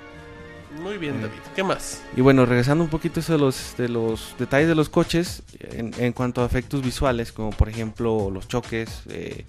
Muy 0.80 0.98
bien, 0.98 1.16
Eh. 1.16 1.22
David. 1.22 1.38
¿Qué 1.54 1.62
más? 1.62 2.02
Y 2.16 2.20
bueno, 2.20 2.46
regresando 2.46 2.84
un 2.84 2.90
poquito 2.90 3.20
a 3.20 3.22
eso 3.22 3.32
de 3.32 3.38
los, 3.38 3.74
de 3.76 3.88
los 3.88 4.34
detalles 4.38 4.68
de 4.68 4.74
los 4.74 4.88
coches, 4.88 5.42
en, 5.60 5.92
en 5.98 6.12
cuanto 6.12 6.42
a 6.42 6.46
efectos 6.46 6.82
visuales, 6.82 7.32
como 7.32 7.50
por 7.50 7.68
ejemplo 7.68 8.30
los 8.30 8.46
choques, 8.48 9.02
eh, 9.08 9.44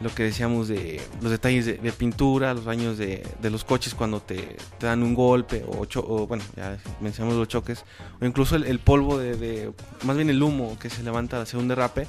lo 0.00 0.08
que 0.14 0.22
decíamos 0.22 0.66
de 0.68 0.98
los 1.20 1.30
detalles 1.30 1.66
de, 1.66 1.74
de 1.74 1.92
pintura, 1.92 2.54
los 2.54 2.64
daños 2.64 2.96
de, 2.96 3.22
de 3.42 3.50
los 3.50 3.64
coches 3.64 3.94
cuando 3.94 4.20
te, 4.20 4.56
te 4.78 4.86
dan 4.86 5.02
un 5.02 5.14
golpe, 5.14 5.62
o, 5.68 5.84
cho- 5.84 6.04
o, 6.06 6.26
bueno, 6.26 6.42
ya 6.56 6.78
mencionamos 7.00 7.36
los 7.38 7.48
choques, 7.48 7.84
o 8.20 8.24
incluso 8.24 8.56
el, 8.56 8.64
el 8.64 8.78
polvo 8.78 9.18
de, 9.18 9.36
de- 9.36 9.72
más 10.04 10.16
bien 10.16 10.30
el 10.30 10.42
humo 10.42 10.78
que 10.78 10.88
se 10.88 11.02
levanta 11.02 11.36
al 11.36 11.42
hacer 11.42 11.60
un 11.60 11.68
derrape, 11.68 12.06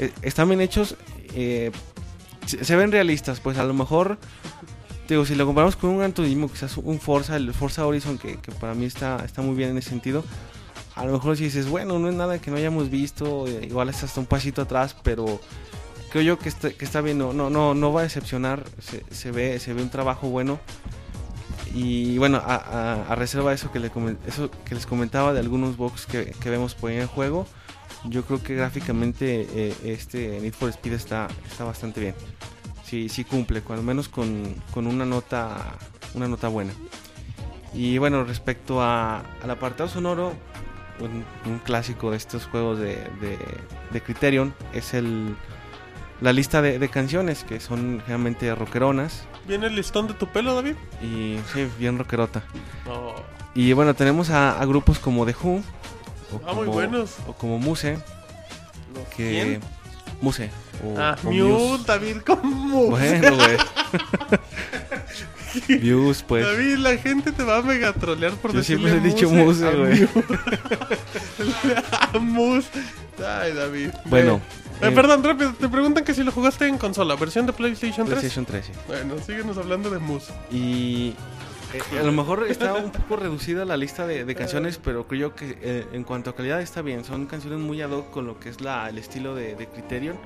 eh, 0.00 0.10
están 0.22 0.48
bien 0.48 0.60
hechos, 0.60 0.96
eh, 1.34 1.70
se, 2.44 2.64
se 2.64 2.74
ven 2.74 2.90
realistas, 2.90 3.38
pues 3.38 3.56
a 3.56 3.62
lo 3.64 3.72
mejor 3.74 4.18
digo, 5.08 5.24
si 5.24 5.34
lo 5.34 5.46
comparamos 5.46 5.76
con 5.76 5.90
un 5.90 5.98
Gran 5.98 6.12
Turismo, 6.12 6.50
quizás 6.50 6.76
un 6.76 7.00
Forza, 7.00 7.36
el 7.36 7.52
Forza 7.52 7.86
Horizon, 7.86 8.18
que, 8.18 8.38
que 8.38 8.52
para 8.52 8.74
mí 8.74 8.86
está, 8.86 9.22
está 9.24 9.42
muy 9.42 9.54
bien 9.54 9.70
en 9.70 9.78
ese 9.78 9.90
sentido, 9.90 10.24
a 10.94 11.04
lo 11.04 11.12
mejor 11.12 11.36
si 11.36 11.44
dices, 11.44 11.68
bueno, 11.68 11.98
no 11.98 12.08
es 12.08 12.14
nada 12.14 12.38
que 12.38 12.50
no 12.50 12.56
hayamos 12.56 12.90
visto, 12.90 13.46
eh, 13.46 13.66
igual 13.66 13.88
es 13.88 14.02
hasta 14.02 14.20
un 14.20 14.26
pasito 14.26 14.62
atrás, 14.62 14.94
pero 15.02 15.40
creo 16.10 16.22
yo 16.22 16.38
que 16.38 16.48
está, 16.48 16.70
que 16.70 16.84
está 16.84 17.00
bien, 17.00 17.18
no, 17.18 17.32
no, 17.32 17.48
no, 17.48 17.74
no 17.74 17.92
va 17.92 18.00
a 18.00 18.04
decepcionar, 18.04 18.64
se, 18.80 19.02
se 19.10 19.30
ve, 19.30 19.58
se 19.58 19.72
ve 19.72 19.82
un 19.82 19.90
trabajo 19.90 20.28
bueno. 20.28 20.60
Y 21.74 22.18
bueno, 22.18 22.42
a, 22.44 23.14
reserva 23.14 23.54
eso 23.54 23.72
que, 23.72 23.80
le 23.80 23.90
eso 24.26 24.50
que 24.66 24.74
les 24.74 24.84
comentaba 24.84 25.32
de 25.32 25.40
algunos 25.40 25.78
bugs 25.78 26.04
que, 26.04 26.26
que 26.26 26.50
vemos 26.50 26.74
por 26.74 26.90
ahí 26.90 26.96
en 26.96 27.02
el 27.02 27.08
juego, 27.08 27.46
yo 28.04 28.24
creo 28.24 28.42
que 28.42 28.54
gráficamente 28.54 29.48
eh, 29.54 29.74
este 29.84 30.40
Need 30.40 30.52
for 30.52 30.68
Speed 30.68 30.92
está, 30.92 31.28
está 31.50 31.64
bastante 31.64 32.00
bien. 32.00 32.14
Sí, 32.92 33.08
sí 33.08 33.24
cumple, 33.24 33.62
al 33.70 33.82
menos 33.82 34.10
con, 34.10 34.54
con 34.74 34.86
una 34.86 35.06
nota 35.06 35.78
una 36.12 36.28
nota 36.28 36.48
buena. 36.48 36.74
Y 37.72 37.96
bueno, 37.96 38.22
respecto 38.24 38.82
a, 38.82 39.22
al 39.42 39.50
apartado 39.50 39.88
sonoro, 39.88 40.34
un, 41.00 41.24
un 41.50 41.58
clásico 41.60 42.10
de 42.10 42.18
estos 42.18 42.44
juegos 42.44 42.78
de, 42.78 42.96
de, 43.22 43.38
de 43.92 44.00
Criterion 44.02 44.52
es 44.74 44.92
el 44.92 45.34
la 46.20 46.34
lista 46.34 46.60
de, 46.60 46.78
de 46.78 46.88
canciones 46.90 47.44
que 47.44 47.60
son 47.60 48.00
generalmente 48.00 48.54
rockeronas 48.54 49.22
¿Viene 49.48 49.68
el 49.68 49.74
listón 49.74 50.06
de 50.06 50.12
tu 50.12 50.26
pelo, 50.26 50.54
David? 50.54 50.74
y 51.02 51.38
sí, 51.54 51.66
bien 51.78 51.96
rockerota. 51.96 52.42
Y 53.54 53.72
bueno, 53.72 53.94
tenemos 53.94 54.28
a, 54.28 54.60
a 54.60 54.66
grupos 54.66 54.98
como 54.98 55.24
The 55.24 55.34
Who, 55.42 55.56
o 55.56 55.62
Ah, 56.46 56.52
muy 56.52 56.66
como, 56.66 56.72
buenos. 56.72 57.16
o 57.26 57.32
como 57.32 57.58
Muse, 57.58 57.96
que 59.16 59.30
¿Quién? 59.30 59.60
Muse 60.20 60.50
o, 60.82 60.94
Ah, 60.98 61.16
o 61.24 61.30
Mute, 61.32 61.84
David, 61.86 62.16
¿cómo? 62.26 62.90
Bueno, 62.90 63.36
güey. 63.36 63.56
Muse, 65.82 66.24
pues. 66.26 66.44
David, 66.46 66.76
la 66.78 66.96
gente 66.96 67.30
te 67.32 67.42
va 67.44 67.58
a 67.58 67.62
mega 67.62 67.92
trolear 67.92 68.32
por 68.34 68.52
Yo 68.52 68.58
decirle 68.58 68.88
siempre 68.90 69.10
he 69.10 69.14
dicho 69.14 69.28
Muse, 69.30 69.70
güey. 69.74 70.08
Muse. 72.20 72.68
Ay, 73.26 73.52
David. 73.52 73.90
Bueno, 74.06 74.40
Eh, 74.80 74.88
eh, 74.88 74.90
perdón, 74.92 75.22
rápido, 75.22 75.52
te 75.52 75.68
preguntan 75.68 76.04
que 76.04 76.14
si 76.14 76.24
lo 76.24 76.32
jugaste 76.32 76.66
en 76.66 76.78
consola, 76.78 77.14
versión 77.16 77.46
de 77.46 77.52
PlayStation 77.52 78.06
3. 78.06 78.18
PlayStation 78.18 78.44
3. 78.46 78.66
sí. 78.66 78.72
Bueno, 78.88 79.14
síguenos 79.24 79.58
hablando 79.58 79.90
de 79.90 79.98
Muse. 79.98 80.32
Y 80.50 81.14
eh, 81.74 81.98
a 82.00 82.02
lo 82.02 82.12
mejor 82.12 82.46
está 82.48 82.74
un 82.74 82.90
poco 82.90 83.16
reducida 83.16 83.64
la 83.64 83.76
lista 83.76 84.06
de, 84.06 84.24
de 84.24 84.34
canciones, 84.34 84.80
pero 84.82 85.06
creo 85.06 85.34
que 85.36 85.58
eh, 85.60 85.86
en 85.92 86.02
cuanto 86.04 86.30
a 86.30 86.34
calidad 86.34 86.60
está 86.62 86.82
bien. 86.82 87.04
Son 87.04 87.26
canciones 87.26 87.58
muy 87.60 87.80
ad 87.82 87.90
hoc 87.90 88.10
con 88.10 88.26
lo 88.26 88.40
que 88.40 88.48
es 88.48 88.60
la, 88.62 88.88
el 88.88 88.98
estilo 88.98 89.34
de, 89.34 89.54
de 89.54 89.66
Criterion. 89.68 90.16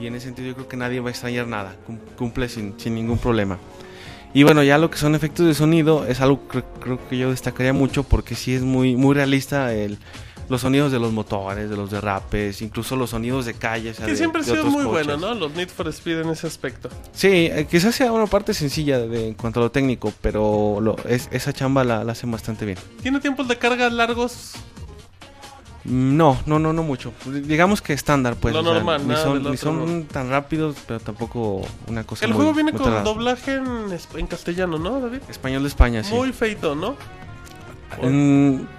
Y 0.00 0.06
en 0.06 0.14
ese 0.14 0.26
sentido 0.26 0.48
yo 0.48 0.54
creo 0.54 0.68
que 0.68 0.76
nadie 0.76 1.00
va 1.00 1.08
a 1.08 1.10
extrañar 1.10 1.46
nada. 1.46 1.76
Cum- 1.86 1.98
Cumple 2.16 2.48
sin, 2.48 2.74
sin 2.78 2.94
ningún 2.94 3.18
problema. 3.18 3.58
Y 4.32 4.42
bueno, 4.42 4.62
ya 4.64 4.78
lo 4.78 4.90
que 4.90 4.98
son 4.98 5.14
efectos 5.14 5.46
de 5.46 5.54
sonido 5.54 6.06
es 6.06 6.20
algo 6.20 6.48
que 6.48 6.62
creo 6.80 6.98
que 7.08 7.16
yo 7.16 7.30
destacaría 7.30 7.72
mucho 7.72 8.02
porque 8.02 8.34
sí 8.34 8.52
es 8.54 8.62
muy, 8.62 8.96
muy 8.96 9.14
realista 9.14 9.72
el, 9.72 9.96
los 10.48 10.60
sonidos 10.62 10.90
de 10.90 10.98
los 10.98 11.12
motores, 11.12 11.70
de 11.70 11.76
los 11.76 11.90
derrapes, 11.92 12.60
incluso 12.60 12.96
los 12.96 13.10
sonidos 13.10 13.46
de 13.46 13.54
calle. 13.54 13.90
o 13.90 13.94
sea, 13.94 14.06
Que 14.06 14.10
de- 14.10 14.16
siempre 14.18 14.42
ha 14.42 14.44
sido 14.44 14.64
muy 14.64 14.84
coches. 14.84 15.06
bueno, 15.06 15.16
¿no? 15.18 15.34
Los 15.38 15.54
Need 15.54 15.68
for 15.68 15.86
Speed 15.86 16.22
en 16.22 16.30
ese 16.30 16.48
aspecto. 16.48 16.88
Sí, 17.12 17.28
eh, 17.28 17.68
quizás 17.70 17.94
sea 17.94 18.10
una 18.10 18.26
parte 18.26 18.54
sencilla 18.54 18.98
de, 18.98 19.28
en 19.28 19.34
cuanto 19.34 19.60
a 19.60 19.62
lo 19.62 19.70
técnico, 19.70 20.12
pero 20.20 20.78
lo- 20.80 20.96
es- 21.08 21.28
esa 21.30 21.52
chamba 21.52 21.84
la, 21.84 22.02
la 22.02 22.10
hacen 22.12 22.30
bastante 22.32 22.64
bien. 22.66 22.78
¿Tiene 23.02 23.20
tiempos 23.20 23.46
de 23.46 23.56
carga 23.56 23.88
largos? 23.88 24.54
No, 25.84 26.38
no, 26.46 26.58
no, 26.58 26.72
no 26.72 26.82
mucho. 26.82 27.12
Digamos 27.26 27.82
que 27.82 27.92
estándar, 27.92 28.36
pues. 28.36 28.54
Lo 28.54 28.60
o 28.60 28.64
sea, 28.64 28.72
normal, 28.74 29.06
ni 29.06 29.14
son, 29.16 29.42
ni 29.50 29.56
son 29.58 30.04
tan 30.04 30.30
rápidos, 30.30 30.76
pero 30.86 30.98
tampoco 31.00 31.60
una 31.88 32.04
cosa 32.04 32.24
El 32.24 32.30
muy- 32.30 32.36
juego 32.36 32.54
viene 32.54 32.72
muy 32.72 32.80
con 32.80 33.04
doblaje 33.04 33.54
en, 33.54 34.26
castellano, 34.26 34.78
¿no, 34.78 35.00
David? 35.00 35.18
Español 35.28 35.62
de 35.62 35.68
España, 35.68 36.02
sí. 36.02 36.14
Muy 36.14 36.32
feito, 36.32 36.74
¿no? 36.74 36.96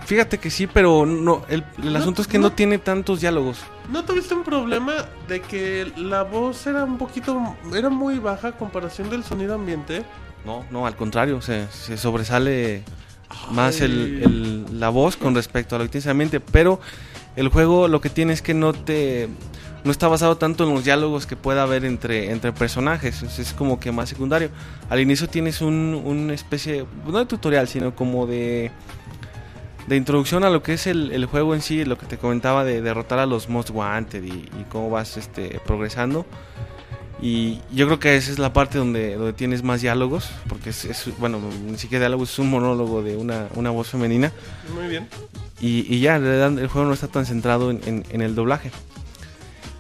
Fíjate 0.06 0.38
que 0.40 0.50
sí, 0.50 0.68
pero 0.68 1.06
no, 1.06 1.44
el, 1.48 1.64
el 1.82 1.94
No, 1.94 2.00
asunto 2.00 2.22
es 2.22 2.28
que 2.28 2.38
no. 2.38 2.50
no 2.50 2.52
tiene 2.54 2.78
tantos 2.80 3.22
diálogos. 3.22 3.60
¿No 3.90 4.04
tuviste 4.04 4.34
un 4.34 4.44
problema 4.44 4.94
de 5.28 5.42
que 5.42 5.92
la 5.96 6.24
voz 6.24 6.66
era 6.68 6.84
un 6.84 6.98
poquito, 6.98 7.56
era 7.74 7.90
muy 7.90 8.20
baja 8.20 8.50
a 8.50 8.52
comparación 8.54 9.10
del 9.10 9.24
sonido 9.24 9.56
ambiente? 9.56 10.04
No, 10.44 10.66
no, 10.70 10.86
al 10.86 10.96
contrario, 10.96 11.42
se, 11.42 11.68
se 11.70 11.98
sobresale 11.98 12.84
más 13.52 13.82
el, 13.82 14.22
el- 14.24 14.80
la 14.80 14.90
voz 14.90 15.18
con 15.18 15.36
respecto 15.36 15.76
a 15.76 15.80
lo 15.80 15.86
que 15.86 15.92
tienes 15.92 16.08
en 16.08 16.18
mente, 16.18 16.40
pero 16.40 16.80
el 17.36 17.50
juego 17.50 17.88
lo 17.88 18.02
que 18.02 18.10
tiene 18.10 18.34
es 18.34 18.42
que 18.42 18.54
no 18.54 18.74
te 18.74 19.28
no 19.84 19.92
está 19.92 20.08
basado 20.08 20.36
tanto 20.38 20.64
en 20.64 20.74
los 20.74 20.84
diálogos 20.84 21.28
que 21.28 21.36
pueda 21.36 21.62
haber 21.62 21.86
entre, 21.86 22.32
entre 22.32 22.52
personajes, 22.52 23.22
es, 23.22 23.38
es 23.38 23.54
como 23.54 23.80
que 23.80 23.92
más 23.92 24.10
secundario. 24.10 24.50
Al 24.90 25.00
inicio 25.00 25.30
tienes 25.30 25.62
un, 25.62 26.02
una 26.04 26.34
especie, 26.34 26.88
no 27.06 27.20
de 27.20 27.28
tutorial, 27.28 27.68
sino 27.68 27.96
como 27.96 28.26
de 28.26 28.72
de 29.88 29.96
introducción 29.96 30.44
a 30.44 30.50
lo 30.50 30.64
que 30.64 30.74
es 30.74 30.88
el, 30.88 31.12
el 31.12 31.28
juego 31.28 31.54
en 31.54 31.62
sí, 31.62 31.86
lo 31.86 32.00
que 32.00 32.08
te 32.08 32.18
comentaba 32.18 32.64
de 32.64 32.82
derrotar 32.82 33.20
a 33.20 33.28
los 33.28 33.50
Most 33.50 33.70
Wanted 33.70 34.24
y, 34.24 34.30
y 34.30 34.66
cómo 34.70 34.90
vas 34.90 35.18
este, 35.18 35.60
progresando. 35.64 36.26
Y 37.22 37.60
yo 37.74 37.86
creo 37.88 38.00
que 38.00 38.18
esa 38.18 38.32
es 38.32 38.40
la 38.40 38.52
parte 38.54 38.78
donde, 38.78 39.16
donde 39.16 39.34
tienes 39.34 39.64
más 39.64 39.82
diálogos, 39.82 40.30
porque 40.50 40.72
es, 40.72 40.84
es- 40.86 41.18
bueno, 41.18 41.40
ni 41.66 41.78
siquiera 41.78 42.04
diálogos, 42.04 42.32
es 42.34 42.40
un 42.40 42.50
monólogo 42.50 43.02
de 43.04 43.16
una, 43.16 43.48
una 43.56 43.70
voz 43.70 43.88
femenina. 43.90 44.32
Muy 44.74 44.88
bien. 44.88 45.08
Y, 45.62 45.86
y 45.94 46.02
ya, 46.02 46.18
en 46.18 46.24
realidad 46.24 46.60
el 46.60 46.68
juego 46.68 46.88
no 46.88 46.94
está 46.94 47.08
tan 47.08 47.26
centrado 47.26 47.72
en, 47.72 47.80
en- 47.86 48.06
en 48.10 48.22
el 48.22 48.36
doblaje. 48.36 48.70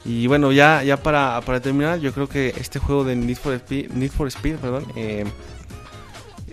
Y 0.06 0.28
bueno, 0.28 0.52
ya, 0.52 0.84
ya 0.84 0.98
para, 0.98 1.41
para 1.41 1.60
terminar, 1.60 1.99
yo 1.99 2.14
creo 2.14 2.30
que 2.30 2.53
este 2.57 2.80
juego 2.80 3.03
de 3.03 3.16
Need 3.16 3.38
for 3.38 3.53
Speed, 3.56 3.91
Need 3.91 4.12
for 4.12 4.28
Speed 4.28 4.56
perdón, 4.57 4.86
eh, 4.95 5.26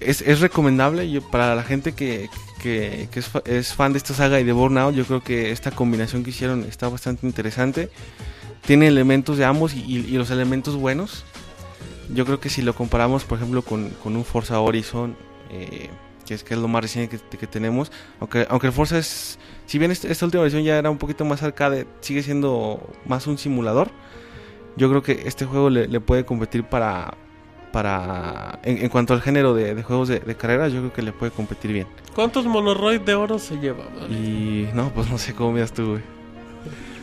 es, 0.00 0.22
es 0.22 0.40
recomendable 0.40 1.09
yo, 1.10 1.20
para 1.30 1.54
la 1.54 1.62
gente 1.62 1.92
que, 1.92 2.28
que- 2.60 3.09
que 3.12 3.20
es, 3.20 3.30
es 3.44 3.74
fan 3.74 3.92
de 3.92 3.98
esta 3.98 4.14
saga 4.14 4.40
y 4.40 4.44
de 4.44 4.52
Burnout. 4.52 4.94
Yo 4.94 5.04
creo 5.04 5.22
que 5.22 5.52
esta 5.52 5.70
combinación 5.70 6.24
que 6.24 6.30
hicieron 6.30 6.64
está 6.64 6.88
bastante 6.88 7.26
interesante. 7.26 7.90
Tiene 8.66 8.86
elementos 8.86 9.39
de 9.39 9.44
ambos 9.44 9.74
y, 9.74 9.80
y- 9.80 10.06
y 10.14 10.18
los 10.18 10.30
elementos 10.30 10.76
buenos. 10.76 11.24
Yo 12.14 12.24
creo 12.24 12.40
que 12.40 12.48
si 12.51 12.62
lo 12.62 12.74
comparamos, 12.74 13.24
por 13.24 13.39
ejemplo, 13.39 13.62
con, 13.62 13.90
con 14.02 14.16
un 14.16 14.24
Forza 14.24 14.60
Horizon, 14.60 15.16
eh, 15.51 15.89
que, 16.26 16.34
es, 16.34 16.44
que 16.44 16.55
es 16.55 16.60
lo 16.60 16.68
más 16.68 16.82
reciente 16.82 17.18
que, 17.30 17.39
que 17.39 17.47
tenemos, 17.47 17.90
aunque, 18.20 18.47
aunque 18.51 18.66
el 18.68 18.72
Forza 18.72 18.98
es, 18.98 19.39
si 19.66 19.78
bien 19.78 19.90
este- 19.90 20.10
esta 20.12 20.24
última 20.26 20.43
versión 20.43 20.62
ya 20.62 20.78
era 20.78 20.90
un 20.90 20.98
poquito 20.98 21.24
más 21.24 21.43
arcade, 21.43 21.86
sigue 22.01 22.22
siendo 22.22 22.80
más 23.06 23.26
un 23.26 23.39
simulador. 23.39 23.90
Yo 24.76 24.89
creo 24.89 25.02
que 25.02 25.22
este 25.26 25.44
juego 25.44 25.68
le, 25.70 25.86
le 25.89 26.01
puede 26.01 26.24
competir 26.24 26.64
para, 26.64 27.14
para 27.72 28.59
en, 28.62 28.78
en 28.78 28.89
cuanto 28.89 29.14
al 29.14 29.22
género 29.22 29.55
de, 29.55 29.74
de 29.74 29.82
juegos 29.82 30.09
de, 30.09 30.20
de 30.20 30.34
carreras, 30.36 30.72
yo 30.72 30.80
creo 30.80 30.93
que 30.93 31.02
le 31.02 31.12
puede 31.12 31.32
competir 31.32 31.72
bien. 31.72 31.86
¿Cuántos 32.14 32.47
monoroid 32.47 33.01
de 33.01 33.14
oro 33.14 33.39
se 33.39 33.56
lleva? 33.59 33.84
David? 33.98 34.14
Y 34.16 34.68
no, 34.74 34.90
pues 34.94 35.10
no 35.10 35.18
sé 35.18 35.34
cómo 35.34 35.52
miras 35.52 35.72
tú, 35.72 35.90
güey. 35.93 36.02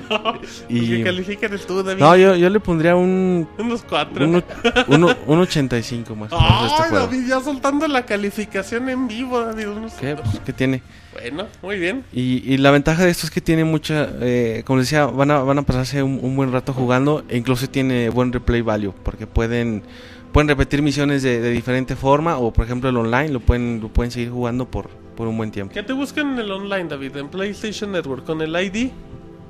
¿Y... 0.69 0.89
¿Qué 0.97 1.03
califican 1.03 1.53
el 1.53 1.59
tú, 1.61 1.83
David? 1.83 2.01
no, 2.01 2.15
yo, 2.15 2.35
yo 2.35 2.49
le 2.49 2.59
pondría 2.59 2.95
un 2.95 3.47
Unos 3.57 3.83
cuatro. 3.83 4.25
un, 4.25 4.43
uno- 4.87 5.15
un 5.27 5.39
85 5.39 6.15
más 6.15 6.31
este 6.31 6.43
Ay, 6.47 6.89
juego. 6.89 7.05
David, 7.05 7.27
ya 7.27 7.39
soltando 7.41 7.87
la 7.87 8.05
calificación 8.05 8.89
en 8.89 9.07
vivo, 9.07 9.39
David. 9.41 9.69
Unos 9.69 9.93
¿Qué? 9.93 10.15
Pues, 10.15 10.39
¿qué 10.45 10.53
tiene? 10.53 10.81
Bueno, 11.13 11.47
muy 11.61 11.77
bien. 11.79 12.03
Y, 12.13 12.43
y 12.53 12.57
la 12.57 12.71
ventaja 12.71 13.03
de 13.03 13.11
esto 13.11 13.25
es 13.25 13.31
que 13.31 13.41
tiene 13.41 13.63
mucha, 13.63 14.09
eh, 14.21 14.63
como 14.65 14.77
les 14.79 14.87
decía, 14.87 15.05
van 15.05 15.31
a, 15.31 15.39
van 15.39 15.57
a 15.57 15.63
pasarse 15.63 16.01
un, 16.03 16.19
un 16.21 16.35
buen 16.35 16.51
rato 16.51 16.73
jugando 16.73 17.23
e 17.27 17.37
incluso 17.37 17.67
tiene 17.69 18.09
buen 18.09 18.31
replay 18.31 18.61
value 18.61 18.93
porque 19.03 19.25
pueden, 19.27 19.83
pueden 20.31 20.47
repetir 20.47 20.81
misiones 20.81 21.23
de, 21.23 21.41
de 21.41 21.49
diferente 21.49 21.95
forma 21.95 22.37
o 22.37 22.53
por 22.53 22.63
ejemplo 22.65 22.89
el 22.89 22.97
online 22.97 23.29
lo 23.29 23.39
pueden, 23.39 23.79
lo 23.81 23.89
pueden 23.89 24.11
seguir 24.11 24.29
jugando 24.29 24.69
por, 24.69 24.89
por 25.17 25.27
un 25.27 25.35
buen 25.35 25.51
tiempo. 25.51 25.73
¿Qué 25.73 25.83
te 25.83 25.93
buscan 25.93 26.33
en 26.33 26.39
el 26.39 26.51
online, 26.51 26.85
David? 26.87 27.17
En 27.17 27.27
PlayStation 27.27 27.91
Network 27.91 28.23
con 28.25 28.41
el 28.41 28.55
ID. 28.55 28.91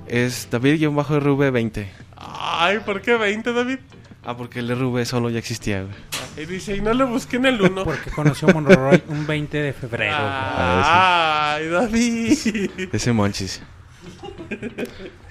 Es 0.10 0.50
David-RV20. 0.50 1.88
Ay, 2.18 2.80
¿por 2.80 3.02
qué 3.02 3.16
20, 3.16 3.54
David? 3.54 3.80
Ah, 4.26 4.36
porque 4.36 4.60
el 4.60 4.70
RV 4.76 5.06
solo 5.06 5.30
ya 5.30 5.40
existía, 5.40 5.84
güey. 5.84 5.96
Y 6.38 6.46
dice, 6.46 6.76
y 6.76 6.82
no 6.82 6.94
le 6.94 7.04
busquen 7.04 7.46
el 7.46 7.62
1. 7.62 7.84
Porque 7.84 8.12
conoció 8.12 8.50
a 8.50 8.54
Monroy 8.54 9.02
un 9.08 9.26
20 9.26 9.58
de 9.58 9.74
febrero. 9.74 10.16
Ah, 10.18 11.56
Ay, 11.56 11.68
David. 11.68 12.90
Ese 12.92 13.14
monchis. 13.14 13.62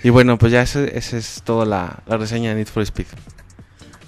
Y 0.03 0.11
bueno, 0.11 0.39
pues 0.39 0.53
ya 0.53 0.63
ese, 0.63 0.97
ese 0.97 1.19
es 1.19 1.43
toda 1.45 1.67
la, 1.67 2.03
la 2.07 2.17
reseña 2.17 2.51
de 2.51 2.57
Need 2.57 2.69
for 2.69 2.83
Speed. 2.85 3.07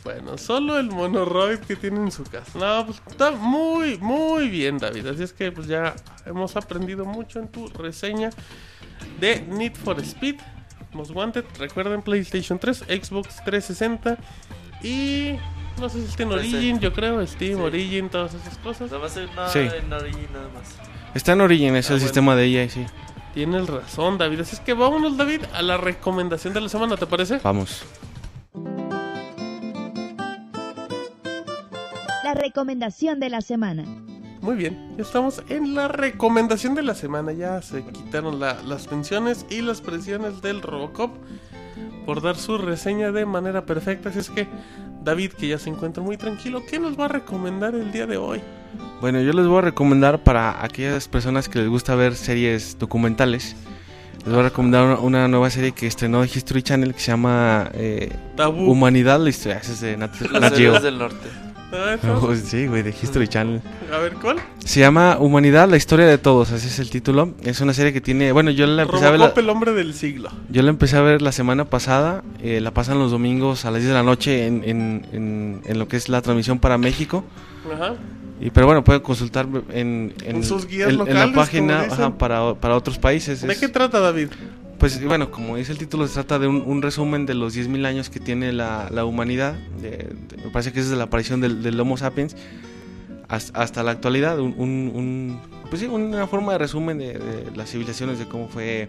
Bueno, 0.05 0.39
solo 0.39 0.79
el 0.79 0.89
monoroid 0.89 1.59
que 1.59 1.77
tiene 1.77 1.99
en 1.99 2.11
su 2.11 2.25
casa. 2.25 2.59
No, 2.59 2.87
pues 2.87 3.03
está 3.09 3.33
muy, 3.33 3.99
muy 3.99 4.49
bien, 4.49 4.79
David. 4.79 5.07
Así 5.09 5.25
es 5.25 5.33
que 5.33 5.53
pues 5.53 5.67
ya 5.67 5.95
hemos 6.27 6.57
aprendido 6.57 7.05
mucho 7.05 7.39
en 7.39 7.49
tu 7.49 7.69
reseña 7.69 8.31
de 9.19 9.43
Need 9.43 9.75
for 9.75 9.99
Speed. 10.01 10.37
Most 10.93 11.11
Wanted. 11.15 11.45
Recuerden 11.59 12.03
PlayStation 12.03 12.59
3, 12.59 12.79
Xbox 12.89 13.37
360 13.45 14.17
y 14.83 15.37
no 15.79 15.89
sé 15.89 15.99
si 16.01 16.07
está 16.07 16.23
en 16.25 16.29
360. 16.31 16.35
Origin, 16.59 16.81
yo 16.81 16.93
creo, 16.93 17.27
Steam, 17.27 17.57
Sí. 17.59 17.63
Origin, 17.63 18.09
todas 18.09 18.35
esas 18.35 18.59
cosas. 18.59 18.91
Nada 18.91 19.03
más 19.03 19.17
en, 19.17 19.35
no, 19.35 19.49
Sí. 19.49 19.59
en 19.59 19.93
Origin 19.93 20.29
nada 20.33 20.49
más. 20.55 20.77
Está 21.15 21.33
en 21.33 21.41
Origin, 21.41 21.77
es 21.77 21.91
Ah, 21.91 21.95
el 21.95 21.99
bueno. 21.99 22.07
sistema 22.07 22.37
de 22.37 22.47
EA, 22.47 22.69
sí. 22.69 22.85
Tienes 23.35 23.67
razón, 23.69 24.19
David. 24.19 24.41
Así 24.41 24.57
es 24.57 24.61
que 24.61 24.75
vámonos, 24.75 25.17
David, 25.17 25.43
a 25.55 25.63
la 25.63 25.77
recomendación 25.77 26.53
de 26.53 26.61
la 26.61 26.69
semana, 26.69 26.97
¿te 26.97 27.07
parece? 27.07 27.39
Vamos. 27.43 27.85
La 32.25 32.35
recomendación 32.35 33.19
de 33.21 33.31
la 33.31 33.41
semana. 33.41 33.85
Muy 34.41 34.57
bien, 34.57 34.95
ya 34.97 35.03
estamos 35.03 35.43
en 35.51 35.75
la 35.75 35.89
recomendación 35.89 36.75
de 36.75 36.83
la 36.83 36.95
semana. 36.95 37.33
Ya 37.33 37.61
se 37.61 37.85
quitaron 37.85 38.41
la- 38.41 38.63
las 38.63 38.87
tensiones 38.87 39.45
y 39.51 39.61
las 39.61 39.81
presiones 39.83 40.41
del 40.41 40.63
Robocop 40.63 41.11
por 42.07 42.23
dar 42.23 42.37
su 42.37 42.57
reseña 42.57 43.13
de 43.13 43.27
manera 43.27 43.67
perfecta. 43.67 44.09
Así 44.09 44.19
es 44.21 44.31
que, 44.31 44.47
David, 45.05 45.33
que 45.33 45.49
ya 45.49 45.59
se 45.59 45.69
encuentra 45.69 46.03
muy 46.03 46.17
tranquilo, 46.17 46.63
¿qué 46.69 46.79
nos 46.79 46.99
va 46.99 47.05
a 47.05 47.09
recomendar 47.09 47.75
el 47.75 47.93
día 47.93 48.07
de 48.07 48.17
hoy? 48.17 48.41
Bueno, 49.01 49.21
yo 49.21 49.33
les 49.33 49.47
voy 49.47 49.59
a 49.59 49.63
recomendar 49.63 50.23
para 50.23 50.65
aquellas 50.65 51.07
personas 51.09 51.49
que 51.49 51.59
les 51.59 51.69
gusta 51.69 51.95
ver 51.95 52.15
series 52.15 52.79
documentales. 52.79 53.57
Les 54.25 54.29
voy 54.29 54.41
a 54.41 54.45
recomendar 54.45 54.99
una, 55.01 55.29
nueva 55.29 55.51
serie 55.51 55.73
que 55.73 55.87
estrenó 55.87 56.25
History 56.25 56.63
Channel 56.63 56.95
que 56.95 57.01
se 57.01 57.11
llama 57.11 57.71
eh, 57.75 58.11
Tabú. 58.37 58.71
Humanidad, 58.71 59.21
la 59.21 59.31
historia. 59.31 59.59
Es 59.59 59.81
de 59.81 59.97
Nat, 59.97 60.15
del 60.19 60.99
norte. 60.99 61.50
Ah. 61.73 61.97
Oh, 62.23 62.35
sí, 62.35 62.67
güey, 62.67 62.83
de 62.83 62.91
History 62.91 63.29
Channel. 63.29 63.61
A 63.93 63.99
ver, 63.99 64.15
¿cuál? 64.15 64.39
Se 64.65 64.81
llama 64.81 65.17
Humanidad, 65.19 65.69
la 65.69 65.77
historia 65.77 66.07
de 66.07 66.19
todos. 66.19 66.51
Ese 66.51 66.67
es 66.69 66.79
el 66.79 66.91
título. 66.91 67.35
Es 67.43 67.61
una 67.61 67.73
serie 67.75 67.93
que 67.93 68.01
tiene. 68.01 68.33
Bueno, 68.33 68.51
yo 68.51 68.67
la 68.67 68.83
empecé 68.83 69.05
a 69.07 69.11
ver. 69.11 69.21
la- 69.21 69.27
Robocop, 69.27 69.39
el 69.39 69.51
hombre 69.51 69.73
del 69.73 69.95
siglo. 69.95 70.31
Yo 70.49 70.63
la 70.63 70.71
empecé 70.71 70.97
a 70.97 71.01
ver 71.03 71.23
la 71.23 71.33
semana 71.33 71.65
pasada, 71.67 72.23
eh, 72.43 72.61
la 72.61 72.73
pasan 72.73 72.99
los 72.99 73.11
domingos 73.11 73.65
a 73.65 73.71
las 73.71 73.81
10 73.81 73.89
de 73.89 73.95
la 73.95 74.03
noche 74.03 74.47
en, 74.47 74.63
en- 74.65 75.07
en- 75.13 75.61
en 75.65 75.79
lo 75.79 75.87
que 75.89 75.97
es 75.97 76.09
la 76.09 76.21
transmisión 76.23 76.59
para 76.59 76.77
México. 76.79 77.25
Ajá. 77.73 77.95
Y, 78.41 78.51
pero 78.51 78.67
bueno, 78.67 78.83
pueden 78.83 79.03
consultar 79.03 79.47
en, 79.73 80.15
en- 80.25 80.37
En 80.37 80.45
sus 80.45 80.67
guías 80.67 80.89
en- 80.89 80.95
en 80.95 80.99
locales, 80.99 81.27
la 81.29 81.33
página 81.35 81.81
ajá, 81.83 82.17
para, 82.17 82.55
para 82.55 82.75
otros 82.75 82.99
países. 82.99 83.43
¿De 83.43 83.53
Es- 83.53 83.59
qué 83.61 83.69
trata, 83.69 84.01
David? 84.01 84.29
Pues 84.81 85.05
bueno, 85.05 85.31
como 85.31 85.57
dice 85.57 85.71
el 85.73 85.79
título, 85.79 86.09
se 86.09 86.15
trata 86.15 86.39
de 86.41 86.49
un, 86.49 86.63
un 86.67 86.83
resumen 86.83 87.25
de 87.27 87.35
los 87.35 87.55
10.000 87.57 87.87
años 87.87 88.11
que 88.11 88.19
tiene 88.19 88.53
la, 88.53 88.89
la 88.91 89.05
humanidad. 89.05 89.55
de- 89.81 89.91
de- 90.29 90.37
me 90.45 90.51
parece 90.51 90.73
que 90.73 90.81
es 90.81 90.87
desde 90.87 90.97
la 90.99 91.05
aparición 91.05 91.41
del, 91.41 91.63
del 91.63 91.79
Homo 91.79 91.97
sapiens 91.97 92.35
hasta, 93.29 93.61
hasta 93.63 93.83
la 93.83 93.93
actualidad. 93.93 94.39
Un, 94.41 94.55
un- 94.59 95.41
pues 95.69 95.81
sí, 95.81 95.87
una 95.87 96.27
forma 96.27 96.53
de 96.53 96.59
resumen 96.59 96.99
de, 96.99 97.13
de 97.19 97.51
las 97.55 97.71
civilizaciones, 97.71 98.19
de 98.19 98.27
cómo 98.27 98.49
fue 98.49 98.89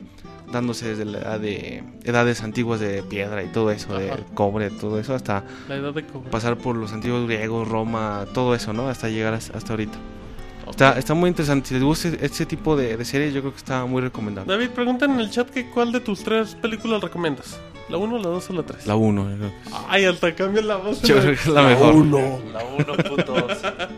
dándose 0.51 0.87
desde 0.89 1.05
la 1.05 1.19
edad 1.19 1.39
de 1.39 1.83
edades 2.03 2.41
antiguas 2.41 2.79
de 2.79 3.03
piedra 3.03 3.43
y 3.43 3.47
todo 3.47 3.69
eso, 3.71 3.95
de 3.97 4.11
cobre, 4.33 4.69
todo 4.71 4.99
eso, 4.99 5.13
hasta 5.13 5.43
La 5.69 5.75
edad 5.75 5.93
de 5.93 6.03
cobre. 6.05 6.29
pasar 6.31 6.57
por 6.57 6.75
los 6.75 6.91
antiguos 6.91 7.25
griegos, 7.27 7.67
Roma, 7.67 8.25
todo 8.33 8.55
eso, 8.55 8.73
¿no? 8.73 8.89
Hasta 8.89 9.09
llegar 9.09 9.33
hasta 9.33 9.57
hasta 9.57 9.73
ahorita. 9.73 9.97
Está, 10.71 10.97
está 10.97 11.13
muy 11.13 11.27
interesante. 11.29 11.67
Si 11.69 11.73
les 11.75 11.83
gusta 11.83 12.09
este 12.21 12.45
tipo 12.45 12.75
de, 12.75 12.97
de 12.97 13.05
series, 13.05 13.33
yo 13.33 13.41
creo 13.41 13.51
que 13.51 13.57
está 13.59 13.85
muy 13.85 14.01
recomendable. 14.01 14.51
David, 14.51 14.69
preguntan 14.71 15.11
en 15.11 15.19
el 15.19 15.29
chat 15.29 15.49
que 15.49 15.69
cuál 15.69 15.91
de 15.91 15.99
tus 15.99 16.23
tres 16.23 16.55
películas 16.55 17.01
recomiendas. 17.01 17.59
¿La 17.89 17.97
1, 17.97 18.17
la 18.19 18.29
2 18.29 18.49
o 18.49 18.53
la 18.53 18.63
3? 18.63 18.87
La 18.87 18.95
1, 18.95 19.51
Ay, 19.89 20.05
hasta 20.05 20.33
cambia 20.33 20.61
la 20.61 20.77
voz. 20.77 21.01
yo 21.01 21.15
creo 21.19 21.25
que 21.27 21.31
es 21.33 21.47
la 21.47 21.61
mejor. 21.61 21.93
La 22.05 22.61
1.2. 22.77 23.57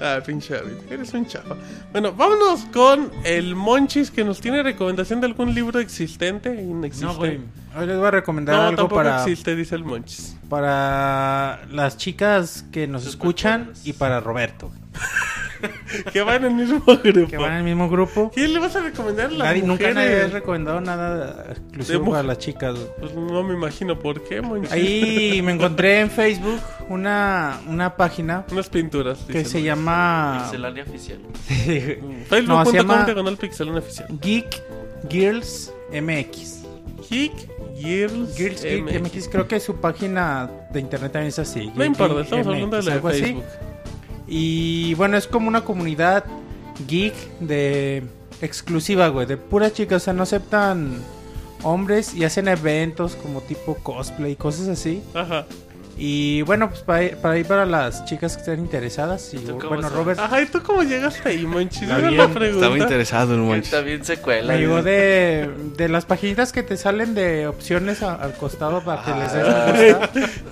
Ah, 0.00 0.18
pinche 0.26 0.54
David, 0.54 0.72
eres 0.90 1.14
un 1.14 1.24
chafa. 1.24 1.54
Bueno, 1.92 2.12
vámonos 2.12 2.64
con 2.72 3.10
el 3.22 3.54
Monchis 3.54 4.10
que 4.10 4.24
nos 4.24 4.40
tiene 4.40 4.62
recomendación 4.62 5.20
de 5.20 5.28
algún 5.28 5.54
libro 5.54 5.78
existente 5.78 6.50
e 6.50 6.62
inexistente. 6.62 7.12
No, 7.14 7.18
güey. 7.18 7.40
Hoy 7.78 7.86
les 7.86 7.96
voy 7.96 8.06
a 8.08 8.10
recomendar 8.10 8.56
No, 8.56 8.62
algo 8.62 8.76
tampoco 8.76 8.96
para, 8.96 9.22
existe, 9.22 9.54
dice 9.54 9.76
el 9.76 9.84
Monchis. 9.84 10.36
para 10.50 11.60
las 11.70 11.96
chicas 11.96 12.64
que 12.72 12.86
nos 12.88 13.06
escuchan 13.06 13.72
y 13.84 13.92
para 13.94 14.18
Roberto, 14.20 14.70
que 16.12 16.22
van 16.22 16.44
en 16.44 16.44
el 16.44 16.54
mismo 16.54 16.80
grupo. 16.84 17.26
que 17.28 17.36
van 17.36 17.52
en 17.52 17.58
el 17.58 17.64
mismo 17.64 17.88
grupo. 17.88 18.30
¿Quién 18.34 18.52
le 18.52 18.58
vas 18.60 18.76
a 18.76 18.80
recomendar 18.82 19.26
a 19.26 19.30
las 19.30 19.48
Nadie, 19.48 19.62
nunca 19.62 19.90
nadie 19.92 20.22
ha 20.22 20.26
recomendado 20.28 20.80
nada 20.80 21.46
exclusivo 21.50 22.10
para 22.10 22.22
las 22.22 22.38
chicas. 22.38 22.76
Pues 22.98 23.14
no 23.14 23.42
me 23.42 23.54
imagino 23.54 23.98
por 23.98 24.22
qué. 24.22 24.42
Ahí 24.70 25.40
me 25.44 25.52
encontré 25.52 26.00
en 26.00 26.10
Facebook 26.10 26.60
una, 26.88 27.60
una 27.66 27.96
página 27.96 28.44
Unas 28.50 28.68
pinturas. 28.68 29.18
que 29.26 29.44
se 29.44 29.62
llama 29.62 30.40
Pixelania 30.44 30.82
oficial. 30.82 31.18
No, 32.04 32.24
Facebook.com 32.26 32.74
llama- 32.74 33.04
diagonal 33.04 33.36
pixelón 33.36 33.76
oficial. 33.78 34.08
Geek 34.20 34.62
Girls 35.08 35.72
MX. 35.92 36.62
Geek 37.10 37.32
Girls, 37.76 38.36
Girls 38.36 38.62
Geek 38.62 38.84
MX. 38.84 39.00
MX, 39.02 39.28
creo 39.28 39.48
que 39.48 39.60
su 39.60 39.76
página 39.76 40.50
de 40.72 40.80
internet 40.80 41.12
también 41.12 41.28
es 41.28 41.38
así. 41.38 41.70
No 41.74 41.84
importa, 41.84 42.14
Geek 42.14 42.24
estamos 42.24 42.46
hablando 42.46 42.76
de 42.76 42.82
la 42.82 42.98
de 42.98 43.08
así. 43.08 43.42
Y 44.26 44.94
bueno, 44.94 45.16
es 45.16 45.26
como 45.26 45.48
una 45.48 45.64
comunidad 45.64 46.24
geek 46.88 47.14
de 47.40 48.02
exclusiva, 48.40 49.08
güey, 49.08 49.26
de 49.26 49.36
puras 49.36 49.72
chicas, 49.72 50.02
o 50.02 50.04
sea, 50.04 50.12
no 50.12 50.22
aceptan 50.22 50.98
hombres 51.62 52.14
y 52.14 52.24
hacen 52.24 52.48
eventos 52.48 53.16
como 53.16 53.40
tipo 53.40 53.74
cosplay 53.76 54.36
cosas 54.36 54.68
así. 54.68 55.02
Ajá. 55.14 55.46
Y 55.96 56.42
bueno, 56.42 56.68
pues 56.70 56.80
para, 56.82 57.08
para 57.22 57.38
ir 57.38 57.46
para 57.46 57.64
las 57.64 58.04
chicas 58.04 58.34
que 58.34 58.40
estén 58.40 58.58
interesadas. 58.60 59.32
Y 59.32 59.38
¿Tú 59.38 59.58
cómo 59.58 59.68
bueno, 59.68 59.82
sabes? 59.82 59.96
Robert 59.96 60.18
Ajá, 60.18 60.42
¿y 60.42 60.46
tú 60.46 60.60
cómo 60.62 60.82
llegaste 60.82 61.28
ahí, 61.28 61.46
Monchis? 61.46 61.82
Está 61.82 61.98
bien, 61.98 62.16
la 62.16 62.24
estaba 62.24 62.34
pregunta. 62.34 62.66
Estaba 62.66 62.78
interesado 62.78 63.34
el 63.34 63.40
Que 63.40 63.46
manches. 63.46 63.70
también 63.70 64.04
secuela. 64.04 64.52
me 64.52 64.58
llegó 64.58 64.72
güey. 64.72 64.84
de, 64.84 65.50
de 65.76 65.88
las 65.88 66.04
paginitas 66.04 66.52
que 66.52 66.64
te 66.64 66.76
salen 66.76 67.14
de 67.14 67.46
opciones 67.46 68.02
a- 68.02 68.14
al 68.16 68.32
costado 68.32 68.82
para 68.82 69.04
que 69.04 69.10
les 69.20 69.32
des 69.32 69.44
Ah. 69.46 70.10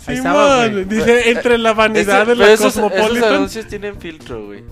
estaba, 0.09 0.57
Simón, 0.69 0.73
güey. 0.73 0.85
dice, 0.85 1.31
entre 1.31 1.59
la 1.59 1.73
vanidad 1.73 2.01
Ese- 2.23 2.31
de 2.31 2.37
pero 2.37 2.47
la 2.47 2.53
esos, 2.53 2.67
esos 2.77 2.91
Cosmopolitan. 2.91 3.35
anuncios 3.35 3.67
tienen 3.67 3.97
filtro, 4.01 4.47
güey. 4.47 4.63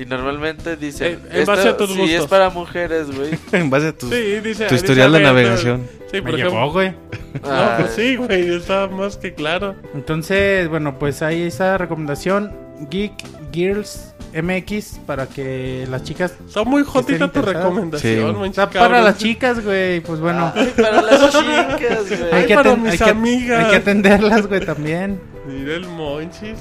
Y 0.00 0.06
normalmente 0.06 0.76
dicen. 0.76 1.20
En- 1.30 1.40
en 1.40 1.46
base 1.46 1.68
a 1.68 1.76
tus 1.76 1.90
si 1.90 1.98
gustos. 1.98 2.20
es 2.20 2.26
para 2.26 2.48
mujeres, 2.50 3.14
güey. 3.14 3.30
en 3.52 3.68
base 3.68 3.88
a 3.88 3.92
tus- 3.92 4.08
Sí, 4.10 4.16
dice, 4.40 4.64
tu 4.66 4.74
dice, 4.74 4.74
historial 4.76 5.12
de 5.12 5.18
ver, 5.18 5.26
navegación. 5.26 5.86
Sí, 6.10 6.22
Me 6.22 6.30
ejemplo. 6.32 6.72
güey. 6.72 6.90
No, 6.90 6.96
Ah, 7.44 7.76
pues 7.78 7.92
sí, 7.92 8.16
güey, 8.16 8.48
está 8.54 8.86
más 8.88 9.16
que 9.16 9.34
claro. 9.34 9.76
Entonces, 9.94 10.68
bueno, 10.68 10.98
pues 10.98 11.22
ahí 11.22 11.42
está 11.42 11.66
la 11.72 11.78
recomendación 11.78 12.52
Geek 12.90 13.12
Girls 13.52 14.14
MX 14.32 15.00
para 15.06 15.26
que 15.26 15.86
las 15.90 16.02
chicas... 16.04 16.34
Está 16.46 16.62
muy 16.64 16.82
jotita 16.84 17.30
tu 17.30 17.42
recomendación, 17.42 18.30
Sí. 18.30 18.32
Monchis, 18.38 18.58
Está 18.58 18.70
para 18.70 19.00
las 19.02 19.18
chicas, 19.18 19.64
güey, 19.64 20.00
pues 20.00 20.18
bueno. 20.20 20.52
Ay, 20.54 20.72
para 20.76 21.02
las 21.02 21.20
chicas, 21.30 22.08
güey. 22.08 22.32
Ay, 22.32 22.46
que 22.46 22.54
para 22.54 22.76
mis 22.76 22.92
hay 22.92 22.98
que- 22.98 23.10
amigas. 23.10 23.64
hay 23.64 23.70
que 23.70 23.76
atenderlas, 23.76 24.46
güey, 24.46 24.64
también. 24.64 25.20
Mira 25.46 25.74
el 25.74 25.86
Monchis. 25.86 26.58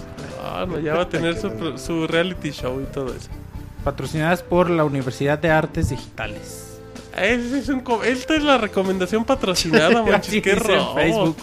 Ah, 0.49 0.65
no, 0.67 0.79
ya 0.79 0.95
va 0.95 1.03
a 1.03 1.09
tener 1.09 1.37
su, 1.39 1.77
su 1.77 2.07
reality 2.07 2.51
show 2.51 2.81
y 2.81 2.85
todo 2.91 3.13
eso. 3.13 3.29
Patrocinadas 3.83 4.43
por 4.43 4.69
la 4.69 4.83
Universidad 4.83 5.39
de 5.39 5.51
Artes 5.51 5.89
Digitales. 5.89 6.65
Ese 7.15 7.59
es 7.59 7.69
un 7.69 7.79
co- 7.81 8.03
Esta 8.03 8.35
es 8.35 8.43
la 8.43 8.57
recomendación 8.57 9.25
patrocinada, 9.25 10.01
Monchis. 10.03 10.29
Así 10.29 10.41
Qué 10.41 10.55
robo. 10.55 10.93
Facebook. 10.95 11.37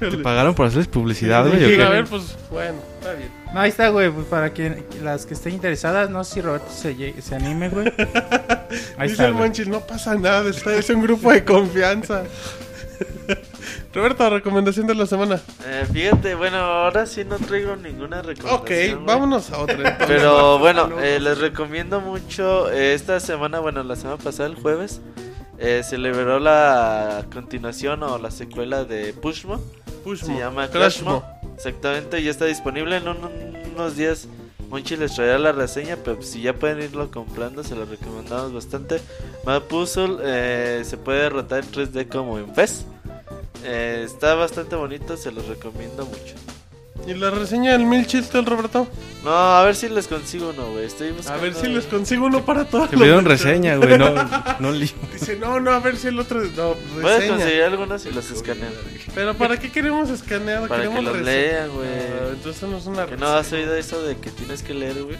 Te 0.00 0.18
pagaron 0.18 0.54
por 0.54 0.66
hacerles 0.66 0.88
publicidad, 0.88 1.46
güey. 1.46 1.62
¿o 1.64 1.68
Sí, 1.68 1.80
a 1.80 1.88
ver, 1.90 2.04
pues 2.06 2.36
bueno, 2.50 2.78
está 2.98 3.12
bien. 3.14 3.28
No, 3.52 3.60
ahí 3.60 3.68
está, 3.68 3.88
güey, 3.90 4.10
pues 4.10 4.26
para 4.26 4.50
quien, 4.50 4.84
las 5.02 5.26
que 5.26 5.34
estén 5.34 5.54
interesadas, 5.54 6.10
no 6.10 6.24
sé 6.24 6.34
si 6.34 6.40
Roberto 6.40 6.66
se, 6.70 7.22
se 7.22 7.34
anime, 7.34 7.68
güey. 7.68 7.86
Ahí 8.98 9.08
Dice 9.08 9.12
está, 9.12 9.26
el 9.26 9.32
güey. 9.34 9.44
Monchis, 9.44 9.68
no 9.68 9.80
pasa 9.80 10.14
nada, 10.16 10.48
está- 10.50 10.74
es 10.74 10.90
un 10.90 11.02
grupo 11.02 11.30
de 11.30 11.44
confianza. 11.44 12.24
Roberto, 13.94 14.28
recomendación 14.30 14.86
de 14.86 14.94
la 14.94 15.06
semana. 15.06 15.40
Eh, 15.66 15.86
fíjate, 15.92 16.34
bueno, 16.34 16.56
ahora 16.58 17.06
sí 17.06 17.24
no 17.24 17.36
traigo 17.38 17.76
ninguna 17.76 18.22
recomendación. 18.22 18.60
Ok, 18.60 18.66
güey. 18.68 19.06
vámonos 19.06 19.50
a 19.50 19.58
otra. 19.58 19.74
entonces. 19.76 20.06
Pero 20.06 20.58
bueno, 20.60 20.90
eh, 21.00 21.18
les 21.20 21.38
recomiendo 21.38 22.00
mucho 22.00 22.70
eh, 22.70 22.94
esta 22.94 23.20
semana, 23.20 23.60
bueno, 23.60 23.82
la 23.82 23.96
semana 23.96 24.18
pasada, 24.18 24.48
el 24.48 24.56
jueves, 24.56 25.00
eh, 25.58 25.82
se 25.84 25.98
liberó 25.98 26.38
la 26.40 27.24
continuación 27.32 28.02
o 28.02 28.18
la 28.18 28.30
secuela 28.30 28.84
de 28.84 29.12
Pushmo. 29.12 29.60
Pushmo, 30.02 30.26
Se 30.34 30.38
llama 30.38 30.68
Crashmo. 30.68 31.20
Crashmo. 31.22 31.54
Exactamente, 31.54 32.22
ya 32.22 32.30
está 32.30 32.44
disponible 32.46 32.96
en 32.96 33.08
un- 33.08 33.30
unos 33.74 33.96
días. 33.96 34.26
Monchi 34.68 34.96
les 34.96 35.14
traerá 35.14 35.38
la 35.38 35.52
reseña, 35.52 35.96
pero 36.02 36.20
si 36.22 36.40
ya 36.42 36.54
pueden 36.54 36.80
irlo 36.82 37.10
comprando, 37.10 37.62
se 37.62 37.76
lo 37.76 37.84
recomendamos 37.84 38.52
bastante. 38.52 39.00
Mad 39.44 39.62
Puzzle 39.62 40.16
eh, 40.22 40.82
se 40.84 40.96
puede 40.96 41.20
derrotar 41.20 41.62
en 41.62 41.70
3D 41.70 42.08
como 42.08 42.38
en 42.38 42.52
FES. 42.54 42.86
Eh, 43.64 44.02
está 44.04 44.34
bastante 44.34 44.76
bonito, 44.76 45.16
se 45.16 45.32
los 45.32 45.46
recomiendo 45.48 46.04
mucho. 46.06 46.34
¿Y 47.06 47.12
la 47.14 47.30
reseña 47.30 47.72
del 47.72 47.84
mil 47.84 48.06
chistes, 48.06 48.44
Roberto? 48.46 48.86
No, 49.24 49.30
a 49.30 49.62
ver 49.64 49.74
si 49.74 49.88
les 49.90 50.06
consigo 50.06 50.50
uno, 50.50 50.70
güey. 50.70 50.86
Estoy 50.86 51.08
A 51.08 51.12
buscando. 51.12 51.42
ver 51.42 51.54
si 51.54 51.66
les 51.68 51.84
consigo 51.84 52.26
uno 52.26 52.44
para 52.46 52.64
todos. 52.64 52.88
Te 52.88 52.96
pidieron 52.96 53.24
reseña, 53.26 53.76
güey. 53.76 53.98
No, 53.98 54.14
no 54.60 54.72
li- 54.72 54.90
Dice, 55.12 55.36
no, 55.36 55.60
no, 55.60 55.72
a 55.72 55.80
ver 55.80 55.96
si 55.96 56.08
el 56.08 56.18
otro. 56.18 56.40
No, 56.40 56.74
Puedes 57.00 57.18
reseña. 57.20 57.36
conseguir 57.36 57.62
algunos 57.64 58.06
y 58.06 58.10
los 58.12 58.30
escanean. 58.30 58.72
Pero 59.14 59.34
¿para 59.34 59.58
qué 59.58 59.70
queremos 59.70 60.08
escanear? 60.08 60.66
Para 60.66 60.82
que 60.84 60.88
queremos 60.88 61.04
los 61.04 61.16
rese- 61.18 61.24
lean, 61.24 61.70
güey. 61.72 61.88
Ah, 61.88 62.28
entonces 62.32 62.62
no 62.70 62.78
es 62.78 62.86
una 62.86 63.06
Que 63.06 63.16
no 63.18 63.26
has 63.26 63.50
reseña. 63.50 63.62
oído 63.62 63.76
eso 63.76 64.02
de 64.02 64.16
que 64.16 64.30
tienes 64.30 64.62
que 64.62 64.72
leer, 64.72 65.02
güey. 65.02 65.16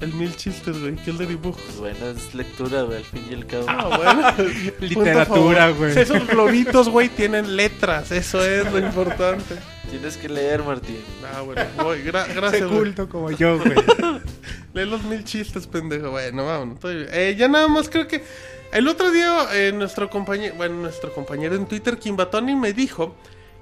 El 0.00 0.14
mil 0.14 0.36
chistes, 0.36 0.80
güey, 0.80 0.94
que 0.94 1.10
el 1.10 1.18
de 1.18 1.26
dibujo. 1.26 1.58
Pues 1.66 1.76
bueno, 1.78 2.06
es 2.06 2.32
lectura, 2.32 2.82
güey, 2.82 2.98
al 2.98 3.04
fin 3.04 3.24
y 3.28 3.34
al 3.34 3.46
cabo. 3.46 3.64
Ah, 3.66 3.96
bueno. 3.96 4.52
Literatura, 4.80 5.70
güey. 5.70 5.98
Esos 5.98 6.24
globitos, 6.28 6.88
güey, 6.88 7.08
tienen 7.08 7.56
letras. 7.56 8.12
Eso 8.12 8.44
es 8.44 8.70
lo 8.70 8.78
importante. 8.78 9.56
Tienes 9.90 10.16
que 10.16 10.28
leer, 10.28 10.62
Martín. 10.62 11.00
Ah, 11.34 11.40
bueno. 11.40 11.62
Voy. 11.82 11.98
Gra- 12.04 12.26
Sé 12.26 12.34
gracias, 12.34 12.62
güey. 12.68 12.78
culto 12.78 13.08
como 13.08 13.30
yo, 13.32 13.58
güey. 13.58 13.74
Lee 14.74 14.84
los 14.84 15.02
mil 15.02 15.24
chistes, 15.24 15.66
pendejo. 15.66 16.10
Bueno, 16.12 16.46
vámonos. 16.46 16.78
Eh, 16.84 17.34
ya 17.36 17.48
nada 17.48 17.66
más 17.66 17.88
creo 17.88 18.06
que. 18.06 18.22
El 18.70 18.86
otro 18.86 19.10
día, 19.10 19.46
eh, 19.54 19.72
nuestro 19.74 20.08
compañero, 20.10 20.54
bueno, 20.56 20.76
nuestro 20.76 21.12
compañero 21.12 21.56
en 21.56 21.66
Twitter, 21.66 21.98
Kimbatoni, 21.98 22.54
me 22.54 22.72
dijo 22.72 23.16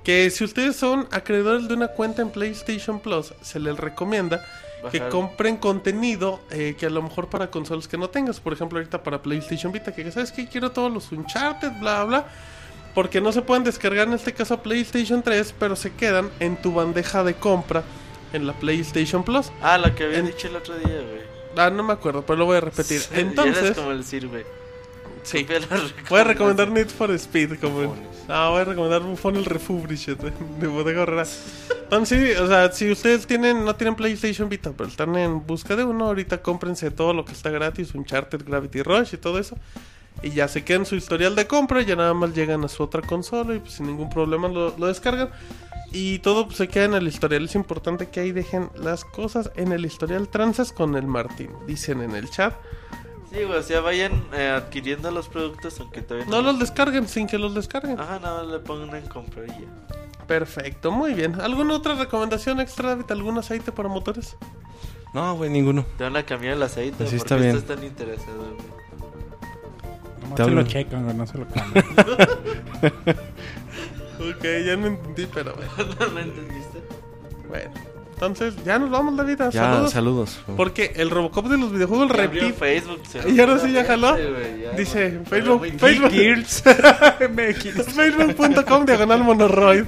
que 0.05 0.29
si 0.31 0.45
ustedes 0.45 0.77
son 0.77 1.09
acreedores 1.13 1.67
de 1.69 1.75
una 1.75 1.89
cuenta 1.89 2.21
en 2.23 2.29
PlayStation 2.31 3.01
Plus, 3.01 3.33
se 3.41 3.59
les 3.61 3.77
recomienda 3.77 4.45
que 4.91 5.09
compren 5.09 5.57
contenido 5.57 6.41
eh, 6.51 6.75
que 6.79 6.87
a 6.87 6.91
lo 6.91 7.03
mejor 7.03 7.29
para 7.29 7.51
consolas 7.51 7.89
que 7.89 7.97
no 7.99 8.09
tengas. 8.11 8.41
Por 8.41 8.53
ejemplo, 8.53 8.79
ahorita 8.79 9.03
para 9.03 9.23
PlayStation 9.23 9.73
Vita, 9.73 9.95
que 9.95 10.11
sabes 10.11 10.33
que 10.33 10.49
quiero 10.49 10.71
todos 10.73 10.93
los 10.93 11.11
Uncharted, 11.13 11.73
bla, 11.81 12.05
bla. 12.05 12.27
Porque 12.95 13.21
no 13.21 13.31
se 13.31 13.43
pueden 13.43 13.63
descargar 13.63 14.09
en 14.09 14.15
este 14.15 14.33
caso 14.33 14.63
PlayStation 14.63 15.23
3, 15.23 15.55
pero 15.59 15.77
se 15.77 15.93
quedan 15.93 16.31
en 16.41 16.57
tu 16.57 16.73
bandeja 16.73 17.23
de 17.25 17.35
compra 17.35 17.83
en 18.33 18.47
la 18.47 18.55
PlayStation 18.55 19.23
Plus. 19.23 19.53
Ah, 19.63 19.77
lo 19.79 19.95
que 19.95 20.05
había 20.05 20.19
En- 20.19 20.27
dicho 20.27 20.49
el 20.49 20.57
otro 20.57 20.75
día, 20.79 20.97
güey. 21.03 21.27
Ah, 21.59 21.71
no 21.71 21.83
me 21.83 21.93
acuerdo, 21.93 22.25
pero 22.25 22.39
lo 22.39 22.47
voy 22.47 22.57
a 22.59 22.61
repetir. 22.61 23.01
Sí, 23.01 23.09
ya 23.11 23.17
eres 23.19 23.29
Entonces, 23.31 23.77
como 23.77 23.91
el 23.91 24.05
Sir, 24.05 24.29
güey. 24.29 24.45
Sí, 25.27 25.47
voy 26.09 26.21
a 26.21 26.25
recomendar. 26.25 26.71
Need 26.71 26.89
for 26.89 27.11
Speed 27.13 27.59
como 27.61 27.95
Ah, 28.29 28.49
voy 28.51 28.63
a 28.63 28.65
recomendar 28.65 29.03
Buffon 29.03 29.37
el 29.37 29.45
Refurbished 29.45 30.17
de 30.17 30.67
Bodega 30.67 31.03
Horrera. 31.03 31.25
Entonces, 31.85 32.37
sí, 32.37 32.43
o 32.43 32.49
sea, 32.49 32.73
si 32.73 32.91
ustedes 32.91 33.27
tienen 33.27 33.65
no 33.65 33.77
tienen 33.77 33.95
PlayStation 33.95 34.49
Vita, 34.49 34.73
pero 34.77 34.89
están 34.89 35.15
en 35.17 35.47
busca 35.47 35.77
de 35.77 35.85
uno, 35.85 36.07
ahorita 36.07 36.43
cómprense 36.43 36.91
todo 36.91 37.13
lo 37.13 37.25
que 37.25 37.33
está 37.33 37.51
gratis, 37.51 37.95
Uncharted, 37.95 38.45
Gravity 38.45 38.83
Rush 38.83 39.15
y 39.15 39.17
todo 39.17 39.39
eso. 39.39 39.57
Y 40.23 40.31
ya 40.31 40.49
se 40.49 40.65
quedan 40.65 40.87
su 40.87 40.97
historial 40.97 41.37
de 41.37 41.47
compra, 41.47 41.83
ya 41.83 41.95
nada 41.95 42.15
más 42.15 42.35
llegan 42.35 42.65
a 42.65 42.69
su 42.69 42.83
otra 42.83 43.03
consola 43.03 43.55
y 43.55 43.61
pues 43.61 43.75
sin 43.75 43.87
ningún 43.87 44.11
problema 44.11 44.49
lo, 44.49 44.77
lo 44.77 44.87
descargan. 44.87 45.31
Y 45.93 46.19
todo 46.19 46.47
pues, 46.47 46.57
se 46.57 46.67
queda 46.67 46.87
en 46.87 46.95
el 46.95 47.07
historial. 47.07 47.45
Es 47.45 47.55
importante 47.55 48.09
que 48.09 48.21
ahí 48.21 48.33
dejen 48.33 48.71
las 48.75 49.05
cosas 49.05 49.53
en 49.55 49.71
el 49.71 49.85
historial 49.87 50.29
transas 50.29 50.73
con 50.73 50.97
el 50.97 51.07
Martín. 51.07 51.51
Dicen 51.67 52.01
en 52.03 52.17
el 52.17 52.29
chat. 52.29 52.55
Sí, 53.31 53.43
güey, 53.45 53.59
o 53.59 53.63
sea, 53.63 53.81
vayan 53.81 54.25
eh, 54.33 54.49
adquiriendo 54.49 55.11
los 55.11 55.29
productos, 55.29 55.79
aunque 55.81 56.01
todavía 56.03 56.27
No 56.31 56.43
los 56.43 56.59
descarguen 56.59 57.09
sin 57.09 57.27
que 57.27 57.39
los 57.39 57.55
descarguen. 57.55 57.99
Ajá, 58.01 58.19
nada 58.21 58.43
más 58.45 58.53
le 58.53 58.59
pongan 58.61 58.95
en 58.97 59.07
compra 59.09 59.45
y 59.45 59.49
ya. 59.49 60.27
Perfecto, 60.27 60.91
muy 60.91 61.13
bien. 61.15 61.41
¿Alguna 61.41 61.75
otra 61.75 61.95
recomendación 61.95 62.61
extra, 62.61 62.91
David? 62.91 63.05
¿Algún 63.11 63.39
aceite 63.39 63.73
para 63.73 63.89
motores? 63.89 64.37
No, 65.15 65.37
güey, 65.37 65.51
ninguno. 65.51 65.85
Te 65.99 66.05
van 66.05 66.17
a 66.17 66.25
cambiar 66.25 66.55
el 66.55 66.63
aceite. 66.63 67.05
Así 67.05 67.17
¿por 67.17 67.27
está 67.27 67.37
bien. 67.37 67.57
estás 67.57 67.77
tan 67.77 67.85
interesado, 67.85 68.39
güey? 68.39 68.77
No 70.29 70.35
Te 70.35 70.45
se 70.45 70.51
lo 70.51 70.59
hablo. 70.59 70.71
checan, 70.71 71.05
güey, 71.05 71.17
no 71.17 71.27
se 71.27 71.39
lo 71.39 71.47
cambian. 71.49 71.85
Ok, 74.19 74.43
ya 74.65 74.77
no 74.77 74.87
entendí, 74.87 75.27
pero 75.33 75.55
bueno. 75.55 75.71
¿No 76.01 76.07
lo 76.07 76.21
entendiste? 76.21 76.83
Bueno, 77.49 77.71
entonces 78.17 78.55
ya 78.65 78.79
nos 78.79 78.89
vamos, 78.91 79.15
David. 79.17 79.41
a 79.43 79.51
Ya, 79.51 79.61
Saludos. 79.63 79.93
saludos. 79.93 80.39
Porque 80.57 80.93
el 80.97 81.11
Robocop 81.11 81.47
de 81.49 81.59
los 81.59 81.71
videojuegos 81.71 82.09
Ya 82.09 82.15
repite. 82.17 82.53
Facebook. 82.55 83.01
se- 83.07 83.29
¿Y 83.31 83.39
ahora 83.41 83.59
sí 83.59 83.71
ya 83.73 83.85
jaló? 83.85 84.17
Ya, 84.17 84.71
Dice. 84.77 85.21
Facebook, 85.29 85.67
Facebook. 85.79 86.11
Facebook.com 87.95 88.87
diagonal 88.87 89.23
monoroid. 89.23 89.85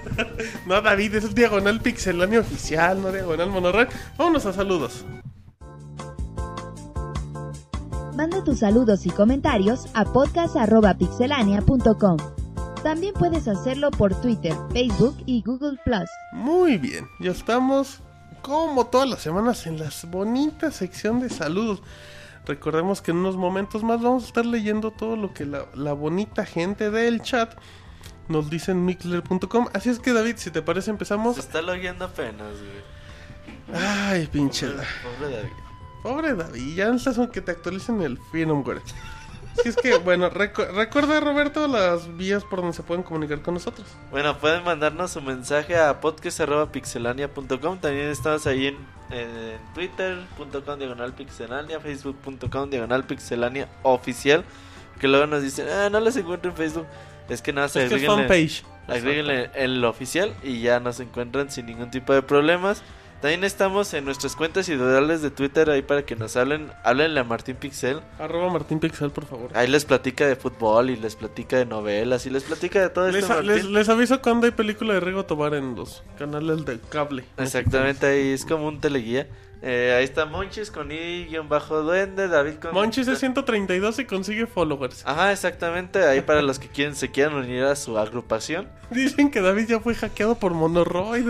no, 0.66 0.80
David, 0.82 1.14
es 1.16 1.34
diagonal 1.34 1.80
pixeláneo 1.80 2.42
oficial, 2.42 3.00
no 3.00 3.10
diagonal 3.10 3.48
monoroid. 3.50 3.88
Vámonos 4.18 4.44
a 4.46 4.52
saludos. 4.52 5.04
Manda 8.14 8.44
tus 8.44 8.58
saludos 8.60 9.06
y 9.06 9.10
comentarios 9.10 9.86
a 9.94 10.04
podcast.pixelania.com. 10.04 12.43
También 12.84 13.14
puedes 13.14 13.48
hacerlo 13.48 13.90
por 13.90 14.14
Twitter, 14.20 14.54
Facebook 14.72 15.16
y 15.26 15.42
Google 15.42 15.78
Plus. 15.84 16.08
Muy 16.32 16.76
bien, 16.78 17.08
ya 17.18 17.30
estamos 17.32 18.00
como 18.42 18.86
todas 18.86 19.08
las 19.08 19.20
semanas 19.22 19.66
en 19.66 19.78
la 19.78 19.88
bonita 20.08 20.70
sección 20.70 21.18
de 21.20 21.30
saludos. 21.30 21.82
Recordemos 22.46 23.00
que 23.00 23.10
en 23.12 23.16
unos 23.18 23.36
momentos 23.36 23.82
más 23.82 24.02
vamos 24.02 24.24
a 24.24 24.26
estar 24.26 24.44
leyendo 24.44 24.90
todo 24.90 25.16
lo 25.16 25.32
que 25.32 25.46
la, 25.46 25.64
la 25.74 25.94
bonita 25.94 26.44
gente 26.44 26.90
del 26.90 27.22
chat 27.22 27.54
nos 28.28 28.50
dice 28.50 28.72
en 28.72 28.84
mixler.com. 28.84 29.68
Así 29.72 29.88
es 29.88 29.98
que 29.98 30.12
David, 30.12 30.34
si 30.36 30.50
te 30.50 30.60
parece 30.60 30.90
empezamos. 30.90 31.36
Se 31.36 31.40
está 31.40 31.62
logueando 31.62 32.04
apenas, 32.04 32.52
güey. 32.58 33.82
Ay, 33.82 34.26
pinche. 34.30 34.66
Da- 34.68 34.84
Pobre 35.02 35.34
David. 35.36 35.52
Pobre 36.02 36.34
David, 36.34 36.74
ya 36.76 36.90
necesitas 36.90 37.30
que 37.30 37.40
te 37.40 37.52
actualicen 37.52 38.02
el 38.02 38.18
firmware. 38.30 38.82
Así 39.58 39.68
es 39.68 39.76
que, 39.76 39.96
bueno, 39.98 40.30
recu- 40.30 40.68
recuerda 40.72 41.20
Roberto 41.20 41.68
las 41.68 42.16
vías 42.16 42.44
por 42.44 42.60
donde 42.60 42.74
se 42.74 42.82
pueden 42.82 43.02
comunicar 43.02 43.40
con 43.42 43.54
nosotros. 43.54 43.86
Bueno, 44.10 44.36
pueden 44.38 44.64
mandarnos 44.64 45.12
su 45.12 45.22
mensaje 45.22 45.76
a 45.76 46.00
podcast.pixelania.com. 46.00 47.78
También 47.78 48.08
estamos 48.08 48.46
ahí 48.46 48.66
en, 48.68 48.76
en 49.10 49.58
twitter.com 49.74 50.78
diagonal 50.78 51.12
pixelania, 51.14 51.80
facebook.com 51.80 52.70
diagonal 52.70 53.04
pixelania 53.04 53.68
oficial. 53.82 54.44
Que 55.00 55.08
luego 55.08 55.26
nos 55.26 55.42
dicen, 55.42 55.66
ah, 55.68 55.88
no 55.90 56.00
les 56.00 56.16
encuentro 56.16 56.50
en 56.50 56.56
Facebook. 56.56 56.86
Es 57.28 57.40
que 57.42 57.52
nada, 57.52 57.68
se 57.68 57.84
Es 57.84 57.88
que 57.88 57.96
es 57.96 58.00
fijan 58.02 58.20
en- 58.20 58.28
fanpage. 58.28 58.64
Agréguenle 58.86 59.50
el 59.54 59.82
oficial 59.84 60.34
y 60.42 60.60
ya 60.60 60.78
nos 60.78 61.00
encuentran 61.00 61.50
sin 61.50 61.66
ningún 61.66 61.90
tipo 61.90 62.12
de 62.12 62.20
problemas. 62.22 62.82
También 63.24 63.42
estamos 63.44 63.94
en 63.94 64.04
nuestras 64.04 64.36
cuentas 64.36 64.68
individuales 64.68 65.22
de 65.22 65.30
Twitter 65.30 65.70
ahí 65.70 65.80
para 65.80 66.04
que 66.04 66.14
nos 66.14 66.36
hablen. 66.36 66.70
Háblenle 66.84 67.20
a 67.20 67.24
Martín 67.24 67.56
Pixel. 67.56 68.02
Arroba 68.18 68.52
Martín 68.52 68.80
Pixel, 68.80 69.10
por 69.12 69.24
favor. 69.24 69.50
Ahí 69.54 69.66
les 69.66 69.86
platica 69.86 70.26
de 70.26 70.36
fútbol 70.36 70.90
y 70.90 70.96
les 70.96 71.16
platica 71.16 71.56
de 71.56 71.64
novelas 71.64 72.26
y 72.26 72.28
les 72.28 72.42
platica 72.42 72.82
de 72.82 72.90
todo 72.90 73.10
Les, 73.10 73.24
esto. 73.24 73.40
les- 73.40 73.88
aviso 73.88 74.20
cuando 74.20 74.44
hay 74.44 74.52
película 74.52 74.92
de 74.92 75.00
Rigo 75.00 75.24
Tobar 75.24 75.54
en 75.54 75.74
los 75.74 76.02
canales 76.18 76.66
de 76.66 76.78
cable. 76.90 77.24
Exactamente, 77.38 78.04
ahí 78.04 78.32
es 78.32 78.44
como 78.44 78.68
un 78.68 78.78
teleguía. 78.78 79.26
Eh, 79.62 79.94
ahí 79.96 80.04
está 80.04 80.26
Monchis 80.26 80.70
con 80.70 80.92
I-Duende, 80.92 82.28
David 82.28 82.56
con... 82.56 82.74
Monchis 82.74 83.08
es 83.08 83.20
132 83.20 84.00
y 84.00 84.04
consigue 84.04 84.46
followers. 84.46 85.02
Ajá, 85.06 85.32
exactamente, 85.32 86.04
ahí 86.04 86.20
para 86.20 86.42
los 86.42 86.58
que 86.58 86.68
quieren 86.68 86.94
se 86.94 87.10
quieran 87.10 87.36
unir 87.36 87.64
a 87.64 87.74
su 87.74 87.96
agrupación. 87.96 88.68
Dicen 88.90 89.30
que 89.30 89.40
David 89.40 89.66
ya 89.68 89.80
fue 89.80 89.94
hackeado 89.94 90.34
por 90.34 90.52
Monoroid. 90.52 91.28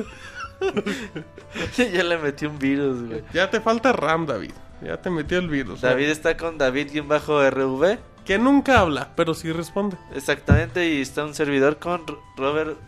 ya 1.77 2.05
le 2.05 2.19
metí 2.19 2.47
un 2.47 2.59
virus, 2.59 3.07
güey. 3.07 3.23
Ya 3.33 3.51
te 3.51 3.61
falta 3.61 3.93
RAM, 3.93 4.27
David. 4.27 4.53
Ya 4.83 5.01
te 5.01 5.11
metió 5.11 5.39
el 5.39 5.49
virus. 5.49 5.81
David 5.81 6.09
está 6.09 6.37
con 6.37 6.59
David-RV. 6.59 7.99
Que 8.25 8.39
nunca 8.39 8.81
habla, 8.81 9.11
pero 9.17 9.35
sí 9.35 9.53
responde. 9.53 9.99
Exactamente, 10.15 10.89
y 10.89 11.03
está 11.03 11.25
un 11.25 11.35
servidor 11.35 11.79
con 11.79 12.03
Robert 12.37 12.79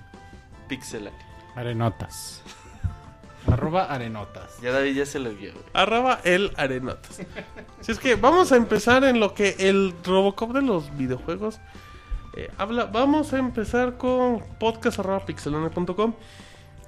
Pixel. 0.69 1.11
Arenotas. 1.55 2.43
Arroba 3.53 3.85
arenotas. 3.85 4.59
Ya 4.61 4.73
David 4.73 4.97
ya 4.97 5.07
se 5.07 5.19
lo 5.19 5.31
vio, 5.31 5.53
güey. 5.53 5.65
Arroba 5.73 6.20
el 6.25 6.53
Arenotas. 6.57 7.20
Si 7.81 7.93
es 7.93 7.99
que 7.99 8.17
vamos 8.17 8.51
a 8.51 8.57
empezar 8.57 9.05
en 9.05 9.20
lo 9.20 9.35
que 9.35 9.55
el 9.59 9.95
Robocop 10.05 10.53
de 10.53 10.62
los 10.62 10.97
videojuegos 10.97 11.61
eh, 12.36 12.51
habla. 12.59 12.85
Vamos 12.85 13.33
a 13.33 13.39
empezar 13.39 13.97
con 13.97 14.43
podcast.pixelone.com. 14.59 16.15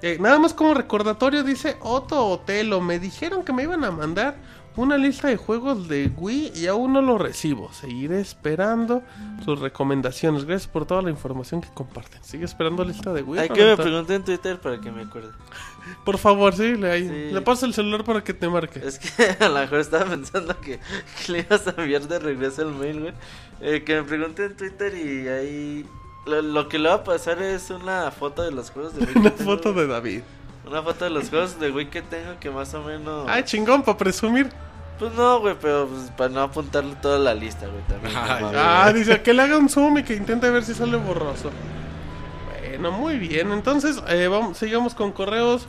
Eh, 0.01 0.17
nada 0.19 0.39
más 0.39 0.53
como 0.53 0.73
recordatorio, 0.73 1.43
dice 1.43 1.77
Otto 1.81 2.25
Otelo. 2.25 2.79
Me 2.81 2.99
dijeron 2.99 3.43
que 3.43 3.51
me 3.53 3.63
iban 3.63 3.83
a 3.83 3.91
mandar 3.91 4.37
una 4.75 4.97
lista 4.97 5.27
de 5.27 5.35
juegos 5.35 5.89
de 5.89 6.09
Wii 6.15 6.53
y 6.55 6.67
aún 6.67 6.93
no 6.93 7.01
lo 7.01 7.17
recibo. 7.17 7.73
Seguiré 7.73 8.21
esperando 8.21 9.03
sus 9.43 9.59
recomendaciones. 9.59 10.45
Gracias 10.45 10.71
por 10.71 10.85
toda 10.85 11.01
la 11.01 11.09
información 11.09 11.59
que 11.59 11.67
comparten. 11.73 12.23
Sigue 12.23 12.45
esperando 12.45 12.85
lista 12.85 13.11
de 13.11 13.21
Wii. 13.23 13.39
Hay 13.41 13.49
que 13.49 13.65
me 13.65 13.75
pregunté 13.75 14.15
en 14.15 14.23
Twitter 14.23 14.57
para 14.59 14.79
que 14.79 14.89
me 14.89 15.01
acuerde. 15.01 15.31
Por 16.05 16.17
favor, 16.17 16.53
sí, 16.55 16.75
le, 16.75 16.91
ahí- 16.91 17.07
Sí. 17.09 17.33
le 17.33 17.41
paso 17.41 17.65
el 17.65 17.73
celular 17.73 18.03
para 18.05 18.23
que 18.23 18.33
te 18.33 18.47
marque. 18.47 18.79
Es 18.85 18.99
que 18.99 19.09
a 19.43 19.49
lo 19.49 19.59
mejor 19.59 19.79
estaba 19.79 20.05
pensando 20.05 20.57
que, 20.61 20.79
que 21.25 21.31
le 21.31 21.39
ibas 21.39 21.67
a 21.67 21.71
enviar 21.81 22.07
de 22.07 22.19
regreso 22.19 22.61
el 22.61 22.75
mail, 22.75 22.99
güey. 23.01 23.13
Eh, 23.61 23.83
que 23.83 23.95
me 23.95 24.03
pregunté 24.03 24.45
en 24.45 24.55
Twitter 24.55 24.93
y 24.95 25.27
ahí. 25.27 25.85
Lo, 26.29 26.41
lo 26.41 26.69
que 26.69 26.77
le 26.79 26.89
va 26.89 26.95
a 26.95 27.03
pasar 27.03 27.41
es 27.41 27.69
una 27.69 28.11
foto 28.11 28.43
de 28.43 28.51
los 28.51 28.69
juegos 28.71 28.95
de 28.95 29.05
Wii. 29.05 29.15
Una 29.17 29.31
foto 29.31 29.73
de 29.73 29.87
David. 29.87 30.21
Una 30.67 30.83
foto 30.83 31.05
de 31.05 31.09
los 31.11 31.29
juegos 31.29 31.59
de 31.59 31.71
Wii 31.71 31.87
que 31.89 32.01
tengo 32.01 32.39
que 32.39 32.49
más 32.51 32.73
o 32.75 32.81
menos. 32.83 33.25
Ay, 33.27 33.43
chingón, 33.43 33.81
para 33.83 33.97
presumir. 33.97 34.51
Pues 34.99 35.13
no, 35.13 35.39
güey, 35.39 35.55
pero 35.59 35.87
pues, 35.87 36.11
para 36.11 36.29
no 36.29 36.41
apuntarle 36.41 36.93
toda 37.01 37.17
la 37.17 37.33
lista, 37.33 37.65
güey. 37.67 37.81
También. 37.87 38.13
Ay, 38.15 38.43
Ah, 38.55 38.91
dice 38.93 39.21
que 39.21 39.33
le 39.33 39.41
haga 39.41 39.57
un 39.57 39.69
zoom 39.69 39.97
y 39.99 40.03
que 40.03 40.13
intente 40.15 40.49
ver 40.49 40.63
si 40.63 40.73
sale 40.73 40.97
borroso. 40.97 41.49
Bueno, 42.69 42.91
muy 42.91 43.17
bien. 43.17 43.51
Entonces, 43.51 44.01
eh, 44.07 44.27
vamos, 44.27 44.57
sigamos 44.57 44.93
con 44.93 45.11
correos. 45.11 45.65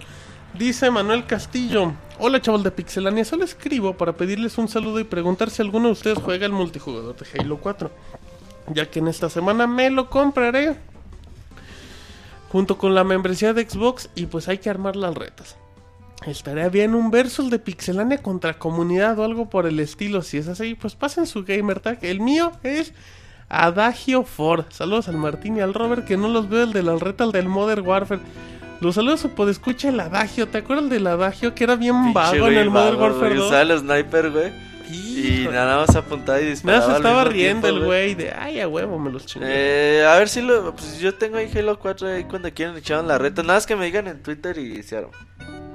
Dice 0.54 0.90
Manuel 0.90 1.26
Castillo. 1.26 1.92
Hola, 2.18 2.40
chavos 2.42 2.64
de 2.64 2.70
Pixelania. 2.72 3.24
Solo 3.24 3.44
escribo 3.44 3.94
para 3.96 4.12
pedirles 4.12 4.58
un 4.58 4.68
saludo 4.68 4.98
y 5.00 5.04
preguntar 5.04 5.48
si 5.48 5.62
alguno 5.62 5.86
de 5.86 5.92
ustedes 5.92 6.18
juega 6.18 6.44
el 6.44 6.52
multijugador 6.52 7.16
de 7.16 7.40
Halo 7.40 7.56
4. 7.58 7.90
Ya 8.72 8.90
que 8.90 9.00
en 9.00 9.08
esta 9.08 9.28
semana 9.28 9.66
me 9.66 9.90
lo 9.90 10.10
compraré. 10.10 10.76
Junto 12.50 12.78
con 12.78 12.94
la 12.94 13.04
membresía 13.04 13.52
de 13.52 13.68
Xbox 13.68 14.10
y 14.14 14.26
pues 14.26 14.48
hay 14.48 14.58
que 14.58 14.70
armar 14.70 14.96
las 14.96 15.14
retas. 15.14 15.56
Estaría 16.26 16.68
bien 16.68 16.94
un 16.94 17.10
versus 17.10 17.50
de 17.50 17.58
Pixelania 17.58 18.18
contra 18.18 18.58
comunidad 18.58 19.18
o 19.18 19.24
algo 19.24 19.48
por 19.48 19.66
el 19.66 19.80
estilo. 19.80 20.22
Si 20.22 20.36
es 20.36 20.48
así, 20.48 20.74
pues 20.74 20.94
pasen 20.94 21.26
su 21.26 21.44
gamer 21.44 21.80
tag. 21.80 21.98
El 22.02 22.20
mío 22.20 22.52
es 22.62 22.92
Adagio 23.48 24.24
Ford. 24.24 24.66
Saludos 24.70 25.08
al 25.08 25.16
Martín 25.16 25.56
y 25.56 25.60
al 25.60 25.72
Robert, 25.72 26.04
que 26.04 26.16
no 26.16 26.28
los 26.28 26.48
veo 26.48 26.64
el 26.64 26.72
de 26.72 26.82
la 26.82 26.96
reta, 26.96 27.24
el 27.24 27.32
del 27.32 27.48
Modern 27.48 27.86
Warfare. 27.86 28.20
Los 28.80 28.96
saludos 28.96 29.26
pues 29.34 29.50
escucha 29.50 29.88
el 29.88 30.00
Adagio. 30.00 30.48
¿Te 30.48 30.58
acuerdas 30.58 30.90
del 30.90 31.06
Adagio 31.06 31.54
que 31.54 31.64
era 31.64 31.76
bien 31.76 31.94
Pinche 32.02 32.14
vago 32.14 32.48
en 32.48 32.58
el 32.58 32.70
Modern 32.70 33.00
Warfare 33.00 33.28
güey. 33.28 33.38
2? 33.38 33.46
Usaba 33.46 33.62
el 33.62 33.78
sniper, 33.78 34.30
güey. 34.30 34.69
Y 34.90 35.46
nada 35.50 35.76
más 35.78 35.94
apuntaba 35.94 36.40
y 36.40 36.46
disparaba. 36.46 36.80
Nada 36.80 36.92
se 36.92 36.96
estaba 36.98 37.24
riendo 37.24 37.68
tiempo, 37.68 37.80
el 37.80 37.86
güey 37.86 38.14
de 38.14 38.32
ay 38.32 38.60
a 38.60 38.68
huevo 38.68 38.98
me 38.98 39.10
los 39.10 39.26
chingué. 39.26 39.46
Eh, 39.48 40.06
a 40.06 40.16
ver 40.16 40.28
si 40.28 40.42
lo. 40.42 40.74
Pues 40.74 40.98
yo 40.98 41.14
tengo 41.14 41.36
ahí 41.36 41.50
Halo 41.54 41.78
4 41.78 42.08
ahí 42.08 42.24
cuando 42.24 42.52
quieran 42.52 42.76
echaron 42.76 43.06
la 43.06 43.18
reta. 43.18 43.42
Nada 43.42 43.54
más 43.54 43.66
que 43.66 43.76
me 43.76 43.84
digan 43.84 44.08
en 44.08 44.22
Twitter 44.22 44.58
y 44.58 44.82
se 44.82 44.96
arma. 44.96 45.10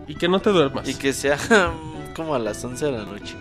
Y 0.07 0.15
que 0.15 0.27
no 0.27 0.39
te 0.39 0.49
duermas. 0.49 0.87
Y 0.87 0.95
que 0.95 1.13
sea 1.13 1.37
como 2.15 2.35
a 2.35 2.39
las 2.39 2.63
11 2.63 2.85
de 2.85 2.91
la 2.91 3.05
noche. 3.05 3.35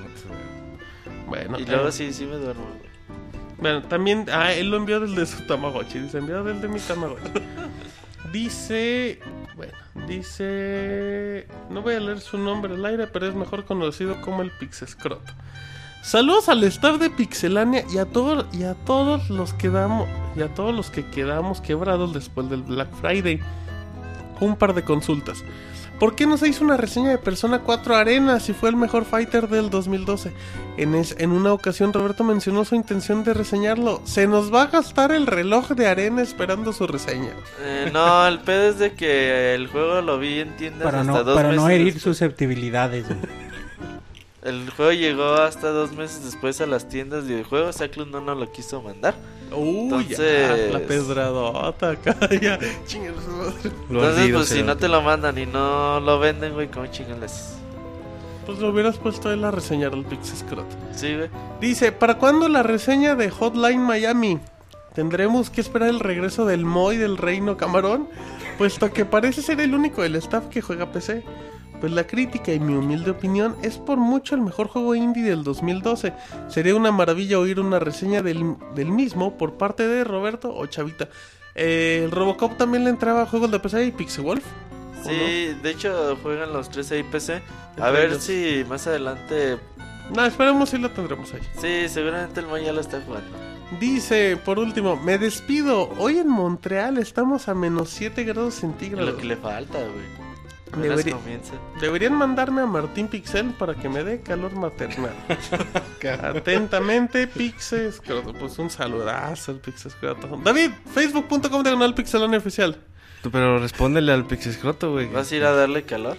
Bueno, 1.26 1.58
Y 1.58 1.64
luego 1.64 1.88
eh, 1.88 1.92
sí, 1.92 2.12
sí 2.12 2.26
me 2.26 2.36
duermo. 2.36 2.64
Bueno, 3.58 3.82
también, 3.82 4.26
ah, 4.30 4.52
él 4.52 4.70
lo 4.70 4.76
envió 4.76 5.00
del 5.00 5.14
de 5.14 5.26
su 5.26 5.46
Tamagotchi. 5.46 5.98
Dice, 5.98 6.18
enviado 6.18 6.44
del 6.44 6.60
de 6.60 6.68
mi 6.68 6.80
Tamagotchi. 6.80 7.30
dice, 8.32 9.20
bueno, 9.56 9.72
dice, 10.06 11.46
no 11.70 11.82
voy 11.82 11.94
a 11.94 12.00
leer 12.00 12.20
su 12.20 12.38
nombre 12.38 12.74
al 12.74 12.84
aire, 12.84 13.06
pero 13.06 13.26
es 13.28 13.34
mejor 13.34 13.64
conocido 13.64 14.20
como 14.20 14.42
el 14.42 14.50
Pixescroto. 14.50 15.32
Saludos 16.02 16.48
al 16.48 16.62
staff 16.64 16.98
de 16.98 17.08
Pixelania 17.08 17.84
y 17.90 17.98
a 17.98 18.06
y 18.52 18.64
a 18.64 18.74
todos 18.74 19.30
los 19.30 19.54
que 19.54 19.70
damos 19.70 20.06
y 20.36 20.42
a 20.42 20.52
todos 20.54 20.74
los 20.74 20.90
que 20.90 21.06
quedamos 21.06 21.60
quebrados 21.60 22.12
después 22.12 22.50
del 22.50 22.62
Black 22.62 22.92
Friday. 23.00 23.40
Un 24.40 24.56
par 24.56 24.74
de 24.74 24.82
consultas. 24.82 25.42
¿Por 26.04 26.16
qué 26.16 26.26
no 26.26 26.36
se 26.36 26.48
hizo 26.48 26.62
una 26.64 26.76
reseña 26.76 27.08
de 27.08 27.16
Persona 27.18 27.60
4 27.60 27.96
Arena 27.96 28.38
si 28.38 28.52
fue 28.52 28.68
el 28.68 28.76
mejor 28.76 29.06
fighter 29.06 29.48
del 29.48 29.70
2012? 29.70 30.32
En, 30.76 30.94
es- 30.94 31.14
en 31.18 31.30
una 31.32 31.54
ocasión 31.54 31.94
Roberto 31.94 32.24
mencionó 32.24 32.66
su 32.66 32.74
intención 32.74 33.24
de 33.24 33.32
reseñarlo. 33.32 34.02
Se 34.04 34.26
nos 34.26 34.52
va 34.52 34.64
a 34.64 34.66
gastar 34.66 35.12
el 35.12 35.26
reloj 35.26 35.70
de 35.70 35.86
Arena 35.86 36.20
esperando 36.20 36.74
su 36.74 36.86
reseña. 36.86 37.30
Eh, 37.62 37.88
no, 37.90 38.26
el 38.26 38.40
pedo 38.40 38.68
es 38.68 38.78
de 38.78 38.92
que 38.92 39.54
el 39.54 39.66
juego 39.68 40.02
lo 40.02 40.18
vi 40.18 40.40
en 40.40 40.54
tiendas 40.56 40.82
Para 40.82 41.00
hasta 41.00 41.10
no, 41.12 41.24
dos 41.24 41.34
para 41.36 41.48
meses 41.48 41.62
no 41.62 41.70
herir 41.70 41.84
después. 41.94 42.02
susceptibilidades. 42.02 43.06
El 44.44 44.68
juego 44.70 44.92
llegó 44.92 45.24
hasta 45.34 45.70
dos 45.70 45.92
meses 45.92 46.22
después 46.24 46.60
a 46.60 46.66
las 46.66 46.86
tiendas 46.88 47.26
de 47.26 47.34
videojuegos. 47.34 47.76
Saclus 47.76 48.06
no 48.08 48.20
nos 48.20 48.36
lo 48.38 48.52
quiso 48.52 48.82
mandar. 48.82 49.14
Uy, 49.50 49.84
Entonces- 49.84 50.70
ya, 50.72 50.78
la 50.78 50.86
pedradota 50.86 51.90
acá, 51.92 52.14
ya. 52.42 52.58
Chingue 52.86 53.12
su 53.24 53.30
madre. 53.30 53.70
Lo 53.88 54.00
Entonces, 54.00 54.32
pues 54.34 54.48
si 54.48 54.62
no 54.62 54.76
te 54.76 54.88
lo 54.88 55.00
mandan 55.00 55.38
y 55.38 55.46
no 55.46 55.98
lo 56.00 56.18
venden, 56.18 56.52
güey, 56.52 56.68
¿cómo 56.70 56.86
chingas? 56.88 57.56
Pues 58.44 58.58
lo 58.58 58.68
hubieras 58.68 58.98
puesto 58.98 59.32
él 59.32 59.42
a 59.44 59.50
reseñar 59.50 59.94
el 59.94 60.04
Pixescroto. 60.04 60.76
Sí, 60.94 61.16
güey. 61.16 61.30
Dice, 61.60 61.92
¿para 61.92 62.18
cuándo 62.18 62.46
la 62.48 62.62
reseña 62.62 63.14
de 63.14 63.30
Hotline 63.30 63.80
Miami? 63.80 64.38
¿Tendremos 64.94 65.48
que 65.48 65.62
esperar 65.62 65.88
el 65.88 66.00
regreso 66.00 66.44
del 66.44 66.66
Moy 66.66 66.98
del 66.98 67.16
Reino 67.16 67.56
Camarón? 67.56 68.08
Puesto 68.58 68.92
que 68.92 69.06
parece 69.06 69.40
ser 69.40 69.60
el 69.60 69.74
único 69.74 70.02
del 70.02 70.16
staff 70.16 70.48
que 70.48 70.60
juega 70.60 70.92
PC. 70.92 71.24
Pues 71.80 71.92
la 71.92 72.06
crítica 72.06 72.52
y 72.52 72.60
mi 72.60 72.74
humilde 72.74 73.10
opinión 73.10 73.56
es 73.62 73.78
por 73.78 73.98
mucho 73.98 74.34
el 74.34 74.40
mejor 74.40 74.68
juego 74.68 74.94
indie 74.94 75.24
del 75.24 75.44
2012. 75.44 76.12
Sería 76.48 76.74
una 76.74 76.92
maravilla 76.92 77.38
oír 77.38 77.60
una 77.60 77.78
reseña 77.78 78.22
del, 78.22 78.56
del 78.74 78.90
mismo 78.90 79.36
por 79.36 79.54
parte 79.54 79.86
de 79.86 80.04
Roberto 80.04 80.54
o 80.54 80.66
Chavita. 80.66 81.08
Eh, 81.54 82.02
el 82.04 82.10
Robocop 82.10 82.56
también 82.56 82.84
le 82.84 82.90
entraba 82.90 83.22
a 83.22 83.26
juegos 83.26 83.50
de 83.50 83.60
PC 83.60 83.86
y 83.86 83.92
Pixel 83.92 84.24
Wolf. 84.24 84.44
¿o 84.44 85.08
Sí, 85.08 85.54
de 85.62 85.70
hecho 85.70 86.16
juegan 86.22 86.52
los 86.52 86.70
tres 86.70 86.90
ahí 86.92 87.02
PC. 87.02 87.42
A 87.80 87.90
ver 87.90 88.10
ellos. 88.10 88.24
si 88.24 88.64
más 88.68 88.86
adelante. 88.86 89.58
No, 90.10 90.16
No, 90.16 90.24
esperemos 90.26 90.70
si 90.70 90.78
lo 90.78 90.90
tendremos 90.90 91.32
ahí. 91.32 91.40
Sí, 91.60 91.88
seguramente 91.88 92.40
el 92.40 92.46
Moy 92.46 92.64
ya 92.64 92.72
lo 92.72 92.80
está 92.80 93.00
jugando. 93.00 93.36
Dice, 93.80 94.36
por 94.36 94.58
último, 94.58 94.96
me 94.96 95.18
despido. 95.18 95.90
Hoy 95.98 96.18
en 96.18 96.28
Montreal 96.28 96.98
estamos 96.98 97.48
a 97.48 97.54
menos 97.54 97.90
7 97.90 98.22
grados 98.24 98.54
centígrados. 98.54 99.10
lo 99.10 99.16
que 99.16 99.24
le 99.24 99.36
falta, 99.36 99.78
güey. 99.78 100.33
Comienza. 100.74 101.54
Deberían 101.80 102.14
mandarme 102.14 102.62
a 102.62 102.66
Martín 102.66 103.08
Pixel 103.08 103.50
para 103.58 103.74
que 103.74 103.88
me 103.88 104.04
dé 104.04 104.20
calor 104.20 104.52
maternal. 104.54 105.12
Atentamente, 106.22 107.26
Pixes. 107.26 108.00
Pues 108.38 108.58
un 108.58 108.70
saludazo 108.70 109.52
al 109.52 109.58
Pixes. 109.58 109.96
David, 110.42 110.70
facebook.com 110.92 111.62
diagonal 111.62 111.94
pixelania 111.94 112.38
oficial. 112.38 112.76
Pero 113.30 113.58
respóndele 113.58 114.12
al 114.12 114.26
Pixescroto, 114.26 114.92
güey. 114.92 115.08
¿Vas 115.08 115.32
a 115.32 115.36
ir 115.36 115.44
a 115.44 115.52
darle 115.52 115.84
calor? 115.84 116.18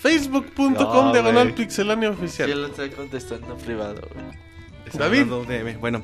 Facebook.com 0.00 0.74
No, 1.06 1.12
diagonal 1.12 1.54
pixelania 1.54 2.10
oficial. 2.10 2.50
él 2.50 2.62
lo 2.62 2.68
está 2.68 2.88
contestando 2.90 3.54
en 3.54 3.58
privado, 3.58 4.02
güey. 4.12 4.46
David. 4.92 5.26
Bueno, 5.80 6.02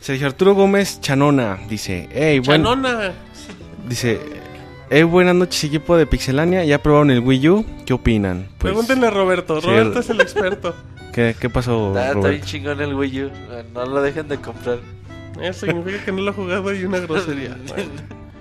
Sergio 0.00 0.26
Arturo 0.26 0.54
Gómez 0.54 1.00
Chanona 1.00 1.58
dice: 1.68 2.08
Hey, 2.10 2.40
bueno. 2.40 2.74
Chanona. 2.74 3.12
Dice: 3.86 4.20
Hey, 4.90 5.02
buenas 5.02 5.34
noches, 5.34 5.62
equipo 5.64 5.96
de 5.96 6.06
Pixelania. 6.06 6.64
¿Ya 6.64 6.82
probaron 6.82 7.10
el 7.10 7.20
Wii 7.20 7.48
U? 7.50 7.64
¿Qué 7.84 7.92
opinan? 7.92 8.46
Pues, 8.58 8.72
Pregúntenle 8.72 9.06
a 9.06 9.10
Roberto. 9.10 9.60
sí, 9.60 9.66
Roberto 9.66 9.92
el- 9.98 10.04
es 10.04 10.10
el 10.10 10.20
experto. 10.20 10.74
¿qué, 11.12 11.34
qué 11.38 11.50
pasó, 11.50 11.88
Está, 11.88 12.12
está 12.12 12.28
bien 12.28 12.42
chingón 12.42 12.80
el 12.80 12.94
Wii 12.94 13.24
U. 13.24 13.30
No 13.74 13.84
lo 13.84 14.00
dejen 14.02 14.28
de 14.28 14.38
comprar. 14.38 14.78
Eso 15.42 15.66
significa 15.66 16.04
que 16.04 16.12
no 16.12 16.22
lo 16.22 16.30
ha 16.30 16.34
jugado 16.34 16.74
y 16.74 16.84
una 16.84 16.98
grosería. 17.00 17.56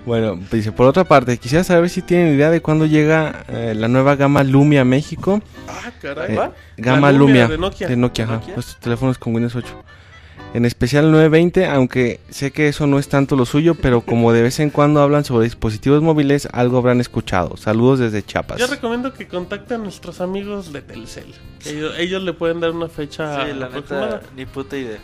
Bueno. 0.06 0.40
Dice, 0.50 0.72
por 0.72 0.88
otra 0.88 1.04
parte, 1.04 1.38
quisiera 1.38 1.66
saber 1.66 1.90
si 1.90 2.02
tienen 2.02 2.34
idea 2.34 2.50
de 2.50 2.62
cuándo 2.62 2.86
llega 2.86 3.44
eh, 3.50 3.74
la 3.76 3.90
nueva 3.90 4.16
gama 4.16 4.42
Lumia 4.42 4.82
a 4.82 4.86
México. 4.86 5.42
Ah, 5.68 5.92
caray. 6.02 6.32
Eh, 6.34 6.38
¿va? 6.38 6.54
Gama 6.78 7.12
La 7.12 7.18
Lumia, 7.18 7.46
de 7.50 7.58
Nokia. 7.58 7.88
ajá, 7.88 7.96
Nokia. 7.98 8.38
estos 8.56 8.80
teléfonos 8.80 9.18
con 9.18 9.34
Windows 9.36 9.54
8. 9.58 9.68
En 10.54 10.66
especial 10.66 11.06
el 11.06 11.12
920, 11.12 11.66
aunque 11.68 12.20
sé 12.30 12.52
que 12.52 12.68
eso 12.68 12.88
no 12.88 12.98
es 12.98 13.10
tanto 13.10 13.36
lo 13.36 13.46
suyo, 13.46 13.76
pero 13.76 14.02
como 14.02 14.32
de 14.34 14.42
vez 14.42 14.60
en 14.60 14.70
cuando 14.72 15.02
hablan 15.02 15.24
sobre 15.24 15.44
dispositivos 15.44 16.02
móviles, 16.02 16.48
algo 16.52 16.78
habrán 16.80 17.00
escuchado. 17.00 17.58
Saludos 17.58 18.00
desde 18.00 18.24
Chiapas. 18.24 18.58
Yo 18.58 18.66
recomiendo 18.68 19.14
que 19.14 19.28
contacten 19.28 19.82
a 19.82 19.84
nuestros 19.84 20.20
amigos 20.20 20.74
de 20.74 20.82
Telcel. 20.82 21.34
Ellos, 21.66 21.94
ellos 22.00 22.24
le 22.24 22.34
pueden 22.34 22.60
dar 22.60 22.72
una 22.72 22.88
fecha 22.88 23.46
Sí, 23.46 23.54
la 23.54 23.68
aproximada. 23.68 24.06
neta, 24.18 24.22
ni 24.36 24.46
puta 24.46 24.78
idea. 24.78 24.98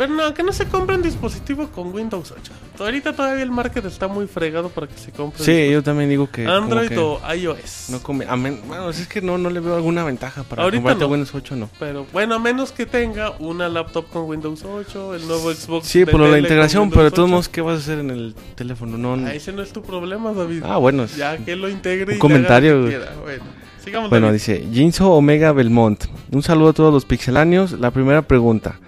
Pero 0.00 0.14
no, 0.14 0.32
que 0.32 0.42
no 0.42 0.50
se 0.50 0.66
compren 0.66 1.02
dispositivo 1.02 1.68
con 1.68 1.92
Windows 1.92 2.32
8. 2.32 2.52
Ahorita 2.78 3.12
todavía 3.12 3.42
el 3.42 3.50
market 3.50 3.84
está 3.84 4.08
muy 4.08 4.26
fregado 4.26 4.70
para 4.70 4.86
que 4.86 4.96
se 4.96 5.12
compren 5.12 5.44
Sí, 5.44 5.70
yo 5.70 5.82
también 5.82 6.08
digo 6.08 6.26
que... 6.30 6.46
Android 6.46 6.88
que 6.88 6.96
o 6.96 7.20
iOS. 7.34 7.90
No 7.90 8.02
come, 8.02 8.24
a 8.26 8.34
men- 8.34 8.62
bueno, 8.66 8.88
es 8.88 9.06
que 9.06 9.20
no, 9.20 9.36
no 9.36 9.50
le 9.50 9.60
veo 9.60 9.76
alguna 9.76 10.02
ventaja 10.02 10.42
para 10.44 10.62
Ahorita 10.62 10.94
no. 10.94 11.06
Windows 11.06 11.34
8, 11.34 11.54
no. 11.56 11.68
Pero 11.78 12.06
bueno, 12.14 12.36
a 12.36 12.38
menos 12.38 12.72
que 12.72 12.86
tenga 12.86 13.32
una 13.40 13.68
laptop 13.68 14.08
con 14.08 14.22
Windows 14.24 14.64
8, 14.64 15.16
el 15.16 15.28
nuevo 15.28 15.52
Xbox. 15.52 15.86
Sí, 15.86 16.06
por 16.06 16.18
la 16.20 16.38
integración, 16.38 16.88
pero 16.88 17.04
de 17.04 17.10
todos 17.10 17.26
8. 17.26 17.30
modos, 17.32 17.48
¿qué 17.50 17.60
vas 17.60 17.74
a 17.76 17.78
hacer 17.80 17.98
en 17.98 18.08
el 18.08 18.34
teléfono? 18.54 18.96
No, 18.96 19.26
Ah, 19.26 19.34
ese 19.34 19.52
no 19.52 19.60
es 19.60 19.70
tu 19.70 19.82
problema, 19.82 20.32
David. 20.32 20.62
Ah, 20.64 20.78
bueno. 20.78 21.04
Ya 21.14 21.36
que 21.36 21.56
lo 21.56 21.68
integre 21.68 22.12
Un 22.12 22.16
y 22.16 22.18
comentario, 22.18 22.86
que. 22.88 22.98
Bueno, 23.22 23.44
sigamos. 23.84 24.08
Bueno, 24.08 24.28
David. 24.28 24.38
dice 24.38 24.66
Jinso 24.72 25.10
Omega 25.10 25.52
Belmont. 25.52 26.04
Un 26.32 26.42
saludo 26.42 26.70
a 26.70 26.72
todos 26.72 26.90
los 26.94 27.04
pixelanios. 27.04 27.72
La 27.72 27.90
primera 27.90 28.22
pregunta. 28.22 28.78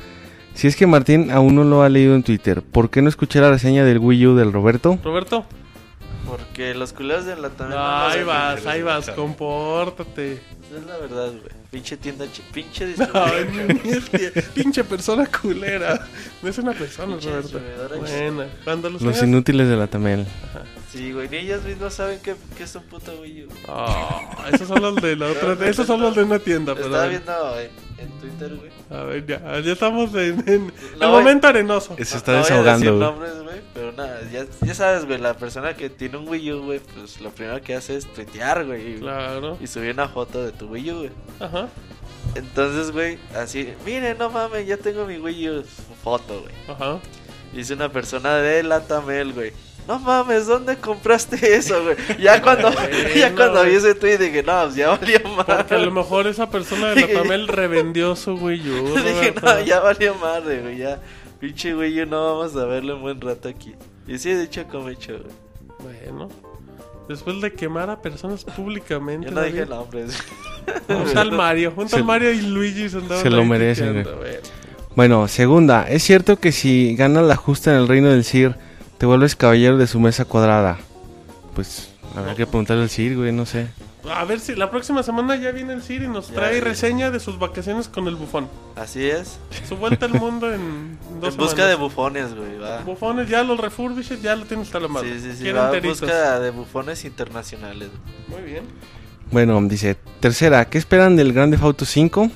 Si 0.55 0.67
es 0.67 0.77
que 0.77 0.87
Martín 0.87 1.31
aún 1.31 1.55
no 1.55 1.65
lo 1.65 1.83
ha 1.83 1.89
leído 1.89 2.15
en 2.15 2.23
Twitter, 2.23 2.63
¿por 2.63 2.91
qué 2.91 3.03
no 3.03 3.09
escuché 3.09 3.41
la 3.41 3.51
reseña 3.51 3.85
del 3.85 3.99
Wii 3.99 4.27
U 4.29 4.35
del 4.37 4.53
Roberto? 4.53 4.99
Roberto. 5.03 5.45
Porque 6.29 6.75
los 6.75 6.93
culeros 6.93 7.27
de 7.27 7.37
la 7.37 7.51
también. 7.51 7.79
No, 7.81 7.87
ahí 8.07 8.23
vas, 8.23 8.65
ahí 8.67 8.83
vas, 8.83 9.11
compórtate. 9.11 10.35
Es 10.35 10.87
la 10.87 10.97
verdad, 10.99 11.29
güey. 11.31 11.63
Pinche 11.71 11.97
tienda, 11.97 12.25
pinche 12.53 12.85
No, 12.97 13.07
distribuidora. 13.27 14.43
pinche 14.55 14.85
persona 14.85 15.27
culera. 15.27 16.07
No 16.43 16.49
es 16.49 16.59
una 16.59 16.73
persona, 16.73 17.13
Pinche 17.17 17.31
Roberto. 17.31 17.61
Buena. 17.99 18.47
Cuando 18.65 18.89
los, 18.91 19.03
Los 19.03 19.15
tengas- 19.17 19.29
inútiles 19.29 19.69
de 19.69 19.77
la 19.77 19.87
Tamel. 19.89 20.27
Sí, 20.93 21.11
güey, 21.11 21.27
ni 21.31 21.39
ellas 21.39 21.63
mismas 21.65 21.95
saben 21.95 22.21
que, 22.21 22.35
que 22.57 22.65
es 22.65 22.75
un 22.75 22.83
puto 22.83 23.13
Wii 23.23 23.45
U. 23.45 23.49
Ah, 23.67 24.21
esos 24.53 24.69
son 24.69 24.83
los 24.83 24.95
de 24.97 25.17
la 25.17 25.29
otra. 25.29 25.57
Esos 25.67 25.87
son 25.87 26.03
los 26.03 26.15
de 26.15 26.23
una 26.25 26.39
tienda, 26.39 26.75
pero. 26.75 26.87
Estaba 26.89 27.07
viendo 27.07 27.59
en, 27.61 27.71
en 27.99 28.11
Twitter, 28.21 28.55
güey. 28.57 28.71
A 28.91 29.05
ver, 29.05 29.25
ya, 29.27 29.61
ya 29.61 29.73
estamos 29.73 30.15
en, 30.15 30.47
en 30.47 30.67
No, 31.01 31.07
el 31.07 31.11
momento 31.13 31.47
arenoso. 31.49 31.97
Se 31.97 32.03
No- 32.13 32.17
está 32.19 32.33
no 32.33 32.39
voy 32.39 32.41
a 32.41 32.43
desahogando. 32.43 32.79
decir 32.85 32.91
güey. 32.91 33.01
nombres, 33.01 33.43
güey, 33.43 33.61
pero 33.73 33.93
nada, 33.93 34.21
ya, 34.31 34.45
ya 34.67 34.75
sabes, 34.75 35.07
güey, 35.07 35.19
la 35.19 35.33
persona 35.35 35.75
que 35.75 35.89
tiene 35.89 36.19
un 36.19 36.29
Wii 36.29 36.53
U, 36.53 36.63
güey, 36.65 36.81
pues 36.81 37.23
lo 37.23 37.31
primero 37.31 37.59
que 37.63 37.75
hace 37.75 37.97
es 37.97 38.13
tuitear, 38.13 38.67
güey. 38.67 38.97
y- 38.97 38.99
Claro. 38.99 39.57
Y 39.63 39.67
subir 39.69 39.93
una 39.95 40.09
foto 40.11 40.45
de 40.45 40.53
tu 40.53 40.67
Wii 40.67 40.91
U, 40.91 40.97
güey. 40.99 41.11
Ajá. 41.41 41.69
Entonces, 42.35 42.91
güey, 42.93 43.19
así, 43.35 43.73
miren, 43.87 44.19
no 44.19 44.29
mames, 44.31 44.67
ya 44.67 44.77
tengo 44.77 45.07
mi 45.07 45.17
Wii 45.19 45.49
U. 45.51 45.65
Foto, 46.05 46.41
güey. 46.43 46.55
Ajá. 46.69 46.99
Dice 47.55 47.75
una 47.75 47.91
persona 47.91 48.37
de 48.37 48.63
la 48.63 48.81
Tamel, 48.87 49.33
güey. 49.33 49.53
No 49.89 49.99
mames, 49.99 50.47
¿dónde 50.47 50.77
compraste 50.77 51.55
eso, 51.57 51.83
güey? 51.83 51.97
Ya 52.21 52.41
cuando, 52.41 52.71
ya 53.17 53.35
cuando 53.35 53.63
vi 53.65 53.71
güey. 53.71 53.77
ese 53.77 53.95
tweet 53.95 54.19
dije, 54.19 54.43
no, 54.43 54.63
pues 54.65 54.77
ya 54.77 54.91
valió 54.91 55.21
Porque 55.23 55.75
a 55.75 55.79
lo 55.79 55.87
madre. 55.87 55.91
mejor 55.91 56.27
esa 56.29 56.49
persona 56.51 56.89
de 56.95 57.01
la 57.01 57.21
Tamel 57.23 57.49
revendió 57.49 58.15
su 58.15 58.35
Wii 58.35 58.71
U. 58.71 58.95
dije, 58.97 59.31
Roberto. 59.33 59.41
no, 59.47 59.61
ya 59.61 59.81
valió 59.81 60.15
madre, 60.15 60.61
güey, 60.63 60.79
ya. 60.79 61.01
Pinche 61.41 61.75
Wii 61.75 62.03
U, 62.03 62.07
no 62.07 62.39
vamos 62.39 62.57
a 62.57 62.65
verlo 62.67 62.97
un 62.97 63.03
buen 63.03 63.21
rato 63.21 63.49
aquí. 63.49 63.75
Y 64.07 64.19
sí, 64.19 64.33
de 64.33 64.45
hecho, 64.45 64.65
como 64.69 64.89
hecho, 64.89 65.19
güey. 65.81 65.97
Bueno. 66.05 66.29
Después 67.09 67.41
de 67.41 67.53
quemar 67.53 67.91
a 67.91 68.01
personas 68.01 68.45
públicamente. 68.45 69.27
Yo 69.27 69.33
no 69.35 69.43
dije 69.43 69.59
David. 69.67 69.71
nombres. 69.71 70.19
Un 70.89 71.13
tal 71.13 71.33
Mario. 71.33 71.73
Un 71.77 71.89
tal 71.89 72.05
Mario 72.05 72.33
y 72.33 72.41
Luigi 72.43 72.89
se 72.89 72.99
andaban 72.99 73.23
se 73.23 73.31
lo 73.31 73.45
merecen, 73.45 74.05
güey. 74.05 74.39
Bueno, 74.95 75.27
segunda. 75.27 75.89
¿Es 75.89 76.05
cierto 76.05 76.37
que 76.39 76.53
si 76.53 76.95
ganas 76.95 77.25
la 77.25 77.35
justa 77.35 77.73
en 77.73 77.79
el 77.79 77.89
reino 77.89 78.09
del 78.11 78.25
Sir, 78.25 78.55
te 79.03 79.07
vuelves 79.07 79.35
caballero 79.35 79.79
de 79.79 79.89
su 79.89 79.99
mesa 79.99 80.25
cuadrada? 80.25 80.79
Pues 81.57 81.89
habrá 82.17 82.37
que 82.37 82.47
preguntarle 82.47 82.85
al 82.85 82.89
Sir, 82.89 83.17
güey, 83.17 83.33
no 83.33 83.45
sé. 83.47 83.67
A 84.09 84.25
ver 84.25 84.39
si 84.39 84.55
la 84.55 84.71
próxima 84.71 85.03
semana 85.03 85.35
ya 85.35 85.51
viene 85.51 85.73
el 85.73 85.83
Siri 85.83 86.05
y 86.05 86.09
nos 86.09 86.29
Ya, 86.29 86.35
trae 86.37 86.55
sí. 86.55 86.61
reseña 86.61 87.11
de 87.11 87.19
sus 87.19 87.37
vacaciones 87.37 87.89
con 87.89 88.07
el 88.07 88.15
bufón. 88.15 88.47
Así 88.77 89.11
es. 89.11 89.41
Su 89.69 89.77
vuelta 89.77 90.07
al 90.07 90.15
mundo 90.15 90.53
en 90.55 90.99
dos 91.21 91.35
En 91.35 91.41
busca 91.41 91.67
de 91.67 91.75
bufones, 91.75 92.33
güey, 92.33 92.59
va. 92.59 92.79
Bufones, 92.85 93.29
ya 93.29 93.43
los 93.43 93.59
refurbished, 93.59 94.21
ya 94.23 94.37
lo 94.37 94.45
tienes 94.45 94.69
hasta 94.69 94.79
la 94.79 94.87
mano. 94.87 95.09
Sí, 95.09 95.19
sí, 95.19 95.33
sí, 95.33 95.43
Quiero 95.43 95.59
va 95.59 95.71
en 95.71 95.75
enteritos. 95.75 96.01
busca 96.03 96.39
de 96.39 96.51
bufones 96.53 97.05
internacionales. 97.05 97.89
Muy 98.29 98.43
bien. 98.43 98.63
Bueno, 99.33 99.61
dice, 99.63 99.97
tercera, 100.21 100.65
¿qué 100.67 100.79
esperan 100.79 101.17
del 101.17 101.33
Grande 101.33 101.59
Auto 101.61 101.85
5? 101.85 102.31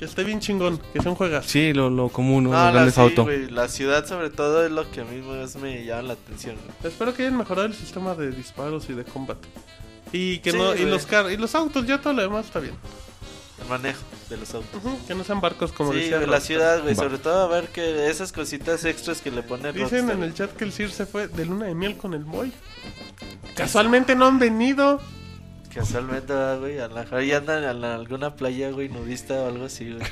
Que 0.00 0.06
esté 0.06 0.24
bien 0.24 0.40
chingón, 0.40 0.80
que 0.92 1.00
sea 1.00 1.10
un 1.10 1.16
juegas. 1.16 1.44
Sí, 1.46 1.72
lo, 1.74 1.90
lo 1.90 2.08
común, 2.08 2.44
¿no? 2.44 2.68
El 2.68 2.74
la, 2.74 2.90
sí, 2.90 2.98
Auto. 3.00 3.24
güey, 3.24 3.50
la 3.50 3.68
ciudad 3.68 4.06
sobre 4.06 4.30
todo 4.30 4.64
es 4.64 4.72
lo 4.72 4.90
que 4.90 5.02
a 5.02 5.04
mí 5.04 5.20
más 5.20 5.56
me 5.56 5.84
llama 5.84 6.02
la 6.02 6.12
atención. 6.14 6.56
güey. 6.56 6.92
Espero 6.92 7.14
que 7.14 7.22
hayan 7.22 7.36
mejorado 7.36 7.66
el 7.66 7.74
sistema 7.74 8.14
de 8.14 8.30
disparos 8.32 8.88
y 8.88 8.94
de 8.94 9.04
combate. 9.04 9.46
Y 10.10 10.38
que 10.38 10.52
Sí, 10.52 10.56
no, 10.58 10.74
y 10.74 10.86
los 10.86 11.04
car 11.06 11.30
y 11.30 11.36
los 11.36 11.54
autos, 11.54 11.86
ya 11.86 12.00
todo 12.00 12.14
lo 12.14 12.22
demás 12.22 12.46
está 12.46 12.58
bien. 12.60 12.74
El 13.62 13.68
manejo 13.68 14.00
de 14.30 14.38
los 14.38 14.54
autos. 14.54 14.80
Que 15.06 15.14
no 15.14 15.22
sean 15.22 15.42
barcos 15.42 15.70
como 15.70 15.92
sí, 15.92 15.98
decía 15.98 16.16
güey, 16.16 16.30
la 16.30 16.40
ciudad, 16.40 16.82
güey, 16.82 16.94
sobre 16.94 17.18
todo 17.18 17.42
a 17.44 17.48
ver 17.48 17.68
que 17.68 18.08
esas 18.08 18.32
cositas 18.32 18.82
extras 18.86 19.20
que 19.20 19.30
le 19.30 19.42
pone 19.42 19.70
Dicen 19.70 20.06
Rockstar. 20.08 20.16
en 20.16 20.22
el 20.22 20.32
chat 20.34 20.50
que 20.56 20.64
el 20.64 20.72
Sir 20.72 20.90
se 20.90 21.04
fue 21.04 21.28
de 21.28 21.44
luna 21.44 21.66
de 21.66 21.74
miel 21.74 21.98
con 21.98 22.14
el 22.14 22.24
Moy. 22.24 22.52
Casualmente 23.54 24.14
no 24.16 24.26
han 24.26 24.38
venido. 24.38 25.00
Casualmente, 25.74 26.32
¿verdad, 26.32 26.58
güey, 26.60 26.78
a 26.78 26.88
lo 26.88 26.94
mejor 26.96 27.22
ya 27.22 27.36
andan 27.38 27.62
en 27.64 27.84
alguna 27.84 28.34
playa, 28.34 28.70
güey, 28.70 28.88
nudista 28.88 29.34
o 29.34 29.48
algo 29.48 29.66
así, 29.66 29.92
güey. 29.92 30.06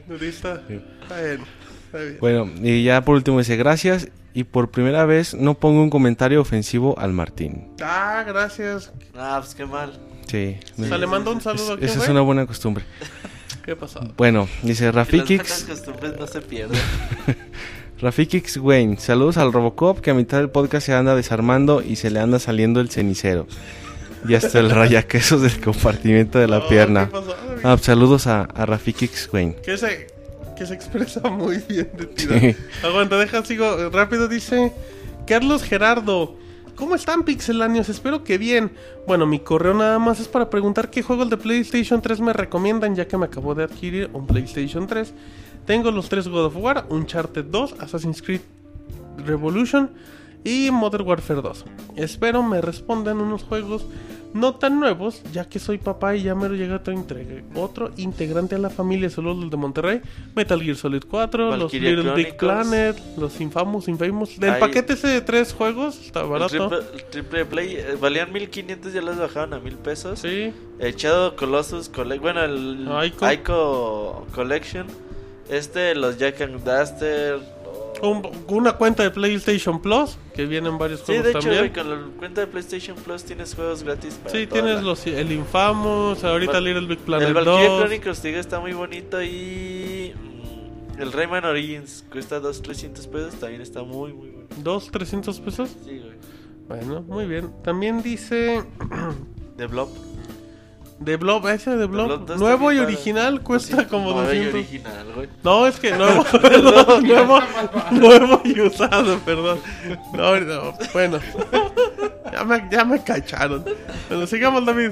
Nudista. 0.08 0.62
Está 0.68 1.20
bien. 1.20 1.40
Está 1.86 1.98
bien. 1.98 2.18
Bueno, 2.20 2.50
y 2.62 2.82
ya 2.82 3.02
por 3.04 3.14
último 3.16 3.38
dice, 3.38 3.56
gracias. 3.56 4.08
Y 4.34 4.44
por 4.44 4.70
primera 4.70 5.04
vez 5.04 5.34
no 5.34 5.54
pongo 5.54 5.82
un 5.82 5.90
comentario 5.90 6.40
ofensivo 6.40 6.98
al 6.98 7.12
Martín. 7.12 7.68
Ah, 7.82 8.24
gracias. 8.26 8.90
Ah, 9.14 9.36
pues 9.42 9.54
qué 9.54 9.66
mal. 9.66 9.92
Sí. 10.26 10.56
O 10.80 10.84
sea, 10.84 10.96
le 10.96 11.06
mando 11.06 11.30
un 11.32 11.42
saludo. 11.42 11.74
Es- 11.74 11.78
¿Quién 11.80 11.90
esa 11.90 12.02
es 12.04 12.08
una 12.08 12.22
buena 12.22 12.46
costumbre. 12.46 12.84
¿Qué 13.64 13.76
pasó? 13.76 14.00
Bueno, 14.16 14.48
dice 14.62 14.84
Y 14.84 14.86
las 14.86 14.94
Rafikix, 14.94 15.64
costumbres 15.64 16.18
no 16.18 16.26
se 16.26 16.40
pierden. 16.40 16.80
Rafikix 18.00 18.56
Wayne, 18.56 18.96
saludos 18.98 19.36
al 19.36 19.52
Robocop 19.52 20.00
que 20.00 20.10
a 20.10 20.14
mitad 20.14 20.38
del 20.38 20.50
podcast 20.50 20.86
se 20.86 20.94
anda 20.94 21.14
desarmando 21.14 21.82
y 21.82 21.96
se 21.96 22.10
le 22.10 22.18
anda 22.18 22.38
saliendo 22.40 22.80
el 22.80 22.90
cenicero. 22.90 23.46
Y 24.28 24.34
hasta 24.34 24.60
el 24.60 24.70
rayaquesos 24.70 25.42
del 25.42 25.60
compartimiento 25.60 26.38
de 26.38 26.48
la 26.48 26.58
Oh, 26.58 26.68
pierna. 26.68 27.10
Ah, 27.64 27.76
saludos 27.80 28.26
a, 28.26 28.42
a 28.42 28.66
Rafikix 28.66 29.28
Wayne. 29.32 29.56
Que 29.64 29.76
se, 29.76 30.06
que 30.56 30.66
se 30.66 30.74
expresa 30.74 31.20
muy 31.30 31.58
bien 31.68 31.90
de 31.96 32.06
tiro. 32.06 32.38
Sí. 32.38 32.56
Aguanta, 32.84 33.18
deja, 33.18 33.44
sigo 33.44 33.66
eh, 33.78 33.90
rápido. 33.90 34.28
Dice 34.28 34.72
Carlos 35.26 35.62
Gerardo. 35.62 36.36
¿Cómo 36.76 36.94
están, 36.94 37.24
pixelanios? 37.24 37.88
Espero 37.88 38.24
que 38.24 38.38
bien. 38.38 38.72
Bueno, 39.06 39.26
mi 39.26 39.38
correo 39.40 39.74
nada 39.74 39.98
más 39.98 40.20
es 40.20 40.28
para 40.28 40.48
preguntar 40.50 40.90
qué 40.90 41.02
juegos 41.02 41.28
de 41.30 41.36
PlayStation 41.36 42.00
3 42.00 42.20
me 42.20 42.32
recomiendan, 42.32 42.96
ya 42.96 43.06
que 43.06 43.18
me 43.18 43.26
acabo 43.26 43.54
de 43.54 43.64
adquirir 43.64 44.08
un 44.12 44.26
PlayStation 44.26 44.86
3. 44.86 45.12
Tengo 45.66 45.90
los 45.90 46.08
tres 46.08 46.26
God 46.26 46.46
of 46.46 46.56
War, 46.56 46.86
Uncharted 46.88 47.44
2, 47.44 47.74
Assassin's 47.78 48.20
Creed 48.22 48.40
Revolution 49.24 49.90
y 50.44 50.70
Modern 50.70 51.06
Warfare 51.06 51.42
2. 51.42 51.64
Espero 51.96 52.42
me 52.42 52.60
respondan 52.60 53.20
unos 53.20 53.44
juegos 53.44 53.84
no 54.34 54.54
tan 54.54 54.80
nuevos, 54.80 55.22
ya 55.32 55.48
que 55.48 55.58
soy 55.58 55.78
papá 55.78 56.16
y 56.16 56.22
ya 56.22 56.34
me 56.34 56.48
llega 56.48 56.76
otro, 56.76 56.94
otro 57.54 57.90
integrante 57.96 58.54
a 58.54 58.58
la 58.58 58.70
familia, 58.70 59.10
solo 59.10 59.34
los 59.34 59.50
de 59.50 59.56
Monterrey, 59.56 60.00
Metal 60.34 60.60
Gear 60.62 60.76
Solid 60.76 61.02
4, 61.08 61.50
Valkyria 61.50 61.90
los 61.92 62.04
Little 62.04 62.14
Big. 62.14 62.36
Planet, 62.36 62.98
los 63.18 63.40
Infamous, 63.40 63.88
Infamous. 63.88 64.38
Del 64.40 64.54
Hay- 64.54 64.60
paquete 64.60 64.94
ese 64.94 65.08
de 65.08 65.20
tres 65.20 65.52
juegos, 65.52 66.00
está 66.00 66.22
El 66.22 66.28
barato. 66.28 66.68
triple, 66.68 66.78
el 66.94 67.04
triple 67.10 67.44
play 67.44 67.76
eh, 67.76 67.96
valían 68.00 68.32
1500, 68.32 68.92
ya 68.92 69.02
los 69.02 69.18
bajaron 69.18 69.54
a 69.54 69.58
1000 69.58 69.76
pesos. 69.76 70.20
Sí, 70.20 70.52
El 70.78 70.96
Shadow 70.96 71.36
Colossus 71.36 71.90
bueno, 71.92 72.42
el 72.42 72.88
Ico. 73.06 73.30
Ico, 73.30 74.26
Collection. 74.34 74.86
Este, 75.50 75.94
los 75.94 76.16
Jack 76.16 76.40
and 76.40 76.64
Duster. 76.64 77.38
Un- 78.02 78.28
una 78.48 78.72
cuenta 78.72 79.04
de 79.04 79.10
PlayStation 79.12 79.80
Plus, 79.80 80.18
que 80.34 80.44
vienen 80.44 80.76
varios 80.76 81.00
Sí, 81.00 81.06
juegos 81.06 81.24
de 81.24 81.30
hecho, 81.30 81.38
también. 81.40 81.58
güey, 81.60 81.72
con 81.72 81.88
la 81.90 82.18
cuenta 82.18 82.40
de 82.40 82.46
PlayStation 82.48 82.96
Plus 82.96 83.22
tienes 83.24 83.54
juegos 83.54 83.82
gratis 83.84 84.14
para 84.14 84.30
Sí, 84.30 84.46
tienes 84.48 84.76
la- 84.76 84.82
los, 84.82 85.06
el 85.06 85.30
Infamous, 85.30 86.24
ahorita 86.24 86.60
Little 86.60 86.86
Big 86.88 86.98
Planet 86.98 87.28
El 87.28 87.34
Valkyria 87.34 87.68
2. 87.68 87.80
Chronicles 87.80 88.22
digo, 88.24 88.38
está 88.40 88.58
muy 88.60 88.72
bonito 88.72 89.22
y 89.22 90.12
mm, 90.16 91.00
el 91.00 91.12
Rayman 91.12 91.44
Origins 91.44 92.04
cuesta 92.10 92.40
2 92.40 92.60
300 92.62 93.06
pesos, 93.06 93.34
también 93.36 93.60
está 93.62 93.82
muy 93.84 94.12
muy 94.12 94.30
bueno. 94.30 94.48
¿Dos, 94.58 94.90
300 94.90 95.38
pesos? 95.40 95.70
Sí, 95.84 95.98
güey. 96.00 96.12
Bueno, 96.68 97.02
muy 97.02 97.26
bien. 97.26 97.52
También 97.62 98.02
dice 98.02 98.64
Blob. 99.70 99.88
De 101.04 101.16
Blob, 101.16 101.46
ese 101.48 101.76
de 101.76 101.86
Blob. 101.86 102.24
Blob 102.26 102.38
nuevo 102.38 102.72
y 102.72 102.78
original 102.78 103.40
cuesta 103.42 103.80
Sí, 103.80 103.84
como 103.86 104.12
nuevo 104.12 104.32
y 104.32 104.44
200. 104.44 104.54
original, 104.54 105.06
güey. 105.14 105.28
No, 105.42 105.66
es 105.66 105.78
que 105.80 105.90
nuevo, 105.92 106.24
perdón, 106.42 107.06
nuevo, 107.06 107.40
nuevo 107.90 108.40
y 108.44 108.60
usado, 108.60 109.18
perdón. 109.20 109.58
No, 110.14 110.38
no, 110.40 110.74
bueno. 110.92 111.18
Ya 112.32 112.44
me, 112.44 112.68
ya 112.70 112.84
me 112.84 113.02
cacharon. 113.02 113.64
Bueno, 114.08 114.26
sigamos, 114.26 114.64
David. 114.64 114.90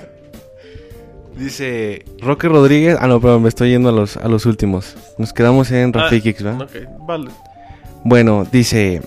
Dice 1.37 2.05
Roque 2.21 2.49
Rodríguez. 2.49 2.99
Ah, 3.01 3.07
no, 3.07 3.21
pero 3.21 3.39
me 3.41 3.49
estoy 3.49 3.71
yendo 3.71 3.89
a 3.89 3.93
los, 3.93 4.17
a 4.17 4.29
los 4.29 4.45
últimos. 4.47 4.97
Nos 5.17 5.33
quedamos 5.33 5.71
en 5.71 5.93
Ah, 5.97 6.03
Rafikix, 6.03 6.43
¿verdad? 6.43 6.63
Ok, 6.63 7.07
vale. 7.07 7.31
Bueno, 8.05 8.47
dice 8.51 9.01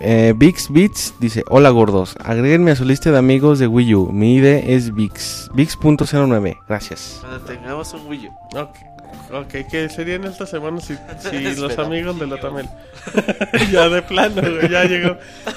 eh, 0.00 0.34
Vix 0.36 0.70
Beats, 0.70 1.14
dice, 1.20 1.44
hola 1.48 1.70
gordos, 1.70 2.16
agréguenme 2.22 2.70
a 2.70 2.76
su 2.76 2.84
lista 2.84 3.10
de 3.10 3.18
amigos 3.18 3.58
de 3.58 3.66
Wii 3.66 3.94
U, 3.94 4.12
mi 4.12 4.36
ID 4.36 4.46
es 4.68 4.94
Vix, 4.94 5.50
Vix.09, 5.54 6.58
gracias. 6.68 7.18
Cuando 7.20 7.40
tengamos 7.40 7.92
un 7.94 8.06
Wii 8.06 8.28
U. 8.28 8.58
Ok, 8.58 8.76
ok, 9.32 9.68
que 9.70 9.88
serían 9.88 10.24
estas 10.24 10.50
semanas 10.50 10.84
si, 10.84 10.94
si 11.30 11.60
los 11.60 11.78
amigos 11.78 12.18
de 12.18 12.26
la 12.26 12.38
Tamel. 12.38 12.68
ya 13.72 13.88
de 13.88 14.02
plano, 14.02 14.40
güey, 14.40 14.70
ya 14.70 14.84
llegó. 14.84 15.16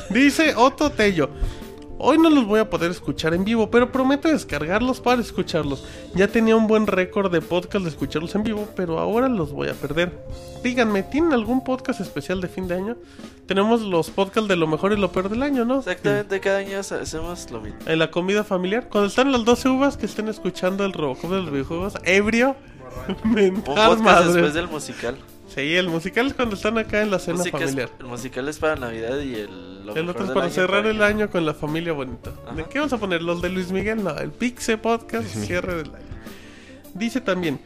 Dice 0.09 0.53
Otto 0.55 0.89
Tello. 0.89 1.29
Hoy 2.05 2.17
no 2.17 2.29
los 2.29 2.45
voy 2.45 2.59
a 2.59 2.69
poder 2.69 2.91
escuchar 2.91 3.33
en 3.33 3.45
vivo, 3.45 3.71
pero 3.71 3.89
prometo 3.89 4.27
descargarlos 4.27 4.99
para 4.99 5.21
escucharlos. 5.21 5.85
Ya 6.13 6.27
tenía 6.27 6.53
un 6.53 6.67
buen 6.67 6.85
récord 6.85 7.31
de 7.31 7.39
podcast 7.39 7.85
de 7.85 7.91
escucharlos 7.91 8.35
en 8.35 8.43
vivo, 8.43 8.67
pero 8.75 8.99
ahora 8.99 9.29
los 9.29 9.53
voy 9.53 9.69
a 9.69 9.73
perder. 9.73 10.11
Díganme, 10.61 11.03
¿tienen 11.03 11.31
algún 11.31 11.63
podcast 11.63 12.01
especial 12.01 12.41
de 12.41 12.49
fin 12.49 12.67
de 12.67 12.75
año? 12.75 12.97
Tenemos 13.45 13.83
los 13.83 14.09
podcasts 14.09 14.49
de 14.49 14.57
lo 14.57 14.67
mejor 14.67 14.91
y 14.91 14.97
lo 14.97 15.13
peor 15.13 15.29
del 15.29 15.43
año, 15.43 15.63
¿no? 15.63 15.79
Exactamente, 15.79 16.41
cada 16.41 16.57
año 16.57 16.79
hacemos 16.79 17.49
lo 17.51 17.61
mismo. 17.61 17.79
En 17.85 17.99
la 17.99 18.11
comida 18.11 18.43
familiar, 18.43 18.89
cuando 18.89 19.07
están 19.07 19.31
las 19.31 19.45
12 19.45 19.69
uvas 19.69 19.95
que 19.95 20.05
estén 20.05 20.27
escuchando 20.27 20.83
el 20.83 20.91
Robocop 20.91 21.31
de 21.31 21.37
los 21.37 21.51
videojuegos, 21.51 21.93
ebrio, 22.03 22.57
Un 23.23 23.61
podcast 23.61 24.01
madre. 24.01 24.33
después 24.33 24.53
del 24.53 24.67
musical. 24.67 25.17
Sí, 25.53 25.75
el 25.75 25.87
musical 25.89 26.27
es 26.27 26.33
cuando 26.33 26.55
están 26.55 26.77
acá 26.77 27.01
en 27.01 27.11
la 27.11 27.19
cena 27.19 27.37
Música 27.37 27.57
es- 27.57 27.63
familiar. 27.65 27.89
el 27.99 28.05
musical 28.05 28.47
es 28.49 28.57
para 28.59 28.75
Navidad 28.75 29.19
y 29.19 29.35
el, 29.35 29.85
lo 29.85 29.95
El 29.95 30.05
mejor 30.05 30.21
otro 30.21 30.25
es 30.25 30.31
para 30.31 30.49
cerrar 30.49 30.81
para 30.81 30.89
el 30.91 31.03
año 31.03 31.29
con 31.29 31.45
la 31.45 31.53
familia 31.53 31.93
bonita. 31.93 32.31
¿De 32.55 32.63
qué 32.65 32.79
vamos 32.79 32.93
a 32.93 32.97
poner? 32.97 33.21
¿Los 33.21 33.41
de 33.41 33.49
Luis 33.49 33.71
Miguel? 33.71 34.03
No, 34.03 34.17
el 34.17 34.31
Pixe 34.31 34.77
Podcast, 34.77 35.25
cierre 35.27 35.75
del 35.75 35.87
año. 35.87 36.05
Dice 36.95 37.21
también, 37.21 37.59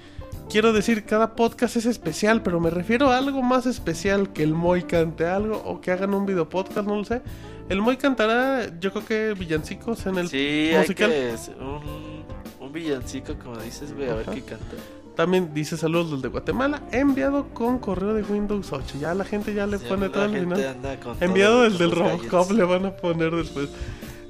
quiero 0.49 0.73
decir, 0.73 1.05
cada 1.05 1.35
podcast 1.35 1.75
es 1.77 1.85
especial, 1.85 2.41
pero 2.41 2.59
me 2.59 2.69
refiero 2.69 3.09
a 3.11 3.17
algo 3.17 3.41
más 3.41 3.65
especial 3.65 4.33
que 4.33 4.43
el 4.43 4.53
Moy 4.53 4.83
cante 4.83 5.25
algo 5.25 5.57
o 5.65 5.79
que 5.81 5.91
hagan 5.91 6.13
un 6.13 6.25
video 6.25 6.49
podcast, 6.49 6.87
no 6.87 6.95
lo 6.97 7.05
sé. 7.05 7.21
El 7.69 7.81
Moy 7.81 7.97
cantará, 7.97 8.69
yo 8.79 8.91
creo 8.91 9.05
que 9.05 9.33
villancicos 9.39 10.05
en 10.07 10.17
el 10.17 10.29
Sí, 10.29 10.69
hay 10.73 10.77
musical. 10.79 11.09
que 11.11 11.35
un, 11.59 12.23
un 12.59 12.71
villancico, 12.73 13.35
como 13.35 13.57
dices, 13.57 13.93
güey, 13.93 14.09
a 14.09 14.15
ver 14.15 14.25
qué 14.25 14.41
canta. 14.41 14.75
También 15.17 15.51
dice 15.51 15.77
saludos 15.77 16.11
desde 16.11 16.27
Guatemala, 16.27 16.83
enviado 16.91 17.47
con 17.51 17.79
correo 17.79 18.13
de 18.13 18.21
Windows 18.21 18.71
8. 18.71 18.99
Ya 19.01 19.15
la 19.15 19.25
gente 19.25 19.51
ya 19.51 19.65
le 19.65 19.79
Sí, 19.79 19.85
pone 19.89 20.09
todo 20.09 20.23
al 20.23 20.39
final. 20.39 20.77
Enviado 21.19 21.63
desde 21.63 21.85
el 21.85 21.89
los 21.89 21.97
Robocop 21.99 22.51
le 22.51 22.63
van 22.63 22.85
a 22.85 22.91
poner 22.91 23.35
después. 23.35 23.69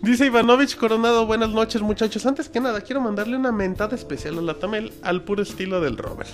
Dice 0.01 0.27
Ivanovich 0.27 0.77
Coronado, 0.77 1.25
buenas 1.25 1.49
noches 1.49 1.81
muchachos. 1.81 2.25
Antes 2.25 2.47
que 2.47 2.61
nada, 2.61 2.79
quiero 2.79 3.01
mandarle 3.01 3.35
una 3.35 3.51
mentada 3.51 3.95
especial 3.95 4.37
a 4.37 4.41
la 4.41 4.53
Tamel 4.53 4.93
al 5.01 5.23
puro 5.23 5.43
estilo 5.43 5.81
del 5.81 5.97
Robert. 5.97 6.29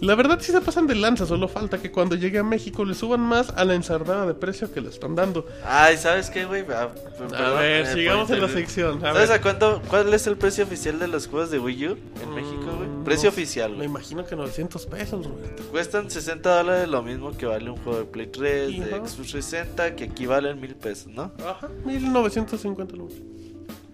La 0.00 0.14
verdad 0.14 0.38
sí 0.40 0.50
se 0.50 0.60
pasan 0.62 0.86
de 0.86 0.94
lanza, 0.94 1.26
solo 1.26 1.46
falta 1.46 1.76
que 1.80 1.90
cuando 1.90 2.16
llegue 2.16 2.38
a 2.38 2.42
México 2.42 2.86
le 2.86 2.94
suban 2.94 3.20
más 3.20 3.50
a 3.50 3.64
la 3.66 3.74
ensardada 3.74 4.24
de 4.26 4.32
precio 4.32 4.72
que 4.72 4.80
le 4.80 4.88
están 4.88 5.14
dando. 5.14 5.46
Ay, 5.64 5.98
¿sabes 5.98 6.30
qué, 6.30 6.46
güey? 6.46 6.64
Ah, 6.70 6.84
A 6.84 7.18
perdón, 7.18 7.58
ver, 7.58 7.86
eh, 7.86 7.92
sigamos 7.92 8.30
en 8.30 8.40
la 8.40 8.48
sección. 8.48 9.04
A 9.04 9.12
¿Sabes 9.12 9.28
ver. 9.28 9.38
a 9.38 9.42
cuánto? 9.42 9.82
¿Cuál 9.88 10.12
es 10.14 10.26
el 10.26 10.38
precio 10.38 10.64
oficial 10.64 10.98
de 10.98 11.06
los 11.06 11.26
juegos 11.26 11.50
de 11.50 11.58
Wii 11.58 11.88
U 11.88 11.98
en 12.22 12.34
México, 12.34 12.64
güey? 12.78 12.88
Mm, 12.88 13.04
Precio 13.04 13.28
no, 13.28 13.34
oficial, 13.34 13.76
Me 13.76 13.84
imagino 13.84 14.24
que 14.24 14.34
900 14.36 14.86
pesos, 14.86 15.26
Roberto. 15.26 15.62
Cuestan 15.70 16.10
60 16.10 16.56
dólares 16.56 16.88
lo 16.88 17.02
mismo 17.02 17.36
que 17.36 17.44
vale 17.44 17.68
un 17.68 17.76
juego 17.76 17.98
de 17.98 18.04
Play 18.06 18.26
3, 18.28 18.78
de. 18.78 18.90
Xbox 19.06 19.30
60, 19.30 19.96
que 19.96 20.04
equivalen 20.04 20.58
mil 20.60 20.76
pesos, 20.76 21.08
¿no? 21.08 21.30
Ajá, 21.46 21.68
1950 21.84 22.96
lucas. 22.96 23.18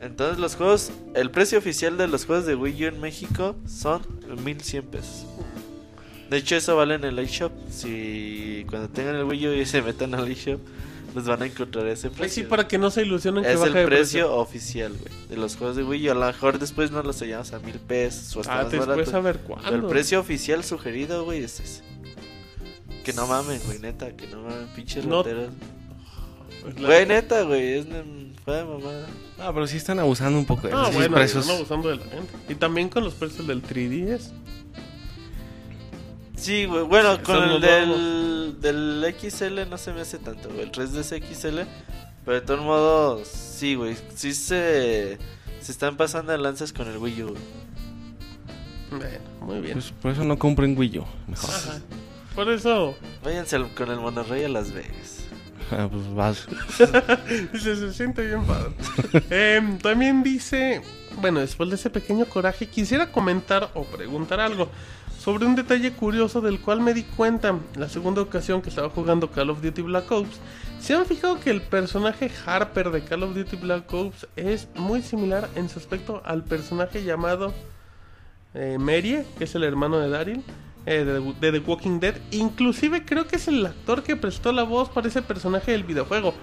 Entonces 0.01 0.39
los 0.39 0.55
juegos, 0.55 0.93
el 1.15 1.31
precio 1.33 1.59
oficial 1.59 1.97
de 1.97 2.07
los 2.07 2.26
juegos 2.26 2.47
de 2.47 2.55
Wii 2.55 2.85
U 2.85 2.89
en 2.89 3.01
México 3.01 3.57
son 3.67 4.02
1100 4.44 4.85
pesos. 4.86 5.26
De 6.30 6.38
hecho 6.38 6.56
eso 6.56 6.76
vale 6.76 6.94
en 6.96 7.05
el 7.05 7.18
iShop. 7.20 7.52
Si 7.70 8.64
cuando 8.68 8.88
tengan 8.88 9.14
el 9.16 9.24
Wii 9.24 9.46
U 9.48 9.52
y 9.52 9.64
se 9.66 9.80
metan 9.82 10.14
al 10.14 10.30
iShop, 10.30 10.60
les 11.14 11.24
van 11.24 11.42
a 11.42 11.46
encontrar 11.46 11.86
ese 11.86 12.08
Ay, 12.08 12.14
precio. 12.16 12.42
sí, 12.42 12.48
para 12.48 12.66
que 12.68 12.78
no 12.78 12.90
se 12.90 13.02
ilusionen 13.02 13.44
que 13.44 13.52
Es 13.52 13.58
baja 13.60 13.68
el 13.68 13.74
de 13.74 13.86
precio 13.86 14.34
oficial, 14.34 14.92
güey, 14.92 15.28
de 15.28 15.36
los 15.36 15.56
juegos 15.56 15.76
de 15.76 15.84
Wii 15.84 16.08
U. 16.08 16.12
A 16.12 16.14
lo 16.14 16.26
mejor 16.26 16.58
después 16.58 16.90
nos 16.90 17.05
los 17.05 17.18
hallamos 17.20 17.52
a 17.52 17.58
mil 17.60 17.78
pesos 17.78 18.36
o 18.36 18.40
hasta 18.40 18.52
Ah, 18.60 18.62
más 18.64 18.72
después 18.72 18.88
barato. 18.96 19.16
a 19.16 19.20
ver 19.20 19.38
Pero 19.38 19.55
el 19.56 19.62
cuándo. 19.62 19.88
precio 19.88 20.20
oficial 20.20 20.64
sugerido, 20.64 21.24
güey, 21.24 21.42
es 21.44 21.60
ese. 21.60 21.82
Que 23.05 23.12
no 23.12 23.26
mamen, 23.28 23.60
güey, 23.66 23.78
neta, 23.78 24.10
que 24.16 24.26
no 24.26 24.42
mamen, 24.42 24.66
pinches 24.74 25.06
No- 25.06 25.22
rateros. 25.22 25.50
Pues 26.62 26.74
Güey, 26.76 27.06
neta, 27.06 27.42
güey, 27.42 27.74
es 27.78 27.88
de 27.88 28.02
fue 28.44 28.56
de 28.56 28.64
mamada. 28.64 29.06
Ah, 29.38 29.52
pero 29.55 29.66
sí 29.68 29.76
están 29.76 29.98
abusando 30.00 30.38
un 30.38 30.44
poco 30.44 30.66
de 30.66 30.74
Ah, 30.74 30.82
esos 30.84 30.94
bueno, 30.96 31.14
precios. 31.16 31.42
están 31.44 31.56
abusando 31.56 31.88
de 31.88 31.96
la 31.96 32.05
gente. 32.05 32.32
Y 32.48 32.55
también 32.56 32.88
con 32.88 33.05
los 33.05 33.14
precios 33.14 33.46
del 33.46 33.62
3DS. 33.62 34.32
Sí, 36.36 36.66
güey, 36.66 36.82
bueno, 36.84 37.23
con 37.23 37.42
el 37.42 37.60
del, 37.60 38.56
del 38.60 39.15
XL 39.18 39.68
no 39.68 39.78
se 39.78 39.92
me 39.92 40.02
hace 40.02 40.18
tanto, 40.18 40.48
güey, 40.50 40.62
el 40.62 40.73
3DS 40.73 41.23
XL. 41.34 41.60
Pero 42.24 42.40
de 42.40 42.47
todos 42.47 42.60
modos, 42.60 43.28
sí, 43.28 43.74
güey, 43.74 43.97
sí 44.15 44.34
se, 44.34 45.16
se 45.60 45.73
están 45.73 45.97
pasando 45.97 46.36
lanzas 46.36 46.73
con 46.73 46.89
el 46.89 46.98
Wii 46.98 47.23
U. 47.23 47.28
güey. 47.28 47.40
Bueno, 48.90 49.18
muy 49.40 49.60
bien. 49.60 49.74
Pues 49.74 49.92
por 49.92 50.10
eso 50.12 50.24
no 50.24 50.39
compren 50.39 50.76
Wii 50.78 50.98
U, 50.98 51.05
mejor. 51.26 51.50
Ajá. 51.50 51.78
Por 52.34 52.50
eso 52.50 52.94
Váyanse 53.24 53.56
al- 53.56 53.73
con 53.74 53.90
el 53.90 53.98
monorrey 53.98 54.44
a 54.44 54.48
Las 54.48 54.73
Vegas. 54.73 55.15
Ah, 55.73 55.89
pues 55.90 56.15
vas. 56.15 56.47
se, 57.60 57.74
se 57.76 57.92
siente 57.92 58.24
bien 58.24 58.44
padre. 58.44 58.70
Em, 59.56 59.78
también 59.78 60.23
dice, 60.23 60.81
bueno, 61.20 61.40
después 61.40 61.68
de 61.70 61.74
ese 61.74 61.90
pequeño 61.90 62.24
coraje, 62.26 62.68
quisiera 62.68 63.10
comentar 63.10 63.70
o 63.74 63.82
preguntar 63.82 64.39
algo 64.39 64.68
sobre 65.26 65.44
un 65.44 65.56
detalle 65.56 65.90
curioso 65.90 66.40
del 66.40 66.60
cual 66.60 66.80
me 66.80 66.94
di 66.94 67.02
cuenta 67.02 67.58
la 67.74 67.88
segunda 67.88 68.22
ocasión 68.22 68.62
que 68.62 68.68
estaba 68.68 68.90
jugando 68.90 69.28
Call 69.28 69.50
of 69.50 69.60
Duty 69.60 69.82
Black 69.82 70.08
Ops. 70.12 70.38
¿Se 70.78 70.94
han 70.94 71.05
fijado 71.05 71.40
que 71.40 71.50
el 71.50 71.62
personaje 71.62 72.30
Harper 72.46 72.90
de 72.92 73.02
Call 73.02 73.24
of 73.24 73.34
Duty 73.34 73.56
Black 73.56 73.92
Ops 73.92 74.28
es 74.36 74.68
muy 74.76 75.02
similar 75.02 75.48
en 75.56 75.68
su 75.68 75.80
aspecto 75.80 76.22
al 76.24 76.44
personaje 76.44 77.02
llamado 77.02 77.52
eh, 78.55 78.76
Merie, 78.78 79.26
que 79.36 79.42
es 79.44 79.55
el 79.56 79.64
hermano 79.64 79.98
de 79.98 80.08
Daryl? 80.10 80.44
eh, 80.86 81.02
de, 81.05 81.34
de 81.40 81.58
The 81.58 81.68
Walking 81.68 81.98
Dead. 81.98 82.14
Inclusive 82.30 83.05
creo 83.05 83.26
que 83.26 83.34
es 83.34 83.48
el 83.48 83.66
actor 83.66 84.05
que 84.05 84.14
prestó 84.14 84.52
la 84.52 84.62
voz 84.62 84.88
para 84.90 85.08
ese 85.08 85.22
personaje 85.22 85.72
del 85.72 85.82
videojuego. 85.82 86.34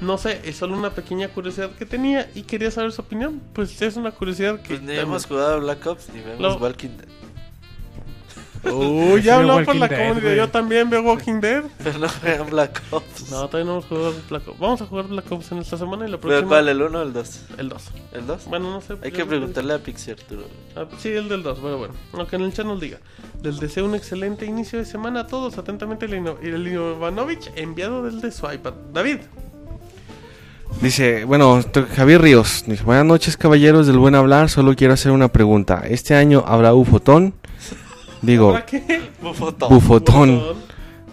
No 0.00 0.18
sé, 0.18 0.40
es 0.44 0.56
solo 0.56 0.76
una 0.76 0.90
pequeña 0.90 1.28
curiosidad 1.28 1.70
que 1.78 1.86
tenía 1.86 2.28
y 2.34 2.42
quería 2.42 2.72
saber 2.72 2.90
su 2.90 3.02
opinión. 3.02 3.40
Pues 3.52 3.80
es 3.80 3.94
una 3.96 4.10
curiosidad 4.10 4.60
que... 4.62 4.70
Pues 4.70 4.82
ni 4.82 4.94
hemos 4.96 5.26
jugado 5.26 5.54
a 5.54 5.56
Black 5.58 5.86
Ops 5.86 6.08
ni 6.12 6.20
vemos 6.22 6.40
Lo- 6.40 6.56
Walking 6.56 6.88
Dead. 6.98 7.06
Uy, 8.64 9.22
ya 9.22 9.36
habló 9.36 9.64
por 9.64 9.76
la 9.76 9.88
Dead, 9.88 10.08
comunidad. 10.08 10.34
Yo 10.34 10.48
también 10.48 10.90
veo 10.90 11.02
Walking 11.02 11.40
Dead. 11.40 11.64
Pero 11.82 11.98
no 11.98 12.08
vean 12.22 12.46
Black 12.50 12.82
Ops. 12.90 13.30
No, 13.30 13.46
todavía 13.48 13.64
no 13.64 13.72
hemos 13.72 13.86
jugado 13.86 14.14
Black 14.28 14.48
Ops. 14.48 14.58
Vamos 14.58 14.82
a 14.82 14.86
jugar 14.86 15.06
Black 15.06 15.30
Ops 15.30 15.52
en 15.52 15.58
esta 15.58 15.76
semana 15.76 16.06
y 16.06 16.10
la 16.10 16.18
¿Pero 16.18 16.28
próxima... 16.28 16.48
cuál? 16.48 16.68
¿El 16.68 16.82
1 16.82 16.98
o 16.98 17.02
el 17.02 17.12
2? 17.12 17.40
El 17.58 17.68
2. 17.68 17.82
¿El 18.12 18.26
2? 18.26 18.46
Bueno, 18.46 18.70
no 18.70 18.80
sé. 18.80 18.94
Hay 19.02 19.12
que 19.12 19.24
preguntarle 19.24 19.74
a 19.74 19.78
Pixie 19.78 20.12
Arturo. 20.14 20.44
Ah, 20.74 20.84
sí, 20.98 21.10
el 21.10 21.28
del 21.28 21.42
2, 21.42 21.60
bueno, 21.60 21.78
bueno. 21.78 21.94
Lo 22.12 22.26
que 22.26 22.36
en 22.36 22.42
el 22.42 22.52
chat 22.52 22.66
nos 22.66 22.80
diga. 22.80 22.98
Les 23.42 23.60
deseo 23.60 23.84
un 23.84 23.94
excelente 23.94 24.46
inicio 24.46 24.78
de 24.78 24.84
semana 24.84 25.20
a 25.20 25.26
todos. 25.26 25.58
Atentamente, 25.58 26.06
el, 26.06 26.66
Ivanovich, 26.66 27.50
enviado 27.56 28.02
desde 28.02 28.30
su 28.32 28.50
iPad. 28.50 28.74
David. 28.92 29.18
Dice, 30.82 31.24
bueno, 31.24 31.62
Javier 31.94 32.20
Ríos. 32.20 32.64
Dice, 32.66 32.84
buenas 32.84 33.06
noches, 33.06 33.36
caballeros 33.36 33.86
del 33.86 33.98
buen 33.98 34.14
hablar. 34.14 34.50
Solo 34.50 34.74
quiero 34.74 34.94
hacer 34.94 35.12
una 35.12 35.28
pregunta. 35.28 35.82
¿Este 35.88 36.14
año 36.14 36.44
habrá 36.46 36.74
ufotón? 36.74 37.34
Digo, 38.22 38.52
¿Para 38.52 38.66
qué? 38.66 39.02
Bufotón. 39.22 39.68
bufotón. 39.68 40.42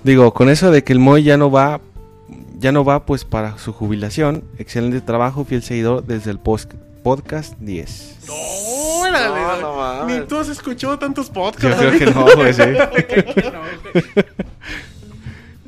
Digo, 0.04 0.34
con 0.34 0.50
eso 0.50 0.72
de 0.72 0.84
que 0.84 0.94
el 0.94 1.00
Moy 1.00 1.24
ya 1.24 1.38
no 1.38 1.50
va, 1.52 1.80
ya 2.60 2.72
no 2.72 2.84
va 2.84 3.06
pues 3.06 3.24
para 3.26 3.58
su 3.58 3.74
jubilación. 3.74 4.44
Excelente 4.58 5.02
trabajo, 5.02 5.46
fiel 5.46 5.64
seguidor 5.64 6.04
desde 6.06 6.32
el 6.32 6.40
post- 6.40 6.74
podcast 7.04 7.58
10. 7.60 8.18
No, 8.28 8.34
órale, 9.02 9.28
No, 9.28 9.34
David. 9.36 9.62
no 9.62 9.76
mames. 9.76 10.20
Ni 10.22 10.26
tú 10.28 10.38
has 10.38 10.50
escuchado 10.50 10.98
tantos 11.00 11.28
Yo 11.28 11.34
podcasts. 11.34 11.78
creo 11.78 12.00
que 12.00 12.06
no, 12.06 12.26
pues 12.36 12.56
sí. 12.58 12.64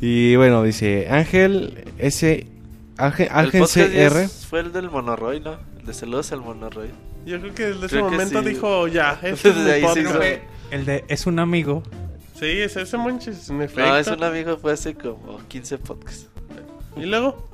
Y 0.01 0.35
bueno, 0.35 0.63
dice 0.63 1.07
Ángel 1.09 1.85
S. 1.97 2.47
Ángel, 2.97 3.27
El 3.31 3.35
Ángel 3.37 3.63
CR. 3.63 3.89
10 4.19 4.45
fue 4.49 4.59
el 4.61 4.71
del 4.71 4.89
Monoroy, 4.89 5.39
¿no? 5.41 5.55
El 5.79 5.85
de 5.85 5.93
saludos 5.93 6.31
al 6.31 6.41
Monoroy. 6.41 6.89
Yo 7.25 7.39
creo 7.41 7.53
que 7.55 7.63
desde 7.67 7.79
ese 7.87 7.95
Creo 7.95 8.09
momento 8.09 8.41
sí. 8.43 8.49
dijo, 8.49 8.87
ya, 8.87 9.19
este 9.23 9.49
es 9.49 9.55
ahí 9.57 9.81
podcast. 9.81 10.07
hizo- 10.07 10.19
El 10.75 10.83
de 10.83 11.05
es 11.07 11.25
un 11.25 11.39
amigo. 11.39 11.83
Sí, 12.37 12.47
es 12.47 12.75
ese 12.75 12.97
manches, 12.97 13.49
en 13.49 13.61
efecto. 13.61 13.89
No, 13.89 13.95
es 13.95 14.07
un 14.07 14.21
amigo, 14.21 14.57
fue 14.57 14.73
hace 14.73 14.93
como 14.93 15.39
15 15.47 15.77
podcasts. 15.77 16.27
Y 16.97 17.05
luego, 17.05 17.47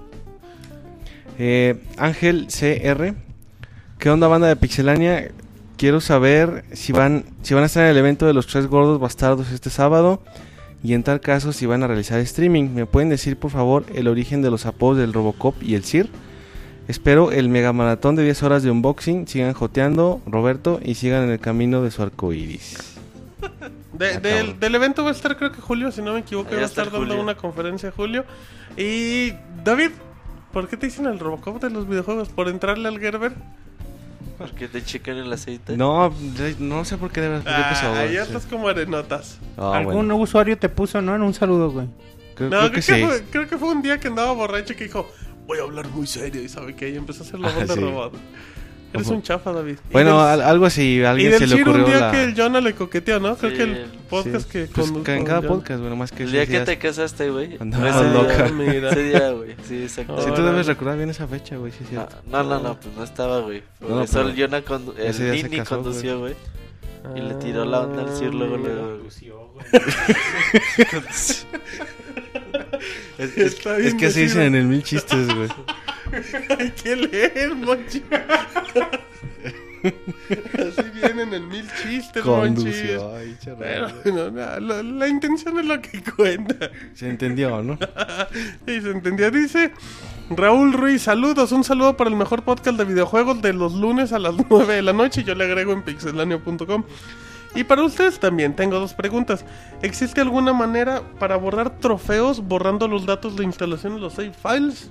Eh, 1.37 1.79
Ángel 1.97 2.47
CR. 2.47 3.13
¿Qué 3.99 4.09
onda, 4.09 4.27
banda 4.27 4.47
de 4.47 4.55
Pixelania? 4.55 5.31
quiero 5.77 5.99
saber 6.01 6.63
si 6.73 6.93
van, 6.93 7.25
si 7.43 7.53
van 7.53 7.63
a 7.63 7.65
estar 7.67 7.83
en 7.83 7.89
el 7.91 7.97
evento 7.97 8.25
de 8.27 8.33
los 8.33 8.45
tres 8.47 8.65
gordos 8.67 8.99
bastardos 8.99 9.51
este 9.51 9.69
sábado. 9.69 10.23
Y 10.83 10.93
en 10.95 11.03
tal 11.03 11.21
caso, 11.21 11.53
si 11.53 11.67
van 11.67 11.83
a 11.83 11.87
realizar 11.87 12.19
streaming. 12.19 12.69
¿Me 12.73 12.87
pueden 12.87 13.09
decir, 13.09 13.37
por 13.37 13.51
favor, 13.51 13.85
el 13.93 14.07
origen 14.07 14.41
de 14.41 14.49
los 14.49 14.65
apodos 14.65 14.97
del 14.97 15.13
Robocop 15.13 15.61
y 15.61 15.75
el 15.75 15.83
Sir? 15.83 16.09
Espero 16.87 17.31
el 17.31 17.49
mega 17.49 17.71
maratón 17.71 18.15
de 18.15 18.23
10 18.23 18.41
horas 18.41 18.63
de 18.63 18.71
unboxing. 18.71 19.27
Sigan 19.27 19.53
joteando, 19.53 20.21
Roberto, 20.25 20.79
y 20.83 20.95
sigan 20.95 21.23
en 21.25 21.29
el 21.29 21.39
camino 21.39 21.83
de 21.83 21.91
su 21.91 22.01
arco 22.01 22.33
iris. 22.33 22.90
De- 23.93 24.13
Ah, 24.15 24.19
del, 24.19 24.59
del 24.59 24.75
evento 24.75 25.03
va 25.03 25.09
a 25.09 25.13
estar, 25.13 25.37
creo 25.37 25.51
que 25.51 25.61
Julio, 25.61 25.91
si 25.91 26.01
no 26.01 26.13
me 26.13 26.19
equivoco, 26.19 26.51
va 26.55 26.61
a 26.61 26.65
estar 26.65 26.91
dando 26.91 27.19
una 27.19 27.35
conferencia 27.35 27.91
Julio. 27.91 28.25
Y 28.77 29.31
David, 29.63 29.91
¿por 30.51 30.67
qué 30.67 30.77
te 30.77 30.87
dicen 30.87 31.05
el 31.05 31.19
Robocop 31.19 31.61
de 31.61 31.69
los 31.69 31.87
videojuegos? 31.87 32.29
¿Por 32.29 32.47
entrarle 32.49 32.87
al 32.87 32.99
Gerber? 32.99 33.33
Porque 34.37 34.67
te 34.67 34.83
checan 34.83 35.17
el 35.17 35.31
aceite. 35.31 35.77
No, 35.77 36.11
no 36.59 36.85
sé 36.85 36.97
por 36.97 37.11
qué 37.11 37.21
debe 37.21 37.35
¿por 37.41 37.45
qué 37.45 37.61
empezó, 37.61 37.87
Ah, 37.93 38.05
ya 38.05 38.25
Sí. 38.25 38.31
estás 38.33 38.45
como 38.47 38.67
arenotas. 38.69 39.37
Ah, 39.57 39.73
Algún 39.77 39.93
bueno. 39.93 40.15
usuario 40.15 40.57
te 40.57 40.67
puso, 40.69 40.99
¿no? 41.01 41.15
En 41.15 41.21
un 41.21 41.33
saludo, 41.35 41.69
güey. 41.71 41.87
Creo, 42.35 42.49
No, 42.49 42.57
creo 42.57 42.59
creo, 42.59 42.71
que 42.71 42.75
que 42.77 42.81
sí. 42.81 43.03
fue, 43.05 43.23
creo 43.29 43.47
que 43.47 43.57
fue 43.57 43.69
un 43.69 43.81
día 43.83 43.99
que 43.99 44.07
andaba 44.07 44.31
borracho 44.31 44.73
y 44.73 44.75
que 44.75 44.85
dijo, 44.85 45.07
voy 45.45 45.59
a 45.59 45.61
hablar 45.63 45.87
muy 45.89 46.07
serio. 46.07 46.41
Y 46.41 46.49
sabe 46.49 46.75
que 46.75 46.85
ahí 46.85 46.95
empezó 46.95 47.23
a 47.23 47.27
hacer 47.27 47.39
la 47.39 47.49
Ah, 47.49 47.53
voz 47.55 47.67
de 47.67 47.73
sí. 47.75 47.79
robot. 47.81 48.13
Eres 48.93 49.07
un 49.07 49.21
chafa, 49.21 49.51
David. 49.53 49.77
Y 49.89 49.93
Bueno, 49.93 50.19
del- 50.21 50.41
al- 50.41 50.49
algo 50.49 50.65
así, 50.65 50.99
a 50.99 51.03
y 51.03 51.05
alguien 51.05 51.31
del 51.31 51.39
se 51.39 51.47
le 51.47 51.55
Ciro 51.57 51.71
un 51.71 51.77
ocurrió 51.81 51.97
día 51.97 52.05
la... 52.07 52.11
que 52.11 52.23
el 52.23 52.35
Jonah 52.35 52.61
le 52.61 52.73
coqueteó, 52.75 53.19
¿no? 53.19 53.35
Creo 53.37 53.51
Sí, 53.51 53.57
que 53.57 53.63
el 53.63 53.85
podcast 54.09 54.45
Sí, 54.45 54.51
que 54.51 54.65
pues, 54.73 54.87
con- 54.91 54.97
en 54.97 55.03
con 55.03 55.23
cada 55.25 55.41
podcast, 55.41 55.79
bueno, 55.79 55.95
más 55.95 56.11
que 56.11 56.23
El 56.23 56.31
día 56.31 56.45
que 56.45 56.59
te 56.59 56.77
casaste, 56.77 57.29
güey. 57.29 57.57
Andaba 57.59 57.89
Ese 57.89 58.03
día- 58.03 58.13
loca. 58.13 58.49
Mira. 58.53 58.89
Ese 58.89 59.03
día, 59.03 59.31
güey. 59.31 59.55
Sí, 59.67 59.83
exacto. 59.83 60.15
Oh. 60.17 60.21
Sí, 60.21 60.29
tú 60.35 60.43
debes 60.43 60.67
recordar 60.67 60.97
bien 60.97 61.09
esa 61.09 61.27
fecha, 61.27 61.55
güey, 61.57 61.71
sí 61.71 61.79
es 61.81 61.97
Ah, 61.97 62.07
cierto. 62.09 62.15
No, 62.27 62.43
no, 62.43 62.59
no, 62.59 62.79
pues 62.79 62.95
no 62.95 63.03
estaba, 63.03 63.39
güey. 63.41 63.63
No, 63.79 64.01
eso 64.03 64.21
el 64.21 64.35
Jonah 64.39 64.61
condu- 64.63 64.93
ese 64.97 65.27
el 65.29 65.31
día 65.33 65.41
se 65.43 65.49
Nini 65.49 65.57
casó, 65.57 65.75
condució, 65.75 66.19
güey. 66.19 66.35
Y 67.15 67.19
le 67.21 67.33
tiró 67.35 67.63
Ah, 67.63 67.65
la 67.65 67.79
onda 67.81 68.03
al 68.03 68.15
Sir 68.15 68.33
luego, 68.33 68.57
mira. 68.57 68.73
luego. 68.75 69.01
Es, 71.09 71.45
Está 71.61 72.00
bien 73.17 73.87
es 73.87 73.93
que 73.95 74.05
así 74.07 74.21
dicen 74.21 74.41
en 74.41 74.55
el 74.55 74.65
mil 74.65 74.83
chistes, 74.83 75.27
güey. 75.33 75.49
Hay 76.59 76.71
que 76.71 76.95
leer, 76.95 77.55
Monchi. 77.55 78.03
Así 79.83 80.89
vienen 80.93 81.33
el 81.33 81.47
mil 81.47 81.65
chistes, 81.81 82.23
Monchi. 82.23 82.63
Condució, 82.63 83.15
ay, 83.15 83.37
Pero, 83.57 83.87
no, 84.05 84.31
no, 84.31 84.59
la, 84.59 84.83
la 84.83 85.07
intención 85.07 85.59
es 85.59 85.65
lo 85.65 85.81
que 85.81 86.03
cuenta. 86.03 86.69
Se 86.93 87.09
entendió, 87.09 87.61
¿no? 87.63 87.77
Y 88.67 88.81
se 88.81 88.91
entendió. 88.91 89.31
Dice 89.31 89.71
Raúl 90.29 90.73
Ruiz, 90.73 91.01
saludos. 91.03 91.51
Un 91.51 91.63
saludo 91.63 91.97
para 91.97 92.09
el 92.09 92.15
mejor 92.15 92.43
podcast 92.43 92.77
de 92.77 92.85
videojuegos 92.85 93.41
de 93.41 93.53
los 93.53 93.73
lunes 93.73 94.13
a 94.13 94.19
las 94.19 94.35
9 94.49 94.75
de 94.75 94.81
la 94.81 94.93
noche. 94.93 95.23
Yo 95.23 95.35
le 95.35 95.45
agrego 95.45 95.73
en 95.73 95.83
pixelania.com. 95.83 96.83
Y 97.55 97.63
para 97.65 97.83
ustedes 97.83 98.19
también 98.19 98.55
tengo 98.55 98.79
dos 98.79 98.93
preguntas. 98.93 99.43
¿Existe 99.81 100.21
alguna 100.21 100.53
manera 100.53 101.01
para 101.19 101.35
borrar 101.35 101.77
trofeos 101.79 102.39
borrando 102.47 102.87
los 102.87 103.05
datos 103.05 103.35
de 103.35 103.43
instalación 103.43 103.95
de 103.95 103.99
los 104.01 104.13
save 104.13 104.31
files? 104.33 104.89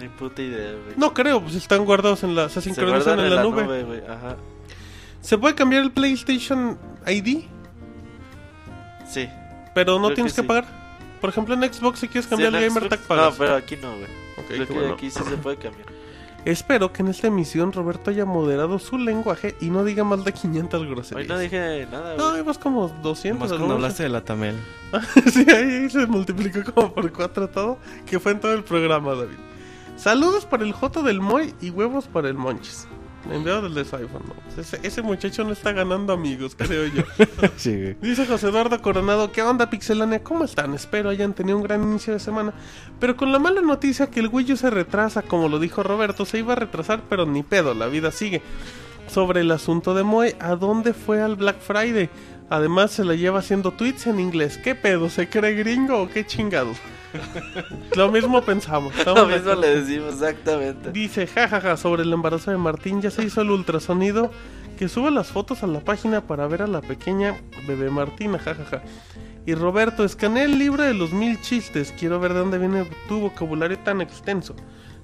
Ni 0.00 0.08
puta 0.08 0.42
idea, 0.42 0.72
güey. 0.72 0.94
No 0.96 1.14
creo, 1.14 1.40
pues 1.42 1.54
están 1.54 1.84
guardados 1.84 2.24
en 2.24 2.34
la... 2.34 2.48
Se 2.48 2.60
sincronizan 2.60 3.20
en 3.20 3.34
la, 3.34 3.42
nube. 3.42 3.84
güey. 3.84 4.00
Ajá. 4.08 4.36
¿Se 5.20 5.36
puede 5.38 5.54
cambiar 5.54 5.82
el 5.82 5.92
PlayStation 5.92 6.78
ID? 7.06 7.44
Sí. 9.08 9.28
Pero 9.74 9.98
no 9.98 10.06
Creo 10.06 10.14
tienes 10.14 10.32
que 10.32 10.36
que 10.36 10.42
sí. 10.42 10.48
pagar. 10.48 10.66
Por 11.20 11.30
ejemplo, 11.30 11.54
en 11.54 11.62
Xbox 11.72 11.98
si 12.00 12.08
quieres 12.08 12.26
cambiar 12.26 12.54
el 12.54 12.60
Gamer 12.68 12.84
Xbox- 12.84 12.88
Tag 12.88 13.00
pagas. 13.00 13.32
No, 13.32 13.38
pero 13.38 13.54
aquí 13.56 13.76
no, 13.76 13.90
güey. 13.90 14.04
Ok, 14.38 14.46
Creo 14.48 14.58
qué 14.66 14.66
que 14.72 14.78
bueno. 14.78 14.94
aquí 14.94 15.10
sí 15.10 15.20
se 15.22 15.36
puede 15.36 15.56
cambiar. 15.58 15.86
Espero 16.44 16.92
que 16.92 17.02
en 17.02 17.08
esta 17.08 17.26
emisión 17.26 17.72
Roberto 17.72 18.10
haya 18.10 18.24
moderado 18.24 18.78
su 18.78 18.96
lenguaje 18.96 19.54
y 19.60 19.70
no 19.70 19.84
diga 19.84 20.04
más 20.04 20.24
de 20.24 20.32
500 20.32 20.80
Hoy 20.80 20.88
groserías. 20.88 21.28
no 21.28 21.38
dije 21.38 21.86
nada, 21.90 22.16
No, 22.16 22.30
güey. 22.30 22.40
ibas 22.40 22.58
como 22.58 22.88
200. 23.02 23.40
Más 23.40 23.50
¿no? 23.50 23.56
cuando 23.58 23.74
hablaste 23.74 24.04
de 24.04 24.08
la 24.08 24.22
Tamel. 24.24 24.56
sí, 25.32 25.44
ahí 25.50 25.88
se 25.90 26.06
multiplicó 26.06 26.72
como 26.72 26.92
por 26.94 27.12
4 27.12 27.48
todo, 27.50 27.78
que 28.06 28.18
fue 28.18 28.32
en 28.32 28.40
todo 28.40 28.54
el 28.54 28.64
programa, 28.64 29.14
David. 29.14 29.36
Saludos 29.96 30.46
para 30.46 30.64
el 30.64 30.72
J 30.72 31.02
del 31.02 31.20
Moy 31.20 31.54
y 31.60 31.68
huevos 31.70 32.06
para 32.08 32.28
el 32.28 32.34
Monchis. 32.34 32.88
Me 33.28 33.36
enviado 33.36 33.68
desde 33.68 33.88
su 33.88 33.96
iPhone. 33.96 34.22
¿no? 34.26 34.34
Pues 34.34 34.58
Ese, 34.58 34.86
ese 34.86 35.02
muchacho 35.02 35.44
no 35.44 35.52
está 35.52 35.72
ganando 35.72 36.12
amigos, 36.12 36.54
creo 36.56 36.86
yo. 36.86 37.02
Sí, 37.56 37.76
güey. 37.76 37.96
Dice 38.00 38.26
José 38.26 38.48
Eduardo 38.48 38.80
Coronado, 38.80 39.30
¿qué 39.32 39.42
onda 39.42 39.68
Pixelania? 39.68 40.22
¿Cómo 40.22 40.44
están? 40.44 40.74
Espero 40.74 41.10
hayan 41.10 41.34
tenido 41.34 41.56
un 41.58 41.62
gran 41.62 41.82
inicio 41.82 42.12
de 42.14 42.20
semana. 42.20 42.54
Pero 42.98 43.16
con 43.16 43.30
la 43.32 43.38
mala 43.38 43.60
noticia 43.60 44.08
que 44.08 44.20
el 44.20 44.28
Wii 44.28 44.52
U 44.52 44.56
se 44.56 44.70
retrasa, 44.70 45.22
como 45.22 45.48
lo 45.48 45.58
dijo 45.58 45.82
Roberto, 45.82 46.24
se 46.24 46.38
iba 46.38 46.54
a 46.54 46.56
retrasar, 46.56 47.02
pero 47.08 47.26
ni 47.26 47.42
pedo, 47.42 47.74
la 47.74 47.86
vida 47.86 48.10
sigue. 48.10 48.42
Sobre 49.06 49.40
el 49.40 49.50
asunto 49.50 49.94
de 49.94 50.02
Moe, 50.04 50.36
¿a 50.40 50.54
dónde 50.56 50.94
fue 50.94 51.20
al 51.20 51.36
Black 51.36 51.60
Friday? 51.60 52.08
Además 52.48 52.90
se 52.90 53.04
la 53.04 53.14
lleva 53.14 53.40
haciendo 53.40 53.72
tweets 53.72 54.06
en 54.06 54.18
inglés. 54.18 54.58
¿Qué 54.58 54.74
pedo? 54.74 55.08
¿Se 55.10 55.28
cree 55.28 55.54
gringo 55.54 56.00
o 56.02 56.08
qué 56.08 56.24
chingados? 56.26 56.78
lo 57.96 58.10
mismo 58.10 58.42
pensamos. 58.42 58.92
Lo 59.04 59.26
mismo 59.26 59.54
le 59.54 59.80
decimos, 59.80 60.14
exactamente. 60.14 60.92
Dice, 60.92 61.26
jajaja, 61.26 61.76
sobre 61.76 62.02
el 62.02 62.12
embarazo 62.12 62.50
de 62.50 62.56
Martín, 62.56 63.00
ya 63.00 63.10
se 63.10 63.24
hizo 63.24 63.40
el 63.40 63.50
ultrasonido. 63.50 64.30
Que 64.78 64.88
sube 64.88 65.10
las 65.10 65.28
fotos 65.28 65.62
a 65.62 65.66
la 65.66 65.80
página 65.80 66.22
para 66.22 66.46
ver 66.46 66.62
a 66.62 66.66
la 66.66 66.80
pequeña 66.80 67.38
bebé 67.66 67.90
Martina, 67.90 68.38
jajaja. 68.38 68.82
Y 69.44 69.54
Roberto, 69.54 70.04
escaneé 70.04 70.44
el 70.44 70.58
libro 70.58 70.84
de 70.84 70.94
los 70.94 71.12
mil 71.12 71.40
chistes. 71.40 71.92
Quiero 71.98 72.18
ver 72.18 72.32
de 72.32 72.40
dónde 72.40 72.58
viene 72.58 72.86
tu 73.06 73.20
vocabulario 73.20 73.78
tan 73.78 74.00
extenso. 74.00 74.54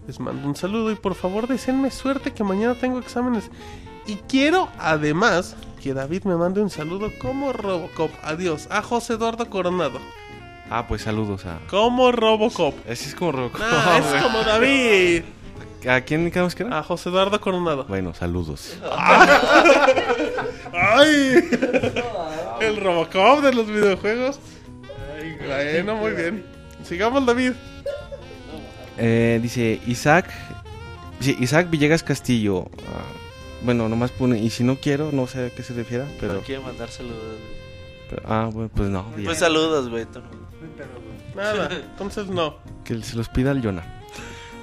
Les 0.07 0.21
mando 0.21 0.47
un 0.47 0.57
saludo 0.57 0.91
y 0.91 0.95
por 0.95 1.15
favor 1.15 1.47
deseenme 1.49 1.91
suerte 1.91 2.33
que 2.33 2.45
mañana 2.45 2.75
tengo 2.75 2.99
exámenes. 2.99 3.51
Y 4.07 4.15
quiero 4.29 4.69
además 4.79 5.57
que 5.83 5.95
David 5.95 6.25
me 6.25 6.37
mande 6.37 6.61
un 6.61 6.71
saludo 6.71 7.11
como 7.21 7.53
Robocop. 7.53 8.11
Adiós. 8.23 8.69
A 8.71 8.83
José 8.83 9.15
Eduardo 9.15 9.51
Coronado. 9.51 9.99
Ah, 10.71 10.87
pues 10.89 11.03
saludos 11.03 11.47
a... 11.47 11.59
Como 11.69 12.11
Robocop. 12.13 12.75
Ese 12.89 13.09
es 13.09 13.15
como 13.15 13.33
Robocop. 13.33 13.61
Nah, 13.61 13.99
es 13.99 14.23
como 14.23 14.43
David. 14.43 15.23
¿A 15.89 16.01
quién 16.01 16.29
quedamos 16.33 16.55
que 16.57 16.65
era? 16.65 16.79
A 16.79 16.83
José 16.83 17.09
Eduardo 17.11 17.41
Coronado. 17.41 17.85
Bueno, 17.85 18.13
saludos. 18.15 18.77
¡Ay! 20.73 21.49
El 22.61 22.77
Robocop 22.79 23.43
de 23.43 23.53
los 23.55 23.67
videojuegos. 23.69 24.41
Ay, 25.19 25.37
bueno, 25.83 25.97
muy 25.97 26.13
bien. 26.13 26.45
Sigamos, 26.85 27.25
David. 27.27 27.53
Eh, 28.99 29.39
dice 29.43 29.81
Isaac... 29.87 30.31
Sí, 31.21 31.37
Isaac 31.41 31.71
Villegas 31.71 32.03
Castillo. 32.03 32.65
Ah, 32.89 33.05
bueno, 33.63 33.89
nomás 33.89 34.11
pone... 34.11 34.39
Y 34.39 34.51
si 34.51 34.65
no 34.65 34.77
quiero, 34.77 35.13
no 35.13 35.27
sé 35.27 35.47
a 35.47 35.51
qué 35.51 35.63
se 35.63 35.73
refiera, 35.75 36.07
pero... 36.21 36.35
No 36.35 36.41
quiere 36.41 36.61
mandar 36.63 36.89
saludos. 36.91 37.17
pero- 38.11 38.23
ah, 38.27 38.51
bueno, 38.53 38.71
pues 38.75 38.89
no. 38.91 39.07
ya. 39.17 39.25
Pues 39.25 39.39
saludos, 39.39 39.89
güey. 39.89 40.07
Nada, 41.35 41.69
entonces 41.91 42.27
no. 42.29 42.57
Que 42.85 43.01
se 43.03 43.17
los 43.17 43.29
pida 43.29 43.51
el 43.53 43.63
Jonah. 43.63 43.85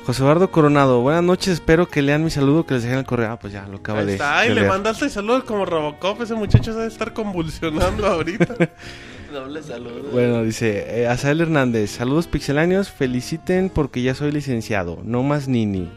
José 0.06 0.22
Eduardo 0.22 0.52
Coronado, 0.52 1.00
buenas 1.00 1.24
noches, 1.24 1.54
espero 1.54 1.88
que 1.88 2.02
lean 2.02 2.26
mi 2.26 2.30
saludo 2.30 2.66
que 2.66 2.74
les 2.74 2.84
dejé 2.84 2.94
en 2.94 3.00
el 3.00 3.06
correo. 3.06 3.32
Ah, 3.32 3.40
pues 3.40 3.54
ya, 3.54 3.66
lo 3.68 3.78
acaba 3.78 4.00
Ahí 4.00 4.06
de, 4.06 4.14
está, 4.14 4.46
y 4.46 4.50
de 4.50 4.56
le 4.56 4.68
mandaste 4.68 5.10
saludos 5.10 5.46
como 5.46 5.66
Robocop. 5.66 6.22
Ese 6.22 6.36
muchacho 6.36 6.74
debe 6.74 6.88
estar 6.88 7.14
convulsionando 7.14 8.06
ahorita. 8.06 8.56
Doble 9.32 9.64
saludo. 9.64 10.10
Bueno, 10.12 10.44
dice 10.44 11.02
eh, 11.04 11.08
Azael 11.08 11.40
Hernández, 11.42 11.90
saludos 11.92 12.28
pixeláneos, 12.28 12.92
feliciten 12.92 13.70
porque 13.70 14.02
ya 14.02 14.14
soy 14.14 14.32
licenciado, 14.34 15.00
no 15.04 15.24
más 15.24 15.48
nini. 15.48 15.90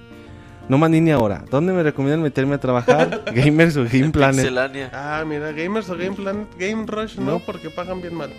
No 0.68 0.78
más 0.78 0.88
nini 0.90 1.10
ahora. 1.10 1.44
¿Dónde 1.50 1.72
me 1.72 1.82
recomiendan 1.82 2.22
meterme 2.22 2.54
a 2.54 2.58
trabajar? 2.58 3.24
Gamers 3.34 3.76
o 3.76 3.84
Game 3.84 4.10
Planet. 4.10 4.36
Pixelania. 4.36 4.90
Ah, 4.92 5.24
mira, 5.26 5.50
Gamers 5.52 5.90
o 5.90 5.96
Game 5.96 6.14
Planet, 6.14 6.46
Game 6.58 6.84
Rush, 6.86 7.16
no, 7.18 7.32
No. 7.32 7.38
porque 7.40 7.70
pagan 7.70 8.00
bien 8.00 8.14
mal. 8.14 8.30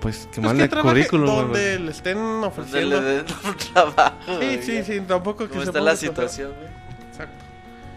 Pues 0.00 0.26
que 0.32 0.40
Pues 0.40 0.46
manden 0.46 0.58
que 0.58 0.62
el 0.64 0.70
trabaje 0.70 0.94
currículum. 1.08 1.26
donde 1.26 1.74
güey. 1.76 1.84
le 1.86 1.90
estén 1.90 2.16
Donde 2.18 2.46
ofreciendo. 2.46 3.00
le 3.00 3.06
den 3.06 3.24
un 3.44 3.56
trabajo. 3.72 4.16
Sí, 4.40 4.58
sí, 4.62 4.82
sí, 4.84 5.00
tampoco 5.00 5.44
que 5.44 5.50
¿Cómo 5.50 5.62
se 5.62 5.68
está 5.70 5.80
la 5.80 5.96
situación, 5.96 6.52
güey? 6.54 6.68
Exacto. 7.10 7.44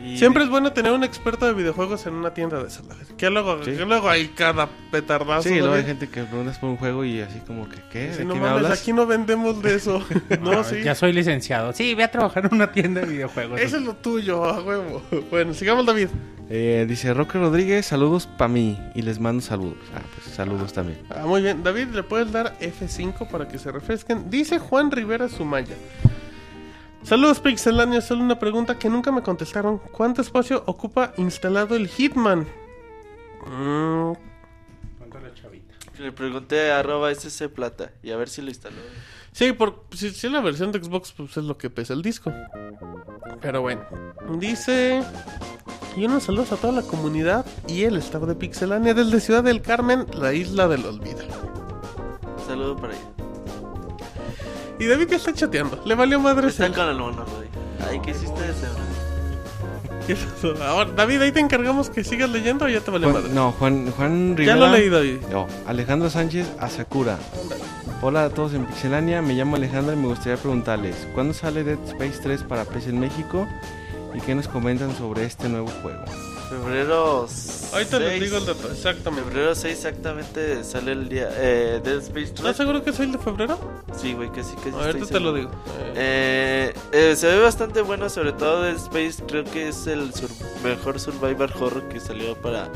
Y- 0.04 0.18
Siempre 0.18 0.44
es 0.44 0.50
bueno 0.50 0.74
tener 0.74 0.92
un 0.92 1.04
experto 1.04 1.46
de 1.46 1.54
videojuegos 1.54 2.06
en 2.08 2.14
una 2.16 2.34
tienda 2.34 2.62
de 2.62 2.68
esas. 2.68 2.84
Que 3.18 3.30
luego, 3.30 3.64
Sí. 3.64 3.72
que 3.72 3.86
luego 3.86 4.10
hay 4.10 4.30
cada 4.30 4.68
petardazo. 4.92 5.44
Sí, 5.48 5.60
luego 5.60 5.74
hay 5.76 5.84
gente 5.86 6.08
que 6.10 6.24
preguntas 6.24 6.58
por 6.58 6.70
un 6.70 6.78
juego 6.78 7.06
y 7.06 7.22
así 7.22 7.40
como 7.46 7.70
que, 7.70 7.78
¿qué? 7.92 8.12
Sí, 8.14 8.20
¿De 8.20 8.26
no 8.26 8.34
qué 8.34 8.40
me 8.40 8.46
mames, 8.48 8.64
hablas? 8.66 8.82
aquí 8.82 8.94
no 8.94 9.06
vendemos 9.06 9.62
de 9.62 9.76
eso. 9.76 10.04
no, 10.42 10.64
sí. 10.64 10.82
Ya 10.84 10.96
soy 10.96 11.14
licenciado. 11.14 11.74
Sí, 11.74 11.94
voy 11.94 12.04
a 12.04 12.12
trabajar 12.12 12.46
en 12.46 12.54
una 12.56 12.72
tienda 12.72 13.02
de 13.02 13.08
videojuegos. 13.08 13.60
Eso 13.62 13.78
es 13.78 13.84
lo 13.84 13.96
tuyo, 13.96 14.44
a 14.46 14.62
huevo. 14.62 15.02
Bueno, 15.30 15.54
sigamos, 15.54 15.86
David. 15.86 16.08
Eh, 16.54 16.86
dice 16.90 17.14
Roque 17.14 17.38
Rodríguez, 17.40 17.86
saludos 17.86 18.28
para 18.28 18.50
mí 18.50 18.78
y 18.94 19.04
les 19.04 19.20
mando 19.20 19.42
saludos. 19.42 19.78
Ah, 19.96 20.02
pues 20.16 20.36
saludos 20.36 20.74
también. 20.74 21.00
Ah, 21.10 21.24
muy 21.26 21.42
bien. 21.42 21.64
David, 21.64 21.88
¿le 21.94 22.04
puedes 22.04 22.30
dar 22.32 22.58
F5 22.60 23.30
para 23.30 23.48
que 23.48 23.58
se 23.58 23.72
refresquen? 23.72 24.30
Dice 24.30 24.60
Juan 24.60 24.92
Rivera 24.92 25.30
Sumaya. 25.30 25.76
Saludos, 27.04 27.40
Pixelania. 27.40 28.02
Solo 28.02 28.24
una 28.24 28.40
pregunta 28.40 28.78
que 28.78 28.90
nunca 28.90 29.12
me 29.12 29.22
contestaron. 29.22 29.80
¿Cuánto 29.92 30.22
espacio 30.22 30.64
ocupa 30.66 31.14
instalado 31.18 31.76
el 31.76 31.88
Hitman? 31.88 32.48
Mm, 33.46 34.14
Le 35.98 36.12
pregunté 36.12 36.72
a 36.72 36.80
arroba 36.80 37.12
SC 37.12 37.50
Plata 37.50 37.92
y 38.02 38.12
a 38.12 38.18
ver 38.18 38.30
si 38.30 38.42
lo 38.42 38.50
instaló. 38.50 38.78
Sí, 39.32 39.54
por, 39.54 39.86
si, 39.92 40.12
si 40.12 40.28
es 40.28 40.34
la 40.34 40.42
versión 40.42 40.72
de 40.72 40.84
Xbox, 40.84 41.14
pues 41.14 41.38
es 41.38 41.44
lo 41.44 41.58
que 41.58 41.70
pesa 41.70 41.94
el 41.94 42.02
disco. 42.02 42.32
Pero 43.42 43.62
bueno, 43.62 43.82
dice 44.38 45.04
Y 45.96 46.06
unos 46.06 46.24
saludos 46.24 46.52
a 46.52 46.58
toda 46.58 46.74
la 46.74 46.82
comunidad 46.84 47.46
y 47.68 47.84
el 47.84 47.98
staff 47.98 48.24
de 48.24 48.36
Pixelania 48.36 48.94
desde 48.94 49.20
Ciudad 49.20 49.44
del 49.44 49.62
Carmen, 49.62 50.06
la 50.14 50.34
isla 50.34 50.68
del 50.68 50.86
olvido. 50.86 51.24
Saludo 52.48 52.76
para 52.78 52.94
allá. 52.94 53.11
Y 54.82 54.88
David 54.88 55.08
ya 55.10 55.18
está 55.18 55.34
chateando. 55.34 55.80
Le 55.86 55.94
valió 55.96 56.20
madre 56.20 56.48
Está 56.48 56.72
con 56.74 56.90
el 56.90 56.98
mono, 56.98 57.24
güey. 57.26 57.48
Ay, 57.90 58.00
¿qué 58.04 58.12
hiciste 58.12 58.42
de 58.42 58.50
ese? 58.52 58.68
¿Qué 60.08 60.16
pasó? 60.16 60.56
Ahora, 60.64 60.90
David, 60.96 61.22
ahí 61.22 61.32
te 61.32 61.40
encargamos 61.40 61.90
que 61.92 62.04
sigas 62.04 62.30
leyendo 62.32 62.66
o 62.66 62.68
ya 62.68 62.80
te 62.82 62.90
valió 62.90 63.12
Juan- 63.12 63.22
madre. 63.22 63.36
no, 63.36 63.52
Juan, 63.54 63.92
Juan 63.92 64.30
ya 64.32 64.36
Rivera. 64.38 64.56
lo 64.56 64.72
leí, 64.72 64.90
David. 64.90 65.18
No, 65.32 65.48
Alejandro 65.68 66.10
Sánchez 66.10 66.48
Asakura. 66.60 67.20
Hola 68.02 68.26
a 68.26 68.30
todos 68.32 68.56
en 68.56 68.66
Pixelania, 68.66 69.22
me 69.22 69.36
llamo 69.36 69.56
Alejandro 69.58 69.94
y 69.94 69.98
me 69.98 70.08
gustaría 70.08 70.38
preguntarles, 70.38 71.08
¿cuándo 71.14 71.36
sale 71.36 71.64
Dead 71.64 71.78
Space 71.88 72.20
3 72.24 72.42
para 72.44 72.66
PC 72.66 72.90
en 72.90 73.00
México? 73.00 73.48
¿Y 74.16 74.20
qué 74.22 74.34
nos 74.34 74.48
comentan 74.48 74.96
sobre 74.98 75.26
este 75.26 75.48
nuevo 75.48 75.68
juego? 75.84 76.04
Febrero 76.52 77.28
Ahorita 77.74 78.00
les 78.00 78.10
6. 78.10 78.22
digo 78.24 78.38
el 78.38 78.46
dato, 78.46 78.72
exactamente. 78.72 79.30
Febrero 79.30 79.56
6 79.56 79.74
exactamente 79.74 80.64
sale 80.66 80.92
el 80.92 81.08
día. 81.08 81.30
Eh, 81.38 81.80
Dead 81.84 82.00
Space 82.00 82.28
3. 82.28 82.40
¿Estás 82.40 82.58
seguro 82.58 82.84
que 82.84 82.90
es 82.90 83.00
el 83.00 83.14
de 83.14 83.18
febrero? 83.18 83.58
Sí, 83.96 84.14
güey, 84.14 84.30
casi 84.30 84.54
casi. 84.58 84.70
Ahorita 84.72 84.90
estoy 85.00 85.08
te 85.08 85.20
lo 85.22 85.34
digo. 85.34 85.50
Eh, 85.96 86.74
Eh, 86.92 87.16
se 87.16 87.28
ve 87.28 87.40
bastante 87.40 87.82
bueno, 87.82 88.10
sobre 88.10 88.34
todo 88.34 88.64
Dead 88.64 88.76
Space. 88.76 89.24
Creo 89.28 89.46
que 89.46 89.70
es 89.70 89.88
el 89.88 90.14
sur- 90.14 90.30
mejor 90.64 91.00
survival 91.00 91.52
horror 91.60 91.88
que 91.88 92.00
salió 92.02 92.36
para, 92.36 92.70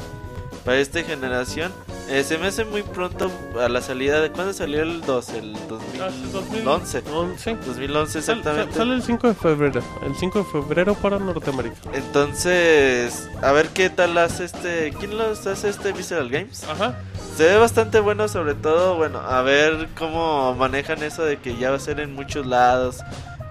para 0.66 0.78
esta 0.80 1.02
generación. 1.04 1.72
Eh, 2.10 2.24
se 2.24 2.38
me 2.38 2.48
hace 2.48 2.66
muy 2.66 2.84
pronto 2.84 3.32
a 3.60 3.70
la 3.70 3.82
salida 3.82 4.20
de. 4.22 4.32
¿Cuándo 4.32 4.54
salió 4.54 4.82
el 4.84 5.02
2? 5.02 5.30
El 5.30 5.56
ah, 6.02 6.10
sí, 6.12 6.30
2011. 6.32 7.02
2011. 7.02 7.56
2011 7.66 8.22
Sal- 8.22 8.38
exactamente. 8.38 8.74
sal- 8.74 8.80
Sale 8.82 8.94
el 8.96 9.04
5 9.04 9.28
de 9.28 9.34
febrero. 9.34 9.82
El 10.06 10.16
5 10.16 10.40
de 10.40 10.46
febrero 10.46 10.94
para 10.96 11.18
Norteamérica. 11.20 11.76
Entonces, 11.94 13.30
a 13.42 13.52
ver 13.52 13.70
qué 13.70 13.90
tal 13.90 14.18
hace 14.18 14.46
este. 14.46 14.94
¿Quién 15.00 15.18
los 15.18 15.46
hace 15.48 15.70
este 15.70 15.94
Visceral 15.94 16.30
Games? 16.30 16.64
Ajá. 16.66 17.00
Se 17.38 17.44
ve 17.44 17.58
bastante 17.58 18.00
bueno, 18.00 18.28
sobre 18.28 18.54
todo, 18.56 18.96
bueno, 18.96 19.20
a 19.20 19.42
ver 19.42 19.90
cómo 19.98 20.54
manejan 20.56 21.04
eso 21.04 21.24
de 21.24 21.38
que 21.38 21.58
ya 21.58 21.72
va 21.72 21.78
a 21.78 21.80
ser 21.80 22.00
en 22.00 22.14
muchos 22.14 22.46
lados. 22.46 22.98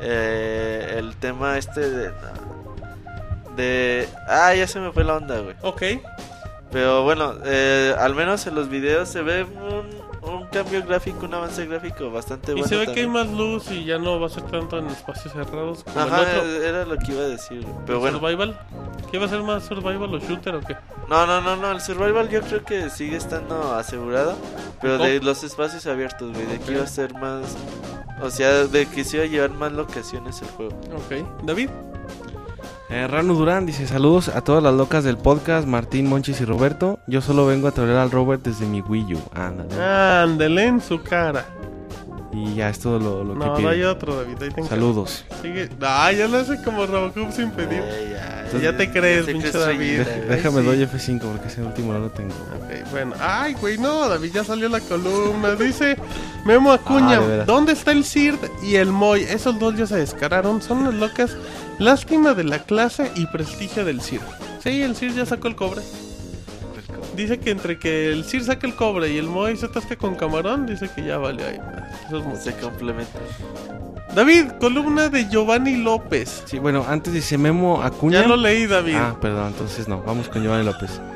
Eh, 0.01 0.94
el 0.99 1.17
tema 1.17 1.59
este 1.59 1.81
de. 1.91 2.12
De. 3.57 4.09
Ah, 4.28 4.55
ya 4.55 4.67
se 4.67 4.81
me 4.81 4.93
fue 4.93 5.05
la 5.05 5.17
onda, 5.17 5.39
güey. 5.41 5.55
Ok. 5.62 5.83
Pero 6.75 7.05
bueno, 7.05 7.35
eh, 7.47 7.94
al 7.99 8.15
menos 8.15 8.47
en 8.49 8.55
los 8.57 8.69
videos 8.69 9.09
se 9.09 9.23
ve 9.23 9.44
un, 9.44 10.28
un 10.31 10.47
cambio 10.49 10.85
gráfico, 10.85 11.25
un 11.25 11.33
avance 11.35 11.65
gráfico 11.67 12.11
bastante 12.11 12.51
Y 12.51 12.55
bueno. 12.57 12.69
se 12.69 12.77
ve 12.77 12.85
que 12.86 13.01
hay 13.01 13.07
también. 13.07 13.12
más 13.12 13.39
luz 13.39 13.70
y 13.70 13.85
ya 13.85 13.97
no 13.99 14.19
va 14.20 14.27
a 14.27 14.28
ser 14.28 14.43
tanto 14.43 14.77
en 14.78 14.89
espacios 14.89 15.33
cerrados 15.33 15.85
como 15.85 16.01
Ajá, 16.01 16.23
el 16.23 16.39
otro. 16.41 16.65
era 16.65 16.85
lo 16.85 16.97
que 16.99 17.12
iba 17.12 17.23
a 17.23 17.28
decir. 17.28 17.65
Pero 17.86 18.01
bueno. 18.01 18.19
¿Survival? 18.19 18.59
¿Qué 19.11 19.19
va 19.19 19.27
a 19.27 19.28
ser 19.28 19.43
más 19.44 19.65
survival 19.65 20.12
o 20.15 20.19
shooter 20.19 20.57
o 20.57 20.61
qué? 20.61 20.77
No, 21.09 21.25
no, 21.27 21.41
no, 21.41 21.55
no, 21.57 21.70
el 21.70 21.81
survival 21.81 22.28
yo 22.28 22.41
creo 22.43 22.65
que 22.65 22.91
sigue 22.91 23.17
estando 23.17 23.73
asegurado, 23.75 24.36
pero 24.83 24.99
de 24.99 25.20
los 25.20 25.44
espacios 25.44 25.86
abiertos, 25.86 26.33
güey, 26.33 26.44
de 26.47 26.59
que 26.59 26.73
iba 26.73 26.83
a 26.83 26.86
ser 26.89 27.15
más, 27.15 27.57
o 28.20 28.31
sea, 28.31 28.65
de 28.65 28.86
que 28.86 29.05
se 29.05 29.19
iba 29.19 29.27
a 29.27 29.28
llevar 29.28 29.51
más 29.51 29.70
locaciones 29.70 30.43
el 30.43 30.49
juego. 30.49 30.73
Ok. 30.97 31.25
¿David? 31.44 31.69
Eh, 32.97 33.08
Rano 33.08 33.34
Durán 33.34 33.66
dice 33.66 33.89
saludos 33.89 34.28
a 34.28 34.40
todas 34.42 34.62
las 34.62 34.73
locas 34.73 35.02
del 35.02 35.16
podcast, 35.16 35.66
Martín, 35.66 36.06
Monchis 36.08 36.40
y 36.40 36.44
Roberto. 36.44 37.00
Yo 37.08 37.20
solo 37.20 37.44
vengo 37.44 37.66
a 37.66 37.73
traer 37.73 37.97
al 37.97 38.10
Robert 38.12 38.42
desde 38.44 38.66
mi 38.66 38.82
Wii 38.82 39.14
U. 39.14 39.20
Ándale. 39.34 39.82
Ándele 39.82 40.64
en 40.66 40.81
su 40.81 41.02
cara. 41.02 41.44
Y 42.32 42.55
ya 42.55 42.68
es 42.68 42.78
todo 42.81 42.98
lo, 43.00 43.24
lo 43.24 43.34
No, 43.34 43.55
que 43.56 43.62
no 43.62 43.68
hay 43.68 43.76
pide. 43.78 43.86
otro, 43.86 44.16
David. 44.16 44.42
Ahí 44.42 44.50
te. 44.50 44.62
Saludos. 44.64 45.24
Sigue. 45.42 45.68
Ah, 45.82 46.12
ya 46.12 46.28
lo 46.28 46.39
hace 46.39 46.60
como 46.62 46.86
Robocop 46.86 47.32
sin 47.32 47.50
pedir. 47.50 47.81
Ay, 47.82 48.14
ay, 48.52 48.60
Ya 48.62 48.76
te 48.76 48.90
crees, 48.90 49.26
pinche 49.26 49.50
David. 49.50 50.00
Déjame 50.28 50.60
sí. 50.60 50.66
doy 50.66 50.78
F5 50.84 51.20
porque 51.20 51.48
ese 51.48 51.62
último 51.62 51.92
no 51.92 51.98
lo 52.00 52.10
tengo. 52.10 52.34
Ok, 52.34 52.90
bueno. 52.92 53.14
Ay, 53.20 53.55
güey, 53.55 53.78
no, 53.78 54.08
David, 54.08 54.31
ya 54.32 54.44
salió 54.44 54.68
la 54.68 54.81
columna. 54.81 55.55
Dice 55.56 55.97
Memo 56.44 56.73
Acuña, 56.73 57.18
Ah. 57.20 57.44
¿dónde 57.44 57.73
está 57.73 57.90
el 57.92 58.05
CIRT 58.05 58.44
y 58.64 58.76
el 58.76 58.90
MOI? 58.92 59.23
Esos 59.23 59.58
dos 59.58 59.76
ya 59.76 59.86
se 59.86 59.97
descararon, 59.97 60.60
son 60.62 60.78
unas 60.78 60.94
locas. 60.94 61.36
Lástima 61.78 62.35
de 62.35 62.44
la 62.44 62.61
clase 62.61 63.11
y 63.17 63.27
prestigio 63.27 63.85
del 63.85 64.01
CIRT. 64.01 64.23
Sí, 64.61 64.83
el 64.83 64.94
CIRT 64.94 65.17
ya 65.17 65.27
sacó 65.27 65.49
el 65.49 65.57
cobre. 65.57 65.83
Dice 67.17 67.39
que 67.39 67.51
entre 67.51 67.78
que 67.78 68.12
el 68.12 68.25
CIR 68.25 68.44
saque 68.44 68.67
el 68.67 68.75
cobre 68.75 69.12
y 69.12 69.19
el 69.19 69.27
MOI 69.27 69.57
se 69.57 69.67
atasque 69.67 69.97
con 69.97 70.15
camarón, 70.15 70.67
dice 70.67 70.91
que 70.94 71.05
ya 71.05 71.19
vale 71.19 71.44
ahí. 71.44 71.59
Eso 72.07 72.19
es 72.19 72.25
mucho. 72.25 72.41
Se. 72.41 72.55
David, 74.15 74.52
columna 74.60 75.08
de 75.08 75.28
Giovanni 75.28 75.76
López. 75.76 76.42
Sí, 76.47 76.58
bueno, 76.58 76.84
antes 76.89 77.12
dice 77.12 77.36
Memo 77.39 77.83
Acuña. 77.83 78.23
Ya 78.23 78.28
lo 78.28 78.36
leí, 78.36 78.66
David. 78.66 78.94
Ah, 78.97 79.16
perdón, 79.20 79.49
entonces 79.49 79.89
no. 79.89 80.02
Vamos 80.02 80.28
con 80.28 80.42
Giovanni 80.42 80.65
López. 80.65 81.00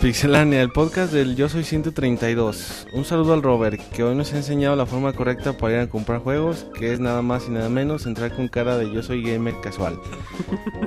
Pixelania, 0.00 0.60
el 0.60 0.70
podcast 0.70 1.12
del 1.14 1.34
Yo 1.34 1.48
Soy 1.48 1.64
132. 1.64 2.88
Un 2.92 3.06
saludo 3.06 3.32
al 3.32 3.42
Robert, 3.42 3.80
que 3.90 4.02
hoy 4.02 4.14
nos 4.14 4.34
ha 4.34 4.36
enseñado 4.36 4.76
la 4.76 4.84
forma 4.84 5.14
correcta 5.14 5.54
para 5.56 5.74
ir 5.74 5.80
a 5.80 5.86
comprar 5.86 6.20
juegos, 6.20 6.66
que 6.78 6.92
es 6.92 7.00
nada 7.00 7.22
más 7.22 7.44
y 7.48 7.52
nada 7.52 7.70
menos 7.70 8.04
entrar 8.04 8.34
con 8.34 8.48
cara 8.48 8.76
de 8.76 8.92
Yo 8.92 9.02
Soy 9.02 9.22
Gamer 9.22 9.54
casual. 9.62 9.98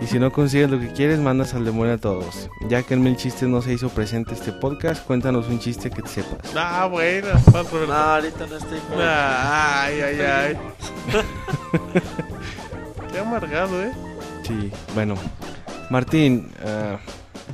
Y 0.03 0.06
si 0.06 0.19
no 0.19 0.32
consigues 0.32 0.69
lo 0.69 0.80
que 0.80 0.91
quieres, 0.93 1.17
mandas 1.19 1.56
al 1.56 1.66
demonio 1.66 1.93
a 1.93 1.98
todos. 1.98 2.48
Ya 2.69 2.83
que 2.83 2.93
el 2.93 2.99
mil 2.99 3.16
chistes 3.17 3.49
no 3.49 3.64
se 3.64 3.74
hizo 3.74 3.90
presente 3.90 4.35
este 4.35 4.51
podcast, 4.51 5.03
cuéntanos 5.03 5.48
un 5.48 5.57
chiste 5.59 5.90
que 5.90 6.03
te 6.03 6.09
sepas. 6.09 6.53
Ah, 6.56 6.88
bueno. 6.91 7.30
No, 7.88 7.93
ahorita 7.93 8.45
no 8.45 8.57
estoy 8.57 8.77
Ah, 8.99 9.85
Ay, 9.85 9.99
ay, 10.01 10.19
ay. 10.22 10.57
Qué 13.11 13.19
amargado, 13.19 13.83
¿eh? 13.83 13.91
Sí, 14.43 14.72
bueno. 14.93 15.15
Martín, 15.89 16.51
ah, 16.65 16.99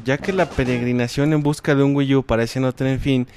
ya 0.03 0.17
que 0.17 0.33
la 0.33 0.49
peregrinación 0.49 1.33
en 1.33 1.43
busca 1.43 1.75
de 1.75 1.83
un 1.83 1.95
Wii 1.95 2.15
U 2.15 2.23
parece 2.23 2.59
no 2.59 2.73
tener 2.73 2.99
fin 2.99 3.27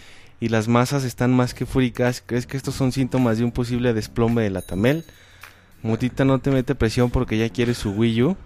y 0.41 0.49
las 0.49 0.69
masas 0.69 1.05
están 1.05 1.35
más 1.35 1.55
que 1.55 1.67
fúricas, 1.67 2.23
¿crees 2.25 2.47
que 2.47 2.57
estos 2.57 2.75
son 2.75 2.93
síntomas 2.93 3.39
de 3.39 3.45
un 3.45 3.53
posible 3.53 3.95
desplome 3.95 4.43
de 4.43 4.51
la 4.51 4.63
Tamel? 4.63 5.05
Mutita 5.83 6.25
no 6.25 6.39
te 6.39 6.51
mete 6.51 6.75
presión 6.75 7.11
porque 7.11 7.39
ya 7.39 7.49
quiere 7.49 7.75
su 7.75 7.93
Wii 7.93 8.23
U. 8.23 8.37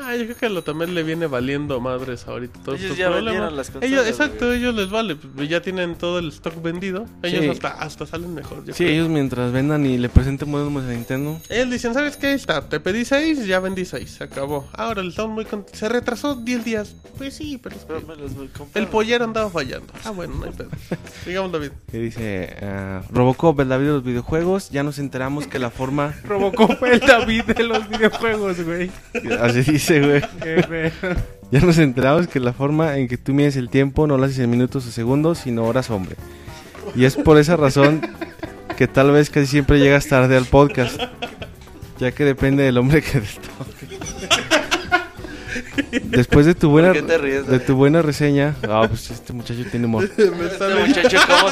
Ah, 0.00 0.16
yo 0.16 0.24
creo 0.24 0.36
que 0.36 0.46
a 0.46 0.48
lo 0.48 0.62
también 0.62 0.94
le 0.94 1.02
viene 1.02 1.26
valiendo 1.26 1.80
madres 1.80 2.26
ahorita 2.26 2.60
todos 2.64 2.78
Ellos 2.80 2.92
estos 2.92 2.98
ya 2.98 3.06
problemas. 3.06 3.32
vendieron 3.32 3.56
las 3.56 3.70
consolas, 3.70 3.90
ellos, 3.92 4.06
exacto, 4.08 4.46
güey. 4.46 4.58
ellos 4.58 4.74
les 4.74 4.90
vale, 4.90 5.16
pues, 5.16 5.48
ya 5.48 5.60
tienen 5.62 5.94
todo 5.96 6.18
el 6.18 6.28
stock 6.28 6.60
vendido. 6.62 7.06
Ellos 7.22 7.42
Sí. 7.44 7.48
hasta, 7.50 7.68
hasta 7.68 8.06
salen 8.06 8.34
mejor. 8.34 8.64
yo 8.64 8.74
Sí, 8.74 8.84
creo. 8.84 8.94
ellos 8.96 9.08
mientras 9.08 9.52
vendan 9.52 9.86
y 9.86 9.98
le 9.98 10.08
presenten 10.08 10.50
modelos 10.50 10.82
a 10.84 10.88
Nintendo. 10.88 11.40
Ellos 11.48 11.70
dicen, 11.70 11.94
¿sabes 11.94 12.16
qué? 12.16 12.32
Está, 12.32 12.68
te 12.68 12.80
pedí 12.80 13.04
6, 13.04 13.46
ya 13.46 13.60
vendí 13.60 13.84
6, 13.84 14.10
se 14.10 14.24
acabó. 14.24 14.68
Ahora 14.72 15.00
el 15.02 15.08
estamos 15.08 15.32
muy 15.32 15.44
contentos. 15.44 15.78
Se 15.78 15.88
retrasó 15.88 16.34
10 16.34 16.64
días. 16.64 16.94
Pues 17.16 17.34
sí, 17.34 17.58
pero 17.62 17.76
es 17.76 17.82
que 17.82 17.94
Pero 17.94 18.06
me 18.06 18.16
los 18.16 18.34
voy 18.34 18.50
a 18.52 18.58
comprar. 18.58 18.82
el 18.82 18.88
pollero 18.90 19.24
andaba 19.24 19.48
fallando. 19.50 19.92
Ah, 20.04 20.10
bueno, 20.10 20.34
no 20.34 20.44
hay 20.46 20.52
pedo. 20.52 20.68
Digamos, 21.26 21.52
David. 21.52 21.70
Que 21.90 21.98
dice 21.98 22.56
ah, 22.62 23.02
Robocop, 23.10 23.60
el 23.60 23.68
David 23.68 23.86
de 23.86 23.92
los 23.92 24.04
videojuegos. 24.04 24.70
Ya 24.70 24.82
nos 24.82 24.98
enteramos 24.98 25.46
que 25.46 25.58
la 25.60 25.70
forma. 25.70 26.14
Robocop 26.24 26.82
el 26.84 27.00
David 27.00 27.44
de 27.44 27.62
los 27.62 27.88
videojuegos, 27.88 28.60
güey. 28.64 28.90
Así 29.40 29.62
dice, 29.62 29.83
güey. 29.88 30.22
Ya 31.50 31.60
nos 31.60 31.78
enteramos 31.78 32.26
que 32.26 32.40
la 32.40 32.52
forma 32.52 32.96
en 32.98 33.06
que 33.06 33.16
tú 33.16 33.32
mides 33.32 33.54
el 33.56 33.68
tiempo 33.68 34.06
no 34.08 34.16
lo 34.18 34.24
haces 34.24 34.40
en 34.40 34.50
minutos 34.50 34.86
o 34.88 34.90
segundos, 34.90 35.38
sino 35.38 35.64
horas, 35.64 35.88
hombre. 35.90 36.16
Y 36.96 37.04
es 37.04 37.14
por 37.14 37.38
esa 37.38 37.56
razón 37.56 38.00
que 38.76 38.88
tal 38.88 39.12
vez 39.12 39.30
casi 39.30 39.46
siempre 39.46 39.78
llegas 39.78 40.06
tarde 40.08 40.36
al 40.36 40.46
podcast. 40.46 41.00
Ya 42.00 42.10
que 42.10 42.24
depende 42.24 42.64
del 42.64 42.76
hombre 42.78 43.02
que 43.02 43.20
te 43.20 43.28
toque. 43.28 43.98
Después 46.02 46.46
de 46.46 46.54
tu 46.56 46.70
buena 46.70 46.88
¿Por 46.88 46.96
qué 46.96 47.02
te 47.02 47.18
ríes, 47.18 47.46
de 47.46 47.60
tu 47.60 47.76
buena 47.76 48.02
reseña, 48.02 48.56
ah, 48.68 48.86
pues 48.88 49.10
este 49.10 49.32
muchacho 49.32 49.64
tiene 49.70 49.86
humor. 49.86 50.04
Este 50.16 50.30
muchacho, 50.30 51.18
¿cómo, 51.26 51.50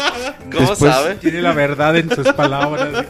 cómo 0.52 0.70
Después- 0.70 0.92
sabe? 0.92 1.14
Tiene 1.16 1.42
la 1.42 1.52
verdad 1.52 1.96
en 1.96 2.10
sus 2.10 2.26
palabras. 2.32 3.04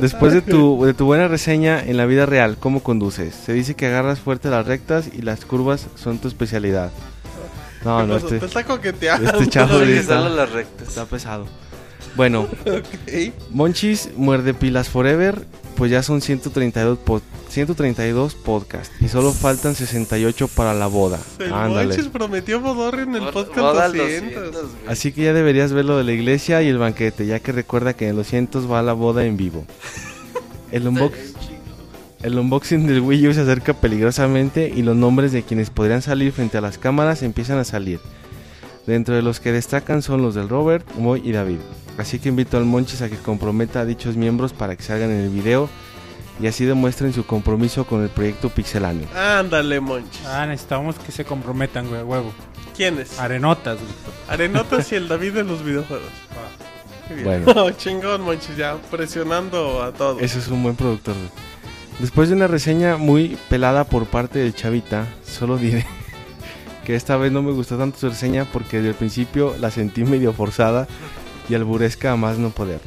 Después 0.00 0.32
de 0.32 0.42
tu, 0.42 0.84
de 0.84 0.94
tu 0.94 1.04
buena 1.04 1.28
reseña 1.28 1.82
en 1.82 1.96
la 1.96 2.06
vida 2.06 2.26
real, 2.26 2.56
¿cómo 2.58 2.82
conduces? 2.82 3.34
Se 3.34 3.52
dice 3.52 3.74
que 3.74 3.86
agarras 3.86 4.20
fuerte 4.20 4.48
las 4.50 4.66
rectas 4.66 5.08
y 5.12 5.22
las 5.22 5.44
curvas 5.44 5.86
son 5.96 6.18
tu 6.18 6.28
especialidad. 6.28 6.90
No, 7.84 8.00
¿Qué 8.00 8.06
no, 8.06 8.16
este, 8.16 8.38
Te 8.38 8.46
está 8.46 8.64
coqueteando. 8.64 9.30
este 9.30 9.46
chavo 9.48 9.76
Oye, 9.76 9.98
está, 9.98 10.22
solo 10.22 10.34
las 10.36 10.50
rectas. 10.50 10.88
está 10.88 11.04
pesado. 11.04 11.46
Bueno, 12.16 12.42
Ok. 12.66 13.32
Monchis 13.50 14.10
muerde 14.16 14.54
pilas 14.54 14.88
forever, 14.88 15.46
pues 15.76 15.90
ya 15.90 16.02
son 16.02 16.20
132, 16.20 16.98
pod- 17.04 17.22
132 17.48 18.34
podcasts 18.34 18.94
y 19.00 19.08
solo 19.08 19.32
faltan 19.32 19.74
68 19.74 20.48
para 20.48 20.74
la 20.74 20.86
boda. 20.86 21.18
El 21.38 21.52
Ándale. 21.52 21.96
Prometió 22.04 22.60
Bodorri 22.60 23.02
en 23.02 23.14
el 23.16 23.28
podcast 23.30 23.58
boda 23.58 23.84
al 23.86 23.96
200. 23.96 24.34
200, 24.34 24.62
güey. 24.62 24.74
Así 24.88 25.12
que 25.12 25.24
ya 25.24 25.32
deberías 25.32 25.72
ver 25.72 25.84
lo 25.84 25.96
de 25.98 26.04
la 26.04 26.12
iglesia 26.12 26.62
y 26.62 26.68
el 26.68 26.78
banquete, 26.78 27.26
ya 27.26 27.40
que 27.40 27.52
recuerda 27.52 27.94
que 27.94 28.04
en 28.04 28.10
el 28.10 28.16
200 28.16 28.70
va 28.70 28.82
la 28.82 28.92
boda 28.92 29.24
en 29.24 29.36
vivo. 29.36 29.64
El, 30.72 30.88
unbox, 30.88 31.18
el 32.22 32.38
unboxing 32.38 32.86
del 32.86 33.00
Wii 33.02 33.28
U 33.28 33.34
se 33.34 33.42
acerca 33.42 33.74
peligrosamente 33.74 34.72
y 34.74 34.80
los 34.80 34.96
nombres 34.96 35.32
de 35.32 35.42
quienes 35.42 35.68
podrían 35.68 36.00
salir 36.00 36.32
frente 36.32 36.56
a 36.56 36.62
las 36.62 36.78
cámaras 36.78 37.22
empiezan 37.22 37.58
a 37.58 37.64
salir. 37.64 38.00
Dentro 38.86 39.14
de 39.14 39.20
los 39.20 39.38
que 39.38 39.52
destacan 39.52 40.00
son 40.00 40.22
los 40.22 40.34
del 40.34 40.48
Robert, 40.48 40.86
Moy 40.96 41.20
y 41.24 41.32
David. 41.32 41.58
Así 41.98 42.18
que 42.18 42.28
invito 42.30 42.56
al 42.56 42.64
Monchis 42.64 43.02
a 43.02 43.08
que 43.08 43.16
comprometa 43.16 43.80
a 43.80 43.84
dichos 43.84 44.16
miembros 44.16 44.52
para 44.52 44.76
que 44.76 44.82
salgan 44.82 45.10
en 45.10 45.20
el 45.20 45.28
video 45.30 45.68
y 46.40 46.46
así 46.46 46.64
demuestren 46.64 47.12
su 47.12 47.26
compromiso 47.26 47.84
con 47.86 48.02
el 48.02 48.08
proyecto 48.08 48.48
Pixeláneo. 48.48 49.06
Ándale, 49.14 49.80
Monchis. 49.80 50.24
Ah, 50.26 50.46
necesitamos 50.46 50.96
que 50.98 51.12
se 51.12 51.24
comprometan, 51.24 51.88
güey, 51.88 52.00
a 52.00 52.04
huevo. 52.04 52.32
¿Quiénes? 52.76 53.18
Arenotas, 53.18 53.78
güey. 53.78 53.92
Arenotas 54.28 54.90
y 54.92 54.94
el 54.96 55.08
David 55.08 55.34
de 55.34 55.44
los 55.44 55.62
videojuegos. 55.62 56.08
Qué 57.08 57.14
bien. 57.14 57.44
Bueno. 57.44 57.70
chingón, 57.76 58.22
Monchis, 58.22 58.56
ya 58.56 58.76
presionando 58.90 59.82
a 59.82 59.92
todos. 59.92 60.22
Ese 60.22 60.38
es 60.38 60.48
un 60.48 60.62
buen 60.62 60.74
productor. 60.74 61.14
güey. 61.14 61.28
Después 61.98 62.30
de 62.30 62.34
una 62.34 62.46
reseña 62.46 62.96
muy 62.96 63.36
pelada 63.50 63.84
por 63.84 64.06
parte 64.06 64.38
del 64.38 64.54
Chavita, 64.54 65.06
solo 65.24 65.58
diré 65.58 65.86
que 66.84 66.96
esta 66.96 67.16
vez 67.18 67.30
no 67.30 67.42
me 67.42 67.52
gustó 67.52 67.76
tanto 67.76 67.98
su 67.98 68.08
reseña 68.08 68.46
porque 68.50 68.78
desde 68.78 68.88
el 68.88 68.94
principio 68.94 69.54
la 69.60 69.70
sentí 69.70 70.02
medio 70.04 70.32
forzada 70.32 70.88
y 71.52 71.54
alburesca 71.54 72.12
a 72.12 72.16
más 72.16 72.38
no 72.38 72.48
poder. 72.48 72.80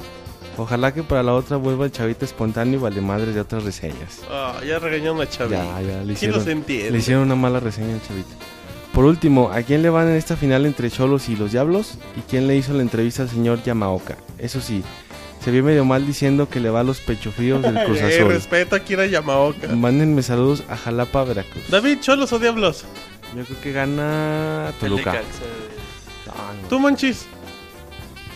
Ojalá 0.57 0.91
que 0.93 1.03
para 1.03 1.21
la 1.21 1.33
otra 1.33 1.57
vuelva 1.57 1.85
el 1.85 1.91
Chavita 1.91 2.25
espontáneo 2.25 2.79
y 2.79 2.81
vale 2.81 2.99
madres 2.99 3.35
de 3.35 3.41
otras 3.41 3.63
reseñas. 3.63 4.21
Ah, 4.31 4.55
ya 4.67 4.79
regañaron 4.79 5.21
a 5.21 5.29
Chavi. 5.29 5.51
Ya, 5.51 5.81
ya, 5.81 6.03
le 6.03 6.13
¿Quién 6.15 6.31
los 6.31 6.41
hicieron, 6.41 6.49
entiende? 6.49 6.91
le 6.91 6.97
hicieron 6.97 7.23
una 7.23 7.35
mala 7.35 7.59
reseña 7.59 7.93
al 7.93 8.01
Chavita. 8.01 8.33
Por 8.91 9.05
último, 9.05 9.51
¿a 9.51 9.61
quién 9.61 9.81
le 9.83 9.89
van 9.89 10.07
en 10.09 10.15
esta 10.15 10.35
final 10.35 10.65
entre 10.65 10.89
Cholos 10.89 11.29
y 11.29 11.35
los 11.35 11.51
Diablos? 11.51 11.99
¿Y 12.17 12.21
quién 12.21 12.47
le 12.47 12.55
hizo 12.55 12.73
la 12.73 12.81
entrevista 12.81 13.21
al 13.23 13.29
señor 13.29 13.61
Yamaoka? 13.63 14.15
Eso 14.39 14.61
sí, 14.61 14.81
se 15.43 15.51
vio 15.51 15.63
medio 15.63 15.83
mal 15.85 16.07
diciendo 16.07 16.47
que 16.49 16.59
le 16.61 16.69
va 16.71 16.79
a 16.79 16.83
los 16.83 17.01
pechofríos 17.01 17.61
del 17.61 17.75
Cruz 17.85 17.99
Eh, 17.99 18.15
Azul. 18.15 18.29
respeto 18.29 18.75
a 18.77 18.79
Kira 18.79 19.05
Yamaoka. 19.05 19.67
Mándenme 19.75 20.23
saludos 20.23 20.63
a 20.69 20.77
Jalapa, 20.77 21.23
Veracruz. 21.25 21.65
David, 21.69 21.99
¿cholos 21.99 22.31
o 22.33 22.39
diablos? 22.39 22.85
Yo 23.35 23.43
creo 23.43 23.59
que 23.61 23.71
gana 23.73 24.71
Toluca. 24.79 25.21
Ah, 26.29 26.53
no. 26.61 26.67
¿Tú, 26.69 26.79
Monchis? 26.79 27.27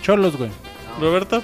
Cholos, 0.02 0.38
güey. 0.38 0.50
No, 1.00 1.06
¿Roberto? 1.06 1.42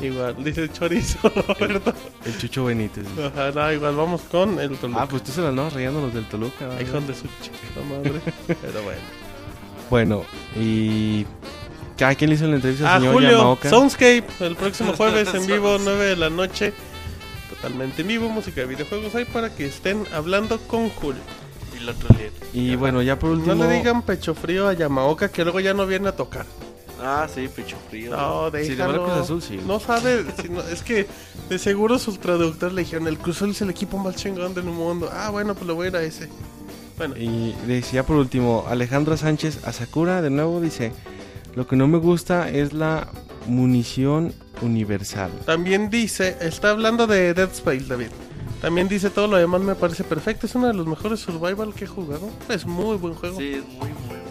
Igual, 0.00 0.42
dice 0.42 0.68
chorizo, 0.72 1.18
Roberto. 1.48 1.92
El 2.24 2.38
Chucho 2.38 2.64
Benítez. 2.64 3.06
Ajá, 3.18 3.52
no, 3.54 3.72
igual, 3.72 3.94
vamos 3.94 4.22
con 4.22 4.58
el 4.58 4.76
Toluca. 4.76 5.02
Ah, 5.02 5.06
pues 5.08 5.22
tú 5.22 5.30
se 5.32 5.40
la 5.42 5.48
andabas 5.50 5.74
rayando 5.74 6.00
los 6.00 6.12
del 6.14 6.24
Toluca. 6.24 6.66
¿verdad? 6.66 6.80
Hijos 6.80 7.06
de 7.06 7.14
su 7.14 7.22
chica 7.42 7.56
madre. 7.88 8.20
Pero 8.46 8.82
bueno. 8.82 9.00
Bueno, 9.90 10.24
y... 10.58 11.26
¿A 12.00 12.14
quién 12.16 12.30
le 12.30 12.36
hizo 12.36 12.46
la 12.48 12.56
entrevista 12.56 12.90
Ah, 12.90 12.94
al 12.96 13.00
señor 13.02 13.14
Julio, 13.14 13.30
Yamaoka? 13.30 13.70
Soundscape, 13.70 14.24
el 14.40 14.56
próximo 14.56 14.92
jueves 14.96 15.32
en 15.34 15.46
vivo, 15.46 15.76
9 15.78 16.04
de 16.06 16.16
la 16.16 16.30
noche. 16.30 16.72
Totalmente 17.50 18.02
en 18.02 18.08
vivo, 18.08 18.28
música 18.28 18.62
de 18.62 18.66
videojuegos 18.66 19.14
ahí 19.14 19.24
para 19.26 19.54
que 19.54 19.66
estén 19.66 20.04
hablando 20.12 20.58
con 20.62 20.88
Julio. 20.88 21.20
Y 21.78 21.84
lo 21.84 21.94
troleé. 21.94 22.32
Y 22.52 22.74
bueno, 22.74 23.02
ya 23.02 23.18
por 23.20 23.30
último... 23.30 23.54
No 23.54 23.68
le 23.68 23.74
digan 23.76 24.02
pecho 24.02 24.34
frío 24.34 24.66
a 24.66 24.72
Yamaoka 24.72 25.28
que 25.30 25.44
luego 25.44 25.60
ya 25.60 25.74
no 25.74 25.86
viene 25.86 26.08
a 26.08 26.16
tocar. 26.16 26.44
Ah, 27.02 27.26
sí, 27.32 27.48
pecho 27.48 27.76
frío. 27.90 28.10
No, 28.12 28.46
Si 28.50 28.56
le 28.56 28.62
déjalo. 28.76 29.02
va 29.02 29.06
al 29.08 29.12
Cruz 29.12 29.24
Azul, 29.24 29.42
sí. 29.42 29.60
No 29.66 29.80
sabe, 29.80 30.24
si 30.40 30.48
no- 30.48 30.60
es 30.62 30.82
que 30.82 31.06
de 31.48 31.58
seguro 31.58 31.98
sus 31.98 32.18
traductores 32.20 32.74
le 32.74 32.82
dijeron, 32.82 33.08
el 33.08 33.18
Cruz 33.18 33.36
Azul 33.36 33.50
es 33.50 33.60
el 33.62 33.70
equipo 33.70 33.98
más 33.98 34.16
chingón 34.16 34.54
del 34.54 34.64
mundo. 34.64 35.10
Ah, 35.12 35.30
bueno, 35.30 35.54
pues 35.54 35.66
le 35.66 35.72
voy 35.72 35.86
a 35.86 35.90
ir 35.90 35.96
a 35.96 36.02
ese. 36.02 36.28
Bueno, 36.98 37.14
Y 37.16 37.54
decía 37.66 38.04
por 38.06 38.16
último, 38.16 38.64
Alejandra 38.68 39.16
Sánchez 39.16 39.66
Asakura 39.66 40.22
de 40.22 40.30
nuevo 40.30 40.60
dice, 40.60 40.92
lo 41.56 41.66
que 41.66 41.74
no 41.76 41.88
me 41.88 41.98
gusta 41.98 42.48
es 42.48 42.72
la 42.72 43.08
munición 43.46 44.32
universal. 44.60 45.30
también 45.44 45.90
dice, 45.90 46.36
está 46.40 46.70
hablando 46.70 47.06
de 47.08 47.34
Dead 47.34 47.50
Space, 47.50 47.86
David. 47.88 48.08
También 48.60 48.86
dice 48.86 49.10
todo 49.10 49.26
lo 49.26 49.36
demás 49.36 49.60
me 49.60 49.74
parece 49.74 50.04
perfecto. 50.04 50.46
Es 50.46 50.54
uno 50.54 50.68
de 50.68 50.74
los 50.74 50.86
mejores 50.86 51.18
survival 51.18 51.74
que 51.74 51.84
he 51.84 51.88
jugado. 51.88 52.30
Es 52.48 52.64
muy 52.64 52.96
buen 52.96 53.14
juego. 53.14 53.36
Sí, 53.36 53.54
es 53.54 53.66
muy 53.66 53.90
bueno. 54.06 54.21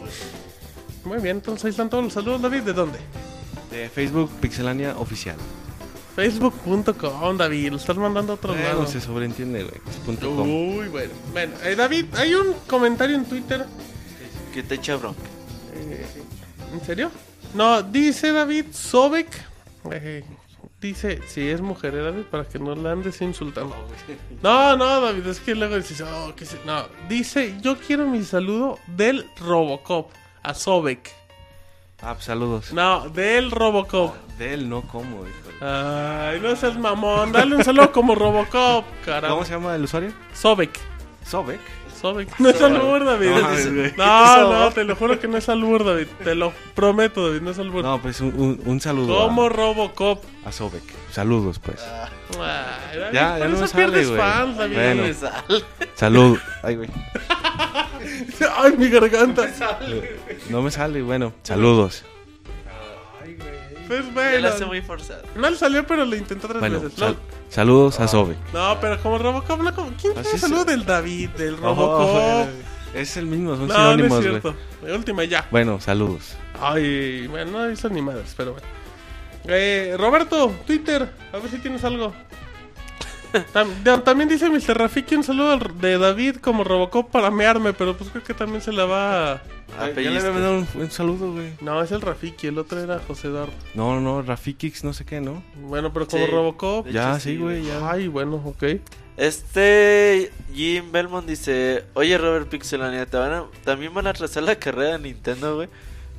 Muy 1.03 1.19
bien, 1.19 1.37
entonces 1.37 1.65
ahí 1.65 1.71
están 1.71 1.89
todos 1.89 2.03
los 2.03 2.13
saludos, 2.13 2.41
David. 2.41 2.61
¿De 2.61 2.73
dónde? 2.73 2.99
De 3.71 3.89
Facebook 3.89 4.29
Pixelania 4.39 4.95
Oficial. 4.97 5.35
Facebook.com, 6.15 7.37
David. 7.37 7.71
Lo 7.71 7.77
estás 7.77 7.97
mandando 7.97 8.33
a 8.33 8.35
otro 8.35 8.53
Bueno, 8.53 8.67
lado. 8.67 8.87
se 8.87 8.99
sobreentiende, 9.01 9.63
güey. 9.63 9.75
es 9.89 9.95
punto 9.97 10.35
com. 10.35 10.47
Uy, 10.77 10.87
bueno. 10.89 11.11
Bueno, 11.31 11.53
eh, 11.63 11.75
David, 11.75 12.05
hay 12.15 12.33
un 12.35 12.53
comentario 12.67 13.15
en 13.15 13.25
Twitter. 13.25 13.65
Que 14.53 14.61
te 14.63 14.75
echa 14.75 14.95
bronca. 14.97 15.21
Eh, 15.73 16.05
¿En 16.73 16.81
serio? 16.85 17.09
No, 17.53 17.81
dice 17.81 18.31
David 18.33 18.65
Sobek. 18.71 19.27
eh, 19.91 20.23
dice, 20.81 21.21
si 21.27 21.47
es 21.47 21.61
mujer, 21.61 21.95
¿eh, 21.95 22.03
David, 22.03 22.23
para 22.29 22.43
que 22.43 22.59
no 22.59 22.75
la 22.75 22.91
andes 22.91 23.21
insultando. 23.21 23.73
No, 24.43 24.75
no, 24.75 24.99
David, 25.01 25.25
es 25.27 25.39
que 25.39 25.55
luego 25.55 25.77
dices, 25.77 26.01
oh, 26.01 26.33
que 26.35 26.45
se... 26.45 26.57
No, 26.65 26.85
dice, 27.07 27.55
yo 27.61 27.77
quiero 27.77 28.05
mi 28.07 28.23
saludo 28.23 28.77
del 28.97 29.25
Robocop 29.39 30.11
a 30.43 30.53
Sobek. 30.53 31.11
Ah, 32.01 32.13
pues 32.13 32.25
saludos. 32.25 32.73
No, 32.73 33.09
del 33.09 33.51
Robocop. 33.51 34.15
De 34.37 34.53
él 34.53 34.69
no 34.69 34.81
como. 34.81 35.23
Ay, 35.61 36.39
no 36.39 36.55
seas 36.55 36.77
mamón, 36.77 37.31
dale 37.31 37.55
un 37.55 37.63
saludo 37.63 37.91
como 37.91 38.15
Robocop, 38.15 38.85
caramba. 39.05 39.29
¿Cómo 39.29 39.45
se 39.45 39.53
llama 39.53 39.75
el 39.75 39.83
usuario? 39.83 40.11
Sobek. 40.33 40.79
Sobek. 41.25 41.59
Sobek. 42.01 42.39
No 42.39 42.49
es 42.49 42.61
albur, 42.61 43.05
David. 43.05 43.29
No 43.29 43.41
mames, 43.41 43.73
güey. 43.75 43.93
No, 43.95 44.51
no, 44.51 44.71
te 44.71 44.83
lo 44.83 44.95
juro 44.95 45.19
que 45.19 45.27
no 45.27 45.37
es 45.37 45.47
albur, 45.49 45.83
David. 45.85 46.07
Te 46.23 46.33
lo 46.35 46.51
prometo, 46.73 47.27
David, 47.27 47.41
no 47.41 47.51
es 47.51 47.59
albur. 47.59 47.83
No, 47.83 48.01
pues 48.01 48.19
un, 48.21 48.33
un, 48.39 48.61
un 48.65 48.81
saludo 48.81 49.15
Como 49.27 49.43
a, 49.45 49.49
Robocop. 49.49 50.23
a 50.45 50.51
Sobek. 50.51 50.81
Saludos, 51.11 51.59
pues. 51.59 51.79
Ay, 52.39 52.97
David, 52.99 53.13
Ya, 53.13 53.37
ya 53.37 53.47
no 53.47 53.53
eso 53.53 53.61
me 53.61 53.67
sale, 53.67 54.05
güey. 54.05 54.17
fans, 54.17 54.57
David. 54.57 54.75
Bueno. 54.75 55.03
Me 55.03 55.13
sale. 55.13 55.63
Salud. 55.95 56.39
Ay, 56.63 56.75
güey. 56.77 56.89
Ay, 58.57 58.73
mi 58.77 58.89
garganta. 58.89 59.47
No 60.49 60.61
me 60.61 60.71
sale, 60.71 61.01
bueno. 61.01 61.33
Saludos. 61.43 62.03
Pues 63.87 64.05
Ya 64.05 64.11
bueno. 64.13 64.39
la 64.39 64.49
hace 64.49 64.65
muy 64.65 64.81
forzada. 64.81 65.21
No 65.35 65.49
le 65.49 65.57
salió, 65.57 65.85
pero 65.85 66.05
lo 66.05 66.15
intentó 66.15 66.47
tres 66.47 66.59
Bueno, 66.59 66.79
veces. 66.79 66.97
sal- 66.97 67.17
saludos 67.51 67.99
a 67.99 68.07
Sobek. 68.07 68.37
No, 68.53 68.77
pero 68.81 69.01
como 69.01 69.17
Robocop. 69.17 69.59
¿Quién 69.99 70.13
Así 70.13 70.21
quiere 70.23 70.35
es. 70.35 70.41
saludo 70.41 70.65
del 70.65 70.85
David, 70.85 71.29
del 71.31 71.55
Oh, 71.55 71.57
Robocop? 71.75 72.47
es 72.95 73.17
el 73.17 73.25
mismo, 73.27 73.55
son 73.55 73.67
no, 73.67 73.73
no 73.73 73.79
es 73.79 73.91
sinónimos, 73.95 74.21
cierto. 74.21 74.55
La 74.83 74.95
última 74.95 75.23
ya. 75.25 75.47
Bueno, 75.51 75.79
saludos. 75.79 76.35
Ay, 76.59 77.27
bueno, 77.27 77.51
no 77.51 77.71
hizo 77.71 77.89
ni 77.89 78.01
madres, 78.01 78.33
pero 78.35 78.53
bueno. 78.53 78.67
Eh, 79.45 79.95
Roberto, 79.97 80.51
Twitter, 80.67 81.09
a 81.33 81.37
ver 81.37 81.49
si 81.49 81.57
tienes 81.57 81.83
algo. 81.83 82.13
También 84.03 84.27
dice 84.29 84.49
Mr. 84.49 84.77
Rafiki 84.77 85.15
un 85.15 85.23
saludo 85.23 85.51
al- 85.53 85.79
de 85.79 85.97
David 85.97 86.37
como 86.37 86.63
Robocop 86.63 87.09
para 87.09 87.31
mearme, 87.31 87.73
pero 87.73 87.95
pues 87.97 88.09
creo 88.09 88.23
que 88.23 88.33
también 88.33 88.61
se 88.61 88.71
la 88.71 88.85
va 88.85 89.31
a... 89.33 89.41
Ah, 89.79 89.87
ya 89.95 90.01
le 90.11 90.17
había 90.19 90.31
mandado 90.31 90.57
un, 90.57 90.67
un 90.81 90.91
saludo, 90.91 91.31
güey. 91.31 91.53
No, 91.61 91.81
es 91.81 91.91
el 91.93 92.01
Rafiki, 92.01 92.47
el 92.47 92.57
otro 92.57 92.79
era 92.81 92.99
José 93.07 93.27
Eduardo. 93.29 93.53
No, 93.73 94.01
no, 94.01 94.21
Rafikix, 94.21 94.83
no 94.83 94.91
sé 94.91 95.05
qué, 95.05 95.21
¿no? 95.21 95.41
Bueno, 95.55 95.93
pero 95.93 96.07
como 96.07 96.25
Sí. 96.25 96.31
Robocop... 96.31 96.87
Ya, 96.89 97.11
hecho, 97.11 97.19
sí, 97.21 97.37
güey, 97.37 97.63
ya. 97.65 97.89
Ay, 97.89 98.09
bueno, 98.09 98.35
ok. 98.43 98.63
Este 99.15 100.31
Jim 100.53 100.91
Belmont 100.91 101.27
dice, 101.27 101.85
oye 101.93 102.17
Robert 102.17 102.49
Pixelania, 102.49 103.05
¿te 103.05 103.17
van 103.17 103.31
a- 103.31 103.45
también 103.63 103.93
van 103.93 104.07
a 104.07 104.09
atrasar 104.09 104.43
la 104.43 104.55
carrera 104.55 104.97
de 104.97 104.99
Nintendo, 104.99 105.55
güey. 105.55 105.69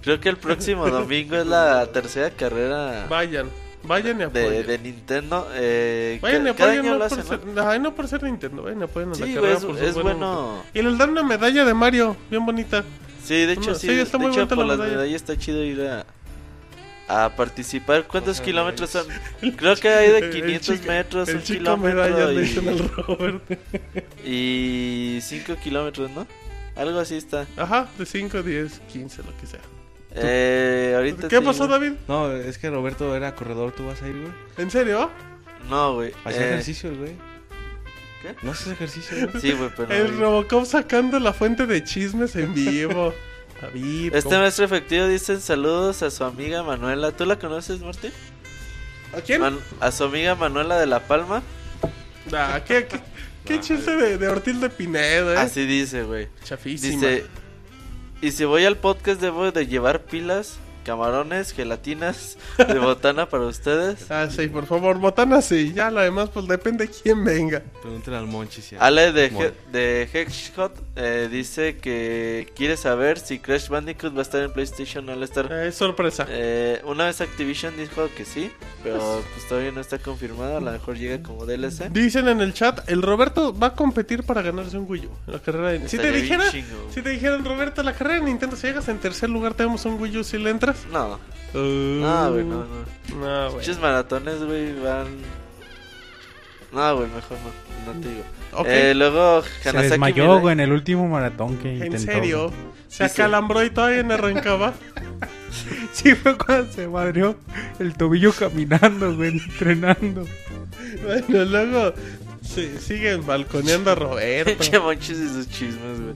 Creo 0.03 0.19
que 0.21 0.29
el 0.29 0.37
próximo 0.37 0.89
domingo 0.91 1.37
es 1.37 1.47
la 1.47 1.87
tercera 1.93 2.31
carrera 2.31 3.07
Vayan, 3.11 3.49
vayan 3.85 4.21
y 4.21 4.25
de, 4.27 4.63
de 4.65 4.79
Nintendo. 4.79 5.49
Eh, 5.55 6.19
Vayan 6.23 6.47
y 6.47 6.51
apoyen, 6.51 6.87
no 6.87 6.99
por, 6.99 7.11
ser, 7.25 7.45
¿no? 7.47 7.69
ay, 7.69 7.79
no 7.81 7.95
por 7.95 8.09
ser 8.09 8.23
Nintendo, 8.23 8.63
vayan 8.63 8.81
y 8.81 8.85
apoyen 8.85 9.09
a 9.09 9.13
la 9.13 9.17
Sí, 9.17 9.23
güey, 9.23 9.35
carrera 9.35 9.55
es, 9.59 9.65
por 9.65 9.83
es 9.83 9.95
bueno. 9.95 10.63
Y 10.75 10.83
les 10.83 10.99
dan 10.99 11.11
una 11.11 11.23
medalla 11.23 11.65
de 11.65 11.75
Mario, 11.75 12.17
bien 12.31 12.45
bonita. 12.47 12.85
Sí, 13.25 13.35
de 13.47 13.53
hecho, 13.53 13.75
sí, 13.75 13.87
sí, 13.89 13.93
está 13.95 14.19
de 14.19 14.25
muy 14.27 14.33
hecho, 14.33 14.49
por 14.49 14.59
la 14.59 14.65
las 14.67 14.79
medalla. 14.79 14.97
medallas 14.97 15.17
está 15.23 15.37
chido 15.39 15.63
ir 15.65 15.81
a, 15.83 16.05
a 17.09 17.31
participar. 17.37 18.05
¿Cuántos 18.07 18.41
kilómetros 18.41 18.91
son? 18.91 19.07
Creo 19.57 19.77
que 19.77 19.89
hay 19.89 20.11
de 20.11 20.19
El 20.19 20.31
500 20.31 20.67
chico- 20.77 20.89
metros, 20.89 21.29
un 21.29 21.41
kilómetro 21.41 22.33
y- 22.33 22.41
y 25.17 25.21
5 25.21 25.55
kilómetros, 25.63 26.11
¿no? 26.11 26.27
Algo 26.75 26.99
así 27.01 27.17
está. 27.17 27.47
Ajá, 27.57 27.89
de 27.99 28.07
5, 28.07 28.43
10, 28.43 28.81
15, 28.93 29.23
lo 29.23 29.37
que 29.41 29.47
sea. 29.47 29.61
Eh, 30.15 30.93
ahorita 30.97 31.29
¿Qué 31.29 31.41
pasó. 31.41 31.67
David? 31.67 31.93
No, 32.09 32.31
es 32.33 32.59
que 32.59 32.69
Roberto 32.71 33.15
era 33.17 33.35
corredor, 33.35 33.73
¿tú 33.73 33.87
vas 33.87 34.03
a 34.03 34.09
ir, 34.09 34.21
güey? 34.21 34.33
¿En 34.59 34.71
serio? 34.71 35.11
No, 35.71 35.95
güey. 35.95 36.13
Hacía 36.25 36.43
Eh, 36.43 36.49
ejercicio 36.51 36.91
el 36.91 36.97
güey. 36.99 37.13
¿Qué? 38.23 38.35
¿No 38.43 38.53
haces 38.53 38.69
ejercicio, 38.69 39.17
güey? 39.29 39.29
Sí, 39.41 39.53
güey, 39.53 39.71
pero. 39.77 39.93
El 39.93 40.19
Robocop 40.19 40.65
sacando 40.67 41.19
la 41.19 41.33
fuente 41.33 41.67
de 41.67 41.83
chismes 41.85 42.37
en 42.37 42.55
vivo. 42.55 43.15
David. 43.63 44.15
Este 44.15 44.29
¿cómo- 44.29 44.41
maestro 44.41 44.65
efectivo 44.65 45.07
dice 45.07 45.41
saludos 45.41 46.03
a 46.03 46.11
su 46.11 46.25
amiga 46.25 46.63
Manuela. 46.63 47.13
¿Tú 47.13 47.25
la 47.25 47.39
conoces, 47.39 47.81
Martín? 47.81 48.11
¿A 49.17 49.21
quién? 49.21 49.41
Man- 49.41 49.59
a 49.81 49.93
su 49.93 50.05
amiga 50.05 50.35
Manuela 50.35 50.79
de 50.79 50.87
La 50.87 51.01
Palma. 51.01 51.43
Ah, 52.33 52.61
¿Qué, 52.67 52.87
qué, 52.87 53.01
qué 53.45 53.61
chiste 53.61 53.95
de, 53.97 54.19
de 54.19 54.29
Ortiz 54.29 54.61
de 54.61 54.69
Pinedo, 54.69 55.33
eh? 55.33 55.39
Así 55.39 55.65
dice, 55.67 56.03
güey. 56.03 56.29
Chafísima. 56.45 56.95
Dice, 57.07 57.25
y 58.23 58.31
si 58.31 58.45
voy 58.45 58.65
al 58.65 58.77
podcast 58.77 59.21
debo 59.21 59.51
de 59.51 59.67
llevar 59.67 60.01
pilas 60.05 60.57
camarones, 60.83 61.53
gelatinas 61.53 62.37
de 62.59 62.79
botana 62.79 63.29
para 63.29 63.47
ustedes. 63.47 64.07
Ah, 64.13 64.29
sí, 64.31 64.47
por 64.49 64.67
favor, 64.67 64.99
botana 64.99 65.41
sí. 65.41 65.73
Ya 65.75 65.91
lo 65.91 66.01
demás, 66.01 66.29
pues 66.29 66.47
depende 66.47 66.89
quién 67.03 67.25
venga. 67.25 67.63
Pregúntale 67.81 68.19
al 68.19 68.27
Monchi 68.27 68.61
si 68.61 68.77
Ale 68.79 69.13
de. 69.13 69.27
He- 69.27 69.53
de 69.73 70.09
eh, 70.97 71.29
dice 71.31 71.79
que 71.79 72.53
quiere 72.55 72.77
saber 72.77 73.19
si 73.19 73.39
Crash 73.39 73.69
Bandicoot 73.69 74.15
va 74.15 74.19
a 74.19 74.23
estar 74.23 74.43
en 74.43 74.53
PlayStation 74.53 75.09
All 75.09 75.23
Star. 75.23 75.51
Eh, 75.51 75.69
es 75.69 75.75
sorpresa. 75.77 76.27
Eh, 76.29 76.83
una 76.85 77.07
vez 77.07 77.21
Activision 77.21 77.75
dijo 77.77 78.09
que 78.17 78.25
sí, 78.25 78.53
pero 78.83 79.23
pues 79.35 79.49
todavía 79.49 79.73
no 79.73 79.81
está 79.81 79.99
confirmado. 79.99 80.59
A 80.59 80.61
lo 80.61 80.71
mejor 80.73 80.99
llega 80.99 81.23
como 81.23 81.47
DLC. 81.47 81.89
Dicen 81.91 82.29
en 82.29 82.41
el 82.41 82.53
chat, 82.53 82.89
el 82.91 83.03
Roberto 83.03 83.57
va 83.59 83.69
a 83.69 83.75
competir 83.75 84.25
para 84.25 84.43
ganarse 84.43 84.77
un 84.77 84.87
Wii 84.89 85.07
U. 85.07 85.11
en 85.27 85.33
La 85.33 85.39
carrera 85.39 85.69
de... 85.71 85.89
Si 85.89 85.97
te 85.99 86.13
dijera, 86.13 86.51
si 86.51 87.03
te 87.03 87.11
dijeran, 87.11 87.45
Roberto, 87.45 87.83
la 87.83 87.95
carrera 87.95 88.21
de 88.21 88.27
Nintendo, 88.27 88.57
si 88.57 88.67
llegas 88.67 88.89
en 88.89 88.99
tercer 88.99 89.31
lugar, 89.31 89.55
tenemos 89.55 89.85
un 89.85 90.01
Wii 90.01 90.19
U 90.19 90.25
si 90.25 90.39
le 90.39 90.51
entras. 90.51 90.72
No, 90.93 91.19
Uh, 91.55 91.59
no, 92.01 92.33
güey, 92.33 92.45
no, 92.45 92.65
no. 92.65 93.17
No, 93.17 93.45
güey. 93.51 93.57
Muchos 93.57 93.79
maratones, 93.79 94.43
güey, 94.43 94.73
van. 94.81 95.07
No, 96.73 96.97
güey, 96.97 97.09
mejor 97.11 97.37
no, 97.87 97.93
no 97.93 98.01
te 98.01 98.09
digo. 98.09 98.23
Ok. 98.53 98.67
Eh, 98.69 98.95
luego, 98.95 99.43
Se 99.63 99.71
desmayó, 99.73 100.41
güey, 100.41 100.55
en 100.55 100.61
el 100.61 100.73
último 100.73 101.07
maratón 101.09 101.59
que 101.59 101.69
¿En 101.77 101.87
intentó. 101.87 101.99
serio? 102.13 102.53
Se 102.89 103.07
Sí, 103.09 103.15
sí. 103.15 103.21
acalambró 103.23 103.63
y 103.65 103.71
todavía 103.71 104.03
no 104.03 104.15
arrancaba. 104.15 104.73
Sí, 105.93 106.15
fue 106.15 106.39
cuando 106.39 106.73
se 106.73 106.89
madrió 106.89 107.37
el 107.79 107.95
tobillo 107.95 108.33
caminando, 108.33 109.15
güey, 109.15 109.33
entrenando. 109.33 110.27
bueno, 111.05 111.45
luego 111.45 111.93
sí, 112.43 112.71
siguen 112.81 113.25
balconeando 113.27 113.91
a 113.91 113.95
Roberto. 113.95 114.51
Pinche 114.59 114.79
Monchis 114.79 115.19
y 115.19 115.29
sus 115.29 115.49
chismes, 115.49 116.01
güey. 116.01 116.15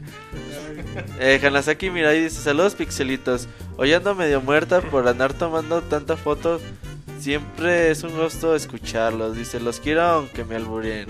Eh, 1.20 1.40
Hanasaki 1.44 1.90
Mirai 1.90 2.22
dice: 2.24 2.40
Saludos, 2.40 2.74
pixelitos. 2.74 3.48
Hoy 3.76 3.92
ando 3.92 4.14
medio 4.14 4.40
muerta 4.40 4.80
por 4.80 5.06
andar 5.08 5.32
tomando 5.34 5.82
tanta 5.82 6.16
foto. 6.16 6.60
Siempre 7.20 7.90
es 7.90 8.02
un 8.02 8.16
gusto 8.16 8.54
escucharlos. 8.54 9.36
Dice: 9.36 9.60
Los 9.60 9.80
quiero 9.80 10.02
aunque 10.02 10.44
me 10.44 10.56
alburen. 10.56 11.06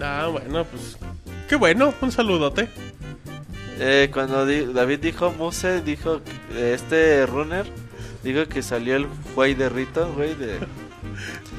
ah, 0.00 0.28
bueno, 0.30 0.64
pues. 0.64 0.96
Qué 1.48 1.56
bueno, 1.56 1.92
un 2.00 2.10
saludote. 2.12 2.68
Eh, 3.78 4.08
cuando 4.12 4.46
di- 4.46 4.72
David 4.72 5.00
dijo 5.00 5.32
Muse, 5.32 5.80
dijo 5.82 6.20
este 6.56 7.26
runner. 7.26 7.66
Dijo 8.22 8.46
que 8.48 8.62
salió 8.62 8.96
el 8.96 9.06
güey 9.34 9.54
de 9.54 9.68
Rito, 9.68 10.10
güey, 10.14 10.34
de. 10.34 10.58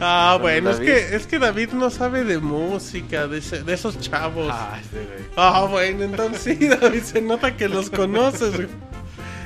Ah, 0.02 0.38
bueno, 0.42 0.72
es 0.72 0.80
que, 0.80 1.16
es 1.16 1.26
que 1.26 1.40
David 1.40 1.70
no 1.72 1.90
sabe 1.90 2.24
de 2.26 2.38
música, 2.40 3.28
de, 3.28 3.38
ese- 3.38 3.64
de 3.64 3.74
esos 3.74 4.00
chavos. 4.00 4.50
Ah, 4.54 4.78
este 4.82 4.98
güey. 4.98 5.26
Ah, 5.38 5.66
bueno, 5.70 6.04
entonces 6.04 6.42
sí, 6.58 6.68
David, 6.82 7.02
se 7.04 7.22
nota 7.22 7.56
que 7.56 7.70
los 7.70 7.90
conoces. 7.90 8.56
güey. 8.56 8.68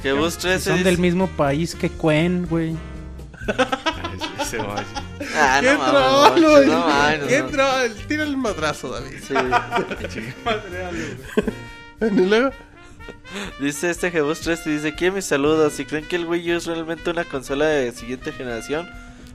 Que 0.02 0.14
Bus 0.14 0.38
13 0.38 0.60
Son 0.64 0.74
dice- 0.78 0.90
del 0.90 0.98
mismo 0.98 1.28
país 1.28 1.76
que 1.76 1.90
Quen, 1.90 2.48
güey. 2.48 2.76
Ese. 4.42 4.58
Ah, 5.36 5.60
¡Qué 5.62 5.74
no 5.74 5.78
mames, 5.80 5.92
troll, 6.42 6.52
güey! 6.52 6.68
no 6.68 6.80
mames, 6.88 7.20
¡Qué 7.28 7.40
no. 7.42 7.48
troll! 7.50 7.92
Tira 8.08 8.24
el 8.24 8.38
madrazo, 8.38 8.90
David. 8.90 9.18
Sí. 9.28 9.34
Bueno, 12.00 12.22
y 12.24 12.26
luego, 12.28 12.52
Dice 13.60 13.90
este 13.90 14.10
Jebus 14.10 14.40
3 14.42 14.62
y 14.66 14.70
dice, 14.72 14.96
¿quién 14.96 15.14
mis 15.14 15.26
saludos? 15.26 15.74
Si 15.74 15.86
creen 15.86 16.06
que 16.08 16.16
el 16.16 16.26
Wii 16.26 16.54
U 16.54 16.58
es 16.58 16.66
realmente 16.66 17.10
una 17.12 17.24
consola 17.26 17.66
de 17.66 17.92
siguiente 17.92 18.32
generación, 18.32 18.90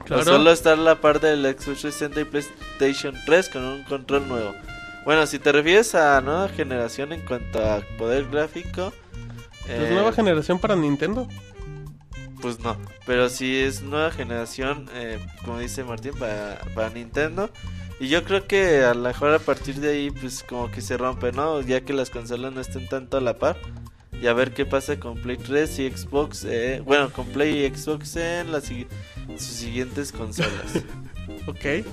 Claro. 0.05 0.21
o 0.21 0.25
solo 0.25 0.51
está 0.51 0.75
la 0.75 1.01
par 1.01 1.19
del 1.19 1.41
Xbox 1.43 1.81
360 1.81 2.21
y 2.21 2.23
PlayStation 2.25 3.15
3 3.25 3.49
con 3.49 3.63
un 3.63 3.83
control 3.83 4.27
nuevo. 4.27 4.53
Bueno, 5.03 5.25
si 5.27 5.39
te 5.39 5.51
refieres 5.51 5.93
a 5.95 6.21
nueva 6.21 6.47
generación 6.49 7.11
en 7.13 7.21
cuanto 7.21 7.59
a 7.63 7.81
poder 7.97 8.27
gráfico, 8.29 8.93
¿es 9.67 9.69
eh, 9.69 9.89
nueva 9.91 10.11
generación 10.13 10.59
para 10.59 10.75
Nintendo? 10.75 11.27
pues 12.41 12.59
no. 12.59 12.77
Pero 13.07 13.29
si 13.29 13.55
es 13.57 13.81
nueva 13.81 14.11
generación, 14.11 14.87
eh, 14.93 15.19
como 15.43 15.57
dice 15.59 15.83
Martín, 15.83 16.13
para, 16.19 16.59
para 16.75 16.89
Nintendo. 16.89 17.49
Y 17.99 18.07
yo 18.09 18.23
creo 18.23 18.45
que 18.45 18.83
a 18.83 18.93
lo 18.93 19.01
mejor 19.01 19.33
a 19.33 19.39
partir 19.39 19.75
de 19.75 19.89
ahí, 19.89 20.11
pues 20.11 20.43
como 20.43 20.69
que 20.69 20.81
se 20.81 20.97
rompe, 20.97 21.31
¿no? 21.31 21.61
Ya 21.61 21.81
que 21.81 21.93
las 21.93 22.09
consolas 22.11 22.53
no 22.53 22.61
estén 22.61 22.87
tanto 22.87 23.17
a 23.17 23.21
la 23.21 23.35
par. 23.37 23.57
Y 24.21 24.27
a 24.27 24.33
ver 24.33 24.53
qué 24.53 24.65
pasa 24.65 24.99
con 24.99 25.15
Play 25.21 25.37
3 25.37 25.79
y 25.79 25.89
Xbox. 25.91 26.45
eh, 26.45 26.81
bueno, 26.85 27.09
con 27.11 27.25
Play 27.27 27.65
y 27.65 27.69
Xbox 27.75 28.15
en 28.17 28.51
las 28.51 28.69
sigui- 28.69 28.87
sus 29.37 29.41
siguientes 29.41 30.11
consolas. 30.11 30.51
Ok. 31.47 31.85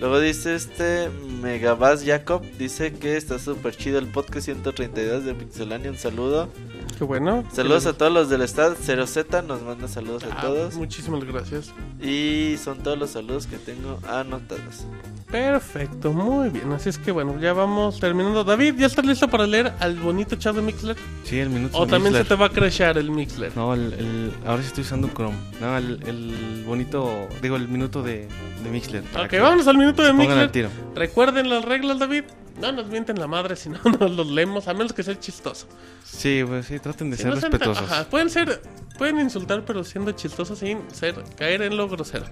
Luego 0.00 0.18
dice 0.18 0.54
este 0.54 1.10
Megabass 1.42 2.02
Jacob. 2.04 2.42
Dice 2.58 2.92
que 2.94 3.16
está 3.18 3.38
súper 3.38 3.76
chido 3.76 3.98
el 3.98 4.06
podcast 4.06 4.46
132 4.46 5.24
de 5.24 5.34
Pixelania. 5.34 5.90
Un 5.90 5.98
saludo. 5.98 6.48
Qué 6.96 7.04
bueno. 7.04 7.44
Saludos 7.52 7.84
a 7.86 7.92
todos 7.92 8.10
los 8.12 8.28
del 8.30 8.40
estado. 8.42 8.74
0Z 8.76 9.44
nos 9.46 9.60
manda 9.62 9.88
saludos 9.88 10.24
a 10.24 10.28
Ah, 10.32 10.40
todos. 10.40 10.74
Muchísimas 10.74 11.22
gracias. 11.24 11.72
Y 12.00 12.56
son 12.62 12.78
todos 12.82 12.98
los 12.98 13.10
saludos 13.10 13.46
que 13.46 13.58
tengo 13.58 13.98
anotados. 14.08 14.86
Perfecto, 15.30 16.12
muy 16.12 16.48
bien. 16.50 16.72
Así 16.72 16.88
es 16.88 16.98
que 16.98 17.12
bueno, 17.12 17.38
ya 17.40 17.52
vamos 17.52 18.00
terminando. 18.00 18.42
David, 18.42 18.74
¿ya 18.78 18.86
estás 18.86 19.04
listo 19.06 19.28
para 19.28 19.46
leer 19.46 19.72
al 19.80 19.94
bonito 19.96 20.34
chat 20.36 20.56
de 20.56 20.62
Mixler? 20.62 20.96
Sí, 21.24 21.38
el 21.38 21.50
minuto. 21.50 21.76
¿O 21.78 21.82
también 21.86 22.12
Mixler. 22.14 22.22
se 22.24 22.28
te 22.28 22.34
va 22.34 22.46
a 22.46 22.50
crashear 22.50 22.98
el 22.98 23.10
Mixler? 23.10 23.56
No, 23.56 23.72
el, 23.74 23.92
el- 23.92 24.32
ahora 24.46 24.60
sí 24.62 24.68
estoy 24.68 24.82
usando 24.82 25.08
Chrome. 25.14 25.36
No, 25.60 25.76
el, 25.76 26.00
el 26.06 26.64
bonito, 26.66 27.28
digo, 27.42 27.54
el 27.56 27.68
minuto 27.68 28.02
de, 28.02 28.26
de 28.64 28.70
Mixler. 28.70 29.04
para 29.04 29.24
Ok, 29.24 29.30
que 29.30 29.38
vámonos 29.40 29.68
al 29.68 29.78
minuto 29.78 29.89
de 29.96 30.12
Mixler. 30.12 30.68
Recuerden 30.94 31.48
las 31.48 31.64
reglas, 31.64 31.98
David. 31.98 32.24
No 32.60 32.72
nos 32.72 32.88
mienten 32.88 33.18
la 33.18 33.26
madre 33.26 33.56
si 33.56 33.68
no 33.70 33.78
nos 33.98 34.10
los 34.10 34.26
leemos, 34.26 34.68
a 34.68 34.74
menos 34.74 34.92
que 34.92 35.02
sea 35.02 35.18
chistoso. 35.18 35.66
Sí, 36.04 36.42
pues 36.46 36.66
sí, 36.66 36.78
traten 36.78 37.10
de 37.10 37.16
Si 37.16 37.22
ser 37.22 37.34
no 37.34 37.40
respetuosos. 37.40 37.90
ajá, 37.90 38.04
pueden 38.10 38.28
ser, 38.28 38.60
pueden 38.98 39.18
insultar, 39.20 39.64
pero 39.64 39.82
siendo 39.84 40.12
chistosos 40.12 40.58
sin 40.58 40.78
ser, 40.92 41.14
caer 41.36 41.62
en 41.62 41.76
lo 41.76 41.88
grosero. 41.88 42.26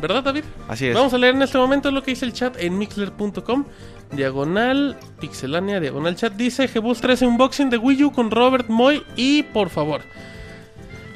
¿Verdad, 0.00 0.24
David? 0.24 0.44
Así 0.66 0.86
es. 0.86 0.94
Vamos 0.94 1.12
a 1.12 1.18
leer 1.18 1.34
en 1.34 1.42
este 1.42 1.58
momento 1.58 1.90
lo 1.90 2.02
que 2.02 2.12
dice 2.12 2.24
el 2.24 2.32
chat 2.32 2.56
en 2.58 2.78
mixler.com. 2.78 3.64
Diagonal, 4.12 4.96
pixelania, 5.20 5.78
diagonal 5.78 6.16
chat. 6.16 6.32
Dice 6.32 6.66
Jebus 6.68 7.00
13 7.00 7.26
unboxing 7.26 7.70
de 7.70 7.76
Wii 7.76 8.04
U 8.04 8.12
con 8.12 8.30
Robert 8.30 8.68
Moy. 8.68 9.04
Y 9.14 9.42
por 9.44 9.68
favor. 9.68 10.00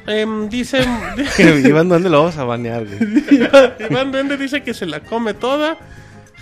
Em, 0.06 0.48
dice. 0.48 0.84
Iván, 1.64 1.88
¿dónde 1.88 2.10
lo 2.10 2.18
vamos 2.18 2.36
a 2.36 2.44
banear, 2.44 2.84
güey? 2.84 3.24
Iván 3.90 4.12
Duende 4.12 4.36
dice 4.36 4.62
que 4.62 4.74
se 4.74 4.86
la 4.86 5.00
come 5.00 5.34
toda. 5.34 5.78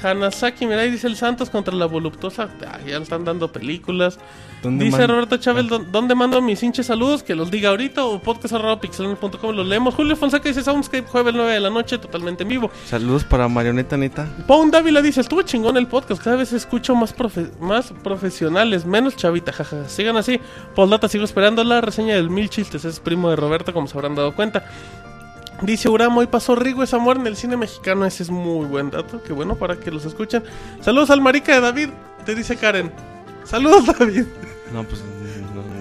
Hanasaki 0.03 0.67
Mirai 0.67 0.91
dice 0.91 1.07
el 1.07 1.17
Santos 1.17 1.51
contra 1.51 1.75
la 1.75 1.87
voluptuosa. 1.87 2.49
Ah, 2.67 2.79
ya 2.87 2.97
le 2.99 3.03
están 3.03 3.25
dando 3.25 3.51
películas. 3.53 4.19
¿Dónde 4.63 4.85
Dice 4.85 4.99
man- 4.99 5.09
Roberto 5.09 5.37
Chávez, 5.39 5.67
¿dó- 5.67 5.81
¿dónde 5.91 6.15
mando 6.15 6.41
mis 6.41 6.63
hinches 6.63 6.87
saludos? 6.87 7.23
Que 7.25 7.35
los 7.35 7.51
diga 7.51 7.71
ahorita 7.71 8.05
o 8.05 8.21
podcast.pixelania.com 8.23 9.55
los 9.57 9.67
leemos. 9.67 9.95
Julio 9.95 10.15
Fonseca 10.17 10.49
dice 10.49 10.63
Soundscape 10.63 11.03
jueves 11.09 11.35
9 11.35 11.53
de 11.53 11.61
la 11.61 11.71
noche, 11.71 11.99
totalmente 11.99 12.45
en 12.45 12.49
vivo. 12.49 12.71
Saludos 12.87 13.25
para 13.25 13.49
Marioneta 13.49 13.97
Neta. 13.97 14.29
Pound 14.47 14.73
Dávila 14.73 15.03
dice, 15.03 15.21
estuvo 15.21 15.43
chingón 15.43 15.77
el 15.77 15.87
podcast, 15.89 16.23
cada 16.23 16.37
vez 16.37 16.53
escucho 16.53 16.95
más, 16.95 17.17
profe- 17.17 17.51
más 17.59 17.93
profesionales, 18.05 18.87
menos 18.87 19.17
chavita, 19.17 19.53
jaja. 19.53 19.89
Sigan 19.89 20.17
así. 20.17 20.41
Postdata, 20.77 21.09
sigo 21.09 21.25
esperando 21.25 21.65
la 21.65 21.81
reseña 21.81 22.15
del 22.15 22.31
Mil 22.31 22.49
Chistes, 22.49 22.85
es 22.85 23.01
primo 23.01 23.31
de 23.31 23.37
Roberto, 23.37 23.73
como 23.73 23.89
se 23.89 23.97
habrán 23.99 24.15
dado 24.15 24.33
cuenta. 24.35 24.65
Dice 25.63 25.89
Uramo, 25.89 26.21
hoy 26.21 26.27
pasó 26.27 26.57
Rigo 26.57 26.83
esa 26.83 26.99
muerte 26.99 27.21
en 27.21 27.29
el 27.29 27.37
cine 27.37 27.57
mexicano, 27.57 28.05
ese 28.05 28.25
es 28.25 28.31
muy 28.31 28.67
buen 28.67 28.91
dato, 28.91 29.23
qué 29.23 29.33
bueno 29.33 29.55
para 29.55 29.77
que 29.77 29.93
los 29.93 30.05
escuchen. 30.05 30.43
Saludos 30.81 31.11
al 31.11 31.21
marica 31.21 31.55
de 31.55 31.61
David, 31.61 31.89
te 32.25 32.35
dice 32.35 32.57
Karen. 32.57 32.93
Saludos 33.45 33.87
David. 33.87 34.25
No, 34.73 34.83
pues. 34.83 35.03
no, 35.55 35.63
no, 35.63 35.73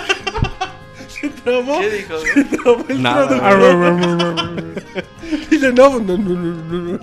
Se 1.08 1.28
trabó, 1.28 1.78
¿Qué 1.80 1.90
dijo? 1.90 2.18
se 2.18 2.44
trabó 2.44 2.84
el 2.88 3.02
Nada. 3.02 3.26
no, 5.72 6.00
no, 6.00 6.00
no, 6.00 6.18
no, 6.18 6.98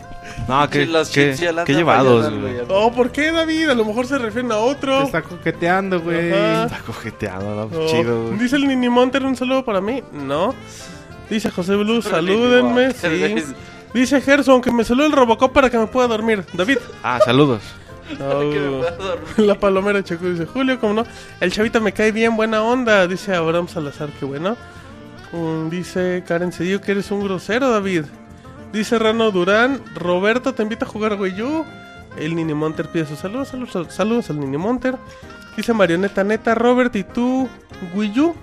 no, 0.48 0.56
no. 0.56 0.62
no, 0.62 0.70
qué, 0.70 0.86
Sí, 0.86 0.92
los 0.92 1.10
qué, 1.10 1.36
qué 1.66 1.74
llevados, 1.74 2.34
güey. 2.34 2.58
Oh, 2.70 2.92
¿por 2.92 3.12
qué 3.12 3.32
David? 3.32 3.70
A 3.70 3.76
lo 3.76 3.86
mejor 3.86 4.08
se 4.08 4.18
refieren 4.18 4.52
a 4.52 4.58
otro. 4.58 5.04
Está 5.04 5.22
coqueteando, 5.22 6.02
güey. 6.02 6.32
Está 6.32 6.80
cojeteado, 6.86 7.68
¿no? 7.70 7.78
Oh, 7.78 7.88
Chido, 7.88 8.28
güey. 8.28 8.40
Dice 8.40 8.56
el 8.56 8.68
Nini 8.68 8.90
Monter 8.90 9.26
un 9.26 9.36
saludo 9.36 9.64
para 9.64 9.82
mí. 9.82 10.04
No. 10.12 10.54
Dice 11.30 11.52
José 11.52 11.76
Blue, 11.76 12.02
salúdenme. 12.02 12.94
Sí. 12.94 13.36
Dice 13.94 14.22
Gerson 14.22 14.62
que 14.62 14.72
me 14.72 14.84
saludó 14.84 15.08
el 15.08 15.12
Robocop 15.12 15.52
para 15.52 15.70
que 15.70 15.78
me 15.78 15.88
pueda 15.88 16.08
dormir. 16.08 16.46
David. 16.54 16.78
Ah, 17.04 17.20
saludos. 17.24 17.62
No. 18.20 18.40
Que 18.40 18.58
me 18.58 18.78
pueda 18.78 18.92
dormir. 18.92 19.28
La 19.40 19.56
palomera 19.56 20.02
Checo 20.02 20.30
dice 20.30 20.46
Julio, 20.46 20.80
como 20.80 20.94
no. 20.94 21.04
El 21.42 21.52
chavita 21.52 21.82
me 21.82 21.92
cae 21.92 22.14
bien, 22.14 22.38
buena 22.38 22.64
onda. 22.64 23.06
Dice 23.06 23.36
Abraham 23.36 23.68
Salazar, 23.68 24.08
que 24.12 24.24
bueno. 24.24 24.56
Mm, 25.34 25.68
dice 25.68 26.24
Karen 26.26 26.54
Cedillo 26.54 26.80
que 26.80 26.94
eres 26.94 27.12
un 27.12 27.22
grosero, 27.22 27.70
David. 27.70 28.06
Dice 28.74 29.00
Rano 29.00 29.32
Durán, 29.32 29.82
Roberto 29.96 30.54
te 30.54 30.64
invita 30.64 30.86
a 30.86 30.88
jugar 30.90 31.20
Wii 31.20 31.42
U. 31.42 31.66
El 32.18 32.36
Nini 32.36 32.54
Monter 32.54 32.88
pide 32.90 33.06
sus 33.06 33.20
saludos, 33.20 33.50
saludos, 33.50 33.94
saludos 33.94 34.30
al 34.30 34.40
Nini 34.40 34.58
Monter. 34.58 34.96
Dice 35.56 35.74
Marioneta 35.74 36.24
Neta, 36.24 36.54
Robert, 36.56 36.96
¿y 36.96 37.04
tú 37.04 37.48
Wii 37.96 38.20
U? 38.20 38.36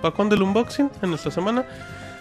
¿Para 0.00 0.14
cuándo 0.14 0.34
el 0.34 0.42
unboxing? 0.42 0.90
En 1.02 1.10
nuestra 1.10 1.30
semana. 1.30 1.64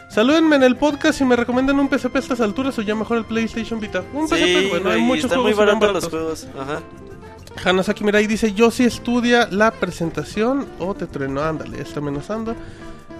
Salúdenme 0.09 0.55
en 0.57 0.63
el 0.63 0.75
podcast 0.75 1.19
y 1.21 1.25
me 1.25 1.35
recomiendan 1.35 1.79
un 1.79 1.89
PSP 1.89 2.15
a 2.15 2.19
estas 2.19 2.41
alturas 2.41 2.77
o 2.77 2.81
ya 2.81 2.95
mejor 2.95 3.17
el 3.17 3.25
PlayStation 3.25 3.79
Vita. 3.79 4.03
Un 4.13 4.27
PSP, 4.27 4.35
Sí, 4.37 4.67
bueno, 4.69 4.89
hay 4.89 4.95
güey, 4.97 5.01
muchos 5.01 5.25
están 5.25 5.41
juegos 5.41 5.57
muy 5.57 5.65
bien 5.65 5.79
baratos 5.79 6.03
los 6.03 6.11
baratos. 6.11 6.47
juegos. 6.51 6.69
Ajá. 6.69 7.69
Hanasaki 7.69 8.03
Mirai 8.03 8.27
dice, 8.27 8.53
yo 8.53 8.71
sí 8.71 8.83
estudia 8.83 9.47
la 9.51 9.71
presentación 9.71 10.67
o 10.79 10.93
te 10.93 11.05
trueno, 11.07 11.41
ándale, 11.41 11.81
está 11.81 11.99
amenazando. 11.99 12.55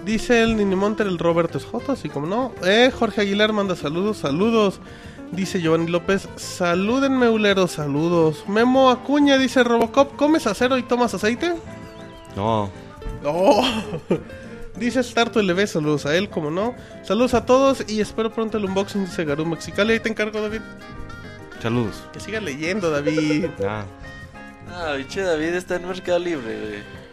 Dice 0.04 0.42
el 0.42 0.56
Ninimonter, 0.56 1.06
el 1.06 1.18
Roberto 1.18 1.58
J, 1.58 1.92
así 1.92 2.08
como 2.08 2.26
no. 2.26 2.52
Eh, 2.64 2.90
Jorge 2.96 3.22
Aguilar 3.22 3.52
manda 3.52 3.74
saludos, 3.74 4.18
saludos. 4.18 4.80
Dice 5.32 5.60
Giovanni 5.60 5.90
López, 5.90 6.28
salúdenme 6.36 7.28
uleros, 7.28 7.72
saludos. 7.72 8.44
Memo 8.46 8.90
Acuña 8.90 9.38
dice 9.38 9.64
Robocop, 9.64 10.14
¿comes 10.16 10.46
acero 10.46 10.76
y 10.78 10.82
tomas 10.82 11.14
aceite? 11.14 11.54
No. 12.36 12.70
Oh. 13.24 13.64
Dice 14.76 15.04
Starto 15.04 15.40
LV, 15.40 15.66
saludos 15.68 16.04
a 16.04 16.16
él, 16.16 16.28
como 16.28 16.50
no. 16.50 16.74
Saludos 17.04 17.34
a 17.34 17.46
todos 17.46 17.84
y 17.88 18.00
espero 18.00 18.32
pronto 18.32 18.58
el 18.58 18.64
unboxing, 18.64 19.04
dice 19.04 19.24
Garum 19.24 19.50
Mexicali. 19.50 19.92
Ahí 19.92 20.00
te 20.00 20.08
encargo, 20.08 20.40
David. 20.40 20.62
Saludos. 21.62 22.02
Que 22.12 22.18
siga 22.18 22.40
leyendo, 22.40 22.90
David. 22.90 23.46
Ah. 23.64 23.84
Ah, 24.72 24.94
biche 24.96 25.22
David 25.22 25.54
está 25.54 25.76
en 25.76 25.86
Mercado 25.86 26.18
Libre, 26.18 26.60
güey. 26.60 27.03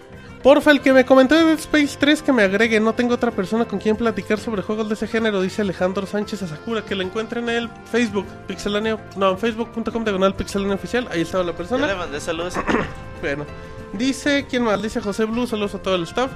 Porfa, 0.44 0.72
el 0.72 0.82
que 0.82 0.92
me 0.92 1.06
comentó 1.06 1.36
de 1.36 1.44
Dead 1.46 1.60
Space 1.60 1.98
3 2.00 2.24
que 2.24 2.34
me 2.34 2.42
agregue. 2.44 2.80
No 2.80 2.94
tengo 2.94 3.14
otra 3.14 3.30
persona 3.32 3.66
con 3.66 3.78
quien 3.78 3.96
platicar 3.96 4.40
sobre 4.40 4.64
juegos 4.64 4.88
de 4.88 4.96
ese 4.96 5.08
género, 5.08 5.40
dice 5.42 5.62
Alejandro 5.62 6.06
Sánchez 6.08 6.42
Asakura. 6.42 6.84
Que 6.84 6.96
lo 6.96 7.04
encuentren 7.04 7.48
en 7.50 7.56
el 7.56 7.70
Facebook, 7.92 8.26
Pixelania. 8.48 8.98
No, 9.16 9.32
en 9.32 9.38
facebook.com 9.38 10.04
diagonal 10.04 10.34
Pixelania 10.34 10.76
Oficial. 10.76 11.08
Ahí 11.12 11.22
estaba 11.22 11.44
la 11.44 11.52
Ya 11.52 11.58
persona. 11.58 11.88
le 11.88 11.96
mandé 11.96 12.20
saludos. 12.20 12.56
Bueno, 13.22 13.46
dice, 13.94 14.48
¿quién 14.50 14.64
más? 14.64 14.82
Dice 14.82 15.00
José 15.00 15.26
Blue, 15.26 15.46
saludos 15.46 15.76
a 15.76 15.78
todo 15.78 15.94
el 15.94 16.04
staff. 16.04 16.32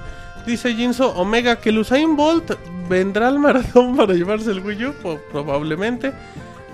Dice 0.45 0.75
Jinso 0.75 1.09
Omega 1.15 1.55
que 1.55 1.69
el 1.69 1.79
Usain 1.79 2.15
Bolt 2.15 2.51
vendrá 2.87 3.27
al 3.27 3.39
maratón 3.39 3.95
para 3.97 4.13
llevarse 4.13 4.51
el 4.51 4.59
Wii 4.59 4.85
U, 4.85 4.93
probablemente. 5.31 6.13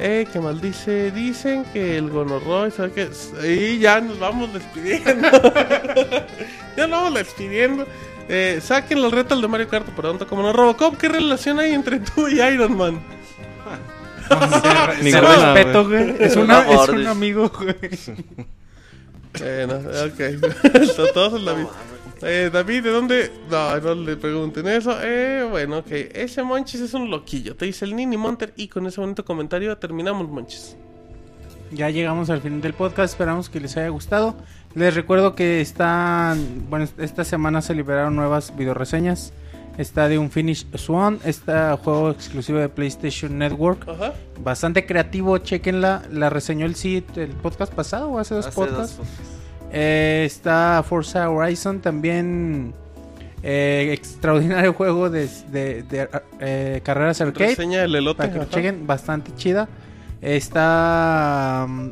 Eh, 0.03 0.25
¿qué 0.33 0.39
más 0.39 0.59
dice? 0.59 1.11
Dicen 1.11 1.63
que 1.71 1.95
el 1.97 2.09
Gonorroy, 2.09 2.71
¿sabe 2.71 2.91
qué? 2.91 3.09
Y 3.47 3.77
ya 3.77 4.01
nos 4.01 4.17
vamos 4.17 4.51
despidiendo. 4.51 5.13
ya 6.75 6.87
nos 6.87 6.89
vamos 6.89 7.13
despidiendo. 7.13 7.85
Eh, 8.27 8.59
saquen 8.63 8.97
el 8.97 9.11
reto 9.11 9.35
al 9.35 9.41
de 9.41 9.47
Mario 9.47 9.67
Kart, 9.67 9.87
pronto, 9.89 10.25
como 10.27 10.41
no. 10.41 10.53
Robocop, 10.53 10.97
¿qué 10.97 11.07
relación 11.07 11.59
hay 11.59 11.73
entre 11.73 11.99
tú 11.99 12.27
y 12.27 12.41
Iron 12.41 12.75
Man? 12.77 12.99
Ninguna, 15.03 15.53
respeto, 15.53 15.87
güey. 15.87 16.15
Es, 16.19 16.35
una- 16.35 16.61
es 16.71 16.89
un 16.89 17.05
amigo, 17.07 17.51
güey. 17.55 17.75
Bueno, 19.37 19.75
ok. 20.05 21.13
Todos 21.13 21.33
el 21.39 21.45
David. 21.45 21.65
Eh, 22.23 22.49
David, 22.51 22.83
¿de 22.83 22.89
dónde? 22.91 23.31
No, 23.49 23.79
no 23.79 23.95
le 23.95 24.15
pregunten 24.15 24.67
eso. 24.67 24.95
Eh, 25.01 25.47
bueno, 25.49 25.79
ok. 25.79 25.87
Ese 25.91 26.43
Monchis 26.43 26.81
es 26.81 26.93
un 26.93 27.09
loquillo. 27.09 27.55
Te 27.55 27.65
dice 27.65 27.85
el 27.85 27.95
Nini 27.95 28.17
Monter. 28.17 28.53
Y 28.55 28.67
con 28.67 28.85
ese 28.87 29.01
bonito 29.01 29.25
comentario 29.25 29.77
terminamos, 29.77 30.29
Monchis. 30.29 30.75
Ya 31.71 31.89
llegamos 31.89 32.29
al 32.29 32.41
final 32.41 32.59
del 32.61 32.73
podcast, 32.73 33.13
esperamos 33.13 33.49
que 33.49 33.59
les 33.61 33.77
haya 33.77 33.87
gustado. 33.89 34.35
Les 34.75 34.93
recuerdo 34.93 35.35
que 35.35 35.61
están, 35.61 36.65
bueno, 36.69 36.85
esta 36.97 37.23
semana 37.23 37.61
se 37.61 37.73
liberaron 37.73 38.15
nuevas 38.15 38.55
videoreseñas. 38.57 39.31
Está 39.77 40.09
de 40.09 40.17
un 40.17 40.29
Finish 40.29 40.67
Swan, 40.75 41.19
este 41.23 41.53
juego 41.81 42.11
exclusivo 42.11 42.59
de 42.59 42.67
PlayStation 42.67 43.37
Network. 43.37 43.87
Ajá. 43.87 44.13
Bastante 44.43 44.85
creativo, 44.85 45.37
chequenla. 45.37 46.03
La 46.11 46.29
reseñó 46.29 46.65
el 46.65 46.75
Cid 46.75 47.03
el 47.15 47.29
podcast 47.29 47.73
pasado 47.73 48.09
o 48.09 48.19
hace 48.19 48.35
dos 48.35 48.47
Hace 48.47 48.55
podcasts. 48.55 48.97
dos 48.97 49.07
Eh, 49.71 50.23
está 50.25 50.83
Forza 50.87 51.29
Horizon 51.29 51.79
también. 51.79 52.73
eh, 53.43 53.89
extraordinario 53.93 54.73
juego 54.77 55.09
de, 55.09 55.27
de- 55.51 55.83
de, 55.83 56.09
eh, 56.39 56.81
carreras 56.83 57.19
arcade. 57.21 57.49
Reseña 57.51 57.81
del 57.81 57.95
elote. 57.95 58.17
Para 58.17 58.31
que 58.33 58.37
lo 58.39 58.45
chequen, 58.45 58.85
bastante 58.85 59.33
chida. 59.35 59.67
Está 60.21 61.65
mm, 61.67 61.89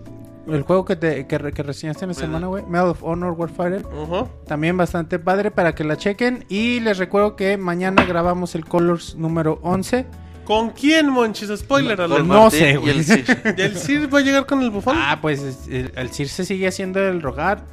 el 0.54 0.62
juego 0.64 0.86
que, 0.86 0.96
te, 0.96 1.26
que, 1.28 1.38
que 1.52 1.64
reseñaste 1.64 2.06
en 2.06 2.10
la 2.10 2.14
semana, 2.14 2.48
güey. 2.48 2.64
Medal 2.68 2.90
of 2.90 3.04
Honor 3.04 3.32
Warfighter. 3.34 3.84
Ajá. 4.04 4.26
También 4.48 4.78
bastante 4.78 5.18
padre 5.20 5.52
para 5.52 5.74
que 5.74 5.84
la 5.84 5.98
chequen. 5.98 6.46
Y 6.50 6.80
les 6.82 6.98
recuerdo 6.98 7.36
que 7.36 7.58
mañana 7.58 8.04
grabamos 8.06 8.56
el 8.56 8.66
Colors 8.66 9.16
número 9.16 9.60
11. 9.64 10.06
¿Con 10.50 10.72
quién, 10.72 11.10
Monchis? 11.10 11.50
Spoiler 11.60 12.02
alert. 12.02 12.26
no 12.26 12.50
sé, 12.50 12.72
y 12.72 12.76
güey. 12.78 12.98
el 12.98 13.06
Sir. 13.06 13.24
¿Y 13.58 13.62
el 13.62 13.78
Sir 13.78 14.14
va 14.14 14.20
a 14.20 14.22
llegar 14.22 14.46
con 14.48 14.62
el 14.62 14.72
bufón? 14.72 14.96
Ah, 14.98 15.20
pues 15.22 15.40
es- 15.42 15.68
el, 15.70 15.92
el 15.96 16.10
Sir 16.12 16.28
se 16.28 16.44
sigue 16.44 16.68
haciendo 16.68 17.00
el 17.00 17.22
rogar. 17.22 17.64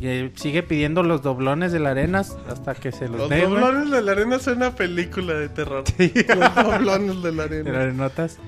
eh, 0.00 0.32
sigue 0.34 0.62
pidiendo 0.64 1.02
los 1.04 1.22
doblones 1.22 1.70
de 1.72 1.78
la 1.78 1.90
arena 1.90 2.20
hasta 2.20 2.74
que 2.74 2.90
se 2.90 3.06
los, 3.08 3.18
Los 3.20 3.28
dé, 3.30 3.44
güey. 3.44 3.60
doblones 3.60 3.90
de 3.90 4.02
la 4.02 4.12
arena 4.12 4.36
es 4.36 4.46
una 4.48 4.74
película 4.74 5.34
de 5.34 5.48
terror. 5.50 5.84
Los 5.98 6.54
doblones 6.54 7.22
de 7.22 7.32
la 7.32 7.46
de 7.46 7.58
las 7.58 7.66
arena. 7.68 7.80
arenotas. 7.82 8.38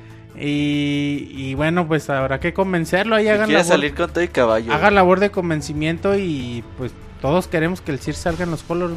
Y, 0.41 1.29
y 1.37 1.55
bueno, 1.55 1.87
pues 1.87 2.09
habrá 2.11 2.41
que 2.41 2.53
convencerlo. 2.55 3.17
Ahí 3.17 3.29
hagan 3.29 3.47
quiere 3.47 3.63
labor, 3.63 3.73
salir 3.77 3.95
con 3.95 4.11
todo 4.11 4.23
y 4.25 4.29
caballo. 4.29 4.73
hagan 4.73 4.95
labor 4.95 5.21
de 5.21 5.31
convencimiento 5.31 6.17
y 6.17 6.65
pues 6.79 6.93
todos 7.21 7.49
queremos 7.49 7.81
que 7.81 7.91
el 7.93 7.99
Sir 8.01 8.15
salga 8.15 8.45
en 8.45 8.51
los 8.51 8.63
colors. 8.63 8.95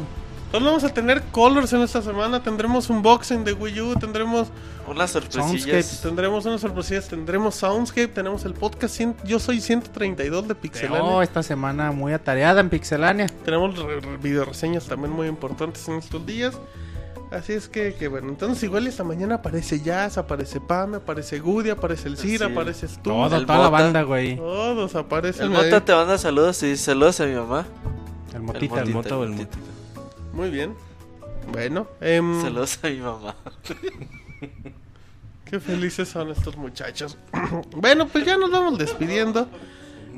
Entonces 0.52 0.66
vamos 0.68 0.84
a 0.84 0.88
tener 0.92 1.22
colors 1.32 1.72
en 1.72 1.80
esta 1.80 2.02
semana. 2.02 2.42
Tendremos 2.42 2.90
unboxing 2.90 3.42
de 3.42 3.54
Wii 3.54 3.80
U. 3.80 3.94
Tendremos 3.96 4.48
Unas 4.86 5.10
sorpresillas. 5.12 6.00
Tendremos 6.02 6.44
unas 6.44 6.60
sorpresillas, 6.60 7.08
tendremos 7.08 7.54
Soundscape, 7.54 8.08
tenemos 8.08 8.44
el 8.44 8.52
podcast. 8.52 8.94
cien- 9.00 9.14
Yo 9.24 9.38
soy 9.38 9.60
132 9.62 10.48
de 10.48 10.54
Pixelania. 10.54 11.02
Oh, 11.02 11.22
esta 11.22 11.42
semana 11.42 11.90
muy 11.92 12.12
atareada 12.12 12.60
en 12.60 12.68
Pixelania. 12.68 13.28
Tenemos 13.44 13.78
re- 13.78 14.00
re- 14.00 14.16
video 14.18 14.44
reseñas 14.44 14.84
también 14.86 15.12
muy 15.12 15.26
importantes 15.28 15.88
en 15.88 15.94
estos 15.94 16.26
días. 16.26 16.58
Así 17.30 17.54
es 17.54 17.66
que, 17.68 17.94
que 17.94 18.08
bueno, 18.08 18.28
entonces 18.28 18.62
igual 18.64 18.86
esta 18.86 19.04
mañana 19.04 19.36
aparece 19.36 19.80
Jazz, 19.80 20.18
aparece 20.18 20.60
Pame, 20.60 20.98
aparece 20.98 21.38
Goody, 21.40 21.70
aparece 21.70 22.08
el 22.08 22.18
Cir, 22.18 22.40
Sí. 22.40 22.44
apareces 22.44 22.96
tú. 23.02 23.08
Todo, 23.10 23.36
el 23.36 23.46
toda 23.46 23.58
la 23.60 23.68
banda, 23.70 24.02
güey. 24.02 24.36
Todos 24.36 24.94
aparecen 24.96 25.46
El 25.46 25.56
ahí. 25.56 25.64
Mota 25.70 25.82
te 25.82 25.94
manda 25.94 26.18
saludos 26.18 26.62
y 26.62 26.66
dice 26.70 26.84
saludos 26.86 27.20
a 27.20 27.24
mi 27.26 27.34
mamá. 27.36 27.64
El 28.34 28.42
motita. 28.42 28.80
el 28.82 28.88
el 28.88 28.94
Mota 28.94 29.16
o 29.16 29.24
el 29.24 29.30
Motita. 29.30 29.56
Muy 30.32 30.50
bien. 30.50 30.74
Bueno, 31.50 31.88
em, 32.00 32.40
Saludos 32.40 32.78
a 32.82 32.88
mi 32.88 32.98
mamá. 32.98 33.34
Qué 35.44 35.60
felices 35.60 36.08
son 36.08 36.30
estos 36.30 36.56
muchachos. 36.56 37.18
bueno, 37.76 38.08
pues 38.08 38.24
ya 38.24 38.38
nos 38.38 38.50
vamos 38.50 38.78
despidiendo 38.78 39.46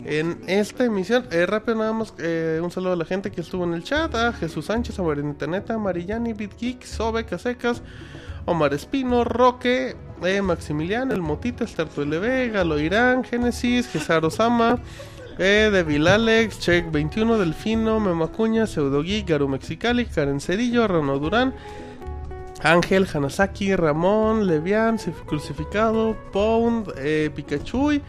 en 0.04 0.42
esta 0.46 0.84
emisión. 0.84 1.26
Eh, 1.32 1.46
rápido 1.46 1.78
nada 1.78 1.92
más 1.92 2.14
eh, 2.18 2.60
un 2.62 2.70
saludo 2.70 2.92
a 2.92 2.96
la 2.96 3.04
gente 3.04 3.32
que 3.32 3.40
estuvo 3.40 3.64
en 3.64 3.74
el 3.74 3.82
chat. 3.82 4.14
A 4.14 4.32
Jesús 4.32 4.66
Sánchez, 4.66 4.98
a 4.98 5.02
Marinita 5.02 5.46
Neta, 5.46 5.78
Marillani, 5.78 6.32
BitGeek, 6.32 6.84
Sobe, 6.84 7.24
Casecas, 7.24 7.82
Omar 8.44 8.74
Espino, 8.74 9.24
Roque, 9.24 9.96
eh, 10.22 10.42
Maximiliano, 10.42 11.14
El 11.14 11.22
Motita, 11.22 11.66
Starto 11.66 12.04
LV, 12.04 12.52
Galo 12.52 12.78
Irán, 12.78 13.24
Génesis, 13.24 13.88
Gesar 13.88 14.24
Osama. 14.24 14.78
Eh, 15.38 15.70
Devil 15.72 16.06
Alex, 16.06 16.60
Check 16.60 16.90
21, 16.92 17.38
Delfino, 17.38 17.98
Memacuña, 17.98 18.66
Pseudo 18.66 19.02
Geek, 19.02 19.28
Garu 19.28 19.48
Mexicali, 19.48 20.06
Karen 20.06 20.40
Cerillo, 20.40 20.86
Rano 20.86 21.18
Durán, 21.18 21.54
Ángel, 22.62 23.06
Hanasaki, 23.12 23.74
Ramón, 23.74 24.46
Levian, 24.46 24.98
Cif- 24.98 25.24
Crucificado, 25.26 26.16
Pound, 26.32 26.92
eh, 26.98 27.30
Pikachu, 27.34 28.00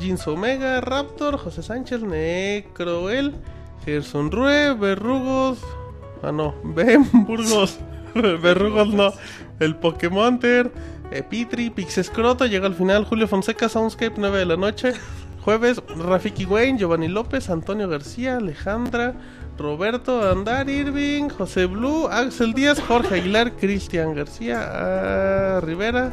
Jeans 0.00 0.26
Omega, 0.26 0.80
Raptor, 0.80 1.38
José 1.38 1.62
Sánchez, 1.62 2.02
Necroel, 2.02 3.34
Gerson 3.84 4.32
Rue, 4.32 4.74
Verrugos, 4.74 5.60
ah 6.22 6.32
no, 6.32 6.54
Ben 6.64 7.06
Burgos, 7.12 7.78
Verrugos 8.14 8.88
no, 8.92 9.12
el 9.60 9.76
Pokémonter, 9.76 10.72
eh, 11.12 11.22
Pitri, 11.22 11.70
Pixescroto, 11.70 12.46
llega 12.46 12.66
al 12.66 12.74
final, 12.74 13.04
Julio 13.04 13.28
Fonseca, 13.28 13.68
Soundscape, 13.68 14.14
9 14.18 14.38
de 14.38 14.46
la 14.46 14.56
noche, 14.56 14.92
jueves, 15.44 15.82
Rafiki 15.98 16.46
Wayne, 16.46 16.78
Giovanni 16.78 17.08
López, 17.08 17.50
Antonio 17.50 17.88
García, 17.88 18.38
Alejandra, 18.38 19.14
Roberto 19.58 20.28
Andar 20.30 20.70
Irving, 20.70 21.28
José 21.28 21.66
Blue, 21.66 22.08
Axel 22.08 22.54
Díaz, 22.54 22.80
Jorge 22.80 23.16
Aguilar, 23.16 23.52
Cristian 23.52 24.14
García, 24.14 25.56
a 25.56 25.60
Rivera 25.60 26.12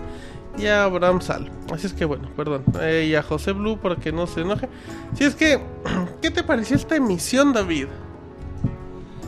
y 0.58 0.68
a 0.68 0.84
Abraham 0.84 1.22
Sal. 1.22 1.50
Así 1.74 1.88
es 1.88 1.94
que 1.94 2.06
bueno, 2.06 2.30
perdón. 2.36 2.64
Eh, 2.82 3.08
y 3.10 3.16
a 3.16 3.24
José 3.24 3.54
Blue 3.54 3.78
para 3.78 3.96
que 3.96 4.12
no 4.12 4.28
se 4.28 4.42
enoje. 4.42 4.68
Si 5.14 5.24
es 5.24 5.34
que, 5.36 5.62
¿qué 6.22 6.30
te 6.30 6.44
pareció 6.44 6.76
esta 6.76 6.98
emisión, 6.98 7.54
David? 7.54 7.88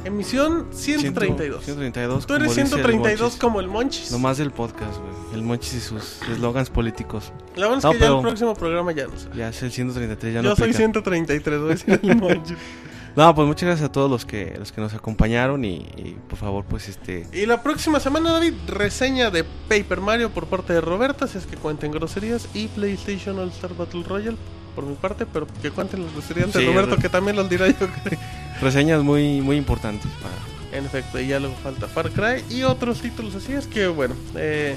Emisión 0.06 0.68
132. 0.72 1.64
132. 1.64 2.28
Tú 2.28 2.34
eres 2.36 2.48
como 2.48 2.50
dice 2.50 2.62
el 2.62 2.68
132 2.68 3.22
Monchis. 3.22 3.40
como 3.40 3.60
el 3.60 3.68
Monchis. 3.68 4.12
No 4.12 4.20
más 4.20 4.38
del 4.38 4.52
podcast, 4.52 5.00
güey. 5.00 5.14
El 5.34 5.42
Monchis 5.44 5.74
y 5.76 5.80
sus 5.80 6.22
eslogans 6.30 6.70
políticos. 6.70 7.32
La 7.56 7.68
verdad 7.68 7.78
es 7.80 7.84
No, 7.86 7.92
que 7.92 8.00
ya 8.00 8.08
el 8.08 8.22
próximo 8.22 8.54
programa 8.54 8.92
ya 8.92 9.08
no 9.08 9.18
sé. 9.18 9.28
Ya 9.36 9.50
es 9.50 9.64
el 9.64 9.72
133, 9.72 10.34
ya 10.34 10.42
Yo 10.42 10.50
no 10.50 10.56
soy 10.56 10.64
aplica. 10.66 10.78
133, 10.78 11.60
voy 11.60 11.68
a 11.68 11.70
decir 11.74 12.00
el 12.04 12.16
Monchis. 12.18 12.58
No, 13.16 13.36
pues 13.36 13.48
muchas 13.48 13.68
gracias 13.68 13.90
a 13.90 13.92
todos 13.92 14.10
los 14.10 14.26
que 14.26 14.56
los 14.58 14.72
que 14.72 14.82
nos 14.82 14.96
acompañaron 14.96 15.64
y, 15.64 15.76
y, 15.98 16.18
por 16.28 16.40
favor, 16.40 16.66
pues 16.68 16.90
este 16.90 17.28
Y 17.32 17.46
la 17.46 17.62
próxima 17.62 18.00
semana, 18.00 18.32
David, 18.32 18.56
reseña 18.66 19.30
de 19.30 19.44
Paper 19.70 20.02
Mario 20.02 20.32
por 20.32 20.48
parte 20.48 20.74
de 20.74 20.82
Roberta, 20.82 21.28
si 21.28 21.38
es 21.38 21.46
que 21.46 21.56
cuenten 21.56 21.92
groserías, 21.92 22.48
y 22.56 22.70
PlayStation 22.70 23.38
All 23.38 23.50
Star 23.50 23.76
Battle 23.76 24.02
Royale 24.02 24.38
por 24.76 24.86
mi 24.86 24.96
parte, 24.96 25.26
pero 25.26 25.48
que 25.62 25.72
cuenten 25.72 26.06
groserías 26.14 26.52
de 26.54 26.60
Sí, 26.62 26.66
Roberto, 26.66 26.98
que 26.98 27.10
también 27.10 27.36
las 27.38 27.50
dirá 27.50 27.68
yo. 27.68 27.88
creo. 28.04 28.20
reseñas 28.62 29.04
muy 29.04 29.42
muy 29.42 29.58
importantes 29.58 30.10
para 30.22 30.36
en 30.78 30.86
efecto, 30.86 31.20
y 31.20 31.28
ya 31.28 31.40
luego 31.40 31.56
falta 31.62 31.88
Far 31.88 32.10
Cry 32.10 32.44
y 32.50 32.64
otros 32.64 33.00
títulos 33.02 33.36
así, 33.36 33.54
es 33.54 33.68
que 33.68 33.86
bueno, 33.88 34.16
eh, 34.36 34.76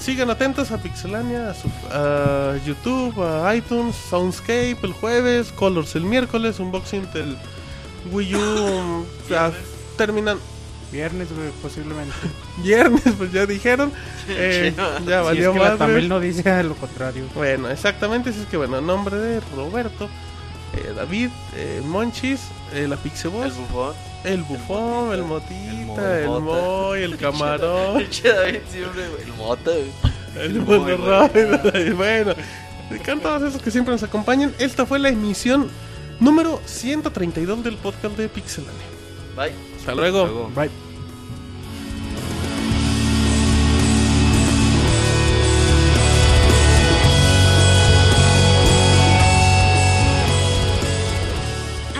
sigan 0.00 0.30
atentos 0.30 0.70
a 0.70 0.78
Pixelania, 0.78 1.50
a, 1.50 1.54
su- 1.54 1.68
a 1.90 2.56
YouTube, 2.66 3.22
a 3.22 3.54
iTunes, 3.54 3.94
Soundscape 4.08 4.78
el 4.82 4.92
jueves, 4.94 5.52
Colors 5.52 5.94
el 5.96 6.04
miércoles, 6.04 6.58
unboxing 6.60 7.06
del 7.12 7.36
Wii 8.10 8.34
U. 8.36 8.38
um, 8.40 9.04
ya 9.30 9.52
terminan 9.98 10.38
Viernes, 10.92 11.28
güey, 11.34 11.48
posiblemente. 11.62 12.14
viernes, 12.58 13.02
pues 13.16 13.32
ya 13.32 13.46
dijeron. 13.46 13.90
Eh, 14.28 14.72
ya 14.76 14.98
Si 14.98 15.10
es 15.12 15.24
valió 15.24 15.52
que 15.52 15.58
más. 15.58 15.78
Tamil 15.78 16.08
no 16.08 16.20
dice 16.20 16.62
lo 16.62 16.74
contrario. 16.76 17.24
Bueno, 17.34 17.68
exactamente, 17.70 18.30
así 18.30 18.40
es 18.42 18.46
que 18.46 18.56
bueno, 18.56 18.80
nombre 18.80 19.16
de 19.16 19.40
Roberto, 19.56 20.08
eh, 20.74 20.92
David, 20.94 21.28
eh, 21.56 21.82
Monchis, 21.84 22.40
eh, 22.72 22.86
la 22.88 22.94
El 22.94 23.00
Pixeboss, 23.00 23.56
bufón. 23.56 23.94
el 24.24 24.42
bufón, 24.44 25.12
el 25.12 25.22
motita, 25.24 26.18
el 26.18 26.22
el 26.22 26.28
Mota. 26.28 26.40
moy, 26.40 27.02
el 27.02 27.16
camarón, 27.18 27.98
Pinche 27.98 28.32
David 28.32 28.60
siempre, 28.70 29.08
güey. 29.08 29.22
El 29.22 29.32
mota, 29.34 29.70
el 29.74 29.90
y 31.88 31.90
bueno, 31.90 32.34
con 33.04 33.20
todos 33.20 33.42
esos 33.42 33.60
que 33.60 33.70
siempre 33.70 33.92
nos 33.92 34.02
acompañan, 34.04 34.54
esta 34.58 34.86
fue 34.86 34.98
la 34.98 35.08
emisión 35.08 35.68
número 36.20 36.60
132 36.64 37.64
del 37.64 37.76
podcast 37.76 38.16
de 38.16 38.28
Pixelania. 38.28 38.72
Bye. 39.36 39.71
Hasta 39.82 39.96
luego. 39.96 40.26
Luego. 40.26 40.50
Bye. 40.54 40.70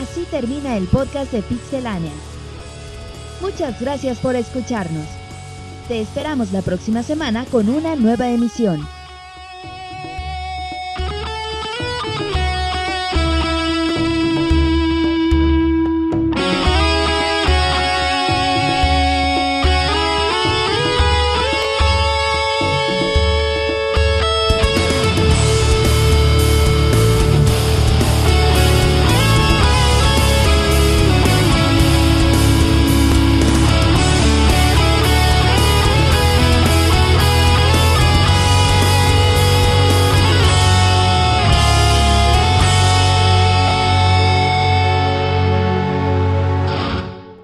Así 0.01 0.25
termina 0.31 0.77
el 0.77 0.87
podcast 0.87 1.33
de 1.33 1.43
Pixelania. 1.43 2.13
Muchas 3.41 3.81
gracias 3.81 4.21
por 4.21 4.37
escucharnos. 4.37 5.09
Te 5.89 6.01
esperamos 6.01 6.53
la 6.53 6.63
próxima 6.63 7.03
semana 7.03 7.47
con 7.47 7.69
una 7.69 7.97
nueva 7.97 8.31
emisión. 8.31 8.87